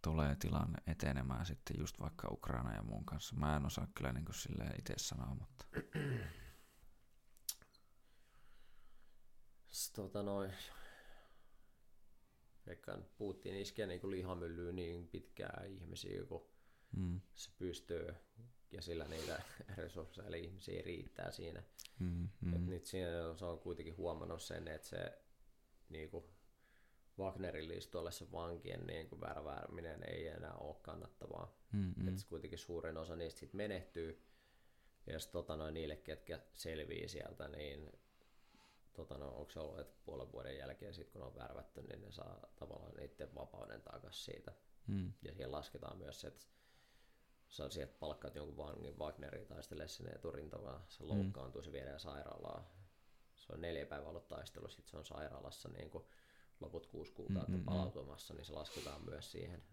tulee 0.01 0.35
tilanne 0.35 0.77
etenemään 0.87 1.45
sitten 1.45 1.75
just 1.79 1.99
vaikka 1.99 2.27
Ukraina 2.31 2.75
ja 2.75 2.83
muun 2.83 3.05
kanssa? 3.05 3.35
Mä 3.35 3.55
en 3.55 3.65
osaa 3.65 3.87
kyllä 3.95 4.13
niin 4.13 4.25
kuin 4.25 4.35
itse 4.79 4.93
sanoa, 4.97 5.35
mutta... 5.35 5.65
tota 9.95 10.23
noin, 10.23 10.53
Veikkaan 12.67 13.05
Putin 13.17 13.55
iskee 13.55 13.85
niin 13.87 14.11
lihamyllyyn 14.11 14.75
niin 14.75 15.07
pitkää 15.07 15.63
ihmisiä, 15.69 16.23
kun 16.23 16.47
mm. 16.97 17.21
se 17.35 17.51
pystyy, 17.57 18.13
ja 18.71 18.81
sillä 18.81 19.07
niitä 19.07 19.41
resursseja 19.77 20.27
eli 20.27 20.43
ihmisiä 20.43 20.81
riittää 20.81 21.31
siinä. 21.31 21.63
Mm, 21.99 22.29
mm. 22.41 22.53
Et 22.53 22.65
nyt 22.65 22.85
siinä 22.85 23.09
se 23.35 23.45
on 23.45 23.59
kuitenkin 23.59 23.97
huomannut 23.97 24.41
sen, 24.41 24.67
että 24.67 24.87
se 24.87 25.21
niin 25.89 26.09
kuin 26.09 26.25
Wagnerin 27.19 27.67
listoille 27.67 28.11
se 28.11 28.31
vankien 28.31 28.87
niin 28.87 29.09
kuin 29.09 29.21
värvääminen 29.21 30.03
ei 30.09 30.27
enää 30.27 30.53
ole 30.53 30.75
kannattavaa. 30.81 31.57
Mm, 31.73 31.93
mm. 31.97 32.07
Et 32.07 32.23
kuitenkin 32.29 32.59
suurin 32.59 32.97
osa 32.97 33.15
niistä 33.15 33.39
sit 33.39 33.53
menehtyy. 33.53 34.21
Ja 35.07 35.13
jos 35.13 35.27
tota, 35.27 35.55
noin 35.55 35.73
niille, 35.73 35.95
ketkä 35.95 36.39
selvii 36.53 37.09
sieltä, 37.09 37.47
niin 37.47 37.91
tota, 38.95 39.17
no, 39.17 39.27
onko 39.27 39.49
se 39.51 39.59
ollut, 39.59 39.79
että 39.79 39.97
puolen 40.05 40.31
vuoden 40.31 40.57
jälkeen, 40.57 40.93
sit 40.93 41.09
kun 41.09 41.21
on 41.21 41.35
värvätty, 41.35 41.81
niin 41.81 42.01
ne 42.01 42.11
saa 42.11 42.39
tavallaan 42.55 42.93
niiden 42.93 43.35
vapauden 43.35 43.81
takaisin 43.81 44.23
siitä. 44.33 44.53
Mm. 44.87 45.13
Ja 45.21 45.33
siihen 45.33 45.51
lasketaan 45.51 45.97
myös 45.97 46.21
se, 46.21 46.27
että 46.27 46.45
saa 47.47 47.69
sieltä 47.69 47.93
palkkaat 47.99 48.35
jonkun 48.35 48.57
vangin 48.57 48.99
Wagnerin 48.99 49.47
taistelee 49.47 49.87
sinne 49.87 50.11
eturintamaan, 50.11 50.81
se 50.87 51.03
mm. 51.03 51.09
loukkaantuu, 51.09 51.61
se 51.61 51.71
viedään 51.71 51.99
sairaalaan. 51.99 52.65
Se 53.35 53.53
on 53.53 53.61
neljä 53.61 53.85
päivää 53.85 54.09
ollut 54.09 54.27
taistelu, 54.27 54.69
sitten 54.69 54.91
se 54.91 54.97
on 54.97 55.05
sairaalassa 55.05 55.69
niin 55.69 55.89
kuin 55.89 56.05
loput 56.59 56.85
kuusi 56.85 57.11
kuukautta 57.11 57.51
mm-hmm. 57.51 57.65
palautumassa, 57.65 58.33
niin 58.33 58.45
se 58.45 58.53
lasketaan 58.53 59.05
myös 59.05 59.31
siihen 59.31 59.63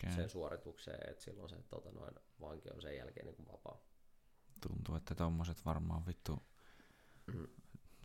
okay. 0.00 0.16
sen 0.16 0.28
suoritukseen, 0.28 1.10
että 1.10 1.24
silloin 1.24 1.48
se 1.48 1.56
tota, 1.68 1.92
noin, 1.92 2.14
vanki 2.40 2.70
on 2.70 2.82
sen 2.82 2.96
jälkeen 2.96 3.26
niin 3.26 3.36
kuin 3.36 3.48
vapaa. 3.52 3.84
Tuntuu, 4.68 4.94
että 4.94 5.14
tommoset 5.14 5.64
varmaan 5.64 6.06
vittu 6.06 6.42
mm 7.26 7.46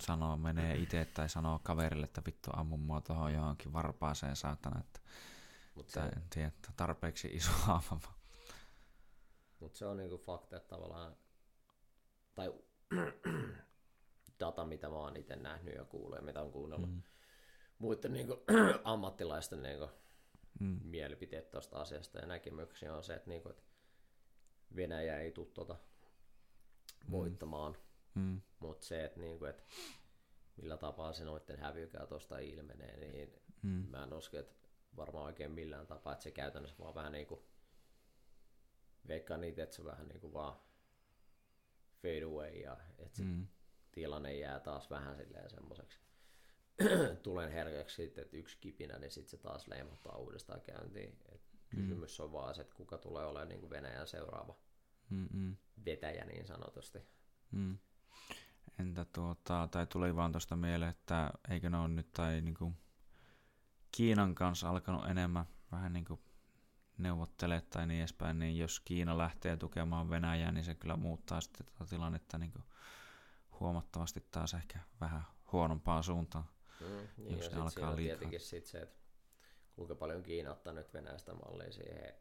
sanoo, 0.01 0.37
menee 0.37 0.75
itse 0.83 1.05
tai 1.05 1.29
sanoo 1.29 1.59
kaverille, 1.63 2.05
että 2.05 2.21
vittu 2.25 2.49
ammu 2.53 2.77
mua 2.77 3.01
tuohon 3.01 3.33
johonkin 3.33 3.73
varpaaseen 3.73 4.35
saatana, 4.35 4.79
että 4.79 4.99
Mut 5.75 5.89
se, 5.89 5.99
en 5.99 6.23
tiedä, 6.29 6.47
että 6.47 6.69
tarpeeksi 6.75 7.27
iso 7.27 7.51
haava. 7.65 8.01
Mutta 9.59 9.77
se 9.77 9.85
on 9.85 9.97
niinku 9.97 10.17
fakta, 10.17 10.57
että 10.57 10.69
tavallaan, 10.69 11.15
tai 12.35 12.53
data, 14.39 14.65
mitä 14.65 14.89
mä 14.89 14.95
oon 14.95 15.17
itse 15.17 15.35
nähnyt 15.35 15.75
ja 15.75 15.85
kuullut 15.85 16.17
ja 16.17 16.21
mitä 16.21 16.41
on 16.41 16.51
kuunnellut 16.51 16.89
mm. 16.89 17.01
muiden 17.79 18.13
niinku, 18.13 18.43
ammattilaisten 18.83 19.61
niinku, 19.61 19.89
mm. 20.59 20.79
mielipiteet 20.83 21.51
tuosta 21.51 21.77
asiasta 21.77 22.19
ja 22.19 22.25
näkemyksiä 22.25 22.95
on 22.95 23.03
se, 23.03 23.13
että, 23.13 23.29
niinku, 23.29 23.49
että 23.49 23.63
Venäjä 24.75 25.19
ei 25.19 25.31
tule 25.31 25.47
tuota 25.47 25.75
voittamaan– 27.11 27.77
Mm. 27.83 27.88
Mutta 28.59 28.85
se, 28.85 29.05
että 29.05 29.19
niinku, 29.19 29.45
et 29.45 29.65
millä 30.57 30.77
tapaa 30.77 31.13
se 31.13 31.23
noiden 31.23 31.59
hävyykää 31.59 32.05
tuosta 32.07 32.39
ilmenee, 32.39 32.97
niin 32.97 33.41
mm. 33.61 33.85
mä 33.89 34.03
en 34.03 34.13
usko, 34.13 34.37
että 34.37 34.67
varmaan 34.97 35.25
oikein 35.25 35.51
millään 35.51 35.87
tapaa, 35.87 36.13
että 36.13 36.23
se 36.23 36.31
käytännössä 36.31 36.77
vaan 36.79 36.95
vähän 36.95 37.11
niinku 37.11 37.45
veikkaan 39.07 39.41
niitä, 39.41 39.63
että 39.63 39.75
se 39.75 39.85
vähän 39.85 40.07
niinku 40.07 40.33
vaan 40.33 40.59
fade 42.01 42.23
away 42.23 42.49
ja 42.49 42.77
että 42.97 43.17
se 43.17 43.23
mm. 43.23 43.47
tilanne 43.91 44.35
jää 44.35 44.59
taas 44.59 44.89
vähän 44.89 45.17
silleen 45.17 45.49
semmoiseksi 45.49 45.99
tulen 47.23 47.51
herkäksi 47.51 47.95
sitten, 47.95 48.21
että 48.23 48.37
yksi 48.37 48.57
kipinä, 48.59 48.99
niin 48.99 49.11
sitten 49.11 49.29
se 49.29 49.37
taas 49.37 49.67
leimahtaa 49.67 50.17
uudestaan 50.17 50.61
käyntiin. 50.61 51.19
Et 51.31 51.41
mm. 51.51 51.81
Kysymys 51.81 52.19
on 52.19 52.31
vaan 52.31 52.55
se, 52.55 52.61
että 52.61 52.75
kuka 52.75 52.97
tulee 52.97 53.25
olemaan 53.25 53.49
niin 53.49 53.59
kuin 53.59 53.69
Venäjän 53.69 54.07
seuraava 54.07 54.55
Mm-mm. 55.09 55.57
vetäjä 55.85 56.25
niin 56.25 56.47
sanotusti. 56.47 56.99
Mm. 57.51 57.77
Entä 58.79 59.05
tuota, 59.05 59.67
tai 59.71 59.87
tuli 59.87 60.15
vaan 60.15 60.31
tuosta 60.31 60.55
mieleen, 60.55 60.91
että 60.91 61.31
eikö 61.49 61.69
ne 61.69 61.77
ole 61.77 61.87
nyt 61.87 62.13
tai 62.13 62.41
niin 62.41 62.55
kuin 62.55 62.77
Kiinan 63.91 64.35
kanssa 64.35 64.69
alkanut 64.69 65.05
enemmän 65.05 65.45
vähän 65.71 65.93
niin 65.93 66.05
kuin 66.05 66.19
neuvottelee 66.97 67.61
tai 67.61 67.87
niin 67.87 67.99
edespäin, 67.99 68.39
niin 68.39 68.57
jos 68.57 68.79
Kiina 68.79 69.17
lähtee 69.17 69.57
tukemaan 69.57 70.09
Venäjää, 70.09 70.51
niin 70.51 70.63
se 70.63 70.75
kyllä 70.75 70.95
muuttaa 70.95 71.41
sitten 71.41 71.65
tätä 71.65 71.85
tilannetta 71.85 72.37
niin 72.37 72.51
kuin 72.51 72.63
huomattavasti 73.59 74.25
taas 74.31 74.53
ehkä 74.53 74.79
vähän 75.01 75.23
huonompaan 75.51 76.03
suuntaan, 76.03 76.45
mm, 76.79 77.07
niin 77.17 77.37
jos 77.37 77.51
ne 77.51 77.61
alkaa 77.61 77.95
liikaa. 77.95 78.15
tietenkin 78.15 78.39
sit 78.39 78.65
se, 78.65 78.77
että 78.77 78.99
kuinka 79.75 79.95
paljon 79.95 80.23
Kiina 80.23 80.51
ottaa 80.51 80.73
nyt 80.73 80.93
Venäjästä 80.93 81.33
mallia 81.33 81.71
siihen 81.71 82.13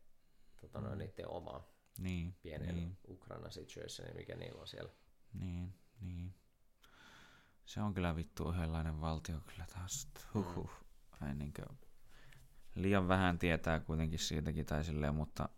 tota, 0.60 0.80
mm. 0.80 0.98
niiden 0.98 1.28
omaan 1.28 1.60
niin, 1.98 2.34
pienen 2.42 2.74
niin. 2.74 2.98
Ukraina 3.08 3.50
situation, 3.50 4.08
mikä 4.14 4.36
niillä 4.36 4.60
on 4.60 4.66
siellä. 4.66 4.92
Niin, 5.32 5.74
niin. 6.00 6.34
Se 7.68 7.80
on 7.80 7.94
kyllä 7.94 8.16
vittu 8.16 8.50
yhdenlainen 8.50 9.00
valtio 9.00 9.40
kyllä 9.46 9.66
taas. 9.74 10.08
Huhhuh. 10.34 10.70
Mm. 11.20 11.28
Ei 11.28 11.34
niinkö, 11.34 11.62
liian 12.74 13.08
vähän 13.08 13.38
tietää 13.38 13.80
kuitenkin 13.80 14.18
siitäkin 14.18 14.66
tai 14.66 14.84
silleen, 14.84 15.14
mutta 15.14 15.48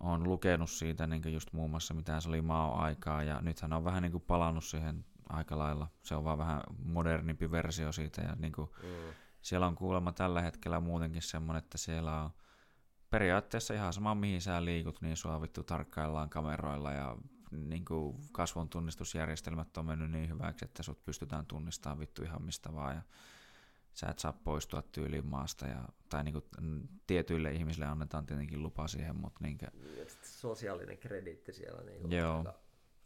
on 0.00 0.24
lukenut 0.24 0.70
siitä 0.70 1.06
niin 1.06 1.32
just 1.32 1.52
muun 1.52 1.70
muassa 1.70 1.94
mitä 1.94 2.20
se 2.20 2.28
oli 2.28 2.42
maa-aikaa 2.42 3.22
ja 3.22 3.40
nythän 3.40 3.72
on 3.72 3.84
vähän 3.84 4.02
niin 4.02 4.12
kuin 4.12 4.24
palannut 4.26 4.64
siihen 4.64 5.04
aika 5.28 5.58
lailla. 5.58 5.88
Se 6.02 6.14
on 6.14 6.24
vaan 6.24 6.38
vähän 6.38 6.62
modernimpi 6.84 7.50
versio 7.50 7.92
siitä 7.92 8.22
ja 8.22 8.34
niin 8.38 8.52
kuin, 8.52 8.70
mm. 8.82 9.14
siellä 9.42 9.66
on 9.66 9.74
kuulemma 9.74 10.12
tällä 10.12 10.42
hetkellä 10.42 10.80
muutenkin 10.80 11.22
semmoinen, 11.22 11.62
että 11.64 11.78
siellä 11.78 12.22
on 12.22 12.30
periaatteessa 13.10 13.74
ihan 13.74 13.92
sama 13.92 14.14
mihin 14.14 14.42
sä 14.42 14.64
liikut, 14.64 15.02
niin 15.02 15.16
sua 15.16 15.40
vittu 15.40 15.62
tarkkaillaan 15.62 16.30
kameroilla 16.30 16.92
ja 16.92 17.16
niin 17.50 17.84
kuin 17.84 18.16
kasvon 18.32 18.68
tunnistusjärjestelmät 18.68 19.76
on 19.76 19.86
mennyt 19.86 20.10
niin 20.10 20.28
hyväksi, 20.28 20.64
että 20.64 20.82
sut 20.82 21.04
pystytään 21.04 21.46
tunnistamaan 21.46 21.98
vittu 21.98 22.22
ihan 22.22 22.42
mistä 22.42 22.72
vaan 22.72 22.94
ja 22.94 23.02
sä 23.94 24.06
et 24.08 24.18
saa 24.18 24.32
poistua 24.32 24.82
tyyliin 24.82 25.26
maasta 25.26 25.66
ja, 25.66 25.88
tai 26.08 26.24
niin 26.24 26.32
kuin, 26.32 26.44
tietyille 27.06 27.52
ihmisille 27.52 27.86
annetaan 27.86 28.26
tietenkin 28.26 28.62
lupa 28.62 28.88
siihen, 28.88 29.16
mutta 29.16 29.40
niin 29.42 29.58
kuin, 29.58 29.70
Sosiaalinen 30.22 30.98
krediitti 30.98 31.52
siellä 31.52 31.82
niin 31.82 32.00
kuin 32.00 32.12
Joo. 32.12 32.38
aika 32.38 32.54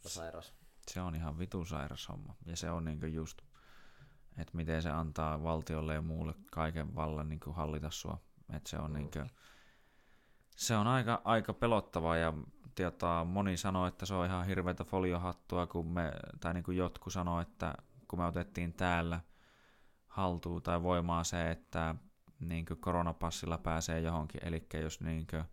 sairas. 0.05 0.53
se 0.87 1.01
on 1.01 1.15
ihan 1.15 1.39
vitu 1.39 1.65
sairas 1.65 2.09
homma. 2.09 2.35
Ja 2.45 2.55
se 2.55 2.71
on 2.71 2.85
niin 2.85 2.99
kuin 2.99 3.13
just, 3.13 3.41
että 4.37 4.57
miten 4.57 4.81
se 4.81 4.89
antaa 4.89 5.43
valtiolle 5.43 5.93
ja 5.93 6.01
muulle 6.01 6.33
kaiken 6.51 6.95
vallan 6.95 7.29
niin 7.29 7.39
kuin 7.39 7.55
hallita 7.55 7.91
sua. 7.91 8.21
Että 8.53 8.69
se 8.69 8.77
on, 8.77 8.93
niin 8.93 9.11
kuin, 9.11 9.29
se 10.55 10.75
on 10.75 10.87
aika, 10.87 11.21
aika 11.23 11.53
pelottavaa 11.53 12.17
ja 12.17 12.33
tota, 12.75 13.25
moni 13.25 13.57
sanoo, 13.57 13.87
että 13.87 14.05
se 14.05 14.13
on 14.13 14.25
ihan 14.25 14.45
hirveätä 14.45 14.83
foliohattua, 14.83 15.67
kun 15.67 15.87
me, 15.87 16.11
tai 16.39 16.53
niin 16.53 16.63
kuin 16.63 16.77
jotkut 16.77 17.13
sanoo, 17.13 17.41
että 17.41 17.73
kun 18.07 18.19
me 18.19 18.25
otettiin 18.25 18.73
täällä 18.73 19.19
haltuun 20.07 20.61
tai 20.61 20.83
voimaa 20.83 21.23
se, 21.23 21.51
että 21.51 21.95
niin 22.39 22.65
kuin 22.65 22.81
koronapassilla 22.81 23.57
pääsee 23.57 23.99
johonkin, 23.99 24.41
eli 24.43 24.67
jos 24.73 25.01
niin 25.01 25.27
kuin, 25.27 25.43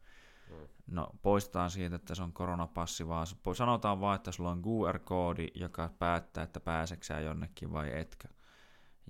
no 0.87 1.09
poistetaan 1.23 1.71
siitä, 1.71 1.97
että 1.97 2.15
se 2.15 2.23
on 2.23 2.33
koronapassi, 2.33 3.09
vaan 3.09 3.27
sanotaan 3.55 4.01
vaan, 4.01 4.17
että 4.17 4.33
sulla 4.33 4.51
on 4.51 4.63
QR-koodi, 4.63 5.47
joka 5.55 5.91
päättää, 5.99 6.45
että 6.45 6.61
pääseksää 6.61 7.21
jonnekin 7.21 7.73
vai 7.73 7.99
etkö. 7.99 8.29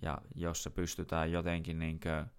Ja 0.03 0.19
jos 0.35 0.63
se 0.63 0.71
pystytään 0.71 1.33
jotenkin 1.33 1.79
niin 1.79 2.01
kuin 2.01 2.38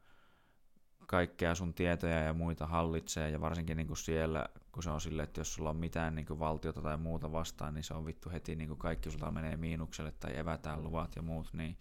kaikkea 1.09 1.55
sun 1.55 1.73
tietoja 1.73 2.19
ja 2.19 2.33
muita 2.33 2.67
hallitsee, 2.67 3.29
ja 3.29 3.41
varsinkin 3.41 3.77
niin 3.77 3.87
kuin 3.87 3.97
siellä, 3.97 4.45
kun 4.71 4.83
se 4.83 4.89
on 4.89 5.01
silleen, 5.01 5.23
että 5.23 5.39
jos 5.39 5.53
sulla 5.53 5.69
on 5.69 5.75
mitään 5.75 6.15
niin 6.15 6.25
kuin 6.25 6.39
valtiota 6.39 6.81
tai 6.81 6.97
muuta 6.97 7.31
vastaan, 7.31 7.73
niin 7.73 7.83
se 7.83 7.93
on 7.93 8.05
vittu 8.05 8.29
heti 8.29 8.55
niin 8.55 8.67
kuin 8.67 8.77
kaikki 8.77 9.11
sulta 9.11 9.31
menee 9.31 9.57
miinukselle 9.57 10.11
tai 10.11 10.37
evätään 10.37 10.83
luvat 10.83 11.15
ja 11.15 11.21
muut, 11.21 11.53
niin 11.53 11.77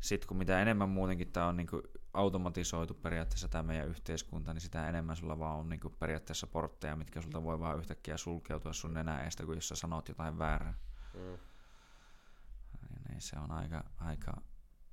sitten 0.00 0.28
kun 0.28 0.36
mitä 0.36 0.62
enemmän 0.62 0.88
muutenkin 0.88 1.32
tämä 1.32 1.46
on 1.46 1.56
niin 1.56 1.66
kuin 1.66 1.82
automatisoitu 2.14 2.94
periaatteessa 2.94 3.48
tämä 3.48 3.62
meidän 3.62 3.88
yhteiskunta, 3.88 4.54
niin 4.54 4.60
sitä 4.60 4.88
enemmän 4.88 5.16
sulla 5.16 5.38
vaan 5.38 5.58
on 5.58 5.68
niin 5.68 5.80
kuin 5.80 5.94
periaatteessa 5.98 6.46
portteja, 6.46 6.96
mitkä 6.96 7.20
sulta 7.20 7.42
voi 7.42 7.60
vaan 7.60 7.78
yhtäkkiä 7.78 8.16
sulkeutua 8.16 8.72
sun 8.72 8.94
nenää 8.94 9.24
eestä, 9.24 9.46
kun 9.46 9.54
jos 9.54 9.68
sä 9.68 9.76
sanot 9.76 10.08
jotain 10.08 10.38
väärää. 10.38 10.74
Mm. 11.14 11.38
Niin 13.08 13.20
se 13.20 13.36
on 13.38 13.50
aika, 13.50 13.84
aika, 13.98 14.42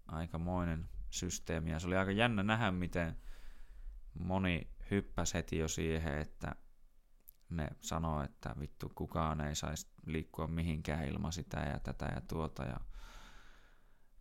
aikamoinen 0.08 0.90
systeemi. 1.10 1.72
Ja 1.72 1.80
se 1.80 1.88
oli 1.88 1.98
aika 1.98 2.12
jännä 2.12 2.44
nähdä, 2.44 2.72
miten 2.72 3.18
moni 4.14 4.68
hyppäsi 4.92 5.34
heti 5.34 5.58
jo 5.58 5.68
siihen, 5.68 6.18
että 6.18 6.56
ne 7.50 7.68
sanoo, 7.82 8.24
että 8.24 8.56
vittu 8.60 8.92
kukaan 8.96 9.42
ei 9.42 9.56
saisi 9.56 9.88
liikkua 10.06 10.48
mihinkään 10.48 11.06
ilman 11.06 11.34
sitä 11.34 11.60
ja 11.60 11.80
tätä 11.80 12.06
ja 12.16 12.22
tuota. 12.22 12.64
Ja 12.64 12.78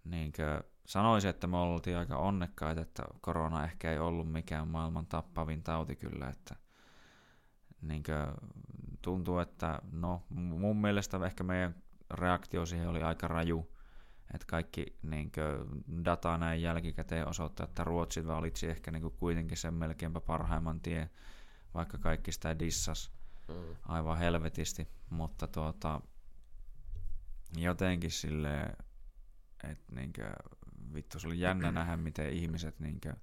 niinkö, 0.04 0.62
sanoisin, 0.86 1.30
että 1.30 1.46
me 1.46 1.56
oltiin 1.56 1.98
aika 1.98 2.16
onnekkaita, 2.16 2.80
että 2.80 3.02
korona 3.20 3.64
ehkä 3.64 3.92
ei 3.92 3.98
ollut 3.98 4.32
mikään 4.32 4.68
maailman 4.68 5.06
tappavin 5.06 5.62
tauti 5.62 5.96
kyllä, 5.96 6.28
että 6.28 6.56
niinkö, 7.82 8.32
tuntuu, 9.02 9.38
että 9.38 9.78
no 9.92 10.22
mun 10.30 10.76
mielestä 10.76 11.26
ehkä 11.26 11.44
meidän 11.44 11.74
reaktio 12.10 12.66
siihen 12.66 12.88
oli 12.88 13.02
aika 13.02 13.28
raju, 13.28 13.70
että 14.34 14.46
kaikki 14.46 14.98
niinkö, 15.02 15.66
data 16.04 16.38
näin 16.38 16.62
jälkikäteen 16.62 17.28
osoittaa, 17.28 17.64
että 17.64 17.84
Ruotsi 17.84 18.26
valitsi 18.26 18.66
ehkä 18.66 18.90
niinkö, 18.90 19.10
kuitenkin 19.10 19.56
sen 19.56 19.74
melkeinpä 19.74 20.20
parhaimman 20.20 20.80
tie, 20.80 21.10
vaikka 21.74 21.98
kaikki 21.98 22.32
sitä 22.32 22.58
dissas 22.58 23.18
Mm. 23.48 23.76
aivan 23.82 24.18
helvetisti, 24.18 24.88
mutta 25.10 25.46
tuota, 25.46 26.00
jotenkin 27.56 28.10
silleen, 28.10 28.76
että 29.64 29.94
niinkö, 29.94 30.32
vittu 30.94 31.20
se 31.20 31.26
oli 31.26 31.40
jännä 31.40 31.72
nähdä, 31.72 31.96
miten 31.96 32.32
ihmiset 32.32 32.80
niinkö, 32.80 33.16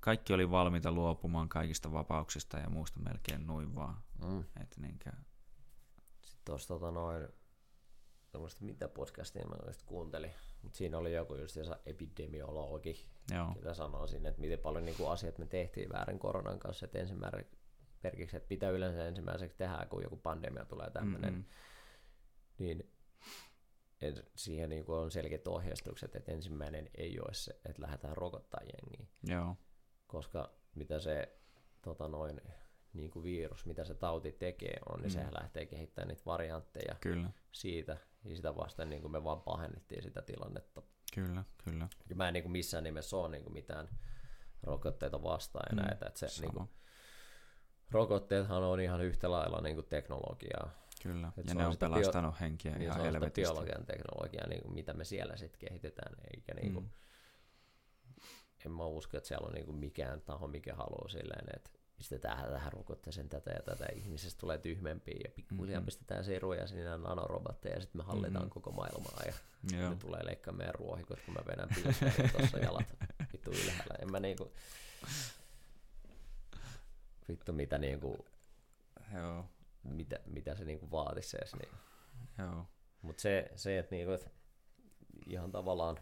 kaikki 0.00 0.32
oli 0.32 0.50
valmiita 0.50 0.92
luopumaan 0.92 1.48
kaikista 1.48 1.92
vapauksista 1.92 2.58
ja 2.58 2.70
muusta 2.70 3.00
melkein 3.00 3.46
noin 3.46 3.74
vaan. 3.74 4.02
Mm. 4.24 4.44
Et 4.60 4.76
niinkö, 4.76 5.10
Sitten 6.22 6.44
tuossa 6.44 6.68
tota 6.68 6.90
noin, 6.90 7.28
tämmöistä 8.32 8.64
mitä 8.64 8.88
podcastia 8.88 9.46
mä 9.46 9.56
just 9.66 9.82
kuuntelin, 9.82 10.34
mutta 10.62 10.76
siinä 10.76 10.98
oli 10.98 11.14
joku 11.14 11.34
just 11.34 11.56
epidemiologi, 11.86 13.06
joo, 13.34 13.52
ketä 13.54 13.74
sanoo 13.74 14.04
että 14.04 14.40
miten 14.40 14.58
paljon 14.58 14.84
niinku 14.84 15.06
asiat 15.06 15.38
me 15.38 15.46
tehtiin 15.46 15.92
väärin 15.92 16.18
koronan 16.18 16.58
kanssa, 16.58 16.84
että 16.84 16.98
ensimmäinen 16.98 17.46
perkiksi, 18.02 18.36
että 18.36 18.46
mitä 18.50 18.70
yleensä 18.70 19.08
ensimmäiseksi 19.08 19.58
tehdään, 19.58 19.88
kun 19.88 20.02
joku 20.02 20.16
pandemia 20.16 20.64
tulee 20.64 20.90
tämmöinen, 20.90 21.32
Mm-mm. 21.32 21.44
niin 22.58 22.92
en, 24.00 24.14
siihen 24.36 24.68
niinku 24.68 24.92
on 24.92 25.10
selkeät 25.10 25.48
ohjeistukset, 25.48 26.16
että 26.16 26.32
ensimmäinen 26.32 26.90
ei 26.94 27.20
ole 27.20 27.34
se, 27.34 27.60
että 27.64 27.82
lähdetään 27.82 28.16
rokottaa 28.16 28.60
jengiä, 28.60 29.06
joo, 29.24 29.56
koska 30.06 30.52
mitä 30.74 30.98
se 30.98 31.38
tota 31.82 32.08
noin, 32.08 32.40
niin 32.92 33.10
kuin 33.10 33.22
virus, 33.22 33.66
mitä 33.66 33.84
se 33.84 33.94
tauti 33.94 34.32
tekee 34.32 34.76
on, 34.88 35.00
niin 35.00 35.10
Mm. 35.10 35.12
sehän 35.12 35.34
lähtee 35.40 35.66
kehittämään 35.66 36.08
niitä 36.08 36.22
variantteja 36.26 36.94
kyllä, 37.00 37.30
siitä, 37.52 37.96
ja 38.24 38.36
sitä 38.36 38.56
vasten 38.56 38.90
niin 38.90 39.02
kuin 39.02 39.12
me 39.12 39.24
vaan 39.24 39.40
pahennettiin 39.42 40.02
sitä 40.02 40.22
tilannetta. 40.22 40.82
kyllä, 41.14 41.44
kyllä. 41.64 41.88
Ja 42.08 42.16
mä 42.16 42.28
en 42.28 42.34
niin 42.34 42.42
kuin 42.44 42.52
missään 42.52 42.84
nimessä 42.84 43.16
ole 43.16 43.28
niin 43.28 43.42
kuin 43.42 43.52
mitään 43.52 43.88
rokotteita 44.62 45.22
vastaan 45.22 45.66
ja 45.70 45.82
Mm, 45.82 45.88
näitä, 45.88 46.06
että 46.06 46.20
se 46.20 46.28
sama. 46.28 46.46
niin 46.46 46.54
kuin, 46.56 46.68
rokotteethan 47.90 48.62
on 48.62 48.80
ihan 48.80 49.00
yhtä 49.04 49.30
lailla 49.30 49.60
niin 49.60 49.76
kuin 49.76 49.86
teknologiaa. 49.86 50.70
Kyllä, 51.02 51.32
Et 51.36 51.46
ja 51.48 51.54
ne 51.54 51.66
on 51.66 51.72
sitä 51.72 51.86
bio- 51.86 51.94
pelastanut 51.94 52.40
henkiä 52.40 52.72
Niin 52.72 52.82
ihan 52.82 52.94
se 52.94 53.00
on 53.00 53.06
sitä 53.06 53.12
helvetisti. 53.12 53.40
biologian 53.52 53.86
teknologiaa, 53.86 54.46
niin 54.48 54.62
kuin 54.62 54.74
mitä 54.74 54.92
me 54.92 55.04
siellä 55.04 55.36
sitten 55.36 55.68
kehitetään, 55.68 56.14
eikä 56.34 56.54
niin 56.54 56.72
kuin, 56.74 56.84
Mm. 56.84 56.90
en 58.66 58.72
mä 58.72 58.84
usko, 58.86 59.16
että 59.16 59.28
siellä 59.28 59.46
on 59.46 59.52
niin 59.52 59.66
kuin 59.66 59.76
mikään 59.76 60.20
taho, 60.20 60.46
mikä 60.48 60.74
haluaa 60.74 61.08
silleen, 61.08 61.44
että 61.56 61.70
pistetään 62.02 62.50
tähän 62.52 62.72
rokotteeseen 62.72 63.28
tätä 63.28 63.50
ja 63.50 63.62
tätä, 63.62 63.86
ihmisestä 63.94 64.40
tulee 64.40 64.58
tyhmempiä 64.58 65.20
ja 65.24 65.30
pikkuhiljaa 65.30 65.80
Mhm. 65.80 65.84
pistetään 65.86 66.24
siruja 66.24 66.66
sinne 66.66 66.84
nanorobotteja 66.98 67.74
ja 67.74 67.80
sitten 67.80 67.98
me 68.00 68.04
hallitaan 68.04 68.44
Mhm. 68.44 68.50
koko 68.52 68.70
maailmaa 68.72 69.22
ja 69.26 69.32
Joo, 69.78 69.90
ne 69.90 69.96
tulee 69.96 70.26
leikkaamaan 70.26 70.58
meidän 70.58 70.74
ruohikot, 70.74 71.20
kun 71.24 71.34
mä 71.34 71.40
vedän 71.46 71.68
tuossa 72.32 72.58
jalat 72.58 72.86
vittu 73.32 73.50
ylhäällä. 73.50 73.94
En 74.00 74.10
mä 74.12 74.20
niinku... 74.20 74.52
Vittu 77.28 77.52
mitä 77.52 77.78
niinku, 77.78 78.26
joo, 79.14 79.44
mitä, 79.84 80.18
mitä 80.26 80.54
se 80.54 80.64
niinku 80.64 80.90
vaatisi 80.90 81.36
edes. 81.36 81.54
Niin. 81.54 81.72
joo, 82.38 82.66
Mut 83.02 83.18
se, 83.18 83.50
se 83.56 83.78
että 83.78 83.94
niinku, 83.94 84.12
et 84.12 84.32
ihan 85.26 85.52
tavallaan, 85.52 85.98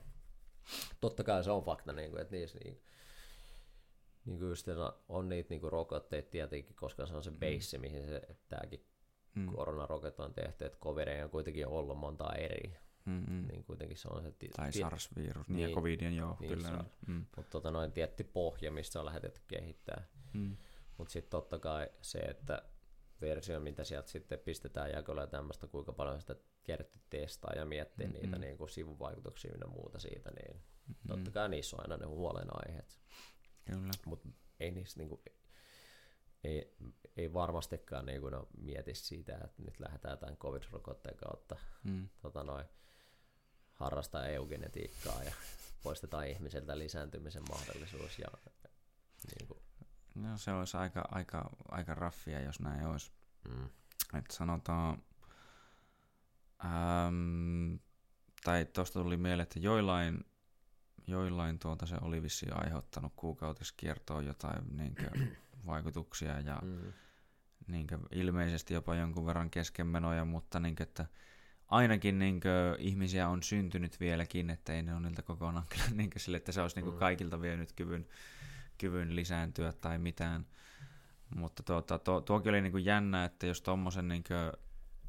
totta 1.00 1.24
kai 1.24 1.44
se 1.44 1.50
on 1.50 1.62
fakta, 1.64 1.92
niinku, 1.92 2.16
että 2.16 2.36
niissä 2.36 2.58
niinku, 2.64 2.82
niinku 4.24 4.44
just 4.44 4.68
että 4.68 4.92
on 5.08 5.28
niitä 5.28 5.50
niinku 5.50 5.70
rokotteita 5.70 6.30
tietenkin, 6.30 6.76
koska 6.76 7.06
se 7.06 7.14
on 7.14 7.22
se 7.22 7.30
base, 7.30 7.78
mihin 7.78 8.06
se 8.08 8.22
tämäkin 8.48 8.86
mm. 9.34 9.46
koronarokote 9.46 10.22
on 10.22 10.34
tehty, 10.34 10.64
että 10.64 10.78
covideja 10.78 11.24
on 11.24 11.30
kuitenkin 11.30 11.66
ollut 11.66 11.98
monta 11.98 12.32
eri, 12.34 12.76
Mm, 13.04 13.24
mm. 13.28 13.46
niin 13.48 13.64
kuitenkin 13.64 13.96
se 13.96 14.08
on 14.08 14.22
se 14.22 14.32
ti- 14.32 14.48
Tai 14.48 14.72
SARS-virus, 14.72 15.48
niin, 15.48 15.58
ja 15.60 15.66
Niin, 15.66 15.74
covidien 15.74 16.16
joo, 16.16 16.36
niin, 16.40 16.48
kyllä. 16.58 16.84
Mm. 17.06 17.26
mutta 17.36 17.50
tota 17.50 17.70
noin 17.70 17.92
tietty 17.92 18.24
pohja, 18.24 18.72
mistä 18.72 19.00
on 19.00 19.06
lähetetty 19.06 19.40
kehittää. 19.48 20.04
Mm. 20.32 20.56
Mutta 20.98 21.12
sitten 21.12 21.30
totta 21.30 21.58
kai 21.58 21.88
se, 22.00 22.18
että 22.18 22.62
versio, 23.20 23.60
mitä 23.60 23.84
sieltä 23.84 24.08
sitten 24.08 24.38
pistetään 24.38 24.90
jakolle 24.90 25.20
ja 25.20 25.26
tämmöistä, 25.26 25.66
kuinka 25.66 25.92
paljon 25.92 26.20
sitä 26.20 26.36
kerätty 26.62 26.98
testaa 27.10 27.52
ja 27.56 27.64
miettiä 27.64 28.06
mm-hmm. 28.06 28.22
niitä 28.22 28.38
niin 28.38 28.58
kuin 28.58 28.70
sivuvaikutuksia 28.70 29.52
ja 29.60 29.66
muuta 29.66 29.98
siitä, 29.98 30.30
niin 30.30 30.56
mm-hmm. 30.56 31.08
totta 31.08 31.30
kai 31.30 31.48
niissä 31.48 31.76
on 31.76 31.80
aina 31.82 31.96
ne 31.96 32.06
huolenaiheet. 32.06 32.99
Kyllä. 33.70 33.92
Mutta 34.06 34.28
ei 34.60 34.70
niissä 34.70 34.98
niinku, 35.00 35.22
ei, 36.44 36.76
ei 37.16 37.32
varmastikaan 37.32 38.06
niinku 38.06 38.28
no, 38.28 38.48
mieti 38.58 38.94
siitä, 38.94 39.34
että 39.44 39.62
nyt 39.62 39.80
lähdetään 39.80 40.18
tämän 40.18 40.36
covid-rokotteen 40.36 41.16
kautta 41.16 41.56
Mm. 41.84 42.08
tota 42.22 42.42
noin, 42.44 42.64
harrastaa 43.72 44.26
eugenetiikkaa 44.26 45.22
ja 45.24 45.32
poistetaan 45.82 46.26
ihmiseltä 46.28 46.78
lisääntymisen 46.78 47.42
mahdollisuus 47.50 48.18
ja 48.18 48.28
niin 49.36 49.48
kuin, 49.48 49.60
No 50.14 50.38
se 50.38 50.52
olisi 50.52 50.76
aika, 50.76 51.04
aika, 51.10 51.50
aika 51.68 51.94
raffia, 51.94 52.40
jos 52.40 52.60
näin 52.60 52.86
olisi. 52.86 53.12
mm, 53.48 53.64
Että 54.18 54.34
sanotaan, 54.34 55.02
äm, 56.64 57.78
tai 58.44 58.64
tuosta 58.64 59.02
tuli 59.02 59.16
mieleen, 59.16 59.40
että 59.42 59.58
joillain, 59.58 60.24
joillain 61.10 61.58
tuota 61.58 61.86
se 61.86 61.96
oli 62.00 62.22
vissiin 62.22 62.64
aiheuttanut 62.64 63.12
kuukautiskiertoon 63.16 64.26
jotain 64.26 64.76
niinkö, 64.76 65.10
vaikutuksia 65.66 66.40
ja 66.40 66.58
mm, 66.62 66.92
niinkö, 67.66 67.98
ilmeisesti 68.10 68.74
jopa 68.74 68.94
jonkun 68.94 69.26
verran 69.26 69.50
keskenmenoja, 69.50 70.24
mutta 70.24 70.60
niinkö, 70.60 70.82
että 70.82 71.06
ainakin 71.68 72.18
niinkö, 72.18 72.76
ihmisiä 72.78 73.28
on 73.28 73.42
syntynyt 73.42 74.00
vieläkin, 74.00 74.50
että 74.50 74.72
ei 74.72 74.82
ne 74.82 74.94
ole 74.94 75.00
niiltä 75.00 75.22
kokonaan 75.22 75.66
kyllä 75.68 75.84
niinkö, 75.96 76.18
sille, 76.18 76.36
että 76.36 76.52
se 76.52 76.62
olisi 76.62 76.76
niinkö, 76.76 76.90
Mm. 76.92 76.98
kaikilta 76.98 77.40
vienyt 77.40 77.72
kyvyn, 77.72 78.06
kyvyn 78.78 79.16
lisääntyä 79.16 79.72
tai 79.72 79.98
mitään. 79.98 80.46
Mutta 81.36 81.62
tuota, 81.62 81.98
tuo, 81.98 82.20
tuokin 82.20 82.50
oli 82.50 82.60
niin 82.60 82.72
kuin 82.72 82.84
jännä, 82.84 83.24
että 83.24 83.46
jos 83.46 83.62
tuommoisen 83.62 84.08
niin 84.08 84.24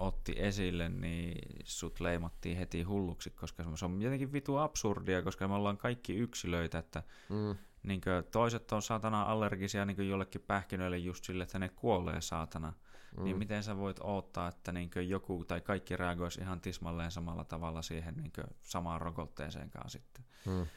otti 0.02 0.34
esille, 0.38 0.90
niin 0.90 1.38
sut 1.64 2.00
leimattiin 2.00 2.58
heti 2.58 2.84
hulluksi, 2.84 3.30
koska 3.30 3.64
se 3.76 3.86
on 3.86 4.02
jotenkin 4.02 4.34
vitu 4.34 4.58
absurdia, 4.58 5.22
koska 5.22 5.48
me 5.48 5.54
ollaan 5.54 5.78
kaikki 5.78 6.16
yksilöitä, 6.16 6.80
että 6.80 7.04
mm. 7.30 7.58
niin 7.84 8.02
toiset 8.32 8.72
on 8.72 8.82
saatana 8.82 9.24
allergisia 9.24 9.86
niin 9.86 10.10
jollekin 10.10 10.42
pähkinöille 10.42 10.98
just 10.98 11.24
sille, 11.24 11.44
että 11.44 11.60
ne 11.60 11.70
kuolee 11.70 12.22
saatana. 12.22 12.74
Mm. 13.18 13.24
Niin 13.24 13.38
miten 13.38 13.64
sä 13.64 13.78
voit 13.78 14.00
odottaa, 14.00 14.48
että 14.48 14.72
niin 14.72 14.90
joku 15.08 15.46
tai 15.46 15.62
kaikki 15.62 15.98
reagoisi 15.98 16.42
ihan 16.42 16.62
tismalleen 16.62 17.12
samalla 17.12 17.44
tavalla 17.44 17.82
siihen 17.82 18.16
niin 18.18 18.32
samaan 18.62 19.02
rokotteeseenkaan 19.02 19.90
sitten. 19.90 20.26
Mm. 20.46 20.68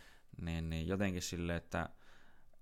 Niin, 0.41 0.71
niin 0.71 0.89
jotenkin 0.89 1.23
silleen, 1.23 1.57
että 1.57 1.89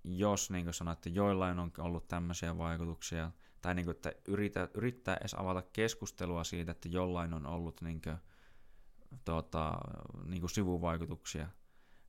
jos 0.04 0.50
niin 0.50 0.64
kuin 0.64 0.74
sanoit, 0.74 0.98
että 0.98 1.08
joillain 1.08 1.58
on 1.58 1.72
ollut 1.78 2.08
tämmöisiä 2.08 2.58
vaikutuksia, 2.58 3.30
tai 3.62 3.74
niin 3.74 3.84
kuin, 3.84 3.96
että 3.96 4.12
yritä, 4.28 4.68
yrittää 4.74 5.16
edes 5.20 5.34
avata 5.34 5.62
keskustelua 5.72 6.44
siitä, 6.44 6.72
että 6.72 6.88
jollain 6.88 7.34
on 7.34 7.46
ollut 7.46 7.80
niin 7.80 8.02
kuin, 8.02 8.16
tuota, 9.24 9.78
niin 10.24 10.40
kuin 10.40 10.50
sivuvaikutuksia, 10.50 11.48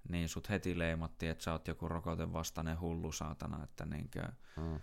niin 0.10 0.30
sut 0.30 0.50
heti 0.50 0.80
leimattiin, 0.80 1.32
että 1.32 1.44
sä 1.44 1.52
oot 1.52 1.68
joku 1.68 1.88
rokotevastainen 1.88 2.80
hullu 2.80 3.12
saatana, 3.12 3.64
että 3.64 3.86
niin 3.86 4.10
kuin, 4.14 4.28
mm. 4.66 4.80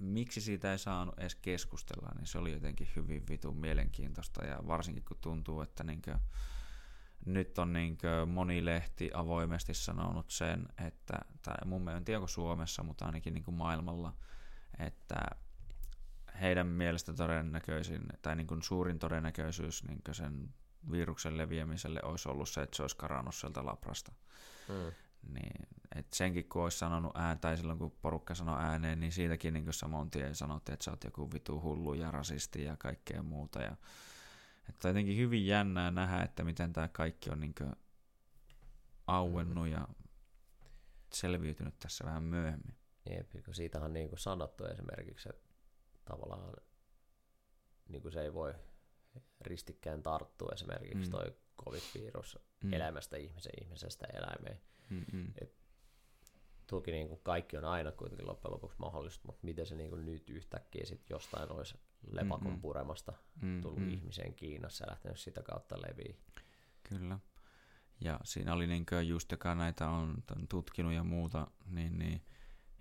miksi 0.00 0.40
siitä 0.40 0.72
ei 0.72 0.78
saanut 0.78 1.18
edes 1.18 1.34
keskustella, 1.34 2.08
niin 2.16 2.26
se 2.26 2.38
oli 2.38 2.52
jotenkin 2.52 2.88
hyvin 2.96 3.28
vitun 3.28 3.56
mielenkiintoista, 3.56 4.44
ja 4.44 4.66
varsinkin 4.66 5.04
kun 5.04 5.16
tuntuu, 5.20 5.60
että 5.60 5.84
niin 5.84 6.02
kuin, 6.02 6.16
nyt 7.26 7.58
on 7.58 7.72
niin 7.72 7.98
moni 8.26 8.64
lehti 8.64 9.10
avoimesti 9.14 9.74
sanonut 9.74 10.30
sen, 10.30 10.68
että, 10.86 11.18
tai 11.42 11.56
mun 11.64 11.82
mielestä 11.82 11.98
en 11.98 12.04
tiedä 12.04 12.26
Suomessa, 12.26 12.82
mutta 12.82 13.06
ainakin 13.06 13.34
niin 13.34 13.54
maailmalla, 13.54 14.16
että 14.78 15.16
heidän 16.40 16.66
mielestä 16.66 17.12
todennäköisin, 17.12 18.02
tai 18.22 18.36
niin 18.36 18.46
kuin 18.46 18.62
suurin 18.62 18.98
todennäköisyys 18.98 19.84
niin 19.84 20.02
sen 20.12 20.54
viruksen 20.90 21.38
leviämiselle 21.38 22.00
olisi 22.02 22.28
ollut 22.28 22.48
se, 22.48 22.62
että 22.62 22.76
se 22.76 22.82
olisi 22.82 22.96
karannut 22.96 23.34
sieltä 23.34 23.66
labrasta. 23.66 24.12
Mm. 24.68 24.92
Niin, 25.34 25.68
et 25.94 26.12
senkin 26.12 26.48
kun 26.48 26.62
olisi 26.62 26.78
sanonut 26.78 27.16
ään, 27.16 27.38
tai 27.38 27.56
silloin 27.56 27.78
kun 27.78 27.96
porukka 28.02 28.34
sanoi 28.34 28.62
ääneen, 28.62 29.00
niin 29.00 29.12
siitäkin 29.12 29.54
niin 29.54 29.72
samoin 29.72 30.10
tien 30.10 30.34
sanottiin, 30.34 30.74
että 30.74 30.84
sä 30.84 30.90
oot 30.90 31.04
joku 31.04 31.32
vitu 31.32 31.60
hullu 31.60 31.94
ja 31.94 32.10
rasisti 32.10 32.64
ja 32.64 32.76
kaikkea 32.76 33.22
muuta. 33.22 33.62
Ja, 33.62 33.76
että 34.68 34.88
jotenkin 34.88 35.16
hyvin 35.16 35.46
jännää 35.46 35.90
nähdä, 35.90 36.22
että 36.22 36.44
miten 36.44 36.72
tämä 36.72 36.88
kaikki 36.88 37.30
on 37.30 37.40
niin 37.40 37.54
auennut 39.06 39.68
ja 39.68 39.88
selviytynyt 41.12 41.78
tässä 41.78 42.04
vähän 42.04 42.22
myöhemmin. 42.22 42.81
Jep, 43.10 43.30
kun 43.44 43.54
siitä 43.54 43.80
on 43.80 43.92
niin 43.92 44.08
kuin 44.08 44.18
sanottu 44.18 44.64
esimerkiksi, 44.64 45.28
että 45.28 45.50
tavallaan 46.04 46.54
niin 47.88 48.02
kuin 48.02 48.12
se 48.12 48.22
ei 48.22 48.34
voi 48.34 48.54
ristikkään 49.40 50.02
tarttua 50.02 50.50
esimerkiksi 50.52 51.04
mm. 51.04 51.10
toi 51.10 51.36
covid-virus 51.64 52.38
mm. 52.64 52.72
elämästä 52.72 53.16
ihmisen 53.16 53.52
ihmisestä 53.62 54.06
eläimeen. 54.14 54.60
Mm-hmm. 54.90 55.32
Et 55.40 55.56
toki 56.66 56.92
niin 56.92 57.08
kuin 57.08 57.20
kaikki 57.22 57.56
on 57.56 57.64
aina 57.64 57.92
kuitenkin 57.92 58.26
loppujen 58.26 58.52
lopuksi 58.52 58.78
mahdollista, 58.78 59.26
mutta 59.26 59.40
miten 59.44 59.66
se 59.66 59.74
niin 59.74 59.90
kuin 59.90 60.04
nyt 60.04 60.30
yhtäkkiä 60.30 60.84
sit 60.84 61.10
jostain 61.10 61.52
olisi 61.52 61.74
lepakon 62.06 62.46
mm-hmm. 62.46 62.60
puremasta 62.60 63.12
tullut 63.62 63.78
mm-hmm. 63.78 63.94
ihmiseen 63.94 64.34
Kiinassa 64.34 64.84
ja 64.84 64.90
lähtenyt 64.90 65.20
sitä 65.20 65.42
kautta 65.42 65.76
leviä. 65.82 66.14
Kyllä. 66.82 67.18
Ja 68.00 68.20
siinä 68.24 68.54
oli 68.54 68.66
niin 68.66 68.86
just, 69.06 69.32
joka 69.32 69.54
näitä 69.54 69.88
on 69.88 70.22
tutkinut 70.48 70.92
ja 70.92 71.04
muuta, 71.04 71.46
niin, 71.66 71.98
niin 71.98 72.22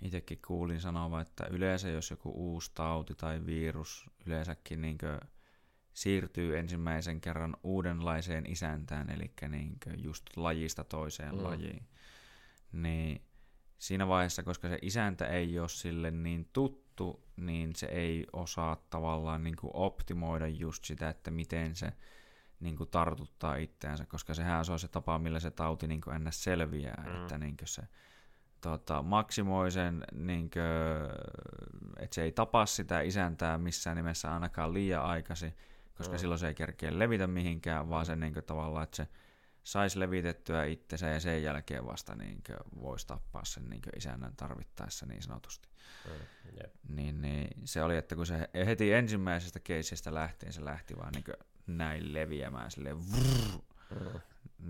itsekin 0.02 0.40
kuulin 0.48 0.82
sanova, 0.82 1.22
että 1.22 1.48
yleensä 1.50 1.90
jos 1.90 2.12
joku 2.12 2.32
uusi 2.36 2.72
tauti 2.74 3.16
tai 3.16 3.46
virus 3.46 4.10
yleensäkin 4.26 4.82
niin 4.82 4.98
siirtyy 5.94 6.58
ensimmäisen 6.58 7.22
kerran 7.22 7.58
uudenlaiseen 7.64 8.52
isäntään, 8.52 9.10
eli 9.10 9.32
niin 9.50 9.78
just 9.98 10.26
lajista 10.36 10.84
toiseen 10.84 11.36
mm. 11.36 11.44
lajiin, 11.44 11.88
niin 12.72 13.22
siinä 13.78 14.08
vaiheessa, 14.08 14.44
koska 14.44 14.70
se 14.70 14.80
isäntä 14.82 15.28
ei 15.28 15.60
ole 15.60 15.70
sille 15.70 16.12
niin 16.12 16.50
tuttu, 16.54 17.28
niin 17.36 17.76
se 17.76 17.86
ei 17.86 18.28
osaa 18.34 18.86
tavallaan 18.90 19.44
niin 19.44 19.56
optimoida 19.64 20.48
just 20.48 20.86
sitä, 20.86 21.10
että 21.10 21.32
miten 21.32 21.76
se 21.76 21.94
niin 22.60 22.78
kuin 22.78 22.90
tartuttaa 22.90 23.56
itseänsä, 23.56 24.06
koska 24.06 24.34
sehän 24.34 24.66
on 24.72 24.80
se 24.80 24.88
tapa, 24.88 25.20
millä 25.20 25.40
se 25.40 25.52
tauti 25.52 25.88
niin 25.88 26.02
kuin 26.02 26.16
ennä 26.16 26.32
selviää, 26.32 27.04
mm. 27.08 27.22
että 27.22 27.38
niin 27.38 27.58
kuin 27.58 27.68
se 27.68 27.82
tota, 28.62 29.02
maksimoi 29.02 29.72
sen, 29.72 30.04
niin 30.14 30.50
kuin, 30.50 30.64
että 32.00 32.16
se 32.16 32.24
ei 32.24 32.32
tapa 32.32 32.66
sitä 32.66 33.02
isäntää 33.02 33.58
missään 33.58 33.98
nimessä 33.98 34.34
ainakaan 34.34 34.74
liian 34.74 35.04
aikaisin, 35.04 35.54
koska 35.98 36.14
mm. 36.14 36.20
silloin 36.20 36.40
se 36.40 36.48
ei 36.48 36.56
kerkeä 36.56 37.00
levitä 37.00 37.28
mihinkään, 37.28 37.90
vaan 37.90 38.06
se 38.06 38.16
niin 38.16 38.34
kuin, 38.34 38.46
tavallaan, 38.46 38.84
että 38.84 38.98
se 38.98 39.08
saisi 39.64 40.00
levitettyä 40.00 40.66
itsensä 40.66 41.08
ja 41.08 41.20
sen 41.20 41.44
jälkeen 41.44 41.86
vasta 41.86 42.16
niin 42.16 42.42
voisi 42.82 43.08
tappaa 43.08 43.46
sen 43.46 43.70
niin 43.70 43.82
isännän 43.96 44.36
tarvittaessa 44.36 45.06
niin 45.06 45.22
sanotusti. 45.22 45.70
Mm, 46.06 46.12
yep. 46.58 46.76
niin, 46.90 47.22
niin, 47.22 47.68
se 47.68 47.84
oli, 47.84 47.98
että 47.98 48.16
kun 48.16 48.26
se 48.26 48.50
heti 48.66 48.94
ensimmäisestä 48.94 49.60
keisistä 49.60 50.14
lähtien 50.14 50.54
se 50.54 50.66
lähti 50.66 50.98
vaan 50.98 51.12
niin 51.14 51.24
näin 51.68 52.14
leviämään 52.14 52.72
silleen 52.72 52.98
vrrr, 53.00 53.62
mm. 54.00 54.20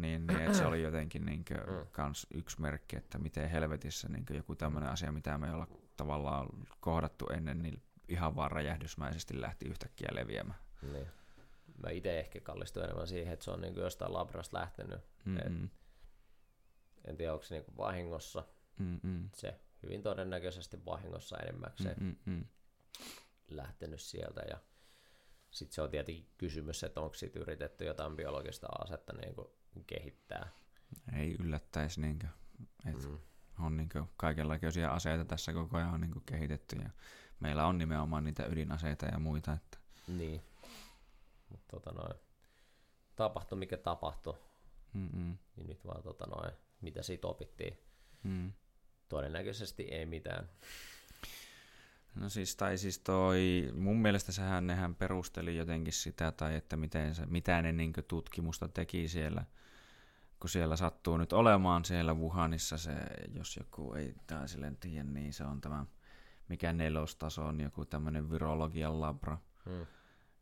niin, 0.02 0.28
niin 0.28 0.42
että 0.42 0.58
se 0.58 0.66
oli 0.66 0.82
jotenkin 0.82 1.26
niin 1.26 1.46
kuin, 1.46 1.60
mm. 1.60 1.88
kans 1.92 2.28
yksi 2.34 2.62
merkki, 2.62 2.98
että 2.98 3.18
miten 3.18 3.50
helvetissä 3.50 4.10
niin 4.10 4.26
joku 4.30 4.56
tämmöinen 4.56 4.90
asia, 4.90 5.12
mitä 5.12 5.38
me 5.38 5.48
ei 5.48 5.54
olla 5.54 5.68
tavallaan 5.98 6.48
kohdattu 6.80 7.28
ennen, 7.28 7.62
niin 7.62 7.84
ihan 8.08 8.36
vaan 8.36 8.52
räjähdysmäisesti 8.52 9.42
lähti 9.42 9.66
yhtäkkiä 9.66 10.10
leviämään. 10.12 10.60
Niin 10.92 11.08
mä 11.84 11.90
itse 11.90 12.20
ehkä 12.20 12.40
kallistun 12.40 12.84
enemmän 12.84 13.08
siihen, 13.08 13.34
että 13.34 13.46
se 13.46 13.52
on 13.52 13.62
niin 13.62 13.74
kuin 13.74 13.84
jostain 13.84 14.14
labrasta 14.14 14.58
lähtenyt. 14.58 15.00
Et, 15.38 15.72
en 17.06 17.18
tiedä, 17.18 17.34
onko 17.34 17.46
se 17.46 17.56
niin 17.56 17.66
kuin 17.66 17.78
vahingossa. 17.78 18.44
Mm-mm. 18.80 19.30
Se 19.34 19.60
hyvin 19.84 20.02
todennäköisesti 20.04 20.86
vahingossa 20.86 21.38
enemmäkseen 21.38 21.98
Mm-mm. 22.00 22.46
lähtenyt 23.48 24.02
sieltä. 24.02 24.42
Ja 24.50 24.60
sitten 25.52 25.76
se 25.76 25.82
on 25.82 25.90
tietenkin 25.90 26.28
kysymys, 26.38 26.84
että 26.84 27.02
onko 27.02 27.14
siitä 27.14 27.40
yritetty 27.40 27.86
jotain 27.86 28.16
biologista 28.16 28.68
asetta 28.84 29.14
niin 29.14 29.36
kuin 29.36 29.48
kehittää. 29.88 30.50
Ei 31.18 31.36
yllättäisi, 31.40 32.02
niin 32.02 32.20
kuin, 32.20 32.30
että 32.94 33.08
mm. 33.08 33.20
on 33.60 33.78
niin 33.78 33.90
kuin 33.90 34.10
kaikenlaisia 34.18 34.92
aseita 34.92 35.26
tässä 35.26 35.54
koko 35.54 35.78
ajan 35.78 35.94
on 35.94 36.02
niin 36.02 36.12
kuin 36.12 36.26
kehitetty 36.26 36.76
ja 36.76 36.90
meillä 37.40 37.66
on 37.66 37.78
nimenomaan 37.78 38.24
niitä 38.24 38.46
ydinaseita 38.46 39.06
ja 39.06 39.20
muita. 39.20 39.54
Että... 39.54 39.78
Niin. 40.08 40.42
Mutta 41.50 41.68
tota 41.72 41.92
noin, 41.92 42.14
tapahtui 43.16 43.58
mikä 43.58 43.78
tapahtui, 43.78 44.38
Mm-mm. 44.94 45.38
niin 45.56 45.68
nyt 45.68 45.86
vaan 45.86 46.04
tota 46.04 46.26
noin, 46.26 46.52
mitä 46.82 47.04
siitä 47.04 47.28
opittiin. 47.28 47.78
Mm. 48.24 48.54
Todennäköisesti 49.10 49.84
ei 49.84 50.06
mitään. 50.06 50.50
No 52.16 52.30
siis, 52.30 52.56
tai 52.56 52.78
siis 52.78 53.00
toi, 53.00 53.72
mun 53.76 54.02
mielestä 54.02 54.32
sehän 54.32 54.68
nehän 54.68 54.96
perusteli 54.96 55.58
jotenkin 55.58 55.94
sitä, 55.94 56.32
tai 56.32 56.56
että 56.56 56.78
miten 56.78 57.16
se, 57.16 57.26
mitä 57.26 57.62
ne 57.62 57.72
niin 57.72 57.94
tutkimusta 58.08 58.68
teki 58.68 59.08
siellä, 59.08 59.46
kun 60.40 60.50
siellä 60.50 60.76
sattuu 60.76 61.18
nyt 61.18 61.34
olemaan 61.34 61.86
siellä 61.86 62.14
Wuhanissa 62.14 62.78
se, 62.78 62.92
jos 63.34 63.58
joku 63.58 63.94
ei 63.94 64.16
tai 64.28 64.50
silleen 64.50 64.78
tiedä, 64.78 65.04
niin 65.04 65.34
se 65.34 65.44
on 65.44 65.62
tämä, 65.62 65.86
mikä 66.48 66.74
nelostaso 66.74 67.46
on 67.46 67.60
joku 67.60 67.86
tämmöinen 67.86 68.30
virologian 68.32 69.02
labra. 69.02 69.38
Hmm 69.66 69.86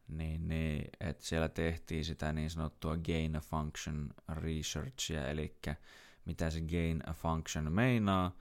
niin, 0.10 0.48
niin 0.48 0.90
että 1.00 1.26
siellä 1.26 1.50
tehtiin 1.50 2.06
sitä 2.06 2.34
niin 2.34 2.50
sanottua 2.50 2.98
gain 2.98 3.36
a 3.36 3.42
function 3.42 4.10
researchia, 4.30 5.28
eli 5.28 5.56
mitä 6.26 6.50
se 6.50 6.62
gain 6.62 7.10
a 7.10 7.14
function 7.14 7.74
meinaa, 7.74 8.36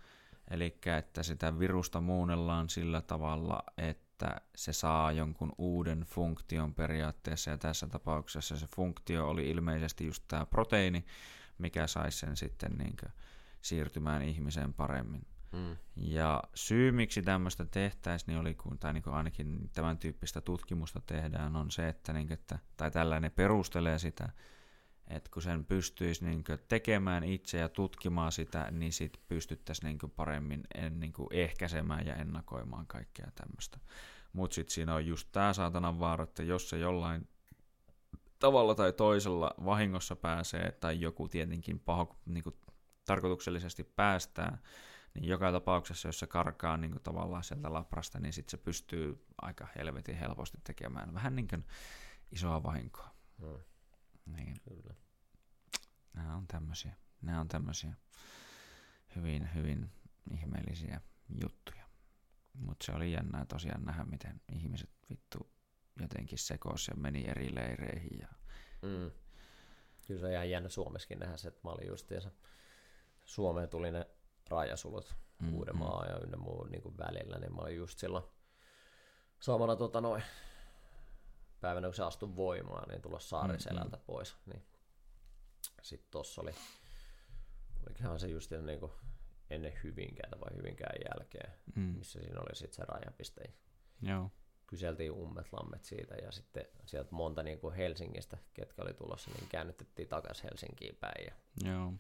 eli 0.51 0.79
että 0.99 1.23
sitä 1.23 1.59
virusta 1.59 2.01
muunnellaan 2.01 2.69
sillä 2.69 3.01
tavalla, 3.01 3.63
että 3.79 4.41
se 4.57 4.73
saa 4.73 5.13
jonkun 5.13 5.53
uuden 5.59 6.01
funktion 6.01 6.75
periaatteessa, 6.75 7.51
ja 7.51 7.59
tässä 7.59 7.87
tapauksessa 7.87 8.57
se 8.57 8.67
funktio 8.67 9.29
oli 9.29 9.51
ilmeisesti 9.51 10.07
just 10.07 10.25
tämä 10.29 10.47
proteiini, 10.47 11.05
mikä 11.59 11.87
saisi 11.87 12.19
sen 12.19 12.37
sitten 12.37 12.73
niin 12.73 12.97
siirtymään 13.61 14.23
ihmiseen 14.23 14.75
paremmin. 14.75 15.27
Mm. 15.53 15.77
Ja 15.97 16.43
syy, 16.55 16.93
miksi 16.93 17.23
tämmöistä 17.23 17.65
tehtäisiin, 17.65 18.27
niin 18.27 18.41
oli, 18.41 18.55
kun, 18.55 18.79
tai 18.79 18.93
niin 18.93 19.03
kuin 19.03 19.15
ainakin 19.15 19.71
tämän 19.73 19.99
tyyppistä 19.99 20.41
tutkimusta 20.41 21.01
tehdään, 21.07 21.57
on 21.57 21.71
se, 21.71 21.89
että, 21.89 22.13
niin 22.13 22.27
kuin, 22.27 22.39
että 22.39 22.59
tai 22.77 22.91
tällainen 22.91 23.31
perustelee 23.31 23.99
sitä, 23.99 24.29
että 25.11 25.31
kun 25.33 25.43
sen 25.43 25.65
pystyisi 25.65 26.25
niin 26.25 26.45
tekemään 26.69 27.25
itse 27.25 27.59
ja 27.59 27.69
tutkimaan 27.69 28.33
sitä, 28.33 28.71
niin 28.71 28.93
sit 28.93 29.21
pystyttäisiin 29.29 29.87
niin 29.87 30.11
paremmin 30.17 30.65
niin 30.91 31.13
ehkäisemään 31.31 32.07
ja 32.07 32.15
ennakoimaan 32.17 32.87
kaikkea 32.87 33.31
tämmöistä. 33.35 33.79
Mutta 34.33 34.55
sitten 34.55 34.75
siinä 34.75 34.95
on 34.95 35.07
just 35.07 35.29
tämä 35.33 35.53
saatanan 35.53 36.01
vaara, 36.01 36.25
että 36.25 36.43
jos 36.43 36.71
se 36.71 36.79
jollain 36.79 37.29
tavalla 38.39 38.75
tai 38.75 38.93
toisella 38.93 39.55
vahingossa 39.65 40.17
pääsee, 40.17 40.73
tai 40.73 41.01
joku 41.01 41.29
tietenkin 41.29 41.81
paho, 41.81 42.17
niin 42.27 42.45
kuin, 42.45 42.57
tarkoituksellisesti 43.05 43.85
päästään, 43.85 44.59
Niin 45.15 45.29
joka 45.29 45.53
tapauksessa, 45.53 46.09
jos 46.09 46.19
se 46.19 46.27
karkaa 46.27 46.77
niin 46.77 46.91
kuin 46.91 47.03
tavallaan 47.03 47.45
sieltä 47.45 47.73
laprasta, 47.73 48.21
niin 48.21 48.33
sitten 48.33 48.51
se 48.51 48.57
pystyy 48.57 49.27
aika 49.43 49.69
helvetin 49.77 50.17
helposti 50.17 50.59
tekemään 50.65 51.15
vähän 51.15 51.37
niin 51.37 51.49
kuin 51.49 51.65
isoa 52.33 52.63
vahinkoa. 52.63 53.11
Mm. 53.39 53.59
Niin. 54.37 54.61
Kyllä. 54.69 54.95
Nämä 56.13 56.37
on 56.37 56.47
tämmöisiä, 56.47 56.93
nämä 57.23 57.41
on 57.41 57.49
tämmöisiä 57.49 57.95
hyvin, 59.17 59.55
hyvin 59.55 59.91
ihmeellisiä 60.31 61.01
juttuja. 61.43 61.85
Mutta 62.55 62.85
se 62.87 62.93
oli 62.93 63.13
jännää 63.13 63.45
tosiaan 63.45 63.85
nähdä, 63.85 64.05
miten 64.05 64.41
ihmiset 64.53 64.91
vittu 65.11 65.51
jotenkin 66.01 66.39
sekos 66.39 66.89
ja 66.89 66.95
meni 66.95 67.25
eri 67.29 67.55
leireihin. 67.55 68.19
Ja... 68.19 68.29
Mm. 68.83 69.11
Kyllä 70.07 70.21
se 70.21 70.27
on 70.27 70.33
ihan 70.33 70.51
jännä 70.51 70.69
Suomessakin 70.69 71.19
nähdä 71.19 71.37
se, 71.37 71.49
että 71.49 71.61
mä 71.65 71.71
olin 71.71 71.87
justiinsa, 71.87 72.31
Suomeen 73.25 73.69
tuli 73.69 73.91
ne 73.91 74.07
rajasulut 74.51 75.15
mm, 75.43 75.55
Uudenmaa 75.55 76.05
mm. 76.05 76.11
ja 76.11 76.19
ynnä 76.19 76.37
muun 76.37 76.71
niin 76.71 76.99
välillä, 76.99 77.39
niin 77.39 77.55
mä 77.55 77.63
olin 77.63 77.77
just 77.77 77.99
silloin 77.99 78.25
samana 79.41 79.77
tota 79.77 80.01
noin, 80.01 80.23
päivänä 81.61 81.89
kun 81.89 81.95
se 81.95 82.03
astui 82.03 82.37
voimaan, 82.37 82.89
niin 82.89 83.03
tulla 83.03 83.19
saariselältä 83.19 83.97
mm, 83.97 84.03
pois. 84.07 84.37
Niin 84.47 84.67
sitten 85.83 86.11
tossa 86.11 86.43
oli, 86.43 86.55
olikohan 87.87 88.21
se 88.21 88.29
just 88.29 88.51
niin 88.51 88.81
kuin 88.81 88.93
ennen 89.51 89.73
Hyvinkäätä 89.85 90.41
vai 90.41 90.57
Hyvinkään 90.57 90.97
jälkeen, 91.11 91.53
mm. 91.75 91.83
missä 91.83 92.21
siinä 92.21 92.41
oli 92.41 92.57
sitten 92.57 92.77
se 92.77 92.85
rajapiste. 92.85 93.53
Joo. 94.03 94.31
Kyseltiin 94.67 95.13
ummet 95.13 95.53
lammet 95.53 95.85
siitä 95.85 96.15
ja 96.15 96.33
sitten 96.33 96.67
sieltä 96.85 97.09
monta 97.13 97.43
niin 97.43 97.61
kuin 97.61 97.75
Helsingistä, 97.75 98.39
ketkä 98.55 98.83
oli 98.83 98.95
tulossa, 98.95 99.31
niin 99.31 99.49
käännytettiin 99.49 100.09
takaisin 100.09 100.45
Helsinkiin 100.45 100.97
päin. 100.97 101.27
Ja, 101.27 101.33
Joo. 101.71 101.93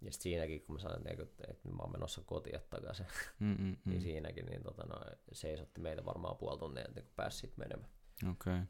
Ja 0.00 0.12
sit 0.12 0.22
siinäkin, 0.22 0.62
kun 0.62 0.74
mä 0.74 0.78
sanoin, 0.78 1.20
että, 1.22 1.44
että 1.48 1.68
mä 1.68 1.76
oon 1.78 1.92
menossa 1.92 2.22
kotiin 2.26 2.60
takaisin, 2.70 3.06
Mm, 3.40 3.56
mm, 3.58 3.76
niin 3.84 4.00
siinäkin 4.02 4.46
niin 4.46 4.62
tota, 4.62 4.82
no, 4.86 5.00
seisotti 5.32 5.80
meitä 5.80 6.04
varmaan 6.04 6.36
puoli 6.36 6.58
tuntia, 6.58 6.84
että 6.88 7.00
kun 7.02 7.12
pääsi 7.16 7.38
sitten 7.38 7.64
menemään. 7.64 7.90
Okei. 8.30 8.54
Okay. 8.54 8.66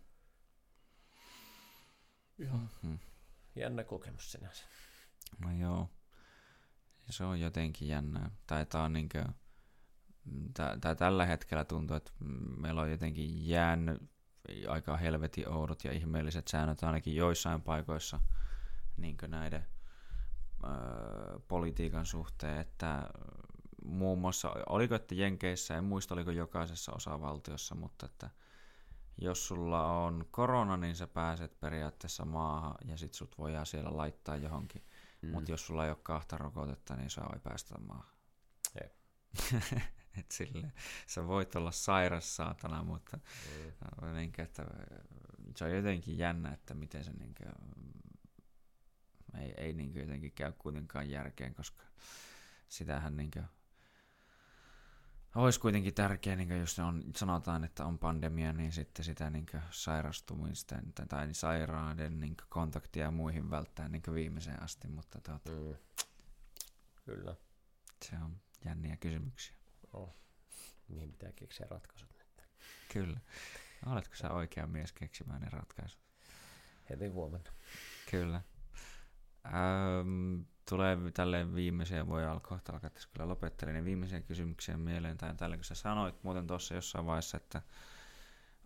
Ihan 2.38 2.70
Mm. 2.82 2.98
jännä 3.56 3.84
kokemus 3.84 4.32
sinänsä. 4.32 4.64
No 5.38 5.52
joo. 5.52 5.88
Ja 7.06 7.12
se 7.12 7.24
on 7.24 7.40
jotenkin 7.40 7.88
jännää. 7.88 8.30
Tai 8.46 8.66
tää 8.66 8.82
on 8.82 8.92
niinkö, 8.92 9.24
tää, 10.55 10.78
tää 10.80 10.94
tällä 10.94 11.26
hetkellä 11.26 11.64
tuntuu, 11.64 11.96
että 11.96 12.12
meillä 12.58 12.80
on 12.82 12.90
jotenkin 12.90 13.48
jäänyt 13.48 14.02
aika 14.68 14.96
helvetin 14.96 15.48
oudot 15.48 15.84
ja 15.84 15.92
ihmeelliset 15.92 16.48
säännöt 16.48 16.82
ainakin 16.82 17.16
joissain 17.16 17.62
paikoissa 17.62 18.20
niin 18.96 19.16
näiden 19.28 19.66
politiikan 21.49 22.07
suhteen, 22.07 22.60
että 22.60 23.10
muun 23.85 24.18
muassa, 24.18 24.51
oliko 24.68 24.94
että 24.94 25.15
Jenkeissä, 25.15 25.76
en 25.76 25.85
muista 25.85 26.15
oliko 26.15 26.31
jokaisessa 26.31 26.93
osavaltiossa, 26.93 27.75
mutta 27.75 28.07
että 28.07 28.31
jos 29.18 29.49
sulla 29.49 29.86
on 30.05 30.25
korona, 30.31 30.76
niin 30.76 30.97
sä 30.97 31.07
pääset 31.07 31.60
periaatteessa 31.60 32.25
maahan 32.25 32.75
ja 32.85 32.97
sit 32.97 33.15
sut 33.15 33.39
voidaan 33.39 33.67
siellä 33.67 33.97
laittaa 33.97 34.36
johonkin. 34.36 34.85
Mm. 35.23 35.31
Mutta 35.31 35.51
jos 35.51 35.67
sulla 35.67 35.85
ei 35.85 35.91
ole 35.91 35.99
kahta 36.02 36.39
rokotetta, 36.39 36.97
niin 36.97 37.10
sä 37.10 37.20
ei 37.35 37.41
päästä 37.41 37.78
maahan. 37.78 38.17
Jep. 38.81 38.93
Et 40.18 40.31
sille, 40.31 40.73
sä 41.07 41.26
voit 41.26 41.57
olla 41.57 41.73
sairas 41.73 42.36
saatana, 42.36 42.83
mutta 42.85 43.18
Mm. 44.02 44.15
niin 44.15 44.33
että 44.39 44.65
se 45.57 45.65
on 45.65 45.76
jotenkin 45.76 46.18
jännä, 46.18 46.52
että 46.52 46.75
miten 46.75 47.05
se 47.05 47.12
niin 47.12 47.35
kuin, 47.35 47.52
ei, 49.39 49.55
ei 49.56 49.73
niin 49.73 49.92
kuin 49.92 50.00
jotenkin 50.00 50.32
käy 50.32 50.52
kuitenkaan 50.58 51.10
järkeen, 51.10 51.55
koska 51.55 51.84
sitähän 52.68 53.16
niin 53.16 53.31
kuin, 53.31 53.44
olisi 55.34 55.60
kuitenkin 55.60 55.94
tärkeää, 55.94 56.36
niin 56.36 56.60
jos 56.60 56.78
on, 56.78 57.05
sanotaan, 57.16 57.65
että 57.65 57.84
on 57.84 57.98
pandemia, 57.98 58.52
niin 58.52 58.73
sitten 58.73 59.05
sitä 59.05 59.31
niin 59.31 59.47
kuin 59.50 59.62
sairastumisten 59.70 60.92
tai 61.08 61.34
sairaiden 61.34 62.20
niin 62.20 62.36
kontaktia 62.48 63.10
muihin 63.10 63.50
välttää 63.50 63.89
niin 63.89 64.02
viimeiseen 64.15 64.62
asti, 64.62 64.89
mutta 64.89 65.20
tuota, 65.20 65.50
Mm. 65.52 65.76
Kyllä. 67.05 67.36
se 68.05 68.16
on 68.24 68.40
jänniä 68.65 68.97
kysymyksiä. 68.97 69.56
Oh. 69.92 70.15
Mihin 70.89 71.12
pitää 71.12 71.32
keksiä 71.32 71.66
ratkaisut 71.70 72.08
nyt. 72.18 72.48
Kyllä. 72.92 73.20
Oletko 73.86 74.15
sä 74.15 74.31
oikea 74.31 74.66
mies 74.66 74.92
keksimään 74.92 75.40
ne 75.40 75.48
ratkaisut? 75.50 76.00
Heti 76.90 77.06
huomenna. 77.06 77.50
Kyllä. 78.10 78.40
Ähm, 79.47 80.41
tulee 80.68 80.99
tälleen 81.15 81.55
viimeiseen, 81.55 82.08
voi 82.08 82.25
alkaa 82.25 82.49
kohta 82.49 82.73
alkaa 82.73 82.91
tässä 82.91 83.08
kyllä 83.12 83.28
lopettelemaan, 83.28 83.75
niin 83.75 83.84
viimeiseen 83.84 84.23
kysymykseen 84.23 84.81
mieleen, 84.81 85.16
tai 85.16 85.34
tällä 85.34 85.57
kun 85.57 85.65
sä 85.65 85.75
sanoit 85.75 86.23
muuten 86.23 86.47
tuossa 86.47 86.75
jossain 86.75 87.07
vaiheessa, 87.07 87.36
että 87.36 87.62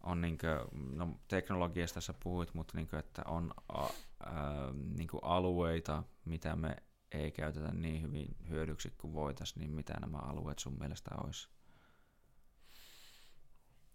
on 0.03 0.21
niinkö, 0.21 0.67
no 0.73 1.21
teknologiasta 1.29 2.01
sä 2.01 2.15
puhuit, 2.23 2.55
mutta 2.55 2.77
niinkö, 2.77 2.99
että 2.99 3.23
on 3.27 3.55
a, 3.69 3.83
ää, 3.83 4.73
niinkö 4.97 5.19
alueita, 5.23 6.03
mitä 6.25 6.57
me 6.57 6.77
ei 7.13 7.31
käytetä 7.31 7.73
niin 7.73 8.03
hyvin 8.03 8.37
hyödyksi 8.49 8.95
kuin 8.99 9.13
voitaisiin, 9.15 9.61
niin 9.61 9.71
mitä 9.71 9.95
nämä 10.01 10.19
alueet 10.19 10.59
sun 10.59 10.79
mielestä 10.79 11.11
olisi? 11.25 11.49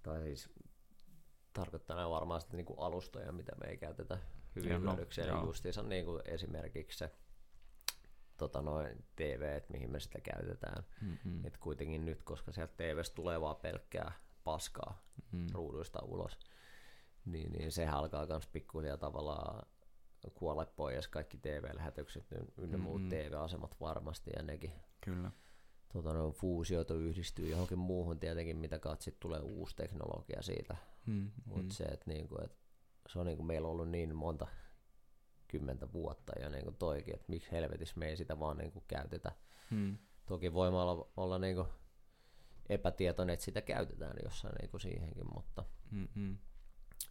Tai 0.04 0.22
siis 0.22 0.50
tarkoittaa 1.56 1.96
nämä 1.96 2.10
varmaan 2.10 2.42
sitten 2.42 2.58
niinku 2.58 2.74
alustoja, 2.74 3.32
mitä 3.32 3.56
me 3.56 3.68
ei 3.68 3.78
käytetä 3.78 4.18
hyvin 4.56 4.70
Joo, 4.70 4.80
no, 4.80 4.92
hyödyksi. 4.92 5.22
Eli 5.22 5.46
justiinsa 5.46 5.84
niinku 5.84 6.20
esimerkiksi 6.26 6.98
se 6.98 7.12
tota 8.38 8.62
noin, 8.62 9.06
TV, 9.16 9.54
että 9.58 9.74
mihin 9.74 9.92
me 9.92 10.00
sitä 10.00 10.20
käytetään. 10.22 10.84
Mm-hmm. 11.02 11.46
Et 11.46 11.58
kuitenkin 11.58 12.06
nyt, 12.06 12.24
koska 12.24 12.52
sieltä 12.52 12.74
TVstä 12.78 13.16
tulee 13.16 13.42
vaan 13.42 13.56
pelkkää 13.56 14.12
paskaa 14.44 15.06
Mm. 15.32 15.48
ruuduista 15.54 16.00
ulos, 16.06 16.40
niin, 17.26 17.52
niin 17.52 17.72
se 17.72 17.88
alkaa 17.88 18.26
myös 18.26 18.48
pikkuhiljaa 18.48 18.98
tavallaan 18.98 19.68
kuolla 20.34 20.66
pois 20.66 21.08
kaikki 21.08 21.38
TV-lähetykset 21.38 22.32
niin 22.32 22.54
ynnä 22.58 22.78
muut 22.78 23.02
Mm-mm. 23.02 23.10
TV-asemat 23.10 23.76
varmasti 23.80 24.32
ja 24.36 24.44
nekin 24.44 24.72
Kyllä. 25.02 25.32
tota, 25.94 26.14
no, 26.14 26.32
fuusioitu 26.32 26.94
yhdistyy 26.94 27.50
johonkin 27.50 27.80
muuhun 27.80 28.20
tietenkin, 28.20 28.58
mitä 28.58 28.80
katsit 28.80 29.20
tulee 29.20 29.40
uusi 29.40 29.76
teknologia 29.76 30.42
siitä. 30.42 30.76
Mm. 31.06 31.32
Mutta 31.46 31.74
se, 31.74 31.84
että 31.84 32.06
niinku, 32.12 32.36
et, 32.44 32.58
se 33.10 33.20
on 33.20 33.26
niinku 33.26 33.44
meillä 33.44 33.68
ollut 33.68 33.90
niin 33.90 34.16
monta 34.16 34.48
kymmentä 35.48 35.94
vuotta 35.94 36.40
ja 36.40 36.50
niinku 36.50 36.72
toikin, 36.72 37.14
että 37.16 37.26
miksi 37.30 37.52
helvetissä 37.52 37.96
me 38.00 38.08
ei 38.10 38.18
sitä 38.18 38.40
vaan 38.40 38.58
niinku 38.58 38.84
käytetä. 38.88 39.32
Mm. 39.72 39.98
Toki 40.26 40.54
voi 40.54 40.68
olla, 40.68 41.08
olla 41.18 41.40
niinku 41.40 41.68
epätietoinen, 42.70 43.34
että 43.34 43.46
sitä 43.46 43.62
käytetään 43.62 44.16
jossain 44.24 44.56
niinku 44.62 44.80
siihenkin, 44.80 45.34
mutta 45.34 45.64
Mm-mm. 45.92 46.38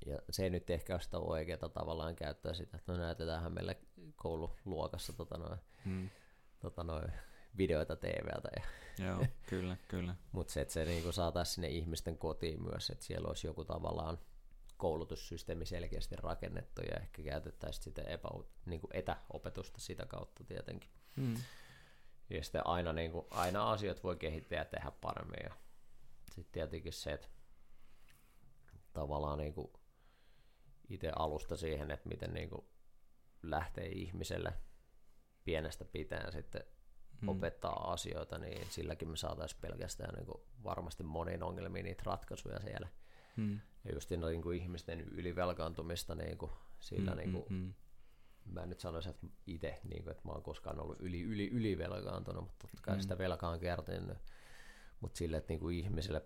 ja 0.06 0.18
se 0.31 0.44
ei 0.44 0.50
nyt 0.50 0.70
ehkä 0.70 0.94
ole 0.94 1.00
sitä 1.00 1.18
oikeaa 1.18 1.68
tavallaan 1.68 2.16
käyttää 2.16 2.55
sitä, 2.55 2.76
että 2.76 2.92
no 2.92 2.98
näytetäänhän 2.98 3.52
meille 3.55 3.78
koululuokassa 4.16 5.12
tota 5.12 5.39
noin, 5.39 5.58
Mm. 5.84 6.10
tota 6.60 6.84
noin, 6.84 7.12
videoita 7.58 7.97
TVltä. 7.97 8.49
Ja, 8.57 8.65
Joo, 9.07 9.26
kyllä, 9.47 9.76
kyllä. 9.89 10.15
mutta 10.33 10.52
se, 10.52 10.60
että 10.60 10.74
se 10.74 10.84
niinku 10.84 11.12
saataisiin 11.12 11.55
sinne 11.55 11.68
ihmisten 11.68 12.18
kotiin 12.18 12.62
myös, 12.62 12.91
että 12.91 13.05
siellä 13.05 13.28
olisi 13.28 13.47
joku 13.47 13.65
tavallaan 13.65 14.18
koulutussysteemi 14.76 15.66
selkeästi 15.66 16.16
rakennettu 16.16 16.83
ja 16.83 16.97
ehkä 16.97 17.23
käytettäisiin 17.23 17.84
sitä 17.84 18.02
epä, 18.02 18.28
niinku 18.66 18.89
etäopetusta 18.92 19.81
sitä 19.81 20.07
kautta 20.07 20.44
tietenkin. 20.44 20.91
Mm. 21.16 21.34
Ja 22.31 22.44
sitten 22.44 22.66
aina, 22.66 22.92
niin 22.92 23.12
kuin, 23.12 23.26
aina 23.31 23.70
asiat 23.70 24.05
voi 24.05 24.16
kehittää 24.16 24.58
ja 24.58 24.65
tehdä 24.65 24.92
paremmin. 25.00 25.41
Ja 25.44 25.55
sitten 26.33 26.52
tietenkin 26.52 26.92
se, 26.92 27.12
että 27.12 27.28
tavallaan 28.92 29.39
niin 29.39 29.55
kuin 29.55 29.73
itse 30.89 31.12
alusta 31.16 31.57
siihen, 31.57 31.91
että 31.91 32.08
miten 32.08 32.34
niin 32.34 32.49
kuin 32.49 32.66
lähtee 33.42 33.89
ihmiselle 33.89 34.52
pienestä 35.44 35.84
pitäen 35.84 36.33
sitten 36.33 36.65
Mm. 37.25 37.28
opettaa 37.28 37.93
asioita, 37.93 38.39
niin 38.39 38.67
silläkin 38.70 39.09
me 39.09 39.17
saataisiin 39.17 39.61
pelkästään 39.61 40.15
niin 40.15 40.27
kuin 40.27 40.41
varmasti 40.65 41.03
moniin 41.03 41.43
ongelmiin 41.43 41.85
niitä 41.85 42.03
ratkaisuja 42.07 42.61
siellä. 42.61 42.89
Mm. 43.36 43.61
Ja 43.85 43.93
just 43.94 44.11
niin 44.11 44.43
kuin 44.43 44.59
ihmisten 44.62 45.01
ylivelkaantumista 45.01 46.15
niin 46.15 46.39
kuin 46.39 46.53
sillä 46.81 47.11
Mm, 47.11 47.17
niin 47.17 47.33
kuin, 47.33 47.44
mm, 47.51 47.57
mm. 47.57 47.75
mä 48.53 48.62
en 48.62 48.69
nyt 48.69 48.81
sanoisi, 48.81 49.09
että 49.11 49.27
itse, 49.47 49.81
niin 49.85 50.03
kuin, 50.03 50.11
että 50.11 50.23
mä 50.28 50.33
oon 50.33 50.43
koskaan 50.43 50.81
ollut 50.81 51.01
yli, 51.01 51.20
yli, 51.23 51.49
ylivelkaantunut, 51.49 52.44
mutta 52.44 52.59
totta 52.69 52.83
kai 52.83 52.97
Mm. 52.97 53.01
sitä 53.03 53.19
velkaa 53.19 53.51
on 53.51 53.61
kertynyt. 53.61 54.19
Mutta 55.01 55.19
sille, 55.19 55.36
että 55.36 55.53
niin 55.53 55.61
kuin 55.61 55.77
ihmisille 55.78 56.23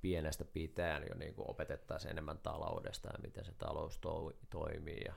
pienestä 0.00 0.44
pitäen 0.44 1.04
jo 1.08 1.14
niin 1.14 1.34
kuin 1.34 1.50
opetettaisiin 1.50 2.10
enemmän 2.10 2.38
taloudesta 2.38 3.08
ja 3.12 3.18
miten 3.22 3.44
se 3.44 3.52
talous 3.52 3.98
to- 3.98 4.32
toimii 4.50 5.00
ja 5.04 5.14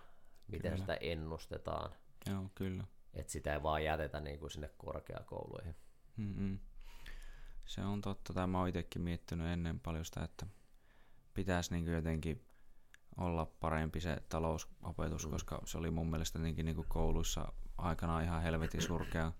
miten 0.47 0.71
Kyllä. 0.71 0.77
sitä 0.77 0.93
ennustetaan. 0.95 1.91
Joo, 2.29 2.49
kyllä. 2.55 2.83
Että 3.15 3.31
sitä 3.31 3.53
ei 3.53 3.63
vaan 3.63 3.83
jätetä 3.83 4.19
niin 4.19 4.39
kuin 4.39 4.51
sinne 4.51 4.69
korkeakouluihin. 4.77 5.75
Mm-mm. 6.17 6.59
Se 7.65 7.81
on 7.81 8.01
totta, 8.01 8.33
tai 8.33 8.47
mä 8.47 8.59
oon 8.59 8.67
itsekin 8.67 9.01
miettinyt 9.01 9.47
ennen 9.47 9.79
paljon 9.79 10.05
sitä, 10.05 10.23
että 10.23 10.45
pitäisi 11.33 11.73
niin 11.73 11.93
jotenkin 11.93 12.45
olla 13.17 13.45
parempi 13.45 13.99
se 13.99 14.17
talousopetus, 14.29 15.25
Mm. 15.25 15.31
koska 15.31 15.61
se 15.65 15.77
oli 15.77 15.91
mun 15.91 16.09
mielestä 16.09 16.39
jotenkin 16.39 16.65
niin 16.65 16.85
kouluissa 16.87 17.53
aikanaan 17.77 18.23
ihan 18.23 18.41
helvetin 18.41 18.81
surkea. 18.81 19.33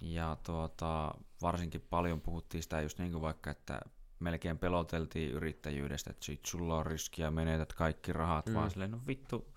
Ja 0.00 0.36
tuota, 0.46 1.14
varsinkin 1.42 1.80
paljon 1.80 2.20
puhuttiin 2.20 2.62
sitä 2.62 2.80
just 2.80 2.98
niin 2.98 3.12
kuin 3.12 3.22
vaikka, 3.22 3.50
että 3.50 3.80
melkein 4.18 4.58
peloteltiin 4.58 5.32
yrittäjyydestä, 5.32 6.10
että 6.10 6.24
sit 6.24 6.44
sulla 6.46 6.76
on 6.76 6.86
riskiä, 6.86 7.30
menetät 7.30 7.72
kaikki 7.72 8.12
rahat, 8.12 8.46
mm. 8.46 8.54
vaan 8.54 8.70
silleen, 8.70 8.90
no 8.90 9.00
vittu, 9.06 9.54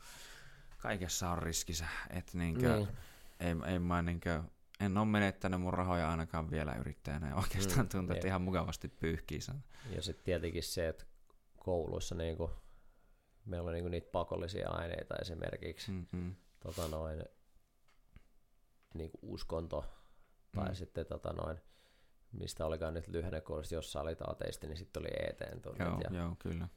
kaikessa 0.85 1.29
on 1.29 1.37
riskinsä, 1.37 1.85
että 2.09 2.37
niinkö, 2.37 2.75
niin. 2.75 2.87
ei, 3.39 3.73
ei 3.73 3.79
mä 3.79 4.01
niinkö, 4.01 4.43
en 4.79 4.97
ole 4.97 5.05
menettänyt 5.05 5.61
mun 5.61 5.73
rahoja 5.73 6.09
ainakaan 6.09 6.51
vielä 6.51 6.75
yrittäjänä, 6.75 7.29
ja 7.29 7.35
oikeastaan 7.35 7.85
mm, 7.85 7.89
tuntuu, 7.89 8.15
että 8.15 8.27
ihan 8.27 8.41
mukavasti 8.41 8.87
pyyhkii 8.87 9.41
sen. 9.41 9.63
Ja 9.95 10.01
sitten 10.01 10.25
tietenkin 10.25 10.63
se, 10.63 10.87
että 10.87 11.05
kouluissa 11.57 12.15
niinku, 12.15 12.51
meillä 13.45 13.67
on 13.67 13.73
niinku 13.73 13.89
niitä 13.89 14.11
pakollisia 14.11 14.69
aineita 14.69 15.15
esimerkiksi, 15.21 15.91
mm-hmm. 15.91 16.35
tota 16.59 16.87
noin, 16.87 17.23
niinku 18.93 19.19
uskonto, 19.21 19.85
tai 20.51 20.69
mm. 20.69 20.75
sitten 20.75 21.05
tota 21.05 21.33
noin, 21.33 21.57
mistä 22.31 22.65
olikaan 22.65 22.93
nyt 22.93 23.07
lyhennekoulussa, 23.07 23.75
jos 23.75 23.91
sä 23.91 24.01
olit 24.01 24.19
ateisti, 24.27 24.67
niin 24.67 24.77
sitten 24.77 25.01
oli 25.01 25.29
eteen 25.29 25.61
tunnit. 25.61 25.79
Joo, 25.79 25.99
ja, 26.09 26.17
joo, 26.17 26.35
kyllä. 26.39 26.67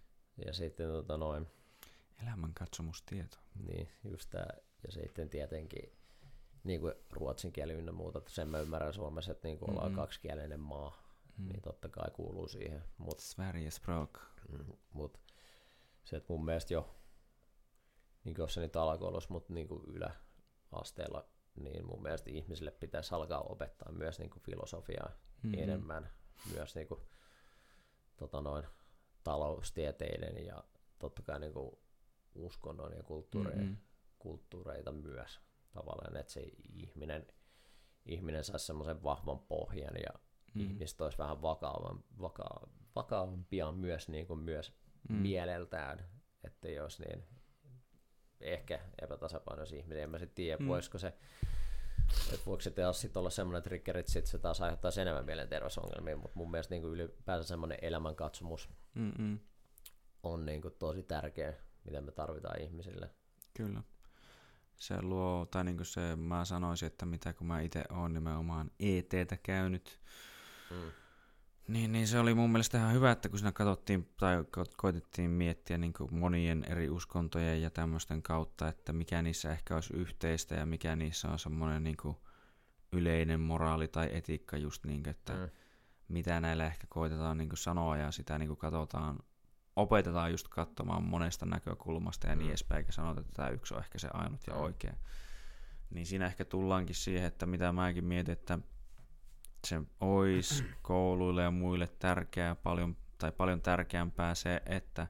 Ja 0.47 0.53
sitten 0.53 0.89
tota 0.89 1.17
noin... 1.17 1.47
Elämänkatsomustieto. 2.23 3.39
Niin, 3.67 3.89
just 4.05 4.31
tää. 4.31 4.55
Ja 4.87 4.93
sitten 4.93 5.31
tietenkin 5.31 5.99
niin 6.65 6.81
kuin 6.81 6.95
ruotsin 7.11 7.53
kieli 7.53 7.73
ynnä 7.73 7.93
muuta, 7.93 8.23
sen 8.29 8.49
mä 8.49 8.59
ymmärrän 8.59 8.95
Suomessa, 8.95 9.33
että 9.33 9.49
niin 9.49 9.59
kuin 9.59 9.69
mm-hmm. 9.69 9.79
ollaan 9.79 9.95
kaksikielinen 9.95 10.61
maa, 10.61 11.03
mm. 11.39 11.49
niin 11.49 11.63
totta 11.63 11.89
kai 11.89 12.11
kuuluu 12.11 12.49
siihen. 12.49 12.85
Mut, 12.99 13.21
Sverige 13.21 13.71
språk. 13.71 14.21
Mm, 14.53 14.65
mut 14.93 15.19
se, 16.05 16.17
että 16.17 16.33
mun 16.33 16.45
mielestä 16.45 16.75
jo, 16.75 16.95
niin 18.25 18.35
kuin 18.35 18.43
jossain 18.43 18.71
alakoulussa, 18.75 19.33
mutta 19.33 19.53
niin 19.53 19.69
kuin 19.69 19.83
yläasteella, 19.87 21.29
niin 21.57 21.87
mun 21.87 22.03
mielestä 22.03 22.31
ihmisille 22.31 22.71
pitäisi 22.71 23.15
alkaa 23.15 23.41
opettaa 23.41 23.93
myös 23.93 24.19
niin 24.19 24.31
kuin 24.31 24.43
filosofiaa 24.43 25.09
mm-hmm. 25.09 25.63
enemmän, 25.63 26.11
myös 26.53 26.75
niin 26.75 26.89
kuin, 26.89 27.01
tota 28.17 28.43
noin, 28.43 28.65
taloustieteiden 29.25 30.47
ja 30.47 30.65
totta 30.99 31.23
kai 31.23 31.41
niin 31.41 31.53
kuin 31.53 31.79
uskonnon 32.35 32.93
ja 32.97 33.03
kulttuureita, 33.03 33.61
mm-hmm. 33.61 33.77
kulttuureita 34.19 34.93
myös 34.93 35.41
tavallaan, 35.73 36.17
että 36.17 36.33
se 36.33 36.41
ihminen, 36.73 37.27
ihminen 38.07 38.45
saisi 38.45 38.67
semmoisen 38.67 39.03
vahvan 39.03 39.39
pohjan 39.39 39.95
ja 39.97 40.21
mm. 40.55 40.61
ihmiset 40.61 41.01
olisi 41.01 41.19
vähän 41.19 41.43
vakaavan, 41.43 42.05
vaka, 42.21 42.69
vakaavampia 42.97 43.73
myös, 43.73 44.09
niin 44.09 44.27
kuin 44.27 44.41
myös 44.41 44.73
mm. 45.09 45.17
mieleltään, 45.17 46.05
että 46.45 46.69
jos 46.69 47.01
niin 47.01 47.25
ehkä 48.41 48.81
epätasapainoisia 49.03 49.79
ihmisiä, 49.79 50.05
en 50.05 50.11
mä 50.11 50.19
sitten 50.19 50.35
tiedä, 50.35 50.57
mm. 50.57 50.69
voisiko 50.69 50.99
se 50.99 51.13
että 52.33 52.47
voiko 52.47 52.61
se 52.61 52.71
taas 52.71 53.01
sit 53.01 53.17
olla 53.17 53.31
semmoinen 53.31 53.63
triggeri, 53.63 54.01
että 54.01 54.13
sit 54.13 54.27
se 54.27 54.39
taas 54.39 54.61
aiheuttaa 54.61 54.91
enemmän 55.01 55.25
mielenterveysongelmia, 55.25 56.17
mutta 56.17 56.39
mun 56.39 56.51
mielestä 56.51 56.75
niin 56.75 56.83
kuin 56.83 56.95
ylipäänsä 56.95 57.49
semmoinen 57.49 57.79
elämänkatsomus 57.83 58.69
Mm-mm. 58.95 59.39
on 60.23 60.47
niin 60.47 60.63
kuin 60.63 60.75
tosi 60.79 61.03
tärkeä, 61.03 61.55
mitä 61.85 62.01
me 62.01 62.13
tarvitaan 62.13 62.61
ihmisille. 62.61 63.11
Kyllä 63.55 63.83
se 64.79 65.03
luo, 65.03 65.47
tai 65.51 65.65
niin 65.65 65.77
kuin 65.77 65.87
se, 65.87 66.17
mä 66.17 66.45
sanoisin, 66.45 66.87
että 66.87 67.07
mitä 67.07 67.33
kun 67.33 67.47
mä 67.47 67.61
itse 67.61 67.85
oon 67.91 68.13
nimenomaan 68.13 68.71
ETtä 68.81 69.37
käynyt, 69.43 70.01
mm. 70.71 70.91
niin, 71.69 71.93
niin 71.93 72.09
se 72.09 72.19
oli 72.19 72.35
mun 72.35 72.53
mielestä 72.53 72.79
ihan 72.79 72.93
hyvä, 72.93 73.11
että 73.11 73.29
kun 73.29 73.39
siinä 73.39 73.53
katsottiin 73.53 74.09
tai 74.17 74.43
ko- 74.43 74.75
koitettiin 74.77 75.31
miettiä 75.31 75.79
niin 75.79 75.93
kuin 75.93 76.15
monien 76.15 76.65
eri 76.69 76.91
uskontojen 76.91 77.63
ja 77.63 77.71
tämmöisten 77.71 78.23
kautta, 78.23 78.69
että 78.69 78.93
mikä 78.93 79.23
niissä 79.23 79.53
ehkä 79.53 79.75
olisi 79.75 79.97
yhteistä 79.97 80.55
ja 80.55 80.67
mikä 80.67 80.97
niissä 80.97 81.29
on 81.29 81.39
semmoinen 81.39 81.85
niin 81.85 81.97
kuin 81.97 82.17
yleinen 82.93 83.41
moraali 83.41 83.89
tai 83.89 84.09
etiikka 84.13 84.57
just 84.57 84.85
niin, 84.85 85.09
että 85.09 85.33
mm. 85.33 85.49
mitä 86.09 86.41
näillä 86.41 86.67
ehkä 86.67 86.87
koitetaan 86.89 87.39
niin 87.39 87.49
kuin 87.49 87.59
sanoa 87.59 87.97
ja 87.97 88.11
sitä 88.11 88.39
niin 88.39 88.49
kuin 88.49 88.59
katsotaan 88.59 89.19
opetetaan 89.79 90.31
just 90.31 90.49
katsomaan 90.49 91.03
monesta 91.03 91.47
näkökulmasta 91.47 92.27
ja 92.27 92.35
niin 92.35 92.47
mm. 92.47 92.51
edespäin, 92.51 92.79
eikä 92.79 92.93
sanota, 92.93 93.21
että 93.21 93.33
tämä 93.33 93.49
yksi 93.49 93.75
on 93.75 93.81
ehkä 93.81 93.99
se 93.99 94.09
ainut 94.13 94.41
ja 94.47 94.55
mm. 94.55 94.61
oikea. 94.61 94.97
Niin 95.91 96.07
siinä 96.07 96.27
ehkä 96.27 96.45
tullaankin 96.45 96.95
siihen, 96.95 97.27
että 97.27 97.47
mitä 97.47 97.73
mäkin 97.73 98.05
mietin, 98.05 98.33
että 98.33 98.59
se 99.67 99.83
olisi 100.01 100.65
kouluille 100.83 101.43
ja 101.43 101.51
muille 101.51 101.87
tärkeää 101.87 102.55
paljon, 102.55 102.97
tai 103.19 103.33
paljon 103.33 103.61
tärkeämpää 103.61 104.35
se, 104.35 104.63
että 104.67 105.07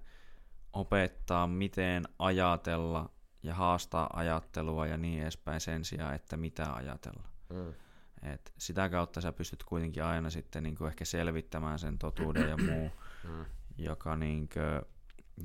opettaa 0.72 1.46
miten 1.46 2.04
ajatella 2.18 3.10
ja 3.42 3.54
haastaa 3.54 4.10
ajattelua 4.12 4.86
ja 4.86 4.96
niin 4.96 5.22
edespäin 5.22 5.60
sen 5.60 5.84
sijaan, 5.84 6.14
että 6.14 6.36
mitä 6.36 6.74
ajatella. 6.74 7.28
Mm. 7.50 7.74
Et 8.22 8.52
sitä 8.58 8.88
kautta 8.88 9.20
sä 9.20 9.32
pystyt 9.32 9.62
kuitenkin 9.62 10.04
aina 10.04 10.30
sitten 10.30 10.62
niin 10.62 10.76
kuin 10.76 10.88
ehkä 10.88 11.04
selvittämään 11.04 11.78
sen 11.78 11.98
totuuden 11.98 12.48
ja 12.48 12.56
muu. 12.72 12.90
Mm 13.24 13.44
joka 13.78 14.16
niinkö 14.16 14.82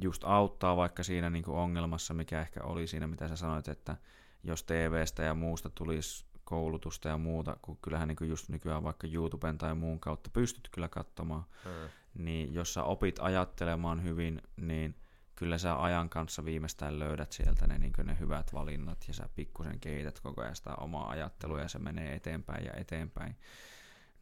just 0.02 0.24
auttaa 0.24 0.78
vaikka 0.78 1.04
siinä 1.04 1.30
niinkö 1.30 1.52
ongelmassa, 1.52 2.14
mikä 2.14 2.42
ehkä 2.42 2.64
oli 2.64 2.88
siinä, 2.88 3.08
mitä 3.08 3.28
sä 3.28 3.36
sanoit, 3.36 3.68
että 3.68 3.98
jos 4.44 4.64
TVstä 4.64 5.24
ja 5.24 5.34
muusta 5.34 5.70
tulisi 5.70 6.26
koulutusta 6.44 7.10
ja 7.10 7.18
muuta, 7.18 7.58
kun 7.62 7.78
kyllähän 7.82 8.08
niin 8.08 8.30
just 8.30 8.50
nykyään 8.50 8.84
vaikka 8.84 9.08
YouTuben 9.08 9.58
tai 9.58 9.76
muun 9.76 10.00
kautta 10.00 10.30
pystyt 10.30 10.70
kyllä 10.72 10.88
katsomaan, 10.88 11.44
hmm. 11.64 11.90
niin 12.14 12.54
jos 12.54 12.74
sä 12.74 12.84
opit 12.84 13.20
ajattelemaan 13.20 14.04
hyvin, 14.04 14.42
niin 14.58 14.96
kyllä 15.36 15.58
sä 15.58 15.82
ajan 15.84 16.10
kanssa 16.10 16.46
viimeistään 16.46 17.00
löydät 17.00 17.32
sieltä 17.32 17.68
ne, 17.68 17.78
niin 17.78 17.94
ne 18.04 18.18
hyvät 18.20 18.54
valinnat 18.54 19.06
ja 19.08 19.14
sä 19.14 19.30
pikkusen 19.36 19.80
kehität 19.80 20.20
koko 20.20 20.42
ajan 20.42 20.56
sitä 20.56 20.76
omaa 20.76 21.10
ajattelua 21.10 21.60
ja 21.60 21.68
se 21.68 21.80
menee 21.80 22.16
eteenpäin 22.16 22.66
ja 22.66 22.74
eteenpäin. 22.74 23.36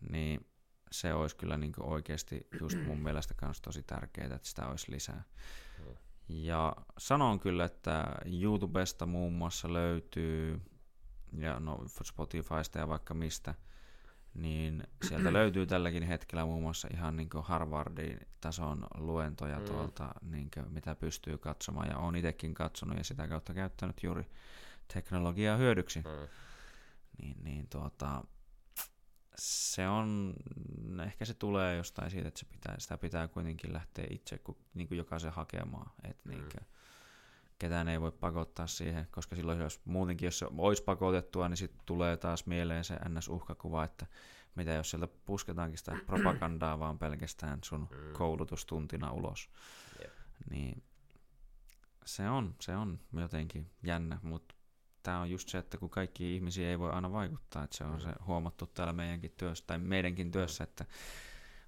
Niin 0.10 0.46
se 0.92 1.14
olisi 1.14 1.36
kyllä 1.36 1.58
niin 1.58 1.74
oikeasti 1.80 2.48
just 2.62 2.78
mun 2.86 3.00
mielestä 3.04 3.34
myös 3.42 3.62
tosi 3.62 3.84
tärkeää, 3.84 4.36
että 4.36 4.48
sitä 4.48 4.68
olisi 4.68 4.92
lisää. 4.92 5.24
Ja 6.30 6.76
sanon 6.98 7.40
kyllä, 7.40 7.66
että 7.66 8.16
YouTubesta 8.42 9.06
muun 9.06 9.34
muassa 9.34 9.74
löytyy, 9.74 10.62
ja 11.38 11.60
no 11.60 11.86
Spotifysta 12.04 12.80
ja 12.80 12.88
vaikka 12.88 13.14
mistä, 13.14 13.56
niin 14.34 14.84
sieltä 15.08 15.34
löytyy 15.40 15.66
tälläkin 15.66 16.04
hetkellä 16.04 16.46
muun 16.46 16.62
muassa 16.64 16.88
ihan 16.94 17.18
niin 17.18 17.30
Harvardin 17.44 18.20
tason 18.42 18.88
luentoja 18.98 19.60
mm. 19.60 19.66
tuolta, 19.66 20.14
niin 20.22 20.52
kuin, 20.54 20.74
mitä 20.74 20.96
pystyy 20.96 21.38
katsomaan. 21.38 21.88
Ja 21.90 21.98
olen 21.98 22.16
itsekin 22.16 22.54
katsonut 22.54 22.98
ja 22.98 23.04
sitä 23.04 23.28
kautta 23.28 23.54
käyttänyt 23.54 24.04
juuri 24.04 24.30
teknologiaa 24.94 25.58
hyödyksi. 25.58 26.00
Mm. 26.00 26.28
Niin, 27.22 27.44
niin 27.44 27.68
tuota, 27.70 28.24
se 29.36 29.88
on, 29.88 30.34
ehkä 31.06 31.26
se 31.26 31.34
tulee 31.34 31.76
jostain 31.76 32.12
siitä, 32.12 32.28
että 32.28 32.40
se 32.40 32.46
pitää, 32.46 32.76
sitä 32.80 32.98
pitää 32.98 33.28
kuitenkin 33.28 33.74
lähteä 33.74 34.06
itse 34.10 34.38
kun, 34.38 34.58
niin 34.74 34.88
kuin 34.88 34.98
jokaisen 34.98 35.32
hakemaan. 35.32 35.92
Että 36.04 36.22
mm. 36.26 36.32
niin 36.32 36.42
kuin, 36.42 36.68
ketään 37.60 37.88
ei 37.88 38.02
voi 38.02 38.12
pakottaa 38.12 38.68
siihen, 38.68 39.08
koska 39.12 39.36
silloin 39.36 39.60
jos 39.60 39.82
muutenkin, 39.86 40.28
jos 40.28 40.40
se 40.40 40.48
olisi 40.58 40.84
pakotettua, 40.84 41.50
niin 41.50 41.58
sitten 41.58 41.82
tulee 41.86 42.18
taas 42.18 42.46
mieleen 42.46 42.84
se 42.84 42.96
ns-uhkakuva, 43.10 43.84
että 43.84 44.06
mitä 44.56 44.72
jos 44.72 44.90
sieltä 44.90 45.08
pusketaankin 45.26 45.78
sitä 45.78 45.96
propagandaa 46.08 46.80
vaan 46.80 47.00
pelkästään 47.00 47.60
sun 47.64 47.88
mm. 47.92 48.14
koulutustuntina 48.14 49.12
ulos. 49.12 49.50
Yep. 50.02 50.12
Niin 50.50 50.84
se 52.06 52.30
on, 52.30 52.56
se 52.62 52.76
on 52.76 53.00
jotenkin 53.14 53.72
jännä, 53.84 54.20
mutta 54.22 54.56
tämä 55.04 55.22
on 55.22 55.30
just 55.30 55.50
se, 55.50 55.58
että 55.58 55.78
kun 55.78 55.90
kaikki 55.90 56.36
ihmisiä 56.36 56.70
ei 56.70 56.80
voi 56.80 56.92
aina 56.92 57.12
vaikuttaa, 57.12 57.64
että 57.64 57.78
se 57.78 57.84
on 57.84 57.94
mm. 57.94 58.00
se 58.00 58.10
huomattu 58.28 58.68
täällä 58.68 58.94
meidänkin 58.94 59.34
työssä, 59.38 59.64
tai 59.68 59.78
meidänkin 59.78 60.32
työssä, 60.32 60.64
että 60.64 60.86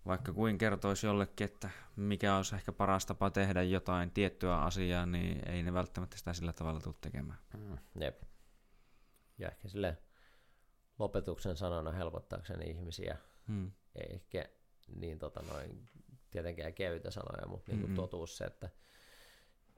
vaikka 0.05 0.33
kuin 0.33 0.57
kertoisi 0.57 1.05
jollekin, 1.05 1.45
että 1.45 1.69
mikä 1.95 2.37
olisi 2.37 2.55
ehkä 2.55 2.71
paras 2.71 3.05
tapa 3.05 3.29
tehdä 3.29 3.63
jotain 3.63 4.11
tiettyä 4.11 4.57
asiaa, 4.57 5.05
niin 5.05 5.49
ei 5.49 5.63
ne 5.63 5.73
välttämättä 5.73 6.17
sitä 6.17 6.33
sillä 6.33 6.53
tavalla 6.53 6.81
tule 6.81 6.95
tekemään. 7.01 7.39
Mm, 7.57 7.77
jep. 8.01 8.23
Ja 9.37 9.47
ehkä 9.49 9.67
sille 9.67 9.97
lopetuksen 10.99 11.57
sanana 11.57 11.91
helpottaakseni 11.91 12.69
ihmisiä, 12.69 13.17
hmm. 13.47 13.71
ei 13.95 14.13
ehkä 14.13 14.45
niin 14.95 15.19
tota 15.19 15.41
noin, 15.41 15.89
tietenkään 16.31 16.73
kevyitä 16.73 17.11
sanoja, 17.11 17.47
mutta 17.47 17.71
niin 17.71 17.79
kuin 17.79 17.89
mm-hmm. 17.89 18.01
totuus 18.01 18.37
se, 18.37 18.45
että 18.45 18.69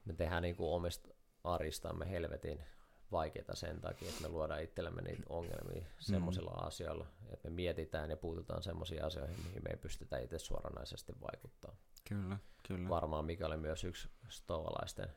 me 0.05 0.13
tehdään 0.13 0.43
niin 0.43 0.55
kuin 0.55 0.69
omista 0.73 1.09
aristamme 1.43 2.09
helvetin 2.09 2.63
vaikeita 3.11 3.55
sen 3.55 3.81
takia, 3.81 4.09
että 4.09 4.21
me 4.21 4.27
luodaan 4.27 4.63
itsellemme 4.63 5.01
niitä 5.01 5.23
ongelmia 5.29 5.81
mm. 5.81 5.87
semmoisilla 5.99 6.61
mm. 6.61 6.67
asioilla, 6.67 7.07
että 7.33 7.49
me 7.49 7.55
mietitään 7.55 8.09
ja 8.09 8.17
puututaan 8.17 8.63
semmoisiin 8.63 9.03
asioihin, 9.03 9.39
mihin 9.45 9.63
me 9.63 9.69
ei 9.69 9.77
pystytä 9.77 10.17
itse 10.17 10.39
suoranaisesti 10.39 11.13
vaikuttaa. 11.21 11.75
Kyllä, 12.07 12.37
kyllä. 12.67 12.89
Varmaan 12.89 13.25
mikä 13.25 13.45
oli 13.45 13.57
myös 13.57 13.83
yksi 13.83 14.09
stovalaisten 14.29 15.09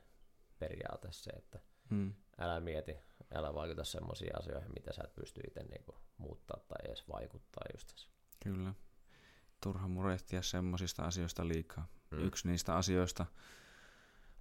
periaate 0.59 1.09
se, 1.11 1.31
että 1.31 1.59
mm. 1.91 2.15
älä 2.39 2.61
mieti, 2.61 2.97
älä 3.35 3.55
vaikuta 3.55 3.85
semmoisiin 3.85 4.39
asioihin, 4.39 4.73
mitä 4.75 4.93
sä 4.93 5.03
et 5.05 5.15
pysty 5.15 5.41
itse 5.47 5.63
niinku 5.63 5.95
muuttaa 6.19 6.61
tai 6.69 6.79
edes 6.85 7.09
vaikuttaa 7.09 7.65
just 7.75 8.09
Kyllä. 8.45 8.75
Turha 9.63 9.89
murehtia 9.89 10.43
semmoisista 10.43 11.03
asioista 11.03 11.49
liikaa. 11.49 11.89
Mm. 12.11 12.19
Yksi 12.19 12.49
niistä 12.49 12.77
asioista, 12.77 13.27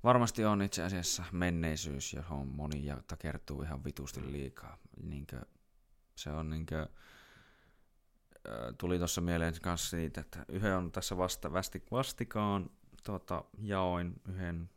varmasti 0.03 0.45
on 0.45 0.61
itse 0.61 0.83
asiassa 0.83 1.23
menneisyys, 1.31 2.13
johon 2.13 2.47
moni 2.47 2.85
ja 2.85 2.97
takertuu 3.07 3.61
ihan 3.61 3.83
vitusti 3.83 4.31
liikaa. 4.31 4.77
Niinkö, 5.03 5.41
se 6.15 6.29
on 6.29 6.49
niinkö, 6.49 6.87
tuli 8.77 8.97
tuossa 8.97 9.21
mieleen 9.21 9.53
kanssa 9.61 9.89
siitä, 9.89 10.21
että 10.21 10.45
yhden 10.49 10.77
on 10.77 10.91
tässä 10.91 11.17
vasta, 11.17 11.53
vasti, 11.53 11.83
vastikaan 11.91 12.69
tuota, 13.03 13.43
jaoin 13.57 14.21
yhden 14.29 14.69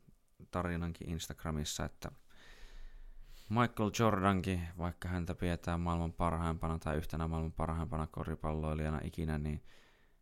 tarinankin 0.50 1.10
Instagramissa, 1.10 1.84
että 1.84 2.10
Michael 3.48 3.90
Jordankin, 3.98 4.68
vaikka 4.78 5.08
häntä 5.08 5.34
pidetään 5.34 5.80
maailman 5.80 6.12
parhaimpana 6.12 6.78
tai 6.78 6.96
yhtenä 6.96 7.28
maailman 7.28 7.52
parhaimpana 7.52 8.06
koripalloilijana 8.06 9.00
ikinä, 9.04 9.38
niin 9.38 9.64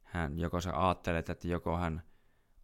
hän 0.02 0.39
joko 0.39 0.60
se 0.60 0.70
ajattelee, 0.70 1.18
että 1.18 1.49
joko 1.49 1.77
hän 1.78 2.02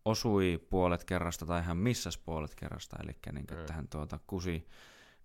osui 0.05 0.67
puolet 0.71 1.05
kerrasta 1.05 1.47
tai 1.47 1.63
hän 1.63 1.77
missasi 1.77 2.21
puolet 2.25 2.55
kerrasta, 2.55 2.97
eli 3.03 3.17
niin, 3.33 3.47
että 3.53 3.73
hän 3.73 3.89
tuota, 3.89 4.19
kusi 4.27 4.69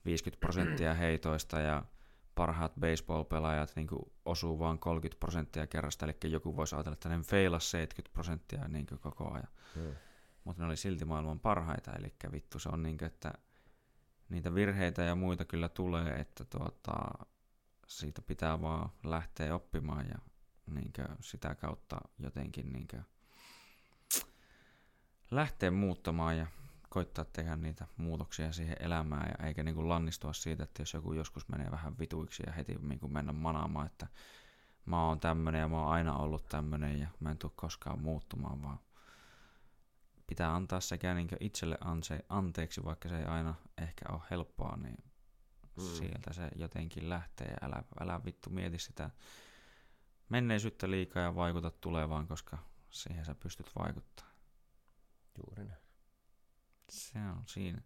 50 0.06 0.40
prosenttia 0.40 0.93
heitoista 0.93 1.59
ja 1.59 1.83
parhaat 2.35 2.74
baseball-pelaajat 2.80 3.75
niin 3.75 3.88
osuu 4.25 4.59
vain 4.59 4.80
30 4.80 5.19
prosenttia 5.19 5.67
kerrasta, 5.67 6.06
eli 6.06 6.16
joku 6.24 6.56
voisi 6.56 6.75
ajatella, 6.75 6.93
että 6.93 7.09
ne 7.09 7.24
feilas 7.24 7.72
70 7.72 8.14
prosenttia 8.14 8.67
niin 8.67 8.85
koko 8.99 9.33
ajan. 9.33 9.48
Hmm. 9.75 9.95
Mutta 10.43 10.61
ne 10.61 10.67
oli 10.67 10.77
silti 10.77 11.06
maailman 11.06 11.40
parhaita, 11.40 11.91
eli 11.93 12.14
vittu 12.32 12.59
se 12.59 12.69
on 12.69 12.83
niin 12.83 12.98
kuin, 12.98 13.08
että 13.08 13.33
niitä 14.30 14.56
virheitä 14.56 15.01
ja 15.03 15.16
muita 15.16 15.45
kyllä 15.45 15.69
tulee, 15.69 16.19
että 16.19 16.45
tuota, 16.45 16.95
siitä 17.88 18.22
pitää 18.22 18.61
vaan 18.61 18.90
lähteä 19.03 19.56
oppimaan 19.56 20.06
ja 20.06 20.17
niin 20.74 20.91
sitä 21.19 21.56
kautta 21.56 21.98
jotenkin 22.19 22.74
niin 22.74 22.88
lähteä 25.32 25.72
muuttamaan 25.72 26.38
ja 26.38 26.48
koittaa 26.90 27.25
tehdä 27.25 27.56
niitä 27.56 27.88
muutoksia 27.98 28.51
siihen 28.51 28.77
elämään 28.80 29.30
ja 29.30 29.48
eikä 29.48 29.64
niin 29.64 29.75
kuin 29.75 29.90
lannistua 29.90 30.33
siitä, 30.33 30.64
että 30.64 30.82
jos 30.82 30.93
joku 30.93 31.14
joskus 31.14 31.48
menee 31.48 31.72
vähän 31.72 31.99
vituiksi 31.99 32.43
ja 32.48 32.53
heti 32.53 32.75
niin 32.82 32.99
kuin 32.99 33.14
mennä 33.14 33.33
manaamaan, 33.33 33.85
että 33.85 34.08
mä 34.85 35.06
oon 35.06 35.19
tämmönen 35.19 35.61
ja 35.61 35.67
mä 35.67 35.82
oon 35.82 35.91
aina 35.91 36.16
ollut 36.16 36.49
tämmönen 36.49 36.99
ja 36.99 37.08
mä 37.19 37.32
en 37.32 37.38
tule 37.38 37.51
koskaan 37.56 38.01
muuttumaan, 38.01 38.64
vaan 38.64 38.80
pitää 40.27 40.56
antaa 40.56 40.80
sekä 40.80 41.14
niin 41.14 41.27
itselle 41.40 41.77
anse, 41.82 42.25
anteeksi, 42.30 42.83
vaikka 42.85 43.09
se 43.09 43.17
ei 43.19 43.25
aina 43.25 43.56
ehkä 43.77 44.06
ole 44.11 44.22
helppoa, 44.32 44.77
niin 44.77 45.03
mm. 45.75 45.83
sieltä 45.83 46.33
se 46.33 46.49
jotenkin 46.56 47.09
lähtee 47.09 47.53
älä, 47.61 47.83
älä 47.99 48.22
vittu 48.25 48.49
mieti 48.49 48.80
sitä 48.80 49.09
menneisyyttä 50.30 50.91
liikaa 50.91 51.24
ja 51.24 51.35
vaikuta 51.35 51.72
tulevaan, 51.72 52.27
koska 52.27 52.58
siihen 52.90 53.25
sä 53.25 53.35
pystyt 53.35 53.72
vaikuttamaan. 53.80 54.28
Juuri 55.39 55.63
näin. 55.65 55.81
Se 56.89 57.19
on 57.19 57.43
siinä. 57.45 57.81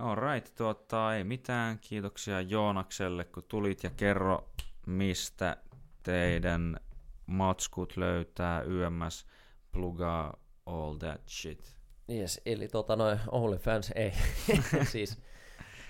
Alright, 0.00 0.54
tuota, 0.54 1.14
ei 1.14 1.24
mitään. 1.24 1.78
Kiitoksia 1.78 2.40
Joonakselle, 2.40 3.24
kun 3.24 3.42
tulit 3.48 3.84
ja 3.84 3.90
kerro, 3.90 4.50
mistä 4.86 5.56
teidän 6.02 6.80
matskut 7.26 7.96
löytää 7.96 8.60
YMS 8.60 9.26
plugaa 9.72 10.36
all 10.66 10.96
that 10.96 11.28
shit. 11.28 11.76
Yes, 12.10 12.40
eli 12.46 12.68
tota 12.68 12.96
noin 12.96 13.20
OnlyFans 13.28 13.92
ei. 13.94 14.12
siis 14.92 15.18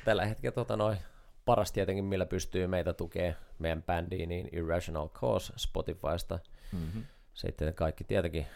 tällä 0.04 0.26
hetkellä 0.26 0.54
tota 0.54 0.76
noin 0.76 0.98
paras 1.44 1.72
tietenkin, 1.72 2.04
millä 2.04 2.26
pystyy 2.26 2.66
meitä 2.66 2.92
tukea 2.92 3.34
meidän 3.58 3.82
bändiin, 3.82 4.28
niin 4.28 4.48
Irrational 4.52 5.08
Cause 5.08 5.52
Spotifysta. 5.56 6.38
Mm-hmm. 6.72 7.04
Sitten 7.34 7.74
kaikki 7.74 8.04
tietenkin 8.04 8.46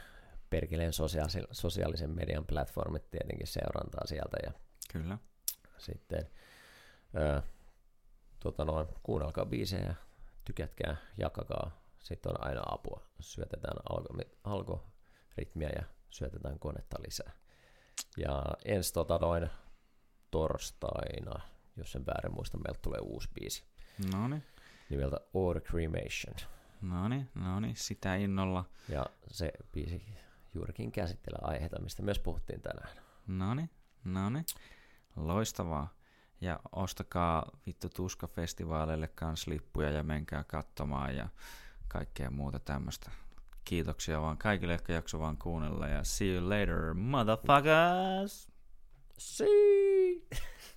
perkeleen 0.51 0.93
sosiaalisen, 0.93 1.45
sosiaalisen 1.51 2.11
median 2.11 2.47
platformit 2.47 3.11
tietenkin 3.11 3.47
seurantaa 3.47 4.07
sieltä. 4.07 4.37
Ja 4.45 4.53
Kyllä. 4.93 5.19
Sitten 5.79 6.31
ö, 7.17 7.43
tota 8.41 8.65
noin, 8.65 8.87
kuunnelkaa 9.03 9.47
biisejä 9.47 9.95
tykätkää, 10.45 10.97
jakakaa. 11.19 11.81
Sitten 11.99 12.33
on 12.33 12.47
aina 12.47 12.63
apua. 12.67 13.03
Syötetään 13.21 13.77
algoritmia 14.45 15.69
ja 15.69 15.83
syötetään 16.11 16.59
konetta 16.59 16.97
lisää. 17.07 17.33
Ja 18.17 18.43
ensi 18.65 18.93
tota 18.93 19.19
noin 19.19 19.51
torstaina, 20.31 21.41
jos 21.77 21.93
sen 21.93 22.07
väärin 22.07 22.35
muista, 22.35 22.59
meiltä 22.59 22.81
tulee 22.83 23.01
uusi 23.03 23.29
biisi. 23.35 23.65
No 24.15 24.29
niin. 24.29 24.45
Nimeltä 24.91 25.17
Or 25.35 25.61
Cremation. 25.61 26.51
No 26.83 27.09
niin, 27.09 27.29
no 27.35 27.61
niin, 27.61 27.77
sitä 27.77 28.15
innolla. 28.15 28.65
Ja 28.89 29.07
se 29.31 29.53
biisi 29.73 30.03
juurikin 30.55 30.93
käsittelee 30.93 31.41
aiheita, 31.43 31.81
mistä 31.81 32.03
myös 32.03 32.19
puhuttiin 32.19 32.61
tänään. 32.61 32.97
No 33.27 33.55
niin, 33.55 33.71
no 34.05 34.31
niin. 34.31 34.45
Loistavaa. 35.17 35.95
Ja 36.41 36.61
ostakaa 36.73 37.51
vittu 37.67 37.89
Tuska-festivaaleille 37.89 39.09
kans 39.15 39.47
lippuja 39.47 39.91
ja 39.91 40.03
menkää 40.03 40.45
katsomaan 40.45 41.17
ja 41.17 41.29
kaikkea 41.89 42.31
muuta 42.31 42.59
tämmöistä. 42.59 43.11
Kiitoksia 43.65 44.21
vaan 44.21 44.39
kaikille, 44.39 44.73
jotka 44.73 44.93
jakso 44.93 45.19
vaan 45.19 45.37
kuunnella 45.37 45.89
ja 45.89 46.05
see 46.05 46.35
you 46.35 46.49
later, 46.49 46.95
motherfuckers! 46.95 48.51
See 49.19 49.90